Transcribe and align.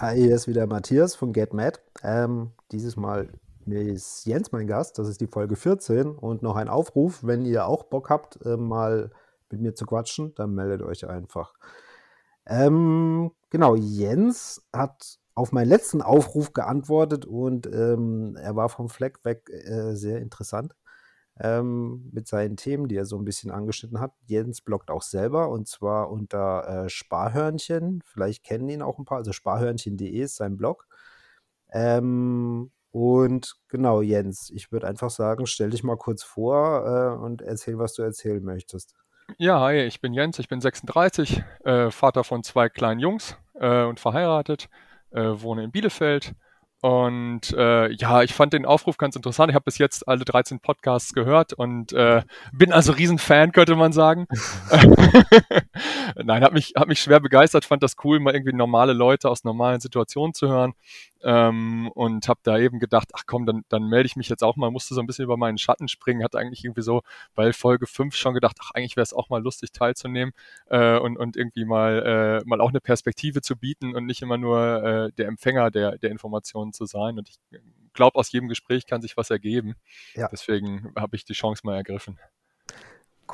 Hi, 0.00 0.14
hier 0.14 0.36
ist 0.36 0.46
wieder 0.46 0.68
Matthias 0.68 1.16
von 1.16 1.32
Get 1.32 1.52
Mad. 1.52 1.80
Ähm, 2.04 2.52
dieses 2.70 2.96
Mal 2.96 3.30
ist 3.66 4.26
Jens 4.26 4.52
mein 4.52 4.68
Gast. 4.68 4.96
Das 4.96 5.08
ist 5.08 5.20
die 5.20 5.26
Folge 5.26 5.56
14 5.56 6.12
und 6.12 6.40
noch 6.40 6.54
ein 6.54 6.68
Aufruf, 6.68 7.24
wenn 7.24 7.44
ihr 7.44 7.66
auch 7.66 7.82
Bock 7.82 8.08
habt, 8.08 8.38
äh, 8.46 8.56
mal 8.56 9.10
mit 9.50 9.60
mir 9.60 9.74
zu 9.74 9.86
quatschen, 9.86 10.36
dann 10.36 10.54
meldet 10.54 10.82
euch 10.82 11.08
einfach. 11.08 11.52
Ähm, 12.46 13.32
genau, 13.50 13.74
Jens 13.74 14.62
hat 14.72 15.18
auf 15.34 15.50
meinen 15.50 15.68
letzten 15.68 16.00
Aufruf 16.00 16.52
geantwortet 16.52 17.26
und 17.26 17.66
ähm, 17.66 18.36
er 18.40 18.54
war 18.54 18.68
vom 18.68 18.88
Fleck 18.88 19.24
weg 19.24 19.50
äh, 19.50 19.96
sehr 19.96 20.20
interessant 20.20 20.76
ähm, 21.40 22.08
mit 22.12 22.26
seinen 22.26 22.56
Themen, 22.56 22.88
die 22.88 22.96
er 22.96 23.04
so 23.04 23.16
ein 23.16 23.24
bisschen 23.24 23.50
angeschnitten 23.50 24.00
hat. 24.00 24.12
Jens 24.26 24.60
bloggt 24.60 24.90
auch 24.90 25.02
selber 25.02 25.48
und 25.48 25.68
zwar 25.68 26.10
unter 26.10 26.84
äh, 26.84 26.88
Sparhörnchen. 26.88 28.02
Vielleicht 28.04 28.44
kennen 28.44 28.68
ihn 28.68 28.82
auch 28.82 28.98
ein 28.98 29.04
paar. 29.04 29.18
Also 29.18 29.32
sparhörnchen.de 29.32 30.08
ist 30.10 30.36
sein 30.36 30.56
Blog. 30.56 30.86
Ähm, 31.70 32.70
und 32.90 33.56
genau, 33.68 34.00
Jens, 34.00 34.50
ich 34.50 34.72
würde 34.72 34.86
einfach 34.86 35.10
sagen, 35.10 35.46
stell 35.46 35.70
dich 35.70 35.84
mal 35.84 35.96
kurz 35.96 36.22
vor 36.22 36.86
äh, 36.86 37.22
und 37.22 37.42
erzähl, 37.42 37.78
was 37.78 37.94
du 37.94 38.02
erzählen 38.02 38.42
möchtest. 38.42 38.94
Ja, 39.36 39.60
hi, 39.60 39.82
ich 39.82 40.00
bin 40.00 40.14
Jens, 40.14 40.38
ich 40.38 40.48
bin 40.48 40.60
36, 40.60 41.42
äh, 41.64 41.90
Vater 41.90 42.24
von 42.24 42.42
zwei 42.42 42.70
kleinen 42.70 42.98
Jungs 42.98 43.36
äh, 43.54 43.84
und 43.84 44.00
verheiratet, 44.00 44.70
äh, 45.10 45.20
wohne 45.20 45.64
in 45.64 45.70
Bielefeld 45.70 46.34
und 46.80 47.52
äh, 47.56 47.90
ja, 47.92 48.22
ich 48.22 48.34
fand 48.34 48.52
den 48.52 48.64
Aufruf 48.64 48.98
ganz 48.98 49.16
interessant. 49.16 49.50
Ich 49.50 49.54
habe 49.56 49.64
bis 49.64 49.78
jetzt 49.78 50.06
alle 50.06 50.24
13 50.24 50.60
Podcasts 50.60 51.12
gehört 51.12 51.52
und 51.52 51.92
äh, 51.92 52.22
bin 52.52 52.72
also 52.72 52.92
Riesenfan, 52.92 53.50
könnte 53.50 53.74
man 53.74 53.92
sagen. 53.92 54.26
Nein, 56.16 56.42
hat 56.42 56.52
mich, 56.52 56.74
hat 56.76 56.86
mich 56.86 57.00
schwer 57.00 57.18
begeistert, 57.18 57.64
fand 57.64 57.82
das 57.82 57.96
cool, 58.04 58.20
mal 58.20 58.34
irgendwie 58.34 58.54
normale 58.54 58.92
Leute 58.92 59.28
aus 59.28 59.42
normalen 59.42 59.80
Situationen 59.80 60.34
zu 60.34 60.48
hören. 60.48 60.74
Ähm, 61.22 61.90
und 61.94 62.28
habe 62.28 62.40
da 62.42 62.58
eben 62.58 62.78
gedacht, 62.78 63.10
ach 63.12 63.24
komm, 63.26 63.44
dann, 63.44 63.64
dann 63.68 63.88
melde 63.88 64.06
ich 64.06 64.16
mich 64.16 64.28
jetzt 64.28 64.44
auch 64.44 64.56
mal, 64.56 64.70
musste 64.70 64.94
so 64.94 65.00
ein 65.00 65.06
bisschen 65.06 65.24
über 65.24 65.36
meinen 65.36 65.58
Schatten 65.58 65.88
springen, 65.88 66.22
hatte 66.22 66.38
eigentlich 66.38 66.64
irgendwie 66.64 66.82
so 66.82 67.02
bei 67.34 67.52
Folge 67.52 67.86
5 67.86 68.14
schon 68.14 68.34
gedacht, 68.34 68.56
ach 68.60 68.70
eigentlich 68.74 68.96
wäre 68.96 69.02
es 69.02 69.12
auch 69.12 69.28
mal 69.28 69.42
lustig 69.42 69.72
teilzunehmen 69.72 70.32
äh, 70.66 70.98
und, 70.98 71.16
und 71.16 71.36
irgendwie 71.36 71.64
mal, 71.64 72.40
äh, 72.44 72.48
mal 72.48 72.60
auch 72.60 72.68
eine 72.68 72.80
Perspektive 72.80 73.42
zu 73.42 73.56
bieten 73.56 73.94
und 73.96 74.06
nicht 74.06 74.22
immer 74.22 74.38
nur 74.38 74.82
äh, 74.82 75.12
der 75.12 75.26
Empfänger 75.26 75.70
der, 75.70 75.98
der 75.98 76.10
Informationen 76.10 76.72
zu 76.72 76.86
sein. 76.86 77.18
Und 77.18 77.28
ich 77.28 77.38
glaube, 77.92 78.16
aus 78.18 78.30
jedem 78.30 78.48
Gespräch 78.48 78.86
kann 78.86 79.02
sich 79.02 79.16
was 79.16 79.30
ergeben. 79.30 79.74
Ja. 80.14 80.28
Deswegen 80.30 80.92
habe 80.96 81.16
ich 81.16 81.24
die 81.24 81.32
Chance 81.32 81.62
mal 81.64 81.76
ergriffen. 81.76 82.18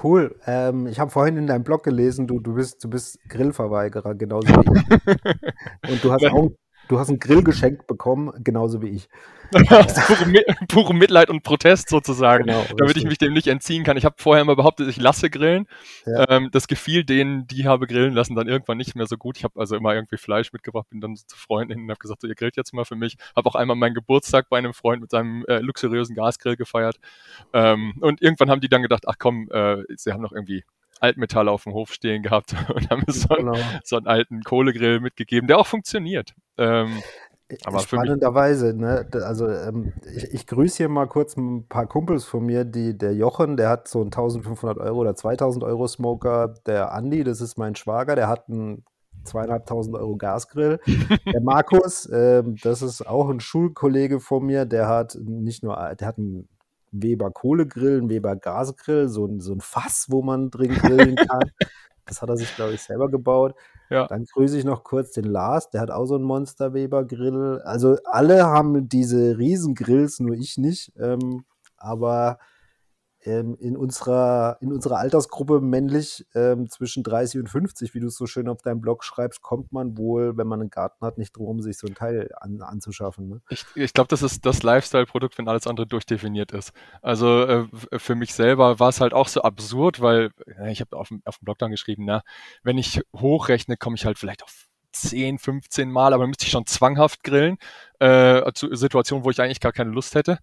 Cool. 0.02 0.34
Ähm, 0.46 0.86
ich 0.86 0.98
habe 0.98 1.10
vorhin 1.10 1.36
in 1.36 1.46
deinem 1.46 1.62
Blog 1.62 1.84
gelesen, 1.84 2.26
du, 2.26 2.40
du, 2.40 2.54
bist, 2.54 2.82
du 2.82 2.90
bist 2.90 3.18
Grillverweigerer, 3.28 4.14
genauso 4.14 4.48
wie 4.48 4.78
ich. 4.78 5.90
Und 5.90 6.04
du 6.04 6.12
hast 6.12 6.24
auch 6.26 6.50
Du 6.88 6.98
hast 6.98 7.08
einen 7.08 7.18
Grill 7.18 7.42
geschenkt 7.42 7.86
bekommen, 7.86 8.32
genauso 8.42 8.82
wie 8.82 8.88
ich. 8.88 9.08
pure, 9.52 10.44
pure, 10.68 10.94
Mitleid 10.94 11.30
und 11.30 11.42
Protest 11.42 11.88
sozusagen, 11.88 12.46
genau, 12.46 12.64
damit 12.76 12.96
ich 12.96 13.04
mich 13.04 13.18
dem 13.18 13.32
nicht 13.32 13.46
entziehen 13.46 13.84
kann. 13.84 13.96
Ich 13.96 14.04
habe 14.04 14.16
vorher 14.18 14.42
immer 14.42 14.56
behauptet, 14.56 14.88
ich 14.88 14.96
lasse 14.96 15.30
grillen. 15.30 15.66
Ja. 16.06 16.28
Ähm, 16.28 16.50
das 16.52 16.66
gefiel 16.66 17.04
denen, 17.04 17.46
die 17.46 17.66
habe 17.66 17.86
grillen 17.86 18.12
lassen, 18.12 18.34
dann 18.34 18.48
irgendwann 18.48 18.78
nicht 18.78 18.96
mehr 18.96 19.06
so 19.06 19.16
gut. 19.16 19.38
Ich 19.38 19.44
habe 19.44 19.58
also 19.58 19.76
immer 19.76 19.94
irgendwie 19.94 20.16
Fleisch 20.16 20.52
mitgebracht, 20.52 20.88
bin 20.90 21.00
dann 21.00 21.16
so 21.16 21.24
zu 21.26 21.36
Freunden 21.36 21.72
hin 21.72 21.82
und 21.84 21.90
habe 21.90 21.98
gesagt, 21.98 22.20
so, 22.20 22.28
ihr 22.28 22.34
grillt 22.34 22.56
jetzt 22.56 22.74
mal 22.74 22.84
für 22.84 22.96
mich. 22.96 23.16
Habe 23.36 23.48
auch 23.48 23.54
einmal 23.54 23.76
meinen 23.76 23.94
Geburtstag 23.94 24.48
bei 24.48 24.58
einem 24.58 24.74
Freund 24.74 25.00
mit 25.00 25.10
seinem 25.10 25.44
äh, 25.46 25.58
luxuriösen 25.58 26.14
Gasgrill 26.14 26.56
gefeiert. 26.56 26.96
Ähm, 27.52 27.94
und 28.00 28.22
irgendwann 28.22 28.50
haben 28.50 28.60
die 28.60 28.68
dann 28.68 28.82
gedacht, 28.82 29.04
ach 29.06 29.16
komm, 29.18 29.48
äh, 29.50 29.82
sie 29.96 30.12
haben 30.12 30.22
noch 30.22 30.32
irgendwie 30.32 30.64
Altmetall 31.00 31.48
auf 31.48 31.64
dem 31.64 31.72
Hof 31.72 31.92
stehen 31.92 32.22
gehabt 32.22 32.54
und 32.74 32.90
haben 32.90 33.04
so, 33.08 33.28
genau. 33.28 33.56
so 33.84 33.96
einen 33.96 34.06
alten 34.06 34.42
Kohlegrill 34.42 35.00
mitgegeben, 35.00 35.48
der 35.48 35.58
auch 35.58 35.66
funktioniert. 35.66 36.34
Ähm, 36.58 37.02
aber 37.64 37.80
Spannenderweise, 37.80 38.74
ne? 38.74 39.06
Also 39.12 39.48
ähm, 39.48 39.92
ich, 40.16 40.32
ich, 40.32 40.46
grüße 40.46 40.78
hier 40.78 40.88
mal 40.88 41.06
kurz 41.06 41.36
ein 41.36 41.68
paar 41.68 41.86
Kumpels 41.86 42.24
von 42.24 42.44
mir, 42.44 42.64
die, 42.64 42.96
der 42.96 43.14
Jochen, 43.14 43.56
der 43.56 43.68
hat 43.68 43.86
so 43.86 44.00
einen 44.00 44.06
1500 44.06 44.78
Euro 44.78 45.00
oder 45.00 45.14
2000 45.14 45.62
Euro 45.62 45.86
Smoker, 45.86 46.54
der 46.66 46.92
Andi, 46.92 47.22
das 47.22 47.40
ist 47.40 47.58
mein 47.58 47.74
Schwager, 47.74 48.16
der 48.16 48.28
hat 48.28 48.48
einen 48.48 48.84
zweieinhalbtausend 49.24 49.96
Euro 49.96 50.16
Gasgrill. 50.16 50.80
Der 51.32 51.40
Markus, 51.40 52.08
ähm, 52.12 52.56
das 52.62 52.82
ist 52.82 53.06
auch 53.06 53.30
ein 53.30 53.40
Schulkollege 53.40 54.20
von 54.20 54.44
mir, 54.44 54.66
der 54.66 54.86
hat 54.88 55.18
nicht 55.18 55.62
nur, 55.62 55.76
der 55.98 56.06
hat 56.06 56.18
einen 56.18 56.48
Weber 57.02 57.30
Kohlegrill, 57.30 58.02
ein 58.02 58.08
Weber 58.08 58.36
Gasgrill, 58.36 59.08
so 59.08 59.26
ein, 59.26 59.40
so 59.40 59.52
ein 59.52 59.60
Fass, 59.60 60.06
wo 60.08 60.22
man 60.22 60.50
drin 60.50 60.74
grillen 60.74 61.16
kann. 61.16 61.50
das 62.06 62.22
hat 62.22 62.28
er 62.28 62.36
sich, 62.36 62.54
glaube 62.54 62.74
ich, 62.74 62.82
selber 62.82 63.10
gebaut. 63.10 63.54
Ja. 63.90 64.06
Dann 64.06 64.24
grüße 64.24 64.58
ich 64.58 64.64
noch 64.64 64.84
kurz 64.84 65.12
den 65.12 65.24
Lars, 65.24 65.70
der 65.70 65.80
hat 65.80 65.90
auch 65.90 66.06
so 66.06 66.14
einen 66.14 66.24
Monster 66.24 66.74
Weber 66.74 67.04
Grill. 67.04 67.60
Also 67.64 67.96
alle 68.04 68.44
haben 68.46 68.88
diese 68.88 69.38
Riesengrills, 69.38 70.20
nur 70.20 70.34
ich 70.34 70.58
nicht. 70.58 70.92
Ähm, 70.98 71.44
aber 71.76 72.38
ähm, 73.24 73.56
in, 73.58 73.76
unserer, 73.76 74.58
in 74.60 74.72
unserer 74.72 74.98
Altersgruppe 74.98 75.60
männlich 75.60 76.26
ähm, 76.34 76.68
zwischen 76.68 77.02
30 77.02 77.40
und 77.40 77.48
50, 77.48 77.94
wie 77.94 78.00
du 78.00 78.08
es 78.08 78.16
so 78.16 78.26
schön 78.26 78.48
auf 78.48 78.62
deinem 78.62 78.80
Blog 78.80 79.02
schreibst, 79.02 79.42
kommt 79.42 79.72
man 79.72 79.96
wohl, 79.96 80.36
wenn 80.36 80.46
man 80.46 80.60
einen 80.60 80.70
Garten 80.70 81.04
hat, 81.04 81.18
nicht 81.18 81.36
drum, 81.36 81.62
sich 81.62 81.78
so 81.78 81.86
ein 81.86 81.94
Teil 81.94 82.30
an, 82.40 82.60
anzuschaffen. 82.60 83.28
Ne? 83.28 83.40
Ich, 83.48 83.64
ich 83.74 83.92
glaube, 83.92 84.08
das 84.08 84.22
ist 84.22 84.44
das 84.44 84.62
Lifestyle-Produkt, 84.62 85.38
wenn 85.38 85.48
alles 85.48 85.66
andere 85.66 85.86
durchdefiniert 85.86 86.52
ist. 86.52 86.72
Also 87.02 87.42
äh, 87.42 87.66
für 87.98 88.14
mich 88.14 88.34
selber 88.34 88.78
war 88.78 88.90
es 88.90 89.00
halt 89.00 89.14
auch 89.14 89.28
so 89.28 89.42
absurd, 89.42 90.00
weil 90.00 90.30
äh, 90.58 90.70
ich 90.70 90.80
habe 90.80 90.96
auf, 90.96 91.10
auf 91.24 91.38
dem 91.38 91.44
Blog 91.44 91.58
dann 91.58 91.70
geschrieben, 91.70 92.04
na, 92.04 92.22
wenn 92.62 92.78
ich 92.78 93.00
hochrechne, 93.16 93.76
komme 93.76 93.96
ich 93.96 94.04
halt 94.04 94.18
vielleicht 94.18 94.42
auf 94.42 94.66
10, 94.92 95.38
15 95.38 95.90
Mal, 95.90 96.12
aber 96.12 96.26
müsste 96.26 96.44
ich 96.44 96.52
schon 96.52 96.66
zwanghaft 96.66 97.24
grillen, 97.24 97.58
äh, 97.98 98.52
zu 98.52 98.74
Situationen, 98.74 99.24
wo 99.24 99.30
ich 99.30 99.40
eigentlich 99.40 99.60
gar 99.60 99.72
keine 99.72 99.90
Lust 99.90 100.14
hätte. 100.14 100.38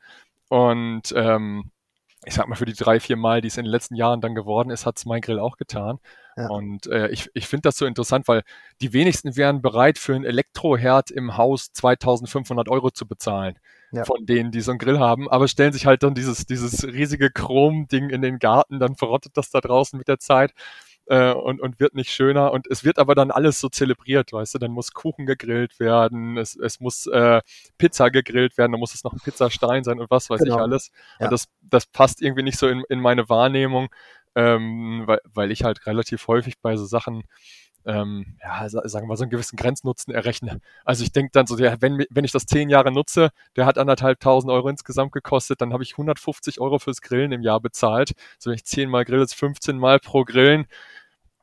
Und 0.50 1.14
ähm, 1.16 1.72
ich 2.26 2.36
sag 2.36 2.48
mal, 2.48 2.56
für 2.56 2.66
die 2.66 2.74
drei, 2.74 3.00
vier 3.00 3.18
Mal, 3.18 3.42
die 3.42 3.48
es 3.48 3.58
in 3.58 3.66
den 3.66 3.72
letzten 3.72 3.96
Jahren 3.96 4.22
dann 4.22 4.36
geworden 4.36 4.70
ist, 4.70 4.86
hat 4.86 4.98
es 4.98 5.06
mein 5.06 5.22
Grill 5.22 5.40
auch 5.40 5.58
getan. 5.58 6.00
Ja. 6.38 6.48
Und 6.50 6.88
äh, 6.88 7.10
ich, 7.10 7.30
ich 7.34 7.48
finde 7.48 7.64
das 7.64 7.78
so 7.78 7.86
interessant, 7.86 8.28
weil 8.28 8.44
die 8.80 8.94
wenigsten 8.94 9.36
wären 9.36 9.62
bereit, 9.62 9.98
für 9.98 10.14
einen 10.14 10.24
Elektroherd 10.24 11.10
im 11.10 11.38
Haus 11.38 11.74
2500 11.74 12.70
Euro 12.70 12.92
zu 12.92 13.08
bezahlen. 13.08 13.58
Ja. 13.92 14.06
Von 14.06 14.26
denen, 14.26 14.52
die 14.52 14.62
so 14.62 14.72
einen 14.72 14.80
Grill 14.80 15.00
haben, 15.00 15.30
aber 15.30 15.48
stellen 15.48 15.74
sich 15.74 15.86
halt 15.86 16.04
dann 16.04 16.14
dieses, 16.14 16.46
dieses 16.46 16.86
riesige 16.86 17.30
Chrom-Ding 17.30 18.10
in 18.10 18.22
den 18.22 18.40
Garten, 18.40 18.80
dann 18.80 18.96
verrottet 18.96 19.36
das 19.36 19.50
da 19.50 19.60
draußen 19.60 19.98
mit 19.98 20.08
der 20.08 20.20
Zeit 20.20 20.54
äh, 21.08 21.34
und, 21.34 21.62
und 21.62 21.80
wird 21.80 21.96
nicht 21.96 22.12
schöner. 22.12 22.52
Und 22.52 22.68
es 22.68 22.84
wird 22.84 23.00
aber 23.00 23.16
dann 23.16 23.32
alles 23.32 23.60
so 23.60 23.70
zelebriert, 23.70 24.34
weißt 24.34 24.56
du, 24.56 24.60
dann 24.60 24.72
muss 24.72 24.94
Kuchen 24.94 25.26
gegrillt 25.26 25.80
werden, 25.80 26.38
es, 26.38 26.56
es 26.56 26.80
muss 26.80 27.08
äh, 27.08 27.42
Pizza 27.78 28.10
gegrillt 28.10 28.58
werden, 28.58 28.72
dann 28.72 28.80
muss 28.80 28.94
es 28.94 29.04
noch 29.04 29.14
ein 29.14 29.20
Pizzastein 29.20 29.84
sein 29.84 30.00
und 30.00 30.10
was 30.10 30.30
weiß 30.30 30.42
genau. 30.42 30.56
ich 30.56 30.62
alles. 30.62 30.92
Ja. 31.20 31.26
Und 31.26 31.32
das, 31.32 31.48
das 31.62 31.86
passt 31.86 32.22
irgendwie 32.22 32.44
nicht 32.44 32.58
so 32.58 32.68
in, 32.68 32.84
in 32.90 33.00
meine 33.00 33.30
Wahrnehmung, 33.30 33.90
ähm, 34.36 35.04
weil, 35.06 35.20
weil 35.26 35.52
ich 35.52 35.64
halt 35.64 35.86
relativ 35.86 36.28
häufig 36.28 36.60
bei 36.62 36.78
so 36.78 36.86
Sachen 36.86 37.24
ähm, 37.86 38.38
ja, 38.42 38.68
sagen 38.70 39.06
wir 39.06 39.08
mal, 39.08 39.18
so 39.18 39.24
einen 39.24 39.32
gewissen 39.32 39.56
Grenznutzen 39.58 40.14
errechne. 40.14 40.60
Also 40.86 41.04
ich 41.04 41.12
denke 41.12 41.32
dann 41.34 41.48
so, 41.48 41.58
ja, 41.58 41.76
wenn, 41.80 42.06
wenn 42.10 42.26
ich 42.26 42.32
das 42.32 42.46
zehn 42.46 42.70
Jahre 42.70 42.92
nutze, 42.92 43.30
der 43.56 43.66
hat 43.66 43.78
anderthalbtausend 43.78 44.52
Euro 44.52 44.70
insgesamt 44.70 45.12
gekostet, 45.12 45.62
dann 45.62 45.74
habe 45.74 45.84
ich 45.84 45.94
150 45.94 46.60
Euro 46.60 46.80
fürs 46.80 47.02
Grillen 47.02 47.32
im 47.32 47.42
Jahr 47.42 47.60
bezahlt. 47.60 48.12
So 48.40 48.50
wenn 48.50 48.56
ich 48.56 48.66
zehnmal 48.66 49.06
grill, 49.06 49.22
ist 49.22 49.36
15 49.36 49.78
Mal 49.78 50.00
pro 50.00 50.24
Grillen 50.24 50.68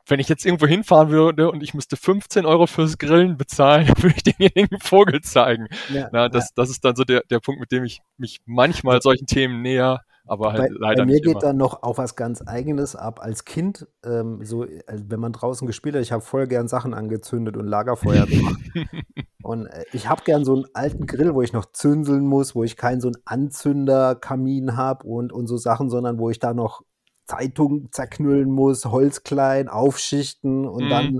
wenn 0.09 0.19
ich 0.19 0.29
jetzt 0.29 0.45
irgendwo 0.45 0.67
hinfahren 0.67 1.09
würde 1.09 1.51
und 1.51 1.61
ich 1.61 1.73
müsste 1.73 1.95
15 1.95 2.45
Euro 2.45 2.67
fürs 2.67 2.97
Grillen 2.97 3.37
bezahlen, 3.37 3.87
dann 3.87 3.97
würde 4.03 4.15
ich 4.15 4.23
denjenigen 4.23 4.79
Vogel 4.79 5.21
zeigen. 5.21 5.67
Ja, 5.89 6.09
Na, 6.11 6.29
das, 6.29 6.45
ja. 6.45 6.49
das 6.55 6.69
ist 6.69 6.83
dann 6.83 6.95
so 6.95 7.03
der, 7.03 7.21
der 7.29 7.39
Punkt, 7.39 7.59
mit 7.59 7.71
dem 7.71 7.83
ich 7.83 8.01
mich 8.17 8.41
manchmal 8.45 9.01
solchen 9.01 9.27
Themen 9.27 9.61
näher, 9.61 10.01
aber 10.25 10.53
halt 10.53 10.61
bei, 10.61 10.67
leider 10.79 11.03
bei 11.03 11.05
mir 11.07 11.21
geht 11.21 11.31
immer. 11.31 11.39
dann 11.39 11.57
noch 11.57 11.83
auch 11.83 11.97
was 11.97 12.15
ganz 12.15 12.41
Eigenes 12.45 12.95
ab. 12.95 13.19
Als 13.21 13.45
Kind, 13.45 13.87
ähm, 14.03 14.43
so, 14.43 14.63
äh, 14.65 14.81
wenn 14.87 15.19
man 15.19 15.33
draußen 15.33 15.65
gespielt 15.65 15.95
hat, 15.95 16.01
ich 16.01 16.11
habe 16.11 16.21
voll 16.21 16.47
gern 16.47 16.67
Sachen 16.67 16.93
angezündet 16.93 17.57
und 17.57 17.65
Lagerfeuer 17.65 18.25
gemacht. 18.27 18.59
und 19.43 19.65
äh, 19.65 19.85
ich 19.91 20.07
habe 20.07 20.23
gern 20.23 20.45
so 20.45 20.55
einen 20.55 20.65
alten 20.73 21.07
Grill, 21.07 21.33
wo 21.33 21.41
ich 21.41 21.53
noch 21.53 21.71
zündeln 21.71 22.25
muss, 22.25 22.55
wo 22.55 22.63
ich 22.63 22.77
keinen 22.77 23.01
so 23.01 23.07
einen 23.07 23.21
Anzünderkamin 23.25 24.77
habe 24.77 25.07
und, 25.07 25.33
und 25.33 25.47
so 25.47 25.57
Sachen, 25.57 25.89
sondern 25.89 26.19
wo 26.19 26.29
ich 26.29 26.39
da 26.39 26.53
noch 26.53 26.83
Zeitung 27.25 27.91
zerknüllen 27.91 28.49
muss, 28.49 28.85
Holz 28.85 29.23
klein, 29.23 29.67
aufschichten 29.67 30.67
und 30.67 30.85
mhm. 30.85 30.89
dann 30.89 31.19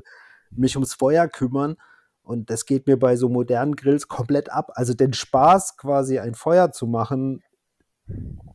mich 0.51 0.75
ums 0.75 0.93
Feuer 0.93 1.27
kümmern. 1.27 1.75
Und 2.21 2.51
das 2.51 2.65
geht 2.65 2.85
mir 2.85 2.97
bei 2.97 3.15
so 3.15 3.27
modernen 3.27 3.75
Grills 3.75 4.07
komplett 4.07 4.51
ab. 4.51 4.71
Also 4.75 4.93
den 4.93 5.13
Spaß, 5.13 5.77
quasi 5.77 6.19
ein 6.19 6.35
Feuer 6.35 6.71
zu 6.71 6.85
machen, 6.85 7.41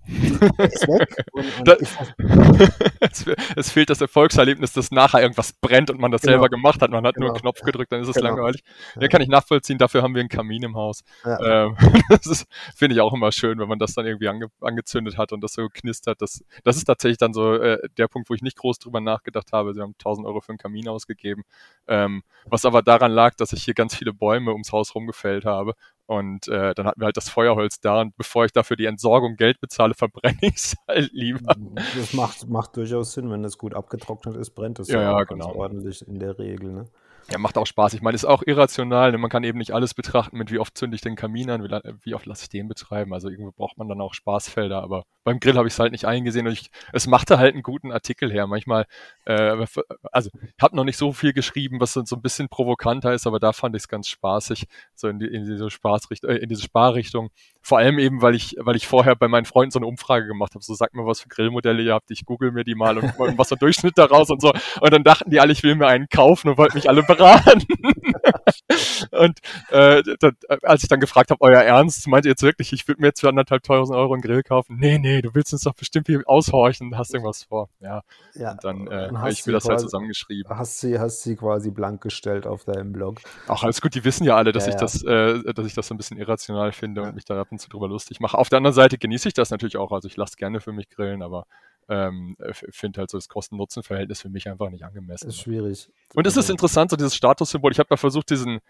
ist 0.07 0.87
weg. 0.87 1.25
Und, 1.33 1.59
und 1.59 1.69
da, 1.69 1.75
es, 3.01 3.25
es, 3.57 3.71
fehlt 3.71 3.89
das 3.89 4.01
Erfolgserlebnis, 4.01 4.73
dass 4.73 4.91
nachher 4.91 5.23
irgendwas 5.23 5.53
brennt 5.55 5.91
und 5.91 5.99
man 5.99 6.11
das 6.11 6.23
genau. 6.23 6.33
selber 6.33 6.49
gemacht 6.49 6.83
hat. 6.83 6.91
Man 6.91 7.07
hat 7.07 7.15
genau. 7.15 7.27
nur 7.27 7.35
einen 7.35 7.41
Knopf 7.41 7.61
gedrückt, 7.61 7.91
dann 7.91 8.03
ist 8.03 8.09
es 8.09 8.17
genau. 8.17 8.29
langweilig. 8.29 8.63
Ja. 8.95 9.01
Den 9.01 9.09
kann 9.09 9.23
ich 9.23 9.29
nachvollziehen, 9.29 9.79
dafür 9.79 10.03
haben 10.03 10.15
wir 10.15 10.21
einen 10.21 10.29
Kamin 10.29 10.63
im 10.63 10.77
Haus. 10.77 11.05
Ja. 11.25 11.67
Ähm, 11.67 11.77
das 12.09 12.47
finde 12.77 12.95
ich 12.95 13.01
auch 13.01 13.15
immer 13.15 13.33
schön, 13.33 13.59
wenn 13.59 13.69
man 13.69 13.79
das 13.79 13.95
dann 13.95 14.07
irgendwie 14.07 14.29
ange, 14.29 14.49
angezündet 14.61 15.17
hat 15.17 15.33
und 15.33 15.41
das 15.41 15.55
so 15.55 15.69
knistert. 15.69 16.21
Das, 16.21 16.45
das 16.65 16.77
ist 16.77 16.85
tatsächlich 16.85 17.19
dann 17.19 17.33
so 17.33 17.55
äh, 17.55 17.79
der 17.97 18.09
Punkt, 18.09 18.29
wo 18.29 18.35
ich 18.35 18.43
nicht 18.43 18.59
groß 18.59 18.79
drüber 18.79 19.01
nachgedacht 19.01 19.53
habe. 19.53 19.73
Sie 19.73 19.81
haben 19.81 19.95
1000 19.99 20.27
Euro 20.27 20.41
für 20.41 20.51
einen 20.51 20.59
Kamin 20.59 20.89
ausgegeben. 20.89 21.45
Ähm, 21.89 22.23
was 22.45 22.65
aber 22.67 22.83
daran 22.83 23.13
lag, 23.13 23.35
dass 23.37 23.53
ich 23.53 23.65
hier 23.65 23.75
ganz 23.75 23.95
viele 23.95 24.13
Bäume 24.13 24.53
ums 24.53 24.73
Haus 24.73 24.95
rumgefällt 24.95 25.47
habe 25.47 25.75
und 26.07 26.49
äh, 26.49 26.75
dann 26.75 26.87
hatten 26.87 27.01
wir 27.01 27.07
halt 27.07 27.17
das 27.17 27.29
Feuerholz 27.29 27.81
da 27.81 28.01
und 28.01 28.17
bevor 28.17 28.45
ich 28.45 28.53
dafür 28.53 28.77
die 28.77 28.87
Entsorgung 28.87 29.37
Geld 29.37 29.61
bezahle, 29.61 29.95
verbrenne 29.95 30.39
ich 30.43 30.57
es 30.57 30.77
halt 30.87 31.13
lieber. 31.13 31.55
Das 31.97 32.13
macht, 32.13 32.49
macht 32.49 32.77
durchaus 32.77 33.13
Sinn, 33.13 33.31
wenn 33.31 33.45
es 33.45 33.59
gut 33.59 33.75
abgetrocknet 33.75 34.37
ist, 34.37 34.51
brennt 34.51 34.79
es 34.79 34.89
ja, 34.89 35.01
ja 35.01 35.25
genau. 35.25 35.55
ordentlich 35.55 36.07
in 36.07 36.19
der 36.19 36.39
Regel. 36.39 36.73
Ne? 36.73 36.85
Ja, 37.31 37.39
macht 37.39 37.57
auch 37.57 37.67
Spaß. 37.67 37.95
Ich 37.95 38.03
meine, 38.03 38.15
ist 38.15 38.27
auch 38.27 38.43
irrational. 38.45 39.13
Ne? 39.13 39.19
Man 39.19 39.31
kann 39.31 39.45
eben 39.45 39.59
nicht 39.59 39.73
alles 39.73 39.95
betrachten 39.95 40.37
mit, 40.37 40.51
wie 40.51 40.59
oft 40.59 40.77
zünde 40.77 40.95
ich 40.95 41.01
den 41.01 41.17
Kamin 41.17 41.51
an, 41.51 41.65
wie, 41.65 41.69
wie 42.03 42.15
oft 42.15 42.27
lasse 42.27 42.43
ich 42.43 42.49
den 42.51 42.69
betreiben. 42.69 43.15
Also 43.15 43.31
irgendwo 43.31 43.51
braucht 43.53 43.79
man 43.79 43.89
dann 43.89 44.01
auch 44.01 44.13
Spaßfelder. 44.13 44.83
Aber 44.83 45.05
beim 45.25 45.41
Grill 45.41 45.57
habe 45.57 45.67
ich 45.67 45.75
es 45.75 45.79
halt 45.81 45.93
nicht 45.93 46.05
eingesehen 46.05 46.47
und 46.47 46.53
ich, 46.53 46.71
es 46.93 47.07
machte 47.07 47.39
halt 47.39 47.55
einen 47.55 47.63
guten 47.63 47.93
Artikel 47.93 48.31
her. 48.31 48.47
Manchmal, 48.47 48.87
äh, 49.25 49.67
also 50.13 50.31
ich 50.43 50.63
habe 50.63 50.77
noch 50.77 50.85
nicht 50.85 50.99
so 50.99 51.13
viel 51.13 51.33
geschrieben, 51.33 51.81
was 51.81 51.95
so 51.95 52.03
ein 52.03 52.23
bisschen 52.23 52.49
provokanter 52.49 53.15
ist, 53.15 53.27
aber 53.27 53.41
da 53.41 53.53
fand 53.53 53.75
ich 53.75 53.85
es 53.85 53.89
ganz 53.89 54.09
spaßig, 54.09 54.67
so 54.95 55.09
in, 55.09 55.19
die, 55.19 55.27
in 55.27 55.45
diese 55.45 55.71
Spaßrichtung, 55.71 56.31
äh, 56.31 56.37
in 56.37 56.49
diese 56.49 56.63
Sparrichtung. 56.63 57.31
Vor 57.67 57.79
allem 57.79 57.99
eben, 57.99 58.21
weil 58.21 58.35
ich, 58.35 58.57
weil 58.59 58.77
ich 58.77 58.87
vorher 58.87 59.17
bei 59.17 59.27
meinen 59.27 59.47
Freunden 59.47 59.71
so 59.71 59.79
eine 59.79 59.87
Umfrage 59.87 60.27
gemacht 60.27 60.55
habe. 60.55 60.63
So, 60.63 60.75
sag 60.75 60.93
mir, 60.93 61.07
was 61.07 61.21
für 61.21 61.31
Grillmodelle 61.31 61.83
ihr 61.83 61.95
habt. 61.95 62.11
Ich 62.11 62.27
google 62.27 62.53
mir 62.53 62.63
die 62.63 62.75
mal 62.75 62.99
und, 62.99 63.19
und 63.19 63.39
was 63.39 63.49
so 63.49 63.57
Durchschnitt 63.57 63.97
daraus 63.97 64.29
und 64.29 64.43
so. 64.43 64.53
Und 64.83 64.93
dann 64.93 65.03
dachten 65.03 65.31
die 65.31 65.41
alle, 65.41 65.51
ich 65.51 65.63
will 65.63 65.75
mir 65.75 65.87
einen 65.87 66.07
kaufen 66.11 66.51
und 66.51 66.59
wollten 66.59 66.77
mich 66.77 66.91
alle 66.91 67.03
beraten. 67.03 67.63
und 69.13 69.39
äh, 69.71 70.03
das, 70.21 70.35
als 70.63 70.83
ich 70.83 70.91
dann 70.91 71.01
gefragt 71.01 71.31
habe, 71.31 71.41
euer 71.41 71.63
Ernst, 71.63 72.07
meint 72.07 72.27
ihr 72.27 72.33
jetzt 72.33 72.43
wirklich, 72.43 72.75
ich 72.75 72.87
würde 72.87 73.01
mir 73.01 73.07
jetzt 73.07 73.21
für 73.21 73.31
anderthalb 73.31 73.63
tausend 73.63 73.97
Euro 73.97 74.13
einen 74.13 74.21
Grill 74.21 74.43
kaufen? 74.43 74.77
Nee, 74.79 74.99
nee, 74.99 75.23
du 75.23 75.35
willst 75.35 75.55
uns 75.55 75.63
doch 75.63 75.75
bestimmt 75.75 76.07
hier 76.07 76.23
aushorchen, 76.27 76.99
hast 76.99 77.15
irgendwas 77.15 77.45
vor. 77.45 77.71
Ja, 77.81 78.03
ja 78.35 78.53
und 78.53 78.63
dann 78.63 78.87
äh, 78.89 79.09
habe 79.15 79.31
ich 79.31 79.47
mir 79.47 79.55
das 79.55 79.67
halt 79.67 79.81
zusammengeschrieben. 79.81 80.55
Hast 80.55 80.81
sie, 80.81 80.99
hast 80.99 81.23
sie 81.23 81.35
quasi 81.35 81.71
blank 81.71 82.03
gestellt 82.03 82.47
auf 82.47 82.65
deinem 82.65 82.93
Blog. 82.93 83.21
Ach, 83.49 83.63
alles 83.63 83.81
gut, 83.81 83.95
die 83.95 84.05
wissen 84.05 84.25
ja 84.25 84.37
alle, 84.37 84.53
dass 84.53 84.67
ja, 84.67 84.75
ich 84.75 84.75
ja. 84.75 84.81
das, 84.81 85.03
äh, 85.03 85.55
dass 85.55 85.65
ich 85.65 85.73
das 85.73 85.89
so 85.89 85.95
ein 85.95 85.97
bisschen 85.97 86.19
irrational 86.19 86.73
finde 86.73 87.01
und 87.01 87.15
mich 87.15 87.25
da 87.25 87.41
ab 87.41 87.54
und 87.55 87.59
zu 87.61 87.69
drüber 87.69 87.89
lustig 87.89 88.21
mache. 88.21 88.39
Auf 88.39 88.49
der 88.49 88.59
anderen 88.59 88.75
Seite 88.75 88.99
genieße 88.99 89.29
ich 89.29 89.35
das 89.35 89.51
natürlich 89.51 89.77
auch, 89.77 89.93
also 89.93 90.09
ich 90.09 90.17
lasse 90.17 90.37
gerne 90.37 90.61
für 90.61 90.73
mich 90.73 90.89
grillen, 90.89 91.23
aber 91.23 91.47
ähm, 91.89 92.37
finde 92.71 93.01
halt 93.01 93.11
so 93.11 93.19
das 93.19 93.29
Kosten-Nutzen-Verhältnis 93.29 94.23
für 94.23 94.29
mich 94.29 94.49
einfach 94.49 94.71
nicht 94.71 94.85
angemessen. 94.85 95.29
Ist 95.29 95.41
schwierig. 95.41 95.89
Und 96.15 96.27
es 96.27 96.37
ist 96.37 96.51
interessant, 96.51 96.91
so 96.91 96.97
dieses 96.97 97.15
Statussymbol. 97.15 97.73
Ich 97.73 97.79
habe 97.79 97.89
da 97.89 97.97
versucht, 97.97 98.31
diesen, 98.31 98.61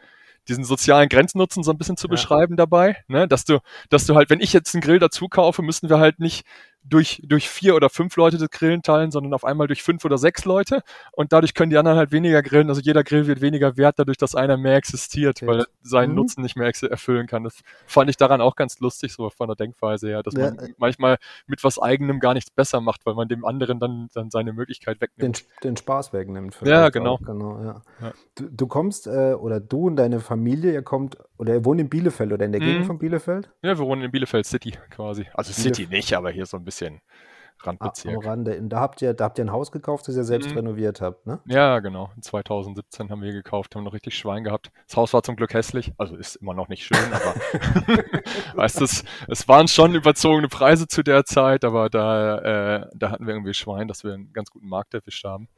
diesen 0.49 0.65
sozialen 0.65 1.09
Grenznutzen 1.09 1.63
so 1.63 1.71
ein 1.71 1.79
bisschen 1.79 1.97
zu 1.97 2.09
ja. 2.09 2.13
beschreiben 2.13 2.57
dabei, 2.57 2.97
ne? 3.09 3.29
dass 3.29 3.45
du, 3.45 3.61
dass 3.89 4.07
du 4.07 4.15
halt, 4.15 4.31
wenn 4.31 4.41
ich 4.41 4.53
jetzt 4.53 4.75
einen 4.75 4.83
Grill 4.83 4.99
dazu 4.99 5.29
kaufe, 5.29 5.63
müssen 5.63 5.89
wir 5.89 5.99
halt 5.99 6.19
nicht 6.19 6.45
durch, 6.85 7.23
durch 7.25 7.49
vier 7.49 7.75
oder 7.75 7.89
fünf 7.89 8.17
Leute 8.17 8.37
das 8.37 8.51
Grillen 8.51 8.83
teilen, 8.83 9.11
sondern 9.11 9.33
auf 9.33 9.45
einmal 9.45 9.67
durch 9.67 9.83
fünf 9.83 10.05
oder 10.05 10.19
sechs 10.19 10.45
Leute. 10.45 10.83
Und 11.13 11.33
dadurch 11.33 11.55
können 11.55 11.71
die 11.71 11.79
anderen 11.79 11.97
halt 11.97 12.13
weniger 12.13 12.43
grillen. 12.43 12.69
Also 12.69 12.83
jeder 12.83 13.03
Grill 13.03 13.27
wird 13.27 13.41
weniger 13.41 13.77
wert, 13.77 13.99
dadurch, 13.99 14.19
dass 14.19 14.35
einer 14.35 14.57
mehr 14.57 14.77
existiert, 14.77 15.39
okay. 15.39 15.47
weil 15.47 15.61
er 15.61 15.67
seinen 15.83 16.11
mhm. 16.11 16.17
Nutzen 16.17 16.43
nicht 16.43 16.57
mehr 16.57 16.71
erfüllen 16.91 17.27
kann. 17.27 17.45
Das 17.45 17.61
fand 17.87 18.11
ich 18.11 18.17
daran 18.17 18.41
auch 18.41 18.55
ganz 18.55 18.81
lustig, 18.81 19.15
so 19.15 19.31
von 19.31 19.49
der 19.49 19.57
Denkweise 19.57 20.09
her, 20.09 20.23
dass 20.23 20.35
ja. 20.35 20.53
man 20.53 20.75
manchmal 20.77 21.17
mit 21.47 21.65
was 21.65 21.79
eigenem 21.79 22.21
gar 22.21 22.35
nichts 22.35 22.51
besser 22.51 22.81
macht, 22.81 23.07
weil 23.07 23.15
man 23.15 23.29
dem 23.29 23.45
anderen 23.45 23.81
dann, 23.81 24.09
dann 24.13 24.31
seine 24.31 24.53
Möglichkeit 24.53 25.01
wegnimmt. 25.01 25.45
Den, 25.63 25.71
den 25.71 25.77
Spaß 25.77 26.13
wegnimmt. 26.13 26.59
Ja, 26.65 26.91
genau. 26.91 27.17
genau 27.19 27.63
ja. 27.63 27.83
Ja. 28.01 28.13
Du, 28.35 28.49
du, 28.51 28.67
kommst, 28.67 29.07
äh, 29.07 29.35
oder 29.35 29.61
du 29.61 29.87
und 29.87 29.97
deine 29.97 30.21
Familie, 30.21 30.73
ihr 30.73 30.83
kommt, 30.83 31.17
oder 31.39 31.55
ihr 31.55 31.65
wohnt 31.65 31.81
in 31.81 31.89
Bielefeld 31.89 32.33
oder 32.33 32.45
in 32.45 32.53
der 32.53 32.61
Gegend 32.61 32.83
mhm. 32.83 32.87
von 32.87 32.99
Bielefeld? 32.99 33.51
Ja, 33.63 33.79
wir 33.79 33.87
wohnen 33.87 34.03
in 34.03 34.11
Bielefeld 34.11 34.47
City 34.47 34.75
quasi. 34.91 35.27
Also 35.33 35.53
Bielef 35.53 35.77
City 35.77 35.87
nicht, 35.87 36.13
aber 36.13 36.31
hier 36.31 36.47
so 36.47 36.57
ein 36.57 36.65
bisschen. 36.65 36.74
Randbezirk. 37.67 38.15
Ah, 38.15 38.19
am 38.19 38.25
Rande. 38.25 38.63
Da 38.63 38.81
habt 38.81 39.03
ihr, 39.03 39.15
da 39.15 39.25
habt 39.25 39.39
ihr 39.39 39.45
ein 39.45 39.53
Haus 39.53 39.73
gekauft, 39.73 40.07
das 40.09 40.17
ihr 40.17 40.25
selbst 40.25 40.51
mhm. 40.51 40.59
renoviert 40.59 41.01
habt, 41.01 41.27
ne? 41.27 41.41
Ja, 41.47 41.81
genau. 41.81 42.11
2017 42.21 43.11
haben 43.11 43.23
wir 43.23 43.33
gekauft, 43.33 43.75
haben 43.75 43.85
noch 43.85 43.95
richtig 43.95 44.17
Schwein 44.17 44.45
gehabt. 44.45 44.71
Das 44.87 44.97
Haus 44.97 45.13
war 45.13 45.23
zum 45.23 45.37
Glück 45.37 45.55
hässlich, 45.55 45.93
also 45.99 46.17
ist 46.17 46.37
immer 46.37 46.55
noch 46.55 46.69
nicht 46.69 46.85
schön, 46.85 47.13
aber 47.13 47.35
weißt 48.55 48.81
du, 48.81 48.85
es 48.85 49.49
waren 49.49 49.69
schon 49.69 49.95
überzogene 49.95 50.49
Preise 50.49 50.87
zu 50.87 51.03
der 51.03 51.25
Zeit, 51.25 51.65
aber 51.65 51.89
da, 51.91 52.39
äh, 52.83 52.87
da 52.95 53.11
hatten 53.11 53.27
wir 53.27 53.35
irgendwie 53.35 53.55
Schwein, 53.55 53.89
dass 53.89 54.05
wir 54.05 54.15
einen 54.15 54.33
ganz 54.33 54.51
guten 54.51 54.69
Markt 54.69 54.95
erwischt 54.95 55.25
haben. 55.25 55.49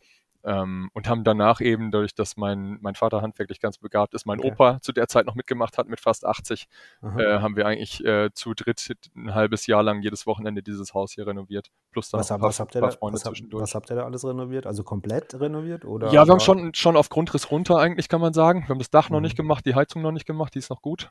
Ähm, 0.46 0.90
und 0.94 1.08
haben 1.08 1.24
danach 1.24 1.60
eben, 1.60 1.90
dadurch, 1.90 2.14
dass 2.14 2.36
mein, 2.36 2.78
mein 2.80 2.94
Vater 2.94 3.20
handwerklich 3.20 3.58
ganz 3.58 3.78
begabt 3.78 4.14
ist, 4.14 4.26
mein 4.26 4.38
okay. 4.38 4.52
Opa 4.52 4.80
zu 4.80 4.92
der 4.92 5.08
Zeit 5.08 5.26
noch 5.26 5.34
mitgemacht 5.34 5.76
hat 5.76 5.88
mit 5.88 5.98
fast 5.98 6.24
80, 6.24 6.68
äh, 7.02 7.40
haben 7.40 7.56
wir 7.56 7.66
eigentlich 7.66 8.04
äh, 8.04 8.30
zu 8.32 8.54
dritt 8.54 8.96
ein 9.16 9.34
halbes 9.34 9.66
Jahr 9.66 9.82
lang 9.82 10.02
jedes 10.02 10.24
Wochenende 10.24 10.62
dieses 10.62 10.94
Haus 10.94 11.12
hier 11.12 11.26
renoviert. 11.26 11.72
Plus 11.90 12.10
dann 12.10 12.20
was, 12.20 12.28
paar, 12.28 12.40
was, 12.40 12.60
habt 12.60 12.76
ihr 12.76 12.80
da, 12.80 12.86
was, 12.86 12.98
was, 13.00 13.74
habt 13.74 13.90
ihr 13.90 13.96
da 13.96 14.04
alles 14.04 14.24
renoviert? 14.24 14.68
Also 14.68 14.84
komplett 14.84 15.34
renoviert? 15.34 15.84
Oder 15.84 16.12
ja, 16.12 16.24
wir 16.24 16.32
haben 16.32 16.38
schon, 16.38 16.72
schon 16.74 16.96
auf 16.96 17.08
Grundriss 17.08 17.50
runter 17.50 17.78
eigentlich, 17.78 18.08
kann 18.08 18.20
man 18.20 18.32
sagen. 18.32 18.62
Wir 18.62 18.68
haben 18.68 18.78
das 18.78 18.90
Dach 18.90 19.08
mhm. 19.10 19.14
noch 19.14 19.20
nicht 19.22 19.36
gemacht, 19.36 19.66
die 19.66 19.74
Heizung 19.74 20.00
noch 20.00 20.12
nicht 20.12 20.26
gemacht, 20.26 20.54
die 20.54 20.60
ist 20.60 20.70
noch 20.70 20.80
gut. 20.80 21.10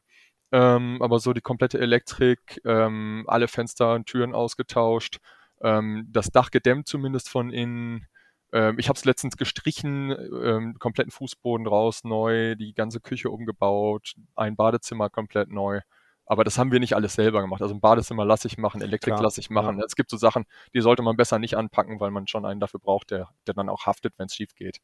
Ähm, 0.53 1.01
aber 1.01 1.19
so 1.19 1.33
die 1.33 1.41
komplette 1.41 1.77
Elektrik, 1.77 2.61
ähm, 2.63 3.25
alle 3.27 3.49
Fenster 3.49 3.95
und 3.95 4.05
Türen 4.05 4.33
ausgetauscht, 4.33 5.19
ähm, 5.61 6.07
das 6.09 6.31
Dach 6.31 6.51
gedämmt 6.51 6.87
zumindest 6.87 7.27
von 7.27 7.49
innen 7.49 8.07
ähm, 8.55 8.79
ich 8.79 8.87
habe 8.87 8.95
es 8.97 9.03
letztens 9.03 9.35
gestrichen, 9.35 10.11
ähm, 10.11 10.79
kompletten 10.79 11.11
Fußboden 11.11 11.67
raus, 11.67 12.05
neu, 12.05 12.55
die 12.55 12.73
ganze 12.73 13.01
Küche 13.01 13.29
umgebaut, 13.29 14.13
ein 14.33 14.55
Badezimmer 14.55 15.09
komplett 15.09 15.49
neu. 15.49 15.81
Aber 16.25 16.45
das 16.45 16.57
haben 16.57 16.71
wir 16.71 16.79
nicht 16.79 16.95
alles 16.95 17.13
selber 17.13 17.41
gemacht. 17.41 17.61
Also 17.61 17.75
ein 17.75 17.81
Badezimmer 17.81 18.23
lasse 18.23 18.47
ich 18.47 18.57
machen, 18.57 18.81
Elektrik 18.81 19.19
lasse 19.19 19.41
ich 19.41 19.49
machen. 19.49 19.77
Ja. 19.77 19.85
Es 19.85 19.95
gibt 19.95 20.09
so 20.09 20.15
Sachen, 20.15 20.45
die 20.73 20.79
sollte 20.79 21.03
man 21.03 21.17
besser 21.17 21.37
nicht 21.37 21.57
anpacken, 21.57 21.99
weil 21.99 22.11
man 22.11 22.27
schon 22.27 22.45
einen 22.45 22.61
dafür 22.61 22.79
braucht, 22.79 23.11
der, 23.11 23.29
der 23.45 23.55
dann 23.55 23.67
auch 23.67 23.85
haftet, 23.85 24.13
wenn 24.17 24.27
es 24.27 24.35
schief 24.35 24.55
geht. 24.55 24.79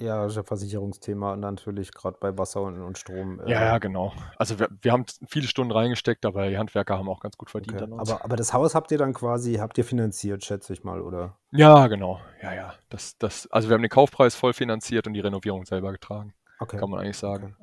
Ja, 0.00 0.22
das 0.22 0.32
ist 0.32 0.38
ein 0.38 0.44
Versicherungsthema 0.44 1.36
natürlich, 1.36 1.92
gerade 1.92 2.16
bei 2.18 2.36
Wasser 2.38 2.62
und, 2.62 2.80
und 2.80 2.96
Strom. 2.96 3.40
Äh, 3.40 3.50
ja, 3.50 3.64
ja, 3.64 3.78
genau. 3.78 4.12
Also 4.36 4.58
wir, 4.58 4.68
wir 4.80 4.92
haben 4.92 5.04
viele 5.28 5.46
Stunden 5.46 5.72
reingesteckt, 5.72 6.24
aber 6.24 6.48
die 6.48 6.56
Handwerker 6.56 6.96
haben 6.96 7.08
auch 7.08 7.20
ganz 7.20 7.36
gut 7.36 7.50
verdient 7.50 7.82
okay. 7.82 7.92
Aber, 7.96 8.24
aber 8.24 8.36
das 8.36 8.54
Haus 8.54 8.74
habt 8.74 8.90
ihr 8.92 8.98
dann 8.98 9.12
quasi, 9.12 9.54
habt 9.56 9.76
ihr 9.76 9.84
finanziert, 9.84 10.44
schätze 10.44 10.72
ich 10.72 10.84
mal, 10.84 11.02
oder? 11.02 11.36
Ja, 11.52 11.86
genau. 11.88 12.20
Ja, 12.42 12.54
ja. 12.54 12.74
Das, 12.88 13.18
das, 13.18 13.46
also 13.50 13.68
wir 13.68 13.74
haben 13.74 13.82
den 13.82 13.90
Kaufpreis 13.90 14.34
voll 14.34 14.54
finanziert 14.54 15.06
und 15.06 15.12
die 15.12 15.20
Renovierung 15.20 15.66
selber 15.66 15.92
getragen. 15.92 16.32
Okay. 16.60 16.78
Kann 16.78 16.90
man 16.90 17.00
eigentlich 17.00 17.18
sagen. 17.18 17.56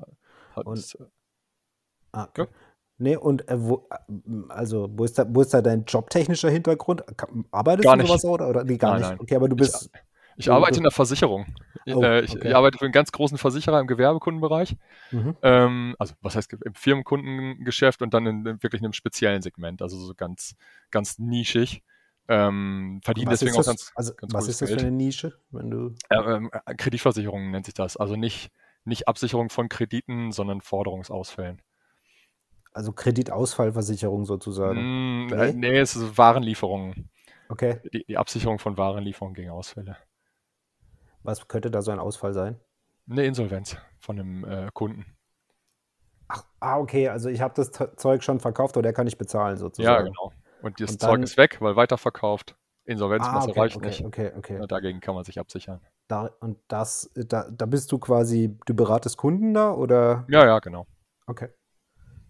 Okay. 0.56 0.69
und, 0.69 0.78
das, 0.78 0.98
ah, 2.12 2.25
okay. 2.25 2.44
Ja. 2.44 2.48
Nee, 3.00 3.16
und 3.16 3.48
äh, 3.48 3.62
wo, 3.62 3.88
äh, 3.92 3.95
also, 4.50 4.90
wo 4.92 5.04
ist, 5.04 5.19
da, 5.19 5.25
wo 5.30 5.42
ist 5.42 5.54
da 5.54 5.62
dein 5.62 5.86
jobtechnischer 5.86 6.50
Hintergrund? 6.50 7.04
Arbeitest 7.51 7.86
gar 7.86 7.98
du 7.98 8.07
sowas 8.07 8.25
oder? 8.25 8.50
oder? 8.50 8.63
Nee, 8.63 8.78
gar 8.78 8.92
nein, 8.92 9.00
nicht. 9.00 9.10
Nein. 9.10 9.19
Okay, 9.22 9.36
aber 9.36 9.50
du 9.50 9.56
bist. 9.56 9.92
Ich, 9.94 10.01
ich 10.38 10.51
arbeite 10.51 10.78
in 10.78 10.84
der 10.84 10.92
Versicherung. 10.92 11.48
Oh, 11.88 12.01
äh, 12.04 12.22
ich, 12.22 12.36
okay. 12.36 12.50
ich, 12.50 12.56
arbeite 12.56 12.78
für 12.78 12.86
einen 12.86 12.92
ganz 12.92 13.12
großen 13.12 13.38
Versicherer 13.38 13.80
im 13.80 13.88
Gewerbekundenbereich. 13.88 14.75
Mhm. 15.12 15.36
Ähm, 15.42 15.95
also 15.98 16.13
was 16.22 16.36
heißt 16.36 16.54
im 16.54 16.74
Firmenkundengeschäft 16.74 18.02
und 18.02 18.14
dann 18.14 18.26
in, 18.26 18.45
in 18.45 18.64
wirklich 18.64 18.81
einem 18.81 18.94
speziellen 18.94 19.42
Segment, 19.42 19.81
also 19.81 19.97
so 19.97 20.14
ganz, 20.14 20.56
ganz 20.92 21.18
nischig. 21.18 21.81
Ähm, 22.30 23.00
verdienen 23.04 23.30
deswegen 23.30 23.56
auch 23.56 23.66
ganz, 23.66 23.92
also, 23.95 24.14
ganz 24.14 24.33
Was 24.33 24.47
ist 24.47 24.62
das 24.62 24.68
Geld. 24.68 24.81
für 24.81 24.88
eine 24.88 24.95
Nische, 24.95 25.40
wenn 25.52 25.71
du. 25.71 25.95
Ähm, 26.09 26.52
Kreditversicherung 26.78 27.52
nennt 27.52 27.66
sich 27.66 27.73
das. 27.73 27.95
Also 27.95 28.16
nicht, 28.16 28.52
nicht 28.83 29.07
Absicherung 29.07 29.50
von 29.50 29.69
Krediten, 29.69 30.31
sondern 30.31 30.62
Forderungsausfällen. 30.62 31.62
Also 32.73 32.92
Kreditausfallversicherung 32.92 34.26
sozusagen. 34.26 35.26
Mm, 35.26 35.28
nee? 35.28 35.50
Äh, 35.50 35.54
nee, 35.54 35.80
es 35.80 35.95
ist 35.95 36.18
Warenlieferungen. 36.18 37.09
Okay. 37.50 37.80
Die, 37.94 38.06
die 38.06 38.18
Absicherung 38.18 38.59
von 38.59 38.78
Warenlieferungen 38.78 39.33
gegen 39.33 39.50
Ausfälle. 39.50 39.97
Was 41.28 41.50
könnte 41.50 41.69
da 41.69 41.81
so 41.81 41.92
ein 41.92 42.00
Ausfall 42.00 42.34
sein? 42.34 42.57
Eine 43.10 43.26
Insolvenz 43.26 43.76
von 44.00 44.18
einem 44.18 44.46
äh, 44.46 44.69
Kunden. 44.74 45.06
Ach, 46.30 46.46
ah, 46.62 46.78
okay, 46.80 47.10
also 47.10 47.28
ich 47.28 47.42
habe 47.42 47.54
das 47.54 47.72
Zeug 47.98 48.24
schon 48.24 48.40
verkauft 48.40 48.78
oder 48.78 48.84
der 48.84 48.94
kann 48.94 49.04
nicht 49.04 49.18
bezahlen 49.18 49.57
sozusagen. 49.57 50.06
Ja, 50.06 50.10
genau. 50.10 50.31
Und 50.62 50.80
das 50.80 50.92
und 50.92 51.02
Zeug 51.02 51.22
ist 51.22 51.36
weg, 51.36 51.57
weil 51.60 51.76
weiterverkauft. 51.76 52.56
Insolvenzmasse 52.86 53.50
ah, 53.50 53.52
okay, 53.52 53.60
reicht 53.60 53.76
okay, 53.76 53.88
nicht. 53.88 54.06
Okay, 54.06 54.31
okay. 54.38 54.57
Ja, 54.57 54.68
dagegen 54.68 55.02
kann 55.02 55.16
man 55.16 55.26
sich 55.26 55.38
absichern. 55.38 55.81
Da, 56.07 56.31
und 56.40 56.60
das, 56.69 57.12
da, 57.14 57.50
da 57.52 57.66
bist 57.66 57.92
du 57.92 58.00
quasi, 58.00 58.57
du 58.66 58.74
beratest 58.74 59.18
Kunden 59.18 59.54
da 59.54 59.74
oder? 59.74 60.26
Ja, 60.30 60.46
ja, 60.46 60.60
genau. 60.60 60.88
Okay. 61.26 61.50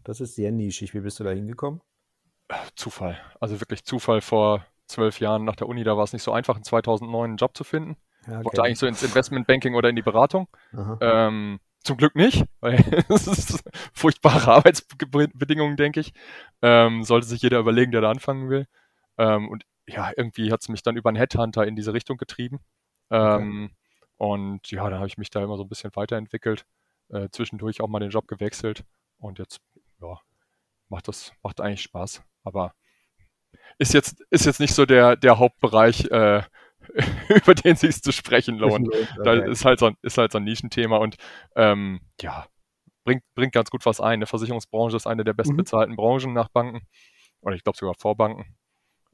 Das 0.06 0.22
ist 0.22 0.34
sehr 0.34 0.52
nischig. 0.52 0.96
Wie 0.96 1.02
bist 1.02 1.20
du 1.20 1.24
da 1.24 1.30
hingekommen? 1.30 1.82
Zufall. 2.76 3.20
Also 3.40 3.62
wirklich 3.62 3.86
Zufall 3.86 4.22
vor 4.22 4.66
zwölf 4.88 5.20
Jahren 5.20 5.46
nach 5.46 5.56
der 5.56 5.70
Uni. 5.70 5.84
Da 5.84 5.96
war 5.98 6.04
es 6.04 6.14
nicht 6.14 6.24
so 6.24 6.32
einfach, 6.32 6.58
in 6.58 6.64
2009 6.64 7.30
einen 7.30 7.38
Job 7.38 7.56
zu 7.56 7.64
finden. 7.64 7.96
Ja, 8.28 8.36
okay. 8.36 8.46
Wollte 8.46 8.64
eigentlich 8.64 8.80
so 8.80 8.88
ins 8.88 9.04
Investmentbanking 9.04 9.76
oder 9.76 9.90
in 9.90 9.96
die 9.96 10.02
Beratung. 10.02 10.48
Ähm, 11.02 11.60
zum 11.84 11.98
Glück 11.98 12.16
nicht, 12.16 12.46
weil 12.60 12.84
es 13.10 13.28
ist 13.28 13.64
furchtbare 13.94 14.52
Arbeitsbedingungen, 14.52 15.78
denke 15.78 16.02
ich. 16.02 16.14
Ähm, 16.62 17.04
sollte 17.04 17.28
sich 17.28 17.42
jeder 17.42 17.60
überlegen, 17.60 17.92
der 17.92 18.02
da 18.02 18.12
anfangen 18.12 18.50
will. 18.50 18.68
Ähm, 19.18 19.50
und 19.50 19.64
ja, 19.88 20.12
irgendwie 20.16 20.52
hat 20.52 20.62
es 20.62 20.70
mich 20.70 20.84
dann 20.84 20.98
über 20.98 21.10
einen 21.10 21.18
Headhunter 21.18 21.66
in 21.66 21.76
diese 21.76 21.94
Richtung 21.94 22.18
getrieben. 22.18 22.60
Ähm, 23.10 23.66
okay. 23.66 23.76
Und 24.18 24.72
ja, 24.72 24.90
dann 24.90 25.00
habe 25.00 25.08
ich 25.08 25.18
mich 25.18 25.30
da 25.30 25.42
immer 25.42 25.58
so 25.58 25.64
ein 25.64 25.70
bisschen 25.70 25.96
weiterentwickelt. 25.96 26.66
Äh, 27.10 27.30
zwischendurch 27.32 27.82
auch 27.82 27.88
mal 27.88 28.00
den 28.00 28.10
Job 28.10 28.28
gewechselt. 28.28 28.84
Und 29.18 29.40
jetzt, 29.40 29.62
ja, 30.02 30.20
macht 30.90 31.08
das, 31.08 31.32
macht 31.42 31.62
eigentlich 31.62 31.84
Spaß. 31.84 32.22
Aber 32.44 32.74
ist 33.78 33.94
jetzt, 33.94 34.22
ist 34.30 34.46
jetzt 34.46 34.60
nicht 34.60 34.74
so 34.74 34.86
der, 34.86 35.16
der 35.16 35.40
Hauptbereich, 35.40 36.06
äh, 36.12 36.42
über 37.30 37.56
den 37.56 37.76
sich 37.76 38.02
zu 38.02 38.12
sprechen 38.12 38.58
lohnt. 38.58 38.90
Da 39.24 39.34
ist 39.34 39.66
halt 39.66 39.80
so 39.80 39.88
ein, 39.88 39.98
ist 40.02 40.18
halt 40.18 40.32
so 40.32 40.38
ein 40.38 40.44
Nischenthema 40.44 40.98
und 40.98 41.16
ähm, 41.56 42.00
ja, 42.22 42.46
bringt, 43.04 43.24
bringt 43.36 43.54
ganz 43.54 43.70
gut 43.70 43.86
was 43.86 44.00
ein. 44.00 44.14
Eine 44.14 44.26
Versicherungsbranche 44.26 44.98
ist 44.98 45.08
eine 45.08 45.24
der 45.24 45.34
mhm. 45.34 45.38
bestbezahlten 45.38 45.94
mhm. 45.94 45.98
Branchen 45.98 46.34
nach 46.34 46.50
Banken. 46.50 46.82
Oder 47.42 47.56
ich 47.56 47.64
glaube 47.64 47.78
sogar 47.78 47.96
vor 47.98 48.16
Banken. 48.16 48.58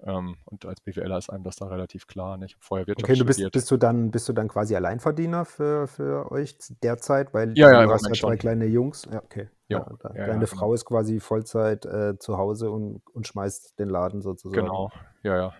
Ähm, 0.06 0.36
und 0.46 0.66
als 0.66 0.82
BWLer 0.82 1.18
ist 1.18 1.30
einem 1.30 1.44
das 1.44 1.56
da 1.56 1.68
relativ 1.68 2.08
klar. 2.08 2.38
Ne? 2.38 2.46
Ich 2.46 2.54
habe 2.54 2.64
vorher 2.64 2.88
Wirtschaft 2.88 3.10
okay, 3.10 3.18
du 3.18 3.26
bist, 3.26 3.38
studiert. 3.38 3.54
Bist 3.54 3.72
du, 3.72 3.78
dann, 3.78 4.12
bist 4.12 4.28
du 4.28 4.34
dann 4.34 4.50
quasi 4.50 4.76
Alleinverdiener 4.76 5.46
für, 5.46 5.88
für 5.88 6.32
euch 6.32 6.58
derzeit? 6.82 7.34
Weil 7.34 7.58
ja, 7.58 7.72
ja, 7.72 7.86
du 7.86 7.92
hast 7.92 8.08
ja 8.08 8.14
zwei 8.14 8.36
kleine 8.36 8.66
Jungs. 8.66 9.08
Ja, 9.12 9.24
okay. 9.24 9.50
Ja, 9.70 9.80
ja, 9.80 10.14
deine 10.14 10.34
genau. 10.34 10.46
Frau 10.46 10.66
genau. 10.66 10.74
ist 10.74 10.86
quasi 10.86 11.20
Vollzeit 11.20 11.86
äh, 11.86 12.18
zu 12.20 12.38
Hause 12.38 12.70
und, 12.70 13.02
und 13.14 13.28
schmeißt 13.28 13.80
den 13.80 13.90
Laden 13.90 14.22
sozusagen. 14.22 14.66
Genau, 14.66 14.92
ja, 15.24 15.38
ja. 15.38 15.54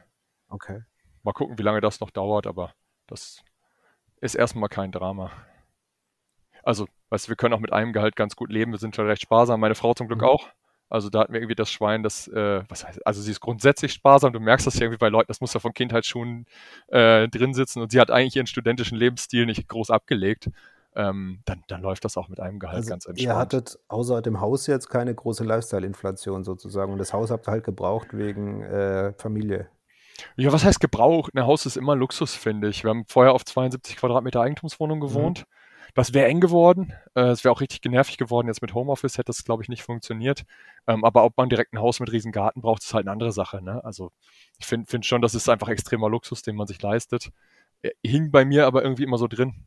Okay. 0.50 0.82
Mal 1.24 1.34
gucken, 1.34 1.58
wie 1.58 1.64
lange 1.64 1.82
das 1.82 2.00
noch 2.00 2.12
dauert, 2.12 2.48
aber 2.48 2.74
das 3.08 3.44
ist 4.22 4.36
erstmal 4.36 4.70
kein 4.70 4.92
Drama. 4.92 5.32
Also, 6.64 6.88
weißt 7.10 7.28
du, 7.28 7.30
wir 7.30 7.36
können 7.36 7.54
auch 7.54 7.60
mit 7.60 7.74
einem 7.74 7.94
Gehalt 7.94 8.16
ganz 8.16 8.36
gut 8.36 8.52
leben. 8.52 8.72
Wir 8.72 8.80
sind 8.80 8.96
schon 8.96 9.08
recht 9.08 9.22
sparsam. 9.22 9.60
Meine 9.60 9.76
Frau 9.76 9.94
zum 9.94 10.08
Glück 10.08 10.22
mhm. 10.22 10.28
auch. 10.28 10.50
Also 10.94 11.10
da 11.10 11.22
hatten 11.22 11.34
wir 11.34 11.40
irgendwie 11.40 11.56
das 11.56 11.72
Schwein, 11.72 12.04
das, 12.04 12.28
äh, 12.28 12.62
was 12.70 12.86
heißt, 12.86 13.06
also 13.08 13.20
sie 13.20 13.32
ist 13.32 13.40
grundsätzlich 13.40 13.94
sparsam, 13.94 14.32
du 14.32 14.40
merkst 14.40 14.68
das 14.68 14.76
ja 14.76 14.82
irgendwie 14.82 15.00
bei 15.00 15.10
Leuten, 15.10 15.28
das 15.28 15.42
muss 15.42 15.52
ja 15.52 15.60
von 15.60 15.74
Kindheitsschuhen 15.74 16.46
äh, 16.90 17.28
drin 17.30 17.56
sitzen 17.56 17.82
und 17.82 17.92
sie 17.92 18.00
hat 18.00 18.12
eigentlich 18.12 18.36
ihren 18.36 18.46
studentischen 18.46 18.96
Lebensstil 18.96 19.48
nicht 19.48 19.68
groß 19.68 19.90
abgelegt. 19.90 20.52
Ähm, 20.96 21.40
dann, 21.46 21.64
dann 21.68 21.82
läuft 21.82 22.06
das 22.06 22.16
auch 22.16 22.28
mit 22.28 22.40
einem 22.40 22.60
Gehalt 22.60 22.78
also 22.78 22.90
ganz 22.92 23.08
entspannt. 23.08 23.26
Ihr 23.26 23.36
hattet 23.36 23.80
außer 23.88 24.22
dem 24.22 24.40
Haus 24.40 24.68
jetzt 24.68 24.88
keine 24.88 25.16
große 25.16 25.44
Lifestyle-Inflation 25.44 26.44
sozusagen 26.44 26.92
und 26.92 27.00
das 27.00 27.12
Haus 27.12 27.32
habt 27.32 27.48
ihr 27.48 27.52
halt 27.54 27.64
gebraucht 27.64 28.10
wegen 28.12 28.62
äh, 28.62 29.14
Familie. 29.14 29.70
Ja, 30.36 30.52
was 30.52 30.64
heißt 30.64 30.80
gebraucht? 30.80 31.34
Ein 31.36 31.46
Haus 31.46 31.66
ist 31.66 31.78
immer 31.78 31.96
Luxus, 31.96 32.36
finde 32.36 32.70
ich. 32.70 32.84
Wir 32.84 32.90
haben 32.90 33.06
vorher 33.08 33.34
auf 33.34 33.46
72 33.46 33.98
Quadratmeter 33.98 34.42
Eigentumswohnung 34.42 35.00
mhm. 35.00 35.02
gewohnt. 35.02 35.40
Mhm. 35.40 35.54
Das 35.96 36.14
wäre 36.14 36.28
eng 36.28 36.40
geworden. 36.40 36.94
Äh, 37.14 37.26
es 37.26 37.44
wäre 37.44 37.52
auch 37.52 37.62
richtig 37.62 37.82
genervig 37.82 38.18
geworden. 38.18 38.48
Jetzt 38.48 38.62
mit 38.62 38.74
Homeoffice 38.74 39.18
hätte 39.18 39.28
das, 39.28 39.44
glaube 39.44 39.62
ich, 39.62 39.70
nicht 39.70 39.84
funktioniert. 39.84 40.44
Ähm, 40.88 41.06
aber 41.06 41.24
ob 41.24 41.38
man 41.38 41.50
direkt 41.50 41.74
ein 41.74 41.80
Haus 41.80 42.00
mit 42.00 42.12
riesen 42.12 42.32
Garten 42.32 42.62
braucht, 42.62 42.82
ist 42.82 42.94
halt 42.94 43.06
eine 43.06 43.12
andere 43.12 43.32
Sache. 43.32 43.62
Ne? 43.62 43.84
Also 43.84 44.12
ich 44.60 44.66
finde 44.66 44.88
find 44.88 45.06
schon, 45.06 45.22
das 45.22 45.36
ist 45.36 45.50
einfach 45.50 45.70
extremer 45.70 46.10
Luxus, 46.10 46.42
den 46.42 46.56
man 46.56 46.68
sich 46.68 46.82
leistet. 46.82 47.30
Er 47.82 47.92
hing 48.04 48.32
bei 48.32 48.44
mir 48.44 48.66
aber 48.66 48.82
irgendwie 48.84 49.04
immer 49.04 49.18
so 49.18 49.28
drin. 49.28 49.66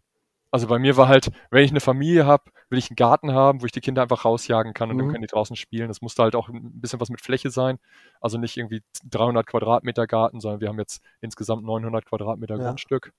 Also 0.56 0.68
bei 0.68 0.78
mir 0.78 0.96
war 0.96 1.06
halt, 1.06 1.30
wenn 1.50 1.64
ich 1.64 1.70
eine 1.70 1.80
Familie 1.80 2.24
habe, 2.24 2.44
will 2.70 2.78
ich 2.78 2.88
einen 2.88 2.96
Garten 2.96 3.34
haben, 3.34 3.60
wo 3.60 3.66
ich 3.66 3.72
die 3.72 3.82
Kinder 3.82 4.00
einfach 4.00 4.24
rausjagen 4.24 4.72
kann 4.72 4.88
und 4.88 4.96
mhm. 4.96 5.00
dann 5.00 5.08
können 5.10 5.20
die 5.20 5.28
draußen 5.28 5.54
spielen. 5.54 5.88
Das 5.88 6.00
musste 6.00 6.22
halt 6.22 6.34
auch 6.34 6.48
ein 6.48 6.80
bisschen 6.80 6.98
was 6.98 7.10
mit 7.10 7.20
Fläche 7.20 7.50
sein. 7.50 7.78
Also 8.22 8.38
nicht 8.38 8.56
irgendwie 8.56 8.82
300 9.04 9.46
Quadratmeter 9.46 10.06
Garten, 10.06 10.40
sondern 10.40 10.62
wir 10.62 10.68
haben 10.68 10.78
jetzt 10.78 11.02
insgesamt 11.20 11.62
900 11.62 12.06
Quadratmeter 12.06 12.56
ja. 12.56 12.68
Grundstück. 12.68 13.12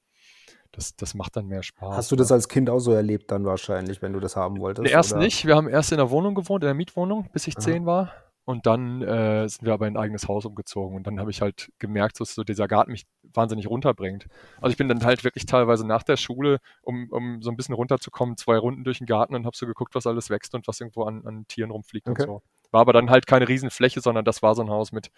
Das, 0.72 0.96
das 0.96 1.14
macht 1.14 1.36
dann 1.36 1.46
mehr 1.46 1.62
Spaß. 1.62 1.96
Hast 1.96 2.12
du 2.12 2.16
das 2.16 2.32
als 2.32 2.50
Kind 2.50 2.72
auch 2.72 2.80
so 2.80 2.92
erlebt 2.92 3.30
dann 3.30 3.46
wahrscheinlich, 3.46 4.02
wenn 4.02 4.14
du 4.14 4.20
das 4.20 4.36
haben 4.36 4.60
wolltest? 4.60 4.90
erst 4.90 5.12
oder? 5.12 5.22
nicht. 5.22 5.46
Wir 5.46 5.56
haben 5.56 5.70
erst 5.70 5.92
in 5.92 6.00
der 6.00 6.10
Wohnung 6.10 6.34
gewohnt, 6.34 6.64
in 6.64 6.68
der 6.70 6.74
Mietwohnung, 6.74 7.30
bis 7.34 7.46
ich 7.46 7.56
zehn 7.56 7.86
war. 7.86 8.12
Und 8.48 8.66
dann 8.66 9.02
äh, 9.02 9.46
sind 9.50 9.66
wir 9.66 9.74
aber 9.74 9.88
in 9.88 9.98
ein 9.98 10.02
eigenes 10.02 10.30
Haus 10.30 10.46
umgezogen. 10.46 10.96
Und 10.96 11.06
dann 11.06 11.20
habe 11.20 11.30
ich 11.32 11.42
halt 11.42 11.70
gemerkt, 11.80 12.22
dass 12.22 12.34
so 12.34 12.46
dieser 12.46 12.70
Garten 12.70 12.92
mich 12.92 13.06
wahnsinnig 13.34 13.68
runterbringt. 13.70 14.28
Also 14.62 14.72
ich 14.72 14.78
bin 14.78 14.88
dann 14.88 15.04
halt 15.04 15.26
wirklich 15.26 15.46
teilweise 15.46 15.86
nach 15.86 16.02
der 16.02 16.16
Schule, 16.16 16.60
um, 16.82 17.10
um 17.12 17.42
so 17.42 17.50
ein 17.50 17.58
bisschen 17.58 17.76
runterzukommen, 17.76 18.38
zwei 18.38 18.58
Runden 18.58 18.86
durch 18.86 19.00
den 19.00 19.06
Garten 19.06 19.36
und 19.36 19.46
habe 19.46 19.58
so 19.58 19.66
geguckt, 19.66 19.96
was 19.96 20.08
alles 20.08 20.30
wächst 20.30 20.56
und 20.56 20.66
was 20.66 20.80
irgendwo 20.80 21.04
an, 21.04 21.28
an 21.28 21.46
Tieren 21.50 21.72
rumfliegt 21.72 22.08
okay. 22.08 22.22
und 22.22 22.28
so. 22.28 22.42
War 22.72 22.80
aber 22.80 22.94
dann 22.94 23.10
halt 23.10 23.28
keine 23.28 23.50
Riesenfläche, 23.50 24.00
sondern 24.00 24.24
das 24.24 24.42
war 24.42 24.56
so 24.56 24.62
ein 24.62 24.70
Haus 24.70 24.94
mit, 24.94 25.12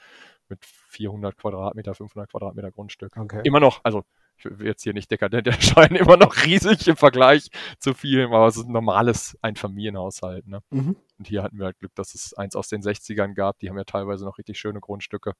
mit 0.47 0.65
400 0.65 1.37
Quadratmeter, 1.37 1.93
500 1.93 2.31
Quadratmeter 2.31 2.71
Grundstück. 2.71 3.15
Okay. 3.15 3.41
Immer 3.43 3.59
noch, 3.59 3.81
also 3.83 4.05
ich 4.39 4.59
will 4.59 4.67
jetzt 4.67 4.83
hier 4.83 4.93
nicht 4.93 5.11
dekadent 5.11 5.47
erscheinen, 5.47 5.95
immer 5.95 6.17
noch 6.17 6.35
riesig 6.45 6.87
im 6.87 6.95
Vergleich 6.95 7.49
zu 7.79 7.93
vielen, 7.93 8.27
aber 8.33 8.47
es 8.47 8.57
ist 8.57 8.67
ein 8.67 8.71
normales 8.71 9.37
Einfamilienhaushalt. 9.41 10.47
Ne? 10.47 10.61
Mhm. 10.69 10.95
Und 11.17 11.27
hier 11.27 11.43
hatten 11.43 11.57
wir 11.57 11.65
halt 11.65 11.79
Glück, 11.79 11.93
dass 11.95 12.15
es 12.15 12.33
eins 12.33 12.55
aus 12.55 12.69
den 12.69 12.81
60ern 12.81 13.33
gab. 13.33 13.59
Die 13.59 13.69
haben 13.69 13.77
ja 13.77 13.83
teilweise 13.83 14.25
noch 14.25 14.37
richtig 14.37 14.59
schöne 14.59 14.79
Grundstücke. 14.79 15.33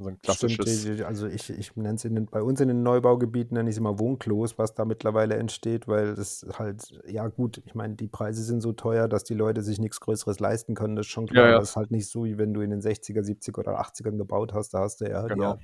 So 0.00 0.08
ein 0.08 0.18
klassisches. 0.20 0.82
Stimmt, 0.82 1.02
also 1.02 1.26
ich, 1.26 1.50
ich 1.50 1.74
nenne 1.74 1.96
es 1.96 2.04
in 2.04 2.26
bei 2.26 2.40
uns 2.40 2.60
in 2.60 2.68
den 2.68 2.84
Neubaugebieten 2.84 3.56
nenne 3.56 3.68
ich 3.68 3.74
es 3.74 3.78
immer 3.78 3.98
Wohnklos, 3.98 4.56
was 4.56 4.72
da 4.72 4.84
mittlerweile 4.84 5.34
entsteht, 5.34 5.88
weil 5.88 6.14
das 6.14 6.46
halt, 6.56 7.02
ja 7.04 7.26
gut, 7.26 7.60
ich 7.66 7.74
meine, 7.74 7.96
die 7.96 8.06
Preise 8.06 8.44
sind 8.44 8.60
so 8.60 8.72
teuer, 8.72 9.08
dass 9.08 9.24
die 9.24 9.34
Leute 9.34 9.62
sich 9.62 9.80
nichts 9.80 9.98
Größeres 9.98 10.38
leisten 10.38 10.76
können. 10.76 10.94
Das 10.94 11.06
ist 11.06 11.10
schon 11.10 11.26
klar. 11.26 11.46
Ja, 11.46 11.50
ja. 11.50 11.58
Das 11.58 11.70
ist 11.70 11.76
halt 11.76 11.90
nicht 11.90 12.08
so, 12.08 12.24
wie 12.24 12.38
wenn 12.38 12.54
du 12.54 12.60
in 12.60 12.70
den 12.70 12.80
60er, 12.80 13.22
70er 13.22 13.58
oder 13.58 13.80
80ern 13.80 14.18
gebaut 14.18 14.54
hast. 14.54 14.72
Da 14.72 14.80
hast 14.80 15.00
du 15.00 15.10
ja, 15.10 15.26
genau. 15.26 15.54
ja 15.54 15.58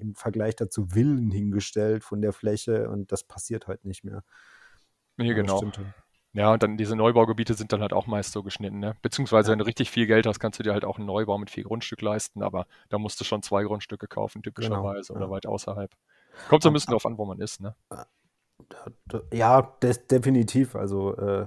im 0.00 0.14
Vergleich 0.14 0.56
dazu 0.56 0.86
Villen 0.86 1.30
hingestellt 1.30 2.04
von 2.04 2.22
der 2.22 2.32
Fläche 2.32 2.88
und 2.88 3.12
das 3.12 3.24
passiert 3.24 3.66
halt 3.66 3.84
nicht 3.84 4.04
mehr. 4.04 4.24
Nee, 5.16 5.34
genau. 5.34 5.62
Ja, 6.32 6.52
und 6.52 6.62
dann 6.62 6.76
diese 6.76 6.94
Neubaugebiete 6.94 7.54
sind 7.54 7.72
dann 7.72 7.80
halt 7.80 7.92
auch 7.92 8.06
meist 8.06 8.32
so 8.32 8.44
geschnitten, 8.44 8.78
ne? 8.78 8.94
Beziehungsweise, 9.02 9.48
ja. 9.48 9.52
wenn 9.52 9.58
du 9.58 9.66
richtig 9.66 9.90
viel 9.90 10.06
Geld 10.06 10.26
hast, 10.26 10.38
kannst 10.38 10.60
du 10.60 10.62
dir 10.62 10.72
halt 10.72 10.84
auch 10.84 10.96
einen 10.96 11.06
Neubau 11.06 11.38
mit 11.38 11.50
viel 11.50 11.64
Grundstück 11.64 12.00
leisten, 12.02 12.42
aber 12.44 12.66
da 12.88 12.98
musst 12.98 13.20
du 13.20 13.24
schon 13.24 13.42
zwei 13.42 13.64
Grundstücke 13.64 14.06
kaufen, 14.06 14.40
genau, 14.40 14.54
typischerweise, 14.54 15.12
genau, 15.12 15.20
ja. 15.20 15.26
oder 15.26 15.34
weit 15.34 15.46
außerhalb. 15.46 15.90
Kommt 16.48 16.62
so 16.62 16.70
ein 16.70 16.72
bisschen 16.72 16.92
darauf 16.92 17.04
an, 17.06 17.18
wo 17.18 17.24
man 17.24 17.40
ist, 17.40 17.60
ne? 17.60 17.74
Ja, 19.32 19.74
das, 19.80 20.06
definitiv. 20.06 20.76
Also 20.76 21.16
äh, 21.16 21.46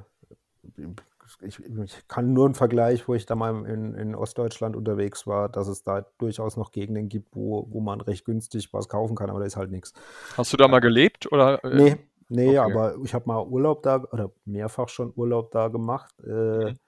ich, 1.41 1.59
ich, 1.59 2.07
kann 2.07 2.33
nur 2.33 2.45
einen 2.45 2.55
Vergleich, 2.55 3.07
wo 3.07 3.13
ich 3.13 3.25
da 3.25 3.35
mal 3.35 3.65
in, 3.65 3.95
in, 3.95 4.15
Ostdeutschland 4.15 4.75
unterwegs 4.75 5.25
war, 5.27 5.49
dass 5.49 5.67
es 5.67 5.83
da 5.83 6.05
durchaus 6.17 6.57
noch 6.57 6.71
Gegenden 6.71 7.09
gibt, 7.09 7.35
wo, 7.35 7.67
wo 7.69 7.81
man 7.81 8.01
recht 8.01 8.25
günstig 8.25 8.73
was 8.73 8.89
kaufen 8.89 9.15
kann, 9.15 9.29
aber 9.29 9.39
da 9.39 9.45
ist 9.45 9.57
halt 9.57 9.71
nichts. 9.71 9.93
Hast 10.37 10.53
du 10.53 10.57
da 10.57 10.67
mal 10.67 10.79
gelebt? 10.79 11.31
Oder? 11.31 11.63
Äh? 11.63 11.75
Nee, 11.75 11.97
nee, 12.29 12.49
okay. 12.49 12.57
aber 12.57 12.95
ich 13.03 13.13
habe 13.13 13.25
mal 13.27 13.45
Urlaub 13.45 13.83
da 13.83 14.03
oder 14.11 14.31
mehrfach 14.45 14.89
schon 14.89 15.13
Urlaub 15.15 15.51
da 15.51 15.67
gemacht. 15.67 16.13
Äh, 16.25 16.71
mhm. 16.71 16.79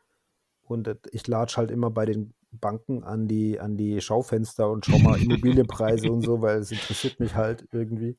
Und 0.64 0.96
ich 1.12 1.28
latsch 1.28 1.58
halt 1.58 1.72
immer 1.72 1.92
bei 1.92 2.06
den 2.06 2.34
Banken 2.52 3.04
an 3.04 3.28
die, 3.28 3.60
an 3.60 3.78
die 3.78 4.02
Schaufenster 4.02 4.70
und 4.70 4.86
schau 4.86 4.98
mal 5.00 5.22
Immobilienpreise 5.22 6.12
und 6.12 6.22
so, 6.22 6.42
weil 6.42 6.60
es 6.60 6.72
interessiert 6.72 7.20
mich 7.20 7.36
halt 7.36 7.68
irgendwie. 7.72 8.18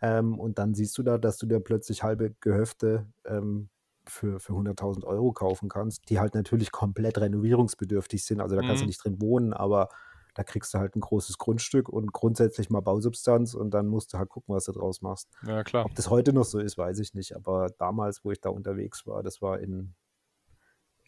Ähm, 0.00 0.38
und 0.38 0.58
dann 0.58 0.74
siehst 0.74 0.96
du 0.96 1.02
da, 1.02 1.18
dass 1.18 1.38
du 1.38 1.46
dir 1.46 1.60
plötzlich 1.60 2.02
halbe 2.02 2.34
Gehöfte 2.40 3.06
ähm, 3.24 3.68
für, 4.10 4.40
für 4.40 4.52
100.000 4.52 5.04
Euro 5.04 5.32
kaufen 5.32 5.68
kannst, 5.68 6.08
die 6.10 6.18
halt 6.18 6.34
natürlich 6.34 6.72
komplett 6.72 7.18
renovierungsbedürftig 7.18 8.24
sind. 8.24 8.40
Also 8.40 8.56
da 8.56 8.62
kannst 8.62 8.76
mhm. 8.76 8.80
du 8.80 8.86
nicht 8.86 9.04
drin 9.04 9.20
wohnen, 9.20 9.52
aber 9.52 9.88
da 10.34 10.44
kriegst 10.44 10.72
du 10.72 10.78
halt 10.78 10.94
ein 10.94 11.00
großes 11.00 11.38
Grundstück 11.38 11.88
und 11.88 12.12
grundsätzlich 12.12 12.70
mal 12.70 12.80
Bausubstanz 12.80 13.54
und 13.54 13.72
dann 13.72 13.88
musst 13.88 14.12
du 14.12 14.18
halt 14.18 14.28
gucken, 14.28 14.54
was 14.54 14.66
du 14.66 14.72
draus 14.72 15.02
machst. 15.02 15.28
Ja, 15.44 15.64
klar. 15.64 15.84
Ob 15.84 15.94
das 15.96 16.10
heute 16.10 16.32
noch 16.32 16.44
so 16.44 16.60
ist, 16.60 16.78
weiß 16.78 17.00
ich 17.00 17.12
nicht. 17.14 17.34
Aber 17.34 17.68
damals, 17.78 18.24
wo 18.24 18.30
ich 18.30 18.40
da 18.40 18.50
unterwegs 18.50 19.04
war, 19.06 19.22
das 19.22 19.42
war 19.42 19.58
in 19.58 19.94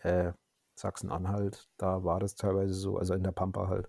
äh, 0.03 0.33
Sachsen-Anhalt, 0.75 1.69
da 1.77 2.03
war 2.03 2.19
das 2.19 2.35
teilweise 2.35 2.75
so, 2.75 2.97
also 2.97 3.15
in 3.15 3.23
der 3.23 3.33
Pampa 3.33 3.69
halt. 3.69 3.89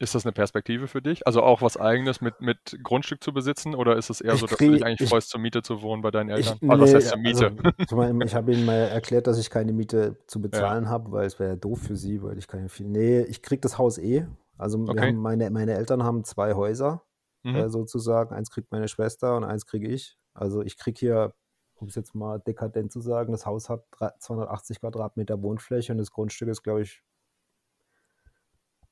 Ist 0.00 0.14
das 0.16 0.26
eine 0.26 0.32
Perspektive 0.32 0.88
für 0.88 1.00
dich? 1.00 1.26
Also 1.26 1.42
auch 1.42 1.62
was 1.62 1.76
Eigenes 1.76 2.20
mit, 2.20 2.40
mit 2.40 2.78
Grundstück 2.82 3.22
zu 3.22 3.32
besitzen? 3.32 3.76
Oder 3.76 3.96
ist 3.96 4.10
es 4.10 4.20
eher 4.20 4.36
so, 4.36 4.46
dass 4.46 4.58
krieg, 4.58 4.68
du 4.68 4.74
dich 4.74 4.84
eigentlich 4.84 5.02
ich, 5.02 5.08
freust, 5.08 5.30
zur 5.30 5.40
Miete 5.40 5.62
zu 5.62 5.82
wohnen 5.82 6.02
bei 6.02 6.10
deinen 6.10 6.30
Eltern? 6.30 6.58
Ich, 6.60 6.68
ah, 6.68 6.78
was 6.80 6.92
heißt 6.92 7.08
zur 7.10 7.18
Miete? 7.18 7.52
Also, 7.78 8.20
ich 8.22 8.34
habe 8.34 8.52
ihnen 8.52 8.64
mal 8.64 8.74
erklärt, 8.74 9.28
dass 9.28 9.38
ich 9.38 9.50
keine 9.50 9.72
Miete 9.72 10.16
zu 10.26 10.40
bezahlen 10.40 10.84
ja. 10.84 10.90
habe, 10.90 11.12
weil 11.12 11.26
es 11.26 11.38
wäre 11.38 11.50
ja 11.50 11.56
doof 11.56 11.80
für 11.80 11.96
sie, 11.96 12.22
weil 12.22 12.38
ich 12.38 12.48
keine 12.48 12.68
viel. 12.68 12.88
Nee, 12.88 13.20
ich 13.22 13.40
kriege 13.40 13.60
das 13.60 13.78
Haus 13.78 13.98
eh. 13.98 14.26
Also 14.58 14.78
okay. 14.78 15.12
meine, 15.12 15.50
meine 15.50 15.74
Eltern 15.74 16.02
haben 16.02 16.24
zwei 16.24 16.54
Häuser 16.54 17.02
mhm. 17.44 17.54
äh, 17.54 17.68
sozusagen. 17.70 18.34
Eins 18.34 18.50
kriegt 18.50 18.72
meine 18.72 18.88
Schwester 18.88 19.36
und 19.36 19.44
eins 19.44 19.66
kriege 19.66 19.88
ich. 19.88 20.18
Also 20.32 20.62
ich 20.62 20.76
kriege 20.76 20.98
hier, 20.98 21.34
um 21.76 21.86
es 21.86 21.94
jetzt 21.94 22.14
mal 22.14 22.40
dekadent 22.40 22.92
zu 22.92 23.00
sagen, 23.00 23.32
das 23.32 23.46
Haus 23.46 23.68
hat 23.68 23.84
280 24.18 24.80
Quadratmeter 24.80 25.40
Wohnfläche 25.42 25.92
und 25.92 25.98
das 25.98 26.10
Grundstück 26.10 26.48
ist, 26.48 26.62
glaube 26.62 26.82
ich, 26.82 27.02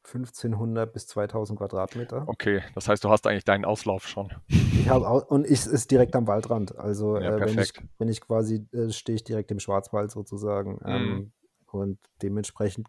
1500 0.05 0.93
bis 0.93 1.07
2000 1.07 1.59
Quadratmeter. 1.59 2.25
Okay, 2.27 2.63
das 2.75 2.89
heißt, 2.89 3.05
du 3.05 3.11
hast 3.11 3.27
eigentlich 3.27 3.45
deinen 3.45 3.65
Auslauf 3.65 4.07
schon. 4.07 4.33
Ich 4.49 4.89
habe 4.89 5.25
und 5.25 5.47
ich 5.47 5.67
ist 5.67 5.91
direkt 5.91 6.17
am 6.17 6.27
Waldrand. 6.27 6.77
Also 6.77 7.19
ja, 7.19 7.37
äh, 7.37 7.41
wenn, 7.41 7.59
ich, 7.59 7.73
wenn 7.99 8.09
ich 8.09 8.21
quasi 8.21 8.67
äh, 8.73 8.91
stehe 8.91 9.17
ich 9.17 9.25
direkt 9.25 9.51
im 9.51 9.61
Schwarzwald 9.61 10.11
sozusagen. 10.11 10.81
Mhm. 10.83 10.87
Ähm, 10.87 11.33
und 11.67 11.99
dementsprechend, 12.21 12.89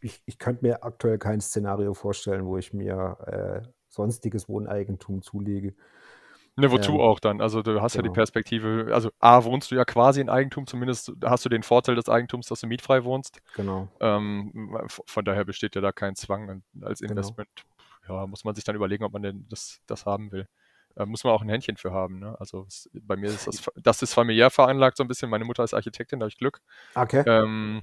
ich, 0.00 0.22
ich 0.26 0.38
könnte 0.38 0.64
mir 0.64 0.84
aktuell 0.84 1.18
kein 1.18 1.40
Szenario 1.40 1.94
vorstellen, 1.94 2.46
wo 2.46 2.58
ich 2.58 2.72
mir 2.72 3.62
äh, 3.64 3.68
sonstiges 3.88 4.48
Wohneigentum 4.48 5.22
zulege. 5.22 5.74
Ne, 6.56 6.70
wozu 6.70 6.92
Ähm, 6.92 7.00
auch 7.00 7.18
dann? 7.18 7.40
Also 7.40 7.62
du 7.62 7.80
hast 7.82 7.94
ja 7.94 8.02
die 8.02 8.08
genau. 8.08 8.14
Perspektive, 8.14 8.90
also 8.92 9.10
A, 9.18 9.42
wohnst 9.44 9.70
du 9.70 9.74
ja 9.74 9.84
quasi 9.84 10.20
in 10.20 10.28
Eigentum, 10.28 10.66
zumindest 10.66 11.12
hast 11.24 11.44
du 11.44 11.48
den 11.48 11.64
Vorteil 11.64 11.96
des 11.96 12.08
Eigentums, 12.08 12.46
dass 12.46 12.60
du 12.60 12.68
mietfrei 12.68 13.04
wohnst. 13.04 13.40
Genau, 13.56 13.88
Ähm, 14.00 14.78
von 15.06 15.24
daher 15.24 15.44
besteht 15.44 15.74
ja 15.74 15.80
da 15.80 15.90
kein 15.90 16.14
Zwang 16.14 16.62
als 16.80 17.00
genau. 17.00 17.12
Investment. 17.12 17.48
Ja, 18.08 18.26
muss 18.26 18.44
man 18.44 18.54
sich 18.54 18.64
dann 18.64 18.76
überlegen, 18.76 19.02
ob 19.04 19.12
man 19.12 19.22
denn 19.22 19.46
das, 19.48 19.80
das 19.86 20.06
haben 20.06 20.30
will. 20.30 20.46
Da 20.94 21.06
muss 21.06 21.24
man 21.24 21.32
auch 21.32 21.42
ein 21.42 21.48
Händchen 21.48 21.76
für 21.76 21.90
haben. 21.90 22.20
Ne? 22.20 22.36
Also 22.38 22.66
es, 22.68 22.88
bei 22.92 23.16
mir 23.16 23.26
ist 23.26 23.48
das, 23.48 23.68
das 23.74 24.02
ist 24.02 24.14
familiär 24.14 24.50
veranlagt 24.50 24.96
so 24.96 25.02
ein 25.02 25.08
bisschen. 25.08 25.28
Meine 25.30 25.44
Mutter 25.44 25.64
ist 25.64 25.74
Architektin, 25.74 26.20
da 26.20 26.24
habe 26.24 26.28
ich 26.28 26.38
Glück. 26.38 26.60
Okay. 26.94 27.24
Ähm, 27.26 27.82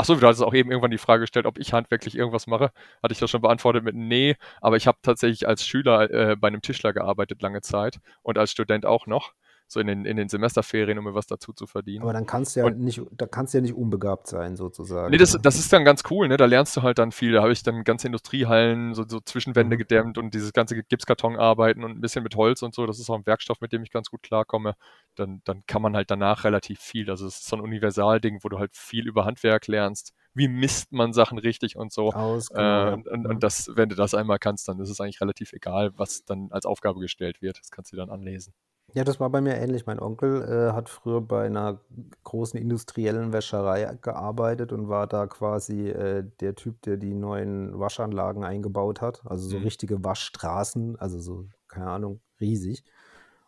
Achso, 0.00 0.14
du 0.14 0.24
hattest 0.28 0.44
auch 0.44 0.54
eben 0.54 0.70
irgendwann 0.70 0.92
die 0.92 0.98
Frage 0.98 1.22
gestellt, 1.22 1.44
ob 1.46 1.58
ich 1.58 1.72
handwerklich 1.72 2.16
irgendwas 2.16 2.46
mache. 2.46 2.70
Hatte 3.02 3.12
ich 3.12 3.18
das 3.18 3.30
schon 3.30 3.40
beantwortet 3.40 3.82
mit 3.82 3.96
nee, 3.96 4.36
aber 4.60 4.76
ich 4.76 4.86
habe 4.86 4.98
tatsächlich 5.02 5.48
als 5.48 5.66
Schüler 5.66 6.08
äh, 6.10 6.36
bei 6.36 6.46
einem 6.48 6.62
Tischler 6.62 6.92
gearbeitet 6.92 7.42
lange 7.42 7.62
Zeit 7.62 7.98
und 8.22 8.38
als 8.38 8.52
Student 8.52 8.86
auch 8.86 9.06
noch, 9.08 9.32
so 9.68 9.80
in 9.80 9.86
den, 9.86 10.04
in 10.04 10.16
den 10.16 10.28
Semesterferien, 10.28 10.98
um 10.98 11.04
mir 11.04 11.14
was 11.14 11.26
dazu 11.26 11.52
zu 11.52 11.66
verdienen. 11.66 12.02
Aber 12.02 12.12
dann 12.12 12.26
kannst 12.26 12.56
du 12.56 12.60
ja 12.60 12.66
Und 12.66 12.80
nicht, 12.80 13.00
da 13.12 13.26
kannst 13.26 13.54
du 13.54 13.58
ja 13.58 13.62
nicht 13.62 13.74
unbegabt 13.74 14.26
sein, 14.26 14.52
Nee, 14.52 14.56
sozusagen. 14.56 15.18
das, 15.18 15.34
Ne? 15.34 15.40
das 15.42 15.58
ist 15.58 15.72
dann 15.72 15.84
ganz 15.84 16.02
cool, 16.10 16.28
ne? 16.28 16.36
Da 16.36 16.44
lernst 16.46 16.76
du 16.76 16.82
halt 16.82 16.98
dann 16.98 17.12
viel. 17.12 17.32
Da 17.32 17.42
habe 17.42 17.52
ich 17.52 17.62
dann 17.62 17.84
ganze 17.84 18.06
Industriehallen, 18.06 18.94
so, 18.94 19.04
so 19.08 19.20
Zwischenwände 19.20 19.76
Mhm. 19.76 19.78
gedämmt 19.78 20.18
und 20.18 20.34
dieses 20.34 20.52
ganze 20.52 20.82
Gipskartonarbeiten 20.82 21.84
und 21.84 21.92
ein 21.92 22.00
bisschen 22.00 22.22
mit 22.22 22.36
Holz 22.36 22.62
und 22.62 22.74
so. 22.74 22.86
Das 22.86 22.98
ist 22.98 23.08
auch 23.10 23.14
ein 23.16 23.26
Werkstoff, 23.26 23.60
mit 23.60 23.72
dem 23.72 23.82
ich 23.82 23.90
ganz 23.90 24.10
gut 24.10 24.22
klarkomme. 24.22 24.74
Dann, 25.14 25.40
dann 25.44 25.64
kann 25.66 25.82
man 25.82 25.94
halt 25.96 26.10
danach 26.10 26.44
relativ 26.44 26.80
viel. 26.80 27.10
Also 27.10 27.26
es 27.26 27.40
ist 27.40 27.48
so 27.48 27.56
ein 27.56 27.62
Universalding, 27.62 28.40
wo 28.42 28.48
du 28.48 28.58
halt 28.58 28.74
viel 28.76 29.06
über 29.06 29.24
Handwerk 29.24 29.66
lernst. 29.66 30.12
Wie 30.34 30.48
misst 30.48 30.92
man 30.92 31.12
Sachen 31.12 31.38
richtig 31.38 31.76
und 31.76 31.92
so. 31.92 32.12
Aus, 32.12 32.48
genau, 32.50 32.90
Äh, 32.90 32.92
und, 32.94 33.08
und, 33.08 33.20
Mhm. 33.24 33.26
und 33.30 33.42
das, 33.42 33.70
wenn 33.74 33.88
du 33.88 33.96
das 33.96 34.14
einmal 34.14 34.38
kannst, 34.38 34.68
dann 34.68 34.78
ist 34.80 34.90
es 34.90 35.00
eigentlich 35.00 35.20
relativ 35.20 35.52
egal, 35.52 35.92
was 35.96 36.24
dann 36.24 36.48
als 36.52 36.66
Aufgabe 36.66 37.00
gestellt 37.00 37.40
wird. 37.42 37.58
Das 37.58 37.70
kannst 37.70 37.92
du 37.92 37.96
dann 37.96 38.10
anlesen. 38.10 38.52
Ja, 38.94 39.04
das 39.04 39.20
war 39.20 39.28
bei 39.28 39.40
mir 39.42 39.54
ähnlich. 39.56 39.84
Mein 39.86 40.00
Onkel 40.00 40.42
äh, 40.42 40.72
hat 40.72 40.88
früher 40.88 41.20
bei 41.20 41.44
einer 41.46 41.80
großen 42.24 42.58
industriellen 42.58 43.32
Wäscherei 43.34 43.98
gearbeitet 44.00 44.72
und 44.72 44.88
war 44.88 45.06
da 45.06 45.26
quasi 45.26 45.90
äh, 45.90 46.24
der 46.40 46.54
Typ, 46.54 46.80
der 46.82 46.96
die 46.96 47.12
neuen 47.14 47.78
Waschanlagen 47.78 48.44
eingebaut 48.44 49.02
hat. 49.02 49.22
Also 49.26 49.46
so 49.46 49.58
Mhm. 49.58 49.64
richtige 49.64 50.02
Waschstraßen, 50.04 50.96
also 50.98 51.18
so, 51.20 51.44
keine 51.68 51.90
Ahnung, 51.90 52.20
riesig. 52.40 52.82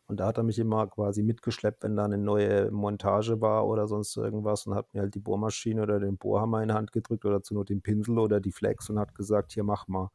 Und 0.06 0.20
da 0.20 0.26
hat 0.26 0.36
er 0.38 0.42
mich 0.44 0.58
immer 0.58 0.88
quasi 0.88 1.22
mitgeschleppt, 1.22 1.84
wenn 1.84 1.96
da 1.96 2.04
eine 2.04 2.18
neue 2.18 2.70
Montage 2.70 3.40
war 3.40 3.66
oder 3.66 3.86
sonst 3.88 4.16
irgendwas 4.16 4.66
und 4.66 4.74
hat 4.74 4.92
mir 4.92 5.00
halt 5.02 5.14
die 5.14 5.20
Bohrmaschine 5.20 5.82
oder 5.82 6.00
den 6.00 6.18
Bohrhammer 6.18 6.62
in 6.62 6.68
die 6.68 6.74
Hand 6.74 6.92
gedrückt 6.92 7.24
oder 7.24 7.42
zu 7.42 7.54
nur 7.54 7.64
den 7.64 7.80
Pinsel 7.80 8.18
oder 8.18 8.40
die 8.40 8.52
Flex 8.52 8.90
und 8.90 8.98
hat 8.98 9.14
gesagt, 9.14 9.52
hier 9.52 9.64
mach 9.64 9.86
mal. 9.88 10.10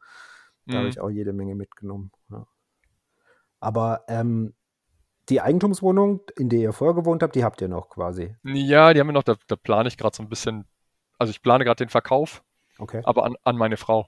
Da 0.70 0.79
habe 0.79 0.89
Mhm. 0.89 0.89
ich 0.89 1.00
auch 1.00 1.10
jede 1.10 1.34
Menge 1.34 1.55
mitgenommen. 1.55 2.12
Ja. 2.29 2.46
Aber 3.60 4.03
ähm, 4.08 4.53
die 5.29 5.41
Eigentumswohnung, 5.41 6.22
in 6.38 6.50
der 6.50 6.60
ihr 6.60 6.74
vorher 6.74 6.96
gewohnt 6.96 7.24
habt, 7.24 7.36
die 7.36 7.44
habt 7.44 7.62
ihr 7.62 7.67
noch 7.67 7.89
quasi. 7.89 8.36
Ja, 8.44 8.94
die 8.94 9.00
haben 9.00 9.08
wir 9.08 9.13
noch, 9.13 9.24
da, 9.24 9.36
da 9.48 9.55
plane 9.55 9.88
ich 9.88 9.98
gerade 9.98 10.15
so 10.15 10.24
ein 10.24 10.29
bisschen, 10.29 10.65
also 11.17 11.32
ich 11.32 11.41
plane 11.41 11.63
gerade 11.63 11.84
den 11.84 11.89
Verkauf, 11.89 12.44
Okay. 12.77 13.01
aber 13.05 13.24
an, 13.24 13.36
an 13.44 13.55
meine 13.55 13.77
Frau. 13.77 14.08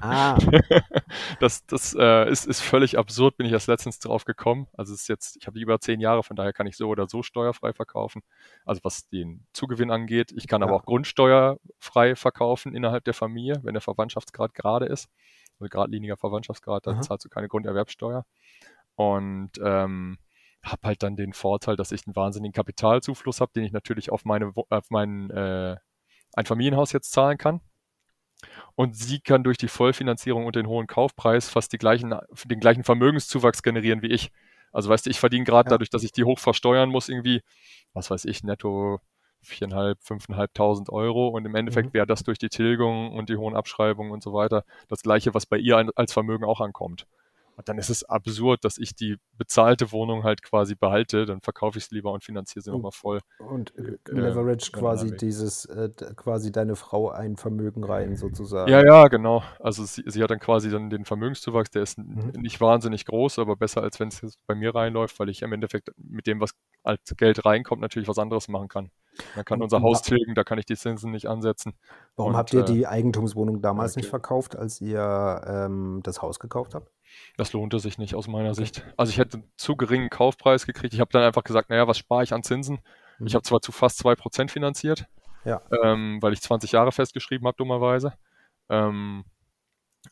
Ah, 0.00 0.38
Das, 1.40 1.66
das 1.66 1.94
äh, 1.98 2.30
ist, 2.30 2.46
ist 2.46 2.60
völlig 2.60 2.98
absurd, 2.98 3.36
bin 3.36 3.46
ich 3.46 3.52
erst 3.52 3.68
letztens 3.68 3.98
drauf 3.98 4.24
gekommen. 4.24 4.66
Also 4.72 4.94
es 4.94 5.02
ist 5.02 5.08
jetzt, 5.08 5.36
ich 5.36 5.46
habe 5.46 5.58
die 5.58 5.62
über 5.62 5.78
zehn 5.80 6.00
Jahre, 6.00 6.22
von 6.22 6.36
daher 6.36 6.52
kann 6.52 6.66
ich 6.66 6.76
so 6.76 6.88
oder 6.88 7.08
so 7.08 7.22
steuerfrei 7.22 7.72
verkaufen. 7.72 8.22
Also 8.64 8.80
was 8.84 9.08
den 9.08 9.44
Zugewinn 9.52 9.90
angeht. 9.90 10.32
Ich 10.32 10.46
kann 10.46 10.62
aber 10.62 10.72
ja. 10.72 10.78
auch 10.78 10.84
grundsteuerfrei 10.84 12.16
verkaufen 12.16 12.74
innerhalb 12.74 13.04
der 13.04 13.14
Familie, 13.14 13.60
wenn 13.62 13.74
der 13.74 13.80
Verwandtschaftsgrad 13.80 14.54
gerade 14.54 14.86
ist. 14.86 15.08
Also 15.58 15.68
geradliniger 15.68 16.16
Verwandtschaftsgrad, 16.16 16.86
da 16.86 16.92
Aha. 16.92 17.00
zahlst 17.02 17.24
du 17.24 17.28
keine 17.28 17.48
Grunderwerbsteuer. 17.48 18.24
Und 19.00 19.52
ähm, 19.64 20.18
habe 20.62 20.88
halt 20.88 21.02
dann 21.02 21.16
den 21.16 21.32
Vorteil, 21.32 21.76
dass 21.76 21.90
ich 21.90 22.06
einen 22.06 22.16
wahnsinnigen 22.16 22.52
Kapitalzufluss 22.52 23.40
habe, 23.40 23.52
den 23.54 23.64
ich 23.64 23.72
natürlich 23.72 24.10
auf 24.12 24.26
meine 24.26 24.52
auf 24.68 24.90
mein 24.90 25.30
äh, 25.30 25.76
ein 26.34 26.46
Familienhaus 26.46 26.92
jetzt 26.92 27.12
zahlen 27.12 27.38
kann. 27.38 27.60
Und 28.74 28.96
sie 28.96 29.20
kann 29.20 29.44
durch 29.44 29.58
die 29.58 29.68
Vollfinanzierung 29.68 30.46
und 30.46 30.56
den 30.56 30.66
hohen 30.66 30.86
Kaufpreis 30.86 31.48
fast 31.48 31.72
die 31.72 31.78
gleichen, 31.78 32.14
den 32.44 32.60
gleichen 32.60 32.84
Vermögenszuwachs 32.84 33.62
generieren 33.62 34.02
wie 34.02 34.08
ich. 34.08 34.30
Also 34.72 34.88
weißt 34.90 35.06
du, 35.06 35.10
ich 35.10 35.20
verdiene 35.20 35.44
gerade 35.44 35.66
Ja. 35.66 35.70
dadurch, 35.70 35.90
dass 35.90 36.02
ich 36.02 36.12
die 36.12 36.24
hoch 36.24 36.38
versteuern 36.38 36.90
muss, 36.90 37.08
irgendwie, 37.08 37.42
was 37.92 38.10
weiß 38.10 38.24
ich, 38.26 38.44
netto 38.44 39.00
4.500, 39.42 39.98
5.500 40.00 40.90
Euro 40.90 41.28
und 41.28 41.44
im 41.44 41.54
Endeffekt 41.54 41.88
Mhm. 41.88 41.94
wäre 41.94 42.06
das 42.06 42.22
durch 42.24 42.38
die 42.38 42.50
Tilgung 42.50 43.12
und 43.12 43.28
die 43.28 43.36
hohen 43.36 43.56
Abschreibungen 43.56 44.12
und 44.12 44.22
so 44.22 44.32
weiter 44.32 44.64
das 44.88 45.02
gleiche, 45.02 45.34
was 45.34 45.46
bei 45.46 45.56
ihr 45.58 45.90
als 45.96 46.12
Vermögen 46.12 46.44
auch 46.44 46.60
ankommt. 46.60 47.06
Und 47.60 47.68
dann 47.68 47.78
ist 47.78 47.90
es 47.90 48.04
absurd, 48.04 48.64
dass 48.64 48.78
ich 48.78 48.94
die 48.94 49.16
bezahlte 49.32 49.92
Wohnung 49.92 50.24
halt 50.24 50.42
quasi 50.42 50.74
behalte, 50.74 51.26
dann 51.26 51.40
verkaufe 51.42 51.78
ich 51.78 51.84
es 51.84 51.90
lieber 51.90 52.12
und 52.12 52.24
finanziere 52.24 52.62
sie 52.62 52.70
nochmal 52.70 52.92
voll. 52.92 53.20
und 53.38 53.74
äh, 53.76 53.98
Äh, 54.08 54.12
leverage 54.14 54.70
über 54.72 54.78
einen 54.78 54.80
quasi 54.80 55.16
dieses, 55.16 55.64
äh, 55.66 55.90
quasi 56.16 56.52
deine 56.52 56.76
Frau 56.76 57.10
ein 57.10 57.36
Vermögen 57.36 57.84
rein, 57.84 58.16
Ja, 58.66 58.80
sozusagen. 58.80 58.84
ja, 58.84 59.08
genau. 59.08 59.42
Also 59.58 59.84
sie, 59.84 60.02
sie 60.06 60.22
hat 60.22 60.30
dann 60.30 60.38
quasi 60.38 60.70
dann 60.70 60.90
den 60.90 61.04
Vermögenszuwachs, 61.06 61.70
der 61.70 61.82
ist 61.82 61.98
Mhm. 62.14 62.32
nicht 62.36 62.60
wahnsinnig 62.60 63.06
groß, 63.06 63.38
aber 63.38 63.56
besser 63.56 63.82
als 63.82 63.98
wenn 64.00 64.08
es 64.08 64.20
jetzt 64.20 64.38
bei 64.46 64.54
mir 64.54 64.74
reinläuft, 64.74 65.18
weil 65.18 65.30
ich 65.30 65.40
im 65.42 65.52
Endeffekt 65.52 65.90
mit 65.96 66.26
dem, 66.26 66.40
was 66.40 66.50
als 66.82 67.00
Geld 67.16 67.44
reinkommt, 67.46 67.80
natürlich 67.80 68.08
was 68.08 68.18
anderes 68.18 68.48
machen 68.48 68.68
kann. 68.68 68.90
Man 69.34 69.44
kann 69.46 69.62
unser 69.62 69.80
Haus 69.82 70.02
tilgen, 70.02 70.34
da 70.34 70.44
kann 70.44 70.58
ich 70.58 70.66
die 70.66 70.76
Zinsen 70.76 71.10
nicht 71.10 71.26
ansetzen. 71.26 71.72
warum 72.16 72.36
habt 72.36 72.52
Und 72.52 72.54
ihr 72.54 72.62
äh, 72.62 72.64
die 72.64 72.86
Eigentumswohnung 72.86 73.60
äh, 73.60 73.60
damals 73.62 73.96
nicht 73.96 74.06
ge- 74.06 74.10
verkauft, 74.10 74.56
als 74.56 74.80
ihr 74.80 75.40
ähm, 75.46 76.00
das 76.02 76.22
Haus 76.22 76.38
gekauft 76.38 76.74
habt? 76.74 76.90
Das 77.36 77.52
lohnte 77.52 77.78
sich 77.80 77.98
nicht 77.98 78.14
aus 78.14 78.28
meiner. 78.28 78.54
Sicht. 78.54 78.84
Also 78.96 79.10
ich 79.10 79.18
hätte 79.18 79.38
einen 79.38 79.52
zu 79.56 79.76
geringen 79.76 80.10
Kaufpreis 80.10 80.66
gekriegt. 80.66 80.94
Ich 80.94 81.00
habe 81.00 81.10
dann 81.12 81.22
einfach 81.22 81.44
gesagt, 81.44 81.70
naja, 81.70 81.86
was 81.86 81.98
spare 81.98 82.22
ich 82.22 82.32
an 82.32 82.42
Zinsen? 82.42 82.80
Ich 83.24 83.32
Mhm. 83.32 83.36
habe 83.36 83.42
zwar 83.42 83.60
zu 83.60 83.72
fast 83.72 83.98
2% 83.98 84.50
finanziert, 84.50 85.06
Ja. 85.44 85.60
ähm, 85.82 86.18
weil 86.20 86.32
ich 86.32 86.40
20 86.40 86.72
Jahre 86.72 86.92
festgeschrieben 86.92 87.46
habe, 87.46 87.56
dummerweise. 87.56 88.14
Ähm, 88.68 89.24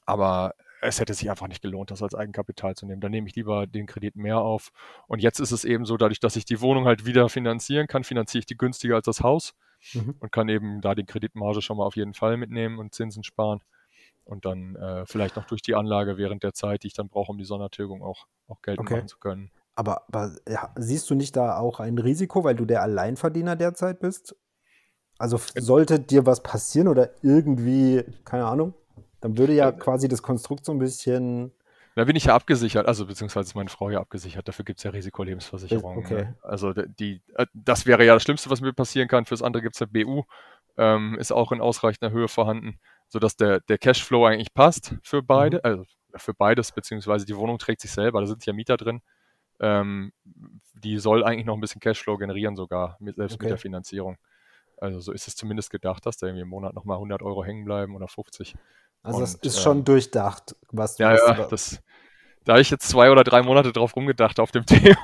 aber 0.07 0.55
es 0.81 1.01
hätte 1.01 1.15
sich 1.15 1.29
einfach 1.31 1.49
nicht 1.49 1.63
gelohnt, 1.63 1.91
das 1.91 2.03
als 2.03 2.15
Eigenkapital 2.15 2.75
zu 2.77 2.87
nehmen. 2.87 3.01
Dann 3.01 3.11
nehme 3.11 3.27
ich 3.29 3.35
lieber 3.35 3.67
den 3.67 3.87
Kredit 3.87 4.15
mehr 4.17 4.39
auf. 4.39 4.71
Und 5.09 5.21
jetzt 5.21 5.41
ist 5.41 5.51
es 5.51 5.65
eben 5.65 5.85
so, 5.85 5.97
dadurch, 5.97 6.21
dass 6.21 6.37
ich 6.37 6.45
die 6.45 6.61
Wohnung 6.61 6.85
halt 6.87 7.05
wieder 7.05 7.29
finanzieren 7.29 7.87
kann, 7.89 8.05
finanziere 8.05 8.41
ich 8.41 8.47
die 8.47 8.57
günstiger 8.57 8.95
als 8.97 9.07
das 9.07 9.23
Haus 9.23 9.55
Mhm. 9.95 10.17
und 10.21 10.33
kann 10.33 10.49
eben 10.49 10.81
da 10.81 10.95
die 10.95 11.05
Kreditmarge 11.05 11.63
schon 11.63 11.77
mal 11.79 11.85
auf 11.85 11.97
jeden 11.97 12.15
Fall 12.15 12.37
mitnehmen 12.37 12.79
und 12.79 12.95
Zinsen 12.95 13.23
sparen. 13.25 13.61
Und 14.29 14.45
dann 14.45 14.77
äh, 14.77 15.07
vielleicht 15.07 15.37
noch 15.37 15.45
durch 15.47 15.63
die 15.63 15.75
Anlage 15.75 16.19
während 16.19 16.43
der 16.43 16.53
Zeit, 16.53 16.83
die 16.83 16.89
ich 16.89 16.95
dann 16.95 17.09
brauche, 17.09 17.33
um 17.33 17.39
die 17.39 17.45
Sondertilgung 17.45 18.03
auch, 18.03 18.27
auch 18.47 18.61
geltend 18.63 18.91
Okay. 18.91 18.95
machen 18.97 19.09
zu 19.09 19.19
können. 19.19 19.51
Aber, 19.75 20.03
aber 20.09 20.37
ja, 20.49 20.73
siehst 20.77 21.09
du 21.09 21.15
nicht 21.15 21.37
da 21.37 21.57
auch 21.59 21.81
ein 21.81 21.99
Risiko, 21.99 22.45
weil 22.45 22.57
du 22.57 22.65
der 22.65 22.83
Alleinverdiener 22.83 23.57
derzeit 23.57 24.01
bist? 24.01 24.37
Also 25.19 25.41
Äh, 25.55 25.61
sollte 25.61 26.01
dir 26.01 26.27
was 26.27 26.43
passieren 26.43 26.89
oder 26.89 27.11
irgendwie, 27.23 28.05
keine 28.25 28.47
Ahnung, 28.47 28.75
dann 29.21 29.39
würde 29.39 29.53
ja 29.55 29.71
äh, 29.71 29.73
quasi 29.73 30.09
das 30.09 30.23
Konstrukt 30.23 30.65
so 30.65 30.73
ein 30.73 30.79
bisschen. 30.79 31.53
Da 31.95 32.05
bin 32.05 32.15
ich 32.15 32.25
ja 32.27 32.35
abgesichert, 32.37 32.87
also 32.87 33.07
beziehungsweise 33.07 33.49
ist 33.49 33.55
meine 33.57 33.71
Frau 33.71 33.91
ja 33.91 33.99
abgesichert, 34.01 34.47
dafür 34.47 34.65
gibt 34.65 34.79
es 34.79 34.85
ja 34.85 34.91
Ist, 34.91 34.95
Risikolebensversicherungen. 34.95 36.05
okay. 36.05 36.15
Ne? 36.15 36.37
Also 36.43 36.73
die, 36.73 37.23
äh, 37.35 37.47
das 37.55 37.87
wäre 37.87 38.05
ja 38.05 38.15
das 38.15 38.23
Schlimmste, 38.23 38.51
was 38.51 38.61
mir 38.61 38.73
passieren 38.73 39.09
kann. 39.09 39.25
Fürs 39.27 39.43
andere 39.43 39.63
gibt 39.63 39.75
es 39.75 39.83
eine 39.83 39.91
BU, 39.91 40.23
ähm, 40.77 41.17
ist 41.19 41.33
auch 41.33 41.51
in 41.51 41.61
ausreichender 41.61 42.13
Höhe 42.13 42.29
vorhanden, 42.29 42.79
sodass 43.09 43.37
der, 43.37 43.61
der 43.61 43.79
Cashflow 43.79 44.27
eigentlich 44.27 44.55
passt 44.55 44.95
für 45.03 45.23
Mhm. 45.23 45.27
beide, 45.27 45.65
also 45.65 45.85
für 46.17 46.35
beides, 46.35 46.73
beziehungsweise 46.73 47.27
die 47.27 47.37
Wohnung 47.37 47.59
trägt 47.59 47.81
sich 47.83 47.91
selber, 47.93 48.21
da 48.21 48.27
sind 48.27 48.45
ja 48.47 48.53
Mieter 48.53 48.77
drin. 48.77 49.03
Ähm, 49.61 50.13
die 50.75 50.99
soll 50.99 51.25
eigentlich 51.25 51.47
noch 51.47 51.55
ein 51.57 51.61
bisschen 51.61 51.81
Cashflow 51.81 52.17
generieren 52.19 52.57
sogar, 52.57 52.97
mit, 53.01 53.17
selbst 53.17 53.41
mit 53.41 53.51
der 53.51 53.57
Okay. 53.57 53.61
Finanzierung. 53.61 54.19
Also 54.79 55.01
so 55.01 55.13
ist 55.13 55.29
es 55.29 55.37
zumindest 55.37 55.71
gedacht, 55.71 56.07
dass 56.07 56.17
da 56.19 56.27
irgendwie 56.29 56.43
im 56.43 56.49
Monat 56.49 56.75
nochmal 56.75 56.99
100 56.99 57.23
Euro 57.23 57.45
hängen 57.45 57.65
bleiben 57.65 57.97
oder 57.97 58.09
50. 58.09 58.57
Also 59.03 59.23
das 59.23 59.35
Und 59.35 59.45
ist 59.45 59.57
äh, 59.57 59.63
schon 59.63 59.85
durchdacht, 59.85 60.57
was, 60.71 60.99
ja, 60.99 61.13
was, 61.13 61.27
ja, 61.27 61.37
wa- 61.37 61.51
das, 61.51 61.81
da 62.49 62.55
habe 62.55 62.63
ich 62.63 62.71
jetzt 62.71 62.89
zwei 62.89 63.11
oder 63.11 63.25
drei 63.25 63.43
Monate 63.43 63.75
drauf 63.75 63.95
rumgedacht 63.95 64.41
auf 64.41 64.53
dem 64.53 64.65
Thema 64.67 64.97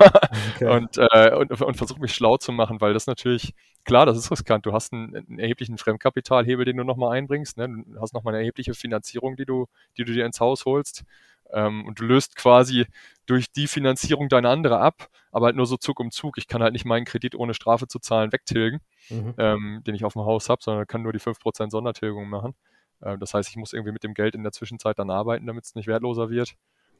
okay. 0.54 0.66
und, 0.66 0.96
äh, 0.96 1.34
und, 1.34 1.60
und 1.60 1.76
versuche 1.76 2.00
mich 2.00 2.14
schlau 2.14 2.38
zu 2.38 2.52
machen, 2.52 2.80
weil 2.80 2.94
das 2.94 3.06
natürlich, 3.06 3.52
klar, 3.84 4.06
das 4.06 4.16
ist 4.16 4.30
riskant. 4.30 4.64
Du 4.64 4.72
hast 4.72 4.94
einen, 4.94 5.14
einen 5.14 5.38
erheblichen 5.38 5.76
Fremdkapitalhebel, 5.76 6.64
den 6.64 6.78
du 6.78 6.84
nochmal 6.84 7.18
einbringst. 7.18 7.58
Ne? 7.58 7.68
Du 7.86 8.00
hast 8.00 8.14
nochmal 8.14 8.32
eine 8.32 8.40
erhebliche 8.40 8.72
Finanzierung, 8.72 9.36
die 9.36 9.44
du, 9.44 9.66
die 9.98 10.06
du 10.06 10.14
dir 10.14 10.24
ins 10.24 10.40
Haus 10.40 10.64
holst. 10.64 11.04
Ähm, 11.52 11.84
und 11.84 12.00
du 12.00 12.04
löst 12.04 12.34
quasi 12.34 12.86
durch 13.26 13.52
die 13.52 13.66
Finanzierung 13.66 14.30
deine 14.30 14.48
andere 14.48 14.78
ab, 14.78 15.08
aber 15.30 15.44
halt 15.44 15.56
nur 15.56 15.66
so 15.66 15.76
Zug 15.76 16.00
um 16.00 16.10
Zug. 16.10 16.38
Ich 16.38 16.48
kann 16.48 16.62
halt 16.62 16.72
nicht 16.72 16.86
meinen 16.86 17.04
Kredit 17.04 17.34
ohne 17.34 17.52
Strafe 17.52 17.86
zu 17.88 17.98
zahlen 17.98 18.32
wegtilgen, 18.32 18.80
Mhm. 19.10 19.34
ähm, 19.36 19.82
den 19.86 19.94
ich 19.94 20.06
auf 20.06 20.14
dem 20.14 20.22
Haus 20.22 20.48
habe, 20.48 20.62
sondern 20.62 20.86
kann 20.86 21.02
nur 21.02 21.12
die 21.12 21.18
5% 21.20 21.70
Sondertilgung 21.72 22.26
machen. 22.26 22.54
Äh, 23.02 23.18
das 23.18 23.34
heißt, 23.34 23.50
ich 23.50 23.56
muss 23.56 23.74
irgendwie 23.74 23.92
mit 23.92 24.02
dem 24.02 24.14
Geld 24.14 24.34
in 24.34 24.42
der 24.44 24.52
Zwischenzeit 24.52 24.98
dann 24.98 25.10
arbeiten, 25.10 25.46
damit 25.46 25.64
es 25.64 25.74
nicht 25.74 25.88
wertloser 25.88 26.30
wird. 26.30 26.54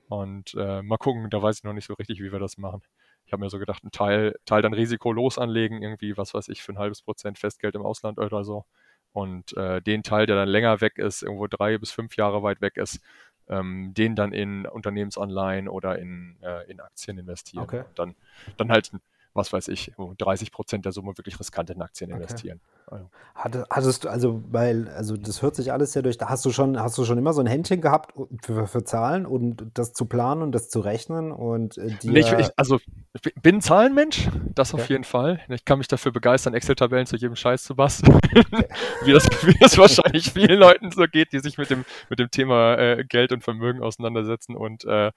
Und 0.09 0.55
äh, 0.55 0.83
mal 0.83 0.99
gucken, 0.99 1.31
da 1.31 1.43
weiß 1.43 1.59
ich 1.59 1.65
noch 1.65 1.73
nicht 1.73 1.87
so 1.87 1.95
richtig, 1.95 2.21
wie 2.21 2.33
wir 2.33 2.39
das 2.39 2.59
machen. 2.59 2.83
Ich 3.27 3.33
habe 3.33 3.43
mir 3.43 3.51
so 3.51 3.59
gedacht, 3.59 3.83
einen 3.83 3.91
Teil, 3.91 4.35
Teil 4.45 4.63
dann 4.63 4.75
risikolos 4.75 5.39
anlegen, 5.39 5.83
irgendwie, 5.83 6.17
was 6.17 6.35
weiß 6.35 6.49
ich, 6.49 6.63
für 6.63 6.73
ein 6.73 6.79
halbes 6.79 7.03
Prozent 7.03 7.39
Festgeld 7.39 7.75
im 7.75 7.83
Ausland 7.83 8.19
oder 8.19 8.45
so. 8.45 8.65
Und 9.13 9.57
äh, 9.57 9.81
den 9.81 10.03
Teil, 10.03 10.27
der 10.27 10.37
dann 10.37 10.49
länger 10.49 10.81
weg 10.81 10.99
ist, 10.99 11.23
irgendwo 11.23 11.47
drei 11.47 11.79
bis 11.79 11.91
fünf 11.91 12.17
Jahre 12.17 12.43
weit 12.43 12.61
weg 12.61 12.77
ist, 12.77 13.01
ähm, 13.49 13.95
den 13.95 14.17
dann 14.17 14.33
in 14.33 14.67
Unternehmensanleihen 14.67 15.69
oder 15.69 15.99
in, 15.99 16.37
äh, 16.43 16.71
in 16.71 16.81
Aktien 16.81 17.19
investieren. 17.19 17.65
Okay. 17.65 17.85
Dann, 17.95 18.15
dann 18.57 18.71
halt, 18.71 18.91
was 19.35 19.53
weiß 19.53 19.69
ich, 19.69 19.93
30 20.19 20.53
Prozent 20.53 20.85
der 20.85 20.93
Summe 20.93 21.17
wirklich 21.19 21.39
riskant 21.39 21.71
in 21.71 21.83
Aktien 21.83 22.11
Okay. 22.11 22.19
investieren. 22.23 22.61
Also, 22.87 23.11
Hatte, 23.35 23.67
hattest 23.71 24.05
du, 24.05 24.09
also, 24.09 24.43
weil, 24.51 24.89
also 24.91 25.17
das 25.17 25.43
hört 25.43 25.57
sich 25.57 25.73
alles 25.73 25.95
ja 25.95 26.03
durch, 26.03 26.19
da 26.19 26.29
hast 26.29 26.45
du 26.45 26.51
schon, 26.53 26.79
hast 26.79 26.97
du 26.99 27.05
schon 27.05 27.19
immer 27.19 27.33
so 27.33 27.41
ein 27.41 27.47
Händchen 27.47 27.81
gehabt 27.81 28.15
für, 28.43 28.67
für 28.67 28.85
Zahlen 28.85 29.27
und 29.27 29.67
das 29.75 29.93
zu 29.93 30.07
planen 30.07 30.43
und 30.43 30.53
das 30.53 30.69
zu 30.69 30.81
rechnen 30.81 31.33
und 31.33 31.79
äh, 31.79 31.91
Nee, 32.05 32.21
ich, 32.21 32.33
ich, 32.33 32.51
also 32.57 32.79
ich 33.23 33.33
bin 33.43 33.61
Zahlenmensch, 33.61 34.29
das 34.57 34.75
auf 34.75 34.83
Okay. 34.83 34.95
jeden 34.95 35.05
Fall. 35.05 35.41
Ich 35.49 35.65
kann 35.65 35.79
mich 35.79 35.87
dafür 35.87 36.11
begeistern, 36.11 36.53
Excel-Tabellen 36.53 37.07
zu 37.07 37.15
jedem 37.17 37.37
Scheiß 37.37 37.63
zu 37.63 37.77
basteln. 37.77 38.19
wie, 39.05 39.13
das, 39.13 39.25
wie 39.47 39.57
das 39.61 39.79
wahrscheinlich 39.79 40.33
vielen 40.33 40.59
Leuten 40.59 40.91
so 40.91 41.05
geht, 41.05 41.33
die 41.33 41.39
sich 41.39 41.57
mit 41.57 41.71
dem, 41.71 41.85
mit 42.11 42.19
dem 42.19 42.31
Thema 42.31 42.77
äh, 42.77 43.05
Geld 43.05 43.31
und 43.31 43.43
Vermögen 43.45 43.83
auseinandersetzen 43.83 44.57
und 44.57 44.85
äh, 44.85 45.09
äh, 45.09 45.13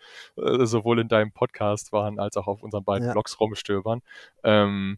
sowohl 0.66 1.00
in 1.00 1.08
deinem 1.08 1.32
Podcast 1.32 1.92
waren 1.92 2.20
als 2.20 2.38
auch 2.38 2.46
auf 2.48 2.62
unseren 2.62 2.84
beiden 2.84 3.08
Ja. 3.08 3.14
Blogs 3.14 3.40
rumstöbern. 3.40 4.02
Ähm, 4.44 4.98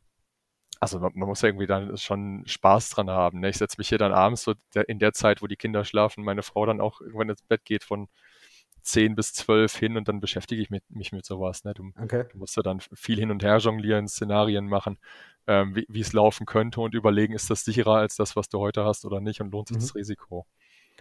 also 0.79 0.99
man, 0.99 1.11
man 1.15 1.27
muss 1.29 1.41
ja 1.41 1.49
irgendwie 1.49 1.67
dann 1.67 1.97
schon 1.97 2.43
Spaß 2.45 2.89
dran 2.91 3.09
haben. 3.09 3.39
Ne? 3.41 3.49
Ich 3.49 3.57
setze 3.57 3.75
mich 3.79 3.89
hier 3.89 3.97
dann 3.97 4.13
abends 4.13 4.43
so 4.43 4.53
in 4.87 4.99
der 4.99 5.13
Zeit, 5.13 5.41
wo 5.41 5.47
die 5.47 5.57
Kinder 5.57 5.85
schlafen, 5.85 6.23
meine 6.23 6.43
Frau 6.43 6.65
dann 6.65 6.81
auch 6.81 7.01
irgendwann 7.01 7.29
ins 7.29 7.41
Bett 7.43 7.65
geht 7.65 7.83
von 7.83 8.07
10 8.81 9.15
bis 9.15 9.33
12 9.33 9.75
hin 9.75 9.97
und 9.97 10.07
dann 10.07 10.19
beschäftige 10.21 10.61
ich 10.61 10.69
mich, 10.69 10.83
mich 10.89 11.11
mit 11.11 11.25
sowas. 11.25 11.63
Ne? 11.65 11.73
Du, 11.73 11.91
okay. 12.01 12.25
Du 12.31 12.37
musst 12.37 12.55
ja 12.57 12.63
dann 12.63 12.79
viel 12.93 13.19
hin 13.19 13.31
und 13.31 13.43
her 13.43 13.57
jonglieren, 13.57 14.07
Szenarien 14.07 14.67
machen, 14.67 14.97
ähm, 15.47 15.75
wie, 15.75 15.85
wie 15.89 16.01
es 16.01 16.13
laufen 16.13 16.45
könnte 16.45 16.81
und 16.81 16.95
überlegen, 16.95 17.33
ist 17.33 17.49
das 17.49 17.65
sicherer 17.65 17.95
als 17.97 18.15
das, 18.15 18.35
was 18.35 18.49
du 18.49 18.59
heute 18.59 18.85
hast 18.85 19.05
oder 19.05 19.19
nicht 19.21 19.41
und 19.41 19.51
lohnt 19.51 19.67
sich 19.67 19.77
Mhm. 19.77 19.81
das 19.81 19.95
Risiko. 19.95 20.45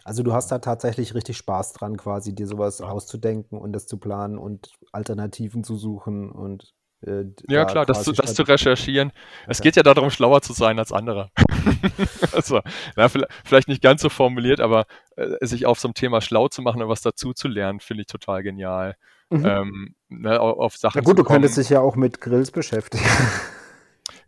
Also 0.05 0.23
du 0.23 0.33
hast 0.33 0.51
da 0.51 0.59
tatsächlich 0.59 1.15
richtig 1.15 1.37
Spaß 1.37 1.73
dran, 1.75 1.97
quasi 1.97 2.35
dir 2.35 2.47
sowas 2.47 2.81
Ja. 2.81 2.89
auszudenken 2.91 3.59
und 3.59 3.73
das 3.73 3.87
zu 3.87 3.99
planen 3.99 4.39
und 4.39 4.73
Alternativen 4.93 5.65
zu 5.65 5.77
suchen 5.77 6.31
und 6.31 6.75
äh, 7.03 7.25
Ja, 7.49 7.65
da 7.65 7.65
klar, 7.65 7.87
das 7.87 8.05
zu, 8.05 8.13
das 8.13 8.35
zu 8.35 8.43
recherchieren. 8.43 9.13
Es 9.47 9.61
Okay. 9.61 9.69
geht 9.69 9.77
ja 9.77 9.83
darum, 9.83 10.11
schlauer 10.11 10.43
zu 10.43 10.53
sein 10.53 10.79
als 10.79 10.93
andere. 10.93 11.31
also, 12.33 12.61
ja, 12.97 13.09
vielleicht, 13.45 13.69
nicht 13.69 13.83
ganz 13.83 14.03
so 14.03 14.09
formuliert, 14.09 14.61
aber 14.61 14.87
äh, 15.17 15.45
sich 15.47 15.67
auf 15.67 15.79
so 15.81 15.89
einem 15.89 15.95
Thema 15.95 16.21
schlau 16.21 16.49
zu 16.49 16.63
machen 16.63 16.83
und 16.83 16.89
was 16.89 17.03
dazu 17.03 17.33
zu 17.33 17.49
lernen, 17.49 17.81
finde 17.81 18.03
ich 18.03 18.07
total 18.09 18.43
genial. 18.43 18.97
Mhm. 19.31 19.45
Ähm, 19.45 19.95
ne, 20.09 20.41
au- 20.41 20.59
auf 20.61 20.77
Sachen 20.77 20.99
Na 20.99 21.03
gut, 21.03 21.19
du 21.19 21.25
könntest 21.25 21.55
kommen. 21.55 21.63
dich 21.63 21.71
ja 21.71 21.81
auch 21.81 21.97
mit 21.97 22.21
Grills 22.21 22.51
beschäftigen. 22.51 23.05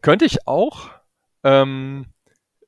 Könnte 0.03 0.25
ich 0.25 0.47
auch. 0.47 0.91
Ähm, 1.45 2.07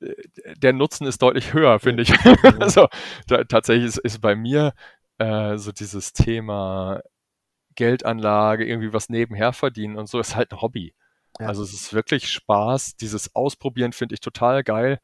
äh, 0.01 0.13
der 0.57 0.73
Nutzen 0.73 1.07
ist 1.07 1.21
deutlich 1.21 1.53
höher, 1.53 1.79
finde 1.79 2.03
ich. 2.03 2.13
also 2.59 2.87
da, 3.27 3.43
tatsächlich 3.45 3.87
ist, 3.87 3.97
ist 3.99 4.21
bei 4.21 4.35
mir 4.35 4.73
äh, 5.19 5.57
so 5.57 5.71
dieses 5.71 6.13
Thema 6.13 7.01
Geldanlage, 7.75 8.65
irgendwie 8.65 8.93
was 8.93 9.09
nebenher 9.09 9.53
verdienen 9.53 9.97
und 9.97 10.07
so, 10.07 10.19
ist 10.19 10.35
halt 10.35 10.51
ein 10.51 10.61
Hobby. 10.61 10.93
Ja. 11.39 11.47
Also 11.47 11.63
es 11.63 11.73
ist 11.73 11.93
wirklich 11.93 12.29
Spaß. 12.29 12.95
Dieses 12.97 13.35
Ausprobieren 13.35 13.93
finde 13.93 14.13
ich 14.13 14.21
total 14.21 14.63
geil. 14.63 14.99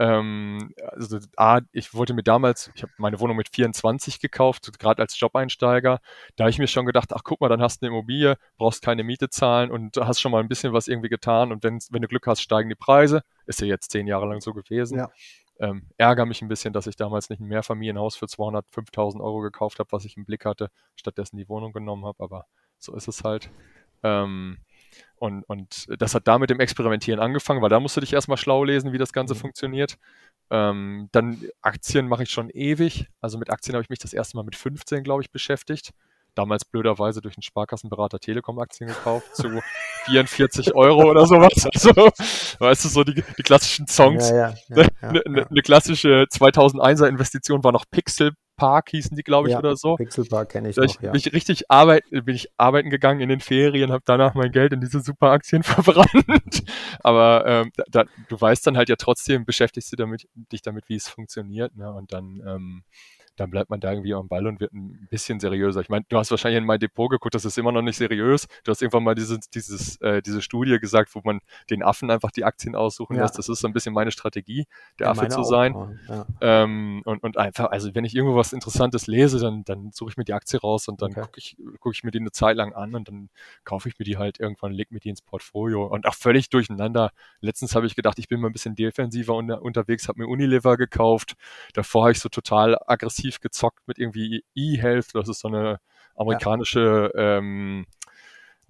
Ähm, 0.00 0.72
also 0.92 1.18
A, 1.36 1.60
ich 1.72 1.92
wollte 1.92 2.14
mir 2.14 2.22
damals, 2.22 2.70
ich 2.74 2.82
habe 2.82 2.92
meine 2.96 3.20
Wohnung 3.20 3.36
mit 3.36 3.50
24 3.50 4.18
gekauft, 4.18 4.78
gerade 4.78 5.02
als 5.02 5.20
Job-Einsteiger. 5.20 6.00
Da 6.36 6.44
habe 6.44 6.50
ich 6.50 6.58
mir 6.58 6.68
schon 6.68 6.86
gedacht, 6.86 7.12
ach 7.12 7.20
guck 7.22 7.42
mal, 7.42 7.50
dann 7.50 7.60
hast 7.60 7.82
du 7.82 7.86
eine 7.86 7.94
Immobilie, 7.94 8.36
brauchst 8.56 8.82
keine 8.82 9.04
Miete 9.04 9.28
zahlen 9.28 9.70
und 9.70 9.98
hast 9.98 10.20
schon 10.20 10.32
mal 10.32 10.40
ein 10.40 10.48
bisschen 10.48 10.72
was 10.72 10.88
irgendwie 10.88 11.10
getan. 11.10 11.52
Und 11.52 11.62
wenn, 11.64 11.80
wenn 11.90 12.00
du 12.00 12.08
Glück 12.08 12.26
hast, 12.26 12.40
steigen 12.40 12.70
die 12.70 12.76
Preise. 12.76 13.22
Ist 13.44 13.60
ja 13.60 13.66
jetzt 13.66 13.90
zehn 13.90 14.06
Jahre 14.06 14.26
lang 14.26 14.40
so 14.40 14.54
gewesen. 14.54 14.96
Ja. 14.96 15.10
Ähm, 15.60 15.88
ärgere 15.98 16.26
mich 16.26 16.42
ein 16.42 16.48
bisschen, 16.48 16.72
dass 16.72 16.86
ich 16.88 16.96
damals 16.96 17.30
nicht 17.30 17.40
ein 17.40 17.48
Mehrfamilienhaus 17.48 18.16
für 18.16 18.26
205.000 18.28 19.22
Euro 19.22 19.40
gekauft 19.40 19.78
habe, 19.78 19.92
was 19.92 20.04
ich 20.06 20.16
im 20.16 20.24
Blick 20.24 20.44
hatte, 20.46 20.70
stattdessen 20.96 21.36
die 21.36 21.48
Wohnung 21.48 21.72
genommen 21.72 22.06
habe. 22.06 22.22
Aber 22.24 22.46
so 22.78 22.94
ist 22.96 23.08
es 23.08 23.24
halt. 23.24 23.50
Ähm, 24.02 24.58
und, 25.16 25.44
und 25.44 25.86
das 26.00 26.14
hat 26.14 26.26
da 26.28 26.38
mit 26.38 26.50
dem 26.50 26.60
Experimentieren 26.60 27.20
angefangen, 27.20 27.62
weil 27.62 27.68
da 27.70 27.80
musst 27.80 27.96
du 27.96 28.00
dich 28.00 28.12
erstmal 28.12 28.38
schlau 28.38 28.64
lesen, 28.64 28.92
wie 28.92 28.98
das 28.98 29.12
Ganze 29.12 29.34
Mhm. 29.34 29.38
funktioniert. 29.38 29.98
Ähm, 30.50 31.08
dann 31.12 31.42
Aktien 31.62 32.08
mache 32.08 32.24
ich 32.24 32.30
schon 32.30 32.50
ewig. 32.50 33.08
Also 33.20 33.38
mit 33.38 33.50
Aktien 33.50 33.74
habe 33.74 33.82
ich 33.84 33.90
mich 33.90 33.98
das 34.00 34.12
erste 34.14 34.36
Mal 34.36 34.44
mit 34.44 34.56
15, 34.56 35.04
glaube 35.04 35.22
ich, 35.22 35.30
beschäftigt. 35.30 35.92
Damals 36.40 36.64
blöderweise 36.64 37.20
durch 37.20 37.36
einen 37.36 37.42
Sparkassenberater 37.42 38.18
Telekom-Aktien 38.18 38.88
gekauft 38.88 39.36
zu 39.36 39.60
44 40.06 40.74
Euro 40.74 41.10
oder 41.10 41.26
sowas. 41.26 41.68
Also, 41.74 42.10
weißt 42.58 42.84
du, 42.84 42.88
so 42.88 43.04
die, 43.04 43.22
die 43.36 43.42
klassischen 43.42 43.86
Songs. 43.86 44.30
Ja, 44.30 44.36
ja, 44.36 44.54
ja, 44.68 44.82
ja, 44.82 45.08
Eine 45.08 45.22
ne, 45.26 45.46
ne 45.50 45.62
klassische 45.62 46.26
2001er 46.32 47.06
Investition 47.06 47.62
war 47.62 47.72
noch 47.72 47.84
Pixel 47.90 48.32
Park, 48.56 48.90
hießen 48.90 49.16
die, 49.16 49.22
glaube 49.22 49.48
ich, 49.50 49.56
oder 49.56 49.76
so. 49.76 49.96
Pixelpark 49.96 50.50
kenne 50.50 50.70
ich 50.70 50.76
Da 50.76 50.82
ich, 50.82 50.96
noch, 50.96 51.02
ja. 51.02 51.10
bin 51.12 51.18
ich 51.18 51.32
richtig 51.32 51.70
arbeiten, 51.70 52.24
bin 52.24 52.34
ich 52.34 52.48
arbeiten 52.58 52.90
gegangen 52.90 53.20
in 53.20 53.28
den 53.28 53.40
Ferien, 53.40 53.92
habe 53.92 54.02
danach 54.06 54.34
mein 54.34 54.52
Geld 54.52 54.72
in 54.72 54.80
diese 54.80 55.00
Superaktien 55.00 55.62
verbrannt. 55.64 56.62
Aber 57.00 57.44
ähm, 57.46 57.72
da, 57.90 58.04
du 58.28 58.40
weißt 58.40 58.66
dann 58.66 58.76
halt 58.76 58.88
ja 58.88 58.96
trotzdem, 58.96 59.44
beschäftigst 59.44 59.92
du 59.92 59.96
damit, 59.96 60.26
dich 60.34 60.62
damit, 60.62 60.88
wie 60.88 60.96
es 60.96 61.08
funktioniert, 61.08 61.76
ne? 61.76 61.92
Und 61.92 62.12
dann, 62.12 62.42
ähm, 62.46 62.84
dann 63.40 63.50
bleibt 63.50 63.70
man 63.70 63.80
da 63.80 63.90
irgendwie 63.92 64.14
am 64.14 64.28
Ball 64.28 64.46
und 64.46 64.60
wird 64.60 64.72
ein 64.72 65.06
bisschen 65.10 65.40
seriöser. 65.40 65.80
Ich 65.80 65.88
meine, 65.88 66.04
du 66.08 66.18
hast 66.18 66.30
wahrscheinlich 66.30 66.58
in 66.58 66.66
mein 66.66 66.78
Depot 66.78 67.10
geguckt, 67.10 67.34
das 67.34 67.44
ist 67.44 67.58
immer 67.58 67.72
noch 67.72 67.82
nicht 67.82 67.96
seriös. 67.96 68.46
Du 68.64 68.70
hast 68.70 68.82
irgendwann 68.82 69.04
mal 69.04 69.14
dieses, 69.14 69.50
dieses, 69.50 69.96
äh, 70.02 70.22
diese 70.22 70.42
Studie 70.42 70.78
gesagt, 70.78 71.14
wo 71.14 71.20
man 71.24 71.40
den 71.70 71.82
Affen 71.82 72.10
einfach 72.10 72.30
die 72.30 72.44
Aktien 72.44 72.74
aussuchen 72.76 73.16
Ja. 73.16 73.22
lässt. 73.22 73.38
Das 73.38 73.48
ist 73.48 73.60
so 73.60 73.66
ein 73.66 73.72
bisschen 73.72 73.94
meine 73.94 74.10
Strategie, 74.10 74.66
der 74.98 75.06
Ja, 75.06 75.10
Affe 75.12 75.28
zu 75.28 75.40
auch, 75.40 75.44
sein. 75.44 75.74
Ja. 76.08 76.26
Ähm, 76.42 77.02
und, 77.04 77.22
und 77.22 77.36
einfach, 77.36 77.70
also 77.70 77.94
wenn 77.94 78.04
ich 78.04 78.14
irgendwo 78.14 78.36
was 78.36 78.52
Interessantes 78.52 79.06
lese, 79.06 79.38
dann, 79.38 79.62
dann 79.64 79.90
suche 79.92 80.10
ich 80.10 80.16
mir 80.16 80.24
die 80.24 80.32
Aktie 80.32 80.58
raus 80.60 80.88
und 80.88 81.02
dann 81.02 81.10
Okay. 81.12 81.20
gucke 81.22 81.38
ich, 81.38 81.56
guck 81.80 81.94
ich 81.94 82.02
mir 82.02 82.10
die 82.10 82.18
eine 82.20 82.32
Zeit 82.32 82.56
lang 82.56 82.72
an 82.72 82.94
und 82.94 83.08
dann 83.08 83.28
kaufe 83.64 83.88
ich 83.88 83.98
mir 83.98 84.04
die 84.04 84.16
halt 84.16 84.40
irgendwann, 84.40 84.72
leg 84.72 84.90
mir 84.90 85.00
die 85.00 85.10
ins 85.10 85.22
Portfolio 85.22 85.84
und 85.86 86.06
auch 86.06 86.14
völlig 86.14 86.48
durcheinander. 86.50 87.10
Letztens 87.40 87.74
habe 87.74 87.86
ich 87.86 87.94
gedacht, 87.94 88.18
ich 88.18 88.28
bin 88.28 88.40
mal 88.40 88.48
ein 88.48 88.52
bisschen 88.52 88.74
defensiver 88.74 89.34
unter, 89.34 89.62
unterwegs, 89.62 90.08
habe 90.08 90.20
mir 90.20 90.28
Unilever 90.28 90.76
gekauft. 90.76 91.34
Davor 91.74 92.04
habe 92.04 92.12
ich 92.12 92.20
so 92.20 92.28
total 92.28 92.76
aggressiv 92.86 93.29
gezockt 93.38 93.86
mit 93.86 93.98
irgendwie 93.98 94.44
eHealth, 94.56 95.14
das 95.14 95.28
ist 95.28 95.40
so 95.40 95.48
eine 95.48 95.78
amerikanische 96.16 97.12
ähm, 97.14 97.86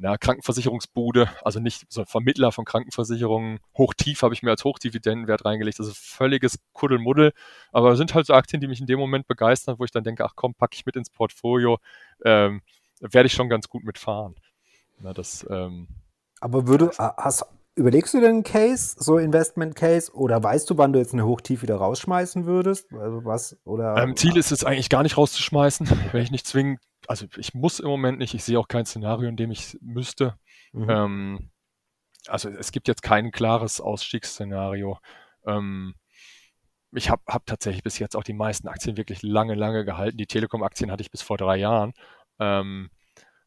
na, 0.00 0.16
Krankenversicherungsbude, 0.16 1.28
also 1.42 1.60
nicht 1.60 1.84
so 1.90 2.00
ein 2.00 2.06
Vermittler 2.06 2.52
von 2.52 2.64
Krankenversicherungen. 2.64 3.60
Hochtief 3.76 4.22
habe 4.22 4.32
ich 4.32 4.42
mir 4.42 4.50
als 4.50 4.64
Hochdividendenwert 4.64 5.44
reingelegt. 5.44 5.78
Das 5.78 5.88
ist 5.88 5.98
völliges 5.98 6.58
Kuddelmuddel. 6.72 7.32
Aber 7.70 7.96
sind 7.96 8.14
halt 8.14 8.24
so 8.24 8.32
Aktien, 8.32 8.62
die 8.62 8.66
mich 8.66 8.80
in 8.80 8.86
dem 8.86 8.98
Moment 8.98 9.26
begeistern, 9.26 9.78
wo 9.78 9.84
ich 9.84 9.90
dann 9.90 10.02
denke, 10.02 10.24
ach 10.24 10.32
komm, 10.36 10.54
packe 10.54 10.74
ich 10.74 10.86
mit 10.86 10.96
ins 10.96 11.10
Portfolio, 11.10 11.78
ähm, 12.24 12.62
werde 13.00 13.26
ich 13.26 13.34
schon 13.34 13.50
ganz 13.50 13.68
gut 13.68 13.84
mitfahren. 13.84 14.36
Na, 15.00 15.12
das, 15.12 15.46
ähm, 15.50 15.86
Aber 16.40 16.66
würde, 16.66 16.92
hast, 16.96 17.44
überlegst 17.74 18.14
du 18.14 18.20
denn 18.20 18.30
einen 18.30 18.42
Case, 18.42 18.96
so 18.98 19.18
Investment 19.18 19.74
Case, 19.74 20.12
oder 20.12 20.42
weißt 20.42 20.68
du, 20.70 20.78
wann 20.78 20.92
du 20.92 20.98
jetzt 20.98 21.12
eine 21.12 21.24
Hochtief 21.24 21.62
wieder 21.62 21.76
rausschmeißen 21.76 22.46
würdest? 22.46 22.92
Also 22.92 23.24
was, 23.24 23.56
oder? 23.64 23.96
ähm, 23.96 24.16
Ziel 24.16 24.36
ist 24.36 24.52
es 24.52 24.64
eigentlich 24.64 24.88
gar 24.88 25.02
nicht 25.02 25.16
rauszuschmeißen, 25.16 25.88
wenn 26.12 26.22
ich 26.22 26.30
nicht 26.30 26.46
zwingend, 26.46 26.80
also 27.06 27.26
ich 27.36 27.54
muss 27.54 27.80
im 27.80 27.88
Moment 27.88 28.18
nicht, 28.18 28.34
ich 28.34 28.44
sehe 28.44 28.58
auch 28.58 28.68
kein 28.68 28.86
Szenario, 28.86 29.28
in 29.28 29.36
dem 29.36 29.50
ich 29.50 29.78
müsste. 29.80 30.34
Mhm. 30.72 30.90
Ähm, 30.90 31.50
also 32.26 32.48
es 32.48 32.72
gibt 32.72 32.88
jetzt 32.88 33.02
kein 33.02 33.30
klares 33.30 33.80
Ausstiegsszenario. 33.80 34.98
Ähm, 35.46 35.94
ich 36.92 37.08
habe 37.08 37.22
hab 37.26 37.46
tatsächlich 37.46 37.82
bis 37.82 37.98
jetzt 37.98 38.16
auch 38.16 38.24
die 38.24 38.32
meisten 38.32 38.68
Aktien 38.68 38.96
wirklich 38.96 39.22
lange, 39.22 39.54
lange 39.54 39.84
gehalten. 39.84 40.18
Die 40.18 40.26
Telekom-Aktien 40.26 40.90
hatte 40.90 41.02
ich 41.02 41.10
bis 41.10 41.22
vor 41.22 41.38
drei 41.38 41.56
Jahren. 41.56 41.92
Ähm, 42.38 42.90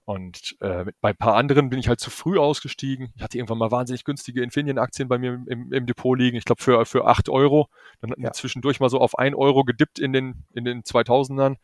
und 0.06 0.56
äh, 0.60 0.86
bei 1.02 1.10
ein 1.12 1.16
paar 1.18 1.36
anderen 1.36 1.70
bin 1.70 1.80
ich 1.80 1.88
halt 1.88 2.00
zu 2.00 2.10
früh 2.10 2.38
ausgestiegen. 2.38 3.14
Ich 3.16 3.24
hatte 3.24 3.38
irgendwann 3.38 3.58
mal 3.58 3.72
wahnsinnig 3.72 4.04
günstige 4.04 4.44
Infineon-Aktien 4.44 5.08
bei 5.08 5.18
mir 5.18 5.42
im, 5.48 5.72
im 5.72 5.86
Depot 5.86 6.18
liegen. 6.18 6.36
Ich 6.38 6.46
glaube 6.46 6.62
für, 6.62 6.86
für 6.86 7.06
8 7.06 7.30
Euro. 7.30 7.70
Dann 8.02 8.12
hatten 8.12 8.22
Ja. 8.24 8.32
zwischendurch 8.34 8.80
mal 8.80 8.90
so 8.90 9.00
auf 9.00 9.18
1 9.18 9.36
Euro 9.36 9.64
gedippt 9.64 10.00
in 10.00 10.12
den, 10.14 10.44
in 10.54 10.66
den 10.66 10.84
2000ern. 10.84 11.56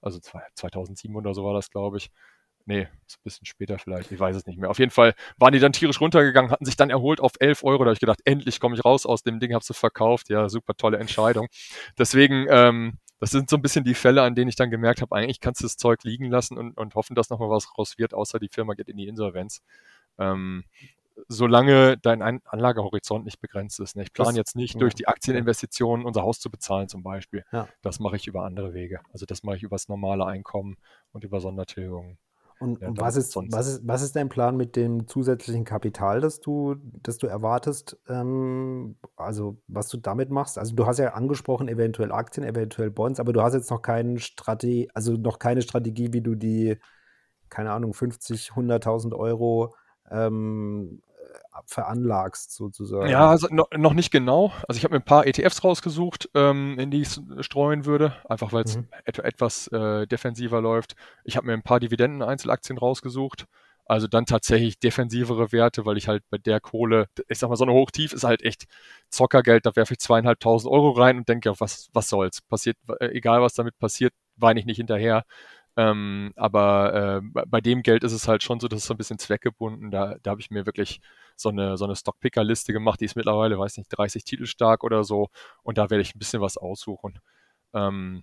Also 0.00 0.18
zwei- 0.18 0.42
2007 0.56 1.14
oder 1.16 1.34
so 1.34 1.44
war 1.44 1.54
das, 1.54 1.70
glaube 1.70 1.98
ich. 1.98 2.10
Nee, 2.66 2.88
ist 3.06 3.18
ein 3.18 3.24
bisschen 3.24 3.44
später 3.46 3.78
vielleicht, 3.78 4.10
ich 4.10 4.18
weiß 4.18 4.34
es 4.36 4.46
nicht 4.46 4.58
mehr. 4.58 4.70
Auf 4.70 4.78
jeden 4.78 4.90
Fall 4.90 5.14
waren 5.36 5.52
die 5.52 5.58
dann 5.60 5.72
tierisch 5.74 6.00
runtergegangen, 6.00 6.50
hatten 6.50 6.64
sich 6.64 6.76
dann 6.76 6.88
erholt 6.90 7.20
auf 7.20 7.32
11 7.38 7.62
Euro. 7.62 7.84
Da 7.84 7.88
habe 7.90 7.92
ich 7.94 8.00
gedacht, 8.00 8.20
endlich 8.24 8.58
komme 8.58 8.74
ich 8.74 8.84
raus 8.84 9.04
aus 9.06 9.22
dem 9.22 9.38
Ding, 9.38 9.52
habe 9.54 9.64
sie 9.64 9.74
verkauft. 9.74 10.30
Ja, 10.30 10.48
super 10.48 10.72
tolle 10.74 10.96
Entscheidung. 10.98 11.46
Deswegen, 11.98 12.46
ähm, 12.48 12.98
das 13.24 13.30
sind 13.30 13.48
so 13.48 13.56
ein 13.56 13.62
bisschen 13.62 13.84
die 13.84 13.94
Fälle, 13.94 14.20
an 14.20 14.34
denen 14.34 14.50
ich 14.50 14.54
dann 14.54 14.70
gemerkt 14.70 15.00
habe, 15.00 15.16
eigentlich 15.16 15.40
kannst 15.40 15.62
du 15.62 15.64
das 15.64 15.78
Zeug 15.78 16.04
liegen 16.04 16.26
lassen 16.26 16.58
und, 16.58 16.76
und 16.76 16.94
hoffen, 16.94 17.14
dass 17.14 17.30
nochmal 17.30 17.48
was 17.48 17.78
raus 17.78 17.96
wird, 17.96 18.12
außer 18.12 18.38
die 18.38 18.50
Firma 18.50 18.74
geht 18.74 18.90
in 18.90 18.98
die 18.98 19.08
Insolvenz. 19.08 19.62
Ähm, 20.18 20.64
solange 21.26 21.96
dein 21.96 22.20
An 22.20 22.42
Anlagehorizont 22.44 23.24
nicht 23.24 23.40
begrenzt 23.40 23.80
ist. 23.80 23.96
Ne? 23.96 24.02
Ich 24.02 24.12
plane 24.12 24.36
jetzt 24.36 24.56
nicht, 24.56 24.78
durch 24.78 24.94
die 24.94 25.08
Aktieninvestitionen 25.08 26.04
unser 26.04 26.20
Haus 26.20 26.38
zu 26.38 26.50
bezahlen 26.50 26.86
zum 26.88 27.02
Beispiel. 27.02 27.46
Ja. 27.50 27.66
Das 27.80 27.98
mache 27.98 28.16
ich 28.16 28.26
über 28.26 28.44
andere 28.44 28.74
Wege. 28.74 29.00
Also 29.10 29.24
das 29.24 29.42
mache 29.42 29.56
ich 29.56 29.62
über 29.62 29.76
das 29.76 29.88
normale 29.88 30.26
Einkommen 30.26 30.76
und 31.12 31.24
über 31.24 31.40
Sondertilgungen. 31.40 32.18
Und, 32.64 32.80
Ja, 32.80 32.88
und 32.88 33.00
was 33.00 33.16
ist, 33.16 33.36
was 33.36 33.66
ist, 33.68 33.86
was 33.86 34.02
ist 34.02 34.16
dein 34.16 34.28
Plan 34.28 34.56
mit 34.56 34.76
dem 34.76 35.06
zusätzlichen 35.06 35.64
Kapital, 35.64 36.20
das 36.20 36.40
du, 36.40 36.76
das 37.02 37.18
du 37.18 37.26
erwartest? 37.26 37.98
Ähm, 38.08 38.96
also, 39.16 39.58
was 39.68 39.88
du 39.88 39.98
damit 39.98 40.30
machst? 40.30 40.58
Also, 40.58 40.74
du 40.74 40.86
hast 40.86 40.98
ja 40.98 41.14
angesprochen, 41.14 41.68
eventuell 41.68 42.12
Aktien, 42.12 42.46
eventuell 42.46 42.90
Bonds, 42.90 43.20
aber 43.20 43.32
du 43.32 43.42
hast 43.42 43.54
jetzt 43.54 43.70
noch 43.70 43.82
keinen 43.82 44.18
Strategie, 44.18 44.88
also 44.94 45.12
noch 45.12 45.38
keine 45.38 45.62
Strategie, 45.62 46.12
wie 46.12 46.22
du 46.22 46.34
die, 46.34 46.78
keine 47.48 47.72
Ahnung, 47.72 47.94
50, 47.94 48.52
100.000 48.54 49.14
Euro 49.14 49.74
ähm, 50.10 51.02
äh, 51.06 51.13
veranlagst, 51.66 52.52
sozusagen. 52.54 53.08
Ja, 53.08 53.28
also 53.30 53.48
noch, 53.50 53.68
noch 53.76 53.94
nicht 53.94 54.10
genau. 54.10 54.52
Also 54.68 54.78
ich 54.78 54.84
habe 54.84 54.94
mir 54.94 55.00
ein 55.00 55.04
paar 55.04 55.26
ETFs 55.26 55.64
rausgesucht, 55.64 56.28
ähm, 56.34 56.78
in 56.78 56.90
die 56.90 57.02
ich 57.02 57.20
streuen 57.40 57.86
würde, 57.86 58.14
einfach 58.28 58.52
weil 58.52 58.64
es 58.64 58.76
Mhm. 58.76 58.88
et 59.04 59.18
etwas 59.18 59.68
äh, 59.68 60.06
defensiver 60.06 60.60
läuft. 60.60 60.94
Ich 61.24 61.36
habe 61.36 61.46
mir 61.46 61.52
ein 61.54 61.62
paar 61.62 61.80
Dividenden-Einzelaktien 61.80 62.78
rausgesucht. 62.78 63.46
Also 63.86 64.06
dann 64.08 64.24
tatsächlich 64.24 64.78
defensivere 64.78 65.52
Werte, 65.52 65.84
weil 65.84 65.98
ich 65.98 66.08
halt 66.08 66.22
bei 66.30 66.38
der 66.38 66.58
Kohle, 66.58 67.06
ich 67.28 67.38
sag 67.38 67.50
mal, 67.50 67.56
so 67.56 67.64
eine 67.64 67.74
Hochtief 67.74 68.14
ist 68.14 68.24
halt 68.24 68.42
echt 68.42 68.64
Zockergeld, 69.10 69.66
da 69.66 69.76
werfe 69.76 69.92
ich 69.92 69.98
zweieinhalbtausend 69.98 70.72
Euro 70.72 70.90
rein 70.92 71.18
und 71.18 71.28
denke, 71.28 71.50
ja, 71.50 71.54
was, 71.58 71.90
was 71.92 72.08
soll's? 72.08 72.40
Passiert, 72.40 72.78
äh, 73.00 73.08
egal 73.08 73.42
was 73.42 73.52
damit 73.52 73.78
passiert, 73.78 74.14
weine 74.36 74.58
ich 74.58 74.64
nicht 74.66 74.78
hinterher. 74.78 75.24
Ähm, 75.76 76.32
aber 76.36 77.20
äh, 77.34 77.42
bei- 77.46 77.60
dem 77.60 77.82
Geld 77.82 78.04
ist 78.04 78.12
es 78.12 78.28
halt 78.28 78.42
schon 78.44 78.60
so, 78.60 78.68
dass 78.68 78.80
es 78.80 78.86
so 78.86 78.94
ein 78.94 78.96
bisschen 78.98 79.18
zweckgebunden. 79.18 79.90
Da, 79.90 80.16
da 80.22 80.30
habe 80.30 80.40
ich 80.40 80.50
mir 80.50 80.66
wirklich 80.66 81.00
so 81.36 81.48
eine, 81.48 81.76
so 81.76 81.84
eine 81.84 81.96
Stockpicker-Liste 81.96 82.72
gemacht, 82.72 83.00
die 83.00 83.06
ist 83.06 83.16
mittlerweile, 83.16 83.58
weiß 83.58 83.76
nicht, 83.78 83.88
30 83.90 84.24
Titel 84.24 84.46
stark 84.46 84.84
oder 84.84 85.02
so. 85.04 85.30
Und 85.62 85.78
da 85.78 85.90
werde 85.90 86.02
ich 86.02 86.14
ein 86.14 86.18
bisschen 86.20 86.40
was 86.40 86.56
aussuchen. 86.56 87.18
Ähm, 87.72 88.22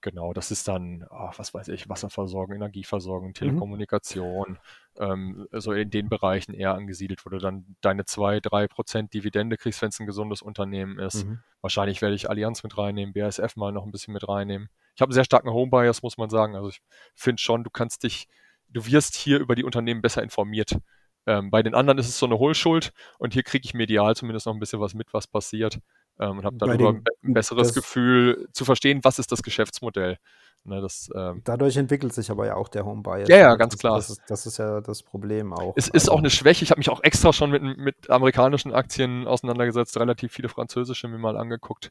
genau, 0.00 0.32
das 0.32 0.50
ist 0.52 0.68
dann, 0.68 1.04
ah, 1.10 1.32
was 1.36 1.54
weiß 1.54 1.68
ich, 1.68 1.88
Wasserversorgung, 1.88 2.54
Energieversorgung, 2.54 3.34
Telekommunikation, 3.34 4.58
ähm, 4.98 5.48
so 5.52 5.72
in 5.72 5.90
den 5.90 6.08
Bereichen 6.08 6.54
eher 6.54 6.74
angesiedelt, 6.74 7.24
wo 7.26 7.30
du 7.30 7.38
dann 7.38 7.64
deine 7.80 8.04
2, 8.04 8.38
3 8.40 8.68
Prozent 8.68 9.12
Dividende 9.14 9.56
kriegst, 9.56 9.82
wenn 9.82 9.88
es 9.88 9.98
ein 10.00 10.06
gesundes 10.06 10.40
Unternehmen 10.42 10.98
ist. 11.00 11.26
Mhm. 11.26 11.40
Wahrscheinlich 11.62 12.00
werde 12.02 12.14
ich 12.14 12.30
Allianz 12.30 12.62
mit 12.62 12.76
reinnehmen, 12.78 13.12
BASF 13.12 13.56
mal 13.56 13.72
noch 13.72 13.84
ein 13.84 13.90
bisschen 13.92 14.14
mit 14.14 14.28
reinnehmen. 14.28 14.68
Ich 14.94 15.00
habe 15.00 15.10
einen 15.10 15.14
sehr 15.14 15.24
starken 15.24 15.50
Homebias, 15.50 16.02
muss 16.02 16.18
man 16.18 16.30
sagen. 16.30 16.56
Also 16.56 16.68
ich 16.68 16.80
finde 17.14 17.40
schon, 17.40 17.64
du 17.64 17.70
kannst 17.70 18.02
dich, 18.02 18.28
du 18.68 18.84
wirst 18.86 19.14
hier 19.16 19.38
über 19.38 19.54
die 19.54 19.64
Unternehmen 19.64 20.02
besser 20.02 20.22
informiert. 20.22 20.76
Ähm, 21.26 21.50
bei 21.50 21.62
den 21.62 21.74
anderen 21.74 21.98
ist 21.98 22.08
es 22.08 22.18
so 22.18 22.26
eine 22.26 22.38
Hohlschuld 22.38 22.92
und 23.18 23.32
hier 23.32 23.42
kriege 23.42 23.64
ich 23.64 23.74
medial 23.74 24.16
zumindest 24.16 24.46
noch 24.46 24.54
ein 24.54 24.60
bisschen 24.60 24.80
was 24.80 24.94
mit, 24.94 25.12
was 25.12 25.26
passiert 25.26 25.78
ähm, 26.22 26.38
und 26.38 26.44
habe 26.44 26.56
darüber 26.58 26.76
den- 26.76 26.96
ein, 26.96 27.02
be- 27.04 27.12
ein 27.24 27.34
besseres 27.34 27.74
Gefühl 27.74 28.48
zu 28.52 28.64
verstehen, 28.64 29.00
was 29.02 29.18
ist 29.18 29.32
das 29.32 29.42
Geschäftsmodell. 29.42 30.18
Ne, 30.64 30.80
das 30.80 31.10
ähm, 31.16 31.40
Dadurch 31.44 31.76
entwickelt 31.76 32.12
sich 32.14 32.30
aber 32.30 32.46
ja 32.46 32.54
auch 32.54 32.68
der 32.68 32.84
Home 32.84 33.02
Bias. 33.02 33.28
Ja, 33.28 33.36
ja, 33.36 33.56
ganz 33.56 33.72
das, 33.74 33.80
klar. 33.80 33.96
Das 33.96 34.10
ist, 34.10 34.22
das 34.28 34.46
ist 34.46 34.58
ja 34.58 34.80
das 34.80 35.02
Problem 35.02 35.52
auch. 35.52 35.74
Es 35.76 35.88
ist 35.88 36.08
auch 36.08 36.12
Also, 36.12 36.18
eine 36.18 36.30
Schwäche. 36.30 36.62
Ich 36.62 36.70
habe 36.70 36.78
mich 36.78 36.88
auch 36.88 37.02
extra 37.02 37.32
schon 37.32 37.50
mit, 37.50 37.62
mit 37.62 38.08
amerikanischen 38.10 38.72
Aktien 38.72 39.26
auseinandergesetzt, 39.26 39.98
relativ 39.98 40.32
viele 40.32 40.48
französische 40.48 41.08
mir 41.08 41.18
mal 41.18 41.36
angeguckt 41.36 41.90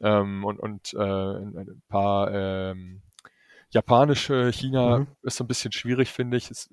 ähm, 0.00 0.44
und, 0.44 0.58
und 0.58 0.94
äh, 0.94 0.98
ein, 0.98 1.82
paar 1.88 2.32
ähm, 2.32 3.02
japanische. 3.70 4.50
China 4.52 4.98
Mhm. 4.98 5.06
ist 5.22 5.36
so 5.36 5.44
ein 5.44 5.48
bisschen 5.48 5.70
schwierig, 5.70 6.10
finde 6.10 6.36
ich. 6.36 6.50
Es, 6.50 6.70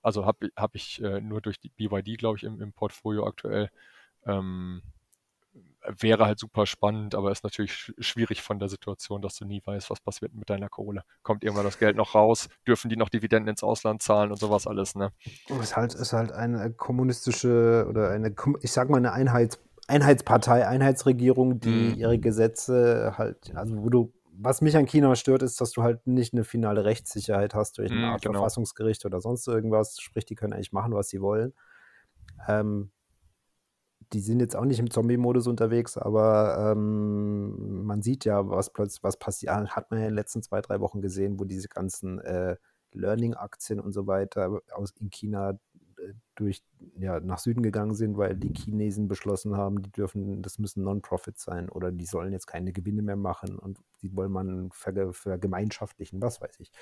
also 0.00 0.26
habe 0.26 0.50
hab 0.56 0.76
ich 0.76 1.02
äh, 1.02 1.20
nur 1.20 1.40
durch 1.40 1.58
die 1.58 1.70
BYD, 1.70 2.18
glaube 2.18 2.36
ich, 2.38 2.44
im, 2.44 2.60
im 2.60 2.72
Portfolio 2.72 3.26
aktuell. 3.26 3.68
Ähm, 4.26 4.82
wäre 5.98 6.26
halt 6.26 6.38
super 6.38 6.66
spannend, 6.66 7.14
aber 7.14 7.30
ist 7.32 7.44
natürlich 7.44 7.72
sch- 7.72 8.02
schwierig 8.02 8.42
von 8.42 8.58
der 8.58 8.68
Situation, 8.68 9.22
dass 9.22 9.36
du 9.36 9.44
nie 9.44 9.62
weißt, 9.64 9.90
was 9.90 10.00
passiert 10.00 10.34
mit 10.34 10.50
deiner 10.50 10.68
Kohle. 10.68 11.02
Kommt 11.22 11.44
irgendwann 11.44 11.64
das 11.64 11.78
Geld 11.78 11.96
noch 11.96 12.14
raus? 12.14 12.48
Dürfen 12.66 12.88
die 12.90 12.96
noch 12.96 13.08
Dividenden 13.08 13.48
ins 13.50 13.62
Ausland 13.62 14.02
zahlen 14.02 14.30
und 14.32 14.40
sowas 14.40 14.66
alles, 14.66 14.94
ne? 14.94 15.12
ist 15.60 15.76
halt, 15.76 15.94
ist 15.94 16.12
halt 16.12 16.32
eine 16.32 16.72
kommunistische 16.72 17.86
oder 17.88 18.10
eine, 18.10 18.34
ich 18.62 18.72
sag 18.72 18.88
mal, 18.90 18.98
eine 18.98 19.12
Einheits, 19.12 19.58
Einheitspartei, 19.86 20.66
Einheitsregierung, 20.66 21.60
die 21.60 21.90
Mhm. 21.90 21.98
ihre 21.98 22.18
Gesetze 22.18 23.14
halt, 23.16 23.54
also 23.54 23.76
wo 23.82 23.88
du, 23.88 24.12
was 24.40 24.60
mich 24.60 24.76
an 24.76 24.86
China 24.86 25.16
stört, 25.16 25.42
ist, 25.42 25.60
dass 25.60 25.72
du 25.72 25.82
halt 25.82 26.06
nicht 26.06 26.32
eine 26.34 26.44
finale 26.44 26.84
Rechtssicherheit 26.84 27.54
hast 27.54 27.78
durch 27.78 27.90
eine 27.90 28.06
Mhm, 28.06 28.08
Art 28.08 28.22
genau. 28.22 28.24
Verfassungsgericht 28.24 29.04
oder 29.04 29.20
sonst 29.20 29.46
irgendwas. 29.48 29.98
Sprich, 30.00 30.24
die 30.26 30.34
können 30.36 30.52
eigentlich 30.52 30.72
machen, 30.72 30.92
was 30.94 31.08
sie 31.08 31.20
wollen. 31.20 31.54
Ähm, 32.46 32.90
die 34.12 34.20
sind 34.20 34.40
jetzt 34.40 34.56
auch 34.56 34.64
nicht 34.64 34.78
im 34.78 34.90
Zombie-Modus 34.90 35.46
unterwegs, 35.46 35.98
aber 35.98 36.72
ähm, 36.72 37.84
man 37.84 38.02
sieht 38.02 38.24
ja, 38.24 38.48
was 38.48 38.70
plötzlich, 38.70 39.02
was 39.02 39.18
passiert, 39.18 39.52
hat 39.76 39.90
man 39.90 40.00
ja 40.00 40.06
in 40.06 40.12
den 40.12 40.16
letzten 40.16 40.42
zwei, 40.42 40.60
drei 40.60 40.80
Wochen 40.80 41.00
gesehen, 41.00 41.38
wo 41.38 41.44
diese 41.44 41.68
ganzen 41.68 42.18
äh, 42.20 42.56
Learning-Aktien 42.92 43.80
und 43.80 43.92
so 43.92 44.06
weiter 44.06 44.60
aus 44.72 44.92
in 44.98 45.10
China 45.10 45.58
äh, 45.98 46.14
durch 46.34 46.62
ja, 46.98 47.20
nach 47.20 47.38
Süden 47.38 47.62
gegangen 47.62 47.94
sind, 47.94 48.16
weil 48.16 48.34
die 48.36 48.54
Chinesen 48.54 49.08
beschlossen 49.08 49.56
haben, 49.56 49.82
die 49.82 49.90
dürfen, 49.90 50.42
das 50.42 50.58
müssen 50.58 50.84
Non-Profit 50.84 51.38
sein 51.38 51.68
oder 51.68 51.92
die 51.92 52.06
sollen 52.06 52.32
jetzt 52.32 52.46
keine 52.46 52.72
Gewinne 52.72 53.02
mehr 53.02 53.16
machen 53.16 53.58
und 53.58 53.78
die 54.02 54.14
wollen 54.16 54.32
man 54.32 54.70
verge 54.70 55.12
vergemeinschaftlichen, 55.12 56.22
was 56.22 56.40
weiß 56.40 56.60
ich. 56.60 56.72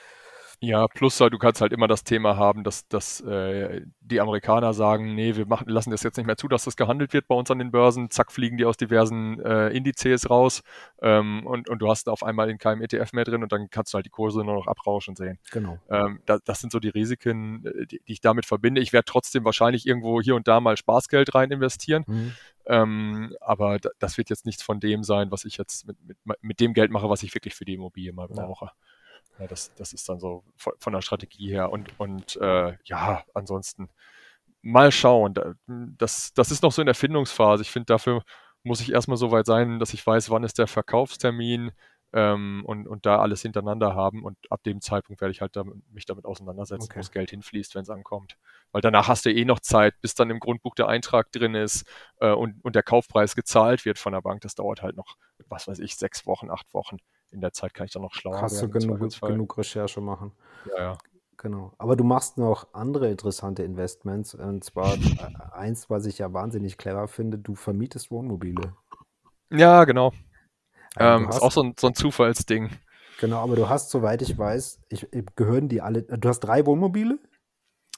Ja, 0.60 0.88
plus 0.88 1.20
halt, 1.20 1.34
du 1.34 1.38
kannst 1.38 1.60
halt 1.60 1.72
immer 1.72 1.86
das 1.86 2.02
Thema 2.02 2.36
haben, 2.36 2.64
dass, 2.64 2.88
dass 2.88 3.20
äh, 3.20 3.82
die 4.00 4.20
Amerikaner 4.20 4.72
sagen, 4.72 5.14
nee, 5.14 5.36
wir 5.36 5.46
machen, 5.46 5.68
lassen 5.68 5.90
das 5.90 6.02
jetzt 6.02 6.16
nicht 6.16 6.26
mehr 6.26 6.38
zu, 6.38 6.48
dass 6.48 6.64
das 6.64 6.76
gehandelt 6.76 7.12
wird 7.12 7.28
bei 7.28 7.34
uns 7.34 7.50
an 7.50 7.58
den 7.58 7.70
Börsen. 7.70 8.10
Zack, 8.10 8.32
fliegen 8.32 8.56
die 8.56 8.64
aus 8.64 8.78
diversen 8.78 9.38
äh, 9.40 9.68
Indizes 9.68 10.30
raus 10.30 10.62
ähm, 11.02 11.46
und, 11.46 11.68
und 11.68 11.80
du 11.80 11.88
hast 11.88 12.08
auf 12.08 12.22
einmal 12.22 12.48
in 12.48 12.56
keinem 12.56 12.80
ETF 12.80 13.12
mehr 13.12 13.24
drin 13.24 13.42
und 13.42 13.52
dann 13.52 13.68
kannst 13.68 13.92
du 13.92 13.96
halt 13.96 14.06
die 14.06 14.10
Kurse 14.10 14.44
nur 14.44 14.54
noch 14.54 14.66
abrauschen 14.66 15.14
sehen. 15.14 15.38
Genau. 15.50 15.78
Ähm, 15.90 16.20
da, 16.24 16.38
das 16.44 16.60
sind 16.60 16.72
so 16.72 16.80
die 16.80 16.88
Risiken, 16.88 17.66
äh, 17.66 17.86
die, 17.86 18.00
die 18.06 18.12
ich 18.12 18.20
damit 18.22 18.46
verbinde. 18.46 18.80
Ich 18.80 18.94
werde 18.94 19.04
trotzdem 19.04 19.44
wahrscheinlich 19.44 19.86
irgendwo 19.86 20.22
hier 20.22 20.36
und 20.36 20.48
da 20.48 20.60
mal 20.60 20.78
Spaßgeld 20.78 21.34
rein 21.34 21.50
investieren. 21.50 22.04
Mhm. 22.06 22.32
Ähm, 22.66 23.36
aber 23.40 23.78
da, 23.78 23.90
das 23.98 24.16
wird 24.16 24.30
jetzt 24.30 24.46
nichts 24.46 24.62
von 24.62 24.80
dem 24.80 25.04
sein, 25.04 25.30
was 25.30 25.44
ich 25.44 25.58
jetzt 25.58 25.86
mit, 25.86 25.96
mit, 26.24 26.38
mit 26.40 26.60
dem 26.60 26.72
Geld 26.72 26.90
mache, 26.90 27.10
was 27.10 27.22
ich 27.22 27.34
wirklich 27.34 27.54
für 27.54 27.64
die 27.64 27.74
Immobilie 27.74 28.12
mal 28.12 28.26
brauche. 28.26 28.66
Ja, 28.66 28.72
das, 29.48 29.74
das 29.74 29.92
ist 29.92 30.08
dann 30.08 30.18
so 30.20 30.44
von, 30.56 30.72
von 30.78 30.92
der 30.92 31.02
Strategie 31.02 31.50
her 31.50 31.70
und, 31.70 31.98
und 31.98 32.36
äh, 32.36 32.76
ja, 32.84 33.24
ansonsten 33.34 33.88
mal 34.62 34.92
schauen. 34.92 35.34
Da- 35.34 35.54
Das, 35.66 36.32
das 36.34 36.50
ist 36.50 36.62
noch 36.62 36.72
so 36.72 36.82
in 36.82 36.86
der 36.86 36.94
Findungsphase. 36.94 37.62
Ich 37.62 37.70
finde, 37.70 37.86
dafür 37.86 38.22
muss 38.62 38.80
ich 38.80 38.92
erstmal 38.92 39.16
so 39.18 39.30
weit 39.30 39.46
sein, 39.46 39.78
dass 39.78 39.94
ich 39.94 40.06
weiß, 40.06 40.30
wann 40.30 40.44
ist 40.44 40.58
der 40.58 40.66
Verkaufstermin 40.66 41.72
ähm, 42.12 42.62
und, 42.66 42.88
und 42.88 43.06
da 43.06 43.18
alles 43.20 43.42
hintereinander 43.42 43.94
haben. 43.94 44.24
Und 44.24 44.38
ab 44.50 44.62
dem 44.64 44.80
Zeitpunkt 44.80 45.20
werde 45.20 45.32
ich 45.32 45.40
halt 45.40 45.54
damit, 45.56 45.76
mich 45.92 46.04
damit 46.06 46.24
auseinandersetzen, 46.24 46.84
Okay. 46.86 46.96
wo 46.96 47.00
das 47.00 47.10
Geld 47.12 47.30
hinfließt, 47.30 47.74
wenn 47.74 47.82
es 47.82 47.90
ankommt. 47.90 48.36
Weil 48.72 48.80
danach 48.82 49.08
hast 49.08 49.24
du 49.26 49.32
eh 49.32 49.44
noch 49.44 49.60
Zeit, 49.60 49.94
bis 50.00 50.14
dann 50.14 50.30
im 50.30 50.40
Grundbuch 50.40 50.74
der 50.74 50.88
Eintrag 50.88 51.30
drin 51.32 51.54
ist 51.54 51.84
äh, 52.20 52.30
und, 52.32 52.64
und 52.64 52.74
der 52.74 52.82
Kaufpreis 52.82 53.34
gezahlt 53.36 53.84
wird 53.84 53.98
von 53.98 54.12
der 54.14 54.22
Bank. 54.22 54.40
Das 54.42 54.54
dauert 54.54 54.82
halt 54.82 54.96
noch, 54.96 55.16
was 55.48 55.68
weiß 55.68 55.78
ich, 55.80 55.96
sechs 55.96 56.26
Wochen, 56.26 56.50
acht 56.50 56.72
Wochen. 56.74 56.96
In 57.30 57.40
der 57.40 57.52
Zeit 57.52 57.74
kann 57.74 57.86
ich 57.86 57.92
dann 57.92 58.02
noch 58.02 58.14
schlauer 58.14 58.42
Hast 58.42 58.62
du 58.62 58.66
werden. 58.66 58.72
im 58.72 58.78
genug, 58.80 58.98
Zweifelsfall. 58.98 59.30
genug 59.30 59.58
Recherche 59.58 60.00
machen. 60.00 60.32
Ja, 60.64 60.78
ja. 60.78 60.98
Genau. 61.38 61.72
Aber 61.78 61.96
du 61.96 62.04
machst 62.04 62.38
noch 62.38 62.72
andere 62.74 63.10
interessante 63.10 63.62
Investments. 63.62 64.34
Und 64.34 64.64
zwar 64.64 64.94
äh, 65.16 65.28
eins, 65.52 65.88
was 65.90 66.06
ich 66.06 66.18
ja 66.18 66.32
wahnsinnig 66.32 66.78
clever 66.78 67.08
finde, 67.08 67.38
du 67.38 67.54
vermietest 67.54 68.10
Wohnmobile. 68.10 68.74
ja, 69.50 69.84
genau. 69.84 70.12
Also 70.94 71.14
Ähm, 71.16 71.24
du 71.24 71.28
ist 71.28 71.42
auch 71.42 71.52
so 71.52 71.62
ein, 71.62 71.74
so 71.78 71.88
ein 71.88 71.94
Zufallsding. 71.94 72.70
genau, 73.18 73.42
aber 73.42 73.56
du 73.56 73.68
hast, 73.68 73.90
soweit 73.90 74.22
ich 74.22 74.36
weiß, 74.38 74.80
ich, 74.88 75.06
gehören 75.36 75.68
die 75.68 75.80
alle. 75.82 76.02
Du 76.04 76.28
hast 76.28 76.40
drei 76.40 76.64
Wohnmobile? 76.66 77.18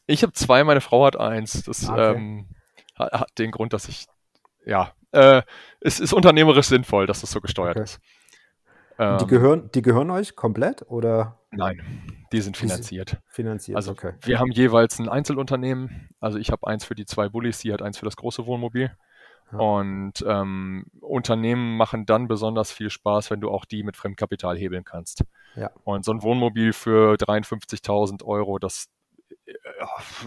Ich 0.06 0.22
habe 0.22 0.32
zwei, 0.32 0.64
meine 0.64 0.80
Frau 0.80 1.04
hat 1.06 1.16
eins. 1.16 1.62
Das 1.64 1.82
Ah, 1.84 1.94
okay. 1.96 2.14
ähm, 2.16 2.48
hat, 2.94 3.12
hat 3.12 3.30
den 3.38 3.50
Grund, 3.50 3.72
dass 3.72 3.88
ich, 3.88 4.06
ja, 4.64 4.92
äh, 5.12 5.42
es 5.80 6.00
ist 6.00 6.12
unternehmerisch 6.12 6.66
sinnvoll, 6.66 7.06
dass 7.06 7.20
das 7.20 7.30
so 7.30 7.40
gesteuert 7.40 7.76
Okay. 7.76 7.84
ist. 7.84 8.00
Und 8.98 9.18
die 9.20 9.24
Ähm, 9.24 9.28
gehören, 9.28 9.70
die 9.74 9.82
gehören 9.82 10.10
euch 10.10 10.34
komplett 10.36 10.82
oder 10.88 11.38
nein, 11.52 11.76
die 11.78 12.10
sind 12.10 12.24
Die 12.32 12.40
sind- 12.40 12.56
finanziert. 12.56 13.18
finanziert? 13.28 13.76
Also 13.76 13.92
okay. 13.92 14.12
wir 14.22 14.38
haben 14.40 14.50
jeweils 14.50 14.98
ein 14.98 15.08
Einzelunternehmen. 15.08 16.08
Also 16.20 16.38
ich 16.38 16.50
habe 16.50 16.66
eins 16.66 16.84
für 16.84 16.94
die 16.96 17.06
zwei 17.06 17.28
Bullis, 17.28 17.60
sie 17.60 17.72
hat 17.72 17.80
eins 17.80 17.98
für 17.98 18.04
das 18.04 18.16
große 18.16 18.44
Wohnmobil. 18.46 18.90
Ja. 19.52 19.58
Und 19.58 20.12
ähm, 20.26 20.84
Unternehmen 21.00 21.76
machen 21.76 22.04
dann 22.04 22.28
besonders 22.28 22.70
viel 22.72 22.90
Spaß, 22.90 23.30
wenn 23.30 23.40
du 23.40 23.50
auch 23.50 23.64
die 23.64 23.82
mit 23.82 23.96
Fremdkapital 23.96 24.58
hebeln 24.58 24.84
kannst. 24.84 25.22
Ja. 25.56 25.70
Und 25.84 26.04
so 26.04 26.12
ein 26.12 26.22
Wohnmobil 26.22 26.72
für 26.74 27.14
53.000 27.14 28.24
Euro, 28.24 28.58
das, 28.58 28.88
äh, 29.46 29.54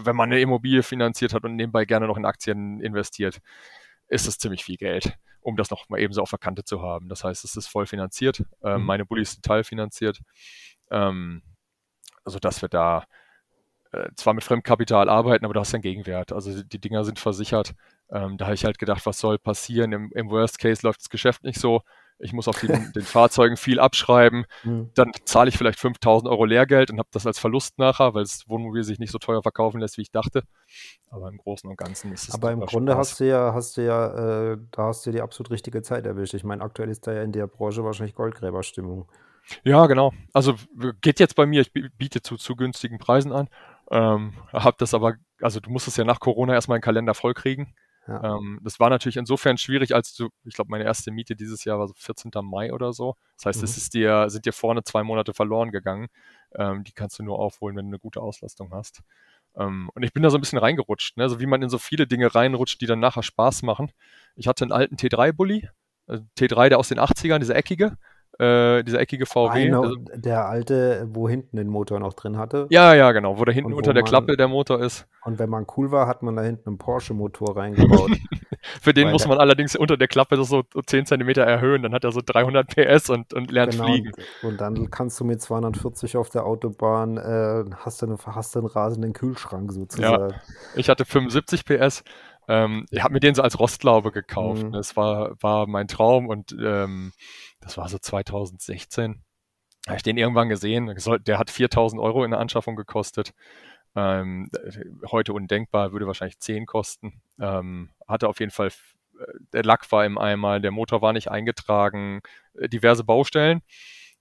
wenn 0.02 0.16
man 0.16 0.30
eine 0.32 0.40
Immobilie 0.40 0.82
finanziert 0.82 1.34
hat 1.34 1.44
und 1.44 1.54
nebenbei 1.54 1.84
gerne 1.84 2.06
noch 2.08 2.16
in 2.16 2.24
Aktien 2.24 2.80
investiert, 2.80 3.38
ist 4.12 4.26
das 4.26 4.38
ziemlich 4.38 4.64
viel 4.64 4.76
Geld, 4.76 5.16
um 5.40 5.56
das 5.56 5.70
noch 5.70 5.88
mal 5.88 6.00
eben 6.00 6.12
so 6.12 6.22
auf 6.22 6.30
der 6.30 6.38
Kante 6.38 6.64
zu 6.64 6.82
haben. 6.82 7.08
Das 7.08 7.24
heißt, 7.24 7.44
es 7.44 7.56
ist 7.56 7.68
voll 7.68 7.86
finanziert. 7.86 8.44
Ähm, 8.64 8.80
Mhm. 8.82 8.86
Meine 8.86 9.06
Bullis 9.06 9.32
sind 9.32 9.44
teilfinanziert. 9.44 10.20
Ähm, 10.90 11.42
also 12.24 12.38
dass 12.38 12.62
wir 12.62 12.68
da 12.68 13.04
äh, 13.92 14.08
zwar 14.16 14.34
mit 14.34 14.44
Fremdkapital 14.44 15.08
arbeiten, 15.08 15.44
aber 15.44 15.54
du 15.54 15.60
hast 15.60 15.72
ja 15.72 15.76
einen 15.76 15.82
Gegenwert. 15.82 16.32
Also 16.32 16.54
die, 16.62 16.68
die 16.68 16.80
Dinger 16.80 17.04
sind 17.04 17.18
versichert. 17.18 17.74
Ähm, 18.10 18.38
da 18.38 18.46
habe 18.46 18.54
ich 18.54 18.64
halt 18.64 18.78
gedacht, 18.78 19.04
was 19.06 19.18
soll 19.18 19.38
passieren? 19.38 19.92
Im, 19.92 20.10
Im 20.14 20.30
Worst 20.30 20.58
Case 20.58 20.86
läuft 20.86 21.00
das 21.00 21.08
Geschäft 21.10 21.44
nicht 21.44 21.58
so. 21.60 21.82
Ich 22.22 22.32
muss 22.32 22.48
auf 22.48 22.58
die, 22.60 22.68
den 22.68 23.02
Fahrzeugen 23.02 23.56
viel 23.56 23.80
abschreiben, 23.80 24.46
mhm. 24.62 24.90
dann 24.94 25.12
zahle 25.24 25.48
ich 25.48 25.58
vielleicht 25.58 25.78
5000 25.78 26.30
Euro 26.30 26.44
Lehrgeld 26.44 26.90
und 26.90 26.98
habe 26.98 27.08
das 27.12 27.26
als 27.26 27.38
Verlust 27.38 27.78
nachher, 27.78 28.14
weil 28.14 28.22
das 28.22 28.48
Wohnmobil 28.48 28.84
sich 28.84 28.98
nicht 28.98 29.10
so 29.10 29.18
teuer 29.18 29.42
verkaufen 29.42 29.80
lässt, 29.80 29.98
wie 29.98 30.02
ich 30.02 30.10
dachte. 30.10 30.42
Aber 31.10 31.28
im 31.28 31.36
Großen 31.36 31.68
und 31.68 31.76
Ganzen 31.76 32.12
ist 32.12 32.28
es. 32.28 32.34
Aber 32.34 32.52
im 32.52 32.60
Grunde 32.60 32.92
Spaß. 32.92 33.10
hast 33.10 33.20
du 33.20 33.28
ja, 33.28 33.52
hast 33.52 33.76
du 33.76 33.84
ja, 33.84 34.52
äh, 34.52 34.58
da 34.70 34.84
hast 34.84 35.04
du 35.04 35.10
die 35.10 35.20
absolut 35.20 35.50
richtige 35.50 35.82
Zeit 35.82 36.06
erwischt. 36.06 36.34
Ich 36.34 36.44
meine, 36.44 36.62
aktuell 36.62 36.88
ist 36.88 37.06
da 37.06 37.12
ja 37.12 37.22
in 37.22 37.32
der 37.32 37.46
Branche 37.46 37.84
wahrscheinlich 37.84 38.14
Goldgräberstimmung. 38.14 39.08
Ja, 39.64 39.86
genau. 39.86 40.12
Also 40.32 40.54
geht 41.00 41.18
jetzt 41.18 41.34
bei 41.34 41.46
mir, 41.46 41.62
ich 41.62 41.72
biete 41.72 42.22
zu, 42.22 42.36
zu 42.36 42.54
günstigen 42.54 42.98
Preisen 42.98 43.32
an. 43.32 43.48
Ähm, 43.90 44.34
hab 44.52 44.78
das 44.78 44.94
aber, 44.94 45.14
also 45.40 45.60
du 45.60 45.70
musst 45.70 45.88
es 45.88 45.96
ja 45.96 46.04
nach 46.04 46.20
Corona 46.20 46.54
erstmal 46.54 46.76
einen 46.76 46.82
Kalender 46.82 47.14
vollkriegen. 47.14 47.74
Ja. 48.08 48.36
Ähm, 48.36 48.58
das 48.62 48.80
war 48.80 48.90
natürlich 48.90 49.16
insofern 49.16 49.58
schwierig, 49.58 49.94
als 49.94 50.14
du, 50.14 50.28
ich 50.44 50.54
glaube, 50.54 50.70
meine 50.70 50.84
erste 50.84 51.12
Miete 51.12 51.36
dieses 51.36 51.64
Jahr 51.64 51.78
war 51.78 51.86
so 51.86 51.94
14. 51.96 52.30
Mai 52.42 52.72
oder 52.72 52.92
so. 52.92 53.14
Das 53.36 53.46
heißt, 53.46 53.58
mhm. 53.60 53.64
es 53.64 53.76
ist 53.76 53.94
dir, 53.94 54.28
sind 54.28 54.44
dir 54.44 54.52
vorne 54.52 54.82
zwei 54.82 55.04
Monate 55.04 55.34
verloren 55.34 55.70
gegangen. 55.70 56.08
Ähm, 56.54 56.84
die 56.84 56.92
kannst 56.92 57.18
du 57.18 57.22
nur 57.22 57.38
aufholen, 57.38 57.76
wenn 57.76 57.86
du 57.86 57.90
eine 57.90 57.98
gute 57.98 58.20
Auslastung 58.20 58.72
hast. 58.72 59.02
Ähm, 59.56 59.90
und 59.94 60.02
ich 60.02 60.12
bin 60.12 60.22
da 60.22 60.30
so 60.30 60.38
ein 60.38 60.40
bisschen 60.40 60.58
reingerutscht, 60.58 61.16
ne? 61.16 61.28
so 61.28 61.38
wie 61.38 61.46
man 61.46 61.62
in 61.62 61.68
so 61.68 61.78
viele 61.78 62.06
Dinge 62.06 62.34
reinrutscht, 62.34 62.80
die 62.80 62.86
dann 62.86 63.00
nachher 63.00 63.22
Spaß 63.22 63.62
machen. 63.62 63.92
Ich 64.34 64.48
hatte 64.48 64.64
einen 64.64 64.72
alten 64.72 64.96
T3-Bully, 64.96 65.68
also 66.06 66.24
T3, 66.38 66.70
der 66.70 66.78
aus 66.78 66.88
den 66.88 66.98
80ern, 66.98 67.38
dieser 67.38 67.54
eckige 67.54 67.96
äh, 68.38 68.82
dieser 68.82 69.00
eckige 69.00 69.26
VW. 69.26 69.66
Eine, 69.66 69.78
also, 69.78 69.96
der 70.14 70.46
alte, 70.46 71.06
wo 71.12 71.28
hinten 71.28 71.56
den 71.56 71.68
Motor 71.68 72.00
noch 72.00 72.14
drin 72.14 72.38
hatte. 72.38 72.66
Ja, 72.70 72.94
ja, 72.94 73.12
genau, 73.12 73.38
wo 73.38 73.44
da 73.44 73.52
hinten 73.52 73.72
unter 73.72 73.92
der 73.92 74.02
man, 74.02 74.08
Klappe 74.08 74.36
der 74.36 74.48
Motor 74.48 74.80
ist. 74.80 75.06
Und 75.24 75.38
wenn 75.38 75.50
man 75.50 75.66
cool 75.76 75.90
war, 75.90 76.06
hat 76.06 76.22
man 76.22 76.36
da 76.36 76.42
hinten 76.42 76.70
einen 76.70 76.78
Porsche-Motor 76.78 77.56
reingebaut. 77.56 78.10
Für 78.80 78.94
den 78.94 79.06
Weil 79.06 79.12
muss 79.12 79.26
man 79.26 79.38
allerdings 79.38 79.74
unter 79.74 79.96
der 79.96 80.08
Klappe 80.08 80.36
das 80.36 80.48
so 80.48 80.62
10 80.62 81.06
cm 81.06 81.28
erhöhen, 81.30 81.82
dann 81.82 81.92
hat 81.92 82.04
er 82.04 82.12
so 82.12 82.20
300 82.24 82.68
PS 82.68 83.10
und, 83.10 83.34
und 83.34 83.50
lernt 83.50 83.72
genau, 83.72 83.84
fliegen. 83.84 84.12
Und, 84.42 84.48
und, 84.48 84.60
dann 84.60 84.90
kannst 84.90 85.18
du 85.18 85.24
mit 85.24 85.42
240 85.42 86.16
auf 86.16 86.30
der 86.30 86.46
Autobahn, 86.46 87.16
äh, 87.16 87.64
hast, 87.76 88.02
du 88.02 88.06
eine, 88.06 88.18
hast 88.24 88.54
du 88.54 88.60
einen 88.60 88.68
rasenden 88.68 89.12
Kühlschrank 89.12 89.72
sozusagen. 89.72 90.30
Ja, 90.30 90.40
ich 90.76 90.88
hatte 90.88 91.04
75 91.04 91.64
PS. 91.64 92.04
Ähm, 92.48 92.86
ich 92.90 93.02
habe 93.02 93.14
mir 93.14 93.20
den 93.20 93.34
so 93.34 93.42
als 93.42 93.58
Rostlaube 93.58 94.12
gekauft. 94.12 94.64
Mhm. 94.64 94.72
Das 94.72 94.96
war, 94.96 95.32
war 95.40 95.66
mein 95.66 95.88
Traum 95.88 96.28
und 96.28 96.56
ähm, 96.60 97.12
das 97.62 97.78
war 97.78 97.88
so 97.88 97.98
2016. 97.98 99.22
Habe 99.86 99.96
ich 99.96 100.02
den 100.02 100.18
irgendwann 100.18 100.48
gesehen. 100.48 100.94
Der 101.26 101.38
hat 101.38 101.50
4000 101.50 102.00
Euro 102.00 102.24
in 102.24 102.30
der 102.30 102.40
Anschaffung 102.40 102.76
gekostet. 102.76 103.32
Ähm, 103.94 104.50
heute 105.10 105.32
undenkbar, 105.32 105.92
würde 105.92 106.06
wahrscheinlich 106.06 106.38
10 106.38 106.66
kosten. 106.66 107.20
Ähm, 107.40 107.90
hatte 108.06 108.28
auf 108.28 108.40
jeden 108.40 108.52
Fall, 108.52 108.68
äh, 108.68 109.24
der 109.52 109.64
Lack 109.64 109.90
war 109.92 110.04
im 110.04 110.18
Eimer, 110.18 110.60
der 110.60 110.70
Motor 110.70 111.02
war 111.02 111.12
nicht 111.12 111.30
eingetragen, 111.30 112.20
äh, 112.54 112.68
diverse 112.68 113.04
Baustellen. 113.04 113.62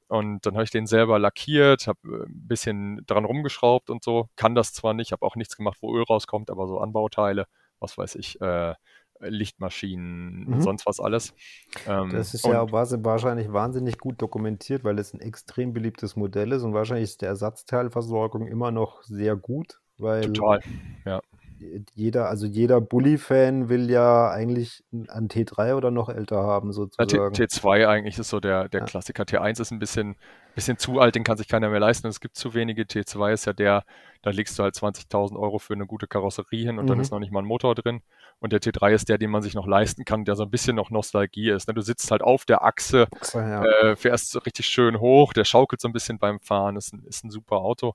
Und 0.07 0.45
dann 0.45 0.55
habe 0.55 0.65
ich 0.65 0.71
den 0.71 0.87
selber 0.87 1.19
lackiert, 1.19 1.87
habe 1.87 1.99
äh, 2.03 2.25
ein 2.25 2.47
bisschen 2.47 3.05
dran 3.05 3.23
rumgeschraubt 3.23 3.89
und 3.89 4.03
so. 4.03 4.29
Kann 4.35 4.55
das 4.55 4.73
zwar 4.73 4.93
nicht, 4.93 5.13
habe 5.13 5.25
auch 5.25 5.35
nichts 5.35 5.55
gemacht, 5.55 5.77
wo 5.81 5.95
Öl 5.95 6.03
rauskommt, 6.03 6.49
aber 6.49 6.67
so 6.67 6.79
Anbauteile, 6.79 7.47
was 7.79 7.97
weiß 7.97 8.15
ich, 8.15 8.41
äh, 8.41 8.73
Lichtmaschinen, 9.21 10.49
mhm. 10.49 10.61
sonst 10.61 10.85
was 10.85 10.99
alles. 10.99 11.33
Ähm, 11.87 12.09
das 12.11 12.33
ist 12.33 12.45
ja 12.45 12.71
wahrscheinlich 12.71 13.51
wahnsinnig 13.51 13.97
gut 13.97 14.21
dokumentiert, 14.21 14.83
weil 14.83 14.99
es 14.99 15.13
ein 15.13 15.21
extrem 15.21 15.73
beliebtes 15.73 16.15
Modell 16.15 16.51
ist 16.51 16.63
und 16.63 16.73
wahrscheinlich 16.73 17.05
ist 17.05 17.21
der 17.21 17.29
Ersatzteilversorgung 17.29 18.47
immer 18.47 18.71
noch 18.71 19.03
sehr 19.03 19.35
gut, 19.35 19.79
weil 19.97 20.31
total, 20.33 20.61
ja. 21.05 21.21
Jeder, 21.93 22.27
also 22.27 22.47
jeder 22.47 22.81
Bully-Fan 22.81 23.69
will 23.69 23.91
ja 23.91 24.31
eigentlich 24.31 24.83
einen 24.91 25.27
T3 25.27 25.75
oder 25.75 25.91
noch 25.91 26.09
älter 26.09 26.37
haben, 26.37 26.73
sozusagen. 26.73 27.09
Ja, 27.11 27.45
T2 27.45 27.87
eigentlich 27.87 28.17
ist 28.17 28.29
so 28.29 28.39
der, 28.39 28.67
der 28.67 28.81
ja. 28.81 28.85
Klassiker. 28.87 29.23
T1 29.23 29.61
ist 29.61 29.71
ein 29.71 29.77
bisschen, 29.77 30.15
bisschen 30.55 30.79
zu 30.79 30.99
alt, 30.99 31.13
den 31.13 31.23
kann 31.23 31.37
sich 31.37 31.47
keiner 31.47 31.69
mehr 31.69 31.79
leisten. 31.79 32.07
Es 32.07 32.19
gibt 32.19 32.35
zu 32.35 32.55
wenige. 32.55 32.83
T2 32.83 33.33
ist 33.33 33.45
ja 33.45 33.53
der, 33.53 33.83
da 34.23 34.31
legst 34.31 34.57
du 34.57 34.63
halt 34.63 34.73
20.000 34.75 35.37
Euro 35.37 35.59
für 35.59 35.73
eine 35.73 35.85
gute 35.85 36.07
Karosserie 36.07 36.65
hin 36.65 36.79
und 36.79 36.85
mhm. 36.85 36.89
dann 36.89 36.99
ist 36.99 37.11
noch 37.11 37.19
nicht 37.19 37.31
mal 37.31 37.43
ein 37.43 37.45
Motor 37.45 37.75
drin. 37.75 38.01
Und 38.41 38.51
der 38.53 38.59
T3 38.59 38.93
ist 38.93 39.07
der, 39.07 39.19
den 39.19 39.29
man 39.29 39.43
sich 39.43 39.53
noch 39.53 39.67
leisten 39.67 40.03
kann, 40.03 40.25
der 40.25 40.35
so 40.35 40.43
ein 40.43 40.49
bisschen 40.49 40.75
noch 40.75 40.89
Nostalgie 40.89 41.51
ist. 41.51 41.67
Ne? 41.67 41.75
Du 41.75 41.81
sitzt 41.81 42.09
halt 42.09 42.23
auf 42.23 42.43
der 42.43 42.63
Achse, 42.63 43.07
so, 43.21 43.39
ja. 43.39 43.63
äh, 43.63 43.95
fährst 43.95 44.31
so 44.31 44.39
richtig 44.39 44.65
schön 44.65 44.99
hoch, 44.99 45.31
der 45.31 45.45
schaukelt 45.45 45.79
so 45.79 45.87
ein 45.87 45.93
bisschen 45.93 46.17
beim 46.17 46.39
Fahren, 46.39 46.75
ist 46.75 46.91
ein, 46.91 47.03
ist 47.03 47.23
ein 47.23 47.29
super 47.29 47.57
Auto. 47.57 47.93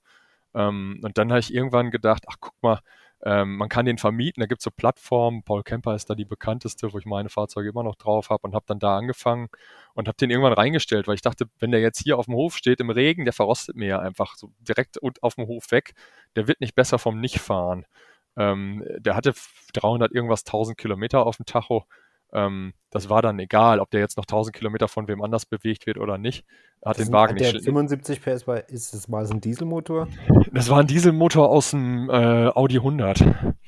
Ähm, 0.55 1.01
und 1.03 1.19
dann 1.19 1.31
habe 1.31 1.41
ich 1.41 1.53
irgendwann 1.53 1.91
gedacht, 1.91 2.25
ach 2.29 2.37
guck 2.41 2.55
mal, 2.63 2.79
ähm, 3.25 3.57
man 3.57 3.69
kann 3.69 3.87
den 3.87 3.99
vermieten, 3.99 4.41
da 4.41 4.47
gibt 4.47 4.61
es 4.61 4.65
so 4.65 4.71
Plattformen. 4.71 5.43
Paul 5.43 5.63
Kemper 5.63 5.95
ist 5.95 6.09
da 6.09 6.15
die 6.15 6.25
bekannteste, 6.25 6.93
wo 6.93 6.99
ich 6.99 7.07
meine 7.07 7.29
Fahrzeuge 7.29 7.71
immer 7.71 7.83
noch 7.83 7.97
drauf 7.97 8.31
habe 8.31 8.47
und 8.47 8.55
habe 8.55 8.67
dann 8.69 8.79
da 8.79 8.97
angefangen 8.97 9.49
und 9.95 10.07
habe 10.07 10.17
den 10.17 10.31
irgendwann 10.31 10.53
reingestellt, 10.53 11.09
weil 11.09 11.15
ich 11.15 11.23
dachte, 11.23 11.47
wenn 11.59 11.71
der 11.73 11.81
jetzt 11.81 12.03
hier 12.03 12.19
auf 12.19 12.27
dem 12.27 12.35
Hof 12.35 12.57
steht 12.57 12.79
im 12.81 12.91
Regen, 12.91 13.25
der 13.25 13.33
verrostet 13.33 13.75
mir 13.75 13.89
ja 13.89 13.99
einfach 13.99 14.37
so 14.37 14.53
direkt 14.61 15.03
auf 15.03 15.35
dem 15.35 15.47
Hof 15.47 15.71
weg. 15.71 15.95
Der 16.37 16.47
wird 16.47 16.61
nicht 16.61 16.75
besser 16.75 16.99
vom 16.99 17.21
Nichtfahren. 17.21 17.87
Ähm, 18.37 18.85
der 18.99 19.17
hatte 19.17 19.35
300 19.75 20.13
irgendwas 20.13 20.45
1000 20.45 20.77
Kilometer 20.77 21.27
auf 21.27 21.37
dem 21.37 21.47
Tacho. 21.47 21.85
Ähm, 22.33 22.75
das 22.91 23.09
war 23.09 23.23
dann 23.23 23.39
egal, 23.39 23.81
ob 23.81 23.91
der 23.91 24.01
jetzt 24.01 24.17
noch 24.17 24.25
1000 24.25 24.55
Kilometer 24.55 24.89
von 24.89 25.09
wem 25.09 25.23
anders 25.23 25.47
bewegt 25.47 25.87
wird 25.87 25.99
oder 25.99 26.19
nicht. 26.19 26.45
Hat 26.85 26.99
das 26.99 27.07
den 27.07 27.13
Wagen 27.13 27.37
der 27.37 27.53
nicht. 27.53 27.65
75 27.65 28.21
PS 28.21 28.45
bei, 28.45 28.61
ist 28.69 28.95
das 28.95 29.09
mal 29.09 29.25
so 29.27 29.35
ein 29.35 29.41
Dieselmotor? 29.41 30.09
Das 30.53 30.69
war 30.69 30.81
ein 30.81 30.87
Dieselmotor 30.87 31.49
aus 31.49 31.71
dem 31.71 32.11
äh, 32.11 32.49
Audi 32.49 32.77
100, 32.77 33.25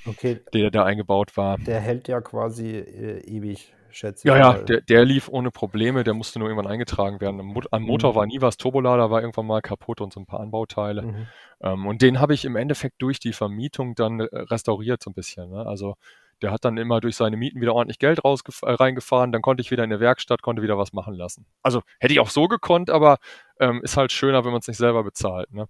okay. 0.06 0.40
der 0.52 0.70
da 0.70 0.84
eingebaut 0.84 1.36
war. 1.36 1.58
Der 1.58 1.80
hält 1.80 2.08
ja 2.08 2.20
quasi 2.20 2.76
äh, 2.76 3.20
ewig 3.20 3.72
schätze 3.90 4.26
ich. 4.26 4.34
Ja, 4.34 4.38
ja, 4.38 4.52
der, 4.54 4.80
der, 4.80 5.04
lief 5.04 5.28
ohne 5.28 5.50
Probleme, 5.50 6.04
der 6.04 6.14
musste 6.14 6.38
nur 6.38 6.48
irgendwann 6.48 6.70
eingetragen 6.70 7.20
werden. 7.20 7.40
Am, 7.40 7.82
Motor 7.82 8.12
mhm. 8.12 8.16
war 8.16 8.26
nie 8.26 8.40
was, 8.40 8.56
Turbolader 8.56 9.10
war 9.10 9.20
irgendwann 9.20 9.46
mal 9.46 9.62
kaputt 9.62 10.00
und 10.00 10.12
so 10.12 10.20
ein 10.20 10.26
paar 10.26 10.40
Anbauteile. 10.40 11.02
Mhm. 11.02 11.26
Ähm, 11.60 11.86
und 11.86 12.02
den 12.02 12.20
habe 12.20 12.34
ich 12.34 12.44
im 12.44 12.56
Endeffekt 12.56 13.00
durch 13.02 13.20
die 13.20 13.32
Vermietung 13.32 13.94
dann 13.94 14.20
äh, 14.20 14.28
restauriert 14.32 15.02
so 15.02 15.10
ein 15.10 15.14
bisschen. 15.14 15.50
Ne? 15.50 15.66
Also 15.66 15.94
der 16.42 16.52
hat 16.52 16.64
dann 16.64 16.76
immer 16.76 17.00
durch 17.00 17.16
seine 17.16 17.36
Mieten 17.36 17.60
wieder 17.60 17.74
ordentlich 17.74 17.98
Geld 17.98 18.20
äh, 18.24 18.30
reingefahren, 18.62 19.32
dann 19.32 19.42
konnte 19.42 19.60
ich 19.60 19.70
wieder 19.70 19.84
in 19.84 19.90
der 19.90 20.00
Werkstatt, 20.00 20.42
konnte 20.42 20.62
wieder 20.62 20.78
was 20.78 20.92
machen 20.92 21.14
lassen. 21.14 21.46
Also 21.62 21.82
hätte 21.98 22.12
ich 22.12 22.20
auch 22.20 22.30
so 22.30 22.48
gekonnt, 22.48 22.90
aber 22.90 23.18
ähm, 23.58 23.80
ist 23.82 23.96
halt 23.96 24.12
schöner, 24.12 24.44
wenn 24.44 24.52
man 24.52 24.60
es 24.60 24.68
nicht 24.68 24.76
selber 24.76 25.02
bezahlt. 25.02 25.52
Ne? 25.52 25.68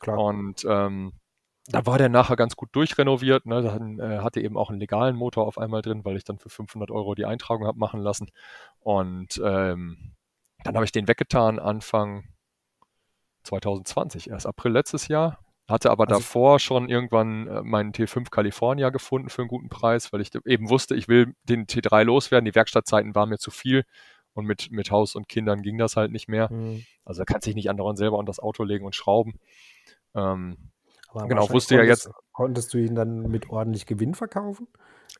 Klar. 0.00 0.18
Und 0.18 0.64
ähm, 0.68 1.12
da 1.66 1.86
war 1.86 1.98
der 1.98 2.08
nachher 2.08 2.36
ganz 2.36 2.56
gut 2.56 2.68
durchrenoviert. 2.72 3.46
Ne? 3.46 3.62
Dann 3.62 3.98
äh, 3.98 4.18
hatte 4.18 4.40
eben 4.40 4.56
auch 4.56 4.70
einen 4.70 4.80
legalen 4.80 5.16
Motor 5.16 5.46
auf 5.46 5.58
einmal 5.58 5.82
drin, 5.82 6.04
weil 6.04 6.16
ich 6.16 6.24
dann 6.24 6.38
für 6.38 6.50
500 6.50 6.90
Euro 6.90 7.14
die 7.14 7.24
Eintragung 7.24 7.66
habe 7.66 7.78
machen 7.78 8.00
lassen. 8.00 8.30
Und 8.80 9.40
ähm, 9.42 10.14
dann 10.62 10.74
habe 10.74 10.84
ich 10.84 10.92
den 10.92 11.08
weggetan 11.08 11.58
Anfang 11.58 12.24
2020, 13.44 14.30
erst 14.30 14.46
April 14.46 14.72
letztes 14.72 15.08
Jahr. 15.08 15.38
Hatte 15.66 15.90
aber 15.90 16.06
also, 16.06 16.20
davor 16.20 16.58
schon 16.58 16.90
irgendwann 16.90 17.48
äh, 17.48 17.62
meinen 17.62 17.92
T5 17.92 18.28
California 18.28 18.90
gefunden 18.90 19.30
für 19.30 19.42
einen 19.42 19.48
guten 19.48 19.70
Preis, 19.70 20.12
weil 20.12 20.20
ich 20.20 20.30
eben 20.44 20.68
wusste, 20.68 20.94
ich 20.94 21.08
will 21.08 21.34
den 21.44 21.66
T3 21.66 22.04
loswerden. 22.04 22.44
Die 22.44 22.54
Werkstattzeiten 22.54 23.14
waren 23.14 23.30
mir 23.30 23.38
zu 23.38 23.50
viel 23.50 23.84
und 24.34 24.44
mit, 24.44 24.70
mit 24.70 24.90
Haus 24.90 25.14
und 25.14 25.28
Kindern 25.28 25.62
ging 25.62 25.78
das 25.78 25.96
halt 25.96 26.12
nicht 26.12 26.28
mehr. 26.28 26.52
Mhm. 26.52 26.84
Also 27.06 27.20
da 27.20 27.24
kannst 27.24 27.46
du 27.46 27.48
dich 27.48 27.56
nicht 27.56 27.70
andauernd 27.70 27.96
selber 27.96 28.18
unter 28.18 28.28
das 28.28 28.40
Auto 28.40 28.62
legen 28.62 28.84
und 28.84 28.94
schrauben. 28.94 29.40
Ähm, 30.14 30.70
aber 31.14 31.28
genau, 31.28 31.50
wusste 31.50 31.76
ja 31.76 31.82
jetzt. 31.82 32.10
Konntest 32.32 32.74
du 32.74 32.78
ihn 32.78 32.94
dann 32.94 33.30
mit 33.30 33.50
ordentlich 33.50 33.86
Gewinn 33.86 34.14
verkaufen? 34.14 34.66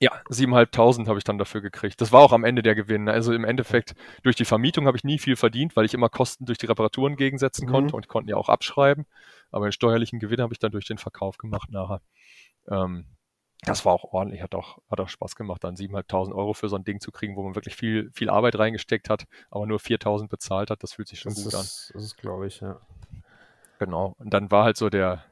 Ja, 0.00 0.10
7.500 0.28 1.06
habe 1.06 1.18
ich 1.18 1.24
dann 1.24 1.38
dafür 1.38 1.60
gekriegt. 1.60 2.00
Das 2.00 2.10
war 2.10 2.20
auch 2.20 2.32
am 2.32 2.44
Ende 2.44 2.62
der 2.62 2.74
Gewinn. 2.74 3.08
Also 3.08 3.32
im 3.32 3.44
Endeffekt, 3.44 3.94
durch 4.22 4.34
die 4.34 4.44
Vermietung 4.44 4.86
habe 4.86 4.96
ich 4.96 5.04
nie 5.04 5.18
viel 5.18 5.36
verdient, 5.36 5.76
weil 5.76 5.84
ich 5.84 5.94
immer 5.94 6.08
Kosten 6.08 6.46
durch 6.46 6.58
die 6.58 6.66
Reparaturen 6.66 7.16
gegensetzen 7.16 7.66
mhm. 7.66 7.70
konnte 7.70 7.96
und 7.96 8.08
konnten 8.08 8.28
ja 8.28 8.36
auch 8.36 8.48
abschreiben. 8.48 9.06
Aber 9.52 9.66
den 9.66 9.72
steuerlichen 9.72 10.18
Gewinn 10.18 10.40
habe 10.40 10.52
ich 10.52 10.58
dann 10.58 10.72
durch 10.72 10.86
den 10.86 10.98
Verkauf 10.98 11.38
gemacht 11.38 11.70
nachher. 11.70 12.00
Ähm, 12.68 13.06
das 13.62 13.84
war 13.84 13.92
auch 13.92 14.04
ordentlich, 14.12 14.42
hat 14.42 14.54
auch, 14.54 14.78
hat 14.90 15.00
auch 15.00 15.08
Spaß 15.08 15.36
gemacht, 15.36 15.64
dann 15.64 15.76
7.500 15.76 16.34
Euro 16.34 16.52
für 16.52 16.68
so 16.68 16.76
ein 16.76 16.84
Ding 16.84 17.00
zu 17.00 17.12
kriegen, 17.12 17.36
wo 17.36 17.42
man 17.42 17.54
wirklich 17.54 17.76
viel, 17.76 18.10
viel 18.12 18.28
Arbeit 18.28 18.58
reingesteckt 18.58 19.08
hat, 19.08 19.24
aber 19.50 19.66
nur 19.66 19.78
4.000 19.78 20.28
bezahlt 20.28 20.70
hat. 20.70 20.82
Das 20.82 20.94
fühlt 20.94 21.08
sich 21.08 21.20
schon 21.20 21.32
das 21.32 21.44
gut 21.44 21.52
ist, 21.52 21.58
an. 21.58 21.94
Das 21.94 22.02
ist, 22.02 22.16
glaube 22.18 22.46
ich, 22.46 22.60
ja. 22.60 22.80
Genau. 23.78 24.14
Und 24.18 24.30
dann 24.34 24.50
war 24.50 24.64
halt 24.64 24.76
so 24.76 24.90
der, 24.90 25.24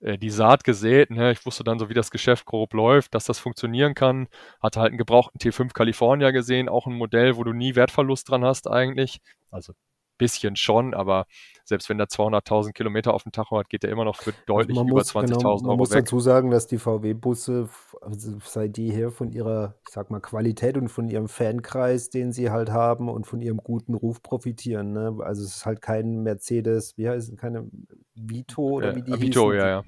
die 0.00 0.30
Saat 0.30 0.64
gesät. 0.64 1.10
Ne? 1.10 1.32
Ich 1.32 1.44
wusste 1.44 1.64
dann 1.64 1.78
so, 1.78 1.88
wie 1.88 1.94
das 1.94 2.10
Geschäft 2.10 2.46
grob 2.46 2.72
läuft, 2.74 3.14
dass 3.14 3.24
das 3.24 3.38
funktionieren 3.38 3.94
kann. 3.94 4.28
Hatte 4.60 4.80
halt 4.80 4.90
einen 4.90 4.98
gebrauchten 4.98 5.38
T5 5.38 5.72
California 5.74 6.30
gesehen, 6.30 6.68
auch 6.68 6.86
ein 6.86 6.94
Modell, 6.94 7.36
wo 7.36 7.44
du 7.44 7.52
nie 7.52 7.74
Wertverlust 7.74 8.28
dran 8.30 8.44
hast 8.44 8.68
eigentlich. 8.68 9.20
Also 9.50 9.74
bisschen 10.20 10.54
schon, 10.54 10.94
aber 10.94 11.26
selbst 11.64 11.88
wenn 11.88 11.98
der 11.98 12.08
200.000 12.08 12.72
Kilometer 12.72 13.14
auf 13.14 13.22
dem 13.22 13.32
Tacho 13.32 13.58
hat, 13.58 13.68
geht 13.68 13.82
der 13.82 13.90
immer 13.90 14.04
noch 14.04 14.16
für 14.16 14.30
also 14.30 14.42
deutlich 14.46 14.78
also 14.78 14.90
über 14.90 15.00
20.000 15.02 15.26
genau, 15.26 15.50
Euro 15.50 15.66
Man 15.66 15.76
muss 15.76 15.90
weg. 15.90 16.00
dazu 16.00 16.20
sagen, 16.20 16.50
dass 16.50 16.66
die 16.66 16.78
VW-Busse 16.78 17.68
also 18.00 18.38
seit 18.44 18.78
jeher 18.78 19.10
von 19.10 19.30
ihrer, 19.30 19.74
ich 19.86 19.92
sag 19.92 20.10
mal, 20.10 20.20
Qualität 20.20 20.76
und 20.76 20.88
von 20.88 21.08
ihrem 21.08 21.28
Fankreis, 21.28 22.10
den 22.10 22.32
sie 22.32 22.50
halt 22.50 22.70
haben 22.70 23.08
und 23.08 23.26
von 23.26 23.40
ihrem 23.40 23.58
guten 23.58 23.94
Ruf 23.94 24.22
profitieren. 24.22 24.92
Ne? 24.92 25.16
Also 25.20 25.42
es 25.44 25.56
ist 25.56 25.66
halt 25.66 25.80
kein 25.80 26.22
Mercedes, 26.22 26.96
wie 26.96 27.08
heißt 27.08 27.32
es, 27.32 27.36
keine 27.38 27.68
Vito 28.14 28.62
oder 28.62 28.92
äh, 28.92 28.96
wie 28.96 29.02
die 29.02 29.20
Vito, 29.20 29.52
hießen, 29.52 29.58
ja, 29.58 29.68
ja. 29.68 29.84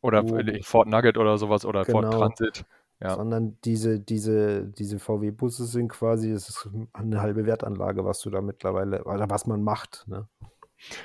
Oder 0.00 0.22
wo, 0.28 0.38
Ford 0.62 0.88
Nugget 0.88 1.16
oder 1.16 1.38
sowas 1.38 1.64
oder 1.64 1.84
genau. 1.84 2.02
Ford 2.02 2.12
Transit. 2.12 2.64
Ja. 3.04 3.16
Sondern 3.16 3.58
diese, 3.66 4.00
diese, 4.00 4.64
diese 4.64 4.98
VW-Busse 4.98 5.66
sind 5.66 5.88
quasi, 5.88 6.30
es 6.30 6.48
ist 6.48 6.70
eine 6.94 7.20
halbe 7.20 7.44
Wertanlage, 7.44 8.02
was 8.06 8.20
du 8.20 8.30
da 8.30 8.40
mittlerweile, 8.40 9.04
oder 9.04 9.28
was 9.28 9.46
man 9.46 9.62
macht. 9.62 10.04
Ne? 10.06 10.26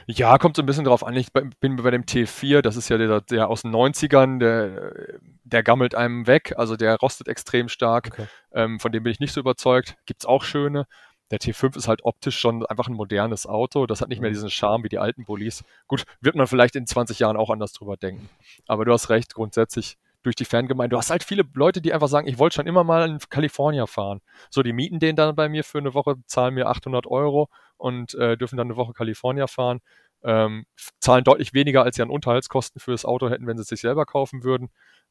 Ja, 0.08 0.38
kommt 0.38 0.56
so 0.56 0.64
ein 0.64 0.66
bisschen 0.66 0.86
drauf 0.86 1.06
an. 1.06 1.14
Ich 1.18 1.34
bin 1.34 1.76
bei 1.76 1.92
dem 1.92 2.04
T4, 2.04 2.62
das 2.62 2.78
ist 2.78 2.88
ja 2.88 2.98
der, 2.98 3.20
der 3.20 3.50
aus 3.50 3.64
den 3.64 3.76
90ern, 3.76 4.40
der, 4.40 5.20
der 5.44 5.62
gammelt 5.62 5.94
einem 5.94 6.26
weg, 6.26 6.54
also 6.56 6.78
der 6.78 6.96
rostet 6.96 7.28
extrem 7.28 7.68
stark. 7.68 8.12
Okay. 8.14 8.28
Ähm, 8.54 8.80
von 8.80 8.94
dem 8.94 9.04
bin 9.04 9.12
ich 9.12 9.20
nicht 9.20 9.34
so 9.34 9.42
überzeugt. 9.42 9.98
Gibt 10.06 10.22
es 10.22 10.26
auch 10.26 10.44
schöne. 10.44 10.86
Der 11.32 11.40
T5 11.40 11.76
ist 11.76 11.90
halt 11.90 12.06
optisch 12.06 12.40
schon 12.40 12.66
einfach 12.66 12.88
ein 12.88 12.94
modernes 12.94 13.46
Auto. 13.46 13.88
Das 13.88 14.00
hat 14.00 14.08
nicht 14.08 14.22
mehr 14.22 14.30
mhm. 14.30 14.36
diesen 14.36 14.50
Charme 14.50 14.86
wie 14.86 14.90
die 14.90 15.00
alten 15.00 15.26
Bullies. 15.26 15.66
Gut, 15.88 16.06
wird 16.22 16.36
man 16.36 16.48
vielleicht 16.48 16.78
in 16.78 16.88
20 16.88 17.20
Jahren 17.20 17.36
auch 17.36 17.50
anders 17.50 17.74
drüber 17.74 17.98
denken. 17.98 18.30
Aber 18.68 18.86
du 18.86 18.94
hast 18.94 19.10
recht, 19.10 19.34
grundsätzlich 19.34 19.98
durch 20.30 20.36
die 20.36 20.46
Fangemeinde. 20.46 20.94
Du 20.94 20.98
hast 20.98 21.10
halt 21.10 21.24
viele 21.24 21.44
Leute, 21.56 21.82
die 21.82 21.92
einfach 21.92 22.08
sagen, 22.08 22.28
ich 22.28 22.38
wollte 22.38 22.56
schon 22.56 22.68
immer 22.68 22.84
mal 22.84 23.10
in 23.10 23.20
Kalifornien 23.30 23.88
fahren. 23.88 24.22
So, 24.52 24.62
die 24.62 24.74
mieten 24.74 25.00
den 25.00 25.16
dann 25.16 25.36
bei 25.36 25.50
mir 25.50 25.64
für 25.64 25.80
eine 25.80 25.96
Woche, 25.96 26.16
zahlen 26.28 26.54
mir 26.54 26.68
800 26.68 27.08
Euro 27.08 27.50
und 27.78 28.14
äh, 28.14 28.38
dürfen 28.38 28.56
dann 28.56 28.68
eine 28.68 28.76
Woche 28.76 28.94
Kalifornien 28.94 29.48
fahren. 29.48 29.80
Ähm, 30.22 30.66
zahlen 31.00 31.24
deutlich 31.24 31.54
weniger, 31.54 31.82
als 31.84 31.96
sie 31.96 32.04
an 32.04 32.12
Unterhaltskosten 32.12 32.80
für 32.80 32.92
das 32.92 33.06
Auto 33.06 33.30
hätten, 33.30 33.48
wenn 33.48 33.58
sie 33.58 33.64
es 33.64 33.70
sich 33.70 33.82
selber 33.82 34.06
kaufen 34.06 34.44
würden 34.44 34.70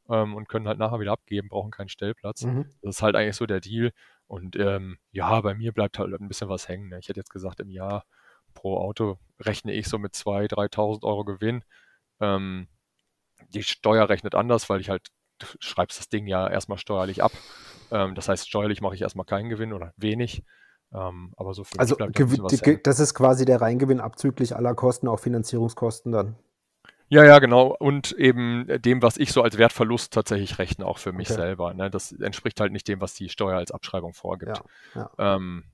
ähm, 0.09 0.37
und 0.37 0.49
können 0.49 0.69
halt 0.69 0.79
nachher 0.79 1.01
wieder 1.01 1.13
abgeben, 1.13 1.49
brauchen 1.49 1.73
keinen 1.73 1.89
Stellplatz. 1.89 2.45
Mhm. 2.45 2.67
Das 2.83 2.97
ist 2.97 3.03
halt 3.03 3.17
eigentlich 3.17 3.37
so 3.37 3.47
der 3.47 3.61
Deal. 3.61 3.91
Und 4.29 4.55
ähm, 4.55 4.99
ja, 5.11 5.41
bei 5.41 5.55
mir 5.55 5.73
bleibt 5.73 5.99
halt 5.99 6.13
ein 6.15 6.29
bisschen 6.29 6.49
was 6.49 6.69
hängen. 6.69 6.91
Ne? 6.91 6.99
Ich 7.01 7.09
hätte 7.09 7.19
jetzt 7.19 7.33
gesagt, 7.33 7.59
im 7.59 7.71
Jahr 7.71 8.05
pro 8.55 8.77
Auto 8.77 9.19
rechne 9.41 9.73
ich 9.73 9.89
so 9.89 9.99
mit 9.99 10.15
2.000, 10.15 10.53
3.000 10.53 11.03
Euro 11.03 11.25
Gewinn. 11.25 11.65
Ähm, 12.21 12.69
die 13.49 13.63
Steuer 13.63 14.09
rechnet 14.09 14.35
anders, 14.35 14.69
weil 14.69 14.81
ich 14.81 14.91
halt, 14.91 15.09
du 15.39 15.47
schreibst 15.61 15.99
das 15.99 16.09
Ding 16.09 16.27
ja 16.27 16.49
erstmal 16.49 16.79
steuerlich 16.79 17.23
ab. 17.23 17.33
Ähm, 17.91 18.15
das 18.15 18.29
heißt, 18.29 18.49
steuerlich 18.49 18.81
mache 18.81 18.95
ich 18.95 19.03
erstmal 19.03 19.27
keinen 19.27 19.49
Gewinn 19.49 19.73
oder 19.73 19.93
wenig. 19.97 20.43
Ähm, 20.93 21.33
aber 21.37 21.55
so 21.55 21.65
für 21.65 21.79
Also 21.79 21.97
da 21.97 22.07
das 22.07 23.01
ist 23.01 23.15
quasi 23.15 23.45
der 23.45 23.61
Reingewinn 23.61 24.01
abzüglich 24.01 24.57
aller 24.57 24.75
Kosten, 24.75 25.09
auch 25.09 25.21
Finanzierungskosten 25.21 26.13
dann. 26.13 26.37
Ja, 27.11 27.25
ja, 27.25 27.39
genau. 27.39 27.75
Und 27.79 28.13
eben 28.13 28.67
dem, 28.83 29.03
was 29.03 29.17
ich 29.17 29.33
so 29.33 29.43
als 29.43 29.57
Wertverlust 29.57 30.13
tatsächlich 30.13 30.59
rechne, 30.59 30.85
auch 30.85 30.99
für 30.99 31.13
mich 31.13 31.31
okay. 31.31 31.41
selber. 31.41 31.73
Ne? 31.73 31.91
Das 31.91 32.13
entspricht 32.13 32.61
halt 32.61 32.73
nicht 32.73 32.87
dem, 32.87 33.01
was 33.01 33.15
die 33.15 33.31
Steuer 33.31 33.57
als 33.57 33.71
Abschreibung 33.71 34.13
vorgibt. 34.13 34.63
Ja, 34.95 35.11
ja. 35.19 35.37
Ähm, 35.37 35.65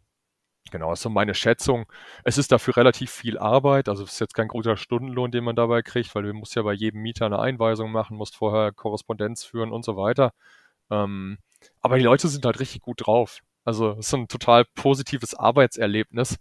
genau, 0.70 0.90
das 0.90 1.00
ist 1.00 1.04
so 1.04 1.10
meine 1.10 1.34
Schätzung. 1.34 1.86
Es 2.24 2.38
ist 2.38 2.52
dafür 2.52 2.76
relativ 2.76 3.10
viel 3.10 3.38
Arbeit. 3.38 3.88
Also 3.88 4.04
es 4.04 4.14
ist 4.14 4.20
jetzt 4.20 4.34
kein 4.34 4.48
großer 4.48 4.76
Stundenlohn, 4.76 5.30
den 5.30 5.44
man 5.44 5.56
dabei 5.56 5.82
kriegt, 5.82 6.14
weil 6.14 6.24
du 6.24 6.32
musst 6.34 6.54
ja 6.54 6.62
bei 6.62 6.72
jedem 6.72 7.02
Mieter 7.02 7.26
eine 7.26 7.38
Einweisung 7.38 7.92
machen, 7.92 8.16
musst 8.16 8.36
vorher 8.36 8.72
Korrespondenz 8.72 9.44
führen 9.44 9.72
und 9.72 9.84
so 9.84 9.96
weiter. 9.96 10.32
Ähm, 10.90 11.38
aber 11.80 11.98
die 11.98 12.04
Leute 12.04 12.28
sind 12.28 12.44
halt 12.44 12.60
richtig 12.60 12.82
gut 12.82 13.06
drauf. 13.06 13.40
Also 13.64 13.92
es 13.92 14.08
ist 14.08 14.14
ein 14.14 14.28
total 14.28 14.64
positives 14.74 15.34
Arbeitserlebnis 15.34 16.38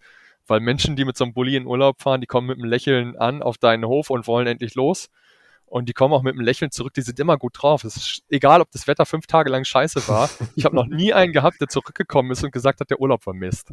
weil 0.47 0.59
Menschen, 0.59 0.95
die 0.95 1.05
mit 1.05 1.17
so 1.17 1.23
einem 1.23 1.33
Bulli 1.33 1.55
in 1.55 1.67
Urlaub 1.67 2.01
fahren, 2.01 2.21
die 2.21 2.27
kommen 2.27 2.47
mit 2.47 2.57
einem 2.57 2.69
Lächeln 2.69 3.17
an 3.17 3.41
auf 3.41 3.57
deinen 3.57 3.85
Hof 3.85 4.09
und 4.09 4.27
wollen 4.27 4.47
endlich 4.47 4.75
los. 4.75 5.09
Und 5.73 5.89
die 5.89 5.93
kommen 5.93 6.13
auch 6.13 6.21
mit 6.21 6.35
einem 6.35 6.45
Lächeln 6.45 6.69
zurück, 6.69 6.93
die 6.93 7.01
sind 7.01 7.19
immer 7.19 7.35
gut 7.35 7.53
drauf. 7.59 7.83
Es 7.83 7.95
ist 7.95 8.21
egal, 8.29 8.61
ob 8.61 8.69
das 8.69 8.85
Wetter 8.85 9.07
fünf 9.07 9.25
Tage 9.25 9.49
lang 9.49 9.63
scheiße 9.63 10.07
war. 10.07 10.29
Ich 10.55 10.65
habe 10.65 10.75
noch 10.75 10.85
nie 10.85 11.13
einen 11.13 11.33
gehabt, 11.33 11.59
der 11.61 11.67
zurückgekommen 11.67 12.29
ist 12.29 12.43
und 12.43 12.51
gesagt 12.51 12.79
hat, 12.79 12.91
der 12.91 13.01
Urlaub 13.01 13.23
vermisst. 13.23 13.71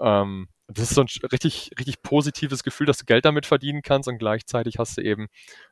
Ähm, 0.00 0.48
das 0.68 0.84
ist 0.84 0.94
so 0.94 1.02
ein 1.02 1.08
richtig, 1.30 1.72
richtig 1.78 2.00
positives 2.00 2.62
Gefühl, 2.62 2.86
dass 2.86 2.96
du 2.96 3.04
Geld 3.04 3.26
damit 3.26 3.44
verdienen 3.44 3.82
kannst 3.82 4.08
und 4.08 4.16
gleichzeitig 4.16 4.78
hast 4.78 4.96
du 4.96 5.02
eben. 5.02 5.26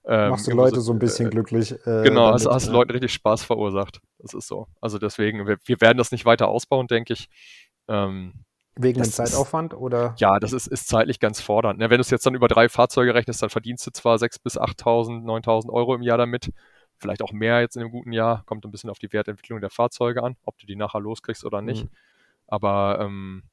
Ähm, 0.05 0.29
Machst 0.29 0.49
du 0.49 0.51
Leute 0.51 0.77
so, 0.77 0.83
so 0.83 0.93
ein 0.93 0.99
bisschen 0.99 1.29
äh, 1.29 1.31
glücklich. 1.31 1.73
Äh, 1.73 2.03
genau, 2.03 2.27
damit, 2.27 2.35
hast, 2.35 2.47
hast 2.47 2.67
ja. 2.67 2.73
Leuten 2.73 2.91
richtig 2.91 3.15
Spaß 3.15 3.45
verursacht. 3.45 4.03
Das 4.19 4.35
ist 4.35 4.49
so. 4.49 4.67
Also 4.83 4.99
deswegen, 4.99 5.47
wir, 5.47 5.57
wir 5.65 5.81
werden 5.81 5.97
das 5.97 6.13
nicht 6.13 6.27
weiter 6.27 6.49
ausbauen, 6.49 6.89
denke 6.89 7.15
ich. 7.15 7.31
Ähm, 7.89 8.35
Wegen 8.83 9.03
dem 9.03 9.11
Zeitaufwand 9.11 9.75
oder? 9.75 10.15
Ja, 10.19 10.39
das 10.39 10.53
ist, 10.53 10.67
ist 10.67 10.89
zeitlich 10.89 11.21
ganz 11.21 11.41
fordernd. 11.41 11.79
Ne? 11.79 11.91
Wenn 11.91 11.99
du 11.99 12.03
es 12.03 12.11
jetzt 12.11 12.25
dann 12.27 12.35
über 12.35 12.49
drei 12.49 12.69
Fahrzeuge 12.69 13.15
rechnest, 13.15 13.43
dann 13.43 13.51
verdienst 13.51 13.87
du 13.87 13.91
zwar 13.91 14.17
6.000 14.17 14.43
bis 14.43 14.59
8.000, 14.59 15.25
9.000 15.25 15.71
Euro 15.71 15.95
im 15.95 16.03
Jahr 16.03 16.19
damit, 16.19 16.53
vielleicht 16.97 17.23
auch 17.23 17.33
mehr 17.33 17.61
jetzt 17.61 17.77
in 17.77 17.83
einem 17.83 17.91
guten 17.91 18.13
Jahr, 18.13 18.43
kommt 18.47 18.65
ein 18.65 18.71
bisschen 18.71 18.91
auf 18.91 18.99
die 18.99 19.13
Wertentwicklung 19.13 19.61
der 19.61 19.71
Fahrzeuge 19.71 20.23
an, 20.23 20.37
ob 20.45 20.59
du 20.59 20.67
die 20.67 20.77
nachher 20.77 21.01
loskriegst 21.01 21.45
oder 21.45 21.63
nicht. 21.63 21.85
Mhm. 21.85 21.91
Aber 22.47 22.99
ähm, 23.01 23.45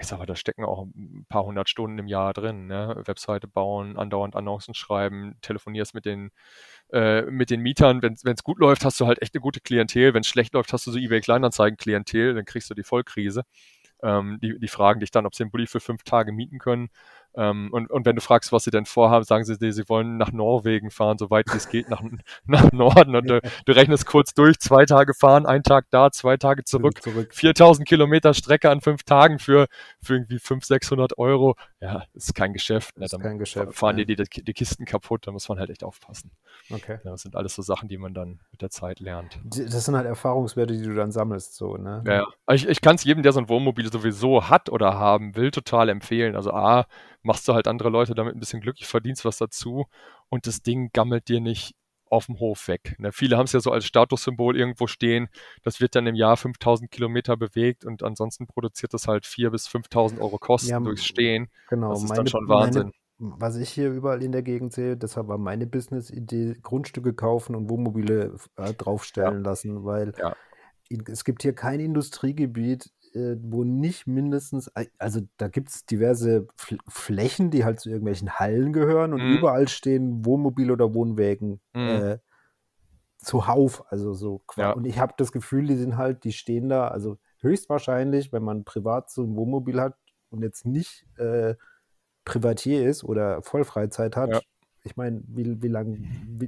ich 0.00 0.06
sag 0.06 0.18
mal, 0.18 0.26
da 0.26 0.36
stecken 0.36 0.64
auch 0.64 0.84
ein 0.84 1.26
paar 1.28 1.44
hundert 1.44 1.68
Stunden 1.68 1.98
im 1.98 2.06
Jahr 2.06 2.32
drin. 2.32 2.66
Ne? 2.66 3.02
Webseite 3.04 3.48
bauen, 3.48 3.96
andauernd 3.96 4.36
Annoncen 4.36 4.74
schreiben, 4.74 5.36
telefonierst 5.42 5.94
mit 5.94 6.04
den, 6.04 6.30
äh, 6.92 7.22
mit 7.22 7.50
den 7.50 7.60
Mietern. 7.60 8.02
Wenn 8.02 8.14
es 8.14 8.44
gut 8.44 8.58
läuft, 8.58 8.84
hast 8.84 9.00
du 9.00 9.06
halt 9.06 9.22
echt 9.22 9.34
eine 9.34 9.40
gute 9.40 9.60
Klientel. 9.60 10.14
Wenn 10.14 10.20
es 10.20 10.28
schlecht 10.28 10.54
läuft, 10.54 10.72
hast 10.72 10.86
du 10.86 10.92
so 10.92 10.98
eBay 10.98 11.20
Kleinanzeigen-Klientel, 11.20 12.34
dann 12.34 12.44
kriegst 12.44 12.70
du 12.70 12.74
die 12.74 12.84
Vollkrise. 12.84 13.42
Ähm, 14.02 14.38
die, 14.42 14.58
die 14.58 14.68
fragen 14.68 15.00
dich 15.00 15.10
dann, 15.10 15.26
ob 15.26 15.34
sie 15.34 15.44
den 15.44 15.50
Bulli 15.50 15.66
für 15.66 15.80
fünf 15.80 16.02
Tage 16.04 16.32
mieten 16.32 16.58
können. 16.58 16.90
Ähm, 17.38 17.68
und, 17.70 17.88
und 17.88 18.04
wenn 18.04 18.16
du 18.16 18.20
fragst, 18.20 18.50
was 18.50 18.64
sie 18.64 18.72
denn 18.72 18.84
vorhaben, 18.84 19.24
sagen 19.24 19.44
sie 19.44 19.56
dir, 19.56 19.72
sie 19.72 19.88
wollen 19.88 20.16
nach 20.16 20.32
Norwegen 20.32 20.90
fahren, 20.90 21.18
soweit 21.18 21.46
wie 21.52 21.56
es 21.56 21.68
geht, 21.68 21.88
nach, 21.88 22.02
nach 22.46 22.72
Norden. 22.72 23.14
Und 23.14 23.30
du, 23.30 23.40
du, 23.64 23.72
rechnest 23.72 24.06
kurz 24.06 24.34
durch, 24.34 24.58
zwei 24.58 24.86
Tage 24.86 25.14
fahren, 25.14 25.46
ein 25.46 25.62
Tag 25.62 25.86
da, 25.90 26.10
zwei 26.10 26.36
Tage 26.36 26.64
zurück. 26.64 27.00
zurück. 27.00 27.32
4000 27.32 27.86
Kilometer 27.86 28.34
Strecke 28.34 28.70
an 28.70 28.80
fünf 28.80 29.04
Tagen 29.04 29.38
für, 29.38 29.68
für 30.02 30.14
irgendwie 30.14 30.40
500, 30.40 30.64
600 30.64 31.18
Euro. 31.18 31.54
Ja, 31.80 32.02
ist 32.12 32.34
kein 32.34 32.52
Geschäft. 32.52 32.98
Ne? 32.98 33.04
Ist 33.04 33.12
dann 33.12 33.22
kein 33.22 33.38
Geschäft. 33.38 33.72
Fahren 33.72 33.98
ja. 33.98 34.04
die, 34.04 34.16
die, 34.16 34.42
die 34.42 34.52
Kisten 34.52 34.84
kaputt, 34.84 35.28
da 35.28 35.30
muss 35.30 35.48
man 35.48 35.60
halt 35.60 35.70
echt 35.70 35.84
aufpassen. 35.84 36.32
Okay. 36.70 36.98
Ja, 37.04 37.12
das 37.12 37.22
sind 37.22 37.36
alles 37.36 37.54
so 37.54 37.62
Sachen, 37.62 37.88
die 37.88 37.98
man 37.98 38.14
dann 38.14 38.40
mit 38.50 38.62
der 38.62 38.70
Zeit 38.70 38.98
lernt. 38.98 39.38
Das 39.44 39.84
sind 39.84 39.94
halt 39.94 40.06
Erfahrungswerte, 40.06 40.76
die 40.76 40.82
du 40.82 40.94
dann 40.94 41.12
sammelst, 41.12 41.54
so, 41.54 41.76
ne? 41.76 42.02
Ja, 42.04 42.14
ja. 42.14 42.26
Ich, 42.52 42.66
ich 42.66 42.80
kann 42.80 42.96
es 42.96 43.04
jedem, 43.04 43.22
der 43.22 43.30
so 43.30 43.38
ein 43.38 43.48
Wohnmobil 43.48 43.92
sowieso 43.92 44.48
hat 44.48 44.70
oder 44.70 44.98
haben 44.98 45.36
will, 45.36 45.52
total 45.52 45.88
empfehlen. 45.88 46.34
Also 46.34 46.52
A, 46.52 46.86
machst 47.28 47.46
du 47.46 47.52
halt 47.52 47.68
andere 47.68 47.90
Leute 47.90 48.14
damit 48.14 48.34
ein 48.34 48.40
bisschen 48.40 48.62
glücklich, 48.62 48.88
verdienst 48.88 49.24
was 49.24 49.36
dazu 49.36 49.86
und 50.30 50.46
das 50.46 50.62
Ding 50.62 50.90
gammelt 50.92 51.28
dir 51.28 51.40
nicht 51.40 51.76
auf 52.10 52.24
dem 52.24 52.40
Hof 52.40 52.68
weg. 52.68 52.96
Ne? 52.98 53.12
Viele 53.12 53.36
haben 53.36 53.44
es 53.44 53.52
ja 53.52 53.60
so 53.60 53.70
als 53.70 53.84
Statussymbol 53.84 54.56
irgendwo 54.56 54.86
stehen. 54.86 55.28
Das 55.62 55.78
wird 55.78 55.94
dann 55.94 56.06
im 56.06 56.14
Jahr 56.14 56.38
5000 56.38 56.90
Kilometer 56.90 57.36
bewegt 57.36 57.84
und 57.84 58.02
ansonsten 58.02 58.46
produziert 58.46 58.94
das 58.94 59.06
halt 59.06 59.26
4.000 59.26 59.50
bis 59.50 59.68
5.000 59.68 60.20
Euro 60.20 60.38
Kosten 60.38 60.70
ja, 60.70 60.80
durchs 60.80 61.04
Stehen. 61.04 61.48
Genau, 61.68 61.90
das 61.90 62.02
ist 62.02 62.08
meine, 62.08 62.16
dann 62.16 62.26
schon 62.28 62.48
Wahnsinn. 62.48 62.92
Meine, 63.18 63.40
was 63.40 63.56
ich 63.56 63.68
hier 63.68 63.90
überall 63.90 64.22
in 64.22 64.32
der 64.32 64.42
Gegend 64.42 64.72
sehe, 64.72 64.96
deshalb 64.96 65.28
war 65.28 65.36
meine 65.36 65.66
Business-Idee, 65.66 66.56
Grundstücke 66.62 67.12
kaufen 67.12 67.54
und 67.54 67.68
Wohnmobile 67.68 68.36
äh, 68.56 68.72
draufstellen 68.72 69.44
ja. 69.44 69.50
lassen, 69.50 69.84
weil 69.84 70.14
ja. 70.18 70.34
es 71.06 71.24
gibt 71.24 71.42
hier 71.42 71.54
kein 71.54 71.80
Industriegebiet, 71.80 72.90
wo 73.14 73.64
nicht 73.64 74.06
mindestens, 74.06 74.70
also 74.98 75.20
da 75.36 75.48
gibt 75.48 75.68
es 75.68 75.86
diverse 75.86 76.46
Flächen, 76.88 77.50
die 77.50 77.64
halt 77.64 77.80
zu 77.80 77.88
irgendwelchen 77.88 78.38
Hallen 78.38 78.72
gehören 78.72 79.12
und 79.12 79.22
mhm. 79.22 79.38
überall 79.38 79.68
stehen 79.68 80.24
Wohnmobile 80.24 80.72
oder 80.72 80.94
Wohnwägen 80.94 81.60
mhm. 81.74 81.88
äh, 81.88 82.18
zuhauf. 83.18 83.84
Also 83.90 84.14
so 84.14 84.42
ja. 84.56 84.72
Und 84.72 84.84
ich 84.84 84.98
habe 84.98 85.14
das 85.16 85.32
Gefühl, 85.32 85.66
die 85.66 85.76
sind 85.76 85.96
halt, 85.96 86.24
die 86.24 86.32
stehen 86.32 86.68
da, 86.68 86.88
also 86.88 87.18
höchstwahrscheinlich, 87.40 88.32
wenn 88.32 88.42
man 88.42 88.64
privat 88.64 89.10
so 89.10 89.22
ein 89.22 89.36
Wohnmobil 89.36 89.80
hat 89.80 89.96
und 90.30 90.42
jetzt 90.42 90.66
nicht 90.66 91.06
äh, 91.18 91.54
Privatier 92.24 92.86
ist 92.86 93.04
oder 93.04 93.42
Vollfreizeit 93.42 94.16
hat, 94.16 94.30
ja. 94.30 94.40
ich 94.84 94.96
meine, 94.96 95.22
wie, 95.26 95.62
wie 95.62 95.68
lange, 95.68 95.98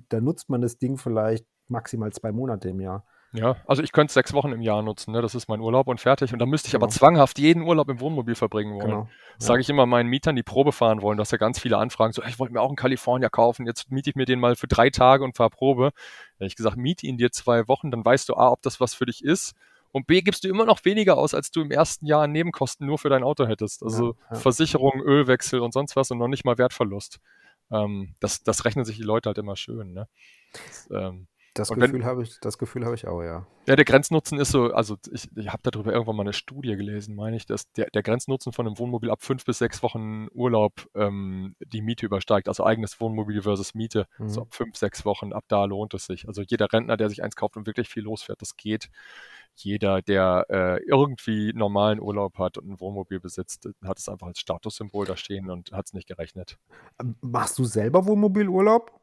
da 0.08 0.20
nutzt 0.20 0.50
man 0.50 0.60
das 0.60 0.78
Ding 0.78 0.98
vielleicht 0.98 1.46
maximal 1.68 2.12
zwei 2.12 2.32
Monate 2.32 2.68
im 2.68 2.80
Jahr. 2.80 3.06
Ja, 3.32 3.56
also 3.66 3.82
ich 3.82 3.92
könnte 3.92 4.12
sechs 4.12 4.32
Wochen 4.32 4.50
im 4.50 4.60
Jahr 4.60 4.82
nutzen, 4.82 5.12
ne? 5.12 5.22
das 5.22 5.36
ist 5.36 5.48
mein 5.48 5.60
Urlaub 5.60 5.86
und 5.86 6.00
fertig. 6.00 6.32
Und 6.32 6.40
da 6.40 6.46
müsste 6.46 6.66
ich 6.66 6.72
genau. 6.72 6.84
aber 6.84 6.92
zwanghaft 6.92 7.38
jeden 7.38 7.62
Urlaub 7.62 7.88
im 7.88 8.00
Wohnmobil 8.00 8.34
verbringen 8.34 8.74
wollen. 8.74 8.90
Genau. 8.90 9.08
Das 9.36 9.46
ja. 9.46 9.48
sage 9.48 9.60
ich 9.60 9.68
immer 9.68 9.86
meinen 9.86 10.08
Mietern, 10.08 10.34
die 10.34 10.42
Probe 10.42 10.72
fahren 10.72 11.00
wollen. 11.00 11.16
Du 11.16 11.20
hast 11.20 11.30
ja 11.30 11.38
ganz 11.38 11.60
viele 11.60 11.78
Anfragen, 11.78 12.12
so, 12.12 12.22
ich 12.24 12.40
wollte 12.40 12.52
mir 12.52 12.60
auch 12.60 12.68
einen 12.68 12.76
Kalifornier 12.76 13.30
kaufen, 13.30 13.66
jetzt 13.66 13.90
miete 13.92 14.10
ich 14.10 14.16
mir 14.16 14.24
den 14.24 14.40
mal 14.40 14.56
für 14.56 14.66
drei 14.66 14.90
Tage 14.90 15.22
und 15.22 15.36
fahre 15.36 15.50
Probe. 15.50 15.92
Da 16.38 16.46
ich 16.46 16.56
gesagt, 16.56 16.76
miete 16.76 17.06
ihn 17.06 17.18
dir 17.18 17.30
zwei 17.30 17.68
Wochen, 17.68 17.92
dann 17.92 18.04
weißt 18.04 18.28
du 18.28 18.34
A, 18.34 18.50
ob 18.50 18.62
das 18.62 18.80
was 18.80 18.94
für 18.94 19.06
dich 19.06 19.22
ist. 19.24 19.54
Und 19.92 20.06
B, 20.06 20.22
gibst 20.22 20.44
du 20.44 20.48
immer 20.48 20.64
noch 20.64 20.84
weniger 20.84 21.16
aus, 21.16 21.34
als 21.34 21.50
du 21.50 21.62
im 21.62 21.70
ersten 21.70 22.06
Jahr 22.06 22.22
an 22.22 22.32
Nebenkosten 22.32 22.86
nur 22.86 22.98
für 22.98 23.08
dein 23.08 23.24
Auto 23.24 23.46
hättest. 23.46 23.82
Also 23.82 24.14
ja, 24.14 24.34
ja. 24.34 24.36
Versicherung, 24.38 25.00
Ölwechsel 25.00 25.60
und 25.60 25.72
sonst 25.72 25.96
was 25.96 26.10
und 26.10 26.18
noch 26.18 26.28
nicht 26.28 26.44
mal 26.44 26.58
Wertverlust. 26.58 27.18
Ähm, 27.72 28.14
das, 28.20 28.42
das 28.42 28.64
rechnen 28.64 28.84
sich 28.84 28.96
die 28.96 29.02
Leute 29.02 29.28
halt 29.28 29.38
immer 29.38 29.56
schön. 29.56 29.92
Ne? 29.92 30.08
Das, 30.52 30.88
ähm, 30.92 31.26
das 31.54 31.68
Gefühl 31.70 32.04
habe 32.04 32.22
ich, 32.22 32.38
das 32.40 32.58
Gefühl 32.58 32.84
habe 32.84 32.94
ich 32.94 33.06
auch, 33.06 33.22
ja. 33.22 33.46
Ja, 33.66 33.76
der 33.76 33.84
Grenznutzen 33.84 34.38
ist 34.38 34.50
so, 34.50 34.72
also 34.72 34.96
ich, 35.12 35.28
ich 35.36 35.48
habe 35.48 35.62
darüber 35.62 35.92
irgendwann 35.92 36.16
mal 36.16 36.22
eine 36.22 36.32
Studie 36.32 36.76
gelesen, 36.76 37.14
meine 37.14 37.36
ich, 37.36 37.46
dass 37.46 37.70
der, 37.72 37.90
der 37.90 38.02
Grenznutzen 38.02 38.52
von 38.52 38.66
einem 38.66 38.78
Wohnmobil 38.78 39.10
ab 39.10 39.22
fünf 39.22 39.44
bis 39.44 39.58
sechs 39.58 39.82
Wochen 39.82 40.28
Urlaub 40.32 40.88
ähm, 40.94 41.54
die 41.60 41.82
Miete 41.82 42.06
übersteigt, 42.06 42.48
also 42.48 42.64
eigenes 42.64 43.00
Wohnmobil 43.00 43.42
versus 43.42 43.74
Miete. 43.74 44.06
Mhm. 44.18 44.28
So 44.28 44.42
ab 44.42 44.48
fünf, 44.50 44.76
sechs 44.76 45.04
Wochen, 45.04 45.32
ab 45.32 45.44
da 45.48 45.64
lohnt 45.64 45.94
es 45.94 46.06
sich. 46.06 46.26
Also 46.28 46.42
jeder 46.42 46.72
Rentner, 46.72 46.96
der 46.96 47.08
sich 47.08 47.22
eins 47.22 47.36
kauft 47.36 47.56
und 47.56 47.66
wirklich 47.66 47.88
viel 47.88 48.04
losfährt, 48.04 48.40
das 48.40 48.56
geht. 48.56 48.88
Jeder, 49.56 50.00
der 50.00 50.46
äh, 50.48 50.82
irgendwie 50.84 51.52
normalen 51.52 52.00
Urlaub 52.00 52.38
hat 52.38 52.56
und 52.58 52.70
ein 52.70 52.80
Wohnmobil 52.80 53.20
besitzt, 53.20 53.68
hat 53.84 53.98
es 53.98 54.08
einfach 54.08 54.28
als 54.28 54.38
Statussymbol 54.38 55.06
da 55.06 55.16
stehen 55.16 55.50
und 55.50 55.72
hat 55.72 55.86
es 55.86 55.92
nicht 55.92 56.08
gerechnet. 56.08 56.56
Machst 57.20 57.58
du 57.58 57.64
selber 57.64 58.06
Wohnmobilurlaub? 58.06 58.99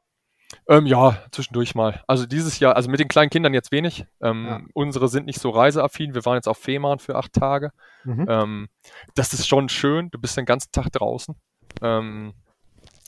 Ähm, 0.67 0.85
ja, 0.85 1.17
zwischendurch 1.31 1.75
mal. 1.75 2.03
Also 2.07 2.25
dieses 2.25 2.59
Jahr, 2.59 2.75
also 2.75 2.89
mit 2.89 2.99
den 2.99 3.07
kleinen 3.09 3.29
Kindern 3.29 3.53
jetzt 3.53 3.71
wenig. 3.71 4.05
Ähm, 4.21 4.45
Ja. 4.45 4.61
Unsere 4.73 5.07
sind 5.09 5.25
nicht 5.25 5.39
so 5.39 5.49
reiseaffin. 5.49 6.13
Wir 6.13 6.25
waren 6.25 6.35
jetzt 6.35 6.47
auf 6.47 6.57
Fehmarn 6.57 6.99
für 6.99 7.15
acht 7.15 7.33
Tage. 7.33 7.71
Mhm. 8.05 8.25
Ähm, 8.29 8.69
das 9.15 9.33
ist 9.33 9.47
schon 9.47 9.67
schön. 9.69 10.09
Du 10.09 10.19
bist 10.19 10.37
den 10.37 10.45
ganzen 10.45 10.71
Tag 10.71 10.91
draußen. 10.91 11.35
Ähm, 11.81 12.33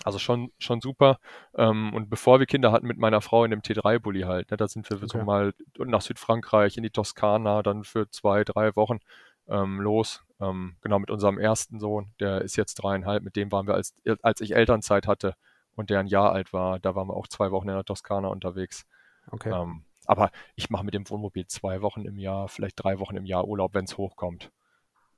also 0.04 0.20
schon, 0.20 0.52
schon 0.60 0.82
super. 0.82 1.18
Ähm, 1.56 1.94
und 1.94 2.10
bevor 2.10 2.40
wir 2.40 2.46
Kinder 2.46 2.72
hatten 2.72 2.88
mit 2.88 2.98
meiner 2.98 3.22
Frau 3.22 3.44
in 3.46 3.52
dem 3.52 3.62
T3-Bulli 3.62 4.22
halt, 4.22 4.52
ne, 4.52 4.58
da 4.58 4.68
sind 4.68 4.90
wir 4.90 4.98
so 4.98 5.04
Okay. 5.06 5.24
mal 5.24 5.54
nach 5.78 6.02
Südfrankreich, 6.02 6.78
in 6.78 6.84
die 6.84 6.90
Toskana, 6.90 7.64
dann 7.64 7.84
für 7.84 8.10
zwei, 8.12 8.44
drei 8.44 8.76
Wochen 8.76 9.00
ähm, 9.48 9.80
los. 9.82 10.24
Genau, 10.42 11.00
mit 11.00 11.12
unserem 11.12 11.38
ersten 11.38 11.82
Sohn, 11.82 12.14
der 12.22 12.40
ist 12.44 12.56
jetzt 12.56 12.76
dreieinhalb, 12.76 13.24
mit 13.24 13.36
dem 13.36 13.52
waren 13.52 13.68
wir, 13.68 13.74
als, 13.74 13.94
als 14.22 14.40
ich 14.40 14.56
Elternzeit 14.56 15.06
hatte 15.06 15.36
und 15.80 15.90
der 15.90 16.02
ein 16.02 16.08
Jahr 16.08 16.34
alt 16.34 16.52
war, 16.52 16.78
da 16.78 16.94
waren 16.94 17.08
wir 17.08 17.16
auch 17.16 17.28
zwei 17.28 17.52
Wochen 17.52 17.70
in 17.70 17.74
der 17.74 17.86
Toskana 17.86 18.28
unterwegs. 18.28 18.86
Okay. 19.32 19.50
Ähm, 19.50 19.86
aber 20.06 20.30
ich 20.56 20.70
mache 20.70 20.84
mit 20.84 20.94
dem 20.94 21.10
Wohnmobil 21.10 21.48
zwei 21.48 21.82
Wochen 21.82 22.02
im 22.02 22.20
Jahr, 22.20 22.50
vielleicht 22.50 22.84
drei 22.84 23.00
Wochen 23.00 23.16
im 23.16 23.26
Jahr 23.26 23.48
Urlaub, 23.48 23.74
wenn 23.74 23.86
es 23.86 23.98
hochkommt. 23.98 24.52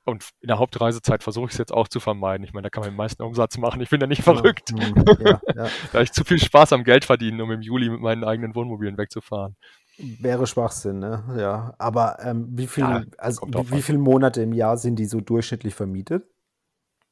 Und 0.04 0.30
in 0.40 0.50
der 0.50 0.60
Hauptreisezeit 0.60 1.24
versuche 1.24 1.46
ich 1.46 1.54
es 1.54 1.58
jetzt 1.58 1.74
auch 1.74 1.88
zu 1.88 2.00
vermeiden. 2.00 2.44
Ich 2.44 2.54
meine, 2.54 2.66
da 2.66 2.70
kann 2.70 2.82
man 2.82 2.92
den 2.92 2.98
meisten 2.98 3.24
Umsatz 3.24 3.58
machen. 3.58 3.82
Ich 3.82 3.90
bin 3.90 4.02
ja 4.02 4.06
nicht 4.06 4.22
verrückt. 4.22 4.72
Ja, 5.20 5.42
ja. 5.56 5.70
Da 5.88 5.94
habe 5.94 6.04
ich 6.04 6.12
zu 6.12 6.24
viel 6.24 6.40
Spaß 6.40 6.74
am 6.74 6.84
Geld 6.84 7.06
verdienen, 7.06 7.42
um 7.42 7.52
im 7.52 7.62
Juli 7.62 7.90
mit 7.90 8.02
meinen 8.02 8.24
eigenen 8.24 8.54
Wohnmobilen 8.54 9.00
wegzufahren. 9.00 9.56
Wäre 9.98 10.46
Schwachsinn, 10.46 11.00
ne? 11.00 11.24
Ja. 11.38 11.74
Aber 11.80 12.18
ähm, 12.22 12.50
wie 12.52 12.68
viel, 12.68 12.84
Ja, 12.84 13.04
also 13.18 13.48
wie, 13.48 13.72
wie 13.72 13.82
viele 13.82 13.98
Monate 13.98 14.44
im 14.44 14.54
Jahr 14.54 14.78
sind 14.78 14.98
die 14.98 15.06
so 15.06 15.22
durchschnittlich 15.22 15.74
vermietet? 15.74 16.26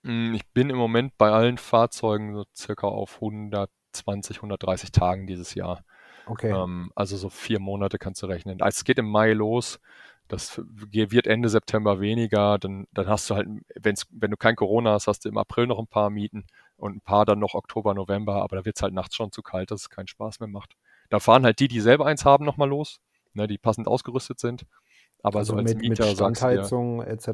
Mm, 0.04 0.34
Ich 0.36 0.46
bin 0.54 0.70
im 0.70 0.78
Moment 0.78 1.18
bei 1.18 1.32
allen 1.32 1.58
Fahrzeugen 1.58 2.34
so 2.34 2.46
circa 2.56 2.88
auf 2.88 3.22
120, 3.22 4.38
130 4.38 4.92
Tagen 4.92 5.28
dieses 5.28 5.56
Jahr. 5.56 5.84
Okay. 6.26 6.52
Ähm, 6.52 6.92
also 6.96 7.18
so 7.18 7.30
vier 7.30 7.60
Monate 7.60 7.98
kannst 7.98 8.22
du 8.22 8.28
rechnen. 8.28 8.62
Also 8.62 8.78
es 8.78 8.84
geht 8.84 9.00
im 9.00 9.10
Mai 9.10 9.34
los. 9.34 9.80
Das 10.28 10.62
wird 10.64 11.26
Ende 11.26 11.50
September 11.50 12.00
weniger. 12.00 12.60
Dann, 12.60 12.86
dann 12.92 13.08
hast 13.08 13.30
du 13.30 13.36
halt, 13.36 13.48
wenn's, 13.80 14.06
wenn 14.12 14.30
du 14.32 14.38
kein 14.38 14.56
Corona 14.56 14.92
hast, 14.94 15.08
hast 15.08 15.26
du 15.26 15.30
im 15.30 15.38
April 15.38 15.66
noch 15.66 15.80
ein 15.80 15.88
paar 15.88 16.12
Mieten 16.12 16.46
und 16.78 16.98
ein 16.98 17.02
paar 17.02 17.26
dann 17.26 17.40
noch 17.40 17.56
Oktober, 17.56 17.96
November. 17.96 18.44
Aber 18.44 18.58
da 18.58 18.66
wird 18.66 18.76
es 18.78 18.84
halt 18.84 18.94
nachts 18.94 19.16
schon 19.16 19.32
zu 19.32 19.42
kalt, 19.42 19.72
dass 19.72 19.82
es 19.82 19.90
keinen 19.90 20.08
Spaß 20.08 20.40
mehr 20.40 20.50
macht. 20.50 20.76
Da 21.10 21.20
fahren 21.20 21.44
halt 21.46 21.60
die, 21.60 21.68
die 21.68 21.82
selber 21.82 22.06
eins 22.06 22.26
haben, 22.26 22.46
nochmal 22.46 22.70
los, 22.70 23.00
ne, 23.34 23.48
die 23.48 23.58
passend 23.58 23.88
ausgerüstet 23.88 24.40
sind. 24.40 24.66
Aber 25.22 25.40
also 25.40 25.52
so 25.54 25.62
mit, 25.62 25.76
mit 25.76 25.78
Mieter 25.90 26.06
dir, 26.06 26.16
Standheizung 26.16 27.02
etc. 27.04 27.28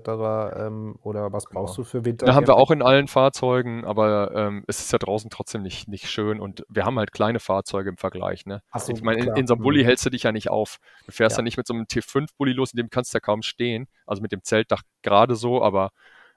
Ähm, 0.68 0.96
oder 1.04 1.32
was 1.32 1.46
brauchst 1.46 1.76
Genau. 1.76 1.86
du 1.86 1.90
für 1.90 2.04
Winter? 2.06 2.26
Da 2.26 2.34
haben 2.34 2.48
wir 2.48 2.56
auch 2.56 2.72
in 2.72 2.82
allen 2.82 3.08
Fahrzeugen, 3.08 3.86
aber 3.86 4.32
ähm, 4.34 4.64
es 4.68 4.80
ist 4.80 4.92
ja 4.92 4.98
draußen 4.98 5.30
trotzdem 5.30 5.62
nicht, 5.62 5.88
nicht 5.88 6.10
schön 6.10 6.40
und 6.40 6.64
wir 6.70 6.84
haben 6.86 6.98
halt 6.98 7.12
kleine 7.12 7.40
Fahrzeuge 7.40 7.90
im 7.90 7.98
Vergleich. 7.98 8.46
Ne? 8.46 8.62
So, 8.78 8.94
ich 8.94 9.02
meine, 9.04 9.22
in, 9.24 9.36
in 9.36 9.48
so 9.48 9.54
einem 9.54 9.62
Bulli 9.62 9.84
Mhm. 9.84 9.86
hältst 9.86 10.06
du 10.06 10.10
dich 10.10 10.24
ja 10.24 10.32
nicht 10.32 10.50
auf. 10.50 10.78
Du 11.06 11.12
fährst 11.12 11.38
ja, 11.38 11.42
Ja. 11.42 11.44
nicht 11.44 11.58
mit 11.58 11.68
so 11.68 11.74
einem 11.74 11.86
T5-Bulli 11.88 12.54
los, 12.54 12.74
in 12.74 12.78
dem 12.78 12.90
kannst 12.90 13.14
du 13.14 13.18
ja 13.18 13.20
kaum 13.20 13.44
stehen. 13.44 13.88
Also 14.08 14.22
mit 14.22 14.32
dem 14.32 14.44
Zeltdach 14.44 14.82
gerade 15.04 15.36
so, 15.36 15.62
aber 15.64 15.92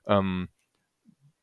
ähm, 0.06 0.48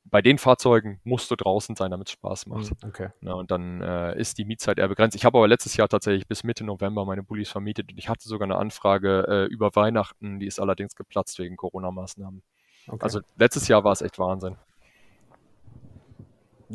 bei 0.05 0.21
den 0.21 0.37
Fahrzeugen 0.37 0.99
musst 1.03 1.31
du 1.31 1.35
draußen 1.35 1.75
sein, 1.75 1.91
damit 1.91 2.07
es 2.07 2.13
Spaß 2.13 2.45
macht. 2.45 2.69
Hm, 2.69 2.77
Okay. 2.89 3.09
Ja, 3.21 3.33
und 3.33 3.51
dann 3.51 3.81
äh, 3.81 4.17
ist 4.19 4.37
die 4.37 4.45
Mietzeit 4.45 4.77
eher 4.77 4.87
begrenzt. 4.87 5.15
Ich 5.15 5.25
habe 5.25 5.37
aber 5.37 5.47
letztes 5.47 5.75
Jahr 5.77 5.89
tatsächlich 5.89 6.27
bis 6.27 6.43
Mitte 6.43 6.63
November 6.63 7.05
meine 7.05 7.23
Bullis 7.23 7.49
vermietet 7.49 7.91
und 7.91 7.97
ich 7.97 8.07
hatte 8.07 8.27
sogar 8.27 8.45
eine 8.45 8.57
Anfrage 8.57 9.25
äh, 9.27 9.45
über 9.45 9.75
Weihnachten, 9.75 10.39
die 10.39 10.45
ist 10.45 10.59
allerdings 10.59 10.95
geplatzt 10.95 11.39
wegen 11.39 11.57
Corona-Maßnahmen. 11.57 12.43
okay. 12.87 13.03
Also 13.03 13.21
letztes 13.37 13.67
Jahr 13.67 13.83
war 13.83 13.91
es 13.93 14.01
echt 14.01 14.19
Wahnsinn. 14.19 14.57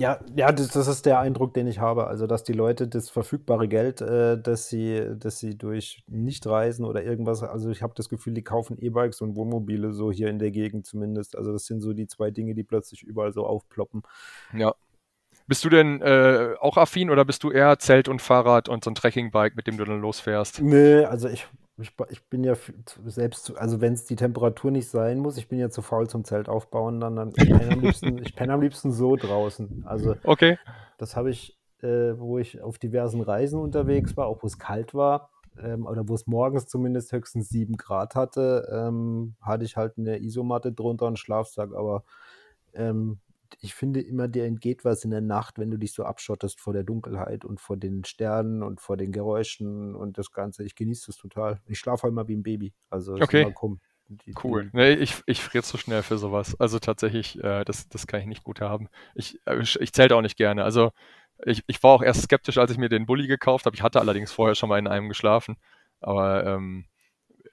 Ja, 0.01 0.18
ja, 0.34 0.51
das, 0.51 0.68
das 0.68 0.88
ist 0.88 1.05
der 1.05 1.20
Eindruck, 1.20 1.53
den 1.53 1.66
ich 1.66 1.78
habe. 1.78 2.07
Also, 2.07 2.26
dass 2.26 2.42
die 2.42 2.55
Leute 2.55 2.88
das 2.88 3.11
verfügbare 3.11 3.68
Geld, 3.68 4.01
äh, 4.01 4.40
das 4.40 4.70
sie, 4.70 5.07
das 5.18 5.38
sie 5.38 5.59
durch 5.59 6.03
Nichtreisen 6.07 6.86
oder 6.86 7.05
irgendwas, 7.05 7.42
also 7.42 7.68
ich 7.68 7.82
habe 7.82 7.92
das 7.94 8.09
Gefühl, 8.09 8.32
die 8.32 8.42
kaufen 8.42 8.78
E-Bikes 8.80 9.20
und 9.20 9.36
Wohnmobile 9.36 9.92
so 9.92 10.11
hier 10.11 10.28
in 10.28 10.38
der 10.38 10.53
Gegend 10.53 10.86
zumindest. 10.86 11.36
Also 11.36 11.53
das 11.53 11.66
sind 11.66 11.82
so 11.82 11.92
die 11.92 12.07
zwei 12.07 12.30
Dinge, 12.30 12.55
die 12.55 12.64
plötzlich 12.64 13.03
überall 13.03 13.34
so 13.34 13.44
aufploppen. 13.44 14.01
Ja. 14.55 14.74
Bist 15.46 15.64
du 15.66 15.68
denn 15.68 16.01
äh, 16.01 16.55
auch 16.61 16.78
affin 16.78 17.11
oder 17.11 17.26
bist 17.26 17.42
du 17.42 17.51
eher 17.51 17.78
Zelt 17.78 18.09
und 18.09 18.22
Fahrrad 18.22 18.70
und 18.70 18.82
so 18.82 18.90
ein 18.90 18.94
Trekkingbike, 18.94 19.55
mit 19.55 19.66
dem 19.66 19.76
du 19.76 19.84
dann 19.84 20.01
losfährst? 20.01 20.62
Nö, 20.62 21.05
also 21.05 21.28
ich, 21.28 21.46
ich, 21.83 21.93
ich 22.11 22.28
bin 22.28 22.45
ja 22.45 22.55
selbst, 23.07 23.57
also 23.57 23.81
wenn 23.81 23.93
es 23.93 24.05
die 24.05 24.16
Temperatur 24.16 24.70
nicht 24.70 24.89
sein 24.89 25.18
muss, 25.18 25.37
ich 25.37 25.49
bin 25.49 25.59
ja 25.59 25.70
zu 25.70 25.83
faul 25.83 26.09
zum 26.09 26.24
Zelt 26.24 26.49
aufbauen, 26.49 27.01
dann, 27.01 27.16
dann 27.16 27.31
ich 27.31 27.49
penne 27.49 27.72
am 27.72 27.81
liebsten, 27.81 28.22
ich 28.22 28.35
penne 28.35 28.53
am 28.53 28.61
liebsten 28.61 28.93
so 28.93 29.16
draußen. 29.16 29.85
Also 29.87 30.14
Okay. 30.24 30.59
Das 30.99 31.16
habe 31.16 31.31
ich, 31.31 31.59
äh, 31.83 32.18
wo 32.18 32.39
ich 32.39 32.61
auf 32.61 32.78
diversen 32.78 33.22
Reisen 33.22 33.59
unterwegs 33.59 34.16
war, 34.16 34.26
auch 34.26 34.43
wo 34.43 34.47
es 34.47 34.59
kalt 34.59 34.95
war, 34.95 35.31
ähm, 35.59 35.87
oder 35.87 36.09
wo 36.09 36.14
es 36.14 36.26
morgens 36.26 36.66
zumindest 36.66 37.12
höchstens 37.12 37.49
7 37.49 37.76
Grad 37.76 38.14
hatte, 38.14 38.68
ähm, 38.70 39.35
hatte 39.41 39.64
ich 39.64 39.76
halt 39.76 39.97
eine 39.97 40.20
Isomatte 40.22 40.72
drunter 40.72 41.07
und 41.07 41.11
einen 41.11 41.16
Schlafsack. 41.16 41.74
Aber 41.74 42.05
ähm, 42.74 43.18
ich 43.61 43.74
finde 43.74 44.01
immer, 44.01 44.28
dir 44.28 44.44
entgeht 44.44 44.84
was 44.84 45.05
in 45.05 45.11
der 45.11 45.20
Nacht, 45.20 45.59
wenn 45.59 45.70
du 45.70 45.76
dich 45.76 45.92
so 45.92 46.05
abschottest 46.05 46.61
vor 46.61 46.72
der 46.72 46.84
Dunkelheit 46.84 47.44
und 47.44 47.61
vor 47.61 47.76
den 47.76 48.05
Sternen 48.05 48.62
und 48.62 48.80
vor 48.80 48.96
den 48.96 49.12
Geräuschen 49.12 49.94
und 49.94 50.18
das 50.18 50.32
Ganze. 50.32 50.64
Ich 50.64 50.74
genieße 50.74 51.07
das 51.07 51.16
total. 51.16 51.61
Ich 51.66 51.78
schlafe 51.78 52.09
immer 52.09 52.28
wie 52.28 52.36
ein 52.36 52.42
Baby. 52.42 52.72
Also 52.88 53.16
ist 53.16 53.22
Okay. 53.22 53.53
Die, 54.09 54.34
Cool. 54.42 54.70
Nee, 54.72 54.94
ich, 54.94 55.22
ich 55.26 55.40
friere 55.40 55.62
zu 55.62 55.78
schnell 55.78 56.03
für 56.03 56.18
sowas. 56.18 56.59
Also 56.59 56.80
tatsächlich, 56.80 57.38
äh, 57.44 57.64
das, 57.64 57.88
das 57.88 58.09
kann 58.09 58.20
ich 58.20 58.26
nicht 58.26 58.42
gut 58.42 58.61
haben. 58.61 58.88
Ich, 59.14 59.38
äh, 59.46 59.61
ich, 59.61 59.80
ich 59.80 59.92
zelte 59.92 60.16
auch 60.16 60.20
nicht 60.20 60.36
gerne. 60.36 60.64
Also 60.64 60.90
ich, 61.44 61.62
ich 61.68 61.80
war 61.82 61.92
auch 61.92 62.03
erst 62.03 62.22
skeptisch, 62.22 62.59
als 62.59 62.72
ich 62.72 62.78
mir 62.78 62.88
den 62.88 63.07
Bulli 63.07 63.28
gekauft 63.28 63.66
habe. 63.66 63.76
Ich 63.76 63.82
hatte 63.82 64.01
allerdings 64.01 64.32
vorher 64.32 64.57
schon 64.57 64.68
mal 64.68 64.80
in 64.80 64.88
einem 64.88 65.09
geschlafen. 65.09 65.57
Aber 66.01 66.44
ähm, 66.44 66.86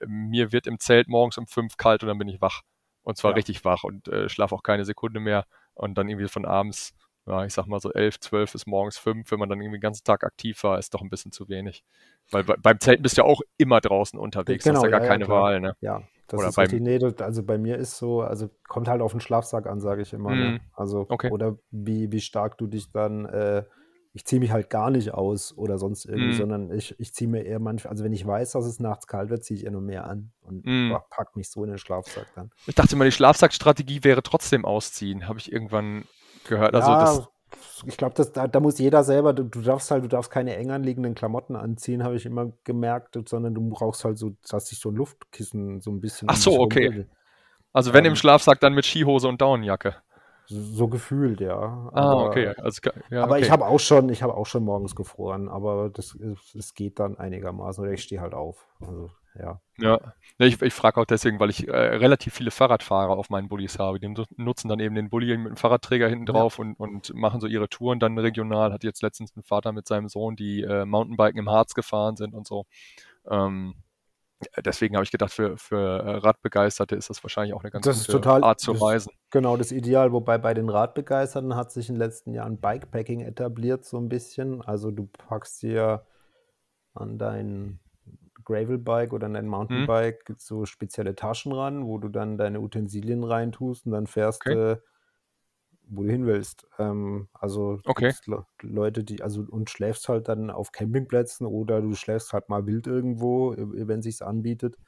mir 0.04 0.52
wird 0.52 0.66
im 0.66 0.80
Zelt 0.80 1.08
morgens 1.08 1.38
um 1.38 1.46
fünf 1.46 1.76
kalt 1.76 2.02
und 2.02 2.08
dann 2.08 2.18
bin 2.18 2.28
ich 2.28 2.40
wach. 2.40 2.62
Und 3.02 3.16
zwar 3.16 3.32
Ja. 3.32 3.36
richtig 3.36 3.64
wach 3.64 3.84
und 3.84 4.08
äh, 4.08 4.28
schlafe 4.28 4.54
auch 4.54 4.62
keine 4.62 4.84
Sekunde 4.84 5.20
mehr. 5.20 5.46
Und 5.78 5.96
dann 5.96 6.08
irgendwie 6.08 6.28
von 6.28 6.44
abends, 6.44 6.94
ja, 7.26 7.44
ich 7.44 7.54
sag 7.54 7.66
mal 7.66 7.80
so 7.80 7.92
elf, 7.92 8.20
zwölf 8.20 8.52
bis 8.52 8.66
morgens 8.66 8.98
fünf, 8.98 9.30
wenn 9.30 9.38
man 9.38 9.48
dann 9.48 9.60
irgendwie 9.60 9.78
den 9.78 9.82
ganzen 9.82 10.04
Tag 10.04 10.24
aktiv 10.24 10.62
war, 10.64 10.78
ist 10.78 10.94
doch 10.94 11.02
ein 11.02 11.10
bisschen 11.10 11.32
zu 11.32 11.48
wenig. 11.48 11.84
Weil 12.30 12.44
bei, 12.44 12.56
beim 12.56 12.80
Zelten 12.80 13.02
bist 13.02 13.16
du 13.18 13.22
ja 13.22 13.26
auch 13.28 13.40
immer 13.58 13.80
draußen 13.80 14.18
unterwegs, 14.18 14.64
hast 14.64 14.66
Genau, 14.66 14.82
ja 14.82 14.88
gar 14.88 15.00
ja, 15.00 15.06
ja, 15.06 15.10
keine 15.10 15.24
klar. 15.24 15.42
Wahl, 15.42 15.60
ne? 15.60 15.76
Ja, 15.80 16.02
das 16.28 16.40
Oder 16.40 16.48
ist 16.48 16.58
richtig. 16.58 16.80
beim, 16.80 16.82
Nee, 16.82 16.98
also 17.20 17.42
bei 17.42 17.58
mir 17.58 17.76
ist 17.78 17.96
so, 17.98 18.22
also 18.22 18.50
kommt 18.66 18.88
halt 18.88 19.00
auf 19.00 19.12
den 19.12 19.20
Schlafsack 19.20 19.66
an, 19.66 19.80
sage 19.80 20.02
ich 20.02 20.12
immer. 20.12 20.34
Ne? 20.36 20.54
Mm, 20.54 20.60
Also, 20.74 21.06
okay. 21.08 21.30
oder 21.30 21.56
wie, 21.70 22.10
wie 22.12 22.20
stark 22.20 22.58
du 22.58 22.66
dich 22.66 22.90
dann, 22.92 23.26
äh, 23.26 23.64
ich 24.18 24.24
ziehe 24.26 24.40
mich 24.40 24.50
halt 24.50 24.68
gar 24.68 24.90
nicht 24.90 25.14
aus 25.14 25.56
oder 25.56 25.78
sonst 25.78 26.04
irgendwie, 26.04 26.32
Mm, 26.32 26.40
sondern 26.40 26.72
ich, 26.72 26.98
ich 26.98 27.14
ziehe 27.14 27.30
mir 27.30 27.44
eher 27.44 27.60
manchmal, 27.60 27.92
also 27.92 28.02
wenn 28.02 28.12
ich 28.12 28.26
weiß, 28.26 28.50
dass 28.52 28.66
es 28.66 28.80
nachts 28.80 29.06
kalt 29.06 29.30
wird, 29.30 29.44
ziehe 29.44 29.58
ich 29.58 29.64
eher 29.64 29.70
nur 29.70 29.80
mehr 29.80 30.06
an 30.06 30.32
und 30.42 30.64
mm. 30.66 30.90
pa- 30.90 31.04
pack 31.08 31.36
mich 31.36 31.48
so 31.50 31.62
in 31.62 31.70
den 31.70 31.78
Schlafsack 31.78 32.26
dann. 32.34 32.50
Ich 32.66 32.74
dachte 32.74 32.96
mal, 32.96 33.04
die 33.04 33.12
Schlafsackstrategie 33.12 34.02
wäre 34.02 34.22
trotzdem 34.22 34.64
ausziehen, 34.64 35.28
habe 35.28 35.38
ich 35.38 35.52
irgendwann 35.52 36.04
gehört. 36.44 36.74
Also 36.74 36.96
das, 36.96 37.22
Ja, 37.22 37.28
ich 37.86 37.96
glaube, 37.96 38.14
das, 38.14 38.32
da, 38.32 38.46
da 38.48 38.60
muss 38.60 38.78
jeder 38.78 39.04
selber, 39.04 39.32
du, 39.32 39.44
du 39.44 39.62
darfst 39.62 39.90
halt, 39.90 40.04
du 40.04 40.08
darfst 40.08 40.30
keine 40.30 40.56
eng 40.56 40.70
anliegenden 40.70 41.14
Klamotten 41.14 41.56
anziehen, 41.56 42.02
habe 42.02 42.16
ich 42.16 42.26
immer 42.26 42.52
gemerkt, 42.64 43.16
sondern 43.28 43.54
du 43.54 43.68
brauchst 43.70 44.04
halt 44.04 44.18
so, 44.18 44.36
dass 44.50 44.68
sich 44.68 44.78
so 44.80 44.90
ein 44.90 44.96
Luftkissen 44.96 45.80
so 45.80 45.90
ein 45.90 46.00
bisschen 46.00 46.28
ach 46.28 46.36
so, 46.36 46.60
okay. 46.60 47.06
Also 47.72 47.92
wenn 47.92 48.04
im 48.04 48.12
Ähm, 48.12 48.16
Schlafsack, 48.16 48.60
dann 48.60 48.74
mit 48.74 48.86
Skihose 48.86 49.28
und 49.28 49.40
Daunenjacke. 49.40 49.96
So, 50.48 50.88
gefühlt, 50.88 51.40
ja. 51.40 51.90
Ah, 51.94 52.22
okay. 52.24 52.48
Aber, 52.48 52.58
Also, 52.58 52.80
ka- 52.80 52.92
ja, 53.10 53.24
aber 53.24 53.38
ich 53.40 53.50
okay. 53.50 53.52
habe 53.52 53.66
auch 53.66 53.80
schon, 53.80 54.08
ich 54.10 54.22
habe 54.22 54.34
auch 54.34 54.46
schon 54.46 54.64
morgens 54.64 54.94
gefroren, 54.96 55.48
aber 55.48 55.90
das, 55.90 56.16
es 56.54 56.74
geht 56.74 56.98
dann 57.00 57.16
einigermaßen 57.18 57.82
oder 57.84 57.92
ich 57.92 58.02
stehe 58.02 58.20
halt 58.20 58.34
auf. 58.34 58.66
Also, 58.80 59.10
ja. 59.34 59.60
Ja, 59.80 60.00
ich, 60.38 60.60
ich 60.60 60.74
frage 60.74 61.00
auch 61.00 61.04
deswegen, 61.04 61.38
weil 61.38 61.50
ich 61.50 61.68
äh, 61.68 61.70
relativ 61.72 62.34
viele 62.34 62.50
Fahrradfahrer 62.50 63.16
auf 63.16 63.30
meinen 63.30 63.48
Bullis 63.48 63.78
habe. 63.78 64.00
Die 64.00 64.08
nu- 64.08 64.24
nutzen 64.36 64.68
dann 64.68 64.80
eben 64.80 64.96
den 64.96 65.08
Bulli 65.08 65.36
mit 65.36 65.50
dem 65.50 65.56
Fahrradträger 65.56 66.08
hinten 66.08 66.26
Ja. 66.32 66.32
drauf 66.32 66.58
und, 66.58 66.74
und 66.80 67.14
machen 67.14 67.40
so 67.40 67.46
ihre 67.46 67.68
Touren 67.68 68.00
dann 68.00 68.18
regional. 68.18 68.72
Hat 68.72 68.82
jetzt 68.82 69.02
letztens 69.02 69.36
ein 69.36 69.44
Vater 69.44 69.70
mit 69.70 69.86
seinem 69.86 70.08
Sohn, 70.08 70.34
die 70.34 70.62
äh, 70.62 70.84
Mountainbiken 70.84 71.38
im 71.38 71.48
Harz 71.48 71.74
gefahren 71.74 72.16
sind 72.16 72.34
und 72.34 72.44
so. 72.46 72.66
Ähm, 73.30 73.74
deswegen 74.64 74.94
habe 74.96 75.04
ich 75.04 75.10
gedacht, 75.10 75.32
für, 75.32 75.56
für 75.58 75.78
äh, 76.02 76.10
Radbegeisterte 76.18 76.96
ist 76.96 77.10
das 77.10 77.22
wahrscheinlich 77.24 77.54
auch 77.54 77.62
eine 77.62 77.70
ganz 77.70 77.88
Das 77.88 78.06
gute 78.06 78.24
total, 78.24 78.40
Art 78.40 78.60
zu 78.60 78.72
reisen. 78.72 79.12
genau 79.30 79.56
das 79.56 79.72
Ideal. 79.72 80.12
Wobei 80.12 80.38
bei 80.38 80.54
den 80.54 80.68
Radbegeisterten 80.68 81.54
hat 81.54 81.70
sich 81.72 81.88
in 81.88 81.94
den 81.96 82.00
letzten 82.00 82.34
Jahren 82.34 82.58
Bikepacking 82.60 83.20
etabliert, 83.20 83.84
so 83.84 83.98
ein 83.98 84.08
bisschen. 84.08 84.62
Also 84.62 84.90
du 84.90 85.06
packst 85.06 85.62
dir 85.62 86.06
an 86.94 87.18
dein 87.18 87.80
Gravelbike 88.44 89.12
oder 89.14 89.26
an 89.26 89.34
dein 89.34 89.48
Hm? 89.68 89.88
Mountainbike 89.88 90.34
so 90.38 90.66
spezielle 90.66 91.14
Taschen 91.16 91.52
ran, 91.52 91.86
wo 91.86 91.98
du 91.98 92.08
dann 92.08 92.38
deine 92.38 92.60
Utensilien 92.60 93.24
reintust 93.24 93.86
und 93.86 93.92
dann 93.92 94.06
fährst 94.06 94.44
Okay. 94.44 94.50
du, 94.50 94.82
wo 95.90 96.02
du 96.04 96.10
hin 96.10 96.26
willst. 96.26 96.66
Ähm, 96.78 97.28
also 97.34 97.80
Okay. 97.86 98.12
Le 98.26 98.44
Leute, 98.62 99.04
die, 99.04 99.22
also 99.22 99.42
und 99.48 99.70
schläfst 99.70 100.08
halt 100.08 100.28
dann 100.28 100.50
auf 100.50 100.72
Campingplätzen 100.72 101.46
oder 101.46 101.80
du 101.82 101.94
schläfst 101.94 102.32
halt 102.32 102.48
mal 102.48 102.66
wild 102.66 102.86
irgendwo, 102.86 103.52
äh, 103.54 103.88
wenn 103.88 104.02
sich's 104.02 104.22
anbietet. 104.22 104.78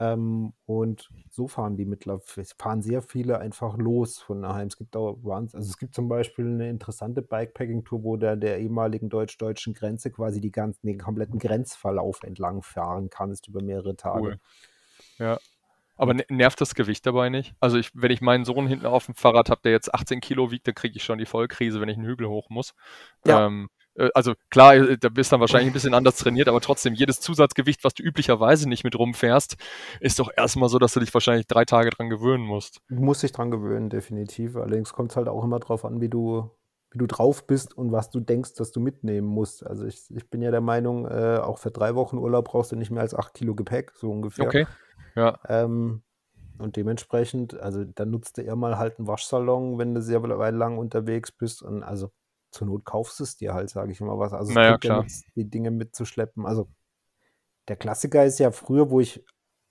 Ähm, 0.00 0.52
und 0.66 1.08
so 1.30 1.48
fahren 1.48 1.76
die 1.76 1.84
mittlerweile, 1.84 2.44
fahren 2.58 2.82
sehr 2.82 3.02
viele 3.02 3.38
einfach 3.40 3.76
los 3.78 4.18
von 4.20 4.42
daheim. 4.42 4.68
Es 4.68 4.76
gibt 4.76 4.94
auch 4.96 5.18
also 5.24 5.58
es 5.58 5.76
gibt 5.78 5.94
zum 5.94 6.08
Beispiel 6.08 6.46
eine 6.46 6.70
interessante 6.70 7.20
Bikepacking-Tour, 7.22 8.04
wo 8.04 8.16
der 8.16 8.36
der 8.36 8.60
ehemaligen 8.60 9.08
deutsch-deutschen 9.08 9.74
Grenze 9.74 10.10
quasi 10.12 10.40
die 10.40 10.52
ganzen, 10.52 10.86
den 10.86 10.98
kompletten 10.98 11.40
Grenzverlauf 11.40 12.22
entlang 12.22 12.62
fahren 12.62 13.10
kannst 13.10 13.48
über 13.48 13.60
mehrere 13.62 13.96
Tage. 13.96 14.34
Cool. 14.34 14.40
Ja. 15.18 15.40
Aber 15.98 16.14
ne- 16.14 16.24
nervt 16.28 16.60
das 16.60 16.74
Gewicht 16.74 17.04
dabei 17.04 17.28
nicht? 17.28 17.54
Also 17.60 17.76
ich, 17.76 17.90
wenn 17.92 18.10
ich 18.10 18.20
meinen 18.20 18.44
Sohn 18.44 18.66
hinten 18.66 18.86
auf 18.86 19.06
dem 19.06 19.14
Fahrrad 19.14 19.50
habe, 19.50 19.60
der 19.62 19.72
jetzt 19.72 19.92
18 19.92 20.20
Kilo 20.20 20.50
wiegt, 20.50 20.66
dann 20.66 20.74
kriege 20.74 20.96
ich 20.96 21.04
schon 21.04 21.18
die 21.18 21.26
Vollkrise, 21.26 21.80
wenn 21.80 21.88
ich 21.88 21.96
einen 21.96 22.06
Hügel 22.06 22.28
hoch 22.28 22.48
muss. 22.48 22.74
Ja. 23.26 23.46
Ähm, 23.46 23.68
äh, 23.98 24.08
also 24.14 24.34
klar, 24.50 24.76
äh, 24.76 24.96
da 24.96 25.08
bist 25.08 25.30
du 25.30 25.34
dann 25.34 25.40
wahrscheinlich 25.40 25.70
ein 25.70 25.72
bisschen 25.74 25.94
anders 25.94 26.16
trainiert, 26.16 26.48
aber 26.48 26.60
trotzdem, 26.60 26.94
jedes 26.94 27.20
Zusatzgewicht, 27.20 27.84
was 27.84 27.94
du 27.94 28.02
üblicherweise 28.02 28.68
nicht 28.68 28.84
mit 28.84 28.98
rumfährst, 28.98 29.56
ist 30.00 30.18
doch 30.18 30.30
erstmal 30.34 30.68
so, 30.68 30.78
dass 30.78 30.94
du 30.94 31.00
dich 31.00 31.12
wahrscheinlich 31.12 31.46
drei 31.46 31.64
Tage 31.64 31.90
dran 31.90 32.08
gewöhnen 32.08 32.44
musst. 32.44 32.80
Du 32.88 33.02
musst 33.02 33.22
dich 33.22 33.32
dran 33.32 33.50
gewöhnen, 33.50 33.90
definitiv. 33.90 34.56
Allerdings 34.56 34.92
kommt 34.92 35.10
es 35.10 35.16
halt 35.16 35.28
auch 35.28 35.44
immer 35.44 35.58
drauf 35.58 35.84
an, 35.84 36.00
wie 36.00 36.08
du, 36.08 36.50
wie 36.90 36.98
du 36.98 37.06
drauf 37.06 37.46
bist 37.46 37.76
und 37.76 37.92
was 37.92 38.10
du 38.10 38.20
denkst, 38.20 38.54
dass 38.54 38.72
du 38.72 38.80
mitnehmen 38.80 39.26
musst. 39.26 39.66
Also 39.66 39.84
ich, 39.84 40.10
ich 40.10 40.28
bin 40.30 40.40
ja 40.40 40.50
der 40.50 40.60
Meinung, 40.60 41.06
äh, 41.06 41.38
auch 41.42 41.58
für 41.58 41.70
drei 41.70 41.94
Wochen 41.94 42.18
Urlaub 42.18 42.46
brauchst 42.46 42.72
du 42.72 42.76
nicht 42.76 42.90
mehr 42.90 43.02
als 43.02 43.14
acht 43.14 43.34
Kilo 43.34 43.54
Gepäck, 43.54 43.92
so 43.94 44.10
ungefähr. 44.10 44.46
Okay. 44.46 44.66
Ja. 45.14 45.38
Ähm, 45.48 46.02
und 46.58 46.76
dementsprechend, 46.76 47.58
also 47.60 47.84
dann 47.84 48.10
nutzt 48.10 48.38
du 48.38 48.42
eher 48.42 48.56
mal 48.56 48.78
halt 48.78 48.98
einen 48.98 49.06
Waschsalon, 49.06 49.78
wenn 49.78 49.94
du 49.94 50.02
sehr 50.02 50.22
weit 50.22 50.54
lang 50.54 50.78
unterwegs 50.78 51.30
bist. 51.30 51.62
Und 51.62 51.82
also 51.82 52.10
zur 52.50 52.66
Not 52.66 52.84
kaufst 52.84 53.20
du 53.20 53.24
es 53.24 53.36
dir 53.36 53.54
halt, 53.54 53.70
sage 53.70 53.92
ich 53.92 54.00
immer 54.00 54.18
was. 54.18 54.32
Also 54.32 54.52
Naja, 54.52 54.70
ja 54.70 54.78
klar. 54.78 55.02
nichts, 55.02 55.24
die 55.36 55.48
Dinge 55.48 55.70
mitzuschleppen. 55.70 56.46
Also 56.46 56.68
der 57.68 57.76
Klassiker 57.76 58.24
ist 58.24 58.38
ja 58.38 58.50
früher, 58.50 58.90
wo 58.90 59.00
ich 59.00 59.24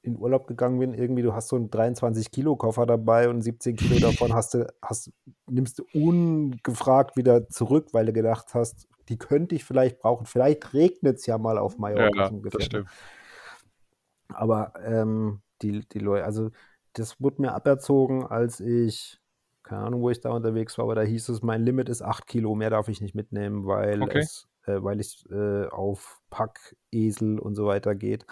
in 0.03 0.17
Urlaub 0.17 0.47
gegangen 0.47 0.79
bin, 0.79 0.93
irgendwie, 0.93 1.23
du 1.23 1.33
hast 1.33 1.49
so 1.49 1.55
einen 1.55 1.69
23-Kilo-Koffer 1.69 2.85
dabei 2.85 3.27
und 3.29 3.41
17 3.41 3.75
Kilo 3.75 3.99
davon 3.99 4.33
hast 4.33 4.53
du, 4.53 4.73
hast, 4.81 5.11
nimmst 5.49 5.79
du 5.79 5.85
ungefragt 5.93 7.15
wieder 7.17 7.47
zurück, 7.49 7.89
weil 7.93 8.05
du 8.05 8.13
gedacht 8.13 8.53
hast, 8.53 8.87
die 9.09 9.17
könnte 9.17 9.55
ich 9.55 9.63
vielleicht 9.63 9.99
brauchen. 9.99 10.25
Vielleicht 10.25 10.73
regnet 10.73 11.17
es 11.17 11.25
ja 11.25 11.37
mal 11.37 11.57
auf 11.57 11.77
Mallorca 11.77 12.25
Ja, 12.25 12.29
ungefähr. 12.29 12.59
das 12.59 12.65
ne? 12.65 12.67
stimmt. 12.67 12.89
Aber 14.29 14.73
ähm, 14.83 15.41
die, 15.61 15.87
die 15.87 15.99
Leute, 15.99 16.25
also 16.25 16.51
das 16.93 17.19
wurde 17.21 17.41
mir 17.41 17.53
aberzogen, 17.53 18.25
als 18.25 18.59
ich, 18.59 19.19
keine 19.63 19.83
Ahnung, 19.85 20.01
wo 20.01 20.09
ich 20.09 20.19
da 20.19 20.31
unterwegs 20.31 20.77
war, 20.77 20.83
aber 20.83 20.95
da 20.95 21.01
hieß 21.01 21.29
es, 21.29 21.41
mein 21.41 21.63
Limit 21.63 21.89
ist 21.89 22.01
8 22.01 22.27
Kilo, 22.27 22.55
mehr 22.55 22.69
darf 22.69 22.89
ich 22.89 23.01
nicht 23.01 23.15
mitnehmen, 23.15 23.65
weil 23.65 24.03
Okay. 24.03 24.19
es, 24.19 24.47
äh, 24.65 24.81
weil 24.83 24.99
es 24.99 25.25
äh, 25.31 25.67
auf 25.67 26.19
Packesel 26.29 27.39
und 27.39 27.55
so 27.55 27.65
weiter 27.65 27.95
geht. 27.95 28.25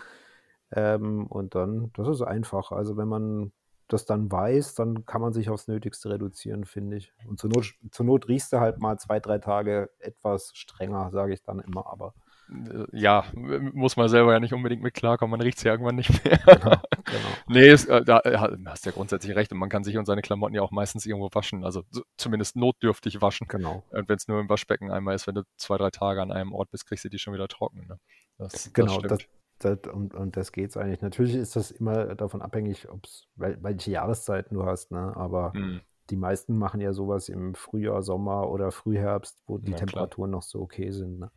Ähm, 0.71 1.27
und 1.27 1.55
dann, 1.55 1.91
das 1.93 2.07
ist 2.07 2.21
einfach. 2.21 2.71
Also 2.71 2.97
wenn 2.97 3.07
man 3.07 3.51
das 3.87 4.05
dann 4.05 4.31
weiß, 4.31 4.75
dann 4.75 5.05
kann 5.05 5.21
man 5.21 5.33
sich 5.33 5.49
aufs 5.49 5.67
Nötigste 5.67 6.09
reduzieren, 6.09 6.65
finde 6.65 6.97
ich. 6.97 7.13
Und 7.27 7.39
zur 7.39 7.49
Not, 7.49 7.73
zur 7.91 8.05
Not 8.05 8.27
riechst 8.27 8.51
du 8.53 8.59
halt 8.59 8.79
mal 8.79 8.97
zwei, 8.97 9.19
drei 9.19 9.37
Tage 9.37 9.89
etwas 9.99 10.51
strenger, 10.55 11.11
sage 11.11 11.33
ich 11.33 11.43
dann 11.43 11.59
immer, 11.59 11.85
aber 11.87 12.13
Äh, 12.49 12.85
Ja, 12.91 13.25
muss 13.33 13.95
man 13.95 14.09
selber 14.09 14.33
ja 14.33 14.39
nicht 14.39 14.53
unbedingt 14.53 14.81
mit 14.81 14.93
klarkommen, 14.93 15.31
man 15.31 15.41
riecht 15.41 15.57
es 15.57 15.63
ja 15.63 15.71
irgendwann 15.71 15.95
nicht 15.95 16.23
mehr. 16.23 16.37
genau, 16.45 16.77
genau. 17.05 17.29
Nee, 17.47 17.69
es, 17.69 17.85
äh, 17.85 18.03
da 18.03 18.19
äh, 18.21 18.37
hast 18.65 18.85
du 18.85 18.89
ja 18.89 18.95
grundsätzlich 18.95 19.35
recht 19.35 19.51
und 19.51 19.59
man 19.59 19.69
kann 19.69 19.83
sich 19.83 19.97
und 19.97 20.05
seine 20.05 20.21
Klamotten 20.21 20.55
ja 20.55 20.61
auch 20.61 20.71
meistens 20.71 21.05
irgendwo 21.05 21.29
waschen, 21.33 21.63
also 21.63 21.83
so, 21.91 22.01
zumindest 22.17 22.55
notdürftig 22.55 23.21
waschen. 23.21 23.47
Genau. 23.47 23.83
Und 23.89 24.09
wenn 24.09 24.15
es 24.17 24.27
nur 24.27 24.39
im 24.39 24.49
Waschbecken 24.49 24.91
einmal 24.91 25.15
ist, 25.15 25.27
wenn 25.27 25.35
du 25.35 25.43
zwei, 25.57 25.77
drei 25.77 25.91
Tage 25.91 26.21
an 26.21 26.31
einem 26.31 26.53
Ort 26.53 26.71
bist, 26.71 26.87
kriegst 26.87 27.05
du 27.05 27.09
die 27.09 27.19
schon 27.19 27.33
wieder 27.33 27.47
trocken. 27.47 27.85
Ne? 27.87 27.99
Das, 28.37 28.51
das 28.53 28.73
Genau, 28.73 29.01
das, 29.01 29.21
stimmt. 29.21 29.44
Das, 29.59 29.79
und, 29.91 30.13
und 30.13 30.37
das 30.37 30.51
geht's 30.51 30.77
eigentlich. 30.77 31.01
Natürlich 31.01 31.35
ist 31.35 31.55
das 31.55 31.71
immer 31.71 32.15
davon 32.15 32.41
abhängig, 32.41 32.89
ob's, 32.89 33.27
wel, 33.35 33.57
welche 33.61 33.91
Jahreszeiten 33.91 34.55
du 34.55 34.65
hast, 34.65 34.91
ne? 34.91 35.15
Aber 35.15 35.53
Hm, 35.53 35.81
die 36.09 36.15
meisten 36.17 36.57
machen 36.57 36.81
ja 36.81 36.93
sowas 36.93 37.29
im 37.29 37.55
Frühjahr, 37.55 38.03
Sommer 38.03 38.49
oder 38.49 38.71
Frühherbst, 38.71 39.41
wo 39.47 39.57
die 39.57 39.71
klar. 39.71 39.79
Temperaturen 39.79 40.31
noch 40.31 40.43
so 40.43 40.61
okay 40.61 40.91
sind. 40.91 41.19
Ne? 41.19 41.31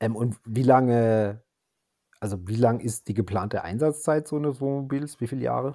Ähm, 0.00 0.16
und 0.16 0.38
wie 0.44 0.62
lange, 0.62 1.42
also 2.20 2.46
wie 2.46 2.56
lang 2.56 2.80
ist 2.80 3.08
die 3.08 3.14
geplante 3.14 3.64
Einsatzzeit 3.64 4.28
so 4.28 4.36
eines 4.36 4.60
Wohnmobils? 4.60 5.20
Wie 5.20 5.26
viele 5.26 5.42
Jahre? 5.42 5.74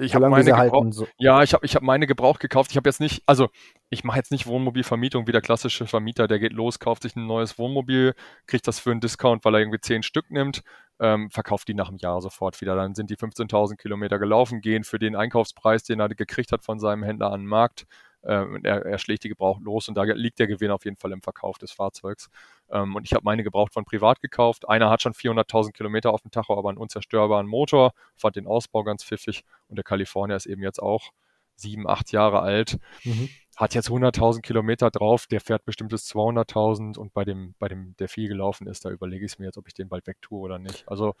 Ich 0.00 0.14
habe 0.14 0.28
meine 0.28 0.44
gebraucht. 0.44 0.94
So, 0.94 1.06
Ja, 1.18 1.42
ich 1.42 1.54
habe 1.54 1.64
ich 1.64 1.74
hab 1.74 1.82
meine 1.82 2.06
gebraucht 2.06 2.40
gekauft. 2.40 2.70
Ich 2.70 2.76
habe 2.76 2.88
jetzt 2.88 3.00
nicht, 3.00 3.22
also 3.26 3.48
ich 3.90 4.04
mache 4.04 4.18
jetzt 4.18 4.30
nicht 4.30 4.46
Wohnmobilvermietung 4.46 5.26
wie 5.26 5.32
der 5.32 5.40
klassische 5.40 5.86
Vermieter, 5.86 6.26
der 6.28 6.38
geht 6.38 6.52
los, 6.52 6.78
kauft 6.78 7.02
sich 7.02 7.16
ein 7.16 7.26
neues 7.26 7.58
Wohnmobil, 7.58 8.14
kriegt 8.46 8.66
das 8.66 8.78
für 8.78 8.90
einen 8.90 9.00
Discount, 9.00 9.44
weil 9.44 9.54
er 9.54 9.60
irgendwie 9.60 9.80
zehn 9.80 10.02
Stück 10.02 10.30
nimmt, 10.30 10.62
ähm, 11.00 11.30
verkauft 11.30 11.68
die 11.68 11.74
nach 11.74 11.88
einem 11.88 11.98
Jahr 11.98 12.20
sofort 12.20 12.60
wieder. 12.60 12.76
Dann 12.76 12.94
sind 12.94 13.10
die 13.10 13.16
15.000 13.16 13.76
Kilometer 13.76 14.18
gelaufen, 14.18 14.60
gehen 14.60 14.84
für 14.84 14.98
den 14.98 15.16
Einkaufspreis, 15.16 15.84
den 15.84 16.00
er 16.00 16.08
gekriegt 16.08 16.52
hat 16.52 16.64
von 16.64 16.78
seinem 16.78 17.02
Händler 17.02 17.32
an 17.32 17.42
den 17.42 17.48
Markt. 17.48 17.86
Ähm, 18.26 18.60
er, 18.64 18.84
er 18.84 18.98
schlägt 18.98 19.24
die 19.24 19.28
gebraucht 19.28 19.62
los 19.62 19.88
und 19.88 19.94
da 19.94 20.02
liegt 20.02 20.38
der 20.38 20.46
Gewinn 20.46 20.70
auf 20.70 20.84
jeden 20.84 20.96
Fall 20.96 21.12
im 21.12 21.22
Verkauf 21.22 21.58
des 21.58 21.72
Fahrzeugs. 21.72 22.28
Ähm, 22.70 22.96
und 22.96 23.04
ich 23.04 23.12
habe 23.12 23.24
meine 23.24 23.42
gebraucht 23.44 23.72
von 23.72 23.84
privat 23.84 24.20
gekauft. 24.20 24.68
Einer 24.68 24.90
hat 24.90 25.02
schon 25.02 25.12
400.000 25.12 25.72
Kilometer 25.72 26.12
auf 26.12 26.22
dem 26.22 26.30
Tacho, 26.30 26.58
aber 26.58 26.68
einen 26.68 26.78
unzerstörbaren 26.78 27.46
Motor, 27.46 27.92
fand 28.16 28.36
den 28.36 28.46
Ausbau 28.46 28.82
ganz 28.82 29.04
pfiffig. 29.04 29.44
Und 29.68 29.76
der 29.76 29.84
California 29.84 30.36
ist 30.36 30.46
eben 30.46 30.62
jetzt 30.62 30.82
auch 30.82 31.12
sieben, 31.56 31.88
acht 31.88 32.12
Jahre 32.12 32.40
alt, 32.40 32.78
mhm. 33.04 33.28
hat 33.56 33.74
jetzt 33.74 33.88
100.000 33.88 34.42
Kilometer 34.42 34.90
drauf, 34.90 35.26
der 35.26 35.40
fährt 35.40 35.64
bestimmt 35.64 35.90
bis 35.90 36.06
200.000 36.12 36.98
und 36.98 37.12
bei 37.14 37.24
dem, 37.24 37.54
bei 37.58 37.68
dem, 37.68 37.96
der 37.96 38.08
viel 38.08 38.28
gelaufen 38.28 38.66
ist, 38.66 38.84
da 38.84 38.90
überlege 38.90 39.24
ich 39.24 39.38
mir 39.38 39.46
jetzt, 39.46 39.56
ob 39.58 39.66
ich 39.66 39.74
den 39.74 39.88
bald 39.88 40.06
wegtue 40.06 40.38
oder 40.38 40.58
nicht. 40.58 40.86
Also 40.88 41.14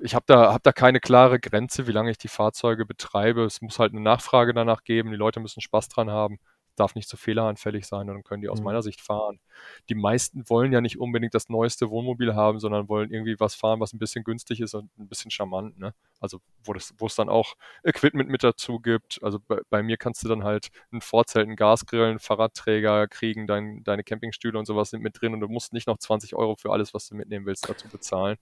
ich 0.00 0.14
habe 0.14 0.24
da, 0.26 0.52
hab 0.52 0.62
da 0.62 0.72
keine 0.72 1.00
klare 1.00 1.40
Grenze, 1.40 1.86
wie 1.86 1.92
lange 1.92 2.10
ich 2.10 2.18
die 2.18 2.28
Fahrzeuge 2.28 2.86
betreibe. 2.86 3.44
Es 3.44 3.60
muss 3.60 3.78
halt 3.78 3.92
eine 3.92 4.00
Nachfrage 4.00 4.54
danach 4.54 4.84
geben. 4.84 5.10
Die 5.10 5.16
Leute 5.16 5.40
müssen 5.40 5.60
Spaß 5.60 5.88
dran 5.88 6.10
haben. 6.10 6.38
Darf 6.80 6.94
nicht 6.94 7.08
so 7.08 7.16
fehleranfällig 7.16 7.86
sein 7.86 8.08
und 8.08 8.14
dann 8.14 8.24
können 8.24 8.40
die 8.42 8.48
aus 8.48 8.60
Mhm. 8.60 8.64
meiner 8.64 8.82
Sicht 8.82 9.00
fahren. 9.02 9.38
Die 9.88 9.94
meisten 9.94 10.48
wollen 10.48 10.72
ja 10.72 10.80
nicht 10.80 10.98
unbedingt 10.98 11.34
das 11.34 11.48
neueste 11.50 11.90
Wohnmobil 11.90 12.34
haben, 12.34 12.58
sondern 12.58 12.88
wollen 12.88 13.10
irgendwie 13.12 13.38
was 13.38 13.54
fahren, 13.54 13.80
was 13.80 13.92
ein 13.92 13.98
bisschen 13.98 14.24
günstig 14.24 14.60
ist 14.60 14.74
und 14.74 14.90
ein 14.98 15.08
bisschen 15.08 15.30
charmant. 15.30 15.78
Ne? 15.78 15.92
Also 16.20 16.40
wo, 16.64 16.72
das, 16.72 16.94
wo 16.98 17.06
es 17.06 17.14
dann 17.14 17.28
auch 17.28 17.54
Equipment 17.84 18.30
mit 18.30 18.42
dazu 18.42 18.80
gibt. 18.80 19.22
Also 19.22 19.38
bei, 19.46 19.58
bei 19.68 19.82
mir 19.82 19.96
kannst 19.98 20.24
du 20.24 20.28
dann 20.28 20.42
halt 20.44 20.68
ein 20.92 21.02
Vorzelt, 21.02 21.46
einen 21.46 21.56
Gasgrill, 21.56 22.04
einen 22.04 22.18
Fahrradträger 22.18 23.06
kriegen, 23.08 23.46
dein, 23.46 23.84
deine 23.84 24.02
Campingstühle 24.04 24.58
und 24.58 24.64
sowas 24.64 24.90
sind 24.90 25.02
mit 25.02 25.20
drin 25.20 25.34
und 25.34 25.40
du 25.40 25.48
musst 25.48 25.72
nicht 25.74 25.86
noch 25.86 25.98
20 25.98 26.34
Euro 26.34 26.56
für 26.56 26.72
alles, 26.72 26.94
was 26.94 27.06
du 27.08 27.14
mitnehmen 27.14 27.44
willst, 27.46 27.68
dazu 27.68 27.88
bezahlen. 27.88 28.38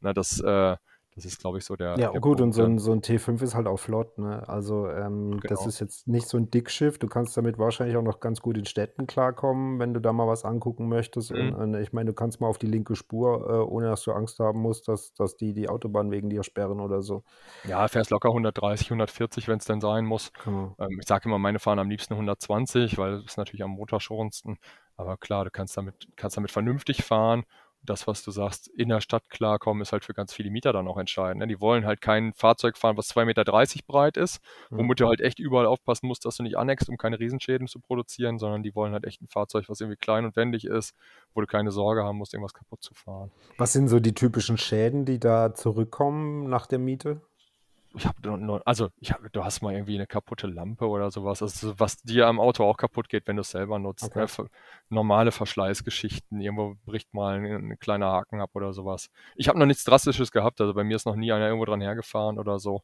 Na, 0.00 0.12
das, 0.12 0.40
äh, 0.40 0.76
das 1.14 1.24
ist, 1.24 1.38
glaube 1.40 1.58
ich, 1.58 1.64
so 1.64 1.76
der, 1.76 1.98
Ja, 1.98 2.12
der 2.12 2.20
gut, 2.20 2.40
und 2.40 2.52
Punkt. 2.52 2.54
so 2.54 2.62
ne? 2.62 2.64
ein, 2.64 2.78
so 2.78 2.92
ein 2.92 3.02
T5 3.02 3.42
ist 3.42 3.56
halt 3.56 3.66
auch 3.66 3.78
flott, 3.78 4.16
ne? 4.18 4.48
Also, 4.48 4.88
ähm, 4.88 5.42
das 5.46 5.64
Genau. 5.64 5.66
ist 5.66 5.80
jetzt 5.80 6.06
nicht 6.06 6.28
so 6.28 6.36
ein 6.38 6.48
Dickschiff. 6.48 6.98
Du 6.98 7.08
kannst 7.08 7.36
damit 7.36 7.58
wahrscheinlich 7.58 7.96
auch 7.96 8.02
noch 8.02 8.20
ganz 8.20 8.40
gut 8.40 8.56
in 8.56 8.64
Städten 8.64 9.08
klarkommen, 9.08 9.80
wenn 9.80 9.92
du 9.92 10.00
da 10.00 10.12
mal 10.12 10.28
was 10.28 10.44
angucken 10.44 10.88
möchtest. 10.88 11.32
Und, 11.32 11.52
Mhm. 11.52 11.54
und 11.54 11.74
ich 11.74 11.92
meine, 11.92 12.10
du 12.10 12.14
kannst 12.14 12.40
mal 12.40 12.46
auf 12.46 12.58
die 12.58 12.66
linke 12.68 12.94
Spur, 12.94 13.44
äh, 13.50 13.54
ohne 13.68 13.88
dass 13.88 14.02
du 14.04 14.12
Angst 14.12 14.38
haben 14.38 14.60
musst, 14.60 14.86
dass, 14.86 15.12
dass 15.14 15.36
die 15.36 15.52
die 15.52 15.68
Autobahn 15.68 16.12
wegen 16.12 16.30
dir 16.30 16.44
sperren 16.44 16.78
oder 16.80 17.02
so. 17.02 17.24
Ja, 17.64 17.86
fährst 17.88 18.10
locker 18.10 18.32
130, 18.32 18.90
140, 18.90 19.46
wenn 19.46 19.58
es 19.58 19.66
denn 19.66 19.80
sein 19.82 20.06
muss. 20.06 20.32
Genau. 20.38 20.76
Ähm, 20.78 20.98
ich 21.00 21.06
sage 21.06 21.28
immer, 21.28 21.38
meine 21.38 21.58
fahren 21.58 21.78
am 21.78 21.90
liebsten 21.90 22.16
120, 22.16 22.96
weil 22.96 23.16
das 23.16 23.24
ist 23.32 23.36
natürlich 23.36 23.62
am 23.62 23.72
motorschonendsten. 23.72 24.58
Aber 24.96 25.18
klar, 25.18 25.44
du 25.44 25.50
kannst 25.50 25.76
damit, 25.76 26.08
kannst 26.16 26.36
damit 26.38 26.50
vernünftig 26.50 27.04
fahren. 27.04 27.44
Das, 27.82 28.06
was 28.06 28.22
du 28.22 28.30
sagst, 28.30 28.68
in 28.68 28.90
der 28.90 29.00
Stadt 29.00 29.30
klarkommen, 29.30 29.80
ist 29.80 29.92
halt 29.92 30.04
für 30.04 30.12
ganz 30.12 30.34
viele 30.34 30.50
Mieter 30.50 30.72
dann 30.72 30.86
auch 30.86 30.98
entscheidend. 30.98 31.40
Ne? 31.40 31.46
Die 31.46 31.60
wollen 31.60 31.86
halt 31.86 32.00
kein 32.00 32.34
Fahrzeug 32.34 32.76
fahren, 32.76 32.96
was 32.96 33.14
2,30 33.14 33.24
Meter 33.24 33.44
breit 33.86 34.16
ist, 34.16 34.40
womit 34.68 35.00
du 35.00 35.06
halt 35.06 35.20
echt 35.20 35.38
überall 35.38 35.66
aufpassen 35.66 36.06
musst, 36.06 36.24
dass 36.24 36.36
du 36.36 36.42
nicht 36.42 36.58
aneckst, 36.58 36.88
um 36.88 36.98
keine 36.98 37.18
Riesenschäden 37.18 37.68
zu 37.68 37.80
produzieren, 37.80 38.38
sondern 38.38 38.62
die 38.62 38.74
wollen 38.74 38.92
halt 38.92 39.04
echt 39.04 39.22
ein 39.22 39.28
Fahrzeug, 39.28 39.68
was 39.68 39.80
irgendwie 39.80 39.96
klein 39.96 40.24
und 40.24 40.36
wendig 40.36 40.64
ist, 40.64 40.94
wo 41.34 41.40
du 41.40 41.46
keine 41.46 41.70
Sorge 41.70 42.04
haben 42.04 42.18
musst, 42.18 42.34
irgendwas 42.34 42.54
kaputt 42.54 42.82
zu 42.82 42.94
fahren. 42.94 43.30
Was 43.56 43.72
sind 43.72 43.88
so 43.88 43.98
die 43.98 44.14
typischen 44.14 44.58
Schäden, 44.58 45.04
die 45.04 45.18
da 45.18 45.54
zurückkommen 45.54 46.48
nach 46.48 46.66
der 46.66 46.78
Miete? 46.78 47.22
Ich 47.94 48.06
habe 48.06 48.62
also 48.64 48.88
ich 49.00 49.10
hab, 49.12 49.20
du 49.32 49.44
hast 49.44 49.62
mal 49.62 49.72
irgendwie 49.74 49.96
eine 49.96 50.06
kaputte 50.06 50.46
Lampe 50.46 50.86
oder 50.86 51.10
sowas, 51.10 51.42
also 51.42 51.78
was 51.78 52.00
dir 52.02 52.26
am 52.26 52.38
Auto 52.38 52.64
auch 52.64 52.76
kaputt 52.76 53.08
geht, 53.08 53.26
wenn 53.26 53.36
du 53.36 53.40
es 53.40 53.50
selber 53.50 53.78
nutzt. 53.78 54.04
Okay. 54.04 54.26
Ne? 54.38 54.48
Normale 54.90 55.32
Verschleißgeschichten, 55.32 56.40
irgendwo 56.40 56.76
bricht 56.84 57.12
mal 57.14 57.36
ein, 57.36 57.72
ein 57.72 57.78
kleiner 57.78 58.06
Haken 58.06 58.40
ab 58.40 58.50
oder 58.54 58.72
sowas. 58.72 59.10
Ich 59.34 59.48
habe 59.48 59.58
noch 59.58 59.66
nichts 59.66 59.84
Drastisches 59.84 60.30
gehabt, 60.30 60.60
also 60.60 60.72
bei 60.74 60.84
mir 60.84 60.96
ist 60.96 61.06
noch 61.06 61.16
nie 61.16 61.32
einer 61.32 61.46
irgendwo 61.46 61.64
dran 61.64 61.80
hergefahren 61.80 62.38
oder 62.38 62.58
so. 62.58 62.82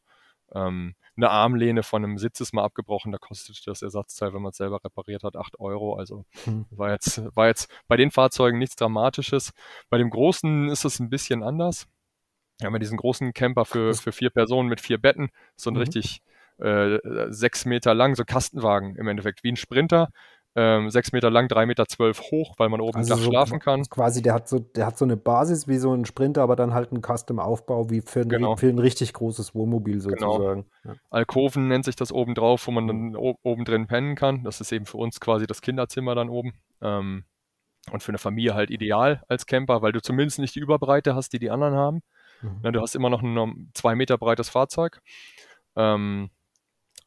Ähm, 0.53 0.95
eine 1.15 1.29
Armlehne 1.29 1.83
von 1.83 2.03
einem 2.03 2.17
Sitz 2.17 2.39
ist 2.39 2.53
mal 2.53 2.63
abgebrochen, 2.63 3.11
da 3.11 3.17
kostet 3.17 3.65
das 3.65 3.81
Ersatzteil, 3.81 4.33
wenn 4.33 4.41
man 4.41 4.51
es 4.51 4.57
selber 4.57 4.83
repariert 4.83 5.23
hat, 5.23 5.35
8 5.35 5.59
Euro. 5.59 5.95
Also 5.95 6.25
Hm. 6.43 6.65
war 6.69 6.91
jetzt, 6.91 7.21
war 7.35 7.47
jetzt 7.47 7.71
bei 7.87 7.97
den 7.97 8.11
Fahrzeugen 8.11 8.59
nichts 8.59 8.75
Dramatisches. 8.75 9.51
Bei 9.89 9.97
dem 9.97 10.09
großen 10.09 10.69
ist 10.69 10.85
es 10.85 10.99
ein 10.99 11.09
bisschen 11.09 11.43
anders. 11.43 11.87
Wir 12.59 12.65
haben 12.67 12.73
ja 12.73 12.79
diesen 12.79 12.97
großen 12.97 13.33
Camper 13.33 13.65
für, 13.65 13.93
für 13.93 14.11
vier 14.11 14.29
Personen 14.31 14.67
mit 14.69 14.81
vier 14.81 14.97
Betten, 14.97 15.29
so 15.55 15.69
ein 15.69 15.73
Mhm. 15.73 15.79
richtig 15.81 16.21
äh, 16.59 16.97
sechs 17.29 17.65
Meter 17.65 17.93
lang, 17.93 18.15
so 18.15 18.23
Kastenwagen 18.25 18.95
im 18.95 19.07
Endeffekt, 19.07 19.43
wie 19.43 19.51
ein 19.51 19.57
Sprinter. 19.57 20.09
ähm, 20.59 20.89
sechs 20.89 21.11
Meter 21.11 21.29
lang, 21.29 21.47
drei 21.49 21.67
Meter 21.67 21.85
zwölf 21.85 22.19
hoch, 22.31 22.55
weil 22.57 22.69
man 22.69 22.81
oben 22.81 22.97
Also 22.97 23.13
Dach 23.13 23.21
so 23.21 23.29
schlafen 23.29 23.59
kann. 23.59 23.83
quasi, 23.83 24.23
der 24.23 24.33
hat 24.33 24.49
so, 24.49 24.57
der 24.57 24.87
hat 24.87 24.97
so 24.97 25.05
eine 25.05 25.15
Basis 25.15 25.67
wie 25.67 25.77
so 25.77 25.93
ein 25.93 26.03
Sprinter, 26.05 26.41
aber 26.41 26.55
dann 26.55 26.73
halt 26.73 26.91
einen 26.91 27.03
Custom-Aufbau 27.03 27.91
wie 27.91 28.01
für 28.01 28.21
ein, 28.21 28.29
Genau. 28.29 28.55
für 28.55 28.67
ein 28.67 28.79
richtig 28.79 29.13
großes 29.13 29.53
Wohnmobil 29.53 30.01
Genau. 30.01 30.31
sozusagen. 30.31 30.65
Ja. 30.83 30.95
Alkoven 31.11 31.67
nennt 31.67 31.85
sich 31.85 31.95
das 31.95 32.11
oben 32.11 32.33
drauf, 32.33 32.65
wo 32.65 32.71
man 32.71 32.85
Mhm. 32.85 33.13
dann 33.13 33.15
oben 33.43 33.65
drin 33.65 33.85
pennen 33.85 34.15
kann. 34.15 34.43
Das 34.43 34.59
ist 34.59 34.71
eben 34.71 34.87
für 34.87 34.97
uns 34.97 35.19
quasi 35.19 35.45
das 35.45 35.61
Kinderzimmer 35.61 36.15
dann 36.15 36.29
oben. 36.29 36.53
Ähm, 36.81 37.25
und 37.91 38.01
für 38.01 38.09
eine 38.09 38.17
Familie 38.17 38.55
halt 38.55 38.71
ideal 38.71 39.21
als 39.27 39.45
Camper, 39.45 39.83
weil 39.83 39.91
du 39.91 40.01
zumindest 40.01 40.39
nicht 40.39 40.55
die 40.55 40.59
Überbreite 40.59 41.13
hast, 41.13 41.33
die 41.33 41.39
die 41.39 41.51
anderen 41.51 41.75
haben. 41.75 42.01
Mhm. 42.41 42.59
Ne, 42.63 42.71
du 42.71 42.81
hast 42.81 42.95
immer 42.95 43.09
noch 43.09 43.21
ein 43.21 43.71
zwei 43.73 43.95
Meter 43.95 44.17
breites 44.17 44.49
Fahrzeug. 44.49 45.01
Ähm, 45.75 46.29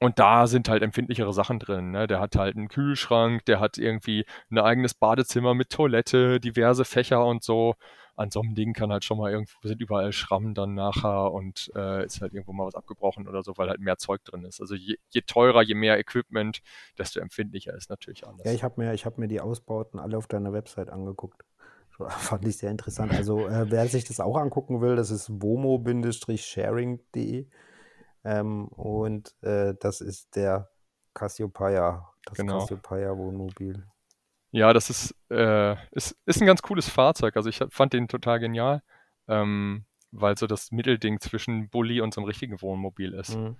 und 0.03 0.19
da 0.19 0.47
sind 0.47 0.71
halt 0.71 0.83
empfindlichere 0.83 1.33
Sachen 1.35 1.59
drin. 1.59 1.91
Ne? 1.91 2.07
Der 2.07 2.21
hat 2.21 2.35
halt 2.35 2.57
einen 2.57 2.69
Kühlschrank, 2.69 3.45
der 3.45 3.61
hat 3.61 3.77
irgendwie 3.77 4.25
ein 4.51 4.59
eigenes 4.59 4.95
Badezimmer 4.95 5.53
mit 5.53 5.69
Toilette, 5.69 6.41
diverse 6.41 6.87
Fächer 6.87 7.25
und 7.27 7.45
so. 7.45 7.75
An 8.17 8.31
so 8.31 8.41
einem 8.41 8.55
Ding 8.55 8.73
kann 8.73 8.91
halt 8.93 9.05
schon 9.05 9.19
mal 9.19 9.31
irgendwo, 9.31 9.57
sind 9.63 9.81
überall 9.81 10.13
Schrammen 10.13 10.55
dann 10.55 10.75
nachher 10.75 11.33
und 11.33 11.71
äh, 11.75 12.05
ist 12.05 12.23
halt 12.23 12.33
irgendwo 12.33 12.53
mal 12.53 12.67
was 12.67 12.75
abgebrochen 12.75 13.29
oder 13.29 13.43
so, 13.43 13.57
weil 13.57 13.69
halt 13.69 13.81
mehr 13.81 13.99
Zeug 13.99 14.25
drin 14.25 14.45
ist. 14.45 14.61
Also 14.61 14.75
je, 14.75 14.97
je 15.11 15.21
teurer, 15.23 15.63
je 15.63 15.75
mehr 15.75 15.99
Equipment, 15.99 16.61
desto 16.99 17.21
empfindlicher 17.21 17.75
ist 17.75 17.91
natürlich 17.91 18.27
alles. 18.27 18.45
Ja, 18.45 18.53
ich 18.53 18.65
habe 18.65 18.81
mir, 18.81 18.95
ich 18.95 19.05
hab 19.05 19.19
mir 19.19 19.29
die 19.29 19.41
Ausbauten 19.41 20.01
alle 20.01 20.17
auf 20.17 20.27
deiner 20.27 20.53
Website 20.53 20.89
angeguckt. 20.89 21.45
Fand 22.09 22.47
ich 22.47 22.59
sehr 22.59 22.71
interessant. 22.71 23.13
Also, 23.13 23.49
äh, 23.49 23.71
wer 23.71 23.89
sich 23.89 24.05
das 24.05 24.21
auch 24.21 24.37
angucken 24.37 24.81
will, 24.81 24.95
das 24.97 25.11
ist 25.11 25.31
womo-sharing.de. 25.31 27.47
Ähm, 28.23 28.69
und 28.69 29.35
äh, 29.43 29.75
das 29.81 30.01
ist 30.01 30.37
der 30.37 30.71
Cassiopeia, 31.15 32.09
das 32.25 32.39
Genau. 32.39 32.61
Cassiopeia 32.61 33.17
Wohnmobil. 33.17 33.87
Ja, 34.53 34.73
das 34.73 34.91
ist, 34.91 35.15
äh, 35.31 35.77
ist, 35.93 36.17
ist 36.27 36.41
ein 36.41 36.47
ganz 36.47 36.63
cooles 36.63 36.89
Fahrzeug. 36.89 37.37
Also 37.37 37.49
ich 37.49 37.61
fand 37.71 37.93
den 37.93 38.09
total 38.09 38.41
genial, 38.41 38.83
ähm, 39.29 39.85
weil 40.11 40.37
so 40.37 40.47
das 40.47 40.73
Mittelding 40.73 41.21
zwischen 41.21 41.71
Bulli 41.71 42.01
und 42.01 42.13
so 42.13 42.21
einem 42.21 42.27
richtigen 42.27 42.61
Wohnmobil 42.61 43.15
ist. 43.15 43.37
Mhm. 43.37 43.57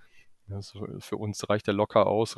Ja, 0.51 0.61
so 0.61 0.85
für 0.99 1.15
uns 1.17 1.49
reicht 1.49 1.67
der 1.67 1.73
locker 1.73 2.07
aus. 2.07 2.37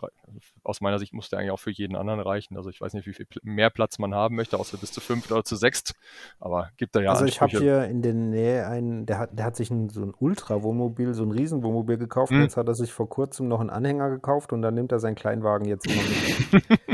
Aus 0.63 0.81
meiner 0.81 0.99
Sicht 0.99 1.13
muss 1.13 1.29
der 1.29 1.39
eigentlich 1.39 1.51
auch 1.51 1.59
für 1.59 1.71
jeden 1.71 1.95
anderen 1.95 2.19
reichen. 2.19 2.57
Also 2.57 2.69
ich 2.69 2.79
weiß 2.79 2.93
nicht, 2.93 3.07
wie 3.07 3.13
viel 3.13 3.25
mehr 3.41 3.69
Platz 3.69 3.97
man 3.97 4.13
haben 4.13 4.35
möchte, 4.35 4.59
außer 4.59 4.77
bis 4.77 4.91
zu 4.91 5.01
fünft 5.01 5.31
oder 5.31 5.43
zu 5.43 5.55
sechst. 5.55 5.95
Aber 6.39 6.69
gibt 6.77 6.95
da 6.95 7.01
ja 7.01 7.11
Also 7.11 7.25
ich 7.25 7.41
habe 7.41 7.57
hier 7.57 7.85
in 7.85 8.01
der 8.01 8.13
Nähe 8.13 8.67
einen, 8.67 9.05
der 9.05 9.17
hat, 9.17 9.37
der 9.37 9.45
hat 9.45 9.55
sich 9.55 9.71
ein, 9.71 9.89
so 9.89 10.03
ein 10.03 10.13
Ultra-Wohnmobil, 10.17 11.13
so 11.13 11.23
ein 11.23 11.31
Riesenwohnmobil 11.31 11.97
gekauft. 11.97 12.31
Hm. 12.31 12.41
Jetzt 12.41 12.57
hat 12.57 12.67
er 12.67 12.75
sich 12.75 12.93
vor 12.93 13.09
kurzem 13.09 13.47
noch 13.47 13.59
einen 13.59 13.71
Anhänger 13.71 14.09
gekauft 14.09 14.53
und 14.53 14.61
dann 14.61 14.75
nimmt 14.75 14.91
er 14.91 14.99
seinen 14.99 15.15
Kleinwagen 15.15 15.67
jetzt 15.67 15.87
immer 15.87 16.01
mit. 16.01 16.63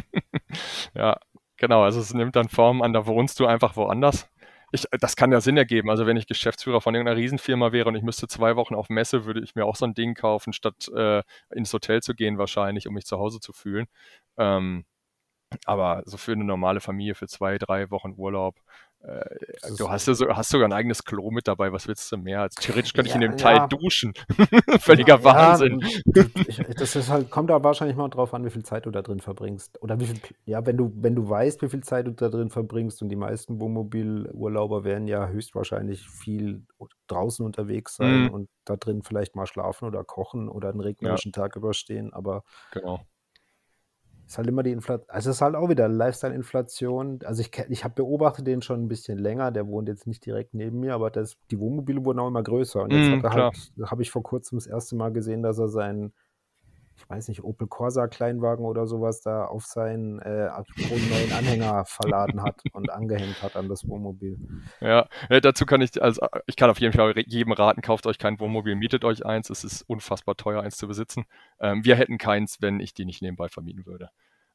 Ja, 0.95 1.17
genau. 1.57 1.83
Also 1.83 1.99
es 1.99 2.13
nimmt 2.13 2.35
dann 2.35 2.49
Form 2.49 2.81
an, 2.81 2.93
da 2.93 3.05
wohnst 3.05 3.39
du 3.39 3.45
einfach 3.45 3.75
woanders. 3.75 4.27
Ich, 4.71 4.85
das 4.99 5.15
kann 5.15 5.31
ja 5.31 5.41
Sinn 5.41 5.57
ergeben. 5.57 5.89
Also 5.89 6.05
wenn 6.05 6.17
ich 6.17 6.27
Geschäftsführer 6.27 6.81
von 6.81 6.93
irgendeiner 6.95 7.17
Riesenfirma 7.17 7.71
wäre 7.71 7.89
und 7.89 7.95
ich 7.95 8.03
müsste 8.03 8.27
zwei 8.27 8.55
Wochen 8.55 8.75
auf 8.75 8.89
Messe, 8.89 9.25
würde 9.25 9.41
ich 9.41 9.55
mir 9.55 9.65
auch 9.65 9.75
so 9.75 9.85
ein 9.85 9.93
Ding 9.93 10.13
kaufen, 10.15 10.53
statt 10.53 10.89
äh, 10.95 11.23
ins 11.53 11.73
Hotel 11.73 12.01
zu 12.01 12.13
gehen 12.15 12.37
wahrscheinlich, 12.37 12.87
um 12.87 12.93
mich 12.93 13.05
zu 13.05 13.17
Hause 13.17 13.39
zu 13.39 13.53
fühlen. 13.53 13.87
Ähm, 14.37 14.85
aber 15.65 16.03
so 16.05 16.17
für 16.17 16.33
eine 16.33 16.43
normale 16.43 16.79
Familie, 16.79 17.15
für 17.15 17.27
zwei, 17.27 17.57
drei 17.57 17.89
Wochen 17.91 18.13
Urlaub, 18.17 18.55
äh, 18.57 18.61
du 19.77 19.89
hast 19.89 20.07
ja 20.07 20.13
so, 20.13 20.27
hast 20.27 20.49
sogar 20.49 20.67
ein 20.67 20.73
eigenes 20.73 21.03
Klo 21.03 21.31
mit 21.31 21.47
dabei. 21.47 21.71
Was 21.71 21.87
willst 21.87 22.11
du 22.11 22.17
mehr? 22.17 22.41
Also 22.41 22.59
theoretisch 22.61 22.93
könnte 22.93 23.09
ich 23.09 23.15
in 23.15 23.21
dem 23.21 23.37
Teil 23.37 23.55
ja. 23.57 23.67
duschen. 23.67 24.13
Völliger 24.79 25.19
Ja, 25.19 25.23
Wahnsinn. 25.23 25.79
das 26.77 26.95
ist 26.95 27.09
halt, 27.09 27.29
kommt 27.29 27.49
da 27.49 27.63
wahrscheinlich 27.63 27.95
mal 27.95 28.09
drauf 28.09 28.33
an, 28.33 28.43
wie 28.45 28.49
viel 28.49 28.63
Zeit 28.63 28.85
du 28.85 28.91
da 28.91 29.01
drin 29.01 29.19
verbringst. 29.21 29.81
Oder 29.81 29.99
wie 29.99 30.05
viel, 30.05 30.19
ja, 30.45 30.65
wenn 30.65 30.77
du, 30.77 30.91
wenn 30.95 31.15
du 31.15 31.29
weißt, 31.29 31.61
wie 31.61 31.69
viel 31.69 31.81
Zeit 31.83 32.07
du 32.07 32.11
da 32.11 32.29
drin 32.29 32.49
verbringst, 32.49 33.01
und 33.01 33.09
die 33.09 33.15
meisten 33.15 33.59
Wohnmobilurlauber 33.59 34.83
werden 34.83 35.07
ja 35.07 35.27
höchstwahrscheinlich 35.27 36.07
viel 36.09 36.65
draußen 37.07 37.45
unterwegs 37.45 37.95
sein 37.95 38.23
Mhm. 38.25 38.29
und 38.29 38.49
da 38.65 38.75
drin 38.75 39.01
vielleicht 39.03 39.35
mal 39.35 39.45
schlafen 39.47 39.85
oder 39.87 40.03
kochen 40.03 40.49
oder 40.49 40.69
einen 40.69 40.81
regnerischen 40.81 41.31
Tag 41.31 41.55
überstehen, 41.55 42.13
aber 42.13 42.43
Genau. 42.71 42.99
Ist 44.29 44.37
halt 44.37 44.47
immer 44.47 44.61
die 44.63 44.71
Inflation, 44.71 45.09
also 45.09 45.29
es 45.31 45.37
ist 45.37 45.41
halt 45.41 45.55
auch 45.55 45.69
wieder 45.69 45.87
Lifestyle-Inflation. 45.87 47.19
Also 47.25 47.41
ich, 47.41 47.51
ich 47.69 47.83
habe 47.83 47.95
beobachtet 47.95 48.45
den 48.47 48.61
schon 48.61 48.83
ein 48.83 48.87
bisschen 48.87 49.17
länger, 49.17 49.51
der 49.51 49.67
wohnt 49.67 49.87
jetzt 49.89 50.05
nicht 50.07 50.25
direkt 50.25 50.53
neben 50.53 50.79
mir, 50.79 50.93
aber 50.93 51.09
das, 51.09 51.37
die 51.51 51.59
Wohnmobile 51.59 52.05
wurden 52.05 52.19
auch 52.19 52.27
immer 52.27 52.43
größer. 52.43 52.81
Und 52.83 52.93
jetzt 52.93 53.09
Mm, 53.09 53.21
klar. 53.23 53.51
halt, 53.53 53.71
habe 53.85 54.01
ich 54.03 54.11
vor 54.11 54.21
kurzem 54.23 54.57
das 54.57 54.67
erste 54.67 54.95
Mal 54.95 55.11
gesehen, 55.11 55.41
dass 55.41 55.57
er 55.57 55.67
seinen, 55.69 56.13
ich 56.99 57.09
weiß 57.09 57.29
nicht, 57.29 57.43
Opel 57.43 57.67
Corsa 57.67 58.07
Kleinwagen 58.07 58.65
oder 58.65 58.85
sowas 58.85 59.21
da 59.21 59.45
auf 59.45 59.65
seinen 59.65 60.19
äh, 60.19 60.49
neuen 60.49 61.31
Anhänger 61.31 61.85
verladen 61.87 62.43
hat 62.43 62.61
und 62.73 62.89
angehängt 62.91 63.41
hat 63.41 63.55
an 63.55 63.69
das 63.69 63.87
Wohnmobil. 63.87 64.37
Ja, 64.81 65.07
ja, 65.29 65.39
dazu 65.39 65.65
kann 65.65 65.81
ich, 65.81 66.01
also 66.01 66.25
ich 66.45 66.57
kann 66.57 66.69
auf 66.69 66.79
jeden 66.79 66.93
Fall 66.93 67.13
jedem 67.25 67.53
raten, 67.53 67.81
kauft 67.81 68.05
euch 68.05 68.17
kein 68.17 68.39
Wohnmobil, 68.39 68.75
mietet 68.75 69.05
euch 69.05 69.25
eins. 69.25 69.49
Es 69.49 69.63
ist 69.63 69.83
unfassbar 69.83 70.35
teuer, 70.35 70.61
eins 70.61 70.77
zu 70.77 70.87
besitzen. 70.87 71.25
Ähm, 71.59 71.85
wir 71.85 71.95
hätten 71.95 72.17
keins, 72.17 72.61
wenn 72.61 72.79
ich 72.81 72.93
die 72.93 73.05
nicht 73.05 73.21
nebenbei 73.21 73.47
vermieten 73.47 73.85
würde. 73.85 74.09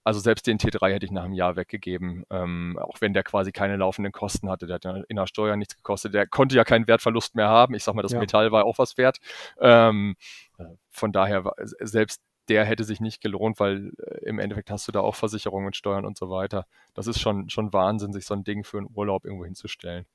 Also 0.07 0.21
selbst 0.21 0.47
den 0.47 0.59
T3 0.59 0.93
hätte 0.93 1.07
ich 1.07 1.13
nach 1.13 1.25
einem 1.25 1.33
Jahr 1.33 1.57
weggegeben, 1.57 2.25
ähm, 2.29 2.79
auch 2.79 3.01
wenn 3.01 3.15
der 3.15 3.23
quasi 3.23 3.53
keine 3.53 3.77
laufenden 3.77 4.13
Kosten 4.13 4.51
hatte. 4.51 4.67
Der 4.67 4.75
hat 4.75 4.85
ja 4.85 4.97
in 5.09 5.17
der 5.17 5.27
Steuer 5.27 5.57
nichts 5.57 5.77
gekostet. 5.77 6.13
Der 6.13 6.27
konnte 6.27 6.55
ja 6.57 6.65
keinen 6.65 6.87
Wertverlust 6.87 7.35
mehr 7.35 7.49
haben. 7.49 7.75
Ich 7.75 7.85
sag 7.85 7.95
mal, 7.95 8.03
das 8.03 8.13
Ja. 8.13 8.21
Metall 8.21 8.53
war 8.53 8.67
auch 8.67 8.77
was 8.77 8.99
wert. 8.99 9.17
Ähm, 9.59 10.15
äh, 10.59 10.65
von 10.91 11.11
daher, 11.11 11.51
selbst 11.81 12.21
der 12.49 12.65
hätte 12.65 12.85
sich 12.85 13.01
nicht 13.01 13.21
gelohnt, 13.21 13.59
weil 13.61 13.93
äh, 13.99 14.25
im 14.25 14.39
Endeffekt 14.39 14.71
hast 14.71 14.87
du 14.89 14.93
da 14.93 15.01
auch 15.01 15.15
Versicherungen 15.15 15.67
und 15.67 15.77
Steuern 15.77 16.05
und 16.05 16.17
so 16.17 16.31
weiter. 16.31 16.67
Das 16.95 17.07
ist 17.07 17.21
schon, 17.21 17.49
schon 17.51 17.73
Wahnsinn, 17.73 18.13
sich 18.13 18.27
so 18.27 18.35
ein 18.35 18.45
Ding 18.45 18.65
für 18.65 18.79
einen 18.79 18.91
Urlaub 18.95 19.25
irgendwo 19.25 19.45
hinzustellen. 19.45 20.07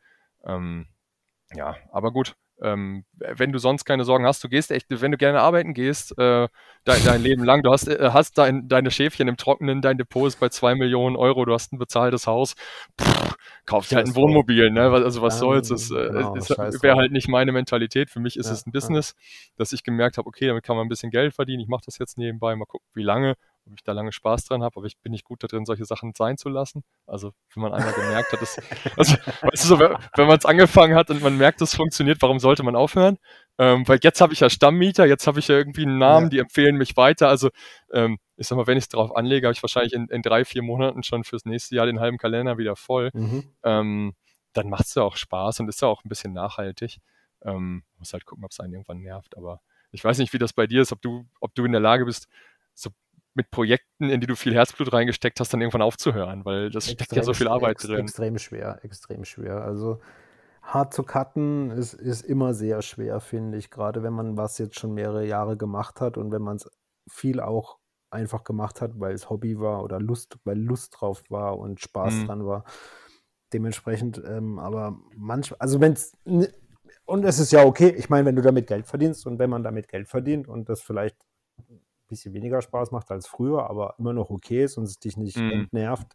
Ähm, 0.43 0.87
ja, 1.53 1.75
aber 1.91 2.11
gut. 2.11 2.35
Ähm, 2.61 3.05
wenn 3.17 3.51
du 3.51 3.59
sonst 3.59 3.85
keine 3.85 4.03
Sorgen 4.03 4.25
hast, 4.25 4.43
du 4.43 4.49
gehst 4.49 4.71
echt, 4.71 4.87
wenn 4.89 5.11
du 5.11 5.17
gerne 5.17 5.39
arbeiten 5.41 5.73
gehst, 5.73 6.17
äh, 6.17 6.47
dein, 6.83 7.03
dein 7.03 7.21
Leben 7.21 7.43
lang, 7.43 7.63
du 7.63 7.71
hast, 7.71 7.87
äh, 7.87 8.09
hast 8.11 8.37
dein, 8.37 8.67
deine 8.67 8.91
Schäfchen 8.91 9.27
im 9.27 9.37
Trockenen, 9.37 9.81
dein 9.81 9.97
Depot 9.97 10.27
ist 10.27 10.39
bei 10.39 10.49
zwei 10.49 10.75
Millionen 10.75 11.15
Euro, 11.15 11.45
du 11.45 11.53
hast 11.53 11.71
ein 11.73 11.79
bezahltes 11.79 12.27
Haus, 12.27 12.55
pff, 12.99 13.35
kauf 13.65 13.87
dir 13.87 13.97
halt 13.97 14.07
ein 14.07 14.15
Wohnmobil, 14.15 14.71
ne? 14.71 14.89
Also 14.91 15.21
was 15.21 15.35
Ja, 15.35 15.39
soll's? 15.39 15.69
Es 15.71 15.91
äh, 15.91 15.95
genau, 16.07 16.35
es 16.37 16.49
scheiß 16.49 16.83
wäre 16.83 16.95
halt 16.97 17.11
nicht 17.11 17.27
meine 17.27 17.51
Mentalität. 17.51 18.09
Für 18.09 18.19
mich 18.19 18.35
ist 18.37 18.45
Ja, 18.45 18.51
es 18.51 18.65
ein 18.65 18.71
ja. 18.71 18.71
Business, 18.71 19.15
dass 19.55 19.71
ich 19.71 19.83
gemerkt 19.83 20.17
habe, 20.17 20.27
okay, 20.27 20.47
damit 20.47 20.63
kann 20.63 20.75
man 20.75 20.85
ein 20.85 20.89
bisschen 20.89 21.11
Geld 21.11 21.33
verdienen. 21.33 21.61
Ich 21.61 21.67
mache 21.67 21.83
das 21.85 21.97
jetzt 21.97 22.17
nebenbei, 22.17 22.55
mal 22.55 22.65
gucken, 22.65 22.87
wie 22.93 23.03
lange, 23.03 23.35
ob 23.71 23.77
ich 23.79 23.83
da 23.83 23.91
lange 23.93 24.11
Spaß 24.11 24.45
dran 24.45 24.63
habe, 24.63 24.77
aber 24.77 24.85
ich 24.85 24.97
bin 24.99 25.11
nicht 25.11 25.23
gut 25.23 25.43
da 25.43 25.47
drin, 25.47 25.65
solche 25.65 25.85
Sachen 25.85 26.13
sein 26.15 26.37
zu 26.37 26.49
lassen. 26.49 26.83
Also 27.05 27.33
wenn 27.53 27.63
man 27.63 27.73
einmal 27.73 27.93
gemerkt 27.93 28.31
hat, 28.31 28.41
dass, 28.41 28.57
also, 28.97 29.15
weißt 29.41 29.63
du 29.63 29.67
so, 29.67 29.79
wenn, 29.79 29.95
wenn 30.15 30.27
man 30.27 30.37
es 30.37 30.45
angefangen 30.45 30.95
hat 30.95 31.09
und 31.09 31.21
man 31.21 31.37
merkt, 31.37 31.61
es 31.61 31.75
funktioniert, 31.75 32.21
warum 32.21 32.39
sollte 32.39 32.63
man 32.63 32.75
aufhören? 32.75 33.17
Ähm, 33.57 33.87
weil 33.87 33.99
jetzt 34.03 34.21
habe 34.21 34.33
ich 34.33 34.39
ja 34.39 34.49
Stammmieter, 34.49 35.05
jetzt 35.05 35.27
habe 35.27 35.39
ich 35.39 35.47
ja 35.47 35.55
irgendwie 35.55 35.83
einen 35.83 35.97
Namen, 35.97 36.27
Ja. 36.27 36.29
die 36.29 36.39
empfehlen 36.39 36.75
mich 36.77 36.95
weiter. 36.97 37.27
Also 37.29 37.49
ähm, 37.91 38.17
ich 38.37 38.47
sag 38.47 38.55
mal, 38.55 38.67
wenn 38.67 38.77
ich 38.77 38.85
es 38.85 38.89
drauf 38.89 39.15
anlege, 39.15 39.47
habe 39.47 39.53
ich 39.53 39.61
wahrscheinlich 39.63 39.93
in, 39.93 40.07
in 40.07 40.21
drei, 40.21 40.45
vier 40.45 40.61
Monaten 40.61 41.03
schon 41.03 41.23
fürs 41.23 41.45
nächste 41.45 41.75
Jahr 41.75 41.85
den 41.85 41.99
halben 41.99 42.17
Kalender 42.17 42.57
wieder 42.57 42.75
voll. 42.75 43.09
Mhm. 43.13 43.51
Ähm, 43.63 44.13
dann 44.53 44.69
macht 44.69 44.85
es 44.85 44.95
ja 44.95 45.03
auch 45.03 45.15
Spaß 45.17 45.59
und 45.59 45.67
ist 45.67 45.81
ja 45.81 45.87
auch 45.87 46.03
ein 46.03 46.09
bisschen 46.09 46.33
nachhaltig. 46.33 46.99
Ähm, 47.43 47.83
muss 47.97 48.13
halt 48.13 48.25
gucken, 48.25 48.43
ob 48.45 48.51
es 48.51 48.59
einen 48.59 48.73
irgendwann 48.73 48.99
nervt. 49.01 49.37
Aber 49.37 49.61
ich 49.91 50.03
weiß 50.03 50.17
nicht, 50.19 50.33
wie 50.33 50.37
das 50.37 50.53
bei 50.53 50.67
dir 50.67 50.81
ist, 50.81 50.91
ob 50.91 51.01
du, 51.01 51.25
ob 51.39 51.53
du 51.55 51.65
in 51.65 51.71
der 51.71 51.81
Lage 51.81 52.05
bist, 52.05 52.27
mit 53.33 53.51
Projekten, 53.51 54.09
in 54.09 54.21
die 54.21 54.27
du 54.27 54.35
viel 54.35 54.53
Herzblut 54.53 54.91
reingesteckt 54.91 55.39
hast, 55.39 55.53
dann 55.53 55.61
irgendwann 55.61 55.81
aufzuhören, 55.81 56.45
weil 56.45 56.69
das 56.69 56.89
steckt 56.89 57.15
ja 57.15 57.23
so 57.23 57.33
viel 57.33 57.47
Arbeit 57.47 57.71
ex, 57.71 57.83
drin. 57.83 58.01
Extrem 58.01 58.37
schwer, 58.37 58.79
extrem 58.83 59.25
schwer. 59.25 59.61
Also 59.63 59.99
hart 60.61 60.93
zu 60.93 61.03
cutten 61.03 61.71
ist, 61.71 61.93
ist 61.93 62.23
immer 62.23 62.53
sehr 62.53 62.81
schwer, 62.81 63.19
finde 63.19 63.57
ich. 63.57 63.69
Gerade 63.69 64.03
wenn 64.03 64.13
man 64.13 64.37
was 64.37 64.57
jetzt 64.57 64.79
schon 64.79 64.93
mehrere 64.93 65.25
Jahre 65.25 65.57
gemacht 65.57 66.01
hat 66.01 66.17
und 66.17 66.31
wenn 66.31 66.41
man 66.41 66.57
es 66.57 66.69
viel 67.09 67.39
auch 67.39 67.79
einfach 68.11 68.43
gemacht 68.43 68.81
hat, 68.81 68.99
weil 68.99 69.13
es 69.13 69.29
Hobby 69.29 69.59
war 69.59 69.83
oder 69.83 69.99
Lust, 69.99 70.37
weil 70.43 70.57
Lust 70.57 70.95
drauf 70.99 71.23
war 71.29 71.57
und 71.57 71.79
Spaß 71.79 72.21
Mhm. 72.21 72.25
dran 72.25 72.45
war. 72.45 72.63
Dementsprechend, 73.53 74.21
ähm, 74.25 74.59
aber 74.59 74.99
manchmal, 75.15 75.59
also 75.59 75.81
wenn 75.81 75.93
es, 75.93 76.15
und 77.05 77.25
es 77.25 77.39
ist 77.39 77.51
ja 77.51 77.63
okay, 77.63 77.89
ich 77.89 78.09
meine, 78.09 78.25
wenn 78.25 78.35
du 78.35 78.41
damit 78.43 78.67
Geld 78.67 78.85
verdienst 78.85 79.25
und 79.25 79.39
wenn 79.39 79.49
man 79.49 79.63
damit 79.63 79.87
Geld 79.87 80.07
verdient 80.07 80.47
und 80.47 80.69
das 80.69 80.81
vielleicht 80.81 81.17
bisschen 82.09 82.33
weniger 82.33 82.61
Spaß 82.61 82.91
macht 82.91 83.11
als 83.11 83.27
früher, 83.27 83.69
aber 83.69 83.95
immer 83.97 84.13
noch 84.13 84.29
okay 84.29 84.63
ist 84.63 84.77
und 84.77 84.83
es 84.83 84.99
dich 84.99 85.17
nicht 85.17 85.37
Mhm. 85.37 85.51
entnervt, 85.51 86.07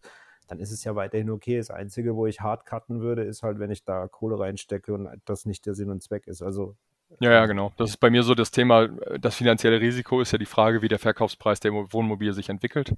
dann 0.49 0.59
ist 0.59 0.73
es 0.73 0.85
ja 0.85 0.95
weiterhin 0.95 1.31
okay. 1.31 1.57
Das 1.57 1.71
Einzige, 1.71 2.15
wo 2.17 2.27
ich 2.27 2.41
hart 2.41 2.67
cutten 2.67 3.01
würde, 3.01 3.23
ist 3.23 3.43
halt, 3.43 3.59
wenn 3.59 3.71
ich 3.71 3.85
da 3.85 4.09
Kohle 4.09 4.39
reinstecke 4.39 4.93
und 4.93 5.09
das 5.25 5.47
nicht 5.47 5.65
der 5.67 5.75
Sinn 5.75 5.91
und 5.91 6.03
Zweck 6.03 6.27
ist. 6.27 6.43
Also 6.43 6.77
Ja, 7.21 7.31
ja, 7.33 7.47
genau. 7.47 7.73
Das 7.77 7.91
ist 7.91 7.97
bei 7.99 8.11
mir 8.11 8.23
so 8.23 8.35
das 8.35 8.51
Thema, 8.51 8.85
äh, 8.85 9.19
das 9.19 9.37
finanzielle 9.37 9.81
Risiko 9.81 10.21
ist 10.21 10.33
ja 10.33 10.39
die 10.39 10.47
Frage, 10.47 10.83
wie 10.83 10.89
der 10.89 10.99
Verkaufspreis 10.99 11.61
der 11.61 11.73
Wohnmobil 11.73 12.33
sich 12.33 12.49
entwickelt. 12.49 12.95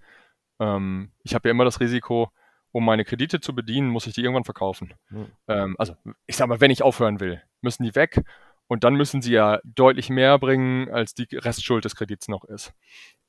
Ähm, 0.58 1.10
ich 1.22 1.34
habe 1.34 1.48
ja 1.48 1.50
immer 1.50 1.64
das 1.64 1.80
Risiko, 1.80 2.30
um 2.72 2.84
meine 2.84 3.04
Kredite 3.04 3.40
zu 3.40 3.54
bedienen, 3.54 3.88
muss 3.88 4.06
ich 4.06 4.14
die 4.14 4.22
irgendwann 4.22 4.44
verkaufen. 4.44 4.94
Hm. 5.08 5.26
Ähm, 5.48 5.76
also 5.78 5.94
ich 6.26 6.36
sag 6.36 6.48
mal, 6.48 6.60
wenn 6.60 6.70
ich 6.70 6.82
aufhören 6.82 7.20
will, 7.20 7.42
müssen 7.60 7.84
die 7.84 7.94
weg 7.94 8.22
und 8.68 8.84
dann 8.84 8.94
müssen 8.94 9.22
sie 9.22 9.32
ja 9.32 9.60
deutlich 9.64 10.10
mehr 10.10 10.38
bringen, 10.38 10.90
als 10.90 11.14
die 11.14 11.28
Restschuld 11.32 11.84
des 11.84 11.94
Kredits 11.94 12.28
noch 12.28 12.44
ist. 12.44 12.72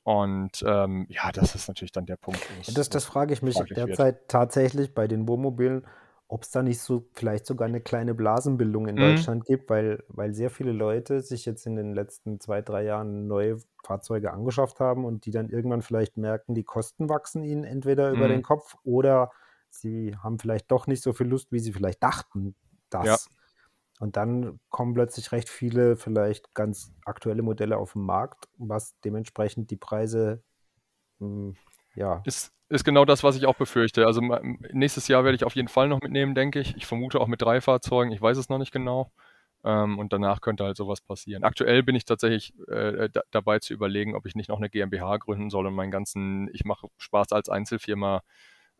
Und 0.02 0.64
ähm, 0.66 1.06
ja, 1.10 1.30
das 1.32 1.54
ist 1.54 1.68
natürlich 1.68 1.92
dann 1.92 2.06
der 2.06 2.16
Punkt. 2.16 2.40
Das, 2.74 2.88
das 2.88 3.04
frage 3.04 3.34
ich 3.34 3.42
mich 3.42 3.56
derzeit 3.56 4.14
wird. 4.16 4.28
tatsächlich 4.28 4.94
bei 4.94 5.06
den 5.06 5.28
Wohnmobilen, 5.28 5.86
ob 6.28 6.42
es 6.42 6.50
da 6.50 6.62
nicht 6.62 6.80
so 6.80 7.06
vielleicht 7.12 7.46
sogar 7.46 7.68
eine 7.68 7.80
kleine 7.80 8.14
Blasenbildung 8.14 8.88
in 8.88 8.94
mhm. 8.96 9.00
Deutschland 9.00 9.44
gibt, 9.44 9.68
weil, 9.68 10.02
weil 10.08 10.34
sehr 10.34 10.50
viele 10.50 10.72
Leute 10.72 11.20
sich 11.20 11.44
jetzt 11.44 11.66
in 11.66 11.76
den 11.76 11.94
letzten 11.94 12.40
zwei, 12.40 12.62
drei 12.62 12.84
Jahren 12.84 13.26
neue 13.26 13.58
Fahrzeuge 13.84 14.32
angeschafft 14.32 14.80
haben 14.80 15.04
und 15.04 15.26
die 15.26 15.30
dann 15.30 15.50
irgendwann 15.50 15.82
vielleicht 15.82 16.16
merken, 16.16 16.54
die 16.54 16.64
Kosten 16.64 17.08
wachsen 17.08 17.44
ihnen 17.44 17.64
entweder 17.64 18.10
mhm. 18.10 18.16
über 18.16 18.28
den 18.28 18.42
Kopf 18.42 18.76
oder 18.84 19.30
sie 19.68 20.16
haben 20.22 20.38
vielleicht 20.38 20.70
doch 20.70 20.86
nicht 20.86 21.02
so 21.02 21.12
viel 21.12 21.26
Lust, 21.26 21.52
wie 21.52 21.60
sie 21.60 21.72
vielleicht 21.72 22.02
dachten, 22.02 22.54
dass. 22.90 23.06
Ja. 23.06 23.16
Und 23.98 24.16
dann 24.16 24.60
kommen 24.70 24.94
plötzlich 24.94 25.32
recht 25.32 25.48
viele 25.48 25.96
vielleicht 25.96 26.54
ganz 26.54 26.92
aktuelle 27.04 27.42
Modelle 27.42 27.78
auf 27.78 27.94
den 27.94 28.02
Markt, 28.02 28.48
was 28.56 28.94
dementsprechend 29.00 29.70
die 29.70 29.76
Preise 29.76 30.42
hm, 31.20 31.56
ja. 31.94 32.22
Ist, 32.24 32.52
ist 32.68 32.84
genau 32.84 33.04
das, 33.04 33.24
was 33.24 33.36
ich 33.36 33.46
auch 33.46 33.56
befürchte. 33.56 34.06
Also 34.06 34.20
nächstes 34.72 35.08
Jahr 35.08 35.24
werde 35.24 35.36
ich 35.36 35.44
auf 35.44 35.56
jeden 35.56 35.68
Fall 35.68 35.88
noch 35.88 36.00
mitnehmen, 36.00 36.34
denke 36.34 36.60
ich. 36.60 36.76
Ich 36.76 36.86
vermute 36.86 37.20
auch 37.20 37.26
mit 37.26 37.42
drei 37.42 37.60
Fahrzeugen, 37.60 38.12
ich 38.12 38.22
weiß 38.22 38.36
es 38.38 38.48
noch 38.48 38.58
nicht 38.58 38.72
genau. 38.72 39.12
Ähm, 39.64 39.98
und 39.98 40.12
danach 40.12 40.40
könnte 40.40 40.64
halt 40.64 40.76
sowas 40.76 41.00
passieren. 41.00 41.42
Aktuell 41.42 41.82
bin 41.82 41.96
ich 41.96 42.04
tatsächlich 42.04 42.54
äh, 42.68 43.08
da, 43.12 43.22
dabei 43.32 43.58
zu 43.58 43.74
überlegen, 43.74 44.14
ob 44.14 44.26
ich 44.26 44.36
nicht 44.36 44.48
noch 44.48 44.58
eine 44.58 44.70
GmbH 44.70 45.16
gründen 45.16 45.50
soll 45.50 45.66
und 45.66 45.74
meinen 45.74 45.90
ganzen, 45.90 46.48
ich 46.52 46.64
mache 46.64 46.88
Spaß 46.98 47.32
als 47.32 47.48
Einzelfirma 47.48 48.22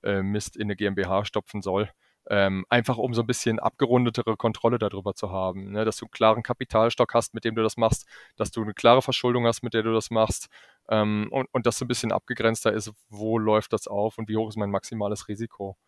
äh, 0.05 0.23
Mist 0.23 0.57
in 0.57 0.65
eine 0.65 0.77
GmbH 0.77 1.25
stopfen 1.25 1.63
soll. 1.63 1.91
Ähm, 2.31 2.67
einfach 2.69 2.99
um 2.99 3.15
so 3.15 3.23
ein 3.23 3.27
bisschen 3.27 3.59
abgerundetere 3.59 4.37
Kontrolle 4.37 4.79
darüber 4.79 5.15
zu 5.15 5.31
haben, 5.31 5.73
ne? 5.73 5.87
dass 5.87 5.97
du 5.97 6.05
einen 6.05 6.11
klaren 6.11 6.43
Kapitalstock 6.43 7.15
hast, 7.15 7.33
mit 7.33 7.45
dem 7.45 7.55
du 7.55 7.63
das 7.63 7.79
machst, 7.79 8.07
dass 8.37 8.51
du 8.51 8.63
eine 8.63 8.75
klare 8.75 9.01
Verschuldung 9.01 9.47
hast, 9.47 9.63
mit 9.63 9.73
der 9.73 9.83
du 9.83 9.95
das 9.95 10.11
machst 10.11 10.49
ähm, 10.91 11.29
und, 11.31 11.49
und 11.53 11.65
dass 11.65 11.79
so 11.79 11.87
ein 11.87 11.89
bisschen 11.89 12.13
abgegrenzter 12.13 12.73
ist, 12.73 12.93
wo 13.09 13.39
läuft 13.39 13.73
das 13.73 13.87
auf 13.87 14.19
und 14.19 14.29
wie 14.29 14.37
hoch 14.37 14.51
ist 14.51 14.57
mein 14.57 14.71
maximales 14.71 15.29
Risiko. 15.29 15.79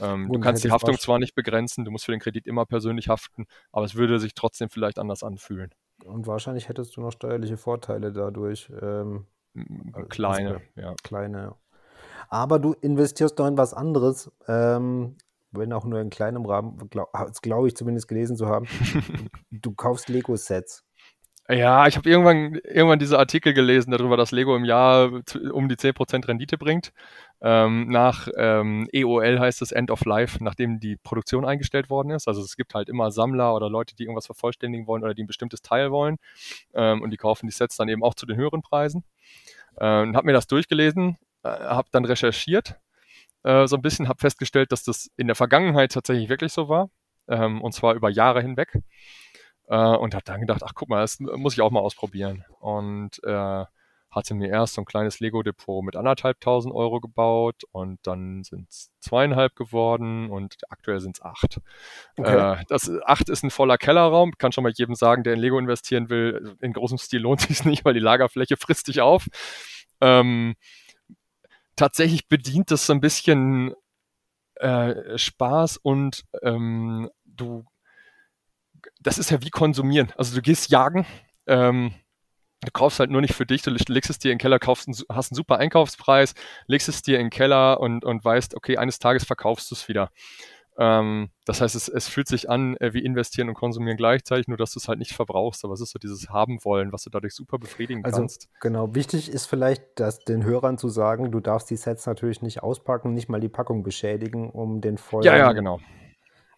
Ähm, 0.00 0.30
du 0.32 0.40
kannst 0.40 0.64
die 0.64 0.70
Haftung 0.70 0.98
zwar 0.98 1.18
nicht 1.18 1.34
begrenzen, 1.34 1.84
du 1.84 1.90
musst 1.90 2.06
für 2.06 2.12
den 2.12 2.20
Kredit 2.20 2.46
immer 2.46 2.64
persönlich 2.64 3.08
haften, 3.08 3.46
aber 3.70 3.84
es 3.84 3.94
würde 3.94 4.18
sich 4.18 4.34
trotzdem 4.34 4.70
vielleicht 4.70 4.98
anders 4.98 5.22
anfühlen. 5.22 5.70
Und 6.04 6.26
wahrscheinlich 6.26 6.68
hättest 6.70 6.96
du 6.96 7.02
noch 7.02 7.10
steuerliche 7.10 7.58
Vorteile 7.58 8.10
dadurch. 8.10 8.72
Ähm, 8.80 9.26
kleine, 10.08 10.62
ja. 10.76 10.94
Kleine, 11.02 11.56
aber 12.30 12.58
du 12.58 12.72
investierst 12.80 13.38
doch 13.38 13.46
in 13.46 13.58
was 13.58 13.74
anderes, 13.74 14.30
ähm, 14.46 15.16
wenn 15.52 15.72
auch 15.72 15.84
nur 15.84 16.00
in 16.00 16.10
kleinem 16.10 16.46
Rahmen, 16.46 16.78
glaube 16.90 17.10
glaub 17.42 17.66
ich 17.66 17.76
zumindest 17.76 18.08
gelesen 18.08 18.36
zu 18.36 18.46
haben. 18.46 18.66
du 19.50 19.72
kaufst 19.74 20.08
Lego-Sets. 20.08 20.84
Ja, 21.52 21.88
ich 21.88 21.96
habe 21.96 22.08
irgendwann, 22.08 22.60
irgendwann 22.62 23.00
diese 23.00 23.18
Artikel 23.18 23.52
gelesen 23.52 23.90
darüber, 23.90 24.16
dass 24.16 24.30
Lego 24.30 24.54
im 24.54 24.64
Jahr 24.64 25.10
um 25.52 25.68
die 25.68 25.74
10% 25.74 26.28
Rendite 26.28 26.56
bringt. 26.58 26.92
Ähm, 27.40 27.88
nach 27.88 28.28
ähm, 28.36 28.86
EOL 28.92 29.40
heißt 29.40 29.60
es 29.60 29.72
End 29.72 29.90
of 29.90 30.04
Life, 30.04 30.38
nachdem 30.44 30.78
die 30.78 30.96
Produktion 30.96 31.44
eingestellt 31.44 31.90
worden 31.90 32.10
ist. 32.10 32.28
Also 32.28 32.40
es 32.40 32.56
gibt 32.56 32.74
halt 32.74 32.88
immer 32.88 33.10
Sammler 33.10 33.52
oder 33.52 33.68
Leute, 33.68 33.96
die 33.96 34.04
irgendwas 34.04 34.26
vervollständigen 34.26 34.86
wollen 34.86 35.02
oder 35.02 35.12
die 35.12 35.24
ein 35.24 35.26
bestimmtes 35.26 35.60
Teil 35.60 35.90
wollen. 35.90 36.18
Ähm, 36.72 37.02
und 37.02 37.10
die 37.10 37.16
kaufen 37.16 37.48
die 37.48 37.52
Sets 37.52 37.76
dann 37.76 37.88
eben 37.88 38.04
auch 38.04 38.14
zu 38.14 38.26
den 38.26 38.36
höheren 38.36 38.62
Preisen. 38.62 39.02
Ähm, 39.80 40.16
habe 40.16 40.26
mir 40.26 40.32
das 40.32 40.46
durchgelesen, 40.46 41.18
äh, 41.42 41.48
habe 41.48 41.88
dann 41.90 42.04
recherchiert, 42.04 42.78
äh, 43.42 43.66
so 43.66 43.76
ein 43.76 43.82
bisschen, 43.82 44.08
habe 44.08 44.18
festgestellt, 44.18 44.72
dass 44.72 44.84
das 44.84 45.10
in 45.16 45.26
der 45.26 45.36
Vergangenheit 45.36 45.92
tatsächlich 45.92 46.28
wirklich 46.28 46.52
so 46.52 46.68
war. 46.68 46.90
Ähm, 47.28 47.62
und 47.62 47.72
zwar 47.72 47.94
über 47.94 48.10
Jahre 48.10 48.42
hinweg. 48.42 48.72
Äh, 49.68 49.76
und 49.76 50.14
habe 50.14 50.24
dann 50.24 50.40
gedacht, 50.40 50.62
ach 50.64 50.72
guck 50.74 50.88
mal, 50.88 51.00
das 51.00 51.20
muss 51.20 51.54
ich 51.54 51.60
auch 51.60 51.70
mal 51.70 51.80
ausprobieren. 51.80 52.44
Und 52.58 53.22
äh, 53.24 53.64
hatte 54.10 54.34
mir 54.34 54.48
erst 54.48 54.74
so 54.74 54.82
ein 54.82 54.86
kleines 54.86 55.20
Lego-Depot 55.20 55.84
mit 55.84 55.94
anderthalbtausend 55.94 56.74
Euro 56.74 57.00
gebaut 57.00 57.62
und 57.70 58.00
dann 58.02 58.42
sind 58.42 58.68
es 58.68 58.90
zweieinhalb 58.98 59.54
geworden 59.54 60.28
und 60.30 60.56
aktuell 60.68 60.98
sind 60.98 61.16
es 61.16 61.22
acht. 61.22 61.60
Okay. 62.16 62.60
Äh, 62.60 62.64
das 62.68 62.90
acht 63.06 63.28
ist 63.28 63.44
ein 63.44 63.50
voller 63.50 63.78
Kellerraum. 63.78 64.32
Kann 64.36 64.50
schon 64.50 64.64
mal 64.64 64.72
jedem 64.74 64.96
sagen, 64.96 65.22
der 65.22 65.34
in 65.34 65.40
Lego 65.40 65.58
investieren 65.58 66.10
will, 66.10 66.56
in 66.60 66.72
großem 66.72 66.98
Stil 66.98 67.20
lohnt 67.20 67.40
sich 67.42 67.64
nicht, 67.64 67.84
weil 67.84 67.94
die 67.94 68.00
Lagerfläche 68.00 68.56
frisst 68.56 68.88
dich 68.88 69.00
auf. 69.00 69.26
Ähm, 70.00 70.56
tatsächlich 71.80 72.28
bedient 72.28 72.70
das 72.70 72.84
so 72.84 72.92
ein 72.92 73.00
bisschen 73.00 73.74
äh, 74.56 75.16
Spaß 75.16 75.78
und 75.78 76.24
ähm, 76.42 77.08
du, 77.24 77.64
das 79.00 79.16
ist 79.16 79.30
ja 79.30 79.40
wie 79.40 79.48
konsumieren. 79.48 80.12
Also 80.18 80.34
du 80.34 80.42
gehst 80.42 80.70
jagen, 80.70 81.06
ähm, 81.46 81.94
du 82.60 82.70
kaufst 82.70 83.00
halt 83.00 83.10
nur 83.10 83.22
nicht 83.22 83.32
für 83.32 83.46
dich, 83.46 83.62
du 83.62 83.70
legst 83.70 84.10
es 84.10 84.18
dir 84.18 84.30
in 84.30 84.36
den 84.36 84.42
Keller, 84.42 84.58
kaufst 84.58 84.88
hast 85.08 85.32
einen 85.32 85.36
super 85.36 85.56
Einkaufspreis, 85.56 86.34
legst 86.66 86.90
es 86.90 87.00
dir 87.00 87.18
in 87.18 87.26
den 87.26 87.30
Keller 87.30 87.80
und, 87.80 88.04
und 88.04 88.22
weißt, 88.22 88.56
okay, 88.56 88.76
eines 88.76 88.98
Tages 88.98 89.24
verkaufst 89.24 89.70
du 89.70 89.74
es 89.74 89.88
wieder. 89.88 90.10
Ähm, 90.82 91.28
das 91.44 91.60
heißt, 91.60 91.74
es, 91.74 91.88
es, 91.88 92.08
fühlt 92.08 92.26
sich 92.26 92.48
an 92.48 92.74
äh, 92.78 92.94
wie 92.94 93.04
investieren 93.04 93.50
und 93.50 93.54
konsumieren 93.54 93.98
gleichzeitig, 93.98 94.48
nur 94.48 94.56
dass 94.56 94.72
du 94.72 94.78
es 94.78 94.88
halt 94.88 94.98
nicht 94.98 95.12
verbrauchst. 95.12 95.62
Aber 95.62 95.74
es 95.74 95.82
ist 95.82 95.90
so 95.90 95.98
dieses 95.98 96.30
Haben 96.30 96.64
wollen, 96.64 96.90
was 96.90 97.02
du 97.02 97.10
dadurch 97.10 97.34
super 97.34 97.58
befriedigen 97.58 98.02
also, 98.02 98.20
kannst. 98.20 98.48
Genau, 98.62 98.94
wichtig 98.94 99.30
ist 99.30 99.44
vielleicht, 99.44 99.82
dass 100.00 100.20
den 100.20 100.42
Hörern 100.42 100.78
zu 100.78 100.88
sagen, 100.88 101.30
du 101.32 101.40
darfst 101.40 101.68
die 101.68 101.76
Sets 101.76 102.06
natürlich 102.06 102.40
nicht 102.40 102.62
auspacken, 102.62 103.12
nicht 103.12 103.28
mal 103.28 103.40
die 103.40 103.50
Packung 103.50 103.82
beschädigen, 103.82 104.48
um 104.48 104.80
den 104.80 104.96
vollen. 104.96 105.26
Ja, 105.26 105.36
ja, 105.36 105.52
genau. 105.52 105.80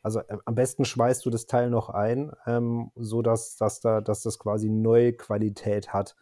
Also 0.04 0.20
äh, 0.20 0.36
am 0.44 0.54
besten 0.54 0.84
schmeißt 0.84 1.26
du 1.26 1.30
das 1.30 1.46
Teil 1.46 1.68
noch 1.68 1.90
ein, 1.90 2.30
ähm, 2.46 2.92
so 2.94 3.22
dass, 3.22 3.56
dass, 3.56 3.80
da, 3.80 4.00
dass 4.00 4.22
das 4.22 4.38
quasi 4.38 4.68
neue 4.68 5.14
Qualität 5.14 5.92
hat. 5.92 6.14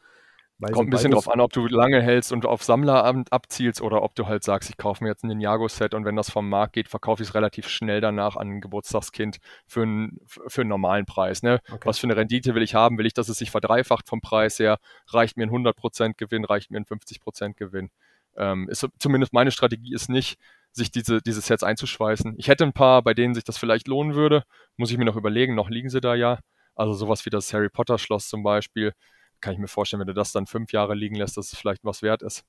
Kommt 0.60 0.88
ein 0.88 0.90
bisschen 0.90 1.12
drauf 1.12 1.28
an, 1.28 1.40
ob 1.40 1.52
du 1.52 1.66
lange 1.66 2.02
hältst 2.02 2.32
und 2.32 2.44
auf 2.44 2.62
Sammler 2.62 3.04
abzielst 3.30 3.80
oder 3.80 4.02
ob 4.02 4.14
du 4.14 4.26
halt 4.26 4.44
sagst, 4.44 4.68
ich 4.68 4.76
kaufe 4.76 5.02
mir 5.02 5.10
jetzt 5.10 5.24
ein 5.24 5.28
Ninjago-Set 5.28 5.94
und 5.94 6.04
wenn 6.04 6.16
das 6.16 6.30
vom 6.30 6.48
Markt 6.48 6.74
geht, 6.74 6.88
verkaufe 6.88 7.22
ich 7.22 7.30
es 7.30 7.34
relativ 7.34 7.68
schnell 7.68 8.00
danach 8.00 8.36
an 8.36 8.48
ein 8.48 8.60
Geburtstagskind 8.60 9.38
für 9.66 9.82
einen, 9.82 10.20
für 10.26 10.60
einen 10.60 10.70
normalen 10.70 11.06
Preis. 11.06 11.42
Ne? 11.42 11.60
Okay. 11.70 11.80
Was 11.84 11.98
für 11.98 12.06
eine 12.06 12.16
Rendite 12.16 12.54
will 12.54 12.62
ich 12.62 12.74
haben? 12.74 12.98
Will 12.98 13.06
ich, 13.06 13.14
dass 13.14 13.28
es 13.28 13.38
sich 13.38 13.50
verdreifacht 13.50 14.08
vom 14.08 14.20
Preis 14.20 14.58
her? 14.58 14.78
Reicht 15.08 15.36
mir 15.36 15.44
ein 15.44 15.50
100% 15.50 16.14
Gewinn? 16.16 16.44
Reicht 16.44 16.70
mir 16.70 16.78
ein 16.78 16.84
50% 16.84 17.54
Gewinn? 17.54 17.90
Ähm, 18.36 18.68
ist, 18.68 18.86
zumindest 18.98 19.32
meine 19.32 19.50
Strategie 19.50 19.94
ist 19.94 20.08
nicht, 20.08 20.38
sich 20.72 20.90
diese, 20.90 21.20
diese 21.20 21.40
Sets 21.40 21.62
einzuschweißen. 21.62 22.34
Ich 22.36 22.48
hätte 22.48 22.64
ein 22.64 22.72
paar, 22.72 23.02
bei 23.02 23.14
denen 23.14 23.34
sich 23.34 23.44
das 23.44 23.58
vielleicht 23.58 23.88
lohnen 23.88 24.14
würde. 24.14 24.44
Muss 24.76 24.90
ich 24.90 24.98
mir 24.98 25.04
noch 25.04 25.16
überlegen. 25.16 25.54
Noch 25.54 25.70
liegen 25.70 25.88
sie 25.88 26.00
da 26.00 26.14
ja. 26.14 26.38
Also 26.74 26.94
sowas 26.94 27.26
wie 27.26 27.30
das 27.30 27.52
Harry 27.52 27.68
Potter 27.68 27.98
Schloss 27.98 28.28
zum 28.28 28.42
Beispiel 28.42 28.92
kann 29.40 29.52
ich 29.52 29.58
mir 29.58 29.68
vorstellen, 29.68 30.00
wenn 30.00 30.06
du 30.06 30.14
das 30.14 30.32
dann 30.32 30.46
fünf 30.46 30.72
Jahre 30.72 30.94
liegen 30.94 31.16
lässt, 31.16 31.36
dass 31.36 31.52
es 31.52 31.58
vielleicht 31.58 31.84
was 31.84 32.02
wert 32.02 32.22
ist. 32.22 32.44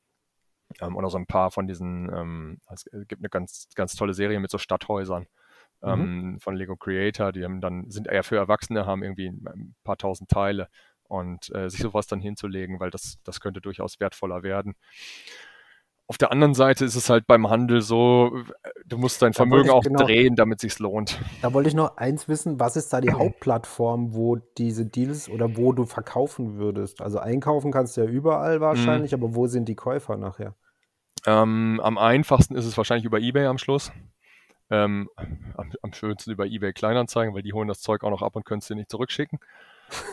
Ähm, 0.79 0.95
oder 0.95 1.09
so 1.09 1.17
ein 1.17 1.25
paar 1.25 1.51
von 1.51 1.67
diesen, 1.67 2.11
ähm, 2.13 2.59
es 2.71 2.85
gibt 3.07 3.21
eine 3.21 3.29
ganz, 3.29 3.67
ganz 3.75 3.95
tolle 3.95 4.13
Serie 4.13 4.39
mit 4.39 4.51
so 4.51 4.57
Stadthäusern 4.57 5.27
mhm. 5.81 5.89
ähm, 5.89 6.39
von 6.39 6.55
Lego 6.55 6.75
Creator, 6.75 7.31
die 7.31 7.43
haben 7.43 7.61
dann, 7.61 7.89
sind 7.89 8.07
eher 8.07 8.23
für 8.23 8.37
Erwachsene, 8.37 8.85
haben 8.85 9.03
irgendwie 9.03 9.27
ein 9.27 9.75
paar 9.83 9.97
tausend 9.97 10.29
Teile 10.29 10.69
und 11.03 11.53
äh, 11.53 11.69
sich 11.69 11.81
sowas 11.81 12.07
dann 12.07 12.21
hinzulegen, 12.21 12.79
weil 12.79 12.89
das, 12.89 13.19
das 13.23 13.41
könnte 13.41 13.61
durchaus 13.61 13.99
wertvoller 13.99 14.43
werden. 14.43 14.75
Auf 16.07 16.17
der 16.17 16.31
anderen 16.31 16.53
Seite 16.53 16.83
ist 16.83 16.95
es 16.95 17.09
halt 17.09 17.25
beim 17.25 17.49
Handel 17.49 17.81
so, 17.81 18.43
du 18.85 18.97
musst 18.97 19.21
dein 19.21 19.33
Vermögen 19.33 19.69
auch 19.69 19.83
genau, 19.83 20.03
drehen, 20.03 20.35
damit 20.35 20.57
es 20.57 20.73
sich 20.73 20.79
lohnt. 20.79 21.19
Da 21.41 21.53
wollte 21.53 21.69
ich 21.69 21.75
noch 21.75 21.95
eins 21.95 22.27
wissen, 22.27 22.59
was 22.59 22.75
ist 22.75 22.91
da 22.91 22.99
die 22.99 23.11
Hauptplattform, 23.13 24.13
wo 24.13 24.35
diese 24.35 24.85
Deals 24.85 25.29
oder 25.29 25.55
wo 25.55 25.71
du 25.71 25.85
verkaufen 25.85 26.57
würdest? 26.57 27.01
Also 27.01 27.19
einkaufen 27.19 27.71
kannst 27.71 27.95
du 27.95 28.01
ja 28.01 28.07
überall 28.07 28.59
wahrscheinlich, 28.59 29.11
mhm. 29.11 29.23
aber 29.23 29.35
wo 29.35 29.47
sind 29.47 29.69
die 29.69 29.75
Käufer 29.75 30.17
nachher? 30.17 30.55
Ähm, 31.25 31.79
am 31.81 31.97
einfachsten 31.97 32.55
ist 32.55 32.65
es 32.65 32.75
wahrscheinlich 32.75 33.05
über 33.05 33.19
Ebay 33.19 33.45
am 33.45 33.57
Schluss. 33.57 33.91
Ähm, 34.69 35.09
am, 35.55 35.71
am, 35.81 35.93
schönsten 35.93 36.31
über 36.31 36.45
Ebay 36.45 36.73
Kleinanzeigen, 36.73 37.33
weil 37.33 37.43
die 37.43 37.53
holen 37.53 37.67
das 37.67 37.81
Zeug 37.81 38.03
auch 38.03 38.09
noch 38.09 38.21
ab 38.21 38.35
und 38.35 38.45
können 38.45 38.59
es 38.59 38.67
dir 38.67 38.75
nicht 38.75 38.89
zurückschicken 38.89 39.39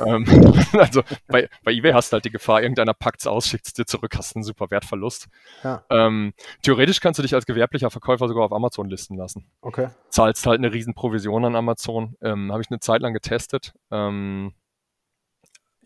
also 0.73 1.03
bei, 1.27 1.49
bei 1.63 1.73
eBay 1.73 1.93
hast 1.93 2.11
du 2.11 2.15
halt 2.15 2.25
die 2.25 2.31
Gefahr, 2.31 2.63
irgendeiner 2.63 2.95
packt 2.95 3.21
es 3.21 3.27
aus, 3.27 3.47
schickt 3.47 3.67
es 3.67 3.73
dir 3.73 3.87
zurück, 3.87 4.17
hast 4.17 4.37
einen 4.37 4.43
super 4.43 4.71
Wertverlust. 4.71 5.29
Ja. 5.63 5.85
Ähm, 5.91 6.33
theoretisch 6.63 7.01
kannst 7.01 7.19
du 7.19 7.23
dich 7.23 7.35
als 7.35 7.47
gewerblicher 7.47 7.91
Verkäufer 7.91 8.29
sogar 8.29 8.45
auf 8.45 8.53
Amazon 8.53 8.89
listen 8.89 9.17
lassen. 9.17 9.51
Okay. 9.61 9.89
Zahlst 10.11 10.47
halt 10.47 10.59
eine 10.59 10.73
riesen 10.73 10.95
Provision 10.95 11.45
an 11.45 11.57
Amazon. 11.57 12.17
Ähm, 12.21 12.53
Habe 12.53 12.63
ich 12.63 12.71
eine 12.71 12.81
Zeit 12.81 13.03
lang 13.03 13.13
getestet. 13.13 13.75
Ähm, 13.91 14.53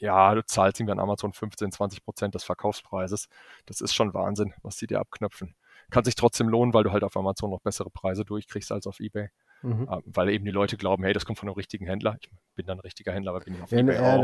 ja, 0.03 0.35
du 0.35 0.45
zahlst 0.45 0.81
irgendwie 0.81 0.93
an 0.93 0.99
Amazon 0.99 1.33
15, 1.33 1.71
20 1.71 2.05
Prozent 2.05 2.35
des 2.35 2.43
Verkaufspreises. 2.43 3.29
Das 3.67 3.81
ist 3.81 3.95
schon 3.95 4.13
Wahnsinn, 4.15 4.53
was 4.63 4.77
die 4.77 4.89
dir 4.89 4.99
abknöpfen. 4.99 5.55
Kann 5.91 6.05
sich 6.05 6.17
trotzdem 6.17 6.49
lohnen, 6.49 6.75
weil 6.75 6.83
du 6.83 6.91
halt 6.91 7.05
auf 7.05 7.17
Amazon 7.17 7.51
noch 7.51 7.61
bessere 7.61 7.89
Preise 7.89 8.25
durchkriegst 8.25 8.73
als 8.73 8.89
auf 8.89 8.99
eBay. 8.99 9.29
Mhm. 9.63 9.89
Äh, 9.89 10.01
weil 10.07 10.31
eben 10.31 10.45
die 10.45 10.51
Leute 10.51 10.77
glauben, 10.77 11.05
hey, 11.05 11.13
das 11.13 11.25
kommt 11.25 11.39
von 11.39 11.49
einem 11.49 11.55
richtigen 11.55 11.87
Händler. 11.87 12.19
Ich 12.21 12.31
bin 12.55 12.67
dann 12.67 12.81
richtiger 12.81 13.13
Händler, 13.13 13.31
aber 13.33 13.41
bin 13.41 13.55
ich 13.55 13.63
auf 13.63 13.73
eBay 13.73 13.97
ja, 13.97 14.17
auch. 14.17 14.23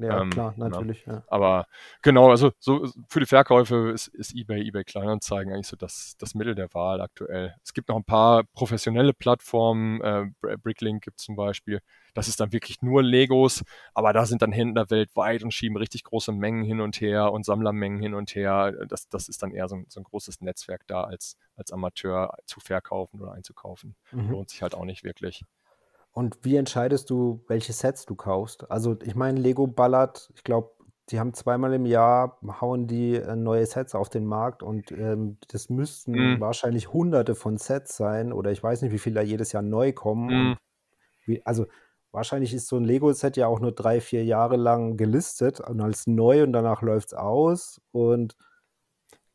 ja, 0.00 0.06
ja, 0.06 0.20
Ähm, 0.22 0.30
klar, 0.30 0.54
ne? 0.56 0.68
natürlich. 0.68 1.04
Ja. 1.06 1.22
Aber 1.28 1.66
genau, 2.02 2.30
also 2.30 2.52
so 2.58 2.88
für 3.08 3.20
die 3.20 3.26
Verkäufe 3.26 3.90
ist, 3.90 4.08
ist 4.08 4.34
eBay, 4.34 4.66
eBay 4.66 4.84
Kleinanzeigen 4.84 5.52
eigentlich 5.52 5.68
so 5.68 5.76
das, 5.76 6.16
das 6.18 6.34
Mittel 6.34 6.54
der 6.54 6.72
Wahl 6.74 7.00
aktuell. 7.00 7.54
Es 7.62 7.72
gibt 7.72 7.88
noch 7.88 7.96
ein 7.96 8.04
paar 8.04 8.44
professionelle 8.52 9.12
Plattformen, 9.14 10.00
äh, 10.00 10.26
Br- 10.40 10.56
Bricklink 10.58 11.04
gibt 11.04 11.20
zum 11.20 11.36
Beispiel. 11.36 11.80
Das 12.14 12.26
ist 12.28 12.40
dann 12.40 12.52
wirklich 12.52 12.82
nur 12.82 13.02
Legos, 13.02 13.62
aber 13.94 14.12
da 14.12 14.26
sind 14.26 14.42
dann 14.42 14.52
Händler 14.52 14.90
weltweit 14.90 15.42
und 15.44 15.52
schieben 15.54 15.76
richtig 15.76 16.02
große 16.04 16.32
Mengen 16.32 16.64
hin 16.64 16.80
und 16.80 17.00
her 17.00 17.32
und 17.32 17.44
Sammlermengen 17.44 18.00
hin 18.00 18.14
und 18.14 18.34
her. 18.34 18.72
Das, 18.88 19.08
das 19.08 19.28
ist 19.28 19.42
dann 19.42 19.52
eher 19.52 19.68
so 19.68 19.76
ein, 19.76 19.86
so 19.88 20.00
ein 20.00 20.04
großes 20.04 20.40
Netzwerk 20.40 20.86
da, 20.88 21.04
als, 21.04 21.36
als 21.56 21.72
Amateur 21.72 22.34
zu 22.46 22.60
verkaufen 22.60 23.20
oder 23.20 23.32
einzukaufen. 23.32 23.94
Mhm. 24.12 24.30
Lohnt 24.30 24.50
sich 24.50 24.62
halt 24.62 24.74
auch 24.74 24.84
nicht 24.84 25.04
wirklich. 25.04 25.44
Und 26.20 26.36
wie 26.42 26.56
entscheidest 26.56 27.08
du, 27.08 27.42
welche 27.48 27.72
Sets 27.72 28.04
du 28.04 28.14
kaufst? 28.14 28.70
Also 28.70 28.94
ich 29.02 29.14
meine, 29.14 29.40
Lego 29.40 29.66
ballert, 29.66 30.30
ich 30.34 30.44
glaube, 30.44 30.72
die 31.08 31.18
haben 31.18 31.32
zweimal 31.32 31.72
im 31.72 31.86
Jahr, 31.86 32.38
hauen 32.60 32.86
die 32.86 33.14
äh, 33.14 33.36
neue 33.36 33.64
Sets 33.64 33.94
auf 33.94 34.10
den 34.10 34.26
Markt 34.26 34.62
und 34.62 34.92
ähm, 34.92 35.38
das 35.48 35.70
müssten 35.70 36.12
Mm, 36.12 36.38
wahrscheinlich 36.38 36.92
hunderte 36.92 37.34
von 37.34 37.56
Sets 37.56 37.96
sein 37.96 38.34
oder 38.34 38.52
ich 38.52 38.62
weiß 38.62 38.82
nicht, 38.82 38.92
wie 38.92 38.98
viele 38.98 39.14
da 39.14 39.22
jedes 39.22 39.52
Jahr 39.52 39.62
neu 39.62 39.94
kommen 39.94 40.26
mm. 40.26 40.50
und 40.50 40.58
wie, 41.24 41.46
also 41.46 41.64
wahrscheinlich 42.12 42.52
ist 42.52 42.68
so 42.68 42.76
ein 42.76 42.84
Lego-Set 42.84 43.38
ja 43.38 43.46
auch 43.46 43.60
nur 43.60 43.72
drei, 43.72 44.02
vier 44.02 44.22
Jahre 44.22 44.56
lang 44.56 44.98
gelistet 44.98 45.58
und 45.60 45.80
als 45.80 46.06
neu 46.06 46.42
und 46.42 46.52
danach 46.52 46.82
läuft 46.82 47.08
es 47.08 47.14
aus 47.14 47.80
und 47.92 48.36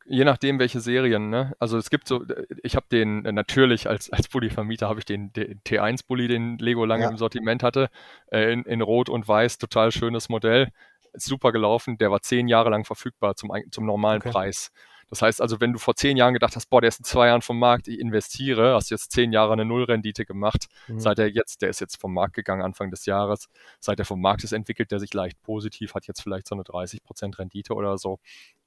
Je 0.08 0.24
nachdem, 0.24 0.60
welche 0.60 0.82
Serien, 0.82 1.30
ne? 1.30 1.56
Also 1.58 1.80
es 1.80 1.90
gibt 1.90 2.08
so, 2.08 2.24
ich 2.62 2.76
habe 2.76 2.86
den, 2.92 3.26
äh, 3.26 3.32
natürlich 3.32 3.90
als, 3.90 4.12
als 4.12 4.28
Bulli-Vermieter 4.28 4.88
habe 4.88 5.00
ich 5.00 5.06
den, 5.06 5.34
den 5.34 5.62
T1-Bully, 5.62 6.28
den 6.28 6.60
Lego 6.60 6.86
lange 6.86 7.04
ja, 7.04 7.10
im 7.10 7.18
Sortiment 7.18 7.64
hatte, 7.64 7.90
äh, 8.32 8.54
in, 8.54 8.64
in 8.66 8.82
Rot 8.82 9.10
und 9.10 9.28
Weiß, 9.28 9.58
total 9.58 9.92
schönes 9.92 10.30
Modell, 10.30 10.72
super 11.14 11.52
gelaufen, 11.52 11.98
der 11.98 12.12
war 12.12 12.22
zehn 12.22 12.48
Jahre 12.48 12.70
lang 12.70 12.86
verfügbar 12.86 13.36
zum, 13.36 13.52
zum 13.72 13.86
normalen 13.88 14.22
okay. 14.22 14.32
Preis. 14.32 14.72
Das 15.10 15.22
heißt 15.22 15.42
also, 15.42 15.62
wenn 15.62 15.72
du 15.72 15.80
vor 15.80 15.96
zehn 15.96 16.18
Jahren 16.18 16.34
gedacht 16.34 16.56
hast, 16.56 16.68
boah, 16.70 16.82
der 16.82 16.88
ist 16.88 17.00
in 17.00 17.06
zwei 17.06 17.28
Jahren 17.28 17.42
vom 17.42 17.60
Markt, 17.60 17.88
ich 17.88 18.00
investiere, 18.00 18.74
hast 18.74 18.90
jetzt 18.90 19.12
zehn 19.12 19.32
Jahre 19.32 19.54
eine 19.54 19.64
Nullrendite 19.66 20.26
gemacht, 20.26 20.66
Mhm. 20.88 21.00
seit 21.00 21.20
er 21.20 21.28
jetzt, 21.30 21.62
der 21.62 21.70
ist 21.70 21.80
jetzt 21.82 22.00
vom 22.02 22.14
Markt 22.14 22.34
gegangen 22.34 22.62
Anfang 22.64 22.90
des 22.90 23.06
Jahres, 23.06 23.48
seit 23.80 24.00
er 24.00 24.06
vom 24.06 24.20
Markt 24.20 24.44
ist, 24.44 24.52
entwickelt 24.52 24.92
er 24.92 25.00
sich 25.00 25.14
leicht 25.14 25.42
positiv, 25.44 25.94
hat 25.94 26.08
jetzt 26.08 26.22
vielleicht 26.22 26.48
so 26.48 26.56
eine 26.56 26.64
30% 26.64 27.38
Rendite 27.38 27.74
oder 27.76 27.98
so. 27.98 28.20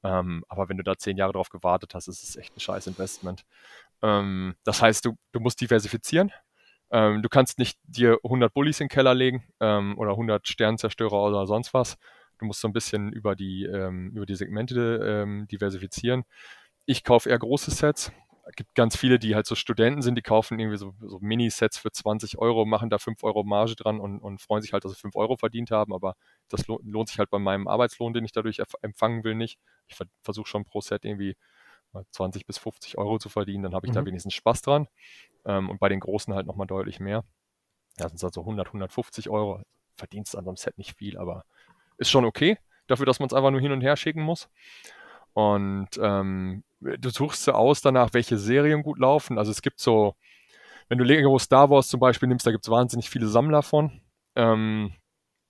Ähm, 0.04 0.44
aber 0.48 0.68
wenn 0.68 0.76
du 0.76 0.84
da 0.84 0.96
zehn 0.96 1.16
Jahre 1.16 1.32
drauf 1.32 1.48
gewartet 1.48 1.94
hast, 1.94 2.06
ist 2.08 2.22
es 2.22 2.36
echt 2.36 2.56
ein 2.56 2.60
scheiß 2.60 2.86
Investment. 2.86 3.44
Ähm, 4.02 4.54
das 4.64 4.80
heißt, 4.80 5.04
du, 5.04 5.16
du 5.32 5.40
musst 5.40 5.60
diversifizieren. 5.60 6.30
Ähm, 6.90 7.20
du 7.20 7.28
kannst 7.28 7.58
nicht 7.58 7.78
dir 7.82 8.18
100 8.24 8.54
Bullies 8.54 8.80
in 8.80 8.84
den 8.86 8.90
Keller 8.90 9.14
legen 9.14 9.44
ähm, 9.60 9.98
oder 9.98 10.12
100 10.12 10.46
Sternzerstörer 10.48 11.20
oder 11.24 11.46
sonst 11.46 11.74
was. 11.74 11.98
Du 12.38 12.46
musst 12.46 12.60
so 12.60 12.68
ein 12.68 12.72
bisschen 12.72 13.12
über 13.12 13.36
die, 13.36 13.64
ähm, 13.64 14.10
über 14.14 14.26
die 14.26 14.36
Segmente 14.36 15.00
ähm, 15.24 15.46
diversifizieren. 15.48 16.24
Ich 16.86 17.04
kaufe 17.04 17.28
eher 17.30 17.38
große 17.38 17.70
Sets. 17.70 18.12
Es 18.46 18.56
gibt 18.56 18.74
ganz 18.74 18.96
viele, 18.96 19.18
die 19.18 19.34
halt 19.34 19.46
so 19.46 19.54
Studenten 19.54 20.00
sind, 20.00 20.14
die 20.14 20.22
kaufen 20.22 20.58
irgendwie 20.58 20.78
so, 20.78 20.94
so 21.00 21.18
Mini-Sets 21.20 21.76
für 21.78 21.92
20 21.92 22.38
Euro, 22.38 22.64
machen 22.64 22.88
da 22.88 22.98
5 22.98 23.22
Euro 23.22 23.44
Marge 23.44 23.76
dran 23.76 24.00
und, 24.00 24.20
und 24.20 24.40
freuen 24.40 24.62
sich 24.62 24.72
halt, 24.72 24.84
dass 24.84 24.92
sie 24.92 24.98
5 24.98 25.16
Euro 25.16 25.36
verdient 25.36 25.70
haben, 25.70 25.92
aber 25.94 26.14
das 26.48 26.66
lohnt, 26.66 27.08
sich 27.08 27.18
halt 27.18 27.28
bei 27.28 27.38
meinem 27.38 27.68
Arbeitslohn, 27.68 28.14
den 28.14 28.24
ich 28.24 28.32
dadurch 28.32 28.60
empfangen 28.80 29.22
will, 29.22 29.34
nicht. 29.34 29.58
Ich 29.86 29.96
ver 29.96 30.06
versuche 30.22 30.48
schon 30.48 30.64
pro 30.64 30.80
Set 30.80 31.04
irgendwie 31.04 31.36
mal 31.92 32.04
20 32.12 32.46
bis 32.46 32.58
50 32.58 32.98
Euro 32.98 33.18
zu 33.18 33.28
verdienen, 33.28 33.64
dann 33.64 33.74
habe 33.74 33.86
ich 33.86 33.92
da 33.92 34.00
Mhm. 34.00 34.06
wenigstens 34.06 34.34
Spaß 34.34 34.62
dran. 34.62 34.88
Ähm, 35.46 35.70
und 35.70 35.80
bei 35.80 35.88
den 35.90 36.00
Großen 36.00 36.34
halt 36.34 36.46
nochmal 36.46 36.66
deutlich 36.68 37.00
mehr. 37.00 37.24
Ja, 37.98 38.08
sind 38.08 38.16
es 38.16 38.22
halt 38.22 38.34
so 38.34 38.44
100, 38.44 38.72
150 38.72 39.28
Euro. 39.30 39.62
Verdienst 39.96 40.36
an 40.36 40.44
so 40.44 40.50
einem 40.50 40.56
Set 40.56 40.78
nicht 40.78 40.96
viel, 40.96 41.18
aber 41.18 41.44
ist 41.98 42.10
schon 42.10 42.24
okay, 42.24 42.58
dafür, 42.86 43.06
dass 43.06 43.20
man 43.20 43.28
es 43.28 43.34
einfach 43.34 43.50
nur 43.50 43.60
hin 43.60 43.72
und 43.72 43.80
her 43.80 43.96
schicken 43.96 44.22
muss. 44.22 44.48
Und 45.34 45.90
ähm, 46.00 46.64
du 46.80 47.10
suchst 47.10 47.44
so 47.44 47.52
aus 47.52 47.80
danach, 47.80 48.10
welche 48.12 48.38
Serien 48.38 48.82
gut 48.82 48.98
laufen. 48.98 49.38
Also 49.38 49.50
es 49.50 49.62
gibt 49.62 49.80
so, 49.80 50.14
wenn 50.88 50.98
du 50.98 51.04
Lego 51.04 51.38
Star 51.38 51.70
Wars 51.70 51.88
zum 51.88 52.00
Beispiel 52.00 52.28
nimmst, 52.28 52.46
da 52.46 52.50
gibt 52.50 52.64
es 52.64 52.70
wahnsinnig 52.70 53.10
viele 53.10 53.28
Sammler 53.28 53.62
von. 53.62 54.00
Ähm, 54.34 54.94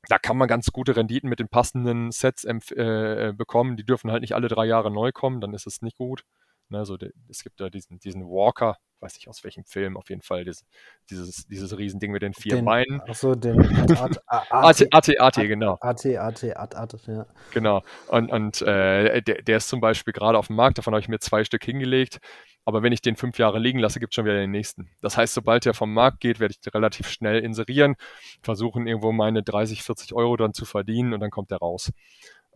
da 0.08 0.18
kann 0.18 0.36
man 0.36 0.48
ganz 0.48 0.72
gute 0.72 0.96
Renditen 0.96 1.28
mit 1.28 1.38
den 1.38 1.48
passenden 1.48 2.10
Sets 2.10 2.44
äh, 2.44 2.54
äh, 2.82 3.32
bekommen. 3.32 3.76
Die 3.76 3.84
dürfen 3.84 4.10
halt 4.10 4.22
nicht 4.22 4.34
alle 4.34 4.48
drei 4.48 4.66
Jahre 4.66 4.90
neu 4.90 5.12
kommen, 5.12 5.40
dann 5.40 5.54
ist 5.54 5.66
es 5.66 5.82
nicht 5.82 5.96
gut. 5.96 6.24
Ne, 6.70 6.84
so 6.84 6.96
de, 6.98 7.12
es 7.28 7.42
gibt 7.42 7.60
da 7.60 7.70
diesen, 7.70 7.98
diesen 7.98 8.22
Walker, 8.24 8.76
weiß 9.00 9.14
nicht 9.14 9.28
aus 9.28 9.42
welchem 9.42 9.64
Film, 9.64 9.96
auf 9.96 10.10
jeden 10.10 10.20
Fall 10.20 10.44
dieses, 10.44 10.66
dieses, 11.08 11.46
dieses 11.46 11.78
Riesending 11.78 12.12
mit 12.12 12.20
den 12.20 12.34
vier 12.34 12.56
Den, 12.56 12.64
Beinen. 12.66 13.00
achso, 13.02 13.34
den 13.34 13.58
AT, 13.88 14.18
AT, 14.28 14.48
AT, 14.50 14.92
AT, 14.92 15.20
AT, 15.20 15.34
genau. 15.36 15.78
AT, 15.80 16.04
AT, 16.04 16.44
AT, 16.56 16.74
AT, 16.74 17.06
ja. 17.06 17.26
Genau. 17.52 17.82
Und, 18.08 18.30
und 18.30 18.60
äh, 18.62 19.22
der, 19.22 19.42
der 19.42 19.56
ist 19.56 19.68
zum 19.68 19.80
Beispiel 19.80 20.12
gerade 20.12 20.36
auf 20.36 20.48
dem 20.48 20.56
Markt, 20.56 20.76
davon 20.76 20.92
habe 20.92 21.00
ich 21.00 21.08
mir 21.08 21.20
zwei 21.20 21.42
Stück 21.44 21.64
hingelegt. 21.64 22.18
Aber 22.66 22.82
wenn 22.82 22.92
ich 22.92 23.00
den 23.00 23.16
fünf 23.16 23.38
Jahre 23.38 23.58
liegen 23.58 23.78
lasse, 23.78 23.98
gibt 23.98 24.12
es 24.12 24.14
schon 24.14 24.26
wieder 24.26 24.34
den 24.34 24.50
nächsten. 24.50 24.90
Das 25.00 25.16
heißt, 25.16 25.32
sobald 25.32 25.64
der 25.64 25.72
vom 25.72 25.94
Markt 25.94 26.20
geht, 26.20 26.38
werde 26.38 26.52
ich 26.52 26.74
relativ 26.74 27.08
schnell 27.08 27.42
inserieren, 27.42 27.94
versuchen 28.42 28.86
irgendwo 28.86 29.10
meine 29.10 29.42
30, 29.42 29.82
40 29.82 30.12
Euro 30.12 30.36
dann 30.36 30.52
zu 30.52 30.66
verdienen 30.66 31.14
und 31.14 31.20
dann 31.20 31.30
kommt 31.30 31.50
der 31.50 31.58
raus. 31.58 31.92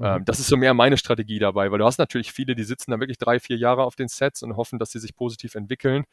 Mhm. 0.03 0.09
Ähm, 0.09 0.24
das 0.24 0.40
ist 0.40 0.48
so 0.48 0.57
mehr 0.57 0.74
meine 0.74 0.96
Strategie 0.96 1.38
dabei, 1.38 1.70
weil 1.70 1.78
du 1.78 1.84
hast 1.84 1.98
natürlich 1.98 2.32
viele, 2.32 2.57
die 2.57 2.64
sitzen 2.64 2.90
da 2.90 2.98
wirklich 2.98 3.18
drei, 3.18 3.38
vier 3.38 3.57
Jahre 3.57 3.84
auf 3.84 3.94
den 3.94 4.09
Sets 4.09 4.42
und 4.42 4.57
hoffen, 4.57 4.78
dass 4.80 4.90
sie 4.90 4.98
sich 4.98 5.14
positiv 5.14 5.55
entwickeln, 5.55 6.05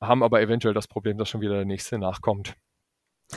haben 0.00 0.22
aber 0.22 0.40
eventuell 0.40 0.74
das 0.74 0.86
Problem, 0.86 1.18
dass 1.18 1.28
schon 1.28 1.40
wieder 1.40 1.54
der 1.54 1.64
nächste 1.64 1.98
nachkommt. 1.98 2.54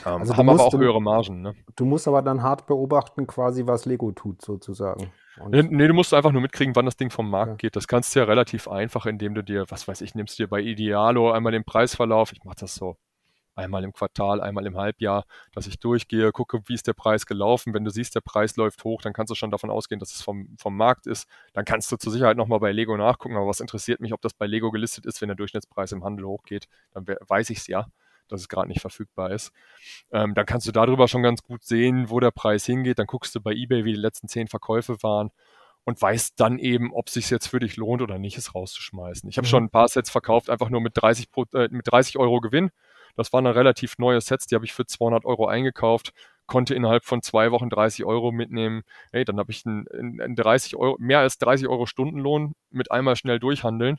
Ähm, 0.06 0.22
Also 0.22 0.34
du 0.34 0.38
haben 0.38 0.50
aber 0.50 0.58
musst, 0.58 0.66
auch 0.66 0.72
du, 0.72 0.78
höhere 0.78 1.02
Margen. 1.02 1.42
Ne? 1.42 1.56
du 1.76 1.86
musst 1.86 2.08
aber 2.08 2.22
dann 2.22 2.44
hart 2.44 2.68
beobachten, 2.68 3.26
quasi, 3.26 3.66
was 3.66 3.86
Lego 3.86 4.12
tut, 4.12 4.42
sozusagen. 4.42 5.12
Nee, 5.50 5.64
nee, 5.64 5.88
du 5.88 5.94
musst 5.96 6.14
einfach 6.14 6.32
nur 6.32 6.42
mitkriegen, 6.44 6.76
wann 6.76 6.86
das 6.86 6.98
Ding 6.98 7.10
vom 7.10 7.30
Markt 7.30 7.52
ja. 7.52 7.56
geht. 7.56 7.76
Das 7.76 7.88
kannst 7.88 8.16
du 8.16 8.20
ja 8.20 8.26
relativ 8.26 8.68
einfach, 8.68 9.08
indem 9.08 9.34
du 9.34 9.44
dir, 9.44 9.66
was 9.70 9.88
weiß 9.88 10.02
ich, 10.02 10.14
nimmst 10.14 10.38
dir 10.38 10.48
bei 10.48 10.62
Idealo 10.62 11.32
einmal 11.32 11.52
den 11.54 11.64
Preisverlauf. 11.64 12.34
Ich 12.34 12.44
mache 12.44 12.58
das 12.60 12.76
so 12.76 12.98
einmal 13.56 13.84
im 13.84 13.94
Quartal, 13.94 14.42
einmal 14.42 14.66
im 14.66 14.78
Halbjahr, 14.78 15.26
dass 15.54 15.68
ich 15.68 15.80
durchgehe, 15.80 16.32
gucke, 16.32 16.62
wie 16.68 16.74
ist 16.74 16.88
der 16.88 16.94
Preis 16.94 17.26
gelaufen. 17.26 17.74
Wenn 17.74 17.84
du 17.84 17.92
siehst, 17.92 18.16
der 18.16 18.22
Preis 18.22 18.56
läuft 18.56 18.84
hoch, 18.84 19.02
dann 19.02 19.14
kannst 19.14 19.32
du 19.32 19.36
schon 19.36 19.52
davon 19.52 19.70
ausgehen, 19.70 20.00
dass 20.00 20.14
es 20.14 20.22
vom, 20.22 20.56
vom 20.58 20.76
Markt 20.78 21.08
ist. 21.08 21.28
Dann 21.54 21.66
kannst 21.66 21.92
du 21.92 21.98
zur 21.98 22.12
Sicherheit 22.12 22.38
nochmal 22.38 22.60
bei 22.60 22.72
Lego 22.72 22.96
nachgucken. 22.98 23.36
Aber 23.36 23.48
was 23.48 23.60
interessiert 23.60 24.00
mich, 24.00 24.14
ob 24.14 24.22
das 24.22 24.34
bei 24.34 24.48
Lego 24.48 24.72
gelistet 24.72 25.06
ist, 25.06 25.22
wenn 25.22 25.28
der 25.28 25.36
Durchschnittspreis 25.36 25.92
im 25.92 26.04
Handel 26.04 26.26
hochgeht? 26.26 26.68
Dann 26.94 27.08
we- 27.08 27.18
weiß 27.28 27.50
ich 27.50 27.60
es 27.60 27.68
ja, 27.68 27.88
dass 28.30 28.42
es 28.42 28.50
gerade 28.50 28.68
nicht 28.70 28.82
verfügbar 28.82 29.32
ist. 29.32 29.52
Ähm, 30.12 30.34
dann 30.34 30.46
kannst 30.46 30.68
du 30.68 30.72
darüber 30.72 31.08
schon 31.08 31.24
ganz 31.24 31.44
gut 31.44 31.64
sehen, 31.64 32.10
wo 32.10 32.20
der 32.20 32.32
Preis 32.32 32.66
hingeht. 32.66 33.00
Dann 33.00 33.08
guckst 33.08 33.36
du 33.36 33.42
bei 33.42 33.52
eBay, 33.54 33.86
wie 33.86 33.94
die 33.94 34.00
letzten 34.00 34.28
zehn 34.28 34.48
Verkäufe 34.48 35.02
waren 35.04 35.32
und 35.84 36.02
weißt 36.02 36.40
dann 36.40 36.60
eben, 36.60 36.94
ob 36.94 37.08
es 37.08 37.16
sich 37.16 37.30
jetzt 37.30 37.48
für 37.48 37.60
dich 37.60 37.76
lohnt 37.76 38.02
oder 38.02 38.20
nicht, 38.20 38.38
es 38.38 38.54
rauszuschmeißen. 38.56 39.28
Ich 39.30 39.38
habe 39.38 39.48
schon 39.48 39.64
Mhm. 39.64 39.68
ein 39.68 39.72
paar 39.72 39.88
Sets 39.88 40.10
verkauft, 40.12 40.50
einfach 40.50 40.70
nur 40.70 40.80
mit 40.82 40.94
30, 40.96 41.32
Pro, 41.32 41.46
äh, 41.54 41.68
mit 41.72 41.88
30 41.92 42.18
Euro 42.20 42.40
Gewinn. 42.40 42.70
Das 43.16 43.34
waren 43.34 43.46
dann 43.46 43.54
relativ 43.54 43.98
neue 43.98 44.22
Sets, 44.22 44.48
die 44.48 44.56
habe 44.56 44.66
ich 44.66 44.74
für 44.74 44.86
200 44.86 45.26
Euro 45.26 45.48
eingekauft, 45.48 46.14
konnte 46.48 46.76
innerhalb 46.76 47.06
von 47.06 47.22
zwei 47.22 47.52
Wochen 47.52 47.70
30 47.70 48.06
Euro 48.06 48.32
mitnehmen. 48.32 48.84
Hey, 49.12 49.26
dann 49.26 49.38
habe 49.40 49.52
ich 49.52 49.66
einen, 49.66 49.88
einen 50.22 50.36
30 50.36 50.76
Euro, 50.76 50.98
mehr 51.00 51.20
als 51.20 51.38
30 51.38 51.68
Euro 51.68 51.86
Stundenlohn 51.86 52.54
mit 52.70 52.92
einmal 52.92 53.16
schnell 53.16 53.40
durchhandeln. 53.40 53.98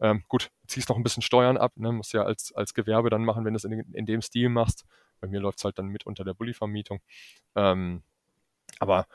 Ähm, 0.00 0.24
gut, 0.28 0.50
ziehst 0.66 0.88
noch 0.88 0.96
ein 0.96 1.02
bisschen 1.02 1.22
Steuern 1.22 1.58
ab, 1.58 1.72
ne? 1.76 1.92
musst 1.92 2.14
ja 2.14 2.22
als, 2.22 2.52
als 2.54 2.72
Gewerbe 2.72 3.10
dann 3.10 3.24
machen, 3.24 3.44
wenn 3.44 3.52
du 3.52 3.58
es 3.58 3.64
in, 3.64 3.80
in 3.92 4.06
dem 4.06 4.22
Stil 4.22 4.48
machst. 4.48 4.86
Bei 5.20 5.28
mir 5.28 5.40
läuft 5.40 5.58
es 5.58 5.64
halt 5.64 5.78
dann 5.78 5.88
mit 5.88 6.06
unter 6.06 6.24
der 6.24 6.32
Bulli-Vermietung. 6.32 7.00
Ähm, 7.54 8.02
aber 8.78 9.06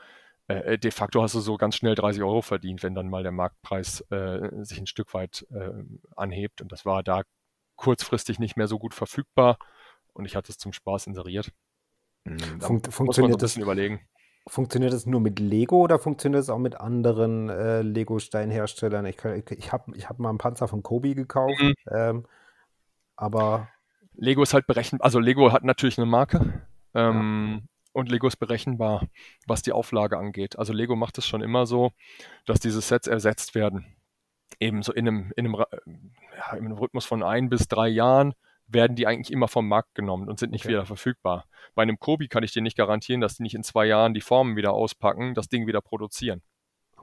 äh, 0.48 0.78
de 0.78 0.90
facto 0.92 1.22
hast 1.22 1.34
du 1.34 1.40
so 1.40 1.56
ganz 1.56 1.76
schnell 1.76 1.94
30 1.96 2.22
Euro 2.22 2.42
verdient, 2.42 2.82
wenn 2.82 2.94
dann 2.94 3.08
mal 3.08 3.22
der 3.24 3.32
Marktpreis 3.32 4.00
äh, 4.10 4.48
sich 4.64 4.78
ein 4.78 4.86
Stück 4.86 5.12
weit 5.14 5.46
äh, 5.50 5.72
anhebt. 6.14 6.62
Und 6.62 6.70
das 6.70 6.84
war 6.84 7.02
da 7.02 7.22
kurzfristig 7.76 8.38
nicht 8.38 8.56
mehr 8.56 8.68
so 8.68 8.78
gut 8.78 8.94
verfügbar. 8.94 9.58
Und 10.12 10.24
ich 10.24 10.34
hatte 10.36 10.50
es 10.50 10.58
zum 10.58 10.72
Spaß 10.72 11.06
inseriert. 11.08 11.52
Da 12.24 12.66
Fun 12.66 12.76
muss 12.76 12.82
man 12.82 12.82
so 12.84 12.90
funktioniert 12.90 13.42
das, 13.42 13.56
überlegen. 13.56 14.00
funktioniert 14.48 14.92
das 14.92 15.06
nur 15.06 15.20
mit 15.20 15.38
Lego 15.38 15.76
oder 15.82 15.98
funktioniert 15.98 16.40
das 16.40 16.50
auch 16.50 16.58
mit 16.58 16.80
anderen 16.80 17.48
äh, 17.50 17.82
Lego-Steinherstellern? 17.82 19.06
Ich, 19.06 19.16
kann- 19.16 19.38
ich, 19.38 19.50
ich 19.50 19.72
habe 19.72 19.96
ich 19.96 20.08
hab 20.08 20.18
mal 20.18 20.30
einen 20.30 20.38
Panzer 20.38 20.66
von 20.68 20.82
Kobi 20.82 21.14
gekauft, 21.14 21.60
Mhm. 21.60 21.74
ähm, 21.92 22.26
aber 23.16 23.68
Lego 24.14 24.42
ist 24.42 24.54
halt 24.54 24.66
berechenbar, 24.66 25.04
also 25.04 25.18
Lego 25.20 25.52
hat 25.52 25.62
natürlich 25.64 25.98
eine 25.98 26.06
Marke 26.06 26.62
ja. 26.94 27.10
ähm, 27.10 27.68
und 27.92 28.10
Lego 28.10 28.26
ist 28.26 28.36
berechenbar, 28.36 29.06
was 29.46 29.62
die 29.62 29.72
Auflage 29.72 30.18
angeht. 30.18 30.58
Also 30.58 30.72
Lego 30.72 30.96
macht 30.96 31.18
es 31.18 31.26
schon 31.26 31.42
immer 31.42 31.66
so, 31.66 31.92
dass 32.46 32.60
diese 32.60 32.80
Sets 32.80 33.06
ersetzt 33.06 33.54
werden. 33.54 33.86
Eben 34.58 34.82
so 34.82 34.92
in 34.92 35.06
einem, 35.06 35.32
in 35.36 35.46
einem, 35.46 35.54
ja, 35.54 36.56
in 36.56 36.64
einem 36.64 36.78
Rhythmus 36.78 37.04
von 37.04 37.22
ein 37.22 37.48
bis 37.48 37.68
drei 37.68 37.88
Jahren 37.88 38.34
werden 38.68 38.96
die 38.96 39.06
eigentlich 39.06 39.32
immer 39.32 39.48
vom 39.48 39.68
Markt 39.68 39.94
genommen 39.94 40.28
und 40.28 40.38
sind 40.38 40.50
nicht 40.50 40.64
Okay. 40.64 40.70
wieder 40.70 40.86
verfügbar. 40.86 41.44
Bei 41.74 41.82
einem 41.82 41.98
Kobi 41.98 42.28
kann 42.28 42.42
ich 42.42 42.52
dir 42.52 42.62
nicht 42.62 42.76
garantieren, 42.76 43.20
dass 43.20 43.36
die 43.36 43.42
nicht 43.42 43.54
in 43.54 43.62
zwei 43.62 43.86
Jahren 43.86 44.14
die 44.14 44.20
Formen 44.20 44.56
wieder 44.56 44.72
auspacken, 44.72 45.34
das 45.34 45.48
Ding 45.48 45.66
wieder 45.66 45.80
produzieren. 45.80 46.42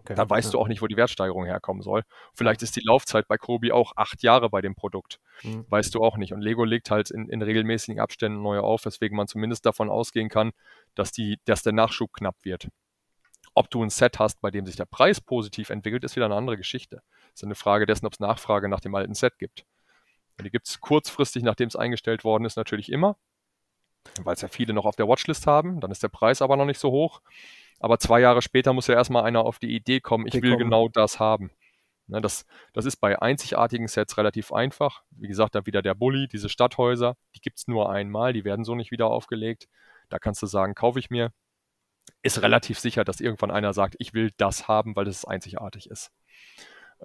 Okay, 0.04 0.16
dann 0.16 0.30
weißt 0.30 0.47
ja. 0.47 0.51
du 0.51 0.60
auch 0.60 0.68
nicht, 0.68 0.82
wo 0.82 0.88
die 0.88 0.97
Wertsteigerung 0.97 1.45
herkommen 1.45 1.82
soll. 1.82 2.04
Vielleicht 2.34 2.62
ist 2.62 2.76
die 2.76 2.82
Laufzeit 2.84 3.26
bei 3.28 3.38
Kobi 3.38 3.72
auch 3.72 3.93
acht 3.95 4.22
Jahre 4.22 4.49
bei 4.49 4.62
dem 4.62 4.76
Produkt. 4.76 5.20
Mhm. 5.43 5.66
Weißt 5.70 5.95
du 5.95 6.04
auch 6.04 6.18
nicht. 6.18 6.34
Und 6.34 6.41
Lego 6.41 6.66
legt 6.66 6.91
halt 6.91 7.10
in, 7.10 7.30
in, 7.30 7.41
regelmäßigen 7.41 8.01
Abständen 8.01 8.41
neue 8.41 8.64
auf, 8.64 8.86
weswegen 8.86 9.16
man 9.16 9.28
zumindest 9.28 9.66
davon 9.66 9.89
ausgehen 9.89 10.28
kann, 10.28 10.51
dass, 10.93 11.14
die, 11.14 11.39
dass 11.45 11.64
der 11.64 11.72
Nachschub 11.72 12.12
knapp 12.12 12.36
wird. 12.43 12.68
Ob 13.56 13.70
du 13.70 13.82
ein 13.82 13.89
Set 13.89 14.20
hast, 14.20 14.41
bei 14.41 14.51
dem 14.51 14.66
sich 14.66 14.76
der 14.76 14.86
Preis 14.86 15.22
positiv 15.22 15.70
entwickelt, 15.70 16.04
ist 16.04 16.18
wieder 16.18 16.26
eine 16.26 16.36
andere 16.36 16.58
Geschichte. 16.58 17.01
Ist 17.34 17.43
eine 17.43 17.55
Frage 17.55 17.86
dessen, 17.86 18.05
ob 18.05 18.13
es 18.13 18.19
Nachfrage 18.19 18.69
nach 18.69 18.79
dem 18.79 18.93
alten 18.95 19.15
Set 19.15 19.38
gibt. 19.39 19.65
Und 20.38 20.45
die 20.45 20.51
gibt 20.51 20.67
es 20.67 20.79
kurzfristig, 20.79 21.43
nachdem 21.43 21.67
es 21.67 21.75
eingestellt 21.75 22.23
worden 22.23 22.45
ist, 22.45 22.57
natürlich 22.57 22.91
immer, 22.91 23.17
weil 24.23 24.36
es 24.36 24.41
ja 24.41 24.47
viele 24.47 24.73
noch 24.73 24.86
auf 24.86 24.95
der 24.95 25.07
Watchlist 25.07 25.47
haben. 25.47 25.79
Dann 25.79 25.91
ist 25.91 26.03
der 26.03 26.09
Preis 26.09 26.41
aber 26.41 26.57
noch 26.57 26.65
nicht 26.65 26.79
so 26.79 26.91
hoch. 26.91 27.21
Aber 27.79 27.99
zwei 27.99 28.19
Jahre 28.19 28.41
später 28.41 28.73
muss 28.73 28.88
ja 28.88 28.95
erstmal 28.95 29.23
einer 29.23 29.45
auf 29.45 29.59
die 29.59 29.75
Idee 29.75 29.99
kommen, 29.99 30.27
ich 30.27 30.41
will 30.41 30.57
genau 30.57 30.88
das 30.88 31.19
haben. 31.19 31.51
Ne, 32.07 32.21
das, 32.21 32.45
das 32.73 32.86
ist 32.86 32.97
bei 32.97 33.21
einzigartigen 33.21 33.88
Sets 33.88 34.17
relativ 34.17 34.51
einfach. 34.51 35.03
Wie 35.11 35.27
gesagt, 35.27 35.55
da 35.55 35.65
wieder 35.65 35.81
der 35.81 35.93
Bully, 35.93 36.27
diese 36.27 36.49
Stadthäuser, 36.49 37.15
die 37.36 37.41
gibt 37.41 37.59
es 37.59 37.67
nur 37.67 37.89
einmal, 37.89 38.34
die 38.34 38.43
werden 38.43 38.65
so 38.65 38.75
nicht 38.75 38.91
wieder 38.91 39.07
aufgelegt. 39.07 39.67
Da 40.09 40.19
kannst 40.19 40.41
du 40.41 40.45
sagen, 40.45 40.75
kaufe 40.75 40.99
ich 40.99 41.09
mir. 41.09 41.31
Ist 42.21 42.41
relativ 42.41 42.79
sicher, 42.79 43.03
dass 43.05 43.21
irgendwann 43.21 43.51
einer 43.51 43.73
sagt, 43.73 43.95
ich 43.99 44.13
will 44.13 44.31
das 44.38 44.67
haben, 44.67 44.95
weil 44.95 45.07
es 45.07 45.25
einzigartig 45.25 45.89
ist. 45.89 46.11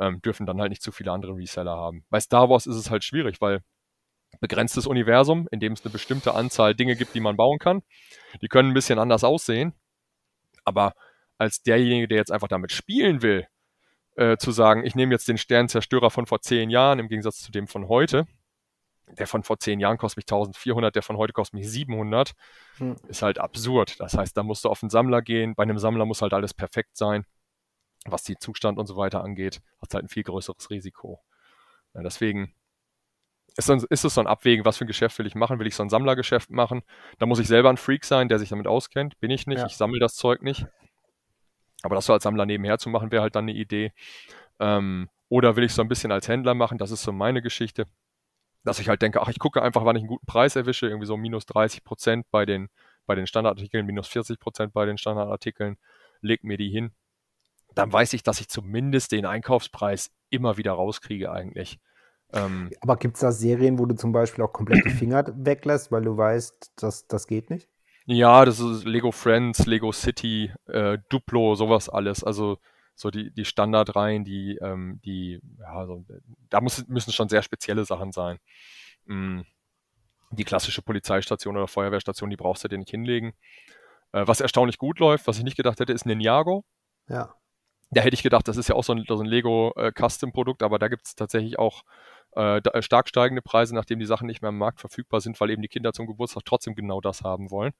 Ähm, 0.00 0.22
dürfen 0.22 0.46
dann 0.46 0.60
halt 0.60 0.70
nicht 0.70 0.82
zu 0.82 0.92
viele 0.92 1.12
andere 1.12 1.34
Reseller 1.34 1.76
haben. 1.76 2.04
Bei 2.08 2.20
Star 2.20 2.48
Wars 2.48 2.66
ist 2.66 2.76
es 2.76 2.90
halt 2.90 3.02
schwierig, 3.02 3.40
weil 3.40 3.62
begrenztes 4.40 4.86
Universum, 4.86 5.48
in 5.50 5.60
dem 5.60 5.72
es 5.72 5.84
eine 5.84 5.92
bestimmte 5.92 6.34
Anzahl 6.34 6.74
Dinge 6.74 6.96
gibt, 6.96 7.14
die 7.14 7.20
man 7.20 7.36
bauen 7.36 7.58
kann. 7.58 7.82
Die 8.42 8.48
können 8.48 8.70
ein 8.70 8.74
bisschen 8.74 8.98
anders 8.98 9.24
aussehen. 9.24 9.74
Aber 10.64 10.92
als 11.38 11.62
derjenige, 11.62 12.08
der 12.08 12.18
jetzt 12.18 12.32
einfach 12.32 12.48
damit 12.48 12.72
spielen 12.72 13.22
will, 13.22 13.46
äh, 14.16 14.36
zu 14.36 14.50
sagen, 14.50 14.84
ich 14.84 14.94
nehme 14.94 15.14
jetzt 15.14 15.28
den 15.28 15.38
Sternzerstörer 15.38 16.10
von 16.10 16.26
vor 16.26 16.40
zehn 16.40 16.70
Jahren 16.70 16.98
im 16.98 17.08
Gegensatz 17.08 17.38
zu 17.38 17.52
dem 17.52 17.68
von 17.68 17.88
heute, 17.88 18.26
der 19.06 19.26
von 19.26 19.42
vor 19.42 19.58
zehn 19.58 19.80
Jahren 19.80 19.96
kostet 19.96 20.18
mich 20.18 20.24
1400, 20.24 20.94
der 20.94 21.02
von 21.02 21.16
heute 21.16 21.32
kostet 21.32 21.54
mich 21.54 21.70
700, 21.70 22.32
hm. 22.78 22.96
ist 23.08 23.22
halt 23.22 23.38
absurd. 23.38 23.98
Das 24.00 24.14
heißt, 24.14 24.36
da 24.36 24.42
musst 24.42 24.64
du 24.64 24.68
auf 24.68 24.82
einen 24.82 24.90
Sammler 24.90 25.22
gehen. 25.22 25.54
Bei 25.54 25.62
einem 25.62 25.78
Sammler 25.78 26.04
muss 26.04 26.20
halt 26.20 26.34
alles 26.34 26.52
perfekt 26.52 26.96
sein, 26.96 27.24
was 28.12 28.22
die 28.22 28.36
Zustand 28.36 28.78
und 28.78 28.86
so 28.86 28.96
weiter 28.96 29.22
angeht. 29.22 29.60
Hast 29.80 29.94
halt 29.94 30.04
ein 30.04 30.08
viel 30.08 30.24
größeres 30.24 30.70
Risiko. 30.70 31.20
Ja, 31.94 32.02
deswegen 32.02 32.54
ist, 33.58 33.68
ist 33.68 34.04
es 34.04 34.14
so 34.14 34.20
ein 34.20 34.26
Abwägen, 34.26 34.64
was 34.64 34.76
für 34.76 34.84
ein 34.84 34.88
Geschäft 34.88 35.18
will 35.18 35.26
ich 35.26 35.34
machen? 35.34 35.58
Will 35.58 35.66
ich 35.66 35.74
so 35.74 35.82
ein 35.82 35.90
Sammlergeschäft 35.90 36.50
machen? 36.50 36.82
Da 37.18 37.26
muss 37.26 37.40
ich 37.40 37.48
selber 37.48 37.70
ein 37.70 37.76
Freak 37.76 38.04
sein, 38.04 38.28
der 38.28 38.38
sich 38.38 38.50
damit 38.50 38.68
auskennt. 38.68 39.18
Bin 39.18 39.30
ich 39.30 39.46
nicht. 39.46 39.58
Ja. 39.58 39.66
Ich 39.66 39.76
sammle 39.76 39.98
das 39.98 40.14
Zeug 40.14 40.42
nicht. 40.42 40.66
Aber 41.82 41.96
das 41.96 42.06
so 42.06 42.12
als 42.12 42.22
Sammler 42.22 42.46
nebenher 42.46 42.78
zu 42.78 42.88
machen, 42.88 43.10
wäre 43.10 43.22
halt 43.22 43.34
dann 43.34 43.44
eine 43.44 43.54
Idee. 43.54 43.92
Ähm, 44.60 45.08
oder 45.28 45.56
will 45.56 45.64
ich 45.64 45.74
so 45.74 45.82
ein 45.82 45.88
bisschen 45.88 46.12
als 46.12 46.28
Händler 46.28 46.54
machen? 46.54 46.78
Das 46.78 46.90
ist 46.90 47.02
so 47.02 47.12
meine 47.12 47.42
Geschichte. 47.42 47.86
Dass 48.64 48.78
ich 48.78 48.88
halt 48.88 49.02
denke, 49.02 49.20
ach, 49.22 49.28
ich 49.28 49.38
gucke 49.40 49.62
einfach, 49.62 49.84
wann 49.84 49.96
ich 49.96 50.02
einen 50.02 50.08
guten 50.08 50.26
Preis 50.26 50.54
erwische. 50.54 50.86
Irgendwie 50.86 51.06
so 51.06 51.16
minus 51.16 51.46
30 51.46 51.82
Prozent 51.82 52.26
bei 52.30 52.46
den, 52.46 52.68
bei 53.06 53.16
den 53.16 53.26
Standardartikeln, 53.26 53.86
minus 53.86 54.06
40 54.06 54.38
Prozent 54.38 54.72
bei 54.72 54.86
den 54.86 54.98
Standardartikeln. 54.98 55.78
Leg 56.20 56.44
mir 56.44 56.58
die 56.58 56.70
hin. 56.70 56.92
Dann 57.78 57.92
weiß 57.92 58.12
ich, 58.14 58.24
dass 58.24 58.40
ich 58.40 58.48
zumindest 58.48 59.12
den 59.12 59.24
Einkaufspreis 59.24 60.10
immer 60.30 60.56
wieder 60.56 60.72
rauskriege 60.72 61.30
eigentlich. 61.30 61.78
Ähm, 62.32 62.70
Aber 62.80 62.96
gibt 62.96 63.14
es 63.14 63.20
da 63.20 63.30
Serien, 63.30 63.78
wo 63.78 63.86
du 63.86 63.94
zum 63.94 64.10
Beispiel 64.10 64.42
auch 64.42 64.52
komplett 64.52 64.84
die 64.84 64.90
Finger 64.98 65.24
weglässt, 65.36 65.92
weil 65.92 66.02
du 66.02 66.16
weißt, 66.16 66.72
dass 66.74 67.06
das 67.06 67.28
geht 67.28 67.50
nicht? 67.50 67.68
Ja, 68.06 68.44
das 68.44 68.58
ist 68.58 68.84
Lego 68.84 69.12
Friends, 69.12 69.64
Lego 69.66 69.92
City, 69.92 70.52
äh, 70.66 70.98
Duplo, 71.08 71.54
sowas 71.54 71.88
alles. 71.88 72.24
Also 72.24 72.58
so 72.96 73.12
die, 73.12 73.30
die 73.30 73.44
Standardreihen, 73.44 74.24
die, 74.24 74.58
ähm, 74.60 75.00
die, 75.04 75.40
ja, 75.60 75.86
so, 75.86 76.04
da 76.50 76.60
muss, 76.60 76.84
müssen 76.88 77.12
schon 77.12 77.28
sehr 77.28 77.42
spezielle 77.42 77.84
Sachen 77.84 78.10
sein. 78.10 78.38
Mhm. 79.04 79.44
Die 80.32 80.44
klassische 80.44 80.82
Polizeistation 80.82 81.56
oder 81.56 81.68
Feuerwehrstation, 81.68 82.28
die 82.28 82.36
brauchst 82.36 82.64
du 82.64 82.68
dir 82.68 82.78
nicht 82.78 82.90
hinlegen. 82.90 83.34
Äh, 84.10 84.26
was 84.26 84.40
erstaunlich 84.40 84.78
gut 84.78 84.98
läuft, 84.98 85.28
was 85.28 85.38
ich 85.38 85.44
nicht 85.44 85.56
gedacht 85.56 85.78
hätte, 85.78 85.92
ist 85.92 86.06
Ninjago. 86.06 86.64
Ja. 87.08 87.37
Da 87.90 88.02
hätte 88.02 88.14
ich 88.14 88.22
gedacht, 88.22 88.46
das 88.48 88.56
ist 88.56 88.68
ja 88.68 88.74
auch 88.74 88.84
so 88.84 88.92
ein, 88.92 89.04
so 89.08 89.18
ein 89.18 89.26
Lego 89.26 89.72
äh, 89.76 89.92
Custom-Produkt, 89.92 90.62
aber 90.62 90.78
da 90.78 90.88
gibt 90.88 91.06
es 91.06 91.14
tatsächlich 91.14 91.58
auch 91.58 91.84
äh, 92.36 92.58
äh, 92.58 92.82
stark 92.82 93.08
steigende 93.08 93.42
Preise, 93.42 93.74
nachdem 93.74 93.98
die 93.98 94.06
Sachen 94.06 94.26
nicht 94.26 94.42
mehr 94.42 94.50
am 94.50 94.58
Markt 94.58 94.80
verfügbar 94.80 95.20
sind, 95.20 95.40
weil 95.40 95.50
eben 95.50 95.62
die 95.62 95.68
Kinder 95.68 95.92
zum 95.92 96.06
Geburtstag 96.06 96.44
trotzdem 96.44 96.74
genau 96.74 97.00
das 97.00 97.22
haben 97.22 97.50
wollen. 97.50 97.72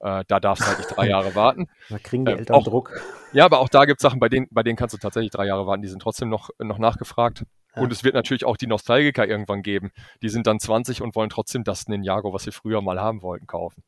Äh, 0.00 0.24
da 0.26 0.40
darfst 0.40 0.64
du 0.64 0.68
halt 0.68 0.78
nicht 0.78 0.96
drei 0.96 1.08
Jahre 1.10 1.34
warten. 1.34 1.68
Da 1.90 1.98
kriegen 1.98 2.24
die 2.24 2.32
äh, 2.32 2.38
Eltern 2.38 2.56
auch, 2.56 2.64
Druck. 2.64 3.00
Ja, 3.32 3.44
aber 3.44 3.60
auch 3.60 3.68
da 3.68 3.84
gibt 3.84 4.00
es 4.00 4.02
Sachen, 4.02 4.18
bei 4.18 4.30
denen, 4.30 4.48
bei 4.50 4.62
denen 4.62 4.76
kannst 4.76 4.94
du 4.94 4.98
tatsächlich 4.98 5.30
drei 5.30 5.46
Jahre 5.46 5.66
warten. 5.66 5.82
Die 5.82 5.88
sind 5.88 6.00
trotzdem 6.00 6.30
noch, 6.30 6.50
noch 6.58 6.78
nachgefragt. 6.78 7.44
Ja. 7.76 7.82
Und 7.82 7.92
es 7.92 8.02
wird 8.02 8.14
natürlich 8.14 8.46
auch 8.46 8.56
die 8.56 8.66
Nostalgiker 8.66 9.28
irgendwann 9.28 9.62
geben. 9.62 9.92
Die 10.22 10.30
sind 10.30 10.46
dann 10.46 10.58
20 10.58 11.02
und 11.02 11.14
wollen 11.14 11.30
trotzdem 11.30 11.62
das 11.62 11.86
Ninjago, 11.86 12.32
was 12.32 12.44
sie 12.44 12.52
früher 12.52 12.80
mal 12.80 12.98
haben 12.98 13.22
wollten, 13.22 13.46
kaufen. 13.46 13.84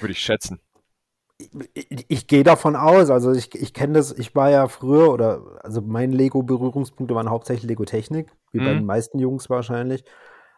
Würde 0.00 0.12
ich 0.12 0.20
schätzen 0.20 0.60
ich, 1.74 2.06
ich 2.08 2.26
gehe 2.26 2.44
davon 2.44 2.76
aus, 2.76 3.10
also 3.10 3.32
ich, 3.32 3.54
ich 3.54 3.74
kenne 3.74 3.94
das, 3.94 4.12
ich 4.12 4.34
war 4.34 4.50
ja 4.50 4.68
früher, 4.68 5.12
oder 5.12 5.42
also 5.62 5.80
mein 5.80 6.12
Lego-Berührungspunkte 6.12 7.14
waren 7.14 7.30
hauptsächlich 7.30 7.68
Lego-Technik, 7.68 8.28
wie 8.52 8.60
mhm. 8.60 8.64
bei 8.64 8.74
den 8.74 8.86
meisten 8.86 9.18
Jungs 9.18 9.50
wahrscheinlich. 9.50 10.04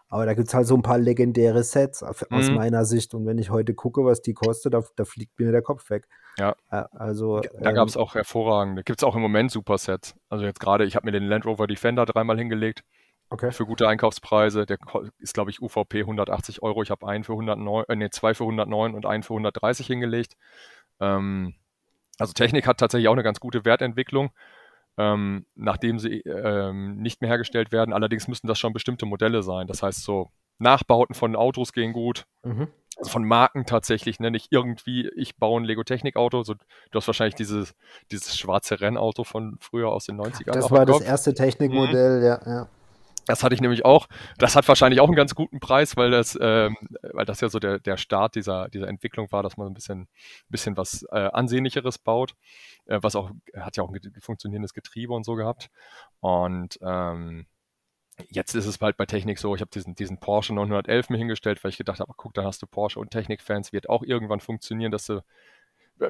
Aber 0.09 0.26
da 0.26 0.35
gibt 0.35 0.47
es 0.47 0.55
halt 0.55 0.66
so 0.68 0.76
ein 0.76 0.82
paar 0.82 0.99
legendäre 0.99 1.64
Sets 1.64 2.03
aus 2.03 2.24
mhm. 2.30 2.55
meiner 2.55 2.85
Sicht. 2.85 3.14
Und 3.14 3.26
wenn 3.26 3.39
ich 3.39 3.51
heute 3.51 3.74
gucke, 3.74 4.05
was 4.05 4.22
die 4.22 4.32
kostet, 4.32 4.72
da, 4.72 4.82
da 4.95 5.05
fliegt 5.05 5.39
mir 5.41 5.51
der 5.51 5.62
Kopf 5.62 5.91
weg. 5.91 6.07
Ja. 6.39 6.55
Also, 6.68 7.41
da 7.41 7.70
ähm, 7.70 7.74
gab 7.74 7.89
es 7.89 7.97
auch 7.97 8.14
hervorragende. 8.14 8.85
Gibt 8.85 9.01
es 9.01 9.05
auch 9.05 9.16
im 9.16 9.22
Moment 9.22 9.51
super 9.51 9.76
Sets. 9.76 10.14
Also 10.28 10.45
jetzt 10.45 10.61
gerade, 10.61 10.85
ich 10.85 10.95
habe 10.95 11.07
mir 11.07 11.12
den 11.12 11.24
Land 11.24 11.47
Rover 11.47 11.66
Defender 11.66 12.07
dreimal 12.07 12.39
hingelegt. 12.39 12.85
Okay. 13.30 13.51
Für 13.51 13.66
gute 13.66 13.89
Einkaufspreise. 13.89 14.66
Der 14.66 14.78
ist, 15.18 15.35
glaube 15.35 15.51
ich, 15.51 15.61
UVP 15.61 16.01
180 16.01 16.62
Euro. 16.62 16.82
Ich 16.82 16.91
habe 16.91 17.09
einen 17.09 17.24
für 17.24 17.32
109, 17.32 17.85
äh, 17.89 17.97
nee, 17.97 18.11
zwei 18.11 18.35
für 18.35 18.45
109 18.45 18.95
und 18.95 19.07
einen 19.07 19.24
für 19.24 19.32
130 19.32 19.87
hingelegt. 19.87 20.35
Ähm, 21.01 21.55
also 22.18 22.32
Technik 22.32 22.66
hat 22.66 22.78
tatsächlich 22.78 23.09
auch 23.09 23.14
eine 23.14 23.22
ganz 23.22 23.40
gute 23.40 23.64
Wertentwicklung, 23.64 24.30
ähm, 24.97 25.47
nachdem 25.55 25.99
sie 25.99 26.20
ähm, 26.20 26.97
nicht 26.97 27.20
mehr 27.20 27.30
hergestellt 27.30 27.72
werden. 27.72 27.92
Allerdings 27.92 28.28
müssen 28.28 28.47
das 28.47 28.59
schon 28.59 28.72
bestimmte 28.72 29.07
Modelle 29.07 29.42
sein. 29.42 29.66
Das 29.66 29.82
heißt, 29.82 30.05
so 30.05 30.30
Nachbauten 30.59 31.14
von 31.14 31.34
Autos 31.36 31.72
gehen 31.72 31.92
gut. 31.92 32.26
Mhm. 32.45 32.68
Also 32.97 33.11
von 33.11 33.24
Marken 33.24 33.66
tatsächlich, 33.66 34.20
nenne 34.20 34.36
ich 34.36 34.53
irgendwie, 34.53 35.11
ich 35.16 35.36
baue 35.36 35.61
ein 35.61 35.64
Lego-Technik-Auto. 35.64 36.45
So, 36.45 36.55
du 36.55 36.97
hast 36.97 37.09
wahrscheinlich 37.09 37.34
dieses, 37.34 37.74
dieses 38.12 38.38
schwarze 38.38 38.80
Rennauto 38.80 39.24
von 39.24 39.57
früher 39.61 39.88
aus 39.88 40.07
den 40.07 40.20
90ern. 40.20 40.53
Das 40.53 40.70
war 40.70 40.86
das 40.86 41.01
erste 41.01 41.34
Technikmodell, 41.34 42.18
mhm. 42.20 42.24
ja, 42.24 42.40
ja. 42.47 42.68
Das 43.27 43.43
hatte 43.43 43.55
ich 43.55 43.61
nämlich 43.61 43.85
auch. 43.85 44.09
Das 44.39 44.57
hat 44.57 44.68
wahrscheinlich 44.68 45.01
auch 45.01 45.07
einen 45.07 45.16
ganz 45.16 45.35
guten 45.35 45.61
Preis, 45.61 45.97
weil 45.97 46.11
das, 46.11 46.39
ähm, 46.41 46.77
weil 47.12 47.25
das 47.25 47.41
ja 47.41 47.49
so 47.49 47.59
der, 47.59 47.79
der 47.79 47.97
Start 47.97 48.35
dieser, 48.35 48.68
dieser 48.68 48.89
Entwicklung 48.89 49.31
war, 49.33 49.43
dass 49.43 49.57
man 49.57 49.66
ein 49.68 49.75
bisschen, 49.75 50.09
bisschen 50.49 50.77
was 50.77 51.07
äh, 51.11 51.31
Ansehnlicheres 51.33 51.99
baut. 51.99 52.35
Äh, 52.87 52.99
was 53.03 53.16
auch, 53.16 53.31
hat 53.57 53.77
ja 53.77 53.83
auch 53.83 53.93
ein 53.93 54.01
funktionierendes 54.20 54.75
Getriebe 54.75 55.14
und 55.14 55.25
so 55.25 55.35
gehabt. 55.35 55.70
Und 56.20 56.79
ähm, 56.83 57.47
jetzt 58.31 58.55
ist 58.55 58.66
es 58.66 58.79
bald 58.79 58.97
bei 58.97 59.07
Technik 59.07 59.39
so, 59.39 59.55
ich 59.55 59.61
habe 59.61 59.70
diesen, 59.70 59.95
diesen 59.95 60.18
Porsche 60.18 60.55
911 60.55 61.11
mir 61.11 61.18
hingestellt, 61.18 61.62
weil 61.64 61.70
ich 61.70 61.79
gedacht 61.79 62.01
habe, 62.01 62.12
guck, 62.16 62.35
dann 62.35 62.45
hast 62.45 62.62
du 62.62 62.66
Porsche 62.66 63.01
und 63.01 63.11
Technik-Fans, 63.11 63.72
wird 63.72 63.89
auch 63.89 64.03
irgendwann 64.03 64.41
funktionieren, 64.41 64.93
dass 64.93 65.07
du 65.07 65.22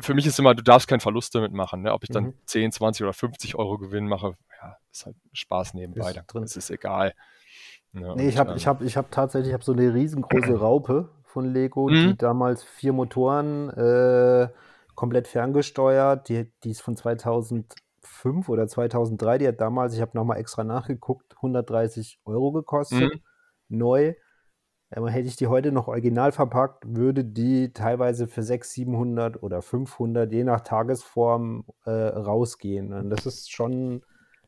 für 0.00 0.14
mich 0.14 0.26
ist 0.26 0.38
immer, 0.38 0.54
du 0.54 0.62
darfst 0.62 0.88
keinen 0.88 1.00
Verlust 1.00 1.34
damit 1.34 1.52
machen. 1.52 1.82
Ne? 1.82 1.92
Ob 1.92 2.02
ich 2.04 2.10
dann 2.10 2.24
mhm. 2.24 2.34
10, 2.46 2.72
20 2.72 3.04
oder 3.04 3.12
50 3.12 3.56
Euro 3.56 3.78
Gewinn 3.78 4.06
mache, 4.06 4.36
ja, 4.60 4.76
ist 4.90 5.06
halt 5.06 5.16
Spaß 5.32 5.74
nebenbei. 5.74 6.10
Ist 6.10 6.26
drin. 6.26 6.42
Es 6.44 6.56
ist 6.56 6.70
egal. 6.70 7.14
Ja, 7.92 8.14
nee, 8.14 8.28
ich 8.28 8.38
habe 8.38 8.56
ich 8.56 8.66
hab, 8.66 8.82
ich 8.82 8.96
hab 8.96 9.10
tatsächlich 9.10 9.48
ich 9.48 9.54
hab 9.54 9.62
so 9.62 9.72
eine 9.72 9.92
riesengroße 9.92 10.54
Raupe 10.58 11.10
von 11.22 11.52
Lego, 11.52 11.88
mhm. 11.88 12.08
die 12.08 12.16
damals 12.16 12.64
vier 12.64 12.92
Motoren 12.92 13.70
äh, 13.70 14.48
komplett 14.94 15.28
ferngesteuert. 15.28 16.28
Die, 16.28 16.50
die 16.64 16.70
ist 16.70 16.80
von 16.80 16.96
2005 16.96 18.48
oder 18.48 18.66
2003. 18.66 19.38
Die 19.38 19.48
hat 19.48 19.60
damals, 19.60 19.94
ich 19.94 20.00
habe 20.00 20.12
nochmal 20.14 20.38
extra 20.38 20.64
nachgeguckt, 20.64 21.34
130 21.36 22.20
Euro 22.24 22.52
gekostet. 22.52 23.14
Mhm. 23.14 23.20
Neu. 23.68 24.14
Hätte 24.94 25.28
ich 25.28 25.36
die 25.36 25.48
heute 25.48 25.72
noch 25.72 25.88
original 25.88 26.30
verpackt, 26.30 26.84
würde 26.86 27.24
die 27.24 27.72
teilweise 27.72 28.28
für 28.28 28.42
600, 28.42 28.74
700 28.74 29.42
oder 29.42 29.60
500, 29.60 30.32
je 30.32 30.44
nach 30.44 30.60
Tagesform, 30.60 31.64
äh, 31.84 31.90
rausgehen. 31.90 32.92
Und 32.92 33.10
das 33.10 33.26
ist 33.26 33.52
schon. 33.52 34.02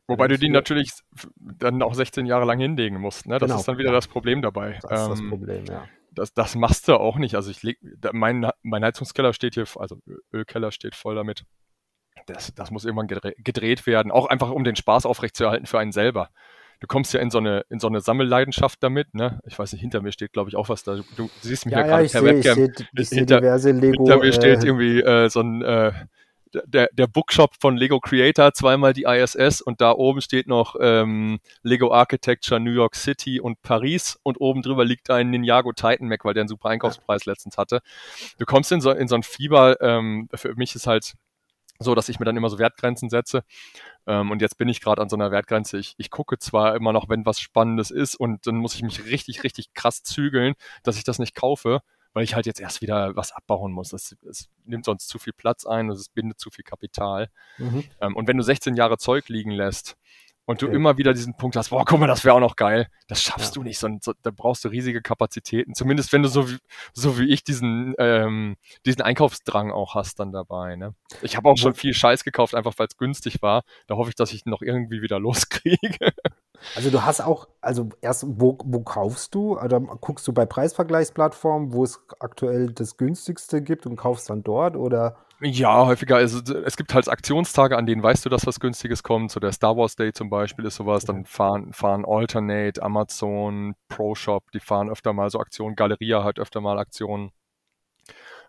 Wobei 0.07 0.29
du 0.29 0.37
die 0.37 0.49
natürlich 0.49 0.91
dann 1.35 1.81
auch 1.81 1.93
16 1.93 2.25
Jahre 2.25 2.45
lang 2.45 2.59
hinlegen 2.59 2.99
musst. 2.99 3.27
Ne? 3.27 3.39
Das 3.39 3.49
genau. 3.49 3.59
ist 3.59 3.67
dann 3.67 3.77
wieder 3.77 3.91
das 3.91 4.07
Problem 4.07 4.41
dabei. 4.41 4.79
Das 4.81 5.01
ist 5.01 5.09
das 5.09 5.19
ähm, 5.19 5.29
Problem, 5.29 5.65
ja. 5.65 5.85
Das, 6.11 6.33
das 6.33 6.55
machst 6.55 6.87
du 6.87 6.95
auch 6.95 7.17
nicht. 7.17 7.35
Also 7.35 7.51
ich 7.51 7.61
leg, 7.61 7.77
mein, 8.13 8.49
mein 8.63 8.83
Heizungskeller 8.83 9.33
steht 9.33 9.55
hier, 9.55 9.65
also 9.75 9.97
Ölkeller 10.33 10.71
steht 10.71 10.95
voll 10.95 11.15
damit. 11.15 11.43
Das, 12.25 12.53
das 12.55 12.71
muss 12.71 12.85
irgendwann 12.85 13.07
gedreht 13.07 13.85
werden, 13.85 14.11
auch 14.11 14.27
einfach 14.27 14.49
um 14.49 14.63
den 14.63 14.75
Spaß 14.75 15.05
aufrechtzuerhalten 15.05 15.67
für 15.67 15.77
einen 15.77 15.91
selber 15.91 16.29
du 16.79 16.87
kommst 16.87 17.13
ja 17.13 17.19
in 17.19 17.29
so 17.29 17.37
eine, 17.37 17.65
in 17.69 17.79
so 17.79 17.87
eine 17.87 18.01
Sammelleidenschaft 18.01 18.81
damit, 18.81 19.13
ne? 19.13 19.39
Ich 19.45 19.57
weiß 19.57 19.71
nicht, 19.73 19.81
hinter 19.81 20.01
mir 20.01 20.11
steht, 20.11 20.33
glaube 20.33 20.49
ich, 20.49 20.55
auch 20.55 20.69
was 20.69 20.83
da. 20.83 20.95
Du, 20.95 21.03
du 21.15 21.29
siehst 21.41 21.65
mich 21.65 21.73
ja, 21.73 21.81
ja 21.81 21.87
gerade 21.87 22.09
per 22.09 22.21
seh, 22.21 22.25
Webcam. 22.25 22.59
Ich 22.59 22.75
seh, 22.75 22.85
ich 22.93 23.09
hinter, 23.09 23.41
diverse 23.41 23.71
Lego, 23.71 24.03
hinter 24.03 24.17
mir 24.17 24.33
steht 24.33 24.63
äh, 24.63 24.67
irgendwie 24.67 25.01
äh, 25.01 25.29
so 25.29 25.41
ein, 25.41 25.61
äh, 25.61 25.91
der, 26.65 26.89
der 26.91 27.07
Bookshop 27.07 27.55
von 27.59 27.77
Lego 27.77 27.99
Creator, 27.99 28.53
zweimal 28.53 28.93
die 28.93 29.03
ISS 29.03 29.61
und 29.61 29.81
da 29.81 29.91
oben 29.91 30.21
steht 30.21 30.47
noch 30.47 30.75
ähm, 30.79 31.39
Lego 31.63 31.91
Architecture 31.91 32.59
New 32.59 32.71
York 32.71 32.95
City 32.95 33.39
und 33.39 33.61
Paris 33.61 34.17
und 34.23 34.39
oben 34.39 34.61
drüber 34.61 34.85
liegt 34.85 35.09
ein 35.09 35.29
Ninjago 35.29 35.73
Titan 35.73 36.07
Mac, 36.07 36.25
weil 36.25 36.33
der 36.33 36.41
einen 36.41 36.49
super 36.49 36.69
Einkaufspreis 36.69 37.25
letztens 37.25 37.57
hatte. 37.57 37.81
Du 38.37 38.45
kommst 38.45 38.71
in 38.71 38.81
so, 38.81 38.91
in 38.91 39.07
so 39.07 39.15
ein 39.15 39.23
Fieber, 39.23 39.81
ähm, 39.81 40.29
für 40.33 40.55
mich 40.55 40.75
ist 40.75 40.87
halt 40.87 41.13
so, 41.79 41.95
dass 41.95 42.09
ich 42.09 42.19
mir 42.19 42.25
dann 42.25 42.37
immer 42.37 42.49
so 42.49 42.59
Wertgrenzen 42.59 43.09
setze. 43.09 43.43
Ähm, 44.05 44.31
und 44.31 44.41
jetzt 44.41 44.57
bin 44.57 44.69
ich 44.69 44.81
gerade 44.81 45.01
an 45.01 45.09
so 45.09 45.15
einer 45.15 45.31
Wertgrenze. 45.31 45.77
Ich, 45.77 45.95
ich 45.97 46.09
gucke 46.09 46.39
zwar 46.39 46.75
immer 46.75 46.93
noch, 46.93 47.09
wenn 47.09 47.25
was 47.25 47.39
Spannendes 47.39 47.91
ist, 47.91 48.15
und 48.15 48.47
dann 48.47 48.55
muss 48.55 48.75
ich 48.75 48.83
mich 48.83 49.05
richtig, 49.05 49.43
richtig 49.43 49.73
krass 49.73 50.03
zügeln, 50.03 50.55
dass 50.83 50.97
ich 50.97 51.03
das 51.03 51.19
nicht 51.19 51.35
kaufe, 51.35 51.81
weil 52.13 52.23
ich 52.23 52.35
halt 52.35 52.45
jetzt 52.45 52.59
erst 52.59 52.81
wieder 52.81 53.15
was 53.15 53.31
abbauen 53.31 53.71
muss. 53.71 53.93
Es, 53.93 54.15
es 54.27 54.49
nimmt 54.65 54.85
sonst 54.85 55.07
zu 55.07 55.19
viel 55.19 55.33
Platz 55.33 55.65
ein 55.65 55.89
und 55.89 55.95
es 55.95 56.09
bindet 56.09 56.39
zu 56.39 56.49
viel 56.49 56.63
Kapital. 56.63 57.29
Mhm. 57.57 57.83
Ähm, 58.01 58.15
und 58.15 58.27
wenn 58.27 58.37
du 58.37 58.43
16 58.43 58.75
Jahre 58.75 58.97
Zeug 58.97 59.29
liegen 59.29 59.51
lässt, 59.51 59.97
und 60.47 60.61
du 60.61 60.67
okay. 60.67 60.75
immer 60.75 60.97
wieder 60.97 61.13
diesen 61.13 61.35
Punkt 61.35 61.57
hast, 61.57 61.69
boah, 61.69 61.83
guck 61.83 61.99
mal, 61.99 62.07
das 62.07 62.23
wäre 62.23 62.33
auch 62.33 62.39
noch 62.39 62.55
geil. 62.55 62.87
Das 63.09 63.21
schaffst 63.21 63.55
ja. 63.55 63.61
du 63.61 63.63
nicht, 63.63 63.77
sondern 63.77 63.99
so, 64.01 64.13
da 64.21 64.31
brauchst 64.31 64.63
du 64.63 64.69
riesige 64.69 65.01
Kapazitäten. 65.01 65.75
Zumindest 65.75 66.13
wenn 66.13 66.23
du 66.23 66.29
so 66.29 66.49
wie, 66.49 66.57
so 66.93 67.19
wie 67.19 67.25
ich 67.33 67.43
diesen, 67.43 67.93
ähm, 67.99 68.55
diesen 68.85 69.01
Einkaufsdrang 69.01 69.71
auch 69.71 69.93
hast 69.93 70.21
dann 70.21 70.31
dabei. 70.31 70.77
Ne? 70.77 70.95
Ich 71.21 71.35
habe 71.35 71.49
auch 71.49 71.57
schon 71.57 71.75
viel 71.75 71.93
Scheiß 71.93 72.23
gekauft, 72.23 72.55
einfach 72.55 72.73
weil 72.77 72.87
es 72.87 72.97
günstig 72.97 73.41
war. 73.41 73.63
Da 73.87 73.97
hoffe 73.97 74.09
ich, 74.09 74.15
dass 74.15 74.31
ich 74.31 74.45
ihn 74.45 74.49
noch 74.49 74.61
irgendwie 74.61 75.01
wieder 75.01 75.19
loskriege. 75.19 76.13
Also 76.75 76.91
du 76.91 77.03
hast 77.03 77.19
auch, 77.19 77.49
also 77.59 77.89
erst, 77.99 78.23
wo, 78.25 78.57
wo 78.63 78.79
kaufst 78.79 79.35
du? 79.35 79.59
Oder 79.59 79.81
guckst 79.81 80.25
du 80.29 80.33
bei 80.33 80.45
Preisvergleichsplattformen, 80.45 81.73
wo 81.73 81.83
es 81.83 81.99
aktuell 82.19 82.71
das 82.71 82.95
günstigste 82.95 83.61
gibt 83.61 83.85
und 83.85 83.97
kaufst 83.97 84.29
dann 84.29 84.43
dort? 84.43 84.77
Oder 84.77 85.17
ja, 85.41 85.85
häufiger. 85.85 86.15
Also, 86.17 86.39
es 86.55 86.77
gibt 86.77 86.93
halt 86.93 87.07
Aktionstage, 87.07 87.77
an 87.77 87.85
denen 87.85 88.01
weißt 88.01 88.25
du, 88.25 88.29
dass 88.29 88.47
was 88.47 88.59
Günstiges 88.59 89.03
kommt. 89.03 89.31
So 89.31 89.39
der 89.39 89.51
Star 89.51 89.77
Wars 89.77 89.95
Day 89.95 90.11
zum 90.13 90.29
Beispiel 90.29 90.65
ist 90.65 90.75
sowas. 90.75 91.05
Dann 91.05 91.25
fahren, 91.25 91.73
fahren 91.73 92.05
Alternate, 92.05 92.81
Amazon, 92.81 93.75
ProShop, 93.87 94.51
die 94.51 94.59
fahren 94.59 94.89
öfter 94.89 95.13
mal 95.13 95.29
so 95.29 95.39
Aktionen. 95.39 95.75
Galeria 95.75 96.23
hat 96.23 96.39
öfter 96.39 96.61
mal 96.61 96.79
Aktionen. 96.79 97.31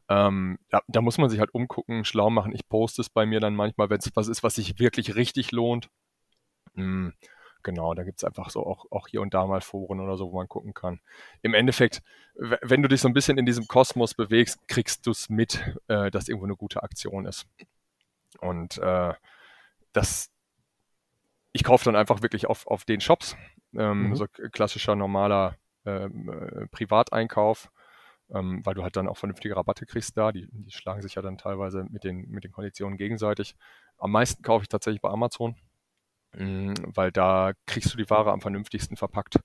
Ähm, 0.08 0.58
ja, 0.72 0.80
da 0.88 1.02
muss 1.02 1.18
man 1.18 1.28
sich 1.28 1.40
halt 1.40 1.52
umgucken, 1.52 2.04
schlau 2.04 2.30
machen. 2.30 2.52
Ich 2.54 2.66
poste 2.68 3.02
es 3.02 3.10
bei 3.10 3.26
mir 3.26 3.40
dann 3.40 3.54
manchmal, 3.54 3.90
wenn 3.90 3.98
es 3.98 4.10
was 4.14 4.28
ist, 4.28 4.42
was 4.42 4.54
sich 4.54 4.78
wirklich 4.78 5.16
richtig 5.16 5.52
lohnt. 5.52 5.90
Hm 6.74 7.12
genau, 7.62 7.94
da 7.94 8.04
gibt 8.04 8.18
es 8.18 8.24
einfach 8.24 8.50
so 8.50 8.66
auch, 8.66 8.86
auch 8.90 9.08
hier 9.08 9.20
und 9.20 9.34
da 9.34 9.46
mal 9.46 9.60
Foren 9.60 10.00
oder 10.00 10.16
so, 10.16 10.32
wo 10.32 10.36
man 10.36 10.48
gucken 10.48 10.74
kann. 10.74 11.00
Im 11.42 11.54
Endeffekt, 11.54 12.02
wenn 12.34 12.82
du 12.82 12.88
dich 12.88 13.00
so 13.00 13.08
ein 13.08 13.14
bisschen 13.14 13.38
in 13.38 13.46
diesem 13.46 13.66
Kosmos 13.66 14.14
bewegst, 14.14 14.66
kriegst 14.68 15.06
du 15.06 15.10
es 15.10 15.28
mit, 15.28 15.62
äh, 15.88 16.10
dass 16.10 16.28
irgendwo 16.28 16.46
eine 16.46 16.56
gute 16.56 16.82
Aktion 16.82 17.26
ist. 17.26 17.46
Und 18.40 18.78
äh, 18.78 19.14
das, 19.92 20.30
ich 21.52 21.64
kaufe 21.64 21.84
dann 21.84 21.96
einfach 21.96 22.22
wirklich 22.22 22.46
auf, 22.46 22.66
auf 22.66 22.84
den 22.84 23.00
Shops, 23.00 23.36
ähm, 23.76 24.10
mhm. 24.10 24.16
so 24.16 24.26
klassischer, 24.26 24.94
normaler 24.94 25.56
ähm, 25.84 26.28
äh, 26.28 26.66
Privateinkauf, 26.68 27.70
ähm, 28.30 28.64
weil 28.64 28.74
du 28.74 28.82
halt 28.82 28.96
dann 28.96 29.08
auch 29.08 29.16
vernünftige 29.16 29.56
Rabatte 29.56 29.86
kriegst 29.86 30.16
da. 30.16 30.32
Die, 30.32 30.48
die 30.50 30.70
schlagen 30.70 31.02
sich 31.02 31.14
ja 31.14 31.22
dann 31.22 31.38
teilweise 31.38 31.84
mit 31.84 32.04
den, 32.04 32.28
mit 32.30 32.44
den 32.44 32.52
Konditionen 32.52 32.98
gegenseitig. 32.98 33.54
Am 33.98 34.12
meisten 34.12 34.42
kaufe 34.42 34.62
ich 34.62 34.68
tatsächlich 34.68 35.00
bei 35.00 35.10
Amazon. 35.10 35.56
Mm, 36.36 36.74
weil 36.94 37.10
da 37.10 37.52
kriegst 37.66 37.92
du 37.92 37.96
die 37.96 38.08
Ware 38.10 38.32
am 38.32 38.40
vernünftigsten 38.40 38.96
verpackt. 38.96 39.40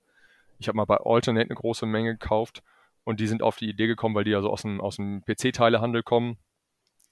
Ich 0.58 0.68
habe 0.68 0.76
mal 0.76 0.84
bei 0.84 0.98
Alternate 0.98 1.46
eine 1.46 1.54
große 1.54 1.86
Menge 1.86 2.12
gekauft 2.12 2.62
und 3.04 3.20
die 3.20 3.26
sind 3.26 3.42
auf 3.42 3.56
die 3.56 3.68
Idee 3.68 3.86
gekommen, 3.86 4.14
weil 4.14 4.24
die 4.24 4.30
ja 4.30 4.40
so 4.40 4.50
aus 4.50 4.62
dem, 4.62 4.80
aus 4.80 4.96
dem 4.96 5.22
PC-Teilehandel 5.24 6.02
kommen. 6.02 6.38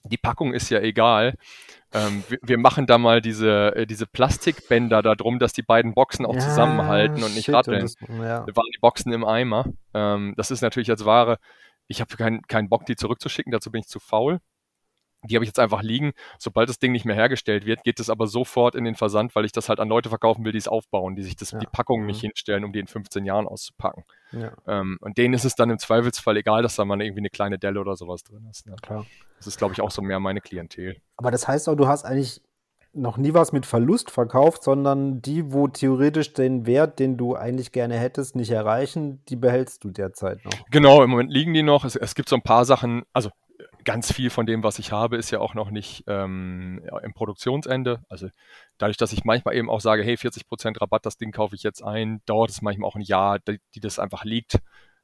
Die 0.05 0.16
Packung 0.16 0.53
ist 0.53 0.69
ja 0.69 0.81
egal. 0.81 1.35
Ähm, 1.93 2.24
wir, 2.28 2.39
wir, 2.43 2.59
machen 2.59 2.86
da 2.86 2.99
mal 2.99 3.20
diese, 3.20 3.77
äh, 3.77 3.86
diese 3.86 4.07
Plastikbänder 4.07 5.01
da 5.01 5.15
drum, 5.15 5.39
dass 5.39 5.53
die 5.53 5.62
beiden 5.62 5.94
Boxen 5.94 6.27
auch 6.27 6.35
ja, 6.35 6.40
zusammenhalten 6.40 7.23
und 7.23 7.35
nicht 7.35 7.51
ratteln. 7.51 7.89
Ja. 8.09 8.40
Da 8.40 8.57
waren 8.57 8.70
die 8.74 8.81
Boxen 8.81 9.12
im 9.12 9.24
Eimer. 9.24 9.66
Ähm, 9.94 10.35
das 10.36 10.51
ist 10.51 10.61
natürlich 10.61 10.90
als 10.90 11.05
Ware, 11.05 11.39
ich 11.86 12.01
habe 12.01 12.16
keinen 12.16 12.43
kein 12.43 12.69
Bock, 12.69 12.86
die 12.86 12.97
zurückzuschicken, 12.97 13.53
dazu 13.53 13.70
bin 13.70 13.82
ich 13.82 13.86
zu 13.86 14.01
faul. 14.01 14.40
Die 15.24 15.36
habe 15.36 15.44
ich 15.44 15.49
jetzt 15.49 15.59
einfach 15.59 15.82
liegen. 15.82 16.12
Sobald 16.39 16.69
das 16.69 16.78
Ding 16.78 16.93
nicht 16.93 17.05
mehr 17.05 17.15
hergestellt 17.15 17.65
wird, 17.65 17.85
geht 17.85 18.01
es 18.01 18.11
aber 18.11 18.27
sofort 18.27 18.74
in 18.74 18.85
den 18.85 18.94
Versand, 18.94 19.35
weil 19.36 19.44
ich 19.44 19.53
das 19.53 19.69
halt 19.69 19.81
an 19.81 19.89
Leute 19.89 20.09
verkaufen 20.09 20.44
will, 20.44 20.53
die 20.53 20.59
es 20.59 20.69
aufbauen, 20.69 21.15
die 21.15 21.23
sich 21.23 21.36
das, 21.36 21.53
ja. 21.53 21.59
die 21.59 21.66
Packungen 21.66 22.07
nicht 22.07 22.23
mhm. 22.23 22.28
hinstellen, 22.28 22.65
um 22.65 22.73
die 22.73 22.81
in 22.81 22.86
15 22.86 23.24
Jahren 23.24 23.47
auszupacken. 23.47 24.05
Ja. 24.32 24.53
Ähm, 24.66 24.99
und 25.01 25.19
denen 25.19 25.35
ist 25.35 25.44
es 25.44 25.55
dann 25.55 25.70
im 25.70 25.78
Zweifelsfall 25.78 26.36
egal, 26.36 26.62
dass 26.62 26.77
da 26.77 26.85
mal 26.85 27.01
irgendwie 27.01 27.20
eine 27.20 27.31
kleine 27.31 27.59
Delle 27.59 27.81
oder 27.81 27.97
sowas 27.97 28.24
drin 28.24 28.47
ist. 28.51 28.66
Ne? 28.66 28.74
Klar. 28.82 29.07
Das 29.36 29.47
ist, 29.47 29.59
glaube 29.59 29.74
ich, 29.74 29.81
auch 29.81 29.90
so 29.90 30.03
mehr 30.03 30.20
meine 30.20 30.40
Klientel. 30.40 30.97
Aber 31.16 31.31
das 31.31 31.47
heißt 31.47 31.69
auch, 31.69 31.74
du 31.74 31.86
hast 31.86 32.05
eigentlich 32.05 32.40
noch 32.94 33.16
nie 33.16 33.32
was 33.32 33.53
mit 33.53 33.65
Verlust 33.65 34.11
verkauft, 34.11 34.62
sondern 34.62 35.23
die, 35.23 35.53
wo 35.53 35.66
theoretisch 35.69 36.35
den 36.35 36.66
Wert, 36.66 36.99
den 36.99 37.16
du 37.16 37.35
eigentlich 37.35 37.73
gerne 37.73 37.99
hättest, 37.99 38.36
nicht 38.36 38.51
erreichen, 38.51 39.23
die 39.28 39.36
behältst 39.36 39.82
du 39.82 39.90
derzeit 39.90 40.44
noch. 40.44 40.53
Genau, 40.70 41.03
im 41.03 41.11
Moment 41.11 41.32
liegen 41.32 41.55
die 41.55 41.62
noch. 41.62 41.85
Es, 41.85 41.97
es 41.97 42.15
gibt 42.15 42.28
so 42.28 42.36
ein 42.36 42.43
paar 42.43 42.65
Sachen, 42.65 43.05
also 43.12 43.31
ganz 43.84 44.12
viel 44.12 44.30
von 44.30 44.46
dem, 44.46 44.62
was 44.62 44.78
ich 44.78 44.92
habe, 44.92 45.16
ist 45.16 45.30
ja 45.30 45.40
auch 45.40 45.54
noch 45.54 45.70
nicht 45.70 46.04
ähm, 46.06 46.82
im 47.02 47.14
Produktionsende. 47.14 48.04
Also 48.09 48.28
dadurch, 48.78 48.96
dass 48.96 49.12
ich 49.12 49.24
manchmal 49.24 49.54
eben 49.56 49.70
auch 49.70 49.80
sage, 49.80 50.02
hey, 50.02 50.14
40% 50.14 50.80
Rabatt, 50.80 51.06
das 51.06 51.16
Ding 51.16 51.32
kaufe 51.32 51.54
ich 51.54 51.62
jetzt 51.62 51.82
ein, 51.82 52.20
dauert 52.26 52.50
es 52.50 52.62
manchmal 52.62 52.88
auch 52.88 52.96
ein 52.96 53.02
Jahr, 53.02 53.38
die, 53.38 53.60
die 53.74 53.80
das 53.80 53.98
einfach 53.98 54.24
liegt, 54.24 54.59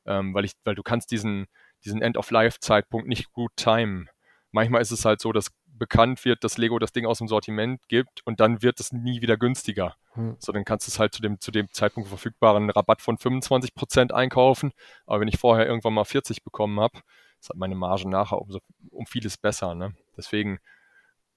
ähm, 0.06 0.34
weil 0.34 0.44
ich, 0.44 0.52
weil 0.64 0.74
du 0.74 0.82
kannst 0.82 1.10
diesen, 1.10 1.46
diesen 1.84 2.02
End-of-Life-Zeitpunkt 2.02 3.08
nicht 3.08 3.32
gut 3.32 3.52
timen. 3.56 4.08
Manchmal 4.50 4.80
ist 4.80 4.90
es 4.90 5.04
halt 5.04 5.20
so, 5.20 5.32
dass 5.32 5.50
bekannt 5.78 6.24
wird, 6.24 6.44
dass 6.44 6.58
Lego 6.58 6.78
das 6.78 6.92
Ding 6.92 7.06
aus 7.06 7.18
dem 7.18 7.28
Sortiment 7.28 7.80
gibt 7.88 8.26
und 8.26 8.40
dann 8.40 8.62
wird 8.62 8.80
es 8.80 8.92
nie 8.92 9.22
wieder 9.22 9.36
günstiger. 9.36 9.94
Hm. 10.14 10.36
So, 10.38 10.52
dann 10.52 10.64
kannst 10.64 10.86
du 10.86 10.90
es 10.90 10.98
halt 10.98 11.14
zu 11.14 11.22
dem, 11.22 11.40
zu 11.40 11.50
dem 11.50 11.68
Zeitpunkt 11.72 12.08
verfügbaren 12.08 12.70
Rabatt 12.70 13.00
von 13.00 13.16
25% 13.16 14.12
einkaufen. 14.12 14.72
Aber 15.06 15.20
wenn 15.20 15.28
ich 15.28 15.38
vorher 15.38 15.66
irgendwann 15.66 15.94
mal 15.94 16.04
40 16.04 16.42
bekommen 16.42 16.80
habe, 16.80 17.00
ist 17.40 17.50
halt 17.50 17.58
meine 17.58 17.74
Marge 17.74 18.08
nachher 18.08 18.40
um, 18.40 18.50
so, 18.50 18.60
um 18.90 19.06
vieles 19.06 19.36
besser. 19.36 19.74
Ne? 19.74 19.94
Deswegen 20.16 20.58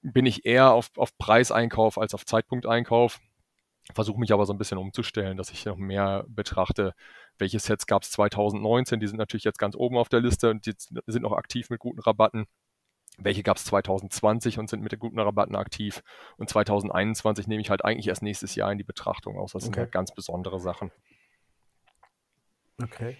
bin 0.02 0.26
ich 0.26 0.44
eher 0.44 0.72
auf, 0.72 0.90
auf 0.96 1.16
Preiseinkauf 1.18 1.98
als 1.98 2.14
auf 2.14 2.26
Zeitpunkteinkauf. 2.26 3.20
Versuche 3.94 4.20
mich 4.20 4.32
aber 4.32 4.46
so 4.46 4.52
ein 4.52 4.58
bisschen 4.58 4.78
umzustellen, 4.78 5.36
dass 5.36 5.50
ich 5.50 5.64
noch 5.64 5.76
mehr 5.76 6.24
betrachte, 6.28 6.94
welche 7.38 7.58
Sets 7.58 7.86
gab 7.86 8.02
es 8.02 8.12
2019, 8.12 9.00
die 9.00 9.08
sind 9.08 9.16
natürlich 9.16 9.44
jetzt 9.44 9.58
ganz 9.58 9.74
oben 9.74 9.96
auf 9.96 10.08
der 10.08 10.20
Liste 10.20 10.50
und 10.50 10.66
die 10.66 10.74
sind 10.76 11.22
noch 11.22 11.32
aktiv 11.32 11.70
mit 11.70 11.80
guten 11.80 12.00
Rabatten. 12.00 12.46
Welche 13.18 13.42
gab 13.42 13.56
es 13.56 13.64
2020 13.64 14.58
und 14.58 14.70
sind 14.70 14.82
mit 14.82 14.92
den 14.92 14.98
guten 14.98 15.18
Rabatten 15.18 15.56
aktiv? 15.56 16.02
Und 16.38 16.48
2021 16.48 17.46
nehme 17.46 17.60
ich 17.60 17.70
halt 17.70 17.84
eigentlich 17.84 18.08
erst 18.08 18.22
nächstes 18.22 18.54
Jahr 18.54 18.72
in 18.72 18.78
die 18.78 18.84
Betrachtung 18.84 19.36
aus. 19.36 19.52
Das 19.52 19.64
okay. 19.64 19.66
sind 19.66 19.76
halt 19.76 19.92
ganz 19.92 20.14
besondere 20.14 20.60
Sachen. 20.60 20.90
Okay. 22.82 23.18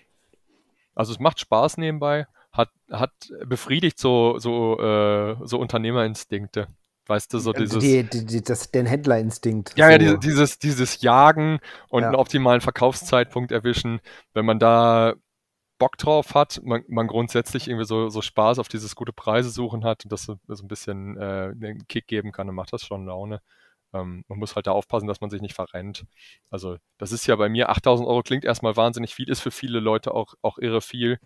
Also 0.94 1.12
es 1.12 1.18
macht 1.18 1.40
Spaß 1.40 1.76
nebenbei, 1.78 2.26
hat, 2.52 2.70
hat 2.90 3.12
befriedigt 3.46 3.98
so, 3.98 4.38
so, 4.38 4.78
äh, 4.78 5.36
so 5.42 5.58
Unternehmerinstinkte. 5.58 6.68
Weißt 7.06 7.32
du, 7.34 7.38
so 7.38 7.52
dieses. 7.52 7.82
Die, 7.82 8.04
die, 8.04 8.24
die, 8.24 8.42
das, 8.42 8.70
den 8.70 8.86
Händlerinstinkt. 8.86 9.76
Ja, 9.76 9.86
so. 9.86 10.04
ja, 10.04 10.16
dieses, 10.16 10.58
dieses 10.58 11.02
Jagen 11.02 11.58
und 11.88 12.02
ja. 12.02 12.08
einen 12.08 12.16
optimalen 12.16 12.60
Verkaufszeitpunkt 12.60 13.50
erwischen. 13.50 14.00
Wenn 14.34 14.44
man 14.44 14.60
da 14.60 15.14
Bock 15.78 15.98
drauf 15.98 16.36
hat, 16.36 16.60
man, 16.62 16.84
man 16.86 17.08
grundsätzlich 17.08 17.66
irgendwie 17.66 17.86
so, 17.86 18.08
so 18.08 18.22
Spaß 18.22 18.60
auf 18.60 18.68
dieses 18.68 18.94
gute 18.94 19.12
Preise 19.12 19.50
suchen 19.50 19.84
hat 19.84 20.04
und 20.04 20.12
das 20.12 20.22
so, 20.22 20.36
so 20.46 20.62
ein 20.62 20.68
bisschen 20.68 21.16
äh, 21.16 21.52
einen 21.60 21.88
Kick 21.88 22.06
geben 22.06 22.30
kann, 22.30 22.46
dann 22.46 22.54
macht 22.54 22.72
das 22.72 22.86
schon 22.86 23.06
Laune. 23.06 23.40
Ähm, 23.92 24.24
man 24.28 24.38
muss 24.38 24.54
halt 24.54 24.68
da 24.68 24.70
aufpassen, 24.70 25.08
dass 25.08 25.20
man 25.20 25.30
sich 25.30 25.42
nicht 25.42 25.54
verrennt. 25.54 26.06
Also, 26.50 26.76
das 26.98 27.10
ist 27.10 27.26
ja 27.26 27.34
bei 27.34 27.48
mir, 27.48 27.68
8000 27.68 28.08
Euro 28.08 28.22
klingt 28.22 28.44
erstmal 28.44 28.76
wahnsinnig 28.76 29.12
viel, 29.12 29.28
ist 29.28 29.40
für 29.40 29.50
viele 29.50 29.80
Leute 29.80 30.14
auch, 30.14 30.34
auch 30.40 30.58
irre 30.58 30.80
viel. 30.80 31.18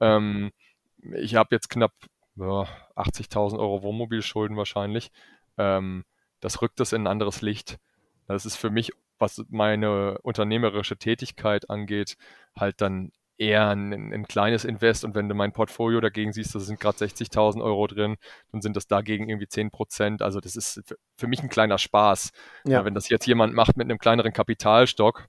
Ähm, 0.00 0.50
ich 1.14 1.34
habe 1.34 1.54
jetzt 1.54 1.70
knapp 1.70 1.92
ja, 2.36 2.66
80.000 2.96 3.58
Euro 3.58 3.82
Wohnmobilschulden 3.82 4.56
wahrscheinlich. 4.56 5.10
Ähm, 5.58 6.04
das 6.40 6.62
rückt 6.62 6.80
das 6.80 6.92
in 6.92 7.02
ein 7.02 7.06
anderes 7.06 7.42
Licht. 7.42 7.78
Das 8.26 8.46
ist 8.46 8.56
für 8.56 8.70
mich, 8.70 8.92
was 9.18 9.44
meine 9.48 10.18
unternehmerische 10.22 10.96
Tätigkeit 10.96 11.68
angeht, 11.68 12.16
halt 12.56 12.80
dann 12.80 13.12
eher 13.36 13.68
ein, 13.68 14.12
ein, 14.12 14.26
kleines 14.28 14.64
Invest 14.64 15.02
und 15.04 15.14
wenn 15.14 15.28
du 15.28 15.34
mein 15.34 15.52
Portfolio 15.52 16.00
dagegen 16.00 16.32
siehst, 16.32 16.54
da 16.54 16.58
sind 16.60 16.78
gerade 16.78 16.98
60.000 16.98 17.62
Euro 17.62 17.86
drin, 17.86 18.16
dann 18.52 18.60
sind 18.60 18.76
das 18.76 18.86
dagegen 18.86 19.30
irgendwie 19.30 19.48
10 19.48 19.70
Prozent. 19.70 20.20
Also 20.20 20.40
das 20.40 20.56
ist 20.56 20.94
für 21.16 21.26
mich 21.26 21.42
ein 21.42 21.48
kleiner 21.48 21.78
Spaß. 21.78 22.32
Ja. 22.66 22.84
wenn 22.84 22.94
das 22.94 23.08
jetzt 23.08 23.26
jemand 23.26 23.54
macht 23.54 23.78
mit 23.78 23.86
einem 23.86 23.98
kleineren 23.98 24.34
Kapitalstock, 24.34 25.26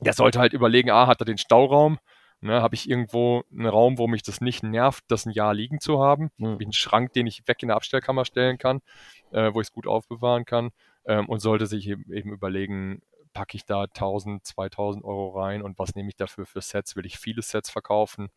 der 0.00 0.14
sollte 0.14 0.38
halt 0.38 0.54
überlegen, 0.54 0.90
ah, 0.90 1.06
hat 1.06 1.20
er 1.20 1.26
den 1.26 1.38
Stauraum? 1.38 1.98
Ne, 2.44 2.60
habe 2.60 2.74
ich 2.74 2.90
irgendwo 2.90 3.42
einen 3.50 3.64
Raum, 3.64 3.96
wo 3.96 4.06
mich 4.06 4.22
das 4.22 4.42
nicht 4.42 4.62
nervt, 4.62 5.02
das 5.08 5.24
ein 5.24 5.30
Jahr 5.30 5.54
liegen 5.54 5.80
zu 5.80 6.02
haben, 6.02 6.30
mhm. 6.36 6.58
wie 6.58 6.64
einen 6.64 6.74
Schrank, 6.74 7.14
den 7.14 7.26
ich 7.26 7.48
weg 7.48 7.62
in 7.62 7.68
der 7.68 7.76
Abstellkammer 7.76 8.26
stellen 8.26 8.58
kann, 8.58 8.82
äh, 9.30 9.54
wo 9.54 9.62
ich 9.62 9.68
es 9.68 9.72
gut 9.72 9.86
aufbewahren 9.86 10.44
kann 10.44 10.70
ähm, 11.06 11.26
und 11.26 11.40
sollte 11.40 11.64
sich 11.64 11.88
eben, 11.88 12.12
eben 12.12 12.34
überlegen, 12.34 13.00
packe 13.32 13.56
ich 13.56 13.64
da 13.64 13.84
1000, 13.84 14.44
2000 14.44 15.06
Euro 15.06 15.40
rein 15.40 15.62
und 15.62 15.78
was 15.78 15.94
nehme 15.94 16.10
ich 16.10 16.16
dafür 16.16 16.44
für 16.44 16.60
Sets? 16.60 16.96
Will 16.96 17.06
ich 17.06 17.16
viele 17.16 17.40
Sets 17.40 17.70
verkaufen? 17.70 18.28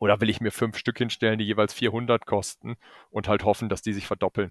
Oder 0.00 0.20
will 0.20 0.28
ich 0.28 0.40
mir 0.40 0.50
fünf 0.50 0.76
Stück 0.76 0.98
hinstellen, 0.98 1.38
die 1.38 1.44
jeweils 1.44 1.74
400 1.74 2.26
kosten 2.26 2.74
und 3.10 3.28
halt 3.28 3.44
hoffen, 3.44 3.68
dass 3.68 3.82
die 3.82 3.92
sich 3.92 4.08
verdoppeln? 4.08 4.50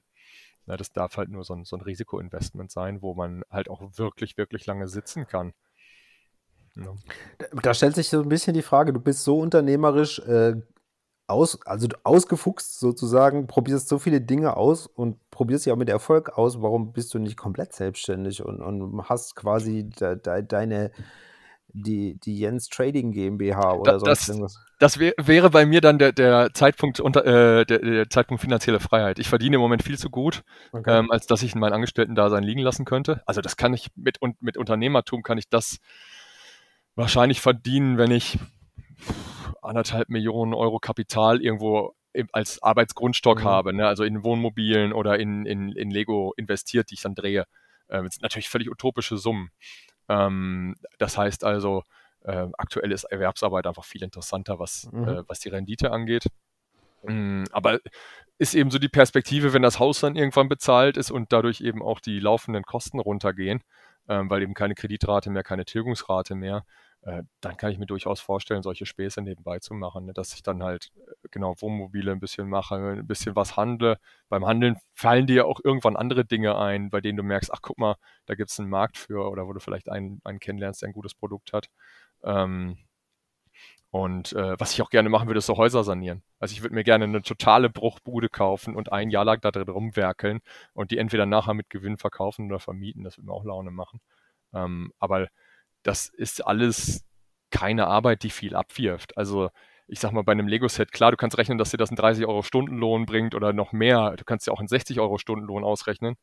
Ja, 0.65 0.77
das 0.77 0.93
darf 0.93 1.17
halt 1.17 1.27
nur 1.27 1.43
so 1.43 1.55
ein, 1.55 1.65
so 1.65 1.75
ein 1.75 1.81
Risikoinvestment 1.81 2.71
sein, 2.71 3.01
wo 3.01 3.15
man 3.15 3.43
halt 3.49 3.69
auch 3.69 3.81
wirklich, 3.97 4.37
wirklich 4.37 4.65
lange 4.65 4.87
sitzen 4.87 5.27
kann. 5.27 5.51
Ja. 6.75 6.93
Da, 7.37 7.45
da, 7.61 7.73
stellt 7.73 7.95
sich 7.95 8.09
so 8.09 8.21
ein 8.21 8.29
bisschen 8.29 8.53
die 8.53 8.61
Frage, 8.61 8.93
du 8.93 8.99
bist 8.99 9.23
so 9.23 9.39
unternehmerisch 9.39 10.19
äh, 10.19 10.55
aus, 11.27 11.59
also 11.65 11.87
ausgefuchst 12.03 12.79
sozusagen, 12.79 13.47
probierst 13.47 13.87
so 13.87 13.99
viele 13.99 14.21
Dinge 14.21 14.57
aus 14.57 14.87
und 14.87 15.17
probierst 15.31 15.63
sie 15.63 15.71
auch 15.71 15.77
mit 15.77 15.89
Erfolg 15.89 16.37
aus. 16.37 16.61
Warum 16.61 16.93
bist 16.93 17.13
du 17.13 17.19
nicht 17.19 17.37
komplett 17.37 17.73
selbstständig 17.73 18.43
und, 18.43 18.61
und 18.61 19.09
hast 19.09 19.35
quasi 19.35 19.89
de, 19.89 20.17
de, 20.17 20.43
deine 20.43 20.91
die, 21.73 22.19
die 22.19 22.37
Jens 22.37 22.67
Trading 22.67 23.13
GmbH 23.13 23.75
oder 23.75 23.99
sonst 23.99 24.09
das, 24.09 24.29
irgendwas? 24.29 24.65
Das 24.79 24.99
wär, 24.99 25.13
wäre 25.17 25.49
bei 25.49 25.65
mir 25.65 25.79
dann 25.79 25.99
der, 25.99 26.11
der 26.11 26.49
Zeitpunkt 26.53 26.99
unter, 26.99 27.25
äh, 27.25 27.65
der, 27.65 27.79
der, 27.79 28.09
Zeitpunkt 28.09 28.41
finanzielle 28.41 28.79
Freiheit. 28.79 29.19
Ich 29.19 29.29
verdiene 29.29 29.55
im 29.55 29.61
Moment 29.61 29.83
viel 29.83 29.97
zu 29.97 30.09
gut, 30.09 30.43
okay. 30.73 30.99
ähm, 30.99 31.11
als 31.11 31.27
dass 31.27 31.43
ich 31.43 31.53
in 31.53 31.61
meinen 31.61 31.73
Angestellten-Dasein 31.73 32.43
liegen 32.43 32.61
lassen 32.61 32.83
könnte. 32.83 33.21
Also 33.25 33.41
das 33.41 33.55
kann 33.55 33.73
ich 33.73 33.89
mit, 33.95 34.21
und 34.21 34.41
mit 34.41 34.57
Unternehmertum 34.57 35.23
kann 35.23 35.37
ich 35.37 35.49
das 35.49 35.77
wahrscheinlich 36.95 37.41
verdienen, 37.41 37.97
wenn 37.97 38.11
ich 38.11 38.37
anderthalb 39.61 40.09
Millionen 40.09 40.53
Euro 40.53 40.79
Kapital 40.79 41.41
irgendwo 41.41 41.93
als 42.31 42.61
Arbeitsgrundstock 42.61 43.39
mhm. 43.39 43.45
habe, 43.45 43.73
ne? 43.73 43.87
also 43.87 44.03
in 44.03 44.23
Wohnmobilen 44.23 44.91
oder 44.91 45.19
in, 45.19 45.45
in, 45.45 45.71
in 45.71 45.91
Lego 45.91 46.33
investiert, 46.35 46.89
die 46.89 46.95
ich 46.95 47.01
dann 47.01 47.15
drehe. 47.15 47.45
Ähm, 47.89 48.05
das 48.05 48.15
sind 48.15 48.23
natürlich 48.23 48.49
völlig 48.49 48.69
utopische 48.69 49.17
Summen. 49.17 49.49
Ähm, 50.09 50.75
das 50.97 51.17
heißt 51.17 51.43
also, 51.43 51.83
äh, 52.23 52.47
aktuell 52.57 52.91
ist 52.91 53.05
Erwerbsarbeit 53.05 53.65
einfach 53.65 53.85
viel 53.85 54.03
interessanter, 54.03 54.59
was, 54.59 54.89
mhm. 54.91 55.07
äh, 55.07 55.23
was 55.27 55.39
die 55.39 55.49
Rendite 55.49 55.91
angeht. 55.91 56.25
Mhm, 57.03 57.45
aber 57.51 57.79
ist 58.37 58.55
eben 58.55 58.71
so 58.71 58.79
die 58.79 58.89
Perspektive, 58.89 59.53
wenn 59.53 59.61
das 59.61 59.79
Haus 59.79 60.01
dann 60.01 60.15
irgendwann 60.15 60.49
bezahlt 60.49 60.97
ist 60.97 61.11
und 61.11 61.31
dadurch 61.31 61.61
eben 61.61 61.81
auch 61.81 61.99
die 61.99 62.19
laufenden 62.19 62.63
Kosten 62.63 62.99
runtergehen, 62.99 63.61
ähm, 64.07 64.29
weil 64.29 64.41
eben 64.41 64.53
keine 64.53 64.75
Kreditrate 64.75 65.29
mehr, 65.29 65.43
keine 65.43 65.65
Tilgungsrate 65.65 66.35
mehr, 66.35 66.65
äh, 67.03 67.23
dann 67.41 67.57
kann 67.57 67.71
ich 67.71 67.79
mir 67.79 67.87
durchaus 67.87 68.19
vorstellen, 68.19 68.61
solche 68.61 68.85
Späße 68.85 69.21
nebenbei 69.21 69.59
zu 69.59 69.73
machen, 69.73 70.05
ne? 70.05 70.13
dass 70.13 70.33
ich 70.33 70.43
dann 70.43 70.61
halt 70.61 70.91
äh, 70.95 71.27
genau 71.31 71.55
Wohnmobile 71.59 72.11
ein 72.11 72.19
bisschen 72.19 72.47
mache, 72.47 72.75
ein 72.75 73.07
bisschen 73.07 73.35
was 73.35 73.57
handle. 73.57 73.97
Beim 74.29 74.45
Handeln 74.45 74.77
fallen 74.93 75.25
dir 75.25 75.35
ja 75.37 75.45
auch 75.45 75.59
irgendwann 75.63 75.95
andere 75.95 76.25
Dinge 76.25 76.57
ein, 76.57 76.91
bei 76.91 77.01
denen 77.01 77.17
du 77.17 77.23
merkst, 77.23 77.51
ach 77.51 77.61
guck 77.61 77.79
mal, 77.79 77.95
da 78.27 78.35
gibt 78.35 78.51
es 78.51 78.59
einen 78.59 78.69
Markt 78.69 78.97
für 78.97 79.29
oder 79.29 79.47
wo 79.47 79.53
du 79.53 79.59
vielleicht 79.59 79.89
einen, 79.89 80.21
einen 80.23 80.39
kennenlernst, 80.39 80.81
der 80.83 80.89
ein 80.89 80.93
gutes 80.93 81.15
Produkt 81.15 81.53
hat. 81.53 81.67
Ähm, 82.23 82.77
und 83.91 84.31
äh, 84.33 84.57
was 84.57 84.73
ich 84.73 84.81
auch 84.81 84.89
gerne 84.89 85.09
machen 85.09 85.27
würde, 85.27 85.39
ist 85.39 85.45
so 85.47 85.57
Häuser 85.57 85.83
sanieren. 85.83 86.23
Also 86.39 86.53
ich 86.53 86.61
würde 86.61 86.73
mir 86.73 86.85
gerne 86.85 87.03
eine 87.03 87.21
totale 87.21 87.69
Bruchbude 87.69 88.29
kaufen 88.29 88.75
und 88.75 88.91
ein 88.91 89.09
Jahr 89.09 89.25
lang 89.25 89.41
da 89.41 89.51
drin 89.51 89.67
rumwerkeln 89.67 90.39
und 90.73 90.91
die 90.91 90.97
entweder 90.97 91.25
nachher 91.25 91.53
mit 91.53 91.69
Gewinn 91.69 91.97
verkaufen 91.97 92.47
oder 92.47 92.59
vermieten. 92.59 93.03
Das 93.03 93.17
würde 93.17 93.27
mir 93.27 93.33
auch 93.33 93.43
Laune 93.43 93.71
machen. 93.71 93.99
Ähm, 94.53 94.93
aber 94.97 95.27
das 95.83 96.07
ist 96.07 96.45
alles 96.45 97.03
keine 97.51 97.87
Arbeit, 97.87 98.23
die 98.23 98.29
viel 98.29 98.55
abwirft. 98.55 99.17
Also 99.17 99.49
ich 99.87 99.99
sag 99.99 100.13
mal, 100.13 100.23
bei 100.23 100.31
einem 100.31 100.47
Lego-Set, 100.47 100.93
klar, 100.93 101.11
du 101.11 101.17
kannst 101.17 101.37
rechnen, 101.37 101.57
dass 101.57 101.71
dir 101.71 101.77
das 101.77 101.89
einen 101.89 101.97
30 101.97 102.25
Euro 102.25 102.43
Stundenlohn 102.43 103.05
bringt 103.05 103.35
oder 103.35 103.51
noch 103.51 103.73
mehr. 103.73 104.15
Du 104.15 104.23
kannst 104.23 104.47
ja 104.47 104.53
auch 104.53 104.59
einen 104.59 104.69
60 104.69 105.01
Euro 105.01 105.17
Stundenlohn 105.17 105.65
ausrechnen. 105.65 106.15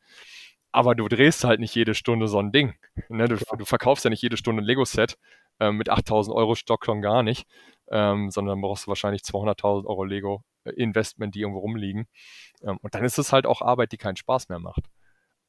Aber 0.78 0.94
du 0.94 1.08
drehst 1.08 1.42
halt 1.42 1.58
nicht 1.58 1.74
jede 1.74 1.92
Stunde 1.92 2.28
so 2.28 2.38
ein 2.38 2.52
Ding. 2.52 2.74
Ne? 3.08 3.26
Du, 3.26 3.34
du, 3.34 3.64
verkaufst 3.64 4.04
ja 4.04 4.10
nicht 4.10 4.22
jede 4.22 4.36
Stunde 4.36 4.62
ein 4.62 4.64
Lego-Set 4.64 5.18
ähm, 5.58 5.76
mit 5.76 5.88
8000 5.88 6.36
Euro 6.36 6.54
Stock 6.54 6.84
schon 6.84 7.02
gar 7.02 7.24
nicht, 7.24 7.48
ähm, 7.90 8.30
sondern 8.30 8.60
brauchst 8.60 8.86
du 8.86 8.88
wahrscheinlich 8.88 9.22
200.000 9.22 9.86
Euro 9.86 10.04
Lego-Investment, 10.04 11.34
die 11.34 11.40
irgendwo 11.40 11.58
rumliegen. 11.58 12.06
Ähm, 12.62 12.78
und 12.80 12.94
dann 12.94 13.02
ist 13.02 13.18
es 13.18 13.32
halt 13.32 13.44
auch 13.44 13.60
Arbeit, 13.60 13.90
die 13.90 13.96
keinen 13.96 14.14
Spaß 14.14 14.50
mehr 14.50 14.60
macht. 14.60 14.84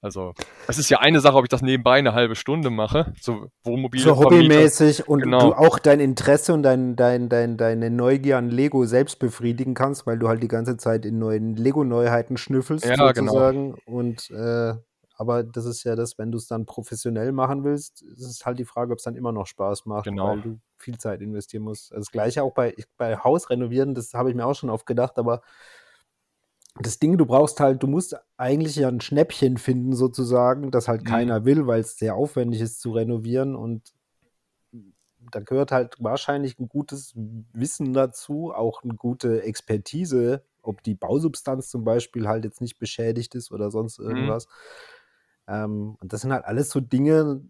Also, 0.02 0.34
es 0.68 0.80
ist 0.80 0.90
ja 0.90 0.98
eine 0.98 1.20
Sache, 1.20 1.36
ob 1.36 1.44
ich 1.44 1.50
das 1.50 1.62
nebenbei 1.62 2.00
eine 2.00 2.16
halbe 2.16 2.36
Stunde 2.36 2.72
mache, 2.72 3.14
so 3.22 3.50
Wohnmobil. 3.64 4.02
So 4.02 4.18
hobbymäßig 4.18 5.08
und 5.08 5.22
genau. 5.22 5.50
du 5.50 5.54
auch 5.54 5.78
dein 5.78 6.00
Interesse 6.00 6.56
und 6.56 6.64
dein, 6.64 6.96
dein, 6.96 7.30
dein, 7.30 7.56
deine 7.56 7.92
Neugier 7.92 8.40
an 8.40 8.50
Lego 8.50 8.86
selbst 8.86 9.20
befriedigen 9.20 9.76
kannst, 9.76 10.08
weil 10.08 10.18
du 10.18 10.28
halt 10.28 10.42
die 10.42 10.48
ganze 10.48 10.78
Zeit 10.78 11.06
in 11.06 11.20
neuen 11.20 11.56
Lego-Neuheiten 11.56 12.38
schnüffelst, 12.38 12.86
ja, 12.86 13.12
genau. 13.12 13.32
sozusagen. 13.32 13.76
Genau. 13.86 13.98
Und 13.98 14.32
äh, 14.32 14.74
aber 15.20 15.44
das 15.44 15.66
ist 15.66 15.84
ja 15.84 15.98
das, 15.98 16.18
wenn 16.18 16.32
du 16.32 16.38
es 16.38 16.48
dann 16.48 16.66
professionell 16.66 17.34
machen 17.34 17.66
willst, 17.66 18.04
ist 18.04 18.26
es 18.26 18.46
halt 18.46 18.58
die 18.58 18.64
Frage, 18.64 18.94
ob 18.94 19.00
es 19.00 19.04
dann 19.04 19.18
immer 19.18 19.34
noch 19.34 19.48
Spaß 19.48 19.86
macht, 19.86 20.06
genau. 20.06 20.30
weil 20.30 20.42
du 20.42 20.60
viel 20.78 20.98
Zeit 20.98 21.20
investieren 21.22 21.64
musst. 21.64 21.92
Also 21.92 22.06
das 22.06 22.12
gleiche 22.12 22.42
auch 22.42 22.54
bei, 22.54 22.74
bei 22.96 23.18
Haus 23.18 23.50
renovieren, 23.50 23.96
das 23.96 24.14
habe 24.14 24.30
ich 24.30 24.36
mir 24.36 24.46
auch 24.46 24.56
schon 24.56 24.70
oft 24.70 24.86
gedacht, 24.86 25.20
aber 25.20 25.42
das 26.80 27.00
Ding, 27.00 27.18
du 27.18 27.26
brauchst 27.26 27.60
halt, 27.60 27.84
du 27.84 27.88
musst 27.88 28.16
eigentlich 28.38 28.78
ja 28.78 28.88
ein 28.88 29.02
Schnäppchen 29.02 29.58
finden, 29.58 29.94
sozusagen, 29.94 30.72
das 30.72 30.88
halt 30.88 31.02
mhm. 31.02 31.08
keiner 31.08 31.44
will, 31.44 31.68
weil 31.68 31.82
es 31.82 31.98
sehr 31.98 32.16
aufwendig 32.16 32.62
ist 32.62 32.80
zu 32.80 32.94
renovieren 32.94 33.58
und 33.58 33.92
da 35.32 35.42
gehört 35.42 35.74
halt 35.74 35.98
wahrscheinlich 36.00 36.58
ein 36.60 36.70
gutes 36.70 37.12
Wissen 37.52 37.92
dazu, 37.92 38.54
auch 38.56 38.84
eine 38.84 38.94
gute 38.94 39.44
Expertise, 39.44 40.46
ob 40.62 40.82
die 40.82 40.96
Bausubstanz 40.96 41.70
zum 41.70 41.84
Beispiel 41.84 42.26
halt 42.26 42.46
jetzt 42.46 42.62
nicht 42.62 42.80
beschädigt 42.80 43.36
ist 43.36 43.52
oder 43.52 43.70
sonst 43.70 44.00
mhm. 44.00 44.12
irgendwas. 44.12 44.46
Mhm. 44.46 44.52
Ähm, 45.50 45.98
und 46.00 46.14
das 46.14 46.22
sind 46.22 46.32
halt 46.32 46.46
alles 46.46 46.70
so 46.70 46.80
Dinge, 46.80 47.42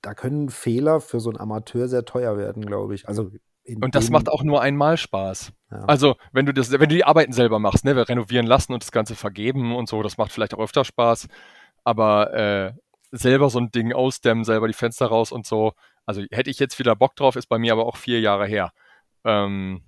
da 0.00 0.14
können 0.14 0.48
Fehler 0.48 1.00
für 1.00 1.20
so 1.20 1.30
einen 1.30 1.38
Amateur 1.38 1.88
sehr 1.88 2.04
teuer 2.04 2.36
werden, 2.38 2.64
glaube 2.64 2.94
ich. 2.94 3.06
Also 3.08 3.30
und 3.68 3.96
das 3.96 4.10
macht 4.10 4.28
auch 4.28 4.44
nur 4.44 4.62
einmal 4.62 4.96
Spaß. 4.96 5.52
Ja. 5.72 5.84
Also, 5.86 6.14
wenn 6.32 6.46
du 6.46 6.54
das, 6.54 6.70
wenn 6.70 6.88
du 6.88 6.94
die 6.94 7.04
Arbeiten 7.04 7.32
selber 7.32 7.58
machst, 7.58 7.84
ne, 7.84 7.96
wir 7.96 8.08
renovieren 8.08 8.46
lassen 8.46 8.72
und 8.72 8.82
das 8.84 8.92
Ganze 8.92 9.16
vergeben 9.16 9.74
und 9.74 9.88
so, 9.88 10.02
das 10.04 10.18
macht 10.18 10.30
vielleicht 10.30 10.54
auch 10.54 10.60
öfter 10.60 10.84
Spaß. 10.84 11.26
Aber 11.82 12.32
äh, 12.32 12.72
selber 13.10 13.50
so 13.50 13.58
ein 13.58 13.72
Ding 13.72 13.92
ausdämmen, 13.92 14.44
selber 14.44 14.68
die 14.68 14.72
Fenster 14.72 15.06
raus 15.06 15.32
und 15.32 15.46
so. 15.46 15.72
Also 16.04 16.22
hätte 16.30 16.50
ich 16.50 16.60
jetzt 16.60 16.78
wieder 16.78 16.94
Bock 16.94 17.16
drauf, 17.16 17.34
ist 17.34 17.48
bei 17.48 17.58
mir 17.58 17.72
aber 17.72 17.86
auch 17.86 17.96
vier 17.96 18.20
Jahre 18.20 18.46
her. 18.46 18.70
Ähm, 19.24 19.82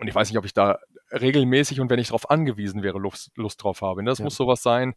und 0.00 0.06
ich 0.06 0.14
weiß 0.14 0.28
nicht, 0.28 0.38
ob 0.38 0.44
ich 0.44 0.52
da 0.52 0.78
regelmäßig 1.10 1.80
und 1.80 1.90
wenn 1.90 1.98
ich 1.98 2.08
darauf 2.08 2.30
angewiesen 2.30 2.82
wäre, 2.82 2.98
Lust, 2.98 3.30
Lust 3.36 3.62
drauf 3.62 3.80
habe. 3.80 4.02
Ne? 4.02 4.10
Das 4.10 4.18
ja. 4.18 4.24
muss 4.24 4.36
sowas 4.36 4.62
sein. 4.62 4.94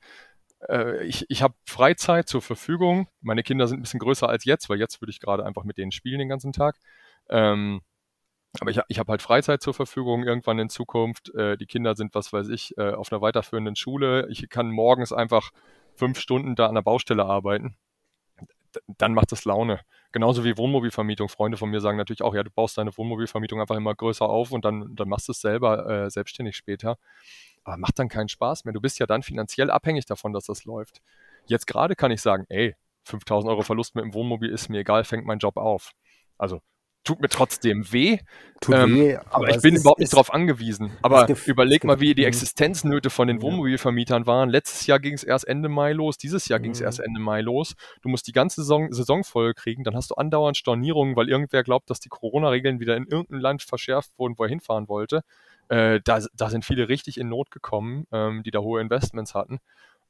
Äh, 0.70 1.04
ich 1.06 1.26
ich 1.30 1.42
habe 1.42 1.56
Freizeit 1.66 2.28
zur 2.28 2.42
Verfügung. 2.42 3.08
Meine 3.22 3.44
Kinder 3.44 3.68
sind 3.68 3.80
ein 3.80 3.84
bisschen 3.84 4.00
größer 4.00 4.28
als 4.30 4.46
jetzt, 4.46 4.70
weil 4.70 4.80
jetzt 4.80 5.02
würde 5.02 5.12
ich 5.12 5.20
gerade 5.20 5.46
einfach 5.46 5.64
mit 5.64 5.78
denen 5.78 5.92
spielen 5.92 6.20
den 6.20 6.30
ganzen 6.30 6.54
Tag. 6.54 6.78
Ähm, 7.30 7.82
aber 8.60 8.72
ich, 8.72 8.80
ich 8.90 9.00
habe 9.00 9.12
halt 9.12 9.22
Freizeit 9.22 9.62
zur 9.62 9.74
Verfügung 9.74 10.24
irgendwann 10.24 10.60
in 10.60 10.70
Zukunft. 10.70 11.34
Äh, 11.36 11.58
die 11.58 11.66
Kinder 11.66 11.96
sind, 11.96 12.14
was 12.16 12.34
weiß 12.34 12.50
ich, 12.50 12.78
äh, 12.78 12.92
auf 12.92 13.12
einer 13.12 13.22
weiterführenden 13.22 13.76
Schule. 13.76 14.28
Ich 14.30 14.50
kann 14.50 14.70
morgens 14.72 15.14
einfach 15.14 15.52
fünf 15.96 16.20
Stunden 16.20 16.56
da 16.56 16.68
an 16.68 16.76
der 16.76 16.82
Baustelle 16.82 17.26
arbeiten. 17.26 17.78
D 18.76 18.80
dann 18.98 19.14
macht 19.14 19.32
das 19.32 19.46
Laune. 19.46 19.82
Genauso 20.12 20.44
wie 20.44 20.58
Wohnmobilvermietung. 20.58 21.30
Freunde 21.30 21.58
von 21.58 21.70
mir 21.70 21.82
sagen 21.82 21.98
natürlich 21.98 22.22
auch, 22.22 22.36
ja, 22.36 22.44
du 22.44 22.52
baust 22.52 22.78
deine 22.78 22.96
Wohnmobilvermietung 22.98 23.62
einfach 23.62 23.76
immer 23.78 23.96
größer 23.96 24.28
auf 24.28 24.52
und 24.52 24.66
dann, 24.66 24.96
dann 24.96 25.10
machst 25.10 25.28
du 25.28 25.32
es 25.32 25.42
selber 25.42 25.90
äh, 25.90 26.10
selbstständig 26.10 26.56
später. 26.56 26.98
Aber 27.64 27.78
macht 27.78 28.00
dann 28.00 28.10
keinen 28.10 28.30
Spaß 28.30 28.66
mehr. 28.66 28.74
Du 28.74 28.82
bist 28.82 29.00
ja 29.00 29.06
dann 29.06 29.24
finanziell 29.24 29.70
abhängig 29.70 30.06
davon, 30.06 30.34
dass 30.34 30.46
das 30.46 30.66
läuft. 30.66 31.02
Jetzt 31.46 31.68
gerade 31.68 31.96
kann 31.96 32.12
ich 32.12 32.22
sagen, 32.22 32.46
ey, 32.50 32.76
5000 33.04 33.50
Euro 33.50 33.62
Verlust 33.62 33.96
mit 33.96 34.04
dem 34.04 34.14
Wohnmobil 34.14 34.50
ist 34.50 34.70
mir 34.70 34.80
egal, 34.80 35.04
fängt 35.04 35.26
mein 35.26 35.40
Job 35.40 35.58
auf. 35.58 35.92
Also 36.38 36.62
tut 37.04 37.20
mir 37.20 37.30
trotzdem 37.30 37.92
weh. 37.92 38.20
Tut 38.60 38.76
ähm, 38.76 38.96
weh 38.96 39.16
aber, 39.16 39.36
aber 39.36 39.50
ich 39.50 39.62
bin 39.62 39.76
ist, 39.76 39.82
überhaupt 39.82 40.00
nicht 40.00 40.14
darauf 40.14 40.34
angewiesen. 40.34 40.92
Aber 41.02 41.28
überleg 41.46 41.84
mal, 41.84 42.00
wie 42.00 42.14
die 42.14 42.26
Existenznöte 42.26 43.10
von 43.10 43.28
den 43.28 43.42
Wohnmobilvermietern 43.42 44.28
waren. 44.28 44.50
Letztes 44.50 44.86
Jahr 44.86 45.00
ging 45.00 45.14
es 45.14 45.24
erst 45.24 45.48
Ende 45.48 45.68
Mai 45.68 45.94
los, 45.94 46.18
dieses 46.18 46.48
Jahr 46.48 46.60
ging 46.60 46.72
es 46.72 46.80
mhm. 46.80 46.86
erst 46.86 47.00
Ende 47.00 47.20
Mai 47.20 47.42
los. 47.42 47.74
Du 48.02 48.10
musst 48.10 48.28
die 48.28 48.34
ganze 48.34 48.62
Saison, 48.62 48.92
Saison 48.92 49.24
voll 49.24 49.54
kriegen, 49.54 49.84
dann 49.84 49.96
hast 49.96 50.12
du 50.12 50.16
andauernd 50.16 50.58
Stornierungen, 50.58 51.16
weil 51.16 51.30
irgendwer 51.30 51.64
glaubt, 51.64 51.90
dass 51.90 52.00
die 52.00 52.10
Corona-Regeln 52.10 52.80
wieder 52.80 52.96
in 52.96 53.08
irgendein 53.08 53.40
Land 53.40 53.64
verschärft 53.64 54.12
wurden, 54.18 54.38
wo 54.38 54.44
er 54.44 54.50
hinfahren 54.50 54.88
wollte. 54.88 55.24
Äh, 55.72 56.02
da, 56.04 56.20
da 56.36 56.50
sind 56.50 56.66
viele 56.66 56.90
richtig 56.90 57.18
in 57.18 57.30
Not 57.30 57.50
gekommen, 57.50 58.06
ähm, 58.12 58.44
die 58.44 58.52
da 58.52 58.60
hohe 58.60 58.82
Investments 58.82 59.34
hatten. 59.34 59.60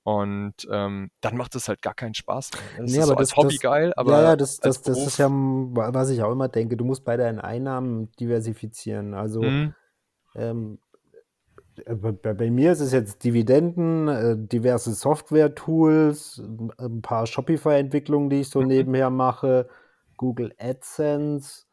Und 0.02 0.56
ähm, 0.72 1.12
dann 1.22 1.38
macht 1.38 1.54
es 1.54 1.68
halt 1.68 1.84
gar 1.84 1.94
keinen 1.94 2.16
Spaß. 2.16 2.50
Das 2.50 2.92
nee, 2.92 2.98
ist 2.98 3.06
so 3.06 3.16
als 3.16 3.38
Hobby 3.38 3.54
das, 3.54 3.60
geil, 3.60 3.94
aber. 3.96 4.12
Ja, 4.14 4.24
ja, 4.24 4.36
das, 4.36 4.60
das, 4.60 4.82
das 4.82 4.98
ist 4.98 5.20
ja, 5.20 5.28
was 5.30 6.10
ich 6.10 6.24
auch 6.24 6.32
immer 6.32 6.48
denke, 6.48 6.78
du 6.78 6.84
musst 6.84 7.06
bei 7.06 7.16
deinen 7.16 7.40
Einnahmen 7.40 8.12
diversifizieren. 8.20 9.14
Also 9.14 9.44
mhm. 9.44 9.76
ähm, 10.34 10.80
äh, 11.86 11.94
bei, 11.94 12.34
bei, 12.34 12.50
mir 12.50 12.72
ist 12.72 12.80
es 12.80 12.92
jetzt 12.92 13.24
Dividenden, 13.24 14.08
äh, 14.08 14.36
diverse 14.36 14.96
Software-Tools, 14.96 16.42
ein 16.80 17.04
paar 17.04 17.28
Shopify-Entwicklungen, 17.28 18.32
die 18.32 18.40
ich 18.42 18.50
so 18.50 18.62
mhm. 18.62 18.68
nebenher 18.68 19.12
mache, 19.12 19.70
Google 20.18 20.56
AdSense. 20.58 21.66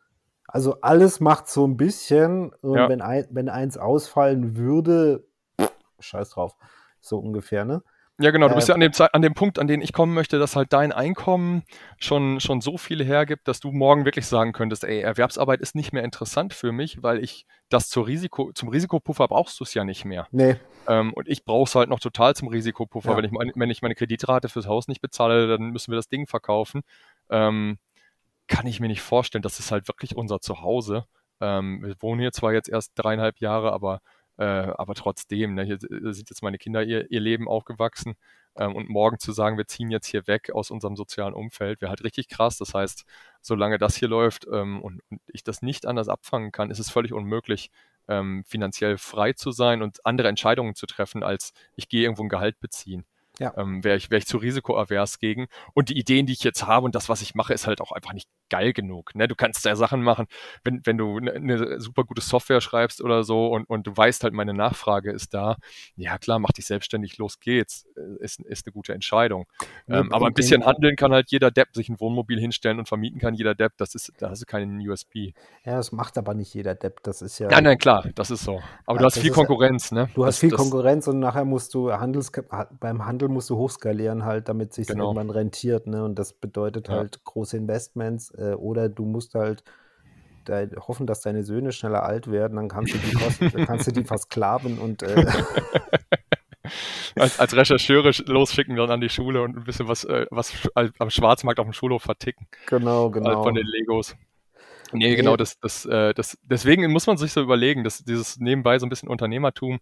Also 0.49 0.81
alles 0.81 1.21
macht 1.21 1.49
so 1.49 1.67
ein 1.67 1.77
bisschen. 1.77 2.53
Und 2.63 2.77
ja. 2.77 2.89
wenn, 2.89 3.03
ein, 3.03 3.27
wenn 3.31 3.49
eins 3.49 3.77
ausfallen 3.79 4.57
würde, 4.57 5.25
scheiß 6.01 6.31
drauf, 6.31 6.57
so 7.01 7.19
ungefähr, 7.19 7.65
ne? 7.65 7.83
Ja, 8.21 8.33
genau. 8.33 8.49
Du 8.49 8.57
bist 8.57 8.67
ja 8.67 8.75
an 8.75 8.81
dem, 8.81 8.91
an 9.13 9.23
dem 9.23 9.35
Punkt, 9.35 9.61
an 9.61 9.69
den 9.69 9.81
ich 9.81 9.93
kommen 9.93 10.13
möchte, 10.13 10.41
dass 10.41 10.57
halt 10.57 10.73
dein 10.73 10.91
Einkommen 10.91 11.63
schon, 12.01 12.41
schon 12.41 12.61
so 12.61 12.77
viel 12.77 13.05
hergibt, 13.05 13.47
dass 13.47 13.61
du 13.61 13.71
morgen 13.71 14.05
wirklich 14.05 14.27
sagen 14.27 14.53
könntest, 14.53 14.83
ey, 14.83 15.01
Erwerbsarbeit 15.01 15.61
ist 15.61 15.77
nicht 15.77 15.93
mehr 15.93 16.03
interessant 16.03 16.53
für 16.53 16.73
mich, 16.73 17.01
weil 17.01 17.23
ich 17.23 17.47
das 17.69 17.89
zur 17.89 18.09
Risiko, 18.09 18.51
zum 18.53 18.71
Risikopuffer 18.71 19.29
brauchst 19.29 19.61
du 19.61 19.65
es 19.65 19.73
ja 19.73 19.85
nicht 19.85 20.05
mehr. 20.05 20.27
Nee. 20.33 20.57
Ähm, 20.89 21.13
und 21.13 21.29
ich 21.29 21.45
brauche 21.45 21.69
es 21.69 21.75
halt 21.77 21.91
noch 21.91 22.01
total 22.01 22.35
zum 22.35 22.49
Risikopuffer. 22.49 23.11
Ja. 23.11 23.17
Wenn, 23.19 23.25
ich 23.25 23.31
mein, 23.31 23.53
wenn 23.55 23.71
ich 23.71 23.83
meine 23.83 23.95
Kreditrate 23.95 24.49
fürs 24.49 24.67
Haus 24.67 24.89
nicht 24.89 25.01
bezahle, 25.01 25.47
dann 25.47 25.71
müssen 25.71 25.93
wir 25.93 25.97
das 25.97 26.09
Ding 26.09 26.27
verkaufen. 26.27 26.81
Ähm, 27.31 27.79
kann 28.49 28.67
ich 28.67 28.81
mir 28.81 28.89
nicht 28.89 29.03
vorstellen. 29.03 29.43
Das 29.43 29.61
ist 29.61 29.71
halt 29.73 29.89
wirklich 29.89 30.17
unser 30.17 30.41
Zuhause. 30.41 31.07
Ähm, 31.41 31.83
wir 31.83 31.95
wohnen 32.01 32.21
hier 32.21 32.33
zwar 32.33 32.53
jetzt 32.53 32.69
erst 32.69 32.93
dreieinhalb 32.97 33.39
Jahre, 33.41 33.73
aber 33.73 34.01
äh, 34.39 34.45
aber 34.45 34.95
trotzdem, 34.95 35.55
ne, 35.55 35.65
hier 35.65 35.79
sind 35.81 36.31
jetzt 36.31 36.43
meine 36.43 36.59
Kinder 36.59 36.83
ihr, 36.85 37.11
ihr 37.11 37.21
Leben 37.21 37.49
aufgewachsen 37.49 38.15
ähm, 38.57 38.77
und 38.77 38.89
morgen 38.89 39.19
zu 39.19 39.33
sagen, 39.33 39.59
wir 39.59 39.67
ziehen 39.67 39.91
jetzt 39.91 40.07
hier 40.07 40.27
weg 40.29 40.51
aus 40.55 40.71
unserem 40.71 40.97
sozialen 40.97 41.35
Umfeld, 41.35 41.81
wäre 41.81 41.91
halt 41.91 42.05
richtig 42.05 42.29
krass. 42.29 42.57
Das 42.57 42.73
heißt, 42.73 43.05
solange 43.43 43.79
das 43.79 43.97
hier 43.97 44.09
läuft 44.09 44.47
ähm, 44.53 44.81
und, 44.81 45.01
und, 45.11 45.21
ich 45.27 45.43
das 45.43 45.61
nicht 45.63 45.87
anders 45.87 46.09
abfangen 46.09 46.53
kann, 46.53 46.71
ist 46.71 46.79
es 46.79 46.91
völlig 46.91 47.13
unmöglich, 47.13 47.71
ähm, 48.07 48.45
finanziell 48.47 48.97
frei 48.97 49.33
zu 49.33 49.51
sein 49.51 49.83
und 49.83 50.07
andere 50.07 50.29
Entscheidungen 50.29 50.77
zu 50.77 50.87
treffen, 50.87 51.25
als 51.25 51.53
ich 51.75 51.89
gehe 51.89 52.03
irgendwo 52.03 52.23
ein 52.23 52.29
Gehalt 52.29 52.61
beziehen 52.61 53.05
ja. 53.39 53.53
ähm, 53.57 53.85
wäre 53.85 53.97
ich, 53.97 54.11
wär 54.11 54.19
ich 54.19 54.27
zu 54.27 54.39
risikoavers 54.39 55.19
gegen. 55.19 55.47
Und 55.75 55.89
die 55.89 55.99
Ideen, 55.99 56.27
die 56.27 56.33
ich 56.33 56.45
jetzt 56.45 56.67
habe 56.67 56.85
und 56.85 56.95
das, 56.95 57.09
was 57.09 57.23
ich 57.23 57.35
mache, 57.35 57.55
ist 57.55 57.67
halt 57.67 57.81
auch 57.81 57.93
einfach 57.93 58.13
nicht 58.13 58.29
geil 58.51 58.73
genug. 58.73 59.15
Ne? 59.15 59.29
Du 59.29 59.35
kannst 59.35 59.65
ja 59.65 59.77
Sachen 59.77 60.03
machen, 60.03 60.27
wenn, 60.65 60.81
wenn 60.85 60.99
du 60.99 61.19
eine 61.19 61.39
ne 61.39 61.81
super 61.81 62.05
gute 62.05 62.23
Software 62.23 62.61
schreibst 62.61 63.03
oder 63.03 63.23
so 63.25 63.49
und, 63.49 63.69
und 63.69 63.87
du 63.87 63.97
weißt 63.97 64.25
halt, 64.25 64.35
meine 64.35 64.55
Nachfrage 64.55 65.13
ist 65.13 65.35
da. 65.35 65.57
Ja 65.97 66.19
klar, 66.19 66.39
mach 66.39 66.53
dich 66.53 66.67
selbstständig, 66.67 67.19
los 67.19 67.41
geht's. 67.41 67.87
Äh, 67.97 68.25
ist, 68.25 68.41
ist 68.41 68.67
eine 68.67 68.73
gute 68.73 68.95
Entscheidung. 68.95 69.47
Ja, 69.87 70.01
ähm, 70.01 70.13
aber 70.13 70.27
ein 70.27 70.35
bisschen 70.35 70.65
handeln 70.65 70.97
kann 70.97 71.13
halt 71.13 71.31
jeder 71.31 71.51
Depp, 71.51 71.69
sich 71.75 71.89
ein 71.89 72.01
Wohnmobil 72.01 72.41
hinstellen 72.41 72.79
und 72.79 72.89
vermieten 72.89 73.21
kann 73.21 73.35
jeder 73.35 73.55
Depp. 73.55 73.73
Das 73.77 73.95
ist, 73.95 74.13
da 74.19 74.31
hast 74.31 74.43
du 74.43 74.47
keinen 74.47 74.81
USP. 74.87 75.35
Ja, 75.65 75.77
das 75.77 75.93
macht 75.93 76.19
aber 76.19 76.35
nicht 76.35 76.55
jeder 76.55 76.75
Depp. 76.75 77.03
Das 77.03 77.23
ist 77.23 77.39
ja. 77.39 77.49
Nein, 77.49 77.65
nein, 77.65 77.79
klar, 77.79 78.09
das 78.15 78.31
ist 78.31 78.45
so. 78.45 78.61
Aber 78.87 78.97
ja, 78.97 79.01
du 79.01 79.05
hast 79.07 79.19
viel 79.19 79.31
Konkurrenz, 79.31 79.93
ne? 79.93 80.09
Du 80.15 80.25
hast 80.25 80.37
das, 80.37 80.41
viel 80.41 80.51
das, 80.51 80.61
Konkurrenz 80.61 81.07
und 81.07 81.19
nachher 81.19 81.45
musst 81.45 81.75
du 81.75 81.93
Handels 81.93 82.33
beim 82.81 83.05
Handel 83.05 83.28
Handel 83.29 83.35
musst 83.35 83.51
du 83.51 83.57
hochskalieren 83.57 84.25
halt, 84.25 84.49
damit 84.49 84.73
sich 84.73 84.87
genau. 84.87 85.09
irgendwann 85.09 85.31
rentiert. 85.31 85.87
Ne? 85.87 86.05
Und 86.05 86.19
das 86.19 86.33
bedeutet 86.33 86.89
ja. 86.89 86.95
halt 86.95 87.25
große 87.25 87.57
Investments 87.57 88.31
äh, 88.37 88.55
oder 88.55 88.89
du 88.89 89.05
musst 89.05 89.35
halt 89.35 89.63
de 90.47 90.77
hoffen, 90.77 91.07
dass 91.07 91.21
deine 91.21 91.45
Söhne 91.45 91.73
schneller 91.73 92.05
alt 92.05 92.31
werden, 92.31 92.57
dann 92.57 92.69
kannst 92.69 92.95
du 92.95 92.99
die, 92.99 93.13
Kosten, 93.13 93.51
kannst 93.67 93.87
du 93.87 93.93
die 93.93 94.05
versklaven 94.05 94.79
und 94.79 95.03
äh, 95.03 95.27
als, 97.17 97.39
als 97.39 97.55
Rechercheure 97.55 98.13
losschicken 98.25 98.75
dann 98.75 98.91
an 98.91 99.03
die 99.03 99.11
Schule 99.11 99.43
und 99.43 99.59
ein 99.59 99.65
bisschen 99.65 99.89
was, 99.89 100.05
äh, 100.05 100.25
was 100.31 100.55
am 100.75 101.11
Schwarzmarkt 101.11 101.61
auf 101.61 101.67
dem 101.67 101.75
Schulhof 101.75 102.03
verticken. 102.03 102.49
Genau, 102.67 103.11
genau. 103.11 103.43
Von 103.43 103.57
den 103.57 103.67
Legos. 103.67 104.17
Nee, 104.93 105.17
genau, 105.17 105.37
das, 105.37 105.61
das, 105.61 105.85
äh, 105.85 106.15
das, 106.15 106.39
deswegen 106.43 106.91
muss 106.91 107.07
man 107.07 107.19
sich 107.19 107.33
so 107.33 107.43
überlegen, 107.43 107.85
dass 107.85 108.03
dieses 108.03 108.39
nebenbei 108.39 108.79
so 108.79 108.87
ein 108.87 108.89
bisschen 108.89 109.11
Unternehmertum, 109.11 109.81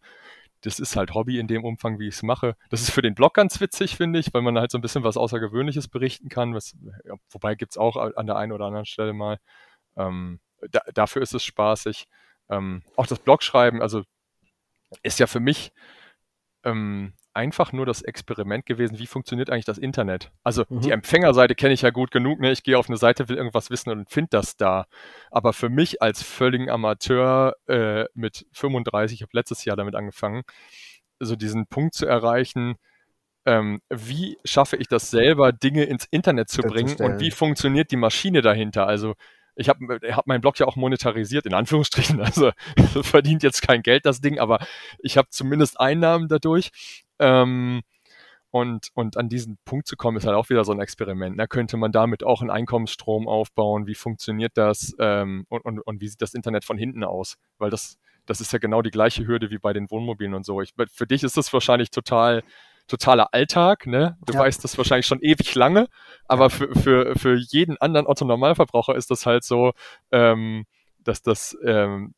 das 0.67 0.81
ist 0.81 0.97
halt 0.97 1.15
Hobby 1.15 1.39
in 1.39 1.47
dem 1.47 1.65
Umfang, 1.65 2.01
wie 2.01 2.09
ich 2.09 2.17
es 2.17 2.23
mache. 2.25 2.57
Das 2.71 2.83
ist 2.83 2.91
für 2.91 3.01
den 3.01 3.15
Blog 3.15 3.35
ganz 3.35 3.61
witzig, 3.61 3.97
finde 3.97 4.19
ich, 4.19 4.35
weil 4.35 4.43
man 4.43 4.59
halt 4.59 4.73
so 4.73 4.79
ein 4.79 4.81
bisschen 4.81 5.05
was 5.05 5.17
Außergewöhnliches 5.17 5.87
berichten 5.87 6.29
kann. 6.29 6.55
Was, 6.55 6.77
ja, 7.05 7.15
wobei 7.31 7.55
gibt 7.55 7.73
es 7.73 7.79
auch 7.79 7.97
an 7.97 8.27
der 8.27 8.37
einen 8.37 8.51
oder 8.51 8.67
anderen 8.67 8.85
Stelle 8.85 9.13
mal. 9.13 9.39
Ähm, 9.97 10.41
da, 10.73 10.81
dafür 10.93 11.23
ist 11.23 11.35
es 11.35 11.45
spaßig. 11.45 12.09
Ähm, 12.51 12.83
auch 12.97 13.07
das 13.07 13.21
Blogschreiben, 13.21 13.81
also 13.81 14.03
ist 15.05 15.21
ja 15.21 15.29
für 15.29 15.39
mich 15.39 15.73
ähm, 16.65 17.13
einfach 17.37 17.73
nur 17.73 17.87
das 17.87 18.03
Experiment 18.03 18.67
gewesen, 18.67 18.99
wie 18.99 19.07
funktioniert 19.07 19.51
eigentlich 19.51 19.65
das 19.65 19.79
Internet. 19.79 20.33
Also 20.43 20.65
mhm. 20.69 20.81
die 20.81 20.91
Empfängerseite 20.91 21.55
kenne 21.55 21.75
ich 21.75 21.83
ja 21.83 21.91
gut 21.91 22.11
genug. 22.11 22.41
Ne? 22.41 22.51
Ich 22.51 22.63
gehe 22.63 22.79
auf 22.79 22.89
eine 22.89 22.97
Seite, 22.97 23.29
will 23.29 23.37
irgendwas 23.37 23.71
wissen 23.71 23.91
und 23.91 24.11
finde 24.11 24.31
das 24.31 24.57
da. 24.57 24.87
Aber 25.31 25.53
für 25.53 25.69
mich 25.69 26.03
als 26.03 26.23
völligen 26.23 26.71
Amateur 26.71 27.55
äh, 27.69 28.07
mit 28.15 28.47
35, 28.53 29.19
ich 29.19 29.23
habe 29.23 29.31
letztes 29.35 29.65
Jahr 29.65 29.77
damit 29.77 29.95
angefangen, 29.95 30.43
so 31.21 31.37
diesen 31.37 31.67
Punkt 31.67 31.95
zu 31.95 32.07
erreichen, 32.07 32.77
ähm, 33.45 33.81
wie 33.89 34.39
schaffe 34.45 34.77
ich 34.77 34.89
das 34.89 35.11
selber, 35.11 35.53
Dinge 35.53 35.85
ins 35.85 36.07
Internet 36.11 36.49
zu 36.49 36.63
bringen 36.63 36.97
und 36.97 37.21
wie 37.21 37.31
funktioniert 37.31 37.93
die 37.93 37.97
Maschine 37.97 38.43
dahinter? 38.43 38.87
Also 38.89 39.15
ich 39.57 39.69
habe 39.71 39.99
hab 40.13 40.27
meinen 40.27 40.43
Blog 40.43 40.59
ja 40.59 40.67
auch 40.67 40.77
monetarisiert, 40.77 41.47
in 41.47 41.55
Anführungsstrichen. 41.55 42.21
Also 42.27 42.53
verdient 43.03 43.43
jetzt 43.43 43.63
kein 43.63 43.83
Geld 43.83 44.05
das 44.05 44.21
Ding, 44.21 44.39
aber 44.39 44.59
ich 44.99 45.17
habe 45.17 45.29
zumindest 45.31 45.81
Einnahmen 45.81 46.29
dadurch. 46.29 46.71
Ähm, 47.19 47.83
und, 48.51 48.89
und 48.95 49.17
an 49.19 49.29
diesen 49.29 49.59
Punkt 49.65 49.87
zu 49.87 49.97
kommen, 49.97 50.17
ist 50.17 50.27
halt 50.27 50.37
auch 50.37 50.49
wieder 50.49 50.65
so 50.65 50.73
ein 50.73 50.81
Experiment. 50.81 51.39
Da 51.39 51.47
könnte 51.47 51.77
man 51.77 51.93
damit 51.93 52.25
auch 52.25 52.41
einen 52.41 52.51
Einkommensstrom 52.51 53.29
aufbauen. 53.29 53.87
Wie 53.87 53.95
funktioniert 53.95 54.53
das? 54.55 54.95
Ähm, 54.99 55.45
und, 55.49 55.65
und, 55.65 55.81
und 55.81 56.01
wie 56.01 56.09
sieht 56.09 56.23
das 56.23 56.33
Internet 56.33 56.65
von 56.65 56.79
hinten 56.79 57.05
aus? 57.05 57.37
Weil 57.59 57.71
das, 57.71 57.99
das 58.25 58.41
ist 58.41 58.53
ja 58.53 58.59
genau 58.59 58.83
die 58.83 58.91
gleiche 58.91 59.27
Hürde 59.27 59.51
wie 59.51 59.59
bei 59.59 59.73
den 59.73 59.91
Wohnmobilen 59.91 60.33
und 60.33 60.47
so. 60.47 60.63
Ich, 60.63 60.73
für 60.91 61.07
dich 61.07 61.23
ist 61.23 61.37
das 61.37 61.53
wahrscheinlich 61.53 61.91
total 61.91 62.43
totaler 62.89 63.35
Alltag, 63.35 63.87
ne? 63.87 64.17
Du 64.25 64.35
ja. 64.35 64.41
weißt 64.41 64.63
das 64.63 64.79
wahrscheinlich 64.79 65.07
schon 65.07 65.21
ewig 65.21 65.55
lange, 65.55 65.89
aber 66.27 66.51
für, 66.51 66.73
für, 66.75 67.17
für 67.17 67.35
jeden 67.37 67.77
anderen 67.79 68.07
Otto-Normalverbraucher 68.07 68.95
ist 68.95 69.11
das 69.11 69.27
halt 69.27 69.45
so, 69.45 69.73
ähm, 70.13 70.67
dass 71.01 71.21
das 71.23 71.57
ähm, 71.65 72.15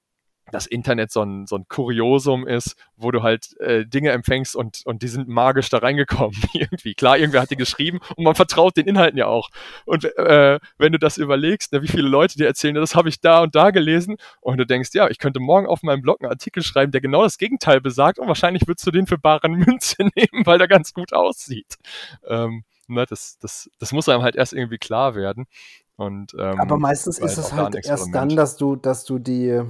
das 0.50 0.66
Internet 0.66 1.10
so 1.10 1.22
ein, 1.22 1.46
so 1.46 1.56
ein 1.56 1.66
Kuriosum 1.68 2.46
ist, 2.46 2.76
wo 2.96 3.10
du 3.10 3.22
halt 3.22 3.58
äh, 3.60 3.84
Dinge 3.86 4.10
empfängst 4.10 4.56
und, 4.56 4.82
und 4.84 5.02
die 5.02 5.08
sind 5.08 5.28
magisch 5.28 5.68
da 5.68 5.78
reingekommen 5.78 6.36
irgendwie. 6.52 6.94
Klar, 6.94 7.18
irgendwer 7.18 7.42
hat 7.42 7.50
die 7.50 7.56
geschrieben 7.56 8.00
und 8.16 8.24
man 8.24 8.34
vertraut 8.34 8.76
den 8.76 8.86
Inhalten 8.86 9.18
ja 9.18 9.26
auch. 9.26 9.50
Und 9.84 10.04
äh, 10.16 10.58
wenn 10.78 10.92
du 10.92 10.98
das 10.98 11.16
überlegst, 11.16 11.72
ne, 11.72 11.82
wie 11.82 11.88
viele 11.88 12.08
Leute 12.08 12.36
dir 12.36 12.46
erzählen, 12.46 12.74
das 12.74 12.94
habe 12.94 13.08
ich 13.08 13.20
da 13.20 13.42
und 13.42 13.54
da 13.54 13.70
gelesen 13.70 14.16
und 14.40 14.58
du 14.58 14.66
denkst, 14.66 14.90
ja, 14.94 15.08
ich 15.08 15.18
könnte 15.18 15.40
morgen 15.40 15.66
auf 15.66 15.82
meinem 15.82 16.02
Blog 16.02 16.20
einen 16.20 16.30
Artikel 16.30 16.62
schreiben, 16.62 16.92
der 16.92 17.00
genau 17.00 17.22
das 17.22 17.38
Gegenteil 17.38 17.80
besagt 17.80 18.18
und 18.18 18.28
wahrscheinlich 18.28 18.66
würdest 18.66 18.86
du 18.86 18.90
den 18.90 19.06
für 19.06 19.18
bare 19.18 19.48
Münze 19.48 19.96
nehmen, 20.14 20.44
weil 20.44 20.58
der 20.58 20.68
ganz 20.68 20.92
gut 20.92 21.12
aussieht. 21.12 21.76
Ähm, 22.26 22.64
ne, 22.88 23.06
das, 23.06 23.38
das, 23.38 23.70
das 23.78 23.92
muss 23.92 24.08
einem 24.08 24.22
halt 24.22 24.36
erst 24.36 24.52
irgendwie 24.52 24.78
klar 24.78 25.14
werden. 25.14 25.46
Und, 25.96 26.34
ähm, 26.38 26.60
Aber 26.60 26.78
meistens 26.78 27.18
ist 27.18 27.38
es 27.38 27.52
halt 27.52 27.74
erst 27.84 28.14
dann, 28.14 28.28
dass 28.28 28.56
du, 28.56 28.76
dass 28.76 29.04
du 29.04 29.18
die 29.18 29.62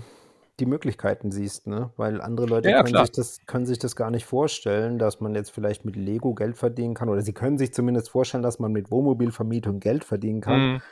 die 0.61 0.67
Möglichkeiten 0.67 1.31
siehst, 1.31 1.67
ne? 1.67 1.91
Weil 1.97 2.21
andere 2.21 2.47
Leute 2.47 2.71
ja, 2.71 2.83
können, 2.83 2.97
sich 2.97 3.13
das, 3.13 3.39
können 3.47 3.67
sich 3.67 3.79
das 3.79 3.97
gar 3.97 4.11
nicht 4.11 4.25
vorstellen, 4.25 4.99
dass 4.99 5.21
man 5.21 5.35
jetzt 5.35 5.51
vielleicht 5.51 5.85
mit 5.85 5.97
Lego 5.97 6.35
Geld 6.35 6.57
verdienen 6.57 6.95
kann. 6.95 7.09
Oder 7.09 7.23
sie 7.23 7.33
können 7.33 7.59
sich 7.59 7.73
zumindest 7.73 8.11
vorstellen, 8.11 8.43
dass 8.43 8.59
man 8.59 8.73
mit 8.73 8.91
Wohnmobilvermietung 8.91 9.81
Geld 9.81 10.05
verdienen 10.05 10.41
kann. 10.41 10.61
Mhm. 10.61 10.83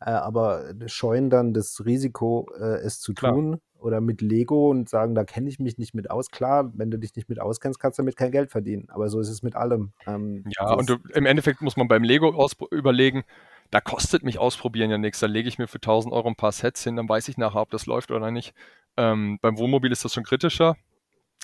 Äh, 0.00 0.10
aber 0.10 0.74
scheuen 0.86 1.30
dann 1.30 1.54
das 1.54 1.84
Risiko, 1.84 2.48
äh, 2.58 2.76
es 2.78 3.00
zu 3.00 3.14
Klar. 3.14 3.32
tun. 3.32 3.60
Oder 3.78 4.00
mit 4.00 4.20
Lego 4.20 4.70
und 4.70 4.88
sagen, 4.88 5.14
da 5.14 5.24
kenne 5.24 5.48
ich 5.48 5.58
mich 5.58 5.76
nicht 5.76 5.94
mit 5.94 6.10
aus. 6.10 6.30
Klar, 6.30 6.72
wenn 6.74 6.90
du 6.90 6.98
dich 6.98 7.14
nicht 7.14 7.28
mit 7.28 7.40
auskennst, 7.40 7.78
kannst 7.78 7.98
du 7.98 8.02
damit 8.02 8.16
kein 8.16 8.32
Geld 8.32 8.50
verdienen. 8.50 8.88
Aber 8.88 9.10
so 9.10 9.20
ist 9.20 9.28
es 9.28 9.42
mit 9.42 9.54
allem. 9.54 9.92
Ähm, 10.06 10.44
ja, 10.58 10.72
und 10.72 10.88
du, 10.88 10.96
im 11.14 11.26
Endeffekt 11.26 11.60
muss 11.60 11.76
man 11.76 11.86
beim 11.86 12.02
Lego 12.02 12.48
überlegen, 12.70 13.24
da 13.70 13.80
kostet 13.80 14.22
mich 14.22 14.38
ausprobieren 14.38 14.90
ja 14.90 14.98
nichts. 14.98 15.20
Da 15.20 15.26
lege 15.26 15.48
ich 15.48 15.58
mir 15.58 15.68
für 15.68 15.76
1000 15.76 16.12
Euro 16.12 16.28
ein 16.28 16.36
paar 16.36 16.52
Sets 16.52 16.84
hin, 16.84 16.96
dann 16.96 17.08
weiß 17.08 17.28
ich 17.28 17.36
nachher, 17.36 17.60
ob 17.60 17.70
das 17.70 17.86
läuft 17.86 18.10
oder 18.10 18.30
nicht. 18.30 18.54
Ähm, 18.96 19.38
beim 19.40 19.58
Wohnmobil 19.58 19.92
ist 19.92 20.04
das 20.04 20.14
schon 20.14 20.24
kritischer. 20.24 20.76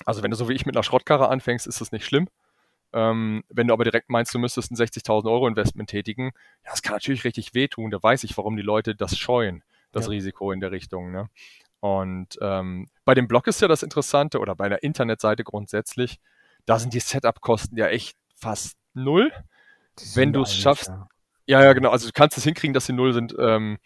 Also 0.05 0.23
wenn 0.23 0.31
du 0.31 0.37
so 0.37 0.49
wie 0.49 0.53
ich 0.53 0.65
mit 0.65 0.75
einer 0.75 0.83
Schrottkarre 0.83 1.29
anfängst, 1.29 1.67
ist 1.67 1.81
das 1.81 1.91
nicht 1.91 2.05
schlimm. 2.05 2.27
Ähm, 2.93 3.43
wenn 3.49 3.67
du 3.67 3.73
aber 3.73 3.83
direkt 3.83 4.09
meinst, 4.09 4.33
du 4.33 4.39
müsstest 4.39 4.71
ein 4.71 4.75
60.000 4.75 5.29
Euro 5.31 5.47
Investment 5.47 5.89
tätigen, 5.89 6.31
das 6.63 6.83
kann 6.83 6.93
natürlich 6.93 7.23
richtig 7.23 7.53
wehtun. 7.53 7.89
Da 7.89 8.01
weiß 8.01 8.23
ich, 8.23 8.37
warum 8.37 8.55
die 8.55 8.63
Leute 8.63 8.95
das 8.95 9.17
scheuen, 9.17 9.63
das 9.91 10.05
ja. 10.05 10.11
Risiko 10.11 10.51
in 10.51 10.59
der 10.59 10.71
Richtung. 10.71 11.11
Ne? 11.11 11.29
Und 11.79 12.37
ähm, 12.41 12.87
bei 13.03 13.13
dem 13.15 13.27
Blog 13.27 13.47
ist 13.47 13.61
ja 13.61 13.67
das 13.67 13.83
Interessante 13.83 14.39
oder 14.39 14.55
bei 14.55 14.69
der 14.69 14.83
Internetseite 14.83 15.43
grundsätzlich, 15.43 16.19
da 16.65 16.79
sind 16.79 16.93
die 16.93 16.99
Setup-Kosten 16.99 17.75
ja 17.77 17.87
echt 17.87 18.15
fast 18.35 18.77
null. 18.93 19.31
Wenn 20.13 20.31
du 20.31 20.43
es 20.43 20.55
schaffst, 20.55 20.89
ja. 20.89 21.07
ja. 21.45 21.63
ja, 21.63 21.73
genau, 21.73 21.89
also 21.89 22.07
du 22.07 22.13
kannst 22.13 22.37
es 22.37 22.43
hinkriegen, 22.43 22.73
dass 22.73 22.85
sie 22.85 22.93
null 22.93 23.13
sind. 23.13 23.35
Ähm, 23.37 23.79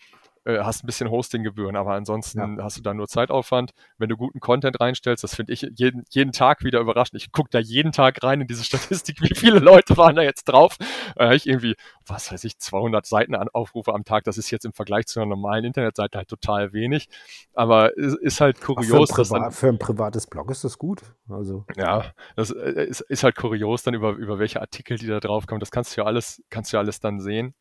äh, 0.48 0.60
hast 0.64 0.84
ein 0.84 0.88
bisschen 0.88 1.10
Hostinggebühren, 1.10 1.76
aber 1.76 1.94
ansonsten 1.94 2.58
ja. 2.58 2.64
hast 2.64 2.78
du 2.78 2.82
da 2.82 2.94
nur 2.94 3.08
Zeitaufwand. 3.08 3.72
Wenn 3.98 4.08
du 4.08 4.16
guten 4.16 4.40
Content 4.40 4.80
reinstellst, 4.80 5.24
das 5.24 5.36
finde 5.36 5.52
ich 5.52 5.68
jeden, 5.76 6.06
jeden 6.10 6.32
Tag 6.32 6.64
wieder 6.64 6.80
überraschend. 6.80 7.22
Ich 7.22 7.34
gucke 7.34 7.50
da 7.52 7.60
jeden 7.60 7.92
Tag 7.92 8.24
rein 8.24 8.42
in 8.42 8.48
diese 8.48 8.64
Statistik, 8.66 9.22
wie 9.22 9.36
viele 9.36 9.60
Leute 9.60 9.98
waren 9.98 10.16
da 10.16 10.22
jetzt 10.22 10.46
drauf. 10.46 10.78
Da 11.16 11.34
ich 11.34 11.48
irgendwie, 11.48 11.76
was 12.06 12.32
weiß 12.32 12.46
ich, 12.46 12.60
200 12.60 13.06
Seitenaufrufe 13.06 13.94
am 13.94 14.06
Tag. 14.06 14.24
Das 14.24 14.38
ist 14.38 14.50
jetzt 14.50 14.66
im 14.66 14.72
Vergleich 14.72 15.08
zu 15.08 15.20
einer 15.20 15.28
normalen 15.28 15.66
Internetseite 15.66 16.18
halt 16.18 16.30
total 16.30 16.72
wenig. 16.72 17.10
Aber 17.54 17.98
es 17.98 18.16
ist 18.16 18.40
halt 18.40 18.62
kurios. 18.62 19.12
Für 19.12 19.22
ein, 19.22 19.28
Priva 19.28 19.52
für 19.52 19.68
ein 19.68 19.80
privates 19.80 20.28
Blog 20.28 20.50
ist 20.50 20.64
das 20.64 20.78
gut. 20.78 21.02
Also. 21.28 21.66
Ja, 21.76 22.14
das 22.38 22.52
äh, 22.52 22.86
ist, 22.86 23.02
ist 23.02 23.24
halt 23.24 23.36
kurios 23.36 23.84
dann 23.84 23.94
über, 23.94 24.12
über 24.12 24.40
welche 24.40 24.62
Artikel, 24.62 24.98
die 24.98 25.08
da 25.08 25.20
drauf 25.20 25.46
kommen. 25.46 25.60
Das 25.60 25.72
kannst 25.72 25.96
du 25.96 26.02
ja 26.02 26.08
alles, 26.08 26.42
kannst 26.50 26.72
du 26.72 26.78
ja 26.78 26.82
alles 26.82 27.02
dann 27.02 27.20
sehen. 27.20 27.54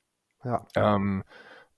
Ja. 0.44 0.64
Ähm, 0.76 1.24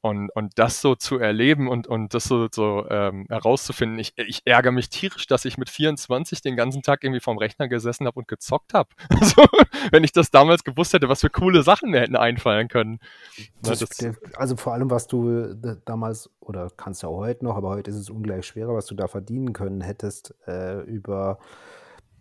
Und, 0.08 0.30
und 0.30 0.58
das 0.58 0.80
so 0.80 0.94
zu 0.94 1.18
erleben 1.18 1.68
und, 1.68 1.86
und 1.86 2.14
das 2.14 2.24
so, 2.24 2.48
so 2.52 2.86
ähm, 2.90 3.26
herauszufinden, 3.28 3.98
ich, 3.98 4.14
ich 4.16 4.42
ärgere 4.44 4.72
mich 4.72 4.88
tierisch, 4.88 5.26
dass 5.26 5.44
ich 5.44 5.58
mit 5.58 5.70
24 5.70 6.40
den 6.42 6.56
ganzen 6.56 6.82
Tag 6.82 7.04
irgendwie 7.04 7.20
vorm 7.20 7.38
Rechner 7.38 7.68
gesessen 7.68 8.06
habe 8.06 8.18
und 8.18 8.28
gezockt 8.28 8.74
habe. 8.74 8.88
Also, 9.20 9.44
wenn 9.90 10.04
ich 10.04 10.12
das 10.12 10.30
damals 10.30 10.62
gewusst 10.62 10.92
hätte, 10.92 11.08
was 11.08 11.20
für 11.20 11.30
coole 11.30 11.62
Sachen 11.62 11.90
mir 11.90 12.00
hätten 12.00 12.16
einfallen 12.16 12.68
können. 12.68 13.00
Das, 13.62 13.80
das, 13.80 13.98
also 14.36 14.56
vor 14.56 14.72
allem, 14.74 14.90
was 14.90 15.06
du 15.08 15.28
äh, 15.28 15.76
damals, 15.84 16.30
oder 16.40 16.70
kannst 16.76 17.02
ja 17.02 17.08
auch 17.08 17.18
heute 17.18 17.44
noch, 17.44 17.56
aber 17.56 17.70
heute 17.70 17.90
ist 17.90 17.96
es 17.96 18.10
ungleich 18.10 18.46
schwerer, 18.46 18.74
was 18.74 18.86
du 18.86 18.94
da 18.94 19.08
verdienen 19.08 19.52
können 19.52 19.80
hättest 19.80 20.34
äh, 20.46 20.80
über 20.82 21.38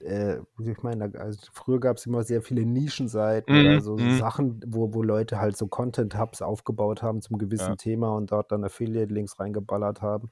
äh, 0.02 0.38
ich 0.60 0.84
meine, 0.84 1.12
also 1.20 1.40
früher 1.54 1.80
gab 1.80 1.98
es 1.98 2.06
immer 2.06 2.24
sehr 2.24 2.42
viele 2.42 2.66
Nischenseiten 2.66 3.56
mm, 3.56 3.60
oder 3.60 3.82
so 3.82 3.96
mm. 3.96 4.18
Sachen, 4.18 4.62
wo, 4.66 4.94
wo 4.94 5.04
Leute 5.04 5.40
halt 5.40 5.58
so 5.58 5.68
Content-Hubs 5.68 6.42
aufgebaut 6.42 7.02
haben 7.02 7.22
zum 7.22 7.38
gewissen 7.38 7.70
ja. 7.70 7.76
Thema 7.76 8.16
und 8.16 8.32
dort 8.32 8.52
dann 8.52 8.64
Affiliate-Links 8.64 9.40
reingeballert 9.40 10.02
haben. 10.02 10.32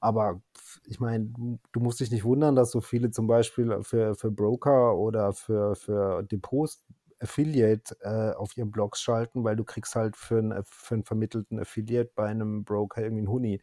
Aber 0.00 0.40
ich 0.84 1.00
meine, 1.00 1.30
du 1.72 1.80
musst 1.80 2.00
dich 2.00 2.10
nicht 2.10 2.24
wundern, 2.24 2.54
dass 2.54 2.70
so 2.70 2.80
viele 2.80 3.10
zum 3.10 3.26
Beispiel 3.26 3.78
für, 3.82 4.14
für 4.14 4.30
Broker 4.30 4.96
oder 4.96 5.32
für, 5.32 5.74
für 5.74 6.22
Depots 6.22 6.84
Affiliate 7.18 7.96
äh, 8.00 8.34
auf 8.36 8.56
ihren 8.56 8.70
Blogs 8.70 9.00
schalten, 9.00 9.44
weil 9.44 9.56
du 9.56 9.64
kriegst 9.64 9.94
halt 9.96 10.16
für, 10.16 10.38
ein, 10.38 10.62
für 10.64 10.94
einen 10.96 11.04
vermittelten 11.04 11.58
Affiliate 11.58 12.10
bei 12.14 12.26
einem 12.26 12.64
Broker 12.64 13.02
irgendwie 13.02 13.20
einen 13.20 13.30
Huni. 13.30 13.60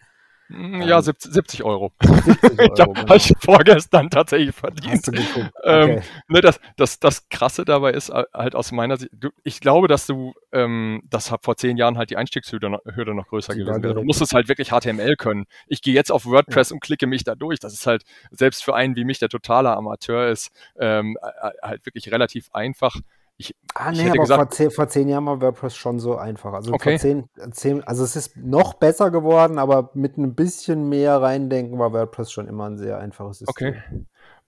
Hm, 0.53 0.81
ja, 0.83 1.01
70, 1.01 1.63
Euro. 1.63 1.91
70 2.01 2.43
Euro 2.43 2.75
ja, 2.75 2.85
genau. 2.85 2.95
Habe 2.95 3.17
ich 3.17 3.33
vorgestern 3.39 4.09
tatsächlich 4.09 4.55
verdient. 4.55 5.07
Ähm, 5.07 5.15
okay. 5.15 5.49
Ähm, 5.63 6.01
ne, 6.27 6.41
das, 6.41 6.59
das, 6.77 6.99
das 6.99 7.27
Krasse 7.29 7.65
dabei 7.65 7.91
ist 7.91 8.11
halt 8.11 8.55
aus 8.55 8.71
meiner 8.71 8.97
Sicht, 8.97 9.11
du, 9.13 9.29
ich 9.43 9.59
glaube, 9.59 9.87
dass 9.87 10.05
du, 10.05 10.33
ähm, 10.51 11.01
das 11.09 11.33
vor 11.41 11.57
zehn 11.57 11.77
Jahren 11.77 11.97
halt 11.97 12.11
die 12.11 12.17
Einstiegshürde 12.17 12.69
noch, 12.69 12.81
Hürde 12.85 13.15
noch 13.15 13.27
größer 13.27 13.53
die 13.53 13.59
gewesen 13.61 13.81
wäre. 13.81 13.95
Du 13.95 14.03
musstest 14.03 14.33
halt 14.33 14.47
wirklich 14.47 14.69
HTML 14.69 15.15
können. 15.15 15.45
Ich 15.67 15.81
gehe 15.81 15.95
jetzt 15.95 16.11
auf 16.11 16.25
WordPress 16.25 16.69
ja. 16.69 16.75
und 16.75 16.81
klicke 16.81 17.07
mich 17.07 17.23
da 17.23 17.33
durch. 17.33 17.59
Das 17.59 17.73
ist 17.73 17.87
halt, 17.87 18.03
selbst 18.29 18.63
für 18.63 18.75
einen 18.75 18.95
wie 18.95 19.05
mich, 19.05 19.19
der 19.19 19.29
totaler 19.29 19.75
Amateur 19.75 20.27
ist, 20.27 20.51
ähm, 20.77 21.17
halt 21.61 21.85
wirklich 21.85 22.11
relativ 22.11 22.49
einfach. 22.53 22.95
Ich, 23.37 23.55
ah, 23.73 23.91
nee, 23.91 24.09
aber 24.09 24.19
gesagt, 24.19 24.39
vor, 24.39 24.49
zehn, 24.51 24.71
vor 24.71 24.87
zehn 24.87 25.09
Jahren 25.09 25.25
war 25.25 25.41
WordPress 25.41 25.75
schon 25.75 25.99
so 25.99 26.17
einfach. 26.17 26.53
Also, 26.53 26.73
okay. 26.73 26.91
vor 26.91 26.99
zehn, 26.99 27.29
zehn, 27.51 27.83
also 27.83 28.03
es 28.03 28.15
ist 28.15 28.37
noch 28.37 28.75
besser 28.75 29.11
geworden, 29.11 29.57
aber 29.57 29.89
mit 29.93 30.17
ein 30.17 30.35
bisschen 30.35 30.89
mehr 30.89 31.21
reindenken 31.21 31.79
war 31.79 31.93
WordPress 31.93 32.31
schon 32.31 32.47
immer 32.47 32.69
ein 32.69 32.77
sehr 32.77 32.99
einfaches 32.99 33.39
System. 33.39 33.69
Okay. 33.69 33.81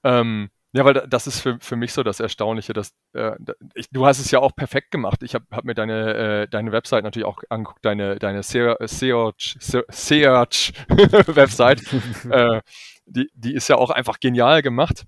Ähm, 0.04 0.50
ja, 0.76 0.84
weil 0.84 0.94
das 0.94 1.26
ist 1.26 1.40
für, 1.40 1.58
für 1.62 1.78
mich 1.78 1.94
so 1.94 2.04
das 2.04 2.20
Erstaunliche, 2.20 2.74
dass 2.74 2.94
äh, 3.14 3.32
ich, 3.76 3.90
du 3.92 4.06
hast 4.06 4.20
es 4.20 4.30
ja 4.30 4.40
auch 4.40 4.54
perfekt 4.54 4.92
gemacht. 4.92 5.24
Ich 5.24 5.34
habe 5.34 5.46
hab 5.52 5.64
mir 5.64 5.74
deine, 5.74 6.44
äh, 6.44 6.50
deine 6.50 6.74
Website 6.74 7.06
natürlich 7.06 7.26
auch 7.26 7.42
angeguckt, 7.48 7.86
deine, 7.86 8.20
deine 8.20 8.44
Search-Website. 8.44 10.74
äh, 12.30 12.62
die, 13.06 13.30
die 13.34 13.54
ist 13.54 13.70
ja 13.70 13.78
auch 13.78 13.90
einfach 13.90 14.20
genial 14.20 14.62
gemacht. 14.62 15.06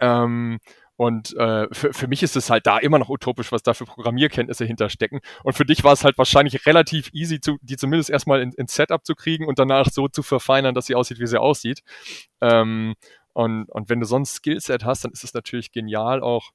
Ähm, 0.00 0.60
und 0.96 1.36
äh, 1.36 1.68
für, 1.72 1.92
für 1.92 2.08
mich 2.08 2.22
ist 2.22 2.36
es 2.36 2.48
halt 2.48 2.66
da 2.66 2.78
immer 2.78 2.98
noch 2.98 3.10
utopisch, 3.10 3.52
was 3.52 3.62
da 3.62 3.74
für 3.74 3.84
Programmierkenntnisse 3.84 4.64
hinterstecken. 4.64 5.20
Und 5.44 5.52
für 5.52 5.66
dich 5.66 5.84
war 5.84 5.92
es 5.92 6.04
halt 6.04 6.16
wahrscheinlich 6.16 6.64
relativ 6.66 7.10
easy, 7.12 7.40
zu, 7.40 7.58
die 7.60 7.76
zumindest 7.76 8.08
erstmal 8.08 8.40
in, 8.40 8.52
ins 8.52 8.74
Setup 8.74 9.04
zu 9.04 9.14
kriegen 9.14 9.46
und 9.46 9.58
danach 9.58 9.88
so 9.90 10.08
zu 10.08 10.22
verfeinern, 10.22 10.74
dass 10.74 10.86
sie 10.86 10.94
aussieht, 10.94 11.20
wie 11.20 11.26
sie 11.26 11.40
aussieht. 11.40 11.82
Ähm, 12.40 12.94
und, 13.34 13.68
und 13.70 13.90
wenn 13.90 14.00
du 14.00 14.06
sonst 14.06 14.36
Skillset 14.36 14.84
hast, 14.84 15.04
dann 15.04 15.12
ist 15.12 15.22
es 15.22 15.34
natürlich 15.34 15.70
genial 15.70 16.22
auch, 16.22 16.52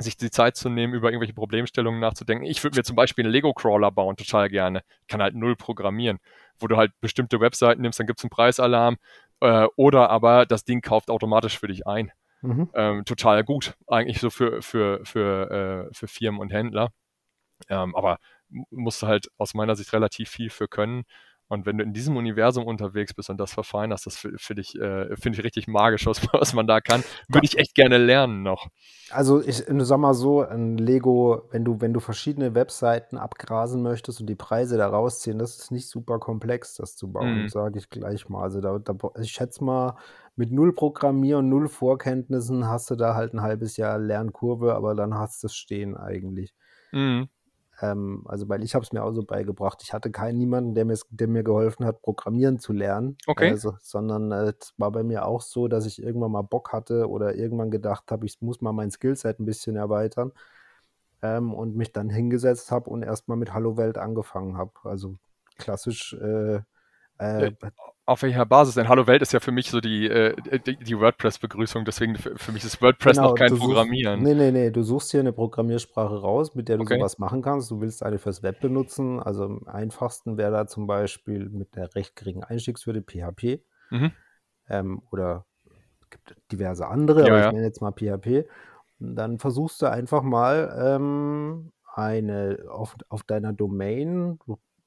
sich 0.00 0.16
die 0.16 0.30
Zeit 0.30 0.56
zu 0.56 0.68
nehmen, 0.68 0.94
über 0.94 1.10
irgendwelche 1.10 1.34
Problemstellungen 1.34 2.00
nachzudenken. 2.00 2.46
Ich 2.46 2.62
würde 2.62 2.76
mir 2.76 2.84
zum 2.84 2.96
Beispiel 2.96 3.24
einen 3.24 3.32
Lego-Crawler 3.32 3.90
bauen, 3.90 4.16
total 4.16 4.48
gerne. 4.48 4.82
Ich 5.02 5.08
kann 5.08 5.22
halt 5.22 5.34
null 5.34 5.56
programmieren, 5.56 6.18
wo 6.58 6.68
du 6.68 6.76
halt 6.76 6.92
bestimmte 7.00 7.40
Webseiten 7.40 7.82
nimmst, 7.82 7.98
dann 7.98 8.06
gibt 8.06 8.20
es 8.20 8.24
einen 8.24 8.30
Preisalarm 8.30 8.96
äh, 9.40 9.66
oder 9.76 10.10
aber 10.10 10.46
das 10.46 10.64
Ding 10.64 10.82
kauft 10.82 11.10
automatisch 11.10 11.58
für 11.58 11.68
dich 11.68 11.86
ein. 11.86 12.12
Mhm. 12.42 12.70
Ähm, 12.74 13.04
total 13.04 13.44
gut, 13.44 13.74
eigentlich 13.86 14.20
so 14.20 14.30
für, 14.30 14.62
für, 14.62 15.04
für, 15.04 15.88
äh, 15.90 15.94
für 15.94 16.08
Firmen 16.08 16.40
und 16.40 16.52
Händler. 16.52 16.92
Ähm, 17.68 17.96
aber 17.96 18.18
musst 18.70 19.02
du 19.02 19.06
halt 19.06 19.28
aus 19.36 19.54
meiner 19.54 19.76
Sicht 19.76 19.92
relativ 19.92 20.30
viel 20.30 20.50
für 20.50 20.68
können. 20.68 21.04
Und 21.50 21.64
wenn 21.64 21.78
du 21.78 21.84
in 21.84 21.94
diesem 21.94 22.16
Universum 22.18 22.66
unterwegs 22.66 23.14
bist 23.14 23.30
und 23.30 23.38
das 23.38 23.54
verfeinerst, 23.54 24.04
das 24.04 24.18
finde 24.18 24.60
ich, 24.60 24.78
äh, 24.78 25.16
find 25.16 25.38
ich 25.38 25.44
richtig 25.44 25.66
magisch, 25.66 26.06
was, 26.06 26.20
was 26.32 26.52
man 26.52 26.66
da 26.66 26.82
kann. 26.82 27.02
Würde 27.26 27.46
ich 27.46 27.58
echt 27.58 27.74
gerne 27.74 27.96
lernen 27.96 28.42
noch. 28.42 28.68
Also 29.10 29.40
ich 29.40 29.64
sag 29.66 29.98
mal 29.98 30.12
so, 30.12 30.42
ein 30.42 30.76
Lego, 30.76 31.48
wenn 31.50 31.64
du, 31.64 31.80
wenn 31.80 31.94
du 31.94 32.00
verschiedene 32.00 32.54
Webseiten 32.54 33.16
abgrasen 33.16 33.82
möchtest 33.82 34.20
und 34.20 34.26
die 34.26 34.34
Preise 34.34 34.76
da 34.76 34.88
rausziehen, 34.88 35.38
das 35.38 35.58
ist 35.58 35.70
nicht 35.70 35.88
super 35.88 36.18
komplex, 36.18 36.74
das 36.74 36.96
zu 36.96 37.10
bauen, 37.10 37.44
mhm. 37.44 37.48
sage 37.48 37.78
ich 37.78 37.88
gleich 37.88 38.28
mal. 38.28 38.42
Also 38.42 38.60
da, 38.60 38.78
da, 38.78 38.94
ich 39.18 39.32
schätze 39.32 39.64
mal, 39.64 39.96
mit 40.38 40.52
null 40.52 40.72
Programmier 40.72 41.38
und 41.38 41.48
null 41.48 41.68
Vorkenntnissen 41.68 42.68
hast 42.68 42.90
du 42.90 42.94
da 42.94 43.14
halt 43.14 43.34
ein 43.34 43.42
halbes 43.42 43.76
Jahr 43.76 43.98
Lernkurve, 43.98 44.74
aber 44.74 44.94
dann 44.94 45.14
hast 45.14 45.42
du 45.42 45.48
es 45.48 45.56
stehen 45.56 45.96
eigentlich. 45.96 46.54
Mhm. 46.92 47.28
Ähm, 47.80 48.22
also, 48.26 48.48
weil 48.48 48.62
ich 48.62 48.74
habe 48.74 48.84
es 48.84 48.92
mir 48.92 49.02
auch 49.02 49.12
so 49.12 49.24
beigebracht. 49.24 49.82
Ich 49.82 49.92
hatte 49.92 50.12
keinen 50.12 50.38
niemanden, 50.38 50.74
der 50.74 50.84
mir, 50.84 50.96
der 51.10 51.26
mir 51.26 51.42
geholfen 51.42 51.84
hat, 51.84 52.02
Programmieren 52.02 52.60
zu 52.60 52.72
lernen. 52.72 53.16
Okay. 53.26 53.50
Also, 53.50 53.74
sondern 53.80 54.30
äh, 54.30 54.52
es 54.58 54.74
war 54.76 54.92
bei 54.92 55.02
mir 55.02 55.26
auch 55.26 55.40
so, 55.40 55.66
dass 55.66 55.86
ich 55.86 56.00
irgendwann 56.00 56.32
mal 56.32 56.42
Bock 56.42 56.72
hatte 56.72 57.08
oder 57.08 57.34
irgendwann 57.34 57.72
gedacht 57.72 58.10
habe, 58.12 58.24
ich 58.24 58.40
muss 58.40 58.60
mal 58.60 58.72
mein 58.72 58.92
Skillset 58.92 59.40
ein 59.40 59.44
bisschen 59.44 59.74
erweitern. 59.74 60.32
Ähm, 61.20 61.52
und 61.52 61.74
mich 61.74 61.92
dann 61.92 62.10
hingesetzt 62.10 62.70
habe 62.70 62.88
und 62.90 63.02
erstmal 63.02 63.36
mit 63.36 63.52
Hallo 63.52 63.76
Welt 63.76 63.98
angefangen 63.98 64.56
habe. 64.56 64.72
Also 64.84 65.16
klassisch 65.56 66.14
äh, 66.14 66.60
äh, 67.18 67.52
auf 68.06 68.22
welcher 68.22 68.46
Basis 68.46 68.74
denn? 68.74 68.88
Hallo 68.88 69.06
Welt 69.06 69.20
ist 69.20 69.32
ja 69.32 69.40
für 69.40 69.52
mich 69.52 69.70
so 69.70 69.80
die, 69.80 70.08
äh, 70.08 70.34
die, 70.60 70.76
die 70.76 70.98
WordPress-Begrüßung, 70.98 71.84
deswegen 71.84 72.16
für, 72.16 72.38
für, 72.38 72.52
mich 72.52 72.64
ist 72.64 72.80
WordPress 72.80 73.16
genau, 73.16 73.28
noch 73.28 73.34
kein 73.34 73.54
Programmieren. 73.54 74.20
Suchst, 74.20 74.34
nee, 74.34 74.50
nee, 74.50 74.50
nee, 74.50 74.70
du 74.70 74.82
suchst 74.82 75.10
hier 75.10 75.20
eine 75.20 75.32
Programmiersprache 75.32 76.18
raus, 76.18 76.54
mit 76.54 76.68
der 76.68 76.78
du 76.78 76.84
okay. 76.84 76.96
sowas 76.96 77.18
machen 77.18 77.42
kannst. 77.42 77.70
Du 77.70 77.80
willst 77.82 78.02
eine 78.02 78.18
fürs 78.18 78.42
Web 78.42 78.60
benutzen. 78.60 79.20
Also 79.20 79.44
am 79.44 79.66
einfachsten 79.66 80.38
wäre 80.38 80.52
da 80.52 80.66
zum 80.66 80.86
Beispiel 80.86 81.50
mit 81.50 81.76
der 81.76 81.94
recht 81.94 82.16
geringen 82.16 82.44
Einstiegshürde 82.44 83.02
PHP. 83.02 83.62
Mhm. 83.90 84.12
Ähm, 84.70 85.02
oder 85.10 85.44
gibt 86.08 86.36
diverse 86.50 86.86
andere, 86.86 87.26
ja, 87.26 87.34
aber 87.34 87.46
ich 87.46 87.52
nenne 87.52 87.66
jetzt 87.66 87.82
mal 87.82 87.92
PHP. 87.92 88.48
Und 89.00 89.16
dann 89.16 89.38
versuchst 89.38 89.82
du 89.82 89.86
einfach 89.86 90.22
mal 90.22 90.74
ähm, 90.80 91.72
eine 91.94 92.58
auf, 92.70 92.96
auf 93.08 93.22
deiner 93.22 93.52
Domain, 93.52 94.38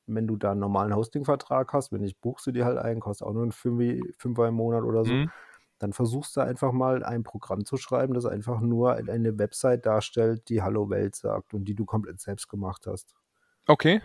wenn 0.08 0.28
du 0.28 0.36
da 0.36 0.52
einen 0.52 0.60
normalen 0.60 0.96
Hosting-Vertrag 0.96 1.74
hast, 1.74 1.92
wenn 1.92 2.04
ich 2.04 2.20
buchst 2.20 2.46
du 2.48 2.52
dir 2.52 2.66
halt 2.66 2.78
ein, 2.78 3.00
kostet 3.00 3.28
auch 3.28 3.34
nur 3.34 3.46
ein 3.46 3.52
Fünfer 3.52 4.48
im 4.48 4.56
Monat 4.56 4.84
oder 4.84 5.06
so, 5.06 5.14
mhm. 5.14 5.32
dann 5.80 5.94
versuchst 5.94 6.36
du 6.36 6.42
einfach 6.42 6.72
mal 6.72 7.04
ein 7.04 7.24
Programm 7.24 7.66
zu 7.66 7.78
schreiben, 7.78 8.14
das 8.14 8.26
einfach 8.26 8.62
nur 8.62 8.94
eine 8.94 9.38
Website 9.38 9.86
darstellt, 9.86 10.50
die 10.50 10.62
Hallo 10.62 10.90
Welt 10.90 11.16
sagt 11.16 11.54
und 11.54 11.66
die 11.66 11.76
du 11.76 11.86
komplett 11.86 12.20
selbst 12.20 12.50
gemacht 12.50 12.88
hast. 12.88 13.16
Okay. 13.68 14.02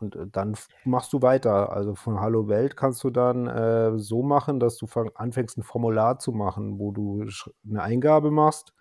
Und 0.00 0.16
äh, 0.16 0.26
dann 0.30 0.56
machst 0.84 1.12
du 1.12 1.22
weiter. 1.22 1.72
Also 1.72 1.94
von 1.94 2.20
Hallo 2.20 2.48
Welt 2.48 2.76
kannst 2.76 3.04
du 3.04 3.10
dann 3.10 3.46
äh, 3.46 3.98
so 3.98 4.22
machen, 4.22 4.60
dass 4.60 4.76
du 4.76 4.86
anfängst, 5.14 5.58
ein 5.58 5.62
Formular 5.62 6.18
zu 6.18 6.32
machen, 6.32 6.78
wo 6.78 6.90
du 6.90 7.26
eine 7.68 7.82
Eingabe 7.82 8.30
machst. 8.30 8.72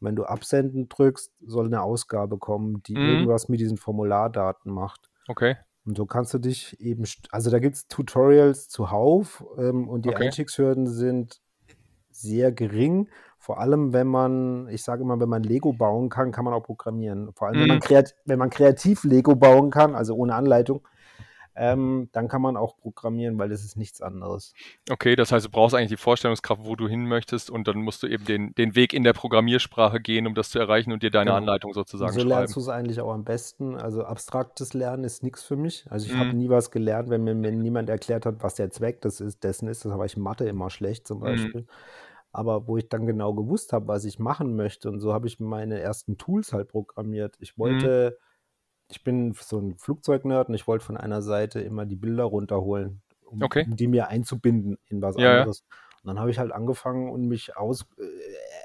Wenn 0.00 0.16
du 0.16 0.24
Absenden 0.24 0.88
drückst, 0.88 1.32
soll 1.46 1.66
eine 1.66 1.82
Ausgabe 1.82 2.38
kommen, 2.38 2.82
die 2.82 2.94
mhm. 2.94 3.08
irgendwas 3.08 3.48
mit 3.48 3.60
diesen 3.60 3.76
Formulardaten 3.76 4.72
macht. 4.72 5.10
Okay. 5.28 5.56
Und 5.84 5.96
so 5.96 6.06
kannst 6.06 6.32
du 6.32 6.38
dich 6.38 6.80
eben, 6.80 7.04
also 7.30 7.50
da 7.50 7.58
gibt 7.58 7.76
es 7.76 7.88
Tutorials 7.88 8.68
zuhauf 8.68 9.44
ähm, 9.58 9.88
und 9.88 10.04
die 10.04 10.10
okay. 10.10 10.26
Einstiegshürden 10.26 10.86
sind 10.86 11.40
sehr 12.10 12.52
gering. 12.52 13.08
Vor 13.38 13.58
allem, 13.58 13.92
wenn 13.92 14.06
man, 14.06 14.68
ich 14.68 14.84
sage 14.84 15.02
immer, 15.02 15.18
wenn 15.18 15.28
man 15.28 15.42
Lego 15.42 15.72
bauen 15.72 16.08
kann, 16.08 16.30
kann 16.30 16.44
man 16.44 16.54
auch 16.54 16.62
programmieren. 16.62 17.32
Vor 17.34 17.48
allem, 17.48 17.56
mhm. 17.56 17.62
wenn, 17.62 17.68
man 17.68 17.78
mhm. 17.78 18.04
wenn 18.24 18.38
man 18.38 18.50
kreativ 18.50 19.02
Lego 19.02 19.34
bauen 19.34 19.70
kann, 19.70 19.96
also 19.96 20.14
ohne 20.14 20.36
Anleitung, 20.36 20.86
ähm, 21.54 22.08
dann 22.12 22.28
kann 22.28 22.40
man 22.40 22.56
auch 22.56 22.78
programmieren, 22.78 23.38
weil 23.38 23.50
das 23.50 23.62
ist 23.62 23.76
nichts 23.76 24.00
anderes. 24.00 24.54
Okay, 24.90 25.16
das 25.16 25.32
heißt, 25.32 25.44
du 25.44 25.50
brauchst 25.50 25.74
eigentlich 25.74 25.90
die 25.90 25.96
Vorstellungskraft, 25.96 26.64
wo 26.64 26.76
du 26.76 26.88
hin 26.88 27.06
möchtest 27.06 27.50
und 27.50 27.68
dann 27.68 27.78
musst 27.78 28.02
du 28.02 28.06
eben 28.06 28.24
den, 28.24 28.54
den 28.54 28.74
Weg 28.74 28.94
in 28.94 29.04
der 29.04 29.12
Programmiersprache 29.12 30.00
gehen, 30.00 30.26
um 30.26 30.34
das 30.34 30.50
zu 30.50 30.58
erreichen 30.58 30.92
und 30.92 31.02
dir 31.02 31.10
deine 31.10 31.26
genau. 31.26 31.36
Anleitung 31.36 31.74
sozusagen 31.74 32.12
so 32.12 32.20
schreiben. 32.20 32.30
So 32.30 32.34
lernst 32.36 32.56
du 32.56 32.60
es 32.60 32.68
eigentlich 32.68 33.00
auch 33.00 33.12
am 33.12 33.24
besten. 33.24 33.76
Also 33.76 34.04
abstraktes 34.04 34.72
Lernen 34.72 35.04
ist 35.04 35.22
nichts 35.22 35.42
für 35.42 35.56
mich. 35.56 35.84
Also 35.90 36.06
ich 36.06 36.14
mhm. 36.14 36.18
habe 36.20 36.34
nie 36.34 36.48
was 36.48 36.70
gelernt, 36.70 37.10
wenn 37.10 37.22
mir, 37.24 37.34
mir, 37.34 37.52
niemand 37.52 37.90
erklärt 37.90 38.24
hat, 38.24 38.42
was 38.42 38.54
der 38.54 38.70
Zweck 38.70 39.02
des 39.02 39.20
ist, 39.20 39.44
dessen 39.44 39.68
ist. 39.68 39.84
Das 39.84 39.92
war 39.92 40.06
ich 40.06 40.16
Mathe 40.16 40.46
immer 40.46 40.70
schlecht 40.70 41.06
zum 41.06 41.18
mhm. 41.18 41.22
Beispiel. 41.22 41.60
Mhm. 41.62 41.68
Aber 42.34 42.66
wo 42.66 42.78
ich 42.78 42.88
dann 42.88 43.06
genau 43.06 43.34
gewusst 43.34 43.74
habe, 43.74 43.88
was 43.88 44.06
ich 44.06 44.18
machen 44.18 44.56
möchte 44.56 44.88
und 44.88 45.00
so 45.00 45.12
habe 45.12 45.26
ich 45.26 45.38
meine 45.38 45.80
ersten 45.80 46.16
Tools 46.16 46.54
halt 46.54 46.68
programmiert. 46.68 47.36
Ich 47.40 47.58
mhm. 47.58 47.62
wollte... 47.62 48.16
Mhm 48.18 48.22
ich 48.92 49.02
bin 49.02 49.34
so 49.34 49.58
ein 49.58 49.76
Flugzeugnerd 49.76 50.48
und 50.48 50.54
ich 50.54 50.66
wollte 50.66 50.84
von 50.84 50.96
einer 50.96 51.22
Seite 51.22 51.60
immer 51.60 51.86
die 51.86 51.96
Bilder 51.96 52.24
runterholen, 52.24 53.02
um, 53.24 53.42
okay. 53.42 53.64
um 53.66 53.76
die 53.76 53.88
mir 53.88 54.08
einzubinden 54.08 54.78
in 54.86 55.02
was 55.02 55.16
ja, 55.16 55.38
anderes. 55.38 55.64
Ja. 55.68 55.76
Und 56.02 56.08
dann 56.08 56.20
habe 56.20 56.30
ich 56.30 56.38
halt 56.38 56.52
angefangen 56.52 57.10
und 57.10 57.26
mich 57.26 57.56
aus 57.56 57.86
äh, 57.98 58.02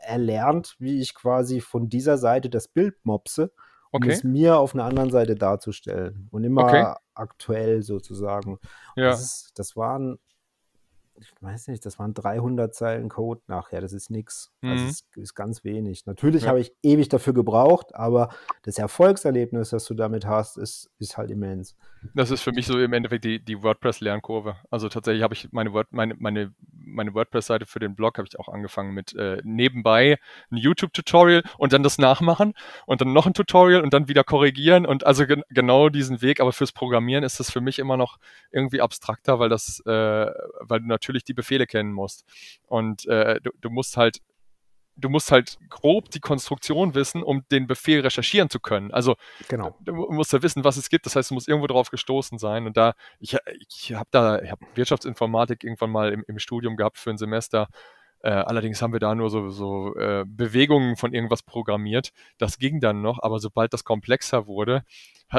erlernt, 0.01 0.75
wie 0.79 0.99
ich 1.01 1.15
quasi 1.15 1.61
von 1.61 1.89
dieser 1.89 2.17
Seite 2.17 2.49
das 2.49 2.67
Bild 2.67 2.95
mopse 3.03 3.51
um 3.91 4.01
Okay. 4.03 4.11
es 4.11 4.23
mir 4.23 4.57
auf 4.57 4.73
einer 4.73 4.83
anderen 4.83 5.09
Seite 5.09 5.35
darzustellen 5.35 6.27
und 6.31 6.43
immer 6.43 6.63
Okay. 6.63 6.93
aktuell 7.13 7.81
sozusagen. 7.83 8.59
Ja. 8.95 9.09
das, 9.09 9.21
ist, 9.21 9.51
das 9.55 9.75
waren, 9.75 10.19
ich 11.19 11.31
weiß 11.41 11.67
nicht, 11.69 11.85
das 11.85 11.97
waren 11.99 12.13
300 12.13 12.73
Zeilen 12.73 13.09
Code 13.09 13.41
nachher. 13.47 13.81
Das 13.81 13.93
ist 13.93 14.09
nix. 14.09 14.51
Also 14.61 14.83
Mhm. 14.83 14.89
es 14.89 15.05
ist 15.15 15.35
ganz 15.35 15.63
wenig. 15.63 16.05
Natürlich 16.05 16.43
Ja. 16.43 16.49
habe 16.49 16.59
ich 16.59 16.73
ewig 16.83 17.09
dafür 17.09 17.33
gebraucht, 17.33 17.95
aber 17.95 18.29
das 18.63 18.77
Erfolgserlebnis, 18.77 19.69
das 19.71 19.85
du 19.85 19.93
damit 19.93 20.25
hast, 20.25 20.57
ist, 20.57 20.89
ist 20.99 21.17
halt 21.17 21.31
immens. 21.31 21.75
Das 22.13 22.29
ist 22.29 22.41
für 22.43 22.51
mich 22.51 22.67
so 22.67 22.79
im 22.79 22.93
Endeffekt 22.93 23.25
die, 23.25 23.43
die 23.43 23.63
WordPress-Lernkurve. 23.63 24.55
Also 24.69 24.87
tatsächlich 24.89 25.23
habe 25.23 25.33
ich 25.33 25.49
meine, 25.51 25.73
Word, 25.73 25.87
meine, 25.91 26.13
meine, 26.19 26.53
meine 26.71 27.13
WordPress-Seite 27.13 27.65
für 27.65 27.79
den 27.79 27.95
Blog 27.95 28.17
habe 28.19 28.27
ich 28.31 28.39
auch 28.39 28.47
angefangen 28.49 28.93
mit 28.93 29.13
äh, 29.15 29.41
nebenbei 29.43 30.19
ein 30.51 30.57
YouTube-Tutorial 30.57 31.43
und 31.57 31.73
dann 31.73 31.81
das 31.83 31.97
Nachmachen 31.97 32.53
und 32.85 33.01
dann 33.01 33.13
noch 33.13 33.25
ein 33.25 33.33
Tutorial 33.33 33.81
und 33.81 33.93
dann 33.93 34.07
wieder 34.07 34.23
korrigieren 34.23 34.85
und 34.85 35.05
also 35.05 35.25
gen 35.25 35.43
genau 35.49 35.89
diesen 35.89 36.21
Weg. 36.21 36.39
Aber 36.39 36.53
fürs 36.53 36.71
Programmieren 36.71 37.23
ist 37.23 37.39
das 37.39 37.51
für 37.51 37.61
mich 37.61 37.79
immer 37.79 37.97
noch 37.97 38.17
irgendwie 38.51 38.81
abstrakter, 38.81 39.39
weil 39.39 39.49
das, 39.49 39.79
äh, 39.85 39.91
weil 40.61 40.79
du 40.81 40.87
natürlich 40.87 41.06
die 41.13 41.33
Befehle 41.33 41.67
kennen 41.67 41.91
musst. 41.91 42.25
Und 42.67 43.05
äh, 43.07 43.39
du, 43.41 43.51
du 43.59 43.69
musst 43.69 43.97
halt 43.97 44.21
du 44.97 45.09
musst 45.09 45.31
halt 45.31 45.57
grob 45.69 46.09
die 46.09 46.19
Konstruktion 46.19 46.95
wissen, 46.95 47.23
um 47.23 47.45
den 47.51 47.67
Befehl 47.67 48.01
recherchieren 48.01 48.49
zu 48.49 48.59
können. 48.59 48.91
Also 48.91 49.15
Genau. 49.47 49.77
du 49.81 49.93
musst 49.93 50.33
ja 50.33 50.41
wissen, 50.41 50.63
was 50.63 50.77
es 50.77 50.89
gibt. 50.89 51.05
Das 51.05 51.15
heißt, 51.15 51.29
du 51.29 51.35
musst 51.35 51.47
irgendwo 51.47 51.67
drauf 51.67 51.89
gestoßen 51.91 52.39
sein. 52.39 52.65
Und 52.65 52.77
da, 52.77 52.93
ich, 53.19 53.37
ich 53.69 53.93
habe 53.93 54.09
da, 54.11 54.41
ich 54.41 54.51
habe 54.51 54.65
Wirtschaftsinformatik 54.75 55.63
irgendwann 55.63 55.91
mal 55.91 56.11
im, 56.11 56.23
im 56.27 56.39
Studium 56.39 56.75
gehabt 56.75 56.97
für 56.97 57.11
ein 57.11 57.17
Semester. 57.17 57.67
Äh, 58.21 58.29
allerdings 58.29 58.81
haben 58.81 58.93
wir 58.93 58.99
da 58.99 59.15
nur 59.15 59.29
so, 59.29 59.49
so 59.49 59.95
äh, 59.95 60.25
Bewegungen 60.27 60.95
von 60.97 61.13
irgendwas 61.13 61.43
programmiert. 61.43 62.11
Das 62.37 62.57
ging 62.57 62.79
dann 62.79 63.01
noch, 63.01 63.21
aber 63.21 63.39
sobald 63.39 63.73
das 63.73 63.83
komplexer 63.83 64.47
wurde, 64.47 64.83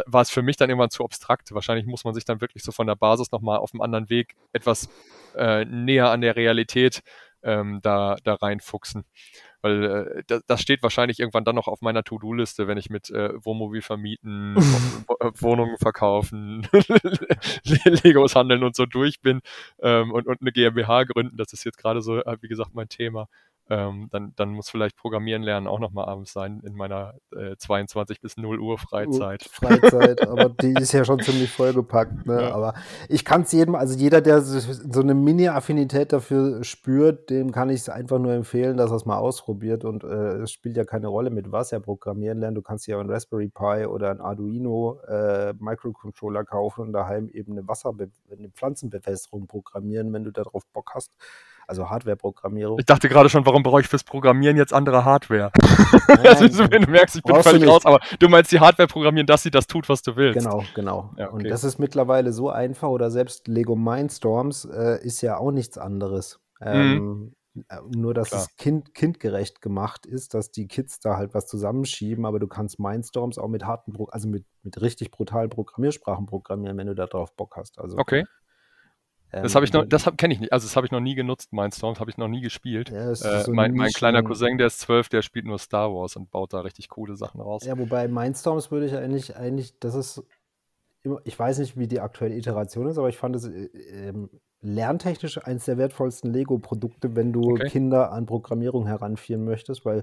war 0.07 0.23
es 0.23 0.31
für 0.31 0.43
mich 0.43 0.57
dann 0.57 0.69
irgendwann 0.69 0.91
zu 0.91 1.05
abstrakt. 1.05 1.53
Wahrscheinlich 1.53 1.87
muss 1.87 2.05
man 2.05 2.15
sich 2.15 2.25
dann 2.25 2.41
wirklich 2.41 2.63
so 2.63 2.73
von 2.73 2.87
der 2.87 2.95
Basis 2.95 3.33
nochmal 3.33 3.59
auf 3.59 3.73
einem 3.73 3.81
anderen 3.81 4.11
Weg 4.11 4.37
etwas 4.53 4.89
äh, 5.37 5.65
näher 5.65 6.11
an 6.11 6.21
der 6.21 6.37
Realität 6.37 7.03
ähm, 7.43 7.81
da, 7.83 8.17
da 8.25 8.35
reinfuchsen. 8.35 9.05
Weil 9.61 9.85
äh, 9.85 10.23
das, 10.27 10.43
das 10.47 10.61
steht 10.61 10.83
wahrscheinlich 10.83 11.19
irgendwann 11.19 11.45
dann 11.45 11.57
noch 11.57 11.67
auf 11.67 11.81
meiner 11.81 12.05
To-Do-Liste, 12.05 12.69
wenn 12.69 12.79
ich 12.79 12.91
mit 12.91 13.11
äh, 13.11 13.33
Wohnmobil 13.45 13.83
vermieten, 13.83 14.57
äh, 15.21 15.31
Wohnungen 15.41 15.77
verkaufen, 15.79 16.67
Legos 17.65 18.37
handeln 18.37 18.63
und 18.63 18.77
so 18.77 18.87
durch 18.87 19.21
bin 19.21 19.41
ähm, 19.81 20.13
und, 20.13 20.27
und 20.27 20.41
eine 20.41 20.53
GmbH 20.53 21.05
gründen. 21.05 21.37
Das 21.37 21.53
ist 21.53 21.65
jetzt 21.65 21.79
gerade 21.79 22.03
so, 22.03 22.19
äh, 22.23 22.37
wie 22.41 22.49
gesagt, 22.49 22.75
mein 22.75 22.89
Thema. 22.89 23.29
Ähm, 23.71 24.09
dann, 24.11 24.33
dann 24.37 24.51
muss 24.51 24.71
vielleicht 24.71 24.97
Programmieren 24.97 25.43
lernen 25.43 25.67
auch 25.67 25.79
nochmal 25.79 26.07
abends 26.07 26.33
sein 26.33 26.63
in 26.65 26.75
meiner 26.75 27.15
äh, 27.37 27.57
22 27.57 28.21
bis 28.21 28.37
0 28.39 28.61
Uhr 28.61 28.79
Freizeit. 28.79 29.43
Freizeit, 29.43 30.27
aber 30.27 30.49
die 30.63 30.73
ist 30.73 30.93
ja 30.93 31.05
schon 31.05 31.21
ziemlich 31.21 31.51
vollgepackt. 31.51 32.27
Ne? 32.27 32.43
Ja. 32.43 32.55
Aber 32.55 32.75
ich 33.09 33.27
kann 33.27 33.43
es 33.43 33.53
jedem, 33.53 33.75
also 33.75 33.97
jeder, 33.99 34.21
der 34.23 34.41
so 34.41 34.59
so 34.59 35.01
eine 35.01 35.15
Mini-Affinität 35.15 36.13
dafür 36.13 36.65
spürt, 36.65 37.29
dem 37.29 37.53
kann 37.53 37.69
ich 37.69 37.81
es 37.81 37.89
einfach 37.91 38.19
nur 38.19 38.33
empfehlen, 38.33 38.79
dass 38.79 38.91
er 38.91 38.97
es 38.97 39.07
mal 39.07 39.19
ausprobiert. 39.19 39.85
Und 39.85 40.03
äh, 40.03 40.39
es 40.39 40.51
spielt 40.51 40.77
ja 40.77 40.85
keine 40.85 41.09
Rolle, 41.09 41.31
mit 41.31 41.53
was 41.53 41.71
er 41.73 41.81
programmieren 41.81 42.39
lernt. 42.39 42.57
Du 42.57 42.63
kannst 42.63 42.87
ja 42.87 42.99
einen 42.99 43.11
Raspberry 43.11 43.49
Pi 43.49 43.87
oder 43.87 44.11
ein 44.11 44.21
Arduino 44.21 45.01
äh, 45.07 45.53
Microcontroller 45.59 46.45
kaufen 46.45 46.83
und 46.83 46.93
daheim 46.95 47.29
eben 47.29 47.53
eine 47.53 47.69
Wasserbe 47.69 48.11
eine 48.31 48.49
Pflanzenbewässerung 48.49 49.47
programmieren, 49.47 50.13
wenn 50.13 50.25
du 50.25 50.31
darauf 50.31 50.67
Bock 50.73 50.93
hast. 50.95 51.13
Also 51.69 51.91
Hardware-Programmierung. 51.91 52.79
Ich 52.79 52.87
dachte 52.87 53.09
gerade 53.11 53.29
schon, 53.29 53.45
warum 53.45 53.63
brauche 53.63 53.83
ich 53.83 53.89
fürs 53.89 54.03
Programmieren 54.03 54.57
jetzt 54.57 54.73
andere 54.73 55.05
Hardware? 55.05 55.51
Nein, 56.09 56.27
also, 56.27 56.71
wenn 56.71 56.83
du 56.83 56.91
merkst, 56.91 57.17
ich 57.17 57.23
bin 57.23 57.43
völlig 57.43 57.69
raus, 57.69 57.85
aber 57.85 58.01
du 58.19 58.29
meinst 58.29 58.51
die 58.51 58.59
Hardware 58.59 58.89
programmieren, 58.89 59.27
dass 59.27 59.43
sie 59.43 59.51
das 59.51 59.67
tut, 59.67 59.89
was 59.89 60.01
du 60.03 60.17
willst. 60.17 60.39
Genau, 60.39 60.65
genau. 60.75 61.13
Ja, 61.19 61.29
Und 61.29 61.41
okay. 61.41 61.49
das 61.49 61.65
ist 61.65 61.79
mittlerweile 61.79 62.33
so 62.33 62.49
einfach 62.49 62.89
oder 62.89 63.11
selbst 63.11 63.49
Lego 63.49 63.77
Mindstorms 63.77 64.65
äh, 64.65 65.05
ist 65.05 65.21
ja 65.21 65.37
auch 65.37 65.51
nichts 65.53 65.77
anderes. 65.77 66.41
Ähm, 66.61 67.35
äh, 67.69 67.77
nur, 67.95 68.15
dass 68.15 68.29
Mhm. 68.29 68.31
Klar. 68.31 68.41
es 68.43 68.57
kind, 68.57 68.95
kindgerecht 68.95 69.61
gemacht 69.61 70.07
ist, 70.07 70.35
dass 70.35 70.51
die 70.51 70.69
Kids 70.69 71.01
da 71.01 71.17
halt 71.17 71.35
was 71.35 71.47
zusammenschieben, 71.47 72.25
aber 72.25 72.39
du 72.39 72.47
kannst 72.47 72.79
Mindstorms 72.79 73.39
auch 73.39 73.49
mit 73.49 73.65
harten, 73.65 73.95
also 74.11 74.29
mit, 74.29 74.45
mit 74.63 74.81
richtig 74.81 75.11
brutalen 75.11 75.51
Programmiersprachen 75.51 76.27
programmieren, 76.27 76.77
wenn 76.79 76.87
du 76.87 76.95
da 76.95 77.07
drauf 77.07 77.35
Bock 77.37 77.57
hast. 77.57 77.79
Also, 77.79 77.99
Okay. 77.99 78.25
Das 79.31 79.53
ähm, 79.53 79.55
habe 79.55 79.65
ich 79.67 79.73
noch, 79.73 79.83
wenn- 79.83 79.89
das 79.89 80.11
kenne 80.17 80.35
ich 80.35 80.41
nicht. 80.41 80.53
Also 80.53 80.67
das 80.67 80.77
habe 80.77 80.87
ich 80.87 80.91
noch 80.93 81.01
nie 81.01 81.15
genutzt, 81.15 81.53
Mindstorms, 81.53 82.01
habe 82.01 82.11
ich 82.11 82.17
noch 82.17 82.29
nie 82.29 82.41
gespielt. 82.41 82.91
Ja, 82.91 83.11
Äh, 83.11 83.15
so 83.15 83.53
mein, 83.53 83.73
mein 83.75 83.93
kleiner 83.93 84.23
Cousin, 84.23 84.59
der 84.59 84.67
ist 84.67 84.81
zwölf, 84.81 85.09
der 85.09 85.23
spielt 85.23 85.45
nur 85.47 85.59
Star 85.59 85.93
Wars 85.95 86.17
und 86.17 86.31
baut 86.31 86.53
da 86.53 86.61
richtig 86.61 86.89
coole 86.89 87.17
Sachen 87.17 87.41
raus. 87.41 87.65
Ja, 87.65 87.79
wobei 87.79 88.09
Mindstorms 88.09 88.71
würde 88.71 88.87
ich 88.87 88.97
eigentlich, 88.97 89.37
eigentlich, 89.37 89.79
das 89.79 89.95
ist 89.95 90.23
immer, 91.03 91.21
ich 91.25 91.39
weiß 91.39 91.59
nicht, 91.59 91.77
wie 91.79 91.89
die 91.89 92.01
aktuelle 92.01 92.37
Iteration 92.37 92.87
ist, 92.89 92.99
aber 92.99 93.09
ich 93.09 93.17
fand 93.19 93.37
es 93.37 93.45
äh, 93.47 93.67
ähm, 94.09 94.31
lerntechnisch 94.61 95.39
eines 95.45 95.67
der 95.67 95.79
wertvollsten 95.79 96.33
Lego-Produkte, 96.33 97.15
wenn 97.15 97.33
du 97.33 97.53
Okay. 97.53 97.69
Kinder 97.69 98.11
an 98.13 98.27
Programmierung 98.27 98.87
heranführen 98.87 99.45
möchtest, 99.45 99.85
weil 99.85 100.03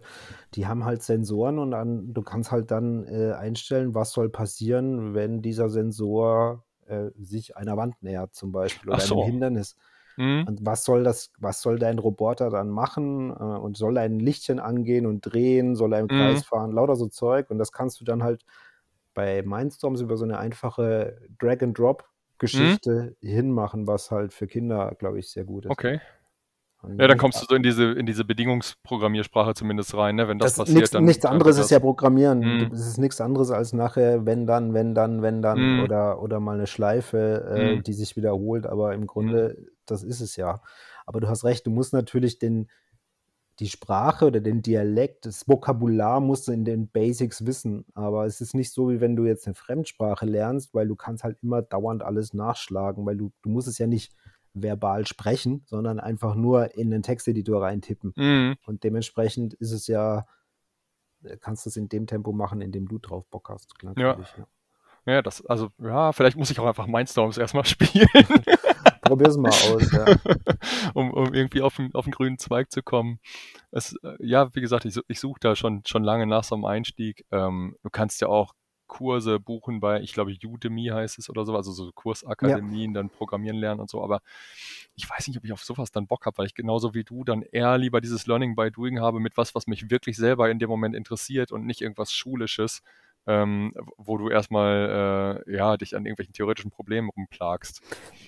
die 0.53 0.65
haben 0.65 0.85
halt 0.85 1.03
Sensoren 1.03 1.59
und 1.59 1.73
an, 1.73 2.13
du 2.13 2.21
kannst 2.21 2.51
halt 2.51 2.71
dann 2.71 3.05
äh, 3.05 3.33
einstellen, 3.33 3.93
was 3.95 4.11
soll 4.11 4.29
passieren, 4.29 5.13
wenn 5.13 5.41
dieser 5.41 5.69
Sensor 5.69 6.63
äh, 6.87 7.11
sich 7.17 7.57
einer 7.57 7.77
Wand 7.77 8.01
nähert 8.01 8.33
zum 8.35 8.51
Beispiel 8.51 8.89
oder 8.89 9.01
so. 9.01 9.15
einem 9.15 9.21
Hindernis. 9.21 9.77
Mhm. 10.17 10.47
Und 10.47 10.65
was 10.65 10.83
soll 10.83 11.03
das, 11.03 11.31
was 11.39 11.61
soll 11.61 11.79
dein 11.79 11.97
Roboter 11.99 12.49
dann 12.51 12.69
machen? 12.69 13.31
Äh, 13.31 13.35
und 13.35 13.77
soll 13.77 13.97
er 13.97 14.03
ein 14.03 14.19
Lichtchen 14.19 14.59
angehen 14.59 15.05
und 15.07 15.21
drehen? 15.21 15.75
Soll 15.75 15.93
er 15.93 15.99
im 16.01 16.09
Mhm. 16.09 16.09
Kreis 16.09 16.43
fahren? 16.43 16.71
Lauter 16.71 16.95
so 16.95 17.07
Zeug. 17.07 17.49
Und 17.49 17.57
das 17.59 17.71
kannst 17.71 17.99
du 18.01 18.05
dann 18.05 18.23
halt 18.23 18.45
bei 19.13 19.41
Mindstorms 19.43 20.01
über 20.01 20.17
so 20.17 20.25
eine 20.25 20.37
einfache 20.39 21.19
Drag-and-Drop-Geschichte 21.39 23.15
hinmachen, 23.21 23.87
was 23.87 24.11
halt 24.11 24.33
für 24.33 24.47
Kinder, 24.47 24.93
glaube 24.99 25.19
ich, 25.19 25.29
sehr 25.31 25.45
gut 25.45 25.65
ist. 25.65 25.71
Okay. 25.71 25.99
Ja, 26.99 27.07
dann 27.07 27.17
kommst 27.17 27.41
du 27.41 27.45
so 27.49 27.55
in 27.55 27.63
diese, 27.63 27.91
in 27.91 28.05
diese 28.05 28.25
Bedingungsprogrammiersprache 28.25 29.53
zumindest 29.53 29.95
rein, 29.95 30.15
ne? 30.15 30.27
Wenn 30.27 30.39
das, 30.39 30.51
das 30.53 30.57
passiert, 30.59 30.75
nichts, 30.77 30.91
dann. 30.91 31.03
nichts 31.05 31.25
anderes 31.25 31.57
ist 31.57 31.71
ja 31.71 31.79
Programmieren. 31.79 32.39
Mhm. 32.39 32.71
Es 32.73 32.87
ist 32.87 32.97
nichts 32.97 33.21
anderes 33.21 33.51
als 33.51 33.73
nachher, 33.73 34.25
wenn 34.25 34.45
dann, 34.47 34.73
wenn 34.73 34.93
dann, 34.95 35.21
wenn 35.21 35.41
dann 35.41 35.75
Mhm. 35.75 35.83
oder, 35.83 36.21
oder 36.21 36.39
mal 36.39 36.55
eine 36.55 36.67
Schleife, 36.67 37.45
äh, 37.49 37.75
Mhm. 37.75 37.83
die 37.83 37.93
sich 37.93 38.15
wiederholt. 38.15 38.65
Aber 38.65 38.93
im 38.93 39.07
Grunde, 39.07 39.57
das 39.85 40.03
ist 40.03 40.21
es 40.21 40.35
ja. 40.35 40.61
Aber 41.05 41.19
du 41.19 41.27
hast 41.27 41.43
recht, 41.43 41.65
du 41.67 41.71
musst 41.71 41.93
natürlich 41.93 42.39
den, 42.39 42.69
die 43.59 43.67
Sprache 43.69 44.25
oder 44.25 44.41
den 44.41 44.61
Dialekt, 44.61 45.25
das 45.25 45.47
Vokabular 45.47 46.19
musst 46.19 46.47
du 46.47 46.51
in 46.51 46.65
den 46.65 46.89
Basics 46.89 47.45
wissen. 47.45 47.85
Aber 47.93 48.25
es 48.25 48.41
ist 48.41 48.53
nicht 48.53 48.73
so, 48.73 48.89
wie 48.89 48.99
wenn 48.99 49.15
du 49.15 49.25
jetzt 49.25 49.45
eine 49.47 49.55
Fremdsprache 49.55 50.25
lernst, 50.25 50.73
weil 50.73 50.87
du 50.87 50.95
kannst 50.95 51.23
halt 51.23 51.37
immer 51.41 51.61
dauernd 51.61 52.03
alles 52.03 52.33
nachschlagen, 52.33 53.05
weil 53.05 53.15
du, 53.17 53.31
du 53.43 53.49
musst 53.49 53.67
es 53.69 53.77
ja 53.77 53.87
nicht 53.87 54.13
verbal 54.55 55.05
sprechen, 55.05 55.63
sondern 55.67 55.99
einfach 55.99 56.35
nur 56.35 56.75
in 56.75 56.89
den 56.89 57.03
Texteditor 57.03 57.61
reintippen. 57.61 58.13
Mhm. 58.15 58.55
Und 58.65 58.83
dementsprechend 58.83 59.53
ist 59.55 59.71
es 59.71 59.87
ja, 59.87 60.25
kannst 61.41 61.65
du 61.65 61.69
es 61.69 61.77
in 61.77 61.89
dem 61.89 62.07
Tempo 62.07 62.31
machen, 62.31 62.61
in 62.61 62.71
dem 62.71 62.87
du 62.87 62.97
drauf 62.97 63.27
Bock 63.29 63.49
hast. 63.49 63.77
klar, 63.77 63.93
Ja. 63.97 64.17
ja. 64.37 64.47
Ja, 65.07 65.21
das, 65.21 65.45
also, 65.45 65.69
ja, 65.77 66.13
vielleicht 66.13 66.35
muss 66.35 66.49
ich 66.49 66.59
auch 66.59 66.65
einfach 66.65 66.87
Mindstorms 66.87 67.37
erstmal 67.37 67.65
spielen, 67.65 68.07
Probier's 69.05 69.37
mal 69.37 69.49
aus, 69.49 69.91
ja. 69.91 70.05
um, 70.95 71.13
um 71.13 71.31
irgendwie 71.31 71.61
auf 71.61 71.75
den, 71.75 71.93
auf 71.93 72.05
den 72.05 72.11
grünen 72.11 72.39
Zweig 72.39 72.71
zu 72.71 72.81
kommen. 72.81 73.19
Es, 73.69 73.95
äh, 74.03 74.15
ja, 74.19 74.53
wie 74.55 74.61
gesagt, 74.61 74.85
ich, 74.85 74.99
ich 75.07 75.19
suche 75.19 75.39
da 75.39 75.55
schon, 75.55 75.83
schon 75.85 76.03
lange 76.03 76.25
nach 76.25 76.43
so 76.43 76.55
einem 76.55 76.65
Einstieg. 76.65 77.23
Ähm, 77.31 77.75
du 77.83 77.89
kannst 77.91 78.19
ja 78.21 78.29
auch 78.29 78.53
Kurse 78.87 79.39
buchen 79.39 79.79
bei, 79.79 80.01
ich 80.01 80.13
glaube, 80.13 80.35
Udemy 80.43 80.87
heißt 80.87 81.17
es 81.19 81.29
oder 81.29 81.45
so, 81.45 81.55
also 81.55 81.71
so 81.71 81.91
Kursakademien, 81.91 82.93
dann 82.93 83.09
Programmieren 83.09 83.57
lernen 83.57 83.81
und 83.81 83.89
so, 83.89 84.03
aber 84.03 84.21
ich 84.95 85.09
weiß 85.09 85.27
nicht, 85.27 85.37
ob 85.37 85.45
ich 85.45 85.53
auf 85.53 85.63
sowas 85.63 85.91
dann 85.91 86.07
Bock 86.07 86.25
habe, 86.25 86.37
weil 86.37 86.45
ich 86.45 86.55
genauso 86.55 86.93
wie 86.93 87.03
du 87.03 87.23
dann 87.23 87.41
eher 87.41 87.77
lieber 87.77 88.01
dieses 88.01 88.27
Learning 88.27 88.55
by 88.55 88.71
Doing 88.71 88.99
habe 88.99 89.19
mit 89.19 89.37
was, 89.37 89.55
was 89.55 89.67
mich 89.67 89.89
wirklich 89.89 90.17
selber 90.17 90.49
in 90.49 90.59
dem 90.59 90.69
Moment 90.69 90.95
interessiert 90.95 91.51
und 91.51 91.65
nicht 91.65 91.81
irgendwas 91.81 92.13
Schulisches, 92.13 92.81
ähm, 93.27 93.73
wo 93.97 94.17
du 94.17 94.29
erstmal 94.29 95.43
äh, 95.47 95.55
ja, 95.55 95.77
dich 95.77 95.95
an 95.95 96.05
irgendwelchen 96.05 96.33
theoretischen 96.33 96.71
Problemen 96.71 97.09
rumplagst. 97.09 97.81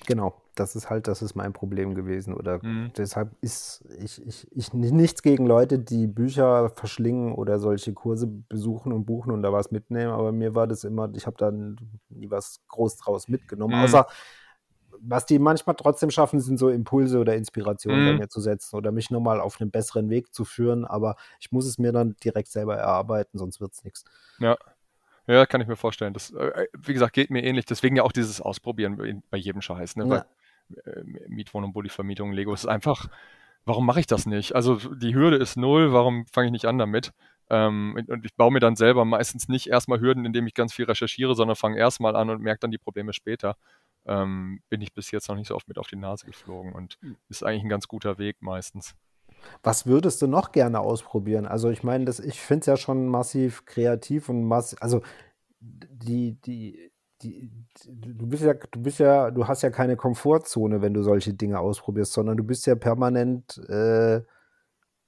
Genau, 0.05 0.41
das 0.59 0.75
ist 0.75 0.89
halt, 0.89 1.07
das 1.07 1.21
ist 1.21 1.35
mein 1.35 1.53
Problem 1.53 1.95
gewesen. 1.95 2.33
Oder 2.33 2.63
Mhm. 2.63 2.91
deshalb 2.97 3.31
ist 3.41 3.83
ich, 3.99 4.25
ich, 4.25 4.47
ich 4.51 4.73
nichts 4.73 5.21
gegen 5.21 5.45
Leute, 5.45 5.79
die 5.79 6.07
Bücher 6.07 6.69
verschlingen 6.69 7.33
oder 7.33 7.59
solche 7.59 7.93
Kurse 7.93 8.27
besuchen 8.27 8.91
und 8.91 9.05
buchen 9.05 9.31
und 9.31 9.41
da 9.43 9.53
was 9.53 9.71
mitnehmen. 9.71 10.11
Aber 10.11 10.31
mir 10.31 10.55
war 10.55 10.67
das 10.67 10.83
immer, 10.83 11.09
ich 11.15 11.25
habe 11.25 11.37
dann 11.37 11.77
nie 12.09 12.29
was 12.29 12.61
groß 12.67 12.97
draus 12.97 13.27
mitgenommen. 13.27 13.75
Mhm. 13.75 13.81
Außer 13.81 14.07
was 14.99 15.25
die 15.27 15.37
manchmal 15.37 15.75
trotzdem 15.75 16.09
schaffen, 16.09 16.39
sind 16.39 16.57
so 16.57 16.69
Impulse 16.69 17.19
oder 17.19 17.35
Inspirationen 17.35 18.03
bei 18.03 18.13
Mhm. 18.13 18.17
mir 18.19 18.29
zu 18.29 18.41
setzen 18.41 18.75
oder 18.75 18.91
mich 18.91 19.11
nochmal 19.11 19.39
auf 19.39 19.61
einen 19.61 19.69
besseren 19.69 20.09
Weg 20.09 20.33
zu 20.33 20.43
führen. 20.43 20.85
Aber 20.85 21.15
ich 21.39 21.51
muss 21.51 21.65
es 21.67 21.77
mir 21.77 21.91
dann 21.91 22.15
direkt 22.23 22.49
selber 22.49 22.75
erarbeiten, 22.75 23.37
sonst 23.37 23.61
wird 23.61 23.73
es 23.73 23.83
nichts. 23.83 24.03
Ja. 24.39 24.57
Ja, 25.29 25.45
kann 25.45 25.59
ich 25.59 25.67
mir 25.67 25.75
vorstellen. 25.75 26.13
Das, 26.13 26.31
äh, 26.31 26.67
wie 26.77 26.93
gesagt, 26.93 27.11
geht 27.11 27.29
mir 27.31 27.43
ähnlich. 27.43 27.65
Deswegen 27.65 27.97
ja 27.97 28.03
auch 28.03 28.13
dieses 28.13 28.39
Ausprobieren 28.39 29.21
bei 29.29 29.37
jedem 29.37 29.61
Scheiß. 29.61 29.97
Ne? 29.97 30.05
Ja. 30.05 30.09
Weil, 30.09 30.25
äh, 30.85 31.03
Mietwohnung, 31.27 31.73
Bulli-Vermietung, 31.73 32.31
Lego 32.31 32.53
ist 32.53 32.65
einfach, 32.65 33.07
warum 33.65 33.85
mache 33.85 33.99
ich 33.99 34.07
das 34.07 34.25
nicht? 34.25 34.55
Also 34.55 34.75
die 34.75 35.13
Hürde 35.13 35.37
ist 35.37 35.57
null, 35.57 35.93
warum 35.93 36.25
fange 36.27 36.47
ich 36.47 36.51
nicht 36.51 36.65
an 36.65 36.77
damit? 36.77 37.11
Ähm, 37.49 37.97
und 38.07 38.25
ich 38.25 38.35
baue 38.35 38.51
mir 38.51 38.59
dann 38.59 38.75
selber 38.75 39.05
meistens 39.05 39.47
nicht 39.47 39.67
erstmal 39.67 39.99
Hürden, 39.99 40.25
indem 40.25 40.47
ich 40.47 40.53
ganz 40.53 40.73
viel 40.73 40.85
recherchiere, 40.85 41.35
sondern 41.35 41.55
fange 41.55 41.77
erstmal 41.77 42.15
an 42.15 42.29
und 42.29 42.41
merke 42.41 42.59
dann 42.59 42.71
die 42.71 42.77
Probleme 42.77 43.13
später. 43.13 43.55
Ähm, 44.05 44.61
bin 44.69 44.81
ich 44.81 44.93
bis 44.93 45.11
jetzt 45.11 45.27
noch 45.27 45.35
nicht 45.35 45.47
so 45.47 45.55
oft 45.55 45.67
mit 45.67 45.77
auf 45.77 45.87
die 45.87 45.97
Nase 45.97 46.25
geflogen 46.25 46.73
und 46.73 46.97
hm. 47.01 47.17
ist 47.29 47.43
eigentlich 47.43 47.63
ein 47.63 47.69
ganz 47.69 47.87
guter 47.87 48.17
Weg 48.17 48.37
meistens. 48.41 48.95
Was 49.63 49.85
würdest 49.85 50.21
du 50.21 50.27
noch 50.27 50.51
gerne 50.51 50.79
ausprobieren? 50.79 51.45
Also 51.45 51.69
ich 51.69 51.83
meine, 51.83 52.05
das, 52.05 52.19
ich 52.19 52.39
finde 52.39 52.61
es 52.61 52.65
ja 52.67 52.77
schon 52.77 53.07
massiv 53.07 53.65
kreativ 53.65 54.29
und 54.29 54.45
massiv, 54.45 54.81
also 54.81 55.01
die, 55.59 56.39
die, 56.41 56.91
die, 57.21 57.51
du 57.85 58.27
bist 58.27 58.43
ja, 58.43 58.53
du 58.53 58.81
bist 58.81 58.99
ja, 58.99 59.31
du 59.31 59.47
hast 59.47 59.63
ja 59.63 59.69
keine 59.69 59.95
Komfortzone, 59.95 60.81
wenn 60.81 60.93
du 60.93 61.03
solche 61.03 61.33
Dinge 61.33 61.59
ausprobierst, 61.59 62.13
sondern 62.13 62.37
du 62.37 62.43
bist 62.43 62.65
ja 62.67 62.75
permanent, 62.75 63.57
äh, 63.69 64.21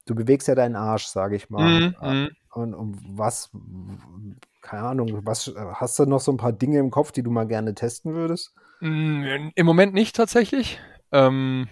du 0.06 0.16
bewegst 0.16 0.48
ja 0.48 0.56
deinen 0.56 0.76
Arsch, 0.76 1.06
sage 1.06 1.36
ich 1.36 1.50
mal. 1.50 1.82
Mm, 1.82 1.96
mm. 2.02 2.30
Und, 2.52 2.74
und, 2.74 2.98
was, 3.18 3.52
keine 4.62 4.84
Ahnung, 4.84 5.22
was 5.24 5.54
hast 5.74 6.00
du 6.00 6.06
noch 6.06 6.20
so 6.20 6.32
ein 6.32 6.38
paar 6.38 6.54
Dinge 6.54 6.80
im 6.80 6.90
Kopf, 6.90 7.12
die 7.12 7.22
du 7.22 7.30
mal 7.30 7.48
gerne 7.48 7.76
testen 7.76 8.14
würdest? 8.14 8.54
Mm, 8.80 9.52
Im 9.54 9.66
Moment 9.66 9.94
nicht 9.94 10.16
tatsächlich. 10.16 10.80
Ähm, 11.12 11.68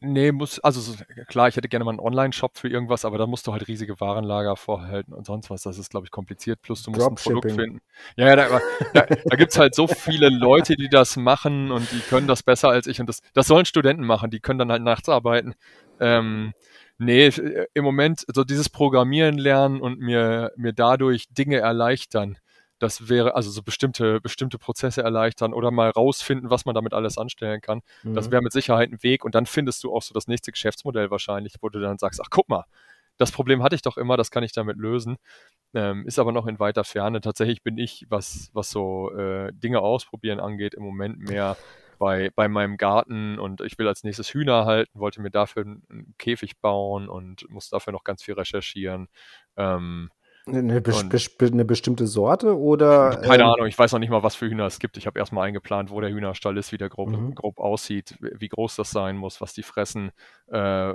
Nee, 0.00 0.32
muss, 0.32 0.58
also 0.60 0.94
klar, 1.26 1.48
ich 1.48 1.56
hätte 1.56 1.68
gerne 1.68 1.84
mal 1.84 1.90
einen 1.90 2.00
Online-Shop 2.00 2.56
für 2.56 2.68
irgendwas, 2.68 3.04
aber 3.04 3.18
da 3.18 3.26
musst 3.26 3.46
du 3.46 3.52
halt 3.52 3.68
riesige 3.68 4.00
Warenlager 4.00 4.56
vorhalten 4.56 5.12
und 5.12 5.26
sonst 5.26 5.50
was. 5.50 5.62
Das 5.62 5.78
ist, 5.78 5.90
glaube 5.90 6.06
ich, 6.06 6.10
kompliziert. 6.10 6.62
Plus 6.62 6.82
du 6.82 6.90
musst 6.90 7.08
ein 7.08 7.14
Produkt 7.14 7.52
finden. 7.52 7.80
Ja, 8.16 8.28
ja, 8.28 8.36
da, 8.36 8.60
da, 8.94 9.06
da 9.06 9.36
gibt 9.36 9.52
es 9.52 9.58
halt 9.58 9.74
so 9.74 9.86
viele 9.86 10.28
Leute, 10.28 10.76
die 10.76 10.88
das 10.88 11.16
machen 11.16 11.70
und 11.70 11.90
die 11.92 12.00
können 12.00 12.26
das 12.26 12.42
besser 12.42 12.68
als 12.68 12.86
ich. 12.86 13.00
Und 13.00 13.08
das, 13.08 13.20
das 13.34 13.46
sollen 13.46 13.64
Studenten 13.64 14.04
machen, 14.04 14.30
die 14.30 14.40
können 14.40 14.58
dann 14.58 14.72
halt 14.72 14.82
nachts 14.82 15.08
arbeiten. 15.08 15.54
Ähm, 16.00 16.52
nee, 16.98 17.30
im 17.74 17.84
Moment 17.84 18.24
so 18.32 18.44
dieses 18.44 18.68
Programmieren 18.68 19.38
lernen 19.38 19.80
und 19.80 19.98
mir, 19.98 20.52
mir 20.56 20.72
dadurch 20.72 21.28
Dinge 21.30 21.58
erleichtern 21.58 22.38
das 22.82 23.08
wäre 23.08 23.36
also 23.36 23.50
so 23.50 23.62
bestimmte, 23.62 24.20
bestimmte 24.20 24.58
Prozesse 24.58 25.02
erleichtern 25.02 25.54
oder 25.54 25.70
mal 25.70 25.90
rausfinden, 25.90 26.50
was 26.50 26.64
man 26.64 26.74
damit 26.74 26.94
alles 26.94 27.16
anstellen 27.16 27.60
kann. 27.60 27.82
Mhm. 28.02 28.14
Das 28.14 28.30
wäre 28.32 28.42
mit 28.42 28.52
Sicherheit 28.52 28.90
ein 28.90 29.02
Weg 29.04 29.24
und 29.24 29.36
dann 29.36 29.46
findest 29.46 29.84
du 29.84 29.94
auch 29.94 30.02
so 30.02 30.12
das 30.12 30.26
nächste 30.26 30.50
Geschäftsmodell 30.50 31.10
wahrscheinlich, 31.10 31.54
wo 31.60 31.68
du 31.68 31.80
dann 31.80 31.98
sagst, 31.98 32.20
ach 32.20 32.28
guck 32.30 32.48
mal, 32.48 32.64
das 33.18 33.30
Problem 33.30 33.62
hatte 33.62 33.76
ich 33.76 33.82
doch 33.82 33.96
immer, 33.96 34.16
das 34.16 34.32
kann 34.32 34.42
ich 34.42 34.50
damit 34.50 34.78
lösen. 34.78 35.16
Ähm, 35.74 36.06
ist 36.06 36.18
aber 36.18 36.32
noch 36.32 36.46
in 36.48 36.58
weiter 36.58 36.82
Ferne. 36.82 37.20
Tatsächlich 37.20 37.62
bin 37.62 37.78
ich, 37.78 38.06
was, 38.08 38.50
was 38.52 38.70
so 38.70 39.12
äh, 39.12 39.52
Dinge 39.52 39.78
ausprobieren 39.80 40.40
angeht, 40.40 40.74
im 40.74 40.82
Moment 40.82 41.20
mehr 41.20 41.56
bei, 42.00 42.30
bei 42.34 42.48
meinem 42.48 42.78
Garten 42.78 43.38
und 43.38 43.60
ich 43.60 43.78
will 43.78 43.86
als 43.86 44.02
nächstes 44.02 44.34
Hühner 44.34 44.64
halten, 44.64 44.98
wollte 44.98 45.22
mir 45.22 45.30
dafür 45.30 45.62
einen 45.62 46.14
Käfig 46.18 46.58
bauen 46.60 47.08
und 47.08 47.48
muss 47.48 47.68
dafür 47.68 47.92
noch 47.92 48.02
ganz 48.02 48.24
viel 48.24 48.34
recherchieren. 48.34 49.06
Ähm, 49.56 50.10
eine, 50.46 50.80
bes 50.80 51.08
bes 51.08 51.52
eine, 51.52 51.64
bestimmte 51.64 52.06
Sorte 52.06 52.58
oder? 52.58 53.20
Keine 53.22 53.44
ähm, 53.44 53.50
Ahnung, 53.50 53.66
ich 53.66 53.78
weiß 53.78 53.92
noch 53.92 54.00
nicht 54.00 54.10
mal, 54.10 54.22
was 54.22 54.34
für 54.34 54.46
Hühner 54.46 54.66
es 54.66 54.78
gibt. 54.78 54.96
Ich 54.96 55.06
habe 55.06 55.18
erstmal 55.18 55.46
eingeplant, 55.46 55.90
wo 55.90 56.00
der 56.00 56.10
Hühnerstall 56.10 56.56
ist, 56.56 56.72
wie 56.72 56.78
der 56.78 56.88
grob, 56.88 57.10
mhm. 57.10 57.34
grob 57.34 57.58
aussieht, 57.58 58.16
wie 58.20 58.48
groß 58.48 58.76
das 58.76 58.90
sein 58.90 59.16
muss, 59.16 59.40
was 59.40 59.52
die 59.52 59.62
fressen, 59.62 60.10
äh, 60.48 60.94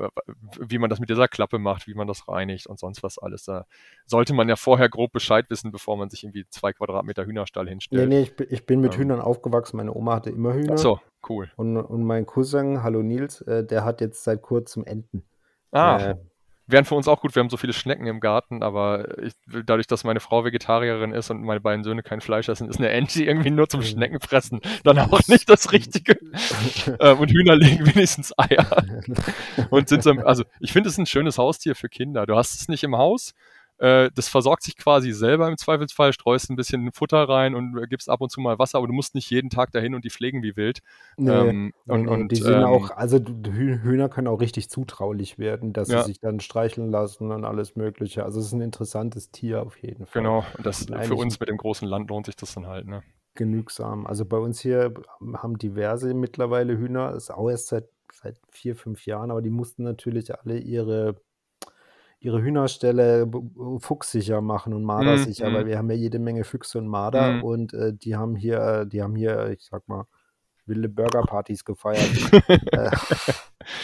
wie 0.59 0.77
man 0.77 0.89
das 0.89 0.99
mit 0.99 1.09
dieser 1.09 1.27
Klappe 1.27 1.59
macht, 1.59 1.87
wie 1.87 1.93
man 1.93 2.07
das 2.07 2.27
reinigt 2.27 2.67
und 2.67 2.79
sonst 2.79 3.03
was 3.03 3.17
alles. 3.17 3.45
Da 3.45 3.65
sollte 4.05 4.33
man 4.33 4.49
ja 4.49 4.55
vorher 4.55 4.89
grob 4.89 5.13
Bescheid 5.13 5.45
wissen, 5.49 5.71
bevor 5.71 5.97
man 5.97 6.09
sich 6.09 6.23
irgendwie 6.23 6.45
zwei 6.49 6.73
Quadratmeter 6.73 7.25
Hühnerstall 7.25 7.69
hinstellt. 7.69 8.09
Nee, 8.09 8.15
nee, 8.15 8.21
ich, 8.23 8.51
ich 8.51 8.65
bin 8.65 8.81
mit 8.81 8.95
ähm. 8.95 9.01
Hühnern 9.01 9.21
aufgewachsen. 9.21 9.77
Meine 9.77 9.93
Oma 9.93 10.15
hatte 10.15 10.29
immer 10.29 10.53
Hühner. 10.53 10.73
Ach 10.73 10.77
so, 10.77 10.99
cool. 11.29 11.49
Und, 11.55 11.77
und 11.77 12.03
mein 12.03 12.25
Cousin, 12.25 12.83
hallo 12.83 13.01
Nils, 13.01 13.41
äh, 13.41 13.65
der 13.65 13.85
hat 13.85 14.01
jetzt 14.01 14.23
seit 14.23 14.41
kurzem 14.41 14.83
Enten. 14.83 15.25
Ah. 15.71 16.11
Äh, 16.11 16.15
wären 16.67 16.85
für 16.85 16.95
uns 16.95 17.07
auch 17.07 17.21
gut. 17.21 17.35
Wir 17.35 17.41
haben 17.41 17.49
so 17.49 17.57
viele 17.57 17.73
Schnecken 17.73 18.05
im 18.05 18.19
Garten, 18.19 18.61
aber 18.61 19.17
ich, 19.21 19.33
dadurch, 19.65 19.87
dass 19.87 20.03
meine 20.03 20.19
Frau 20.19 20.45
Vegetarierin 20.45 21.13
ist 21.13 21.31
und 21.31 21.41
meine 21.41 21.61
beiden 21.61 21.83
Söhne 21.83 22.03
kein 22.03 22.21
Fleisch 22.21 22.49
essen, 22.49 22.69
ist 22.69 22.77
eine 22.77 22.89
Ente 22.89 23.23
irgendwie 23.23 23.49
nur 23.49 23.67
zum. 23.67 23.81
Schneckenfressen 23.87 24.61
dann 24.83 24.99
auch 24.99 25.27
nicht 25.27 25.49
das 25.49 25.71
Richtige. 25.71 26.17
ähm, 26.99 27.19
und 27.19 27.31
Hühner 27.31 27.55
legen 27.55 27.85
wenigstens 27.85 28.33
Eier. 28.37 28.83
und 29.69 29.89
sind 29.89 30.03
so, 30.03 30.11
also 30.11 30.43
ich 30.59 30.71
finde 30.71 30.89
es 30.89 30.97
ein 30.97 31.05
schönes 31.05 31.37
Haustier 31.37 31.75
für 31.75 31.89
Kinder. 31.89 32.25
Du 32.25 32.35
hast 32.35 32.59
es 32.59 32.67
nicht 32.67 32.83
im 32.83 32.97
Haus, 32.97 33.33
äh, 33.79 34.09
das 34.15 34.27
versorgt 34.27 34.63
sich 34.63 34.75
quasi 34.75 35.11
selber 35.11 35.47
im 35.47 35.57
Zweifelsfall, 35.57 36.11
streust 36.11 36.49
ein 36.49 36.55
bisschen 36.55 36.91
Futter 36.91 37.29
rein 37.29 37.53
und 37.53 37.77
äh, 37.77 37.87
gibst 37.87 38.09
ab 38.09 38.21
und 38.21 38.31
zu 38.31 38.41
mal 38.41 38.57
Wasser, 38.57 38.79
aber 38.79 38.87
du 38.87 38.93
musst 38.93 39.13
nicht 39.13 39.29
jeden 39.29 39.49
Tag 39.49 39.71
dahin 39.71 39.93
und 39.93 40.03
die 40.03 40.09
pflegen 40.09 40.41
wie 40.41 40.55
wild. 40.55 40.79
Nee, 41.17 41.31
ähm, 41.31 41.73
und, 41.85 42.03
nee, 42.03 42.07
und, 42.09 42.31
die 42.31 42.37
sind 42.37 42.55
ähm, 42.55 42.63
auch, 42.63 42.89
also 42.91 43.19
Hühner 43.19 44.09
können 44.09 44.27
auch 44.27 44.41
richtig 44.41 44.69
zutraulich 44.69 45.37
werden, 45.37 45.73
dass 45.73 45.89
ja. 45.89 46.01
sie 46.01 46.07
sich 46.07 46.19
dann 46.19 46.39
streicheln 46.39 46.89
lassen 46.89 47.31
und 47.31 47.45
alles 47.45 47.75
Mögliche. 47.75 48.23
Also 48.23 48.39
es 48.39 48.47
ist 48.47 48.53
ein 48.53 48.61
interessantes 48.61 49.31
Tier 49.31 49.61
auf 49.61 49.77
jeden 49.77 50.07
Fall. 50.07 50.23
Genau, 50.23 50.43
und 50.57 50.65
das 50.65 50.87
für 51.03 51.15
uns 51.15 51.39
mit 51.39 51.49
dem 51.49 51.57
großen 51.57 51.87
Land 51.87 52.09
lohnt 52.09 52.25
sich 52.25 52.35
das 52.35 52.53
dann 52.55 52.65
halt, 52.65 52.87
ne? 52.87 53.03
Genügsam. 53.35 54.07
Also 54.07 54.25
bei 54.25 54.37
uns 54.37 54.59
hier 54.59 54.95
haben 55.35 55.59
diverse 55.59 56.15
mittlerweile 56.15 56.75
Hühner, 56.75 57.13
ist 57.13 57.29
auch 57.29 57.49
erst 57.49 57.67
seit, 57.67 57.87
seit 58.11 58.39
vier, 58.49 58.75
fünf 58.75 59.05
Jahren, 59.05 59.29
aber 59.29 59.43
die 59.43 59.51
mussten 59.51 59.83
natürlich 59.83 60.33
alle 60.33 60.57
ihre 60.57 61.21
ihre 62.19 62.41
Hühnerställe 62.41 63.29
fuchssicher 63.79 64.41
machen 64.41 64.73
und 64.73 64.83
mardersicher, 64.83 65.49
mhm. 65.49 65.53
weil 65.53 65.65
wir 65.67 65.77
haben 65.77 65.89
ja 65.89 65.95
jede 65.95 66.19
Menge 66.19 66.43
Füchse 66.43 66.79
und 66.79 66.87
Marder 66.87 67.33
mhm. 67.33 67.43
und 67.43 67.73
äh, 67.73 67.93
die 67.93 68.15
haben 68.15 68.35
hier, 68.35 68.85
die 68.85 69.01
haben 69.01 69.15
hier, 69.15 69.49
ich 69.49 69.65
sag 69.65 69.87
mal, 69.87 70.05
wilde 70.67 70.89
Burgerpartys 70.89 71.65
gefeiert. 71.65 72.09
Äh. 72.71 72.91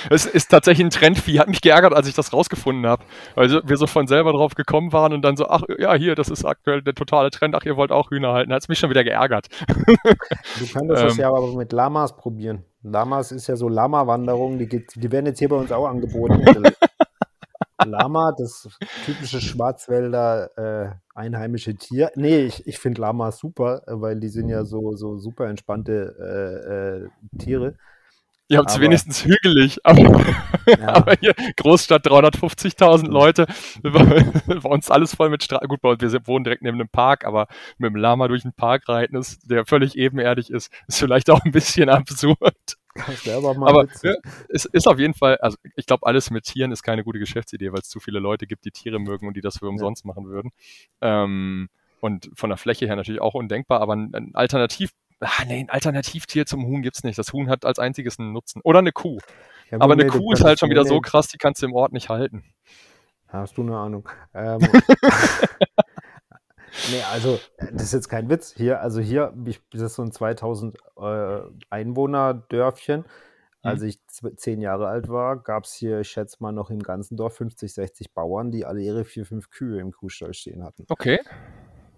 Es 0.10 0.26
ist 0.26 0.50
tatsächlich 0.50 0.86
ein 0.86 0.90
Trendvieh. 0.90 1.40
Hat 1.40 1.48
mich 1.48 1.62
geärgert, 1.62 1.94
als 1.94 2.08
ich 2.08 2.14
das 2.14 2.32
rausgefunden 2.32 2.86
habe. 2.86 3.04
Weil 3.36 3.50
wir 3.50 3.78
so 3.78 3.88
von 3.88 4.08
selber 4.08 4.32
drauf 4.32 4.56
gekommen 4.56 4.94
waren 4.94 5.14
und 5.14 5.22
dann 5.24 5.36
so, 5.36 5.48
ach 5.48 5.64
ja, 5.78 5.94
hier, 5.94 6.16
das 6.16 6.30
ist 6.30 6.46
aktuell 6.46 6.82
der 6.82 6.94
totale 6.94 7.30
Trend. 7.32 7.56
Ach, 7.56 7.66
ihr 7.66 7.76
wollt 7.76 7.92
auch 7.92 8.12
Hühner 8.12 8.34
halten. 8.34 8.54
Hat 8.54 8.62
es 8.62 8.70
mich 8.70 8.80
schon 8.80 8.90
wieder 8.90 9.04
geärgert. 9.04 9.48
Du 9.68 10.68
könntest 10.68 11.02
ähm, 11.02 11.08
das 11.08 11.18
ja 11.18 11.28
aber 11.30 11.54
mit 11.56 11.74
Lamas 11.74 12.16
probieren. 12.16 12.64
Lamas 12.82 13.32
ist 13.32 13.48
ja 13.48 13.56
so 13.56 13.68
Lama-Wanderung, 13.68 14.58
die, 14.58 14.68
die 14.68 15.12
werden 15.12 15.26
jetzt 15.26 15.40
hier 15.40 15.50
bei 15.50 15.56
uns 15.56 15.72
auch 15.72 15.88
angeboten. 15.88 16.44
Lama, 17.86 18.32
das 18.38 18.68
typische 19.06 19.42
Schwarzwälder 19.42 20.58
äh, 20.58 20.92
einheimische 21.14 21.76
Tier. 21.76 22.12
Nee, 22.16 22.40
ich, 22.46 22.66
ich 22.68 22.80
finde 22.80 23.02
Lamas 23.02 23.40
super, 23.40 23.82
weil 23.88 24.20
die 24.20 24.30
sind 24.30 24.50
ja 24.50 24.66
so, 24.66 24.96
so 24.96 25.18
super 25.18 25.48
entspannte 25.48 26.16
äh, 26.20 27.36
äh, 27.36 27.38
Tiere. 27.40 27.76
Ihr 28.50 28.58
habt 28.60 28.70
es 28.70 28.80
wenigstens 28.80 29.24
hügelig, 29.26 29.80
aber, 29.84 30.02
ja. 30.68 30.96
aber 30.96 31.16
hier 31.20 31.34
Großstadt 31.56 32.06
350.000 32.06 33.08
Leute, 33.08 33.48
bei 33.82 34.70
uns 34.70 34.92
alles 34.92 35.16
voll 35.16 35.30
mit 35.30 35.44
Straßen. 35.44 35.68
Gut, 35.68 35.80
wir 35.82 36.28
wohnen 36.28 36.44
direkt 36.44 36.62
neben 36.62 36.80
einem 36.80 36.90
Park, 36.90 37.26
aber 37.26 37.48
mit 37.78 37.90
dem 37.90 37.96
Lama 37.96 38.28
durch 38.28 38.44
den 38.44 38.54
Park 38.54 38.90
reiten, 38.90 39.16
ist, 39.16 39.50
der 39.50 39.66
völlig 39.66 39.98
ebenerdig 39.98 40.52
ist, 40.52 40.72
ist 40.88 41.00
vielleicht 41.00 41.30
auch 41.30 41.44
ein 41.46 41.52
bisschen 41.52 41.90
absurd. 41.90 42.78
Aber 42.96 43.88
ja, 44.04 44.16
es 44.50 44.66
ist 44.66 44.88
auf 44.88 45.00
jeden 45.00 45.14
Fall, 45.14 45.38
also 45.38 45.58
ich 45.76 45.86
glaube, 45.86 46.06
alles 46.06 46.30
mit 46.30 46.44
Tieren 46.44 46.72
ist 46.72 46.84
keine 46.84 47.04
gute 47.04 47.20
Geschäftsidee, 47.20 47.72
weil 47.72 47.80
es 47.80 47.90
zu 47.90 48.00
viele 48.00 48.20
Leute 48.20 48.46
gibt, 48.46 48.66
die 48.66 48.72
Tiere 48.72 49.00
mögen 49.00 49.28
und 49.28 49.36
die 49.36 49.42
das 49.42 49.58
für 49.60 49.68
umsonst 49.68 50.04
ja. 50.04 50.08
machen 50.10 50.26
würden. 50.28 50.52
Ähm, 51.02 51.70
und 52.00 52.30
von 52.36 52.50
der 52.50 52.58
Fläche 52.58 52.86
her 52.86 52.96
natürlich 52.96 53.22
auch 53.22 53.34
undenkbar, 53.34 53.82
aber 53.82 53.96
ein, 53.96 54.14
ein 54.14 54.36
Alternativ, 54.36 54.92
ah, 55.22 55.46
nee, 55.48 55.60
ein 55.60 55.70
Alternativtier 55.70 56.46
zum 56.46 56.66
Huhn 56.66 56.82
gibt 56.82 56.98
es 56.98 57.04
nicht. 57.04 57.18
Das 57.18 57.34
Huhn 57.34 57.50
hat 57.50 57.66
als 57.66 57.80
einziges 57.80 58.20
einen 58.20 58.34
Nutzen. 58.34 58.62
Oder 58.64 58.80
eine 58.80 58.92
Kuh. 58.92 59.20
Ja, 59.72 59.80
aber 59.80 59.94
eine 59.94 60.08
Kuh 60.08 60.34
ist 60.34 60.44
halt 60.44 60.60
schon 60.60 60.70
wieder 60.70 60.86
so 60.86 61.00
krass, 61.02 61.30
die 61.30 61.38
kannst 61.38 61.62
du 61.62 61.66
im 61.66 61.74
Ort 61.74 61.94
nicht 61.94 62.10
halten. 62.10 62.44
Hast 63.28 63.58
du 63.58 63.64
eine 63.64 63.76
Ahnung? 63.76 64.08
Ähm, 64.36 64.60
Nee, 66.92 67.02
also 67.12 67.40
das 67.60 67.84
ist 67.84 67.94
jetzt 67.94 68.10
kein 68.10 68.30
Witz. 68.30 68.54
Hier, 68.56 68.82
also 68.82 69.00
hier, 69.00 69.34
ich, 69.46 69.62
das 69.72 69.82
ist 69.82 69.96
so 69.96 70.04
ein 70.04 70.12
2000 70.12 70.78
äh, 70.98 71.40
Einwohner-Dörfchen. 71.70 73.02
Mhm. 73.02 73.06
Als 73.62 73.82
ich 73.82 74.00
zehn 74.36 74.62
Jahre 74.62 74.88
alt 74.88 75.08
war, 75.08 75.38
gab 75.38 75.64
es 75.64 75.74
hier, 75.74 76.00
ich 76.02 76.10
schätze 76.10 76.38
mal, 76.40 76.52
noch 76.52 76.70
im 76.70 76.80
ganzen 76.80 77.16
Dorf 77.16 77.36
50, 77.38 77.74
60 77.74 78.14
Bauern, 78.14 78.52
die 78.52 78.66
alle 78.66 78.82
ihre 78.82 79.06
vier, 79.06 79.26
fünf 79.26 79.50
Kühe 79.50 79.80
im 79.80 79.92
Kuhstall 79.92 80.34
stehen 80.34 80.64
hatten. 80.64 80.86
Okay. 80.90 81.20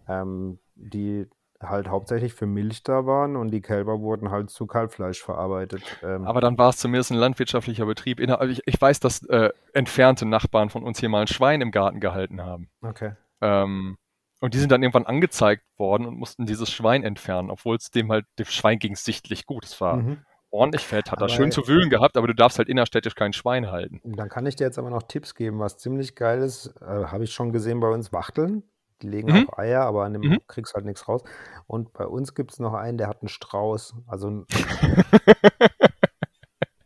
Ähm, 0.08 0.60
die 0.76 1.28
halt 1.62 1.88
hauptsächlich 1.88 2.34
für 2.34 2.46
Milch 2.46 2.84
da 2.84 3.06
waren 3.06 3.36
und 3.36 3.50
die 3.50 3.62
Kälber 3.62 4.02
wurden 4.02 4.30
halt 4.30 4.50
zu 4.50 4.68
Kalbfleisch 4.68 5.24
verarbeitet. 5.24 5.82
Ähm, 6.04 6.26
Aber 6.26 6.42
dann 6.42 6.58
war 6.58 6.70
es 6.70 6.78
zumindest 6.78 7.12
ein 7.12 7.18
landwirtschaftlicher 7.18 7.86
Betrieb. 7.86 8.20
Ich, 8.20 8.62
ich 8.66 8.82
weiß, 8.82 9.00
dass 9.00 9.24
äh, 9.28 9.50
entfernte 9.74 10.26
Nachbarn 10.26 10.70
von 10.70 10.84
uns 10.84 11.00
hier 11.00 11.10
mal 11.10 11.22
ein 11.22 11.28
Schwein 11.28 11.62
im 11.62 11.72
Garten 11.72 12.00
gehalten 12.00 12.44
haben. 12.44 12.70
Okay. 12.82 13.14
Ähm, 13.42 13.98
und 14.46 14.54
die 14.54 14.60
sind 14.60 14.72
dann 14.72 14.84
irgendwann 14.84 15.08
angezeigt 15.08 15.64
worden 15.76 16.06
und 16.06 16.20
mussten 16.20 16.46
dieses 16.46 16.70
Schwein 16.70 17.04
entfernen, 17.04 17.50
obwohl 17.50 17.78
es 17.78 17.90
dem 17.90 18.12
halt, 18.12 18.26
dem 18.38 18.46
Schwein 18.46 18.78
ging 18.78 18.94
es 18.94 19.04
sichtlich 19.04 19.48
gut. 19.48 19.66
Es 19.66 19.82
war 19.82 19.98
mhm. 19.98 20.20
ordentlich 20.52 20.84
fett, 20.84 21.12
hat 21.12 21.20
er 21.20 21.30
schön 21.30 21.52
zu 21.52 21.68
wühlen 21.68 21.90
gehabt, 21.90 22.16
aber 22.16 22.28
du 22.28 22.36
darfst 22.36 22.60
halt 22.60 22.70
innerstädtisch 22.70 23.16
kein 23.16 23.34
Schwein 23.34 23.72
halten. 23.72 24.02
Dann 24.04 24.30
kann 24.30 24.46
ich 24.46 24.56
dir 24.56 24.66
jetzt 24.66 24.78
aber 24.78 24.92
noch 24.92 25.02
Tipps 25.02 25.34
geben, 25.34 25.58
was 25.58 25.80
ziemlich 25.80 26.14
geil 26.14 26.44
ist. 26.44 26.76
Äh, 26.80 27.06
Habe 27.06 27.24
ich 27.24 27.34
schon 27.34 27.54
gesehen 27.54 27.80
bei 27.80 27.90
uns 27.90 28.14
Wachteln. 28.14 28.62
Die 29.02 29.08
legen 29.08 29.32
mhm. 29.32 29.50
auch 29.50 29.58
Eier, 29.58 29.82
aber 29.82 30.06
an 30.06 30.14
dem 30.14 30.22
mhm. 30.22 30.40
kriegst 30.46 30.76
halt 30.76 30.86
nichts 30.86 31.08
raus. 31.08 31.24
Und 31.66 31.92
bei 31.94 32.06
uns 32.06 32.36
gibt 32.36 32.52
es 32.52 32.60
noch 32.60 32.76
einen, 32.76 33.00
der 33.00 33.08
hat 33.08 33.24
einen 33.24 33.30
Strauß. 33.30 33.96
Also 34.06 34.30
ein 34.30 34.46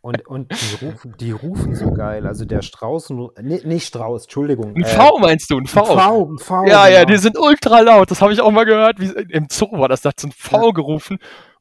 und, 0.09 0.25
und 0.25 0.51
die 0.51 0.85
rufen, 0.85 1.15
die 1.19 1.31
rufen 1.31 1.75
so 1.75 1.91
geil. 1.91 2.25
Also 2.25 2.43
der 2.43 2.63
Strauß, 2.63 3.11
nee, 3.41 3.61
nicht 3.63 3.85
Strauß, 3.85 4.23
Entschuldigung. 4.23 4.75
Ein 4.75 4.81
äh, 4.81 4.87
V 4.87 5.19
meinst 5.19 5.51
du, 5.51 5.59
ein 5.59 5.67
V? 5.67 5.81
Ein 5.81 5.99
V, 5.99 6.31
ein 6.31 6.37
V. 6.39 6.53
Ja, 6.65 6.87
genau. 6.87 6.99
ja, 6.99 7.05
die 7.05 7.17
sind 7.17 7.37
ultra 7.37 7.81
laut. 7.81 8.09
Das 8.09 8.19
habe 8.19 8.33
ich 8.33 8.41
auch 8.41 8.49
mal 8.49 8.65
gehört. 8.65 8.99
Wie, 8.99 9.09
Im 9.31 9.45
Zoo 9.51 9.69
war 9.73 9.87
das, 9.87 10.01
da 10.01 10.09
hat 10.09 10.19
so 10.19 10.27
ein 10.27 10.31
V 10.31 10.65
ja. 10.65 10.71
gerufen. 10.71 11.19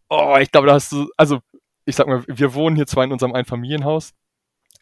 Oh, 0.08 0.36
ich 0.40 0.50
glaube, 0.50 0.66
da 0.66 0.72
hast 0.72 0.92
du, 0.92 1.10
also 1.18 1.40
ich 1.84 1.94
sag 1.94 2.06
mal, 2.06 2.24
wir 2.26 2.54
wohnen 2.54 2.74
hier 2.74 2.86
zwar 2.86 3.04
in 3.04 3.12
unserem 3.12 3.34
Einfamilienhaus. 3.34 4.14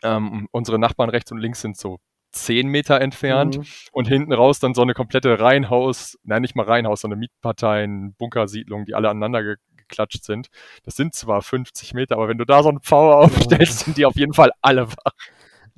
Ähm, 0.04 0.46
unsere 0.52 0.78
Nachbarn 0.78 1.10
rechts 1.10 1.32
und 1.32 1.38
links 1.38 1.60
sind 1.60 1.76
so 1.76 1.98
zehn 2.30 2.68
Meter 2.68 3.00
entfernt 3.00 3.58
mhm. 3.58 3.64
und 3.90 4.06
hinten 4.06 4.32
raus 4.32 4.60
dann 4.60 4.74
so 4.74 4.82
eine 4.82 4.94
komplette 4.94 5.40
Reihenhaus, 5.40 6.16
nein, 6.22 6.42
nicht 6.42 6.54
mal 6.54 6.66
Reihenhaus, 6.66 7.00
sondern 7.00 7.18
Mietparteien, 7.18 8.14
Bunkersiedlungen, 8.16 8.86
die 8.86 8.94
alle 8.94 9.08
aneinander 9.08 9.56
geklatscht 9.88 10.24
sind. 10.24 10.48
Das 10.84 10.96
sind 10.96 11.14
zwar 11.14 11.42
50 11.42 11.94
Meter, 11.94 12.16
aber 12.16 12.28
wenn 12.28 12.38
du 12.38 12.44
da 12.44 12.62
so 12.62 12.70
ein 12.70 12.80
V 12.80 13.12
aufstellst, 13.12 13.80
sind 13.80 13.96
die 13.96 14.06
auf 14.06 14.16
jeden 14.16 14.34
Fall 14.34 14.52
alle 14.62 14.88
wach. 14.88 15.12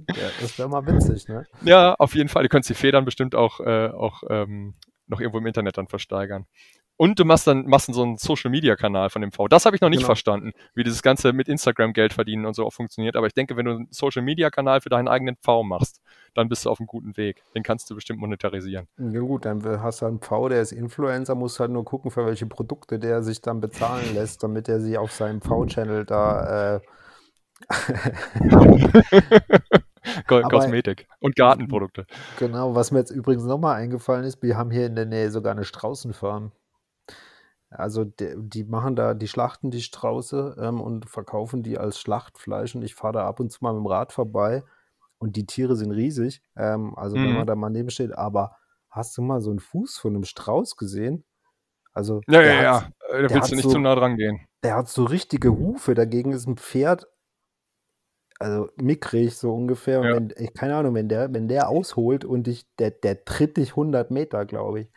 Ja, 0.08 0.30
das 0.40 0.58
wäre 0.58 0.68
mal 0.68 0.86
witzig, 0.86 1.26
ne? 1.28 1.46
Ja, 1.62 1.94
auf 1.94 2.14
jeden 2.14 2.28
Fall. 2.28 2.44
Du 2.44 2.48
könntest 2.48 2.70
die 2.70 2.74
Federn 2.74 3.04
bestimmt 3.04 3.34
auch, 3.34 3.60
äh, 3.60 3.88
auch 3.88 4.22
ähm, 4.28 4.74
noch 5.08 5.20
irgendwo 5.20 5.38
im 5.38 5.46
Internet 5.46 5.76
dann 5.76 5.88
versteigern. 5.88 6.46
Und 6.98 7.20
du 7.20 7.24
machst 7.24 7.46
dann 7.46 7.66
machst 7.66 7.94
so 7.94 8.02
einen 8.02 8.18
Social 8.18 8.50
Media 8.50 8.74
Kanal 8.74 9.08
von 9.08 9.22
dem 9.22 9.30
V. 9.30 9.46
Das 9.46 9.64
habe 9.64 9.76
ich 9.76 9.80
noch 9.80 9.88
nicht 9.88 10.00
genau. 10.00 10.08
verstanden, 10.08 10.50
wie 10.74 10.82
dieses 10.82 11.00
Ganze 11.00 11.32
mit 11.32 11.48
Instagram 11.48 11.92
Geld 11.92 12.12
verdienen 12.12 12.44
und 12.44 12.54
so 12.54 12.66
auch 12.66 12.72
funktioniert. 12.72 13.14
Aber 13.14 13.28
ich 13.28 13.34
denke, 13.34 13.56
wenn 13.56 13.66
du 13.66 13.70
einen 13.70 13.86
Social 13.92 14.20
Media 14.20 14.50
Kanal 14.50 14.80
für 14.80 14.88
deinen 14.88 15.06
eigenen 15.06 15.36
V 15.40 15.62
machst, 15.62 16.00
dann 16.34 16.48
bist 16.48 16.66
du 16.66 16.70
auf 16.70 16.80
einem 16.80 16.88
guten 16.88 17.16
Weg. 17.16 17.44
Den 17.54 17.62
kannst 17.62 17.88
du 17.88 17.94
bestimmt 17.94 18.18
monetarisieren. 18.18 18.88
Ja 18.98 19.20
gut, 19.20 19.44
dann 19.44 19.62
hast 19.80 20.02
du 20.02 20.06
einen 20.06 20.18
V, 20.18 20.48
der 20.48 20.60
ist 20.60 20.72
Influencer, 20.72 21.36
muss 21.36 21.60
halt 21.60 21.70
nur 21.70 21.84
gucken, 21.84 22.10
für 22.10 22.26
welche 22.26 22.46
Produkte 22.46 22.98
der 22.98 23.22
sich 23.22 23.40
dann 23.40 23.60
bezahlen 23.60 24.14
lässt, 24.14 24.42
damit 24.42 24.68
er 24.68 24.80
sich 24.80 24.98
auf 24.98 25.12
seinem 25.12 25.40
V-Channel 25.40 26.04
da 26.04 26.74
äh, 26.74 26.80
Kosmetik 30.26 31.06
und 31.20 31.36
Gartenprodukte. 31.36 32.06
Genau, 32.40 32.74
was 32.74 32.90
mir 32.90 32.98
jetzt 32.98 33.10
übrigens 33.10 33.44
nochmal 33.44 33.76
eingefallen 33.76 34.24
ist, 34.24 34.42
wir 34.42 34.56
haben 34.56 34.72
hier 34.72 34.86
in 34.86 34.96
der 34.96 35.06
Nähe 35.06 35.30
sogar 35.30 35.52
eine 35.52 35.64
Straußenfarm. 35.64 36.50
Also 37.70 38.04
de, 38.04 38.34
die 38.38 38.64
machen 38.64 38.96
da, 38.96 39.14
die 39.14 39.28
schlachten 39.28 39.70
die 39.70 39.82
Strauße 39.82 40.56
ähm, 40.58 40.80
und 40.80 41.08
verkaufen 41.08 41.62
die 41.62 41.78
als 41.78 42.00
Schlachtfleisch 42.00 42.74
und 42.74 42.82
ich 42.82 42.94
fahre 42.94 43.14
da 43.14 43.26
ab 43.26 43.40
und 43.40 43.50
zu 43.50 43.58
mal 43.62 43.74
mit 43.74 43.82
dem 43.82 43.86
Rad 43.86 44.12
vorbei 44.12 44.64
und 45.18 45.36
die 45.36 45.46
Tiere 45.46 45.76
sind 45.76 45.90
riesig. 45.90 46.42
Ähm, 46.56 46.96
also 46.96 47.16
mhm. 47.16 47.24
wenn 47.24 47.34
man 47.34 47.46
da 47.46 47.54
mal 47.54 47.70
neben 47.70 47.90
steht, 47.90 48.16
aber 48.16 48.56
hast 48.88 49.16
du 49.18 49.22
mal 49.22 49.40
so 49.40 49.50
einen 49.50 49.60
Fuß 49.60 49.98
von 49.98 50.14
einem 50.14 50.24
Strauß 50.24 50.76
gesehen? 50.76 51.24
Also 51.92 52.22
ja, 52.26 52.40
ja, 52.40 52.62
ja, 52.62 52.88
äh, 53.10 53.22
da 53.22 53.34
willst 53.34 53.50
du 53.50 53.56
nicht 53.56 53.64
so, 53.64 53.72
zu 53.72 53.78
nah 53.78 53.94
dran 53.94 54.16
gehen. 54.16 54.40
Der 54.62 54.74
hat 54.74 54.88
so 54.88 55.04
richtige 55.04 55.50
Hufe, 55.50 55.94
dagegen 55.94 56.32
ist 56.32 56.46
ein 56.46 56.56
Pferd 56.56 57.06
also 58.38 58.68
mickrig 58.76 59.36
so 59.36 59.52
ungefähr. 59.52 60.00
Und 60.00 60.06
ja. 60.06 60.14
wenn, 60.14 60.32
ich, 60.36 60.54
keine 60.54 60.76
Ahnung, 60.76 60.94
wenn 60.94 61.08
der, 61.08 61.32
wenn 61.32 61.48
der 61.48 61.68
ausholt 61.68 62.24
und 62.24 62.46
dich, 62.46 62.66
der, 62.78 62.90
der 62.92 63.24
tritt 63.24 63.56
dich 63.56 63.70
100 63.70 64.10
Meter, 64.10 64.46
glaube 64.46 64.82
ich. 64.82 64.88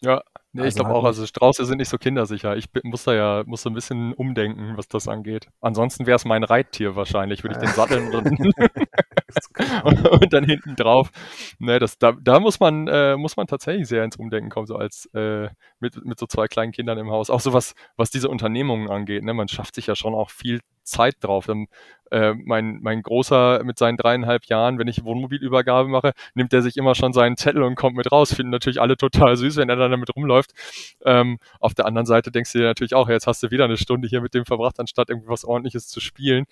Ja, 0.00 0.22
Nee, 0.52 0.62
also 0.62 0.68
ich 0.68 0.74
glaube 0.74 0.94
auch, 0.94 1.04
also 1.04 1.24
Strauße 1.26 1.64
sind 1.64 1.78
nicht 1.78 1.88
so 1.88 1.96
kindersicher. 1.96 2.56
Ich 2.56 2.66
muss 2.82 3.04
da 3.04 3.14
ja, 3.14 3.44
muss 3.46 3.62
so 3.62 3.70
ein 3.70 3.74
bisschen 3.74 4.12
umdenken, 4.14 4.76
was 4.76 4.88
das 4.88 5.06
angeht. 5.06 5.48
Ansonsten 5.60 6.06
wäre 6.06 6.16
es 6.16 6.24
mein 6.24 6.42
Reittier 6.42 6.96
wahrscheinlich, 6.96 7.44
würde 7.44 7.54
ich 7.54 7.60
den 7.60 7.74
satteln 7.74 8.10
und, 9.84 10.32
dann 10.32 10.44
hinten 10.44 10.76
drauf. 10.76 11.10
Ne, 11.58 11.78
das, 11.78 11.98
da, 11.98 12.12
da 12.12 12.40
muss 12.40 12.60
man, 12.60 12.88
äh, 12.88 13.16
muss 13.16 13.36
man 13.36 13.46
tatsächlich 13.46 13.88
sehr 13.88 14.04
ins 14.04 14.16
Umdenken 14.16 14.50
kommen, 14.50 14.66
so 14.66 14.76
als 14.76 15.06
äh, 15.14 15.48
mit, 15.80 16.04
mit 16.04 16.18
so 16.18 16.26
zwei 16.26 16.46
kleinen 16.46 16.72
Kindern 16.72 16.98
im 16.98 17.10
Haus. 17.10 17.30
Auch 17.30 17.40
so 17.40 17.52
was, 17.52 17.74
was 17.96 18.10
diese 18.10 18.28
Unternehmungen 18.28 18.90
angeht. 18.90 19.22
Ne? 19.24 19.34
Man 19.34 19.48
schafft 19.48 19.74
sich 19.74 19.86
ja 19.86 19.94
schon 19.94 20.14
auch 20.14 20.30
viel 20.30 20.60
Zeit 20.84 21.16
drauf. 21.20 21.46
Dann, 21.46 21.66
äh, 22.10 22.34
mein, 22.34 22.80
mein 22.82 23.02
Großer 23.02 23.62
mit 23.64 23.78
seinen 23.78 23.96
dreieinhalb 23.96 24.44
Jahren, 24.46 24.78
wenn 24.78 24.88
ich 24.88 25.04
Wohnmobilübergabe 25.04 25.88
mache, 25.88 26.12
nimmt 26.34 26.52
er 26.52 26.62
sich 26.62 26.76
immer 26.76 26.94
schon 26.94 27.12
seinen 27.12 27.36
Zettel 27.36 27.62
und 27.62 27.76
kommt 27.76 27.96
mit 27.96 28.10
raus. 28.10 28.34
Finden 28.34 28.50
natürlich 28.50 28.80
alle 28.80 28.96
total 28.96 29.36
süß, 29.36 29.56
wenn 29.56 29.68
er 29.68 29.76
dann 29.76 29.90
damit 29.90 30.14
rumläuft. 30.14 30.52
Ähm, 31.04 31.38
auf 31.60 31.74
der 31.74 31.86
anderen 31.86 32.06
Seite 32.06 32.30
denkst 32.32 32.52
du 32.52 32.58
dir 32.58 32.64
natürlich 32.64 32.94
auch, 32.94 33.08
jetzt 33.08 33.26
hast 33.26 33.42
du 33.42 33.50
wieder 33.50 33.64
eine 33.64 33.76
Stunde 33.76 34.08
hier 34.08 34.20
mit 34.20 34.34
dem 34.34 34.44
verbracht, 34.44 34.80
anstatt 34.80 35.10
irgendwie 35.10 35.28
was 35.28 35.44
ordentliches 35.44 35.88
zu 35.88 36.00
spielen 36.00 36.46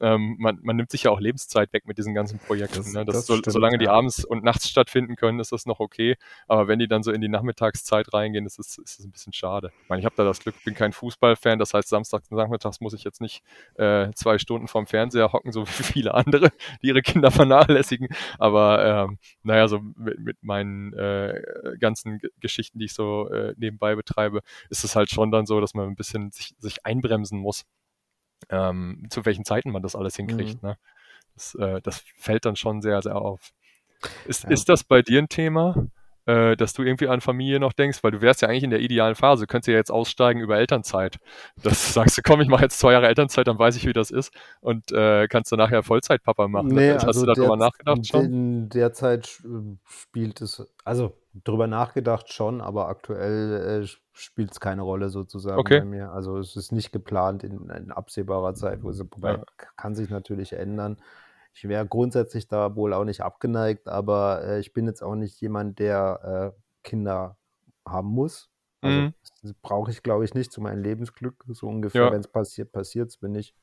ähm, 0.00 0.36
man, 0.38 0.58
man 0.62 0.76
nimmt 0.76 0.90
sich 0.90 1.04
ja 1.04 1.10
auch 1.10 1.20
Lebenszeit 1.20 1.72
weg 1.72 1.86
mit 1.86 1.98
diesen 1.98 2.14
ganzen 2.14 2.38
Projekten. 2.38 2.78
Das, 2.78 2.92
ne? 2.92 3.04
das, 3.04 3.16
das 3.16 3.26
so, 3.26 3.36
stimmt, 3.36 3.52
solange 3.52 3.74
ja. 3.74 3.78
die 3.78 3.88
abends 3.88 4.24
und 4.24 4.44
nachts 4.44 4.68
stattfinden 4.68 5.16
können, 5.16 5.40
ist 5.40 5.52
das 5.52 5.66
noch 5.66 5.80
okay. 5.80 6.16
Aber 6.46 6.68
wenn 6.68 6.78
die 6.78 6.88
dann 6.88 7.02
so 7.02 7.10
in 7.12 7.20
die 7.20 7.28
Nachmittagszeit 7.28 8.12
reingehen, 8.12 8.46
ist 8.46 8.58
es, 8.58 8.78
ist 8.78 9.00
ein 9.00 9.10
bisschen 9.10 9.32
schade. 9.32 9.72
Ich 9.82 9.88
meine, 9.88 10.00
ich 10.00 10.06
habe 10.06 10.14
da 10.16 10.24
das 10.24 10.40
Glück, 10.40 10.54
bin 10.64 10.74
kein 10.74 10.92
Fußballfan, 10.92 11.58
das 11.58 11.74
heißt, 11.74 11.88
samstags 11.88 12.30
und 12.30 12.36
nachmittags 12.36 12.80
muss 12.80 12.94
ich 12.94 13.04
jetzt 13.04 13.20
nicht 13.20 13.42
äh, 13.74 14.10
zwei 14.14 14.38
Stunden 14.38 14.68
vorm 14.68 14.86
Fernseher 14.86 15.32
hocken, 15.32 15.52
so 15.52 15.66
wie 15.66 15.82
viele 15.82 16.14
andere, 16.14 16.50
die 16.82 16.88
ihre 16.88 17.02
Kinder 17.02 17.30
vernachlässigen. 17.30 18.08
Aber 18.38 18.84
ähm, 18.84 19.18
naja, 19.42 19.68
so 19.68 19.80
mit, 19.96 20.18
mit 20.20 20.42
meinen 20.42 20.92
äh, 20.94 21.42
ganzen 21.78 22.18
G 22.18 22.28
Geschichten, 22.40 22.78
die 22.78 22.86
ich 22.86 22.94
so 22.94 23.28
äh, 23.30 23.54
nebenbei 23.56 23.94
betreibe, 23.94 24.40
ist 24.70 24.84
es 24.84 24.96
halt 24.96 25.10
schon 25.10 25.30
dann 25.30 25.46
so, 25.46 25.60
dass 25.60 25.74
man 25.74 25.88
ein 25.88 25.96
bisschen 25.96 26.30
sich, 26.30 26.54
sich 26.58 26.86
einbremsen 26.86 27.38
muss 27.38 27.64
ähm, 28.48 29.06
zu 29.10 29.24
welchen 29.24 29.44
Zeiten 29.44 29.70
man 29.70 29.82
das 29.82 29.96
alles 29.96 30.16
hinkriegt. 30.16 30.62
Mhm. 30.62 30.68
Ne? 30.70 30.78
Das, 31.34 31.54
äh, 31.54 31.80
das, 31.82 32.04
fällt 32.16 32.44
dann 32.44 32.56
schon 32.56 32.82
sehr, 32.82 33.00
sehr 33.02 33.16
auf. 33.16 33.52
Ist, 34.26 34.44
ja. 34.44 34.50
ist 34.50 34.68
das 34.68 34.84
bei 34.84 35.02
dir 35.02 35.20
ein 35.20 35.28
Thema? 35.28 35.86
Äh, 36.28 36.56
dass 36.56 36.74
du 36.74 36.82
irgendwie 36.82 37.08
an 37.08 37.22
Familie 37.22 37.58
noch 37.58 37.72
denkst, 37.72 38.04
weil 38.04 38.10
du 38.10 38.20
wärst 38.20 38.42
ja 38.42 38.48
eigentlich 38.48 38.64
in 38.64 38.70
der 38.70 38.80
idealen 38.80 39.14
Phase. 39.14 39.44
Du 39.44 39.46
könntest 39.46 39.68
ja 39.68 39.74
jetzt 39.74 39.90
aussteigen 39.90 40.40
über 40.40 40.58
Elternzeit. 40.58 41.18
Das 41.62 41.94
sagst 41.94 42.18
du, 42.18 42.22
komm, 42.22 42.42
ich 42.42 42.48
mache 42.48 42.64
jetzt 42.64 42.78
zwei 42.78 42.92
Jahre 42.92 43.08
Elternzeit, 43.08 43.46
dann 43.48 43.58
weiß 43.58 43.76
ich, 43.76 43.86
wie 43.86 43.94
das 43.94 44.10
ist 44.10 44.32
und 44.60 44.92
äh, 44.92 45.26
kannst 45.26 45.50
du 45.52 45.56
nachher 45.56 45.82
Vollzeitpapa 45.82 46.46
machen. 46.46 46.68
Nee, 46.68 46.92
Hast 46.92 47.06
also 47.06 47.24
du 47.24 47.32
darüber 47.32 47.56
nachgedacht 47.56 48.06
schon? 48.06 48.24
In 48.26 48.68
der 48.68 48.92
Zeit 48.92 49.40
spielt 49.86 50.42
es, 50.42 50.70
also 50.84 51.16
drüber 51.44 51.66
nachgedacht 51.66 52.30
schon, 52.30 52.60
aber 52.60 52.88
aktuell 52.88 53.82
äh, 53.82 53.86
spielt 54.12 54.52
es 54.52 54.60
keine 54.60 54.82
Rolle 54.82 55.08
sozusagen 55.08 55.58
okay. 55.58 55.78
bei 55.78 55.86
mir. 55.86 56.12
Also 56.12 56.36
es 56.36 56.56
ist 56.56 56.72
nicht 56.72 56.92
geplant 56.92 57.42
in, 57.42 57.70
in 57.70 57.90
absehbarer 57.90 58.52
Zeit, 58.54 58.82
wobei 58.82 59.32
ja. 59.32 59.42
kann 59.78 59.94
sich 59.94 60.10
natürlich 60.10 60.52
ändern. 60.52 60.98
Ich 61.52 61.68
wäre 61.68 61.86
grundsätzlich 61.86 62.48
da 62.48 62.76
wohl 62.76 62.92
auch 62.92 63.04
nicht 63.04 63.22
abgeneigt, 63.22 63.88
aber 63.88 64.44
äh, 64.44 64.60
ich 64.60 64.72
bin 64.72 64.86
jetzt 64.86 65.02
auch 65.02 65.14
nicht 65.14 65.40
jemand, 65.40 65.78
der 65.78 66.54
äh, 66.54 66.60
Kinder 66.82 67.36
haben 67.86 68.08
muss. 68.08 68.50
Also 68.80 69.00
mhm. 69.00 69.14
brauche 69.60 69.90
ich, 69.90 70.02
glaube 70.02 70.24
ich, 70.24 70.34
nicht 70.34 70.52
zu 70.52 70.60
meinem 70.60 70.82
Lebensglück. 70.82 71.44
So 71.48 71.66
ungefähr, 71.66 72.06
ja. 72.06 72.12
wenn 72.12 72.20
es 72.20 72.28
passiert, 72.28 72.70
passiert 72.70 73.08
es, 73.08 73.22
wenn 73.22 73.32
nicht, 73.32 73.56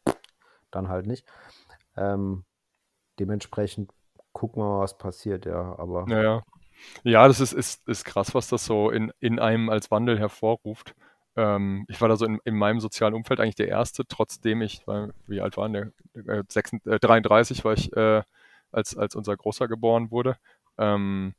dann 0.72 0.90
halt 0.90 1.06
nicht. 1.06 1.26
Ähm, 1.95 2.44
dementsprechend 3.20 3.94
gucken 4.34 4.62
wir 4.62 4.68
mal, 4.68 4.80
was 4.82 4.98
passiert, 4.98 5.45
ja. 5.45 5.78
Aber 5.80 6.06
ja, 6.10 6.44
ja. 7.03 7.28
das 7.28 7.40
ist, 7.40 7.53
ist, 7.53 7.88
ist 7.88 8.03
krass, 8.03 8.36
was 8.36 8.49
das 8.49 8.66
so 8.66 8.90
in, 8.90 9.12
in 9.20 9.40
einem 9.40 9.70
als 9.70 9.90
Wandel 9.91 10.20
hervorruft. 10.20 10.95
Ähm, 11.36 11.86
ich 11.90 11.99
war 12.02 12.07
da 12.07 12.16
so 12.16 12.26
in, 12.26 12.40
in, 12.45 12.56
meinem 12.56 12.80
sozialen 12.80 13.14
Umfeld 13.14 13.40
eigentlich 13.40 13.56
der 13.56 13.68
Erste, 13.68 14.06
trotzdem 14.07 14.62
ich, 14.62 14.88
weil, 14.88 15.14
wie 15.28 15.41
alt 15.41 15.57
war 15.57 15.68
der? 15.70 15.91
Äh, 16.14 16.44
36, 16.48 16.86
äh, 16.86 16.99
33 16.99 17.66
war 17.66 17.74
ich, 17.74 17.95
äh, 17.95 18.24
als, 18.72 18.98
als 18.98 19.16
unser 19.16 19.36
Großer 19.36 19.68
geboren 19.68 20.12
wurde. 20.12 20.38
Ähm, 20.78 21.34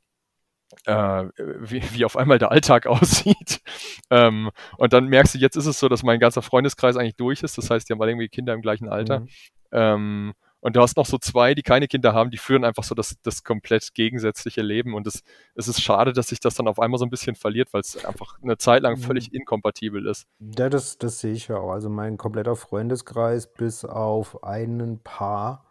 äh, 0.85 1.25
wie, 1.37 1.81
wie 1.93 2.05
auf 2.05 2.17
einmal 2.17 2.39
der 2.39 2.51
Alltag 2.51 2.85
aussieht. 2.87 3.61
ähm, 4.09 4.51
und 4.77 4.93
dann 4.93 5.07
merkst 5.07 5.35
du, 5.35 5.39
jetzt 5.39 5.55
ist 5.55 5.65
es 5.65 5.79
so, 5.79 5.89
dass 5.89 6.03
mein 6.03 6.19
ganzer 6.19 6.41
Freundeskreis 6.41 6.97
eigentlich 6.97 7.15
durch 7.15 7.43
ist. 7.43 7.57
Das 7.57 7.69
heißt, 7.69 7.87
die 7.87 7.93
haben 7.93 8.01
alle 8.01 8.11
irgendwie 8.11 8.29
Kinder 8.29 8.53
im 8.53 8.61
gleichen 8.61 8.89
Alter. 8.89 9.21
Mhm. 9.21 9.27
Ähm, 9.71 10.33
und 10.59 10.75
du 10.75 10.81
hast 10.81 10.97
noch 10.97 11.05
so 11.05 11.17
zwei, 11.17 11.53
die 11.53 11.61
keine 11.61 11.87
Kinder 11.87 12.13
haben, 12.13 12.31
die 12.31 12.37
führen 12.37 12.65
einfach 12.65 12.83
so 12.83 12.95
das, 12.95 13.15
das 13.21 13.43
komplett 13.43 13.93
gegensätzliche 13.93 14.61
Leben. 14.61 14.95
Und 14.95 15.05
es, 15.05 15.23
es 15.55 15.67
ist 15.67 15.81
schade, 15.81 16.13
dass 16.13 16.29
sich 16.29 16.39
das 16.39 16.55
dann 16.55 16.67
auf 16.67 16.79
einmal 16.79 16.97
so 16.97 17.05
ein 17.05 17.11
bisschen 17.11 17.35
verliert, 17.35 17.73
weil 17.73 17.81
es 17.81 18.03
einfach 18.05 18.41
eine 18.41 18.57
Zeit 18.57 18.81
lang 18.81 18.97
völlig 18.97 19.31
mhm. 19.31 19.39
inkompatibel 19.39 20.07
ist. 20.07 20.27
Ja, 20.39 20.69
das, 20.69 20.97
das 20.97 21.19
sehe 21.19 21.33
ich 21.33 21.47
ja 21.47 21.57
auch. 21.57 21.71
Also 21.71 21.89
mein 21.89 22.17
kompletter 22.17 22.55
Freundeskreis 22.55 23.53
bis 23.53 23.85
auf 23.85 24.43
einen 24.43 24.99
Paar 25.03 25.65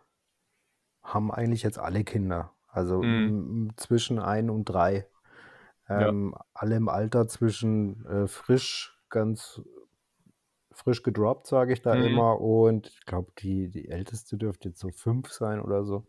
haben 1.02 1.32
eigentlich 1.32 1.62
jetzt 1.62 1.78
alle 1.78 2.04
Kinder. 2.04 2.52
Also 2.68 3.02
mhm. 3.02 3.72
zwischen 3.76 4.20
ein 4.20 4.50
und 4.50 4.66
drei. 4.66 5.08
Ähm, 5.88 6.32
ja. 6.34 6.44
Alle 6.54 6.76
im 6.76 6.88
Alter 6.88 7.26
zwischen 7.26 8.04
äh, 8.06 8.26
frisch, 8.28 8.98
ganz 9.08 9.62
frisch 10.76 11.02
gedroppt, 11.02 11.46
sage 11.46 11.72
ich 11.72 11.82
da 11.82 11.94
mhm. 11.94 12.04
immer. 12.04 12.40
Und 12.40 12.88
ich 12.88 13.06
glaube, 13.06 13.32
die, 13.38 13.68
die 13.68 13.88
älteste 13.88 14.36
dürfte 14.36 14.68
jetzt 14.68 14.80
so 14.80 14.90
fünf 14.90 15.32
sein 15.32 15.60
oder 15.60 15.84
so. 15.84 16.06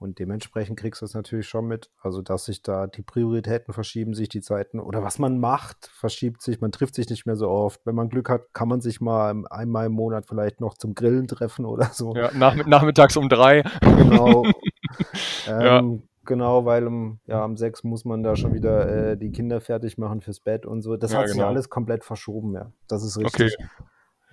Und 0.00 0.20
dementsprechend 0.20 0.78
kriegst 0.78 1.02
du 1.02 1.06
es 1.06 1.14
natürlich 1.14 1.48
schon 1.48 1.66
mit. 1.66 1.90
Also, 2.00 2.22
dass 2.22 2.44
sich 2.44 2.62
da 2.62 2.86
die 2.86 3.02
Prioritäten 3.02 3.74
verschieben, 3.74 4.14
sich 4.14 4.28
die 4.28 4.40
Zeiten 4.40 4.78
oder 4.78 5.02
was 5.02 5.18
man 5.18 5.40
macht, 5.40 5.90
verschiebt 5.92 6.40
sich. 6.40 6.60
Man 6.60 6.70
trifft 6.70 6.94
sich 6.94 7.10
nicht 7.10 7.26
mehr 7.26 7.34
so 7.34 7.48
oft. 7.48 7.80
Wenn 7.84 7.96
man 7.96 8.08
Glück 8.08 8.28
hat, 8.28 8.54
kann 8.54 8.68
man 8.68 8.80
sich 8.80 9.00
mal 9.00 9.44
einmal 9.50 9.86
im 9.86 9.92
Monat 9.92 10.26
vielleicht 10.26 10.60
noch 10.60 10.74
zum 10.74 10.94
Grillen 10.94 11.26
treffen 11.26 11.64
oder 11.64 11.86
so. 11.86 12.14
Ja, 12.14 12.30
nach, 12.32 12.54
nachmittags 12.64 13.16
um 13.16 13.28
drei. 13.28 13.62
Genau. 13.80 14.44
ähm, 15.48 15.60
ja. 15.60 15.82
Genau, 16.28 16.66
weil 16.66 16.86
um, 16.86 17.20
ja, 17.24 17.42
um 17.42 17.56
sechs 17.56 17.84
muss 17.84 18.04
man 18.04 18.22
da 18.22 18.36
schon 18.36 18.52
wieder 18.52 19.12
äh, 19.12 19.16
die 19.16 19.32
Kinder 19.32 19.62
fertig 19.62 19.96
machen 19.96 20.20
fürs 20.20 20.40
Bett 20.40 20.66
und 20.66 20.82
so. 20.82 20.98
Das 20.98 21.12
ja, 21.12 21.20
hat 21.20 21.28
sich 21.28 21.38
genau. 21.38 21.48
alles 21.48 21.70
komplett 21.70 22.04
verschoben, 22.04 22.52
ja. 22.52 22.70
Das 22.86 23.02
ist 23.02 23.16
richtig. 23.16 23.56
Okay. 23.58 23.66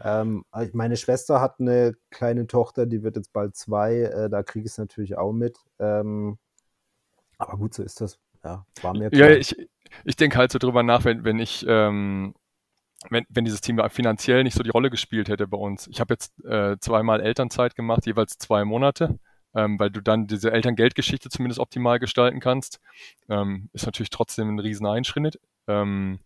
Ähm, 0.03 0.43
meine 0.73 0.97
Schwester 0.97 1.39
hat 1.39 1.61
eine 1.61 1.95
kleine 2.09 2.47
Tochter, 2.47 2.85
die 2.85 3.01
wird 3.01 3.15
jetzt 3.15 3.31
bald 3.31 3.55
zwei, 3.55 4.01
äh, 4.01 4.29
da 4.29 4.43
kriege 4.43 4.65
ich 4.65 4.73
es 4.73 4.77
natürlich 4.77 5.17
auch 5.17 5.31
mit. 5.31 5.57
Ähm, 5.79 6.37
aber 7.37 7.57
gut, 7.57 7.73
so 7.73 7.81
ist 7.81 8.01
das. 8.01 8.19
Ja, 8.43 8.65
war 8.81 8.91
mir 8.91 9.09
klar. 9.09 9.29
Ja, 9.29 9.37
ich, 9.37 9.55
ich 10.03 10.17
denke 10.17 10.37
halt 10.37 10.51
so 10.51 10.59
drüber 10.59 10.83
nach, 10.83 11.05
wenn, 11.05 11.23
wenn 11.23 11.39
ich, 11.39 11.65
ähm, 11.65 12.35
wenn, 13.09 13.23
wenn 13.29 13.45
dieses 13.45 13.61
Team 13.61 13.81
finanziell 13.89 14.43
nicht 14.43 14.57
so 14.57 14.63
die 14.63 14.69
Rolle 14.69 14.89
gespielt 14.89 15.29
hätte 15.29 15.47
bei 15.47 15.57
uns. 15.57 15.87
Ich 15.87 16.01
habe 16.01 16.13
jetzt 16.13 16.33
äh, 16.43 16.75
zweimal 16.77 17.21
Elternzeit 17.21 17.73
gemacht, 17.73 18.05
jeweils 18.05 18.37
zwei 18.37 18.65
Monate, 18.65 19.17
ähm, 19.55 19.79
weil 19.79 19.89
du 19.89 20.01
dann 20.01 20.27
diese 20.27 20.51
Elterngeldgeschichte 20.51 21.29
zumindest 21.29 21.59
optimal 21.59 21.99
gestalten 21.99 22.39
kannst. 22.39 22.79
Ähm, 23.29 23.69
ist 23.73 23.85
natürlich 23.85 24.09
trotzdem 24.09 24.55
ein 24.55 24.59
riesen 24.59 24.85
Einschritt, 24.85 25.39
ähm, 25.67 26.19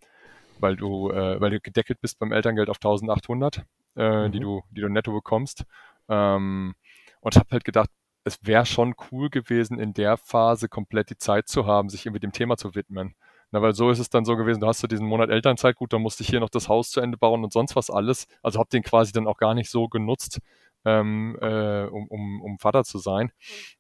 weil 0.60 0.76
du, 0.76 1.12
äh, 1.12 1.40
weil 1.40 1.52
du 1.52 1.60
gedeckelt 1.60 2.02
bist 2.02 2.20
beim 2.20 2.32
Elterngeld 2.32 2.70
auf 2.70 2.78
1800, 2.78 3.64
äh, 3.96 4.28
mhm. 4.28 4.32
die 4.32 4.40
du, 4.40 4.64
die 4.72 4.82
du 4.82 4.90
netto 4.90 5.14
bekommst. 5.14 5.66
Ähm, 6.10 6.76
und 7.22 7.36
habe 7.36 7.50
halt 7.52 7.64
gedacht, 7.64 7.90
es 8.24 8.40
wäre 8.46 8.66
schon 8.66 8.96
cool 9.12 9.30
gewesen, 9.30 9.80
in 9.80 9.94
der 9.94 10.18
Phase 10.18 10.68
komplett 10.68 11.10
die 11.10 11.18
Zeit 11.18 11.48
zu 11.48 11.66
haben, 11.66 11.90
sich 11.90 12.06
irgendwie 12.06 12.20
dem 12.20 12.32
Thema 12.32 12.58
zu 12.58 12.76
widmen. 12.76 13.16
Na, 13.52 13.62
weil 13.64 13.74
so 13.74 13.90
ist 13.90 13.98
es 13.98 14.10
dann 14.10 14.26
so 14.26 14.36
gewesen, 14.36 14.60
du 14.60 14.68
hast 14.68 14.84
du 14.84 14.88
diesen 14.88 15.08
Monat 15.08 15.32
Elternzeit, 15.32 15.76
gut, 15.76 15.92
dann 15.92 16.04
musste 16.04 16.22
ich 16.22 16.30
hier 16.30 16.40
noch 16.40 16.50
das 16.50 16.70
Haus 16.70 16.92
zu 16.92 17.02
Ende 17.02 17.18
bauen 17.18 17.44
und 17.44 17.52
sonst 17.52 17.76
was 17.76 17.90
alles. 17.90 18.28
Also 18.44 18.60
habe 18.60 18.70
den 18.70 18.84
quasi 18.84 19.12
dann 19.12 19.28
auch 19.28 19.38
gar 19.38 19.56
nicht 19.56 19.72
so 19.72 19.88
genutzt, 19.88 20.40
ähm, 20.86 21.38
äh, 21.42 21.86
um, 21.86 22.08
um, 22.08 22.42
um 22.42 22.60
Vater 22.60 22.84
zu 22.84 22.98
sein. 22.98 23.32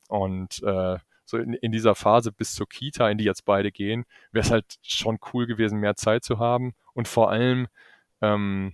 Und 0.07 0.61
äh, 0.63 0.97
so 1.25 1.37
in, 1.37 1.53
in 1.53 1.71
dieser 1.71 1.95
Phase 1.95 2.31
bis 2.31 2.53
zur 2.53 2.67
Kita, 2.67 3.09
in 3.09 3.17
die 3.17 3.23
jetzt 3.23 3.45
beide 3.45 3.71
gehen, 3.71 4.05
wäre 4.31 4.45
es 4.45 4.51
halt 4.51 4.79
schon 4.81 5.19
cool 5.33 5.45
gewesen, 5.45 5.79
mehr 5.79 5.95
Zeit 5.95 6.23
zu 6.23 6.39
haben. 6.39 6.73
Und 6.93 7.07
vor 7.07 7.29
allem, 7.29 7.67
ähm, 8.21 8.73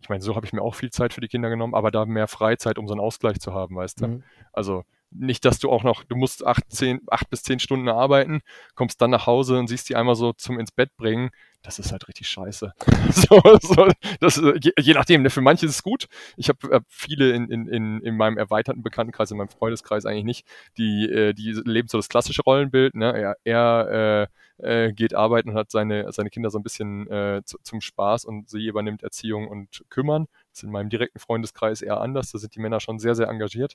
ich 0.00 0.08
meine, 0.08 0.20
so 0.20 0.36
habe 0.36 0.44
ich 0.44 0.52
mir 0.52 0.62
auch 0.62 0.74
viel 0.74 0.90
Zeit 0.90 1.14
für 1.14 1.22
die 1.22 1.28
Kinder 1.28 1.48
genommen, 1.48 1.74
aber 1.74 1.90
da 1.90 2.04
mehr 2.04 2.28
Freizeit, 2.28 2.78
um 2.78 2.86
so 2.86 2.92
einen 2.92 3.00
Ausgleich 3.00 3.40
zu 3.40 3.54
haben, 3.54 3.76
weißt 3.76 4.02
du? 4.02 4.08
Mhm. 4.08 4.24
Also 4.52 4.84
nicht, 5.14 5.44
dass 5.44 5.58
du 5.58 5.70
auch 5.70 5.84
noch, 5.84 6.04
du 6.04 6.16
musst 6.16 6.44
acht, 6.44 6.64
zehn, 6.68 7.00
acht 7.08 7.30
bis 7.30 7.42
zehn 7.42 7.58
Stunden 7.60 7.88
arbeiten, 7.88 8.40
kommst 8.74 9.00
dann 9.00 9.10
nach 9.10 9.26
Hause 9.26 9.58
und 9.58 9.68
siehst 9.68 9.88
die 9.88 9.96
einmal 9.96 10.16
so 10.16 10.32
zum 10.32 10.58
ins 10.58 10.72
Bett 10.72 10.96
bringen 10.96 11.30
das 11.64 11.78
ist 11.78 11.92
halt 11.92 12.06
richtig 12.08 12.28
scheiße. 12.28 12.72
so, 13.10 13.40
so, 13.62 13.88
das, 14.20 14.36
je, 14.36 14.72
je, 14.78 14.92
nachdem, 14.92 15.22
ne, 15.22 15.30
für 15.30 15.40
manche 15.40 15.66
ist 15.66 15.72
es 15.72 15.82
gut. 15.82 16.06
Ich 16.36 16.48
habe 16.48 16.70
äh, 16.70 16.80
viele 16.88 17.32
in, 17.32 17.50
in, 17.50 17.66
in, 17.66 18.00
in 18.02 18.16
meinem 18.16 18.36
erweiterten 18.36 18.82
Bekanntenkreis, 18.82 19.30
in 19.30 19.38
meinem 19.38 19.48
Freundeskreis 19.48 20.04
eigentlich 20.04 20.24
nicht, 20.24 20.46
die, 20.76 21.06
äh, 21.06 21.32
die 21.32 21.52
leben 21.64 21.88
so 21.88 21.98
das 21.98 22.08
klassische 22.08 22.42
Rollenbild. 22.42 22.94
Ne? 22.94 23.12
Er, 23.12 23.36
er 23.44 24.28
äh, 24.60 24.86
äh, 24.86 24.92
geht 24.92 25.14
arbeiten 25.14 25.50
und 25.50 25.56
hat 25.56 25.70
seine, 25.70 26.12
seine 26.12 26.30
Kinder 26.30 26.50
so 26.50 26.58
ein 26.58 26.62
bisschen 26.62 27.10
äh, 27.10 27.42
zu, 27.44 27.56
zum 27.62 27.80
Spaß 27.80 28.26
und 28.26 28.48
sie 28.48 28.66
übernimmt 28.66 29.02
Erziehung 29.02 29.48
und 29.48 29.84
Kümmern. 29.88 30.26
Das 30.54 30.60
ist 30.60 30.64
in 30.66 30.70
meinem 30.70 30.88
direkten 30.88 31.18
Freundeskreis 31.18 31.82
eher 31.82 32.00
anders. 32.00 32.30
Da 32.30 32.38
sind 32.38 32.54
die 32.54 32.60
Männer 32.60 32.78
schon 32.78 33.00
sehr, 33.00 33.16
sehr 33.16 33.26
engagiert. 33.26 33.74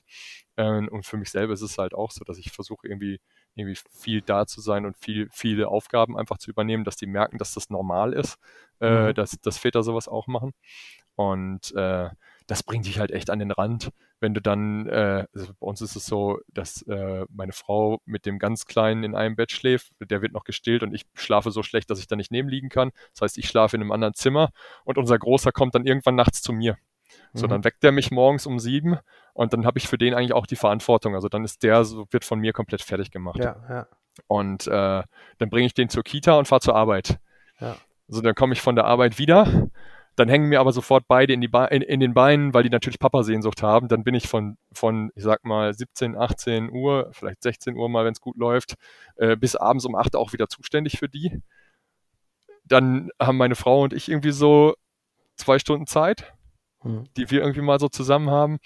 Ähm, 0.56 0.88
und 0.88 1.04
für 1.04 1.18
mich 1.18 1.30
selber 1.30 1.52
ist 1.52 1.60
es 1.60 1.76
halt 1.76 1.92
auch 1.94 2.10
so, 2.10 2.24
dass 2.24 2.38
ich 2.38 2.50
versuche 2.52 2.88
irgendwie 2.88 3.20
irgendwie 3.54 3.78
viel 3.90 4.22
da 4.22 4.46
zu 4.46 4.62
sein 4.62 4.86
und 4.86 4.96
viel, 4.96 5.28
viele 5.30 5.68
Aufgaben 5.68 6.16
einfach 6.16 6.38
zu 6.38 6.50
übernehmen, 6.50 6.84
dass 6.84 6.96
die 6.96 7.06
merken, 7.06 7.36
dass 7.36 7.52
das 7.52 7.68
normal 7.68 8.14
ist, 8.14 8.38
äh, 8.80 9.08
mhm. 9.08 9.14
dass, 9.14 9.32
dass 9.42 9.58
Väter 9.58 9.82
sowas 9.82 10.08
auch 10.08 10.26
machen. 10.26 10.52
Und 11.16 11.74
äh, 11.74 12.08
das 12.50 12.64
bringt 12.64 12.84
dich 12.84 12.98
halt 12.98 13.12
echt 13.12 13.30
an 13.30 13.38
den 13.38 13.52
Rand, 13.52 13.92
wenn 14.18 14.34
du 14.34 14.42
dann, 14.42 14.88
äh, 14.88 15.24
also 15.32 15.52
bei 15.60 15.66
uns 15.68 15.80
ist 15.82 15.94
es 15.94 16.04
so, 16.04 16.40
dass 16.48 16.82
äh, 16.82 17.24
meine 17.32 17.52
Frau 17.52 18.00
mit 18.06 18.26
dem 18.26 18.40
ganz 18.40 18.66
Kleinen 18.66 19.04
in 19.04 19.14
einem 19.14 19.36
Bett 19.36 19.52
schläft, 19.52 19.92
der 20.00 20.20
wird 20.20 20.32
noch 20.32 20.42
gestillt 20.42 20.82
und 20.82 20.92
ich 20.92 21.06
schlafe 21.14 21.52
so 21.52 21.62
schlecht, 21.62 21.90
dass 21.90 22.00
ich 22.00 22.08
da 22.08 22.16
nicht 22.16 22.32
nebenliegen 22.32 22.68
kann. 22.68 22.90
Das 23.12 23.20
heißt, 23.22 23.38
ich 23.38 23.46
schlafe 23.46 23.76
in 23.76 23.82
einem 23.82 23.92
anderen 23.92 24.14
Zimmer 24.14 24.50
und 24.84 24.98
unser 24.98 25.16
Großer 25.16 25.52
kommt 25.52 25.76
dann 25.76 25.86
irgendwann 25.86 26.16
nachts 26.16 26.42
zu 26.42 26.52
mir. 26.52 26.76
So, 27.34 27.46
mhm. 27.46 27.50
dann 27.50 27.64
weckt 27.64 27.84
er 27.84 27.92
mich 27.92 28.10
morgens 28.10 28.46
um 28.46 28.58
sieben 28.58 28.98
und 29.32 29.52
dann 29.52 29.64
habe 29.64 29.78
ich 29.78 29.86
für 29.86 29.96
den 29.96 30.12
eigentlich 30.12 30.32
auch 30.32 30.46
die 30.46 30.56
Verantwortung. 30.56 31.14
Also 31.14 31.28
dann 31.28 31.44
ist 31.44 31.62
der, 31.62 31.84
so 31.84 32.04
wird 32.10 32.24
von 32.24 32.40
mir 32.40 32.52
komplett 32.52 32.82
fertig 32.82 33.12
gemacht. 33.12 33.38
Ja, 33.38 33.56
ja. 33.68 33.86
Und 34.26 34.66
äh, 34.66 35.02
dann 35.38 35.50
bringe 35.50 35.66
ich 35.66 35.74
den 35.74 35.88
zur 35.88 36.02
Kita 36.02 36.36
und 36.36 36.48
fahre 36.48 36.62
zur 36.62 36.74
Arbeit. 36.74 37.20
Ja. 37.60 37.76
Also 38.08 38.22
dann 38.22 38.34
komme 38.34 38.54
ich 38.54 38.60
von 38.60 38.74
der 38.74 38.86
Arbeit 38.86 39.20
wieder. 39.20 39.70
Dann 40.16 40.28
hängen 40.28 40.48
mir 40.48 40.60
aber 40.60 40.72
sofort 40.72 41.04
beide 41.08 41.32
in, 41.32 41.40
die 41.40 41.50
in, 41.70 41.82
in, 41.82 42.00
den 42.00 42.14
Beinen, 42.14 42.52
weil 42.52 42.62
die 42.62 42.70
natürlich 42.70 42.98
Papa-Sehnsucht 42.98 43.62
haben. 43.62 43.88
Dann 43.88 44.04
bin 44.04 44.14
ich 44.14 44.28
von, 44.28 44.58
von, 44.72 45.10
ich 45.14 45.22
sag 45.22 45.44
mal, 45.44 45.72
17, 45.72 46.16
18 46.16 46.70
Uhr, 46.70 47.10
vielleicht 47.12 47.42
16 47.42 47.76
Uhr 47.76 47.88
mal, 47.88 48.04
wenn 48.04 48.12
es 48.12 48.20
gut 48.20 48.36
läuft, 48.36 48.74
äh, 49.16 49.36
bis 49.36 49.56
abends 49.56 49.84
um 49.86 49.94
8 49.94 50.16
auch 50.16 50.32
wieder 50.32 50.48
zuständig 50.48 50.98
für 50.98 51.08
die. 51.08 51.40
Dann 52.64 53.10
haben 53.20 53.38
meine 53.38 53.54
Frau 53.54 53.82
und 53.82 53.92
ich 53.92 54.08
irgendwie 54.08 54.32
so 54.32 54.74
zwei 55.36 55.58
Stunden 55.58 55.86
Zeit 55.86 56.34
mhm. 56.82 57.04
die 57.16 57.30
wir 57.30 57.40
irgendwie 57.40 57.60
mal 57.60 57.78
so 57.78 57.88
zusammen 57.88 58.30
haben. 58.30 58.58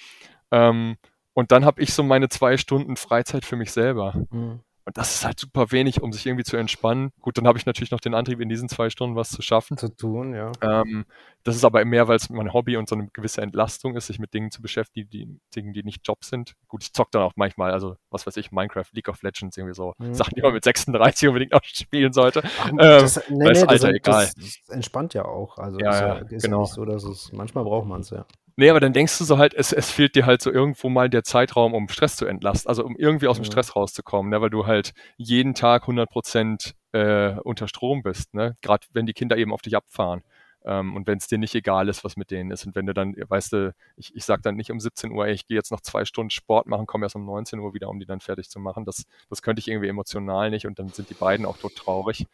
Ähm, 0.51 0.97
und 1.33 1.53
dann 1.53 1.65
habe 1.65 1.83
ich 1.83 1.93
so 1.93 2.03
meine 2.03 2.29
zwei 2.29 2.57
Stunden 2.57 2.97
Freizeit 2.97 3.45
für 3.45 3.57
mich 3.57 3.73
selber. 3.73 4.27
Mhm. 4.31 4.61
Und 4.87 4.99
das 4.99 5.15
ist 5.15 5.25
halt 5.25 5.41
super 5.41 5.73
wenig, 5.73 6.03
um 6.03 6.13
sich 6.13 6.27
irgendwie 6.27 6.45
zu 6.45 6.59
entspannen. 6.59 7.11
Gut, 7.23 7.39
dann 7.39 7.47
habe 7.47 7.57
ich 7.59 7.65
natürlich 7.65 7.91
noch 7.91 8.01
den 8.01 8.13
Antrieb, 8.15 8.41
in 8.41 8.51
diesen 8.51 8.69
zwei 8.69 8.91
Stunden 8.91 9.17
was 9.17 9.31
zu 9.31 9.41
schaffen. 9.41 9.79
Zu 9.79 9.89
tun, 9.89 10.35
ja. 10.35 10.53
Ähm, 10.61 11.07
das 11.43 11.57
ist 11.57 11.65
aber 11.65 11.83
mehr, 11.87 12.07
weil 12.07 12.17
es 12.17 12.29
mein 12.29 12.53
Hobby 12.53 12.77
und 12.77 12.89
so 12.89 12.95
eine 12.95 13.09
gewisse 13.09 13.41
Entlastung 13.41 13.97
ist, 13.97 14.09
sich 14.09 14.19
mit 14.19 14.35
Dingen 14.35 14.51
zu 14.51 14.61
beschäftigen, 14.61 15.09
die, 15.09 15.41
Dingen, 15.57 15.73
die 15.73 15.83
nicht 15.83 16.07
Job 16.07 16.23
sind. 16.23 16.55
Gut, 16.69 16.83
ich 16.83 16.93
zock 16.93 17.11
dann 17.13 17.23
auch 17.23 17.33
manchmal, 17.37 17.73
also 17.73 17.97
was 18.11 18.27
weiß 18.27 18.37
ich, 18.37 18.53
Minecraft, 18.53 18.91
League 18.93 19.09
of 19.09 19.23
Legends, 19.23 19.57
irgendwie 19.57 19.75
so 19.75 19.95
mhm. 19.99 20.13
Sachen, 20.13 20.35
die 20.37 20.43
man 20.43 20.53
mit 20.53 20.65
36 20.65 21.29
unbedingt 21.29 21.53
noch 21.53 21.65
spielen 21.65 22.13
sollte. 22.13 22.43
Ach, 22.45 22.69
ähm, 22.69 22.77
das, 22.77 23.17
nee, 23.31 23.37
nee, 23.39 23.47
Alter, 23.47 23.67
das, 23.67 23.85
egal. 23.85 24.31
Das 24.37 24.69
entspannt 24.69 25.15
ja 25.15 25.25
auch. 25.25 25.57
Also 25.57 25.79
ja, 25.81 25.91
ist 25.91 26.01
ja, 26.01 26.37
ist 26.37 26.43
genau. 26.45 26.57
ja 26.59 26.63
nicht 26.63 26.75
so, 26.75 26.85
dass 26.85 27.05
es 27.05 27.33
manchmal 27.33 27.65
braucht 27.65 27.87
man 27.87 28.03
es, 28.03 28.11
ja. 28.11 28.27
Nee, 28.57 28.71
aber 28.71 28.79
dann 28.79 28.93
denkst 28.93 29.19
du 29.19 29.25
so 29.25 29.39
halt, 29.39 29.53
es, 29.53 29.73
es 29.73 29.91
fehlt 29.91 30.15
dir 30.15 30.27
halt 30.27 30.41
so 30.41 30.53
irgendwo 30.53 30.89
mal 30.89 31.11
der 31.11 31.25
Zeitraum, 31.25 31.75
um 31.75 31.89
Stress 31.89 32.17
zu 32.17 32.27
entlasten, 32.27 32.69
also 32.69 32.85
um 32.85 32.97
irgendwie 32.97 33.27
aus 33.27 33.37
dem 33.37 33.45
Stress 33.45 33.75
rauszukommen, 33.75 34.31
ne? 34.31 34.41
weil 34.41 34.51
du 34.51 34.67
halt 34.67 34.93
jeden 35.17 35.55
Tag 35.55 35.83
100 35.83 36.09
Prozent 36.09 36.75
äh, 36.93 37.35
unter 37.43 37.67
Strom 37.67 38.03
bist, 38.05 38.33
ne? 38.33 38.57
gerade 38.63 38.87
wenn 38.93 39.07
die 39.07 39.13
Kinder 39.13 39.37
eben 39.37 39.53
auf 39.53 39.63
dich 39.63 39.77
abfahren. 39.77 40.23
Ähm, 40.65 40.95
und 40.95 41.07
wenn 41.07 41.19
es 41.19 41.27
dir 41.27 41.39
nicht 41.39 41.55
egal 41.55 41.89
ist, 41.89 42.05
was 42.05 42.17
mit 42.17 42.31
denen 42.31 42.51
ist. 42.53 42.65
Und 42.65 42.75
wenn 42.75 42.87
du 42.87 42.95
dann, 42.95 43.15
weißt 43.17 43.53
du, 43.53 43.75
ich, 43.97 44.15
ich 44.15 44.25
sag 44.25 44.43
dann 44.43 44.57
nicht 44.57 44.71
um 44.71 44.81
17 44.81 45.11
Uhr, 45.11 45.27
ey, 45.27 45.35
ich 45.35 45.47
gehe 45.47 45.57
jetzt 45.57 45.71
noch 45.71 45.81
zwei 45.81 46.05
Stunden 46.05 46.31
Sport 46.31 46.67
machen, 46.67 46.87
komme 46.87 47.05
erst 47.05 47.17
um 47.17 47.27
19 47.27 47.59
Uhr 47.59 47.75
wieder, 47.75 47.89
um 47.89 47.99
die 47.99 48.07
dann 48.07 48.21
fertig 48.21 48.49
zu 48.49 48.61
machen. 48.61 48.85
Das, 48.85 49.05
das 49.29 49.43
könnte 49.43 49.61
ich 49.61 49.69
irgendwie 49.69 49.89
emotional 49.89 50.51
nicht 50.51 50.67
und 50.67 50.79
dann 50.79 50.89
sind 50.89 51.11
die 51.11 51.15
beiden 51.15 51.45
auch 51.45 51.59
tot 51.59 51.77
traurig. 51.77 52.27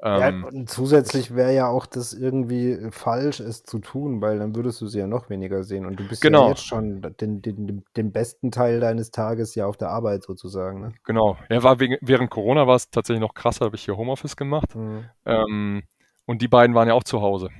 Ja, 0.00 0.28
ähm, 0.28 0.44
und 0.44 0.70
zusätzlich 0.70 1.34
wäre 1.34 1.52
ja 1.52 1.66
auch 1.66 1.84
das 1.84 2.12
irgendwie 2.12 2.78
falsch, 2.92 3.40
es 3.40 3.64
zu 3.64 3.80
tun, 3.80 4.20
weil 4.20 4.38
dann 4.38 4.54
würdest 4.54 4.80
du 4.80 4.86
sie 4.86 5.00
ja 5.00 5.08
noch 5.08 5.28
weniger 5.28 5.64
sehen. 5.64 5.86
Und 5.86 5.98
du 5.98 6.06
bist 6.06 6.22
genau. 6.22 6.44
ja 6.44 6.48
jetzt 6.50 6.64
schon 6.64 7.02
den, 7.20 7.42
den, 7.42 7.84
den 7.96 8.12
besten 8.12 8.52
Teil 8.52 8.78
deines 8.78 9.10
Tages 9.10 9.56
ja 9.56 9.66
auf 9.66 9.76
der 9.76 9.90
Arbeit 9.90 10.22
sozusagen. 10.22 10.80
Ne? 10.80 10.92
Genau. 11.02 11.36
Ja, 11.50 11.64
war 11.64 11.80
wegen, 11.80 11.96
während 12.00 12.30
Corona 12.30 12.68
war 12.68 12.76
es 12.76 12.90
tatsächlich 12.90 13.20
noch 13.20 13.34
krasser, 13.34 13.64
habe 13.64 13.74
ich 13.74 13.84
hier 13.84 13.96
Homeoffice 13.96 14.36
gemacht. 14.36 14.76
Mhm. 14.76 15.04
Ähm, 15.26 15.82
und 16.26 16.42
die 16.42 16.48
beiden 16.48 16.76
waren 16.76 16.86
ja 16.86 16.94
auch 16.94 17.04
zu 17.04 17.20
Hause. 17.20 17.50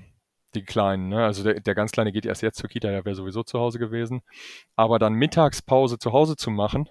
Die 0.55 0.65
Kleinen, 0.65 1.09
ne? 1.09 1.25
Also 1.25 1.43
der, 1.43 1.61
der 1.61 1.75
ganz 1.75 1.91
Kleine 1.91 2.13
geht 2.13 2.25
erst 2.25 2.43
jetzt 2.43 2.59
zur 2.59 2.71
Kita, 2.71 2.89
der 2.89 3.05
wäre 3.05 3.17
sowieso 3.17 3.43
zu 3.43 3.59
Hause 3.59 3.81
gewesen. 3.81 4.23
Aber 4.77 5.01
dann 5.01 5.15
Mittagspause 5.15 5.99
zu 5.99 6.13
Hause 6.13 6.37
zu 6.37 6.51
machen, 6.51 6.89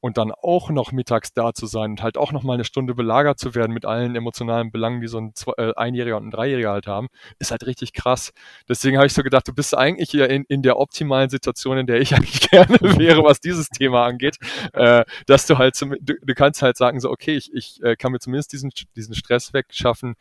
und 0.00 0.16
dann 0.16 0.30
auch 0.30 0.70
noch 0.70 0.92
mittags 0.92 1.32
da 1.32 1.52
zu 1.52 1.66
sein 1.66 1.92
und 1.92 2.02
halt 2.02 2.16
auch 2.16 2.32
noch 2.32 2.42
mal 2.42 2.54
eine 2.54 2.64
Stunde 2.64 2.94
belagert 2.94 3.38
zu 3.38 3.54
werden 3.54 3.72
mit 3.72 3.84
allen 3.84 4.14
emotionalen 4.14 4.70
Belangen, 4.70 5.00
die 5.00 5.08
so 5.08 5.18
ein 5.18 5.34
Zwei 5.34 5.52
äh, 5.56 5.74
Einjähriger 5.74 6.16
und 6.16 6.28
ein 6.28 6.30
Dreijähriger 6.30 6.70
halt 6.70 6.86
haben, 6.86 7.08
ist 7.38 7.50
halt 7.50 7.66
richtig 7.66 7.92
krass. 7.92 8.32
Deswegen 8.68 8.96
habe 8.96 9.06
ich 9.06 9.12
so 9.12 9.22
gedacht, 9.22 9.48
du 9.48 9.54
bist 9.54 9.76
eigentlich 9.76 10.12
ja 10.12 10.26
in, 10.26 10.44
in 10.48 10.62
der 10.62 10.78
optimalen 10.78 11.30
Situation, 11.30 11.78
in 11.78 11.86
der 11.86 12.00
ich 12.00 12.14
eigentlich 12.16 12.48
gerne 12.48 12.78
wäre, 12.80 13.24
was 13.24 13.40
dieses 13.40 13.68
Thema 13.68 14.04
angeht, 14.04 14.36
äh, 14.72 15.04
dass 15.26 15.46
du 15.46 15.58
halt, 15.58 15.74
zum, 15.74 15.94
du, 16.00 16.14
du, 16.20 16.34
kannst 16.34 16.62
halt 16.62 16.76
sagen 16.76 17.00
so, 17.00 17.10
okay, 17.10 17.36
ich, 17.36 17.52
ich 17.52 17.82
äh, 17.82 17.96
kann 17.96 18.12
mir 18.12 18.20
zumindest 18.20 18.52
diesen, 18.52 18.70
diesen 18.96 19.14
Stress 19.14 19.52
wegschaffen, 19.52 20.14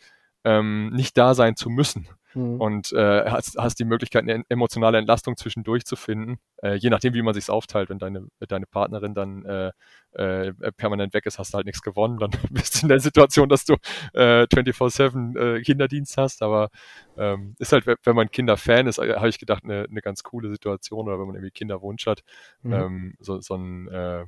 ähm, 0.44 0.90
nicht 0.90 1.18
da 1.18 1.36
sein 1.36 1.56
zu 1.56 1.70
müssen 1.70 2.08
mhm. 2.34 2.62
und 2.62 2.92
äh, 2.94 3.30
hast, 3.30 3.58
hast 3.58 3.80
die 3.80 3.86
Möglichkeit, 3.86 4.24
eine 4.24 4.44
emotionale 4.50 4.98
Entlastung 4.98 5.38
zwischendurch 5.38 5.86
zu 5.86 5.96
finden, 5.96 6.40
äh, 6.62 6.76
je 6.76 6.90
nachdem, 6.90 7.14
wie 7.14 7.22
man 7.22 7.34
sich 7.34 7.50
aufteilt. 7.50 7.90
Wenn 7.90 8.00
deine, 8.00 8.28
deine 8.48 8.66
Partnerin 8.66 9.14
dann 9.14 9.46
äh, 9.46 9.72
äh, 10.14 10.54
permanent 10.78 11.14
weg 11.14 11.26
ist, 11.26 11.40
hast 11.40 11.54
du 11.54 11.58
halt 11.58 11.66
nichts 11.66 11.82
gewonnen. 11.82 12.18
Dann 12.18 12.32
bist 12.50 12.76
du 12.76 12.86
in 12.86 12.90
der 12.90 13.00
Situation, 13.00 13.50
dass 13.50 13.66
du 13.66 13.76
äh, 14.14 14.44
24-7 14.44 15.38
äh, 15.38 15.62
Kinderdienst 15.62 16.18
hast. 16.18 16.42
Aber 16.42 16.70
ähm, 17.18 17.56
ist 17.60 17.72
halt, 17.72 17.86
wenn 17.86 18.16
man 18.16 18.30
Kinderfan 18.30 18.88
ist, 18.88 18.98
äh, 19.00 19.16
habe 19.16 19.30
ich 19.30 19.40
gedacht, 19.40 19.64
eine, 19.64 19.86
eine 19.90 20.02
ganz 20.02 20.24
coole 20.24 20.50
Situation 20.50 21.08
oder 21.08 21.20
wenn 21.20 21.28
man 21.28 21.36
irgendwie 21.36 21.52
Kinderwunsch 21.52 22.06
hat, 22.08 22.22
mhm. 22.62 22.74
ähm, 22.74 23.16
so, 23.20 23.40
so 23.42 23.56
ein 23.56 23.88
äh, 23.90 24.26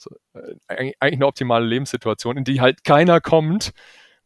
so, 0.00 0.10
äh, 0.34 0.54
eigentlich 0.68 0.96
eine 1.00 1.26
optimale 1.26 1.66
Lebenssituation, 1.66 2.36
in 2.36 2.44
die 2.44 2.60
halt 2.60 2.84
keiner 2.84 3.20
kommt, 3.20 3.72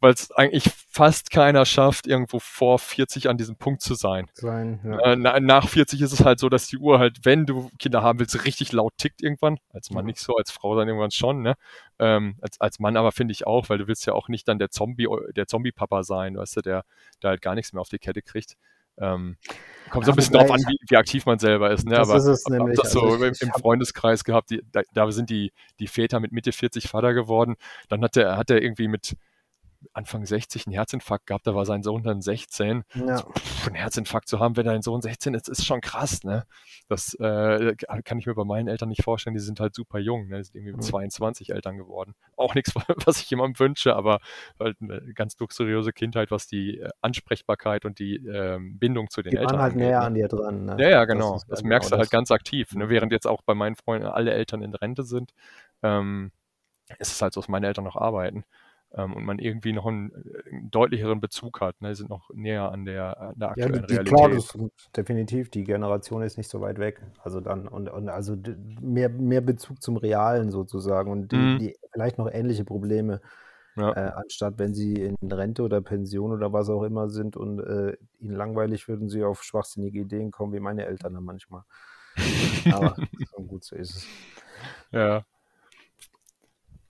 weil 0.05 0.13
es 0.13 0.31
eigentlich 0.33 0.71
fast 0.91 1.31
keiner 1.31 1.65
schafft, 1.65 2.07
irgendwo 2.07 2.39
vor 2.39 2.79
40 2.79 3.31
an 3.31 3.39
diesem 3.39 3.57
Punkt 3.57 3.81
zu 3.81 3.95
sein. 3.95 4.27
sein 4.35 4.81
ja. 4.85 5.15
äh, 5.15 5.41
nach 5.41 5.67
40 5.67 6.03
ist 6.03 6.13
es 6.13 6.27
halt 6.27 6.39
so, 6.39 6.51
dass 6.51 6.67
die 6.67 6.77
Uhr 6.77 6.99
halt, 6.99 7.21
wenn 7.25 7.47
du 7.47 7.71
Kinder 7.79 8.03
haben 8.03 8.19
willst, 8.19 8.45
richtig 8.45 8.73
laut 8.73 8.93
tickt 8.99 9.23
irgendwann. 9.23 9.59
Als 9.73 9.89
Mann 9.89 10.05
mhm. 10.05 10.09
nicht 10.09 10.19
so, 10.19 10.37
als 10.37 10.51
Frau 10.51 10.77
dann 10.77 10.89
irgendwann 10.89 11.11
schon, 11.11 11.41
ne? 11.41 11.55
Ähm, 11.99 12.37
als, 12.43 12.61
als 12.61 12.79
Mann 12.81 12.99
aber 12.99 13.13
finde 13.13 13.33
ich 13.33 13.47
auch, 13.47 13.71
weil 13.71 13.79
du 13.79 13.89
willst 13.89 14.05
ja 14.05 14.13
auch 14.13 14.29
nicht 14.29 14.47
dann 14.47 14.59
der 14.59 14.69
Zombie, 14.69 15.09
der 15.35 15.47
Zombie-Papa 15.47 16.03
sein, 16.03 16.37
weißt 16.37 16.59
du, 16.59 16.61
der, 16.61 16.85
der 17.23 17.31
halt 17.31 17.41
gar 17.41 17.55
nichts 17.55 17.73
mehr 17.73 17.81
auf 17.81 17.89
die 17.89 17.99
Kette 17.99 18.21
kriegt. 18.21 18.59
Ähm, 18.99 19.39
kommt 19.89 20.05
so 20.05 20.13
ein 20.13 20.17
bisschen 20.17 20.35
drauf 20.35 20.51
an, 20.51 20.61
wie, 20.61 20.77
wie, 20.87 20.97
aktiv 20.99 21.25
man 21.25 21.39
selber 21.39 21.71
ist. 21.71 21.87
Ne? 21.87 21.95
Das 21.95 22.11
Aber 22.11 22.19
ist 22.19 22.27
es 22.27 22.47
nämlich. 22.47 22.79
das 22.79 22.93
so 22.93 23.01
also 23.01 23.25
ich, 23.25 23.41
im, 23.41 23.49
im 23.49 23.55
Freundeskreis 23.55 24.23
gehabt, 24.23 24.51
die, 24.51 24.61
da, 24.71 24.83
da, 24.93 25.11
sind 25.11 25.31
die, 25.31 25.51
die 25.81 25.87
Väter 25.87 26.21
mit 26.21 26.31
Mitte 26.31 26.53
40 26.53 26.89
Vater 26.89 27.15
geworden. 27.15 27.57
Dann 27.89 28.03
hat 28.03 28.19
er 28.19 28.37
hat 28.37 28.51
er 28.51 28.63
irgendwie 28.63 28.89
mit 28.89 29.17
Anfang 29.93 30.24
60 30.24 30.66
einen 30.66 30.74
Herzinfarkt 30.74 31.27
gehabt, 31.27 31.47
da 31.47 31.55
war 31.55 31.66
sein 31.66 31.82
Sohn 31.82 32.02
dann 32.02 32.23
16. 32.23 32.85
Ja. 32.94 33.19
Pff, 33.19 33.66
einen 33.66 33.77
Herzinfarkt 33.77 34.28
zu 34.28 34.40
haben, 34.40 34.56
wenn 34.56 34.66
dein 34.66 34.82
Sohn 34.82 35.01
16 35.01 35.35
ist, 35.35 35.48
ist 35.48 35.65
schon 35.65 35.81
krass, 35.81 36.24
ne? 36.24 36.44
Das 36.89 37.15
äh, 37.15 37.74
kann 38.05 38.19
ich 38.19 38.27
mir 38.27 38.35
bei 38.35 38.44
meinen 38.44 38.69
Eltern 38.69 38.89
nicht 38.89 39.02
vorstellen, 39.02 39.35
die 39.35 39.40
sind 39.40 39.61
halt 39.61 39.74
super 39.74 39.98
jung, 39.98 40.28
ne? 40.28 40.39
Die 40.39 40.44
sind 40.44 40.56
irgendwie 40.56 40.74
mit 40.74 40.85
22 40.85 41.48
mhm. 41.48 41.55
Eltern 41.55 41.77
geworden. 41.77 42.15
Auch 42.36 42.55
nichts, 42.55 42.74
was 43.06 43.20
ich 43.20 43.31
jemandem 43.31 43.59
wünsche, 43.59 43.94
aber 43.97 44.20
halt 44.59 44.77
eine 44.81 45.01
ganz 45.15 45.39
luxuriöse 45.39 45.93
Kindheit, 45.93 46.31
was 46.31 46.47
die 46.47 46.78
äh, 46.78 46.90
Ansprechbarkeit 47.01 47.85
und 47.85 47.98
die 47.98 48.16
ähm, 48.16 48.78
Bindung 48.78 49.11
zu 49.11 49.23
den 49.23 49.32
die 49.32 49.36
Eltern 49.36 49.55
waren 49.55 49.62
halt 49.62 49.73
angeht, 49.73 49.89
näher 49.89 50.01
ne? 50.01 50.06
an 50.06 50.15
dir 50.15 50.28
dran. 50.28 50.65
Ne? 50.65 50.77
Ja, 50.78 50.89
ja, 50.89 51.05
genau. 51.05 51.35
Das, 51.35 51.47
das 51.47 51.62
merkst 51.62 51.90
genau 51.90 51.97
du 51.97 52.01
halt 52.01 52.11
ganz 52.11 52.31
aktiv, 52.31 52.74
ne? 52.74 52.89
Während 52.89 53.12
jetzt 53.12 53.27
auch 53.27 53.43
bei 53.43 53.55
meinen 53.55 53.77
Freunden 53.77 54.06
alle 54.06 54.32
Eltern 54.32 54.62
in 54.62 54.74
Rente 54.74 55.02
sind, 55.02 55.32
ähm, 55.82 56.32
ist 56.98 57.12
es 57.12 57.23
halt 57.23 57.32
so, 57.32 57.40
dass 57.40 57.48
meine 57.48 57.66
Eltern 57.66 57.85
noch 57.85 57.97
arbeiten 57.97 58.44
und 59.03 59.25
man 59.25 59.39
irgendwie 59.39 59.73
noch 59.73 59.87
einen, 59.87 60.12
äh, 60.12 60.51
einen, 60.51 60.71
deutlicheren 60.71 61.21
Bezug 61.21 61.61
hat. 61.61 61.81
Ne? 61.81 61.95
sind 61.95 62.11
noch 62.11 62.31
näher 62.33 62.71
an 62.71 62.85
der, 62.85 63.21
an 63.21 63.39
der 63.39 63.51
aktuellen 63.51 63.75
ja, 63.75 63.81
die, 63.81 63.95
Realität. 63.95 64.16
Klar, 64.16 64.31
das, 64.31 64.59
definitiv. 64.97 65.51
Die 65.51 65.65
Generation 65.65 66.23
ist 66.23 66.39
nicht 66.39 66.49
so 66.49 66.61
weit 66.61 66.79
weg. 66.79 67.01
Also 67.23 67.41
dann 67.41 67.66
und, 67.66 67.89
und 67.89 68.09
also 68.09 68.37
mehr, 68.81 69.09
mehr 69.09 69.41
Bezug 69.41 69.83
zum 69.83 69.97
Realen 69.97 70.51
sozusagen 70.51 71.11
und 71.11 71.33
die, 71.33 71.37
mhm. 71.37 71.59
die 71.59 71.77
vielleicht 71.93 72.19
noch 72.19 72.31
ähnliche 72.31 72.65
Probleme. 72.65 73.21
Ja. 73.77 73.91
Äh, 73.91 74.12
anstatt 74.15 74.55
wenn 74.59 74.73
sie 74.73 74.95
in 74.95 75.16
Rente 75.33 75.62
oder 75.62 75.81
Pension 75.81 76.31
oder 76.31 76.53
was 76.53 76.69
auch 76.69 76.85
immer 76.85 77.09
sind 77.09 77.37
und 77.37 77.59
äh, 77.59 77.97
ihnen 78.21 78.37
langweilig 78.37 78.87
würden 78.87 79.09
sie 79.09 79.25
auf 79.25 79.43
schwachsinnige 79.43 80.03
Ideen 80.03 80.31
kommen, 80.31 80.53
wie 80.53 80.61
meine 80.61 80.87
Eltern 80.87 81.15
dann 81.15 81.25
manchmal. 81.25 81.65
Aber 82.73 82.95
gut, 83.49 83.65
so 83.65 83.75
ist 83.75 83.97
es. 83.97 84.07
Ja. 84.93 85.25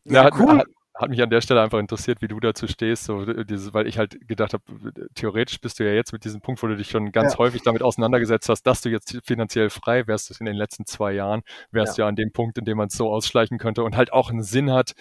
Ja, 0.05 0.25
ja 0.25 0.31
cool. 0.39 0.59
Hat, 0.59 0.67
hat 0.95 1.11
mich 1.11 1.21
an 1.21 1.31
der 1.31 1.41
Stelle 1.41 1.61
einfach 1.61 1.81
interessiert, 1.81 2.23
wie 2.23 2.29
du 2.29 2.39
dazu 2.39 2.69
stehst, 2.69 3.05
so 3.05 3.25
dieses, 3.45 3.75
weil 3.75 3.89
ich 3.89 3.99
halt 3.99 4.29
gedacht 4.29 4.53
habe, 4.53 4.63
theoretisch 5.15 5.61
bist 5.61 5.81
du 5.81 5.85
ja 5.85 5.93
jetzt 5.93 6.13
mit 6.13 6.25
diesem 6.25 6.41
Punkt, 6.41 6.63
wo 6.63 6.69
du 6.69 6.77
dich 6.77 6.89
schon 6.89 7.11
ganz 7.11 7.33
ja. 7.33 7.39
häufig 7.39 7.63
damit 7.63 7.83
auseinandergesetzt 7.83 8.49
hast, 8.49 8.63
dass 8.63 8.81
du 8.81 8.91
jetzt 8.91 9.19
finanziell 9.25 9.71
frei 9.71 10.07
wärst 10.07 10.41
in 10.41 10.47
den 10.47 10.55
letzten 10.55 10.87
zwei 10.87 11.13
Jahren, 11.13 11.43
wärst 11.73 11.99
ja, 11.99 12.05
ja 12.05 12.09
an 12.09 12.15
dem 12.15 12.33
Punkt, 12.33 12.59
in 12.59 12.65
dem 12.65 12.79
man 12.79 12.87
es 12.89 12.95
so 12.95 13.11
ausschleichen 13.11 13.59
könnte 13.59 13.83
und 13.83 13.97
halt 13.97 14.13
auch 14.13 14.31
einen 14.31 14.43
Sinn 14.43 14.73
hat, 14.73 14.95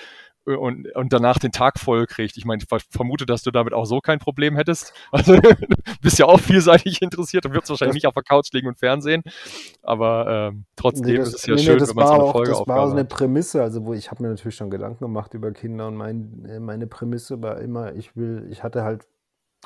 und, 0.45 0.93
und 0.95 1.13
danach 1.13 1.39
den 1.39 1.51
Tag 1.51 1.79
voll 1.79 2.05
kriegt. 2.05 2.37
Ich 2.37 2.45
meine, 2.45 2.61
ich 2.61 2.83
vermute, 2.89 3.25
dass 3.25 3.43
du 3.43 3.51
damit 3.51 3.73
auch 3.73 3.85
so 3.85 3.99
kein 3.99 4.19
Problem 4.19 4.55
hättest. 4.55 4.93
Also 5.13 5.39
du 5.39 5.55
bist 6.01 6.17
ja 6.17 6.25
auch 6.25 6.39
vielseitig 6.39 7.01
interessiert 7.01 7.45
und 7.45 7.53
wirst 7.53 7.69
wahrscheinlich 7.69 7.95
nicht 7.95 8.07
auf 8.07 8.15
der 8.15 8.23
Couch 8.23 8.51
liegen 8.51 8.67
und 8.67 8.79
Fernsehen. 8.79 9.21
Aber 9.83 10.49
ähm, 10.51 10.65
trotzdem 10.75 11.05
nee, 11.05 11.17
das, 11.17 11.29
ist 11.29 11.35
es 11.35 11.45
ja 11.45 11.55
nee, 11.55 11.61
schön, 11.61 11.77
nee, 11.77 11.87
wenn 11.87 11.95
man 11.95 12.07
so 12.07 12.13
eine 12.13 12.31
Folge 12.31 12.55
auch, 12.55 12.65
Das 12.65 12.75
war 12.75 12.87
so 12.87 12.93
eine 12.93 13.05
Prämisse, 13.05 13.61
also 13.61 13.85
wo 13.85 13.93
ich 13.93 14.09
habe 14.09 14.23
mir 14.23 14.29
natürlich 14.29 14.55
schon 14.55 14.71
Gedanken 14.71 14.99
gemacht 14.99 15.33
über 15.33 15.51
Kinder 15.51 15.87
und 15.87 15.95
mein, 15.95 16.45
äh, 16.45 16.59
meine 16.59 16.87
Prämisse 16.87 17.41
war 17.41 17.59
immer, 17.59 17.93
ich 17.93 18.15
will, 18.15 18.47
ich 18.49 18.63
hatte 18.63 18.83
halt, 18.83 19.07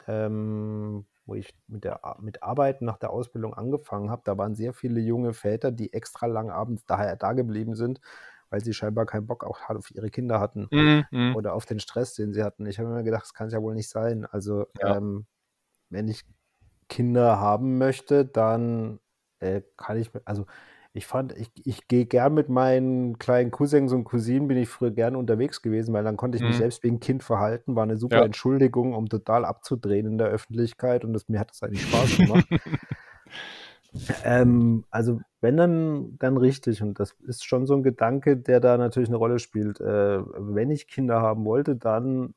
ähm, 0.07 1.05
wo 1.25 1.35
ich 1.35 1.55
mit 1.67 1.85
der 1.85 2.01
mit 2.19 2.43
Arbeiten 2.43 2.85
nach 2.85 2.97
der 2.97 3.11
Ausbildung 3.11 3.53
angefangen 3.53 4.09
habe, 4.09 4.21
da 4.25 4.37
waren 4.37 4.53
sehr 4.53 4.73
viele 4.73 4.99
junge 4.99 5.33
Väter, 5.33 5.71
die 5.71 5.93
extra 5.93 6.25
lang 6.25 6.49
abends 6.49 6.85
daher 6.85 7.15
da 7.15 7.33
geblieben 7.33 7.75
sind 7.75 7.99
weil 8.49 8.63
sie 8.63 8.73
scheinbar 8.73 9.05
keinen 9.05 9.27
Bock 9.27 9.43
auch 9.43 9.69
auf 9.69 9.91
ihre 9.91 10.09
Kinder 10.09 10.39
hatten 10.39 10.67
mhm. 10.71 11.35
oder 11.35 11.53
auf 11.53 11.65
den 11.65 11.79
Stress, 11.79 12.13
den 12.13 12.33
sie 12.33 12.43
hatten. 12.43 12.65
Ich 12.65 12.79
habe 12.79 12.89
mir 12.89 13.03
gedacht, 13.03 13.23
das 13.23 13.33
kann 13.33 13.47
es 13.47 13.53
ja 13.53 13.61
wohl 13.61 13.75
nicht 13.75 13.89
sein. 13.89 14.25
Also, 14.25 14.65
ja. 14.79 14.97
ähm, 14.97 15.25
wenn 15.89 16.07
ich 16.07 16.23
Kinder 16.89 17.39
haben 17.39 17.77
möchte, 17.77 18.25
dann 18.25 18.99
äh, 19.39 19.61
kann 19.75 19.97
ich, 19.97 20.11
also 20.25 20.45
ich 20.93 21.05
fand, 21.05 21.37
ich, 21.37 21.51
ich 21.63 21.87
gehe 21.87 22.05
gern 22.05 22.33
mit 22.33 22.49
meinen 22.49 23.19
kleinen 23.19 23.51
Cousins 23.51 23.93
und 23.93 24.03
Cousinen, 24.03 24.47
bin 24.47 24.57
ich 24.57 24.67
früher 24.67 24.91
gern 24.91 25.15
unterwegs 25.15 25.61
gewesen, 25.61 25.93
weil 25.93 26.03
dann 26.03 26.17
konnte 26.17 26.37
ich 26.37 26.43
mich 26.43 26.55
mhm. 26.55 26.59
selbst 26.59 26.83
wie 26.83 26.89
ein 26.89 26.99
Kind 26.99 27.23
verhalten, 27.23 27.75
war 27.75 27.83
eine 27.83 27.97
super 27.97 28.17
ja. 28.17 28.25
Entschuldigung, 28.25 28.93
um 28.93 29.07
total 29.07 29.45
abzudrehen 29.45 30.07
in 30.07 30.17
der 30.17 30.27
Öffentlichkeit 30.27 31.05
und 31.05 31.13
das, 31.13 31.29
mir 31.29 31.39
hat 31.39 31.51
das 31.51 31.61
eigentlich 31.61 31.83
Spaß 31.83 32.17
gemacht. 32.17 32.47
Ähm, 34.23 34.85
also 34.89 35.19
wenn 35.41 35.57
dann, 35.57 36.17
dann 36.17 36.37
richtig. 36.37 36.81
Und 36.81 36.99
das 36.99 37.15
ist 37.25 37.45
schon 37.45 37.65
so 37.65 37.75
ein 37.75 37.83
Gedanke, 37.83 38.37
der 38.37 38.59
da 38.59 38.77
natürlich 38.77 39.09
eine 39.09 39.17
Rolle 39.17 39.39
spielt. 39.39 39.79
Äh, 39.79 40.19
wenn 40.21 40.71
ich 40.71 40.87
Kinder 40.87 41.21
haben 41.21 41.45
wollte, 41.45 41.75
dann, 41.75 42.33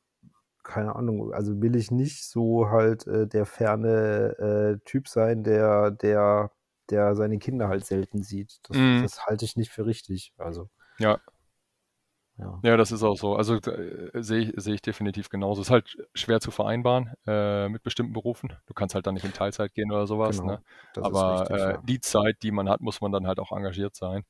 keine 0.63 0.95
Ahnung, 0.95 1.33
also 1.33 1.61
will 1.61 1.75
ich 1.75 1.91
nicht 1.91 2.29
so 2.29 2.69
halt 2.69 3.07
äh, 3.07 3.27
der 3.27 3.45
ferne 3.45 4.37
äh, 4.37 4.85
Typ 4.85 5.07
sein, 5.07 5.43
der, 5.43 5.91
der, 5.91 6.51
der 6.89 7.15
seine 7.15 7.39
Kinder 7.39 7.67
halt 7.67 7.85
selten 7.85 8.21
sieht. 8.21 8.59
Das, 8.63 8.77
mm. 8.77 9.01
das 9.01 9.25
halte 9.25 9.45
ich 9.45 9.55
nicht 9.55 9.71
für 9.71 9.85
richtig. 9.85 10.33
Also. 10.37 10.69
Ja, 10.99 11.19
ja. 12.41 12.59
ja, 12.63 12.77
das 12.77 12.91
ist 12.91 13.03
auch 13.03 13.17
so. 13.17 13.35
Also 13.35 13.55
äh, 13.57 14.09
sehe 14.21 14.39
ich, 14.39 14.53
seh 14.55 14.73
ich 14.73 14.81
definitiv 14.81 15.29
genauso. 15.29 15.61
Es 15.61 15.67
ist 15.67 15.71
halt 15.71 15.97
schwer 16.15 16.39
zu 16.39 16.49
vereinbaren 16.49 17.13
äh, 17.27 17.69
mit 17.69 17.83
bestimmten 17.83 18.13
Berufen. 18.13 18.53
Du 18.65 18.73
kannst 18.73 18.95
halt 18.95 19.05
dann 19.05 19.13
nicht 19.13 19.25
in 19.25 19.33
Teilzeit 19.33 19.73
gehen 19.73 19.91
oder 19.91 20.07
sowas. 20.07 20.39
Genau, 20.39 20.53
ne? 20.53 20.61
Aber 20.97 21.41
richtig, 21.41 21.57
äh, 21.57 21.59
ja. 21.59 21.77
die 21.77 21.99
Zeit, 21.99 22.37
die 22.41 22.51
man 22.51 22.67
hat, 22.67 22.81
muss 22.81 22.99
man 22.99 23.11
dann 23.11 23.27
halt 23.27 23.39
auch 23.39 23.51
engagiert 23.51 23.95
sein. 23.95 24.23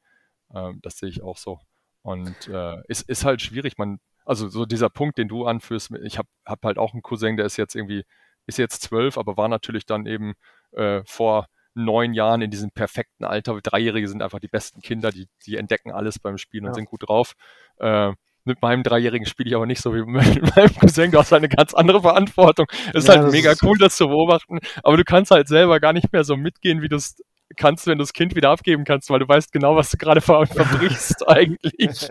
Ähm, 0.54 0.80
das 0.82 0.98
sehe 0.98 1.10
ich 1.10 1.24
auch 1.24 1.38
so. 1.38 1.60
Und 2.02 2.48
äh, 2.48 2.82
ist, 2.88 3.08
ist 3.10 3.24
halt 3.24 3.42
schwierig. 3.42 3.78
Man, 3.78 4.00
also 4.26 4.50
so 4.50 4.66
dieser 4.66 4.90
Punkt, 4.90 5.18
den 5.18 5.28
du 5.28 5.46
anführst, 5.46 5.92
ich 6.04 6.18
habe 6.18 6.28
hab 6.46 6.64
halt 6.64 6.78
auch 6.78 6.94
einen 6.94 7.02
Cousin, 7.02 7.38
der 7.38 7.46
ist 7.46 7.58
jetzt 7.58 7.76
irgendwie, 7.76 8.04
ist 8.46 8.58
jetzt 8.58 8.82
zwölf, 8.82 9.18
aber 9.18 9.38
war 9.38 9.48
natürlich 9.48 9.86
dann 9.86 10.06
eben 10.06 10.34
äh, 10.72 11.02
vor 11.06 11.48
neun 11.74 12.14
Jahren 12.14 12.42
in 12.42 12.52
diesem 12.52 12.72
perfekten 12.72 13.24
Alter. 13.24 13.60
Dreijährige 13.62 14.08
sind 14.08 14.22
einfach 14.22 14.40
die 14.40 14.48
besten 14.48 14.82
Kinder, 14.82 15.12
die, 15.12 15.28
die 15.46 15.58
entdecken 15.58 15.92
alles 15.92 16.20
beim 16.20 16.38
Spielen 16.38 16.66
und 16.66 16.74
sind 16.74 16.86
gut 16.86 17.08
drauf. 17.08 17.34
Äh, 17.78 18.12
mit 18.44 18.62
meinem 18.62 18.84
Dreijährigen 18.84 19.28
spiele 19.28 19.50
ich 19.50 19.56
aber 19.56 19.66
nicht 19.66 19.82
so 19.82 19.94
wie 19.94 20.02
mit 20.06 20.56
meinem 20.56 20.76
Cousin. 20.76 21.12
Du 21.12 21.20
hast 21.20 21.32
halt 21.32 21.42
eine 21.44 21.50
ganz 21.50 21.74
andere 21.74 22.02
Verantwortung. 22.02 22.68
Es 22.94 23.04
ist 23.04 23.08
ja, 23.08 23.22
halt 23.22 23.32
mega 23.32 23.52
ist 23.52 23.64
cool, 23.64 23.78
das 23.78 23.96
zu 23.96 24.08
beobachten, 24.08 24.60
aber 24.84 24.98
du 24.98 25.04
kannst 25.04 25.32
halt 25.32 25.48
selber 25.48 25.80
gar 25.80 25.94
nicht 25.94 26.12
mehr 26.12 26.24
so 26.24 26.36
mitgehen, 26.36 26.82
wie 26.82 26.90
du 26.90 26.96
es 26.96 27.16
kannst, 27.58 27.86
wenn 27.88 27.98
du 27.98 28.04
das 28.04 28.14
Kind 28.14 28.36
wieder 28.36 28.50
abgeben 28.50 28.86
kannst, 28.86 29.10
weil 29.10 29.20
du 29.20 29.28
weißt 29.28 29.52
genau, 29.52 29.76
was 29.76 29.92
du 29.92 29.98
gerade 29.98 30.22
ver 30.22 30.46
verbrichst 30.46 31.28
eigentlich. 31.28 32.10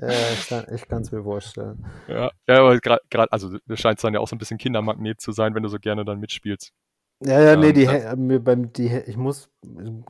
ja, 0.00 0.64
ich 0.72 0.88
kann 0.88 1.02
es 1.02 1.10
mir 1.10 1.22
vorstellen. 1.22 1.86
Ja, 2.06 2.30
ja 2.46 2.58
aber 2.58 2.78
gerade, 2.78 3.32
also 3.32 3.56
du 3.66 3.76
scheinst 3.76 4.04
dann 4.04 4.14
ja 4.14 4.20
auch 4.20 4.28
so 4.28 4.36
ein 4.36 4.38
bisschen 4.38 4.58
Kindermagnet 4.58 5.20
zu 5.20 5.32
sein, 5.32 5.54
wenn 5.54 5.62
du 5.62 5.68
so 5.68 5.78
gerne 5.78 6.04
dann 6.04 6.20
mitspielst. 6.20 6.72
Ja, 7.22 7.38
ja, 7.38 7.56
nee, 7.56 7.74
die, 7.74 7.84
ähm, 7.84 8.42
beim, 8.42 8.72
die, 8.72 8.86
ich 9.06 9.18
muss 9.18 9.50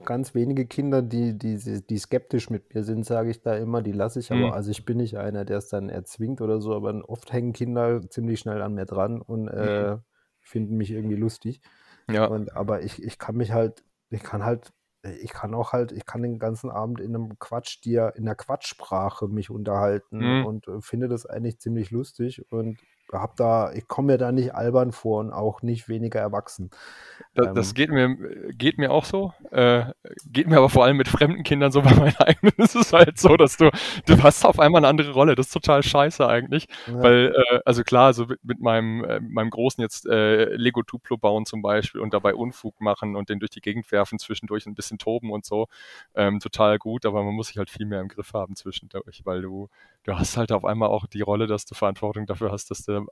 ganz 0.05 0.32
wenige 0.35 0.66
Kinder, 0.66 1.03
die, 1.03 1.37
die, 1.37 1.59
die 1.59 1.99
skeptisch 1.99 2.51
mit 2.51 2.73
mir 2.73 2.85
sind, 2.85 3.05
sage 3.05 3.31
ich 3.31 3.43
da 3.43 3.57
immer, 3.57 3.82
die 3.82 3.91
lasse 3.91 4.20
ich, 4.20 4.31
aber 4.31 4.49
mhm. 4.49 4.53
also 4.53 4.70
ich 4.70 4.85
bin 4.85 4.99
nicht 4.99 5.19
einer, 5.19 5.45
der 5.45 5.59
es 5.59 5.69
dann 5.69 5.89
erzwingt 5.89 6.41
oder 6.41 6.61
so, 6.61 6.73
aber 6.73 7.03
oft 7.09 7.32
hängen 7.32 7.53
Kinder 7.53 8.01
ziemlich 8.09 8.39
schnell 8.39 8.62
an 8.62 8.74
mir 8.74 8.87
dran 8.87 9.20
und 9.20 9.49
äh, 9.49 9.95
mhm. 9.95 10.03
finden 10.41 10.77
mich 10.77 10.93
irgendwie 10.93 11.16
lustig. 11.16 11.61
Ja. 12.09 12.27
Und, 12.27 12.55
aber 12.55 12.82
ich, 12.82 13.03
ich 13.03 13.19
kann 13.19 13.37
mich 13.37 13.53
halt, 13.53 13.82
ich 14.11 14.23
kann 14.23 14.45
halt, 14.45 14.73
ich 15.03 15.32
kann 15.32 15.53
auch 15.53 15.73
halt, 15.73 15.91
ich 15.91 16.07
kann 16.07 16.23
den 16.23 16.39
ganzen 16.39 16.70
Abend 16.70 17.01
in 17.01 17.15
einem 17.15 17.39
Quatsch, 17.41 17.82
dir 17.85 18.12
in 18.15 18.24
der 18.24 18.37
Quatschsprache 18.37 19.27
mich 19.27 19.51
unterhalten 19.51 20.19
mhm. 20.19 20.47
und 20.47 20.69
äh, 20.69 20.81
finde 20.81 21.09
das 21.09 21.27
eigentlich 21.27 21.59
ziemlich 21.59 21.91
lustig 21.91 22.45
und 22.53 22.78
hab 23.12 23.37
da, 23.37 23.73
ich 23.73 23.89
komme 23.89 24.12
mir 24.12 24.19
da 24.19 24.32
nicht 24.32 24.55
albern 24.55 24.93
vor 24.93 25.20
und 25.20 25.32
auch 25.32 25.62
nicht 25.62 25.89
weniger 25.89 26.20
erwachsen. 26.20 26.70
Das, 27.35 27.49
ähm, 27.49 27.55
das 27.55 27.74
geht, 27.74 27.91
mir, 27.91 28.16
geht 28.53 28.78
mir 28.78 28.91
auch 28.91 29.05
so. 29.05 29.32
Äh, 29.51 29.85
geht 30.27 30.49
mir 30.49 30.59
aber 30.59 30.69
vor 30.69 30.85
allem 30.85 30.97
mit 30.97 31.09
fremden 31.09 31.43
Kindern 31.43 31.73
so 31.73 31.82
bei 31.82 31.95
meinen 31.95 32.16
eigenen. 32.16 32.53
Es 32.59 32.74
ist 32.74 32.93
halt 32.93 33.19
so, 33.19 33.37
dass 33.37 33.57
du, 33.57 33.70
du 34.07 34.23
hast 34.23 34.45
auf 34.45 34.59
einmal 34.59 34.81
eine 34.81 34.89
andere 34.89 35.12
Rolle. 35.12 35.35
Das 35.35 35.47
ist 35.47 35.53
total 35.53 35.82
scheiße 35.82 36.27
eigentlich. 36.27 36.66
Ja. 36.87 37.03
Weil, 37.03 37.35
äh, 37.35 37.61
also 37.65 37.82
klar, 37.82 38.07
also 38.07 38.27
mit, 38.27 38.45
mit 38.45 38.61
meinem, 38.61 39.05
äh, 39.05 39.20
meinem 39.20 39.51
Großen 39.51 39.82
jetzt 39.82 40.07
äh, 40.07 40.55
Lego 40.55 40.82
Duplo 40.82 41.16
bauen 41.16 41.47
zum 41.47 41.62
Beispiel 41.62 42.01
und 42.01 42.15
dabei 42.15 42.35
Unfug 42.35 42.81
machen 42.81 43.16
und 43.16 43.28
den 43.28 43.39
durch 43.39 43.51
die 43.51 43.61
Gegend 43.61 43.91
werfen, 43.93 44.19
zwischendurch 44.19 44.66
ein 44.66 44.74
bisschen 44.74 44.99
toben 44.99 45.31
und 45.31 45.45
so. 45.45 45.66
Ähm, 46.15 46.41
total 46.41 46.78
gut, 46.78 47.07
aber 47.07 47.23
man 47.23 47.35
muss 47.35 47.49
sich 47.49 47.59
halt 47.59 47.70
viel 47.70 47.87
mehr 47.87 48.01
im 48.01 48.09
Griff 48.09 48.32
haben 48.32 48.57
zwischendurch, 48.57 49.23
weil 49.24 49.43
du, 49.43 49.69
du 50.05 50.18
hast 50.18 50.36
halt 50.36 50.52
auf 50.52 50.64
einmal 50.64 50.89
auch 50.89 51.06
die 51.06 51.20
Rolle, 51.20 51.47
dass 51.47 51.66
du 51.66 51.74
Verantwortung 51.74 52.27
dafür 52.27 52.51
hast, 52.51 52.70
dass 52.70 52.85
du 52.85 53.06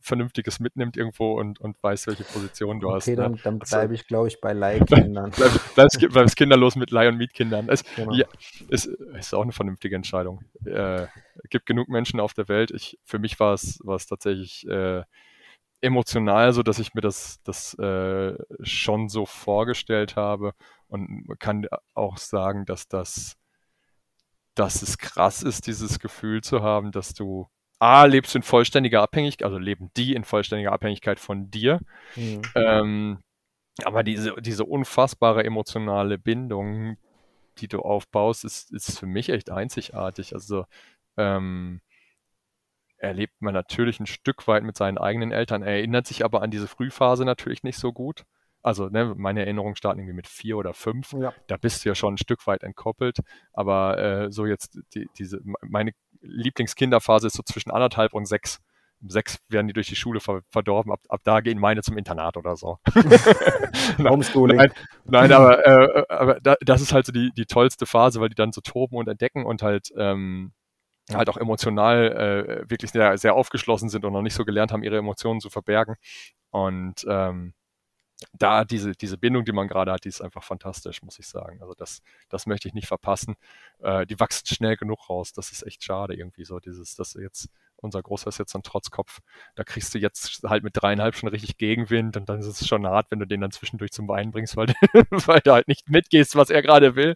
Vernünftiges 0.00 0.60
mitnimmt 0.60 0.96
irgendwo 0.96 1.38
und, 1.38 1.60
und 1.60 1.82
weiß, 1.82 2.06
welche 2.06 2.24
Position 2.24 2.80
du 2.80 2.88
okay, 2.88 2.96
hast. 2.96 3.08
Okay, 3.08 3.16
dann, 3.16 3.32
ne? 3.32 3.38
dann 3.42 3.58
bleibe 3.58 3.80
also, 3.82 3.94
ich, 3.94 4.06
glaube 4.06 4.28
ich, 4.28 4.40
bei 4.40 4.52
Leihkindern. 4.52 5.32
bleib, 5.36 5.74
bleibst, 5.74 6.08
bleibst 6.08 6.36
kinderlos 6.36 6.76
mit 6.76 6.90
Leih- 6.90 7.08
und 7.08 7.16
Mietkindern. 7.16 7.68
Es 7.68 7.84
genau. 7.96 8.12
ja, 8.12 8.26
ist, 8.68 8.86
ist 8.86 9.34
auch 9.34 9.42
eine 9.42 9.52
vernünftige 9.52 9.96
Entscheidung. 9.96 10.44
Äh, 10.64 11.06
gibt 11.50 11.66
genug 11.66 11.88
Menschen 11.88 12.20
auf 12.20 12.34
der 12.34 12.48
Welt. 12.48 12.70
Ich, 12.70 12.98
für 13.04 13.18
mich 13.18 13.38
war 13.40 13.54
es, 13.54 13.80
war 13.82 13.96
es 13.96 14.06
tatsächlich 14.06 14.66
äh, 14.68 15.02
emotional, 15.80 16.52
so 16.52 16.62
dass 16.62 16.78
ich 16.78 16.94
mir 16.94 17.02
das, 17.02 17.40
das 17.42 17.74
äh, 17.78 18.34
schon 18.62 19.08
so 19.08 19.26
vorgestellt 19.26 20.16
habe 20.16 20.52
und 20.88 21.26
kann 21.38 21.66
auch 21.94 22.16
sagen, 22.16 22.64
dass 22.64 22.88
das 22.88 23.36
dass 24.54 24.82
es 24.82 24.98
krass 24.98 25.42
ist, 25.42 25.66
dieses 25.66 25.98
Gefühl 25.98 26.42
zu 26.42 26.62
haben, 26.62 26.92
dass 26.92 27.14
du 27.14 27.48
A, 27.78 28.04
lebst 28.04 28.34
du 28.34 28.38
in 28.38 28.42
vollständiger 28.42 29.02
Abhängigkeit, 29.02 29.44
also 29.44 29.58
leben 29.58 29.90
die 29.96 30.14
in 30.14 30.24
vollständiger 30.24 30.72
Abhängigkeit 30.72 31.18
von 31.18 31.50
dir. 31.50 31.80
Mhm. 32.16 32.42
Ähm, 32.54 33.18
aber 33.84 34.04
diese, 34.04 34.34
diese 34.40 34.64
unfassbare 34.64 35.44
emotionale 35.44 36.16
Bindung, 36.18 36.96
die 37.58 37.68
du 37.68 37.80
aufbaust, 37.80 38.44
ist, 38.44 38.72
ist 38.72 38.98
für 38.98 39.06
mich 39.06 39.28
echt 39.28 39.50
einzigartig. 39.50 40.34
Also 40.34 40.64
ähm, 41.16 41.80
erlebt 42.98 43.34
man 43.40 43.54
natürlich 43.54 44.00
ein 44.00 44.06
Stück 44.06 44.46
weit 44.46 44.62
mit 44.62 44.76
seinen 44.76 44.98
eigenen 44.98 45.32
Eltern, 45.32 45.62
erinnert 45.62 46.06
sich 46.06 46.24
aber 46.24 46.42
an 46.42 46.50
diese 46.50 46.68
Frühphase 46.68 47.24
natürlich 47.24 47.64
nicht 47.64 47.78
so 47.78 47.92
gut. 47.92 48.24
Also 48.64 48.88
ne, 48.88 49.14
meine 49.16 49.40
Erinnerungen 49.40 49.76
starten 49.76 50.00
irgendwie 50.00 50.16
mit 50.16 50.26
vier 50.26 50.56
oder 50.56 50.72
fünf. 50.72 51.12
Ja. 51.12 51.34
Da 51.48 51.58
bist 51.58 51.84
du 51.84 51.90
ja 51.90 51.94
schon 51.94 52.14
ein 52.14 52.18
Stück 52.18 52.46
weit 52.46 52.62
entkoppelt. 52.62 53.18
Aber 53.52 53.98
äh, 53.98 54.32
so 54.32 54.46
jetzt 54.46 54.78
die, 54.94 55.06
diese 55.18 55.40
meine 55.60 55.92
Lieblingskinderphase 56.22 57.26
ist 57.26 57.34
so 57.34 57.42
zwischen 57.42 57.70
anderthalb 57.70 58.14
und 58.14 58.26
sechs. 58.26 58.60
Um 59.02 59.10
sechs 59.10 59.38
werden 59.50 59.66
die 59.66 59.74
durch 59.74 59.88
die 59.88 59.96
Schule 59.96 60.18
ver 60.18 60.40
verdorben. 60.48 60.90
Ab, 60.92 61.00
ab 61.10 61.20
da 61.24 61.40
gehen 61.40 61.58
meine 61.58 61.82
zum 61.82 61.98
Internat 61.98 62.38
oder 62.38 62.56
so. 62.56 62.78
Homeschooling. 63.98 64.56
nein, 64.56 64.72
nein, 65.04 65.32
aber, 65.32 65.66
äh, 65.66 66.04
aber 66.08 66.40
da, 66.40 66.54
das 66.62 66.80
ist 66.80 66.94
halt 66.94 67.04
so 67.04 67.12
die, 67.12 67.32
die 67.36 67.44
tollste 67.44 67.84
Phase, 67.84 68.18
weil 68.22 68.30
die 68.30 68.34
dann 68.34 68.52
so 68.52 68.62
toben 68.62 68.96
und 68.96 69.08
entdecken 69.08 69.44
und 69.44 69.62
halt 69.62 69.92
ähm, 69.98 70.54
halt 71.12 71.28
auch 71.28 71.36
emotional 71.36 72.64
äh, 72.64 72.70
wirklich 72.70 72.92
sehr, 72.92 73.18
sehr 73.18 73.34
aufgeschlossen 73.34 73.90
sind 73.90 74.06
und 74.06 74.14
noch 74.14 74.22
nicht 74.22 74.34
so 74.34 74.46
gelernt 74.46 74.72
haben, 74.72 74.82
ihre 74.82 74.96
Emotionen 74.96 75.40
zu 75.40 75.50
verbergen. 75.50 75.96
Und 76.50 77.04
ähm, 77.06 77.52
da 78.32 78.64
diese, 78.64 78.92
diese 78.92 79.18
Bindung, 79.18 79.44
die 79.44 79.52
man 79.52 79.68
gerade 79.68 79.92
hat, 79.92 80.04
die 80.04 80.08
ist 80.08 80.20
einfach 80.20 80.42
fantastisch, 80.42 81.02
muss 81.02 81.18
ich 81.18 81.26
sagen. 81.26 81.60
Also 81.60 81.74
das, 81.74 82.02
das 82.28 82.46
möchte 82.46 82.68
ich 82.68 82.74
nicht 82.74 82.86
verpassen. 82.86 83.36
Äh, 83.80 84.06
die 84.06 84.18
wachsen 84.20 84.46
schnell 84.46 84.76
genug 84.76 85.08
raus. 85.10 85.32
Das 85.32 85.52
ist 85.52 85.66
echt 85.66 85.82
schade 85.84 86.14
irgendwie 86.14 86.44
so. 86.44 86.60
Dieses, 86.60 86.94
dass 86.94 87.14
jetzt, 87.14 87.48
unser 87.76 88.02
Großer 88.02 88.28
ist 88.28 88.38
jetzt 88.38 88.54
ein 88.54 88.62
Trotzkopf. 88.62 89.20
Da 89.56 89.64
kriegst 89.64 89.94
du 89.94 89.98
jetzt 89.98 90.42
halt 90.44 90.64
mit 90.64 90.76
dreieinhalb 90.76 91.16
schon 91.16 91.28
richtig 91.28 91.58
Gegenwind 91.58 92.16
und 92.16 92.28
dann 92.28 92.38
ist 92.40 92.46
es 92.46 92.66
schon 92.66 92.86
hart, 92.86 93.10
wenn 93.10 93.18
du 93.18 93.26
den 93.26 93.40
dann 93.40 93.50
zwischendurch 93.50 93.92
zum 93.92 94.08
Weinen 94.08 94.30
bringst, 94.30 94.56
weil, 94.56 94.68
weil 95.10 95.40
du 95.40 95.52
halt 95.52 95.68
nicht 95.68 95.88
mitgehst, 95.90 96.36
was 96.36 96.50
er 96.50 96.62
gerade 96.62 96.96
will. 96.96 97.14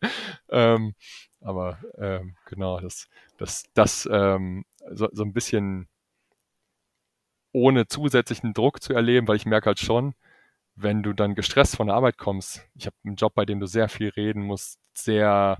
Ähm, 0.51 0.95
aber 1.41 1.79
ähm, 1.97 2.37
genau, 2.47 2.81
das, 2.81 3.09
das, 3.39 3.65
das 3.75 4.09
ähm, 4.11 4.65
so, 4.91 5.09
so 5.13 5.23
ein 5.23 5.33
bisschen 5.33 5.89
ohne 7.53 7.87
zusätzlichen 7.87 8.53
Druck 8.53 8.83
zu 8.83 8.93
erleben, 8.93 9.27
weil 9.29 9.37
ich 9.37 9.47
merke 9.47 9.67
halt 9.67 9.79
schon, 9.79 10.15
wenn 10.81 11.03
du 11.03 11.13
dann 11.13 11.35
gestresst 11.35 11.77
von 11.77 11.89
der 11.89 11.97
Arbeit 11.97 12.19
kommst, 12.19 12.63
ich 12.75 12.87
habe 12.87 12.97
einen 13.05 13.17
Job, 13.17 13.35
bei 13.35 13.45
dem 13.45 13.61
du 13.61 13.67
sehr 13.67 13.89
viel 13.89 14.09
reden 14.11 14.43
musst, 14.43 14.79
sehr 14.95 15.59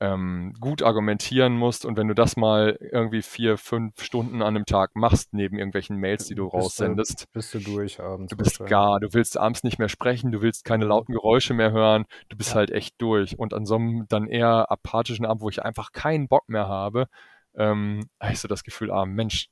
ähm, 0.00 0.54
gut 0.60 0.82
argumentieren 0.82 1.56
musst 1.56 1.84
und 1.84 1.96
wenn 1.96 2.08
du 2.08 2.14
das 2.14 2.36
mal 2.36 2.78
irgendwie 2.80 3.22
vier, 3.22 3.56
fünf 3.56 4.02
Stunden 4.02 4.42
an 4.42 4.56
einem 4.56 4.66
Tag 4.66 4.96
machst, 4.96 5.32
neben 5.32 5.56
irgendwelchen 5.56 5.96
Mails, 5.96 6.26
die 6.26 6.34
du 6.34 6.44
bist 6.44 6.54
raussendest, 6.54 7.22
du, 7.22 7.26
bist 7.32 7.54
du 7.54 7.58
durch 7.60 8.00
abends. 8.00 8.30
Du 8.30 8.36
bist 8.36 8.58
gar, 8.66 9.00
du 9.00 9.12
willst 9.12 9.38
abends 9.38 9.62
nicht 9.62 9.78
mehr 9.78 9.88
sprechen, 9.88 10.32
du 10.32 10.42
willst 10.42 10.64
keine 10.64 10.84
lauten 10.84 11.12
Geräusche 11.12 11.54
mehr 11.54 11.72
hören, 11.72 12.06
du 12.28 12.36
bist 12.36 12.50
ja. 12.50 12.56
halt 12.56 12.70
echt 12.70 13.00
durch. 13.00 13.38
Und 13.38 13.54
an 13.54 13.66
so 13.66 13.76
einem 13.76 14.06
dann 14.08 14.26
eher 14.26 14.70
apathischen 14.70 15.26
Abend, 15.26 15.42
wo 15.42 15.48
ich 15.48 15.62
einfach 15.62 15.92
keinen 15.92 16.28
Bock 16.28 16.48
mehr 16.48 16.68
habe, 16.68 17.06
ähm, 17.56 18.08
habe 18.20 18.32
ich 18.32 18.40
so 18.40 18.48
das 18.48 18.64
Gefühl, 18.64 18.90
ah 18.90 19.06
Mensch, 19.06 19.48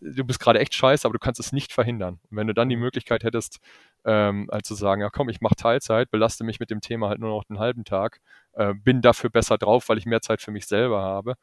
du 0.00 0.24
bist 0.24 0.40
gerade 0.40 0.58
echt 0.58 0.74
scheiße, 0.74 1.06
aber 1.06 1.12
du 1.12 1.18
kannst 1.18 1.40
es 1.40 1.52
nicht 1.52 1.72
verhindern. 1.72 2.18
Und 2.30 2.36
wenn 2.36 2.46
du 2.46 2.54
dann 2.54 2.68
die 2.68 2.76
mhm. 2.76 2.82
Möglichkeit 2.82 3.24
hättest, 3.24 3.60
ähm, 4.06 4.48
halt 4.50 4.64
zu 4.64 4.74
sagen, 4.74 5.02
ja 5.02 5.10
komm, 5.10 5.28
ich 5.28 5.40
mache 5.40 5.56
Teilzeit, 5.56 6.10
belaste 6.10 6.44
mich 6.44 6.60
mit 6.60 6.70
dem 6.70 6.80
Thema 6.80 7.08
halt 7.08 7.18
nur 7.18 7.30
noch 7.30 7.44
einen 7.48 7.58
halben 7.58 7.84
Tag, 7.84 8.20
äh, 8.52 8.72
bin 8.72 9.02
dafür 9.02 9.28
besser 9.28 9.58
drauf, 9.58 9.88
weil 9.88 9.98
ich 9.98 10.06
mehr 10.06 10.22
Zeit 10.22 10.40
für 10.40 10.52
mich 10.52 10.66
selber 10.66 11.02
habe, 11.02 11.34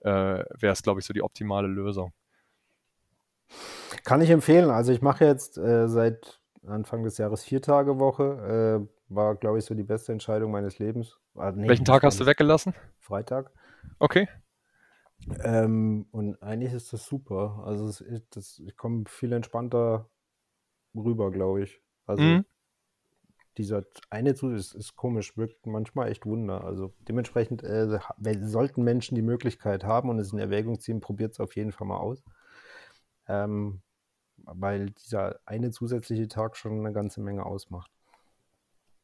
äh, 0.00 0.10
wäre 0.58 0.72
es, 0.72 0.82
glaube 0.82 1.00
ich, 1.00 1.06
so 1.06 1.14
die 1.14 1.22
optimale 1.22 1.68
Lösung. 1.68 2.12
Kann 4.04 4.20
ich 4.20 4.30
empfehlen. 4.30 4.70
Also 4.70 4.92
ich 4.92 5.00
mache 5.00 5.24
jetzt 5.24 5.56
äh, 5.56 5.88
seit 5.88 6.40
Anfang 6.66 7.04
des 7.04 7.16
Jahres 7.18 7.44
vier 7.44 7.62
Tage 7.62 7.98
Woche. 7.98 8.86
Äh, 8.88 9.14
war, 9.14 9.36
glaube 9.36 9.58
ich, 9.58 9.64
so 9.64 9.74
die 9.74 9.84
beste 9.84 10.12
Entscheidung 10.12 10.50
meines 10.50 10.78
Lebens. 10.78 11.18
Ah, 11.34 11.52
nee, 11.52 11.68
Welchen 11.68 11.84
Tag 11.84 12.02
hast 12.02 12.20
du 12.20 12.26
weggelassen? 12.26 12.74
Freitag. 12.98 13.50
Okay. 13.98 14.28
Ähm, 15.42 16.06
und 16.10 16.42
eigentlich 16.42 16.72
ist 16.72 16.92
das 16.92 17.06
super. 17.06 17.62
Also 17.64 17.88
es, 17.88 18.04
das, 18.30 18.58
ich 18.58 18.76
komme 18.76 19.04
viel 19.06 19.32
entspannter 19.32 20.10
rüber, 20.94 21.30
glaube 21.30 21.62
ich. 21.62 21.80
Also 22.08 22.22
mhm. 22.22 22.44
dieser 23.56 23.84
eine 24.10 24.34
Zug 24.34 24.52
ist, 24.52 24.74
ist, 24.74 24.96
komisch, 24.96 25.36
wirkt 25.36 25.66
manchmal 25.66 26.08
echt 26.08 26.26
Wunder. 26.26 26.64
Also 26.64 26.92
dementsprechend 27.06 27.62
äh, 27.62 28.00
sollten 28.40 28.82
Menschen 28.82 29.14
die 29.14 29.22
Möglichkeit 29.22 29.84
haben 29.84 30.08
und 30.08 30.18
es 30.18 30.32
in 30.32 30.38
Erwägung 30.38 30.80
ziehen, 30.80 31.00
probiert 31.00 31.32
es 31.32 31.40
auf 31.40 31.54
jeden 31.54 31.72
Fall 31.72 31.86
mal 31.86 31.98
aus. 31.98 32.22
Ähm, 33.28 33.82
weil 34.36 34.90
dieser 34.90 35.38
eine 35.44 35.70
zusätzliche 35.70 36.28
Tag 36.28 36.56
schon 36.56 36.78
eine 36.78 36.92
ganze 36.92 37.20
Menge 37.20 37.44
ausmacht. 37.44 37.90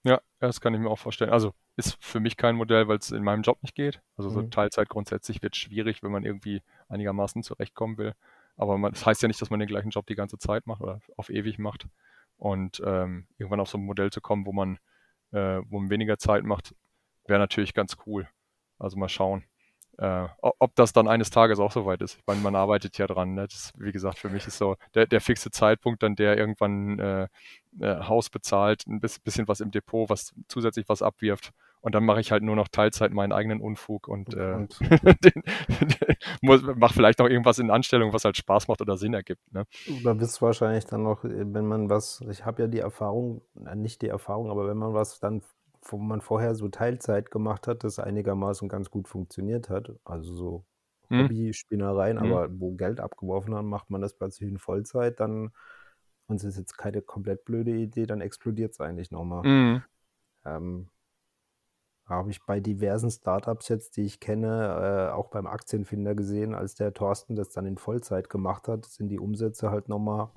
Ja, 0.05 0.21
das 0.39 0.61
kann 0.61 0.75
ich 0.75 0.81
mir 0.81 0.91
auch 0.91 0.99
vorstellen. 0.99 1.31
Also 1.31 1.55
ist 1.77 1.97
für 2.01 2.21
mich 2.21 2.37
kein 2.37 2.57
Modell, 2.57 2.89
weil 2.89 2.99
es 2.99 3.11
in 3.11 3.25
meinem 3.25 3.43
Job 3.43 3.63
nicht 3.63 3.75
geht. 3.75 4.01
Also 4.17 4.31
so 4.31 4.43
mhm. 4.43 4.51
Teilzeit 4.51 4.89
grundsätzlich 4.89 5.43
wird 5.43 5.57
schwierig, 5.57 6.03
wenn 6.03 6.13
man 6.13 6.25
irgendwie 6.25 6.63
einigermaßen 6.89 7.43
zurechtkommen 7.43 7.99
will. 7.99 8.15
Aber 8.57 8.79
man, 8.79 8.93
das 8.93 9.05
heißt 9.05 9.23
ja 9.23 9.29
nicht, 9.29 9.41
dass 9.41 9.51
man 9.51 9.61
den 9.61 9.69
gleichen 9.69 9.91
Job 9.91 10.07
die 10.07 10.15
ganze 10.15 10.39
Zeit 10.39 10.67
macht 10.67 10.81
oder 10.81 11.01
auf 11.17 11.31
ewig 11.31 11.59
macht. 11.59 11.89
Und 12.37 12.83
ähm, 12.85 13.27
irgendwann 13.39 13.61
auf 13.61 13.69
so 13.69 13.79
ein 13.79 13.85
Modell 13.85 14.11
zu 14.11 14.21
kommen, 14.21 14.47
wo 14.47 14.53
man, 14.53 14.79
äh, 15.33 15.61
wo 15.69 15.81
man 15.81 15.91
weniger 15.91 16.19
Zeit 16.19 16.45
macht, 16.45 16.75
wäre 17.27 17.39
natürlich 17.39 17.75
ganz 17.75 17.97
cool. 18.07 18.29
Also 18.79 18.97
mal 18.97 19.09
schauen. 19.09 19.45
Äh, 19.99 20.27
ob 20.41 20.75
das 20.75 20.93
dann 20.93 21.07
eines 21.07 21.31
Tages 21.31 21.61
auch 21.61 21.71
soweit 21.71 22.03
ist. 22.03 22.17
Ich 22.19 22.27
meine, 22.27 22.41
man 22.41 22.57
arbeitet 22.57 22.99
ja 22.99 23.07
dran. 23.07 23.35
Ne? 23.35 23.47
Das, 23.47 23.73
wie 23.77 23.93
gesagt, 23.93 24.19
für 24.19 24.29
mich 24.29 24.47
ist 24.47 24.59
so 24.59 24.77
der, 24.95 25.07
der 25.07 25.21
fixe 25.21 25.51
Zeitpunkt, 25.51 26.03
dann 26.03 26.17
der 26.17 26.37
irgendwann 26.37 26.99
äh, 26.99 27.29
äh, 27.81 28.01
Haus 28.01 28.29
bezahlt, 28.29 28.87
ein 28.89 29.01
bisschen 29.01 29.47
was 29.47 29.61
im 29.61 29.71
Depot, 29.71 30.11
was 30.11 30.35
zusätzlich 30.49 30.89
was 30.89 31.03
abwirft. 31.03 31.53
Und 31.85 31.95
dann 31.95 32.07
mache 32.07 32.19
ich 32.19 32.33
halt 32.33 32.43
nur 32.43 32.57
noch 32.57 32.69
Teilzeit 32.69 33.13
meinen 33.13 33.33
eigenen 33.33 33.61
Unfug 33.61 34.09
und, 34.09 34.33
äh, 34.33 34.55
und 34.55 34.81
mache 36.41 36.95
vielleicht 36.95 37.19
noch 37.19 37.29
irgendwas 37.29 37.59
in 37.59 37.71
Anstellung, 37.71 38.15
was 38.15 38.25
halt 38.25 38.39
Spaß 38.39 38.69
macht 38.69 38.81
oder 38.81 38.97
Sinn 38.97 39.13
ergibt. 39.13 39.43
Ne? 39.53 39.67
Da 40.03 40.15
bist 40.15 40.41
du 40.41 40.47
wahrscheinlich 40.47 40.87
dann 40.87 41.03
noch, 41.03 41.25
wenn 41.25 41.67
man 41.67 41.91
was, 41.91 42.23
ich 42.31 42.47
habe 42.47 42.63
ja 42.63 42.69
die 42.69 42.79
Erfahrung, 42.79 43.43
nicht 43.75 44.01
die 44.01 44.09
Erfahrung, 44.09 44.51
aber 44.51 44.67
wenn 44.67 44.79
man 44.79 44.95
was 44.95 45.21
dann 45.21 45.43
wo 45.87 45.99
man 45.99 46.23
vorher 46.23 46.55
so 46.55 46.69
Teilzeit 46.69 47.31
gemacht 47.31 47.67
hat, 47.67 47.85
das 47.85 47.99
einigermaßen 47.99 48.71
ganz 48.71 48.89
gut 48.89 49.07
funktioniert 49.07 49.69
hat, 49.69 49.93
also 50.05 50.35
so 50.35 50.65
mhm. 51.11 51.25
Hobby-Spinnereien, 51.25 52.17
mhm. 52.17 52.33
aber 52.33 52.49
wo 52.59 52.73
Geld 52.73 52.99
abgeworfen 52.99 53.55
haben, 53.55 53.69
macht 53.69 53.91
man 53.91 54.01
das 54.01 54.15
plötzlich 54.15 54.49
in 54.49 54.57
Vollzeit, 54.57 55.21
dann, 55.21 55.53
und 56.29 56.37
es 56.37 56.45
ist 56.45 56.57
jetzt 56.57 56.79
keine 56.79 57.03
komplett 57.03 57.45
blöde 57.45 57.73
Idee, 57.73 58.07
dann 58.07 58.23
explodiert 58.23 58.73
es 58.73 58.81
eigentlich 58.81 59.11
nochmal. 59.11 59.47
Mhm. 59.47 59.83
Ähm, 60.47 60.89
habe 62.07 62.31
ich 62.31 62.45
bei 62.45 62.61
diversen 62.61 63.11
Startups 63.11 63.69
jetzt, 63.69 63.97
die 63.97 64.03
ich 64.03 64.21
kenne, 64.21 65.11
äh, 65.11 65.13
auch 65.13 65.29
beim 65.29 65.47
Aktienfinder 65.47 66.15
gesehen, 66.15 66.55
als 66.55 66.75
der 66.75 66.93
Thorsten 66.93 67.35
das 67.35 67.51
dann 67.51 67.67
in 67.67 67.79
Vollzeit 67.79 68.29
gemacht 68.29 68.69
hat, 68.69 68.85
sind 68.85 69.09
die 69.09 69.19
Umsätze 69.19 69.71
halt 69.71 69.89
nochmal 69.89 70.29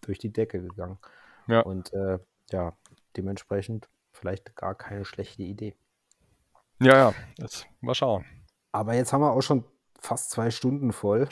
durch 0.00 0.18
die 0.18 0.32
Decke 0.32 0.60
gegangen. 0.60 0.98
Ja. 1.46 1.60
Und 1.60 1.92
äh, 1.92 2.18
ja, 2.50 2.72
dementsprechend 3.16 3.88
vielleicht 4.12 4.56
gar 4.56 4.74
keine 4.74 5.04
schlechte 5.04 5.42
Idee. 5.42 5.76
Ja, 6.80 6.96
ja, 6.96 7.14
jetzt 7.38 7.66
mal 7.80 7.94
schauen. 7.94 8.24
Aber 8.72 8.94
jetzt 8.94 9.12
haben 9.12 9.20
wir 9.20 9.32
auch 9.32 9.42
schon 9.42 9.64
fast 10.00 10.30
zwei 10.30 10.50
Stunden 10.50 10.92
voll. 10.92 11.28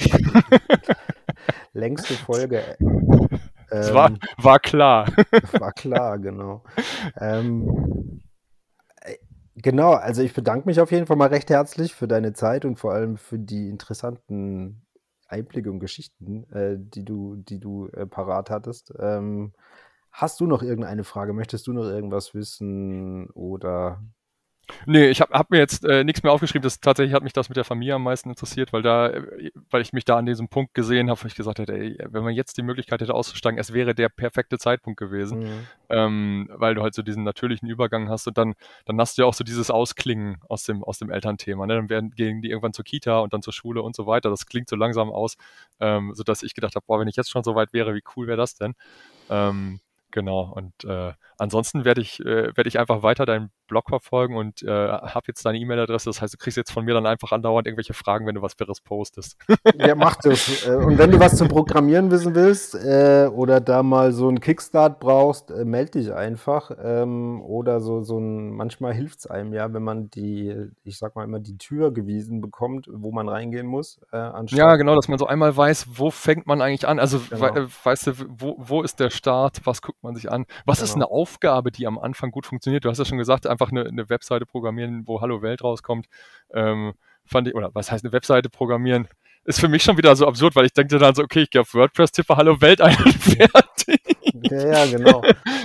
Längste 1.72 2.14
Folge. 2.14 2.76
Es 3.70 3.88
ähm, 3.88 3.94
war, 3.94 4.12
war 4.36 4.58
klar. 4.60 5.06
war 5.58 5.72
klar, 5.72 6.18
genau. 6.18 6.62
Ähm, 7.16 7.66
äh, 7.68 8.29
genau, 9.62 9.92
also 9.92 10.22
ich 10.22 10.34
bedanke 10.34 10.66
mich 10.66 10.80
auf 10.80 10.90
jeden 10.92 11.06
Fall 11.06 11.16
mal 11.16 11.28
recht 11.28 11.50
herzlich 11.50 11.94
für 11.94 12.08
deine 12.08 12.32
Zeit 12.32 12.64
und 12.64 12.76
vor 12.76 12.92
allem 12.92 13.16
für 13.16 13.38
die 13.38 13.68
interessanten 13.68 14.86
Einblicke 15.26 15.70
und 15.70 15.80
Geschichten, 15.80 16.44
äh, 16.52 16.76
die 16.78 17.04
du, 17.04 17.36
die 17.36 17.60
du 17.60 17.88
äh, 17.88 18.06
parat 18.06 18.50
hattest. 18.50 18.92
Ähm, 18.98 19.52
Hast 20.12 20.40
du 20.40 20.46
noch 20.46 20.62
irgendeine 20.62 21.04
Frage? 21.04 21.32
Möchtest 21.32 21.66
du 21.66 21.72
noch 21.72 21.84
irgendwas 21.84 22.34
wissen 22.34 23.30
oder 23.30 24.02
Nee, 24.86 25.08
ich 25.08 25.20
habe 25.20 25.32
hab 25.32 25.50
mir 25.50 25.58
jetzt 25.58 25.84
äh, 25.84 26.04
nichts 26.04 26.22
mehr 26.22 26.32
aufgeschrieben. 26.32 26.62
Das, 26.62 26.80
tatsächlich 26.80 27.14
hat 27.14 27.22
mich 27.22 27.32
das 27.32 27.48
mit 27.48 27.56
der 27.56 27.64
Familie 27.64 27.94
am 27.94 28.02
meisten 28.02 28.28
interessiert, 28.28 28.72
weil 28.72 28.82
da, 28.82 29.08
äh, 29.08 29.50
weil 29.70 29.82
ich 29.82 29.92
mich 29.92 30.04
da 30.04 30.16
an 30.16 30.26
diesem 30.26 30.48
Punkt 30.48 30.74
gesehen 30.74 31.10
habe, 31.10 31.20
wo 31.22 31.26
ich 31.26 31.34
gesagt 31.34 31.58
hätte, 31.58 31.72
ey, 31.72 31.98
wenn 32.08 32.24
man 32.24 32.34
jetzt 32.34 32.56
die 32.56 32.62
Möglichkeit 32.62 33.00
hätte 33.00 33.14
auszusteigen, 33.14 33.58
es 33.58 33.72
wäre 33.72 33.94
der 33.94 34.08
perfekte 34.08 34.58
Zeitpunkt 34.58 34.98
gewesen, 34.98 35.40
mhm. 35.40 35.66
ähm, 35.88 36.50
weil 36.52 36.74
du 36.74 36.82
halt 36.82 36.94
so 36.94 37.02
diesen 37.02 37.24
natürlichen 37.24 37.68
Übergang 37.68 38.08
hast 38.08 38.26
und 38.26 38.38
dann, 38.38 38.54
dann 38.84 39.00
hast 39.00 39.18
du 39.18 39.22
ja 39.22 39.28
auch 39.28 39.34
so 39.34 39.44
dieses 39.44 39.70
Ausklingen 39.70 40.38
aus 40.48 40.64
dem, 40.64 40.82
aus 40.84 40.98
dem 40.98 41.10
Elternthema. 41.10 41.66
Ne? 41.66 41.76
Dann 41.76 41.90
werden, 41.90 42.10
gehen 42.10 42.42
die 42.42 42.50
irgendwann 42.50 42.72
zur 42.72 42.84
Kita 42.84 43.20
und 43.20 43.32
dann 43.32 43.42
zur 43.42 43.52
Schule 43.52 43.82
und 43.82 43.94
so 43.94 44.06
weiter. 44.06 44.30
Das 44.30 44.46
klingt 44.46 44.68
so 44.68 44.76
langsam 44.76 45.10
aus, 45.10 45.36
ähm, 45.80 46.12
sodass 46.14 46.42
ich 46.42 46.54
gedacht 46.54 46.74
habe, 46.74 46.84
boah, 46.86 47.00
wenn 47.00 47.08
ich 47.08 47.16
jetzt 47.16 47.30
schon 47.30 47.44
so 47.44 47.54
weit 47.54 47.72
wäre, 47.72 47.94
wie 47.94 48.02
cool 48.16 48.26
wäre 48.26 48.36
das 48.36 48.54
denn? 48.54 48.74
Ähm, 49.28 49.80
Genau, 50.12 50.52
und 50.54 50.84
äh, 50.84 51.12
ansonsten 51.40 51.84
werde 51.84 52.00
ich, 52.00 52.20
äh, 52.20 52.56
werde 52.56 52.68
ich 52.68 52.78
einfach 52.78 53.02
weiter 53.02 53.26
deinen 53.26 53.50
Blog 53.66 53.88
verfolgen 53.88 54.36
und 54.36 54.62
äh, 54.62 54.68
habe 54.68 55.24
jetzt 55.28 55.44
deine 55.46 55.58
E-Mail-Adresse. 55.58 56.10
Das 56.10 56.20
heißt, 56.20 56.34
du 56.34 56.38
kriegst 56.38 56.56
jetzt 56.56 56.72
von 56.72 56.84
mir 56.84 56.94
dann 56.94 57.06
einfach 57.06 57.32
andauernd 57.32 57.66
irgendwelche 57.66 57.94
Fragen, 57.94 58.26
wenn 58.26 58.34
du 58.34 58.42
was 58.42 58.58
Wirres 58.58 58.80
postest. 58.80 59.36
ja, 59.78 59.94
mach 59.94 60.16
das. 60.16 60.66
Äh, 60.66 60.74
und 60.74 60.98
wenn 60.98 61.10
du 61.10 61.20
was 61.20 61.36
zum 61.36 61.48
Programmieren 61.48 62.10
wissen 62.10 62.34
willst 62.34 62.74
äh, 62.74 63.28
oder 63.32 63.60
da 63.60 63.82
mal 63.82 64.12
so 64.12 64.28
einen 64.28 64.40
Kickstart 64.40 65.00
brauchst, 65.00 65.50
äh, 65.50 65.64
melde 65.64 65.92
dich 65.92 66.12
einfach. 66.12 66.70
Ähm, 66.82 67.40
oder 67.42 67.80
so, 67.80 68.02
so 68.02 68.18
ein, 68.18 68.50
manchmal 68.50 68.92
hilft 68.92 69.20
es 69.20 69.26
einem 69.26 69.54
ja, 69.54 69.72
wenn 69.72 69.82
man 69.82 70.10
die, 70.10 70.54
ich 70.84 70.98
sag 70.98 71.14
mal 71.14 71.24
immer, 71.24 71.40
die 71.40 71.56
Tür 71.56 71.92
gewiesen 71.92 72.40
bekommt, 72.40 72.88
wo 72.92 73.12
man 73.12 73.28
reingehen 73.28 73.66
muss. 73.66 74.00
Äh, 74.12 74.30
ja, 74.48 74.76
genau, 74.76 74.94
dass 74.96 75.08
man 75.08 75.18
so 75.18 75.26
einmal 75.26 75.56
weiß, 75.56 75.86
wo 75.94 76.10
fängt 76.10 76.46
man 76.46 76.60
eigentlich 76.60 76.86
an. 76.88 76.98
Also, 76.98 77.20
genau. 77.30 77.54
we 77.54 77.68
weißt 77.84 78.06
du, 78.08 78.12
wo, 78.28 78.56
wo 78.58 78.82
ist 78.82 79.00
der 79.00 79.10
Start? 79.10 79.60
Was 79.64 79.80
guckt 79.80 80.02
man 80.02 80.14
sich 80.14 80.30
an? 80.30 80.44
Was 80.66 80.78
genau. 80.78 80.84
ist 80.84 80.94
eine 80.96 81.10
Aufgabe, 81.10 81.29
die 81.76 81.86
am 81.86 81.98
Anfang 81.98 82.30
gut 82.30 82.46
funktioniert? 82.46 82.84
Du 82.84 82.90
hast 82.90 82.98
ja 82.98 83.04
schon 83.04 83.18
gesagt, 83.18 83.46
einfach 83.46 83.70
eine, 83.70 83.86
eine 83.86 84.08
Webseite 84.08 84.46
programmieren, 84.46 85.06
wo 85.06 85.20
Hallo 85.20 85.42
Welt 85.42 85.62
rauskommt. 85.62 86.06
Ähm, 86.52 86.94
fand 87.24 87.48
ich, 87.48 87.54
oder 87.54 87.70
was 87.74 87.90
heißt 87.92 88.04
eine 88.04 88.12
Webseite 88.12 88.50
programmieren? 88.50 89.08
Ist 89.44 89.60
für 89.60 89.68
mich 89.68 89.82
schon 89.82 89.96
wieder 89.96 90.14
so 90.16 90.26
absurd, 90.26 90.54
weil 90.54 90.66
ich 90.66 90.72
denke 90.72 90.98
dann 90.98 91.14
so, 91.14 91.22
okay, 91.22 91.42
ich 91.42 91.50
gehe 91.50 91.62
auf 91.62 91.72
WordPress, 91.72 92.12
tippe 92.12 92.36
Hallo 92.36 92.60
Welt 92.60 92.80
ein 92.80 92.96
und 93.04 93.14
fertig. 93.14 94.00
Ja, 94.50 94.66
ja 94.66 94.86
genau. 94.86 95.22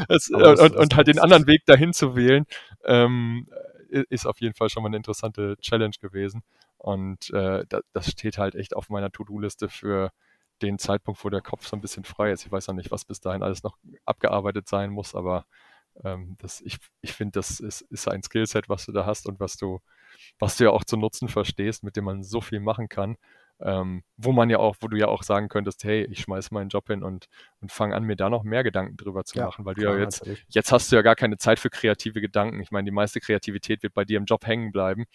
das, 0.07 0.29
und, 0.29 0.59
und, 0.59 0.75
und 0.75 0.95
halt 0.95 1.07
den 1.07 1.19
anderen 1.19 1.45
Weg 1.47 1.65
dahin 1.65 1.91
zu 1.91 2.15
wählen, 2.15 2.45
ähm, 2.85 3.47
ist 3.89 4.25
auf 4.25 4.39
jeden 4.39 4.55
Fall 4.55 4.69
schon 4.69 4.83
mal 4.83 4.87
eine 4.87 4.97
interessante 4.97 5.57
Challenge 5.59 5.95
gewesen. 6.01 6.43
Und 6.77 7.31
äh, 7.31 7.65
das 7.93 8.11
steht 8.11 8.37
halt 8.37 8.55
echt 8.55 8.75
auf 8.75 8.89
meiner 8.89 9.11
To-Do-Liste 9.11 9.69
für 9.69 10.11
den 10.61 10.79
Zeitpunkt, 10.79 11.23
wo 11.23 11.29
der 11.29 11.41
Kopf 11.41 11.65
so 11.67 11.75
ein 11.75 11.81
bisschen 11.81 12.03
frei 12.03 12.31
ist. 12.31 12.45
Ich 12.45 12.51
weiß 12.51 12.67
noch 12.67 12.75
nicht, 12.75 12.91
was 12.91 13.05
bis 13.05 13.19
dahin 13.19 13.43
alles 13.43 13.63
noch 13.63 13.77
abgearbeitet 14.05 14.67
sein 14.67 14.89
muss, 14.89 15.15
aber 15.15 15.45
ähm, 16.03 16.35
das, 16.39 16.61
ich 16.61 16.77
ich 17.01 17.13
finde, 17.13 17.33
das 17.33 17.59
ist, 17.59 17.81
ist 17.81 18.07
ein 18.07 18.23
Skillset, 18.23 18.69
was 18.69 18.85
du 18.85 18.91
da 18.91 19.05
hast 19.05 19.27
und 19.27 19.39
was 19.39 19.57
du, 19.57 19.79
was 20.39 20.57
du 20.57 20.65
ja 20.65 20.71
auch 20.71 20.83
zu 20.83 20.97
nutzen 20.97 21.29
verstehst, 21.29 21.83
mit 21.83 21.95
dem 21.95 22.05
man 22.05 22.23
so 22.23 22.41
viel 22.41 22.59
machen 22.59 22.89
kann. 22.89 23.17
Ähm, 23.61 24.03
wo 24.17 24.33
man 24.33 24.49
ja 24.49 24.57
auch, 24.57 24.75
wo 24.81 24.89
du 24.89 24.97
ja 24.97 25.07
auch 25.07 25.23
sagen 25.23 25.47
könntest, 25.47 25.85
hey, 25.85 26.03
ich 26.11 26.19
schmeiße 26.19 26.53
meinen 26.53 26.67
Job 26.67 26.87
hin 26.87 27.03
und, 27.03 27.27
und 27.61 27.71
fange 27.71 27.95
an, 27.95 28.03
mir 28.03 28.17
da 28.17 28.29
noch 28.29 28.43
mehr 28.43 28.63
Gedanken 28.63 28.97
drüber 28.97 29.23
zu 29.23 29.37
ja, 29.37 29.45
machen, 29.45 29.63
weil 29.63 29.75
klar, 29.75 29.93
du 29.93 29.97
ja 29.97 30.03
jetzt, 30.03 30.19
natürlich. 30.19 30.45
jetzt 30.49 30.73
hast 30.73 30.91
du 30.91 30.97
ja 30.97 31.01
gar 31.01 31.15
keine 31.15 31.37
Zeit 31.37 31.59
für 31.59 31.69
kreative 31.69 32.19
Gedanken. 32.19 32.59
Ich 32.59 32.71
meine, 32.71 32.83
die 32.83 32.91
meiste 32.91 33.21
Kreativität 33.21 33.81
wird 33.81 33.93
bei 33.93 34.03
dir 34.03 34.17
im 34.17 34.25
Job 34.25 34.45
hängen 34.45 34.73
bleiben. 34.73 35.05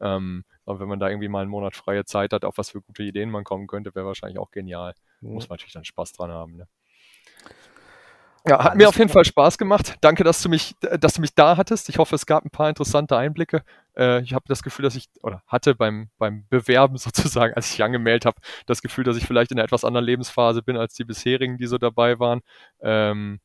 Ähm, 0.00 0.44
aber 0.66 0.80
wenn 0.80 0.88
man 0.88 1.00
da 1.00 1.08
irgendwie 1.08 1.28
mal 1.28 1.42
einen 1.42 1.50
Monat 1.50 1.76
freie 1.76 2.04
Zeit 2.04 2.32
hat, 2.32 2.44
auf 2.44 2.58
was 2.58 2.70
für 2.70 2.80
gute 2.80 3.02
Ideen 3.02 3.30
man 3.30 3.44
kommen 3.44 3.66
könnte, 3.66 3.94
wäre 3.94 4.06
wahrscheinlich 4.06 4.38
auch 4.38 4.50
genial. 4.50 4.94
Mhm. 5.20 5.34
Muss 5.34 5.48
man 5.48 5.56
natürlich 5.56 5.74
dann 5.74 5.84
Spaß 5.84 6.12
dran 6.12 6.30
haben. 6.30 6.56
Ne? 6.56 6.68
Ja, 8.48 8.64
hat 8.64 8.76
mir 8.76 8.88
auf 8.88 8.96
jeden 8.96 9.10
Fall 9.10 9.24
Spaß 9.24 9.58
gemacht. 9.58 9.96
Danke, 10.00 10.24
dass 10.24 10.42
du 10.42 10.48
mich, 10.48 10.74
dass 10.80 11.14
du 11.14 11.20
mich 11.20 11.34
da 11.34 11.58
hattest. 11.58 11.90
Ich 11.90 11.98
hoffe, 11.98 12.14
es 12.14 12.24
gab 12.24 12.44
ein 12.44 12.50
paar 12.50 12.70
interessante 12.70 13.16
Einblicke. 13.16 13.62
Äh, 13.96 14.22
ich 14.22 14.32
habe 14.32 14.44
das 14.48 14.62
Gefühl, 14.62 14.82
dass 14.82 14.96
ich, 14.96 15.10
oder 15.22 15.42
hatte 15.46 15.74
beim, 15.74 16.08
beim 16.16 16.46
Bewerben 16.48 16.96
sozusagen, 16.96 17.52
als 17.54 17.72
ich 17.74 17.82
angemeldet 17.82 18.24
habe, 18.24 18.40
das 18.64 18.80
Gefühl, 18.80 19.04
dass 19.04 19.16
ich 19.16 19.26
vielleicht 19.26 19.50
in 19.50 19.58
einer 19.58 19.64
etwas 19.64 19.84
anderen 19.84 20.06
Lebensphase 20.06 20.62
bin 20.62 20.78
als 20.78 20.94
die 20.94 21.04
bisherigen, 21.04 21.58
die 21.58 21.66
so 21.66 21.76
dabei 21.76 22.18
waren. 22.18 22.40
Ähm, 22.80 23.40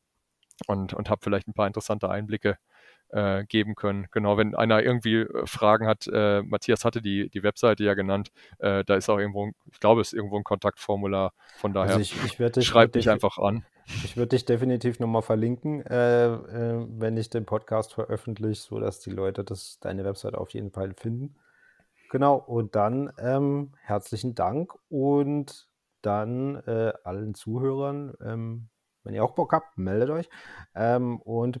und 0.66 0.94
und 0.94 1.10
habe 1.10 1.20
vielleicht 1.22 1.48
ein 1.48 1.52
paar 1.52 1.66
interessante 1.66 2.08
Einblicke 2.08 2.56
äh, 3.10 3.44
geben 3.44 3.74
können. 3.74 4.06
Genau, 4.10 4.36
wenn 4.36 4.54
einer 4.54 4.82
irgendwie 4.82 5.20
äh, 5.20 5.46
Fragen 5.46 5.86
hat, 5.86 6.08
äh, 6.12 6.42
Matthias 6.42 6.84
hatte 6.84 7.00
die, 7.02 7.28
die 7.30 7.42
Webseite 7.42 7.84
ja 7.84 7.94
genannt, 7.94 8.30
äh, 8.58 8.84
da 8.84 8.96
ist 8.96 9.08
auch 9.08 9.18
irgendwo, 9.18 9.50
ich 9.70 9.80
glaube, 9.80 10.00
es 10.00 10.08
ist 10.08 10.12
irgendwo 10.14 10.36
ein 10.36 10.44
Kontaktformular. 10.44 11.32
Von 11.56 11.72
daher 11.72 11.96
also 11.96 12.00
ich, 12.00 12.38
ich 12.56 12.66
schreib 12.66 12.92
dich 12.92 13.08
einfach 13.10 13.38
an. 13.38 13.64
Ich 14.04 14.16
würde 14.16 14.30
dich 14.30 14.44
definitiv 14.44 14.98
nochmal 14.98 15.22
verlinken, 15.22 15.86
äh, 15.86 16.26
äh, 16.26 16.86
wenn 16.88 17.16
ich 17.16 17.30
den 17.30 17.46
Podcast 17.46 17.94
veröffentliche, 17.94 18.60
sodass 18.60 19.00
die 19.00 19.10
Leute 19.10 19.44
das, 19.44 19.78
deine 19.80 20.04
Webseite 20.04 20.38
auf 20.38 20.50
jeden 20.50 20.72
Fall 20.72 20.94
finden. 20.94 21.36
Genau, 22.10 22.36
und 22.36 22.76
dann 22.76 23.12
ähm, 23.18 23.72
herzlichen 23.82 24.34
Dank 24.34 24.72
und 24.88 25.68
dann 26.02 26.56
allen 26.56 27.34
Zuhörern, 27.34 28.14
ähm, 28.24 28.68
wenn 29.02 29.14
ihr 29.14 29.24
auch 29.24 29.34
Bock 29.34 29.52
habt, 29.52 29.76
meldet 29.76 30.10
euch. 30.10 30.28
Ähm, 30.76 31.20
und 31.20 31.60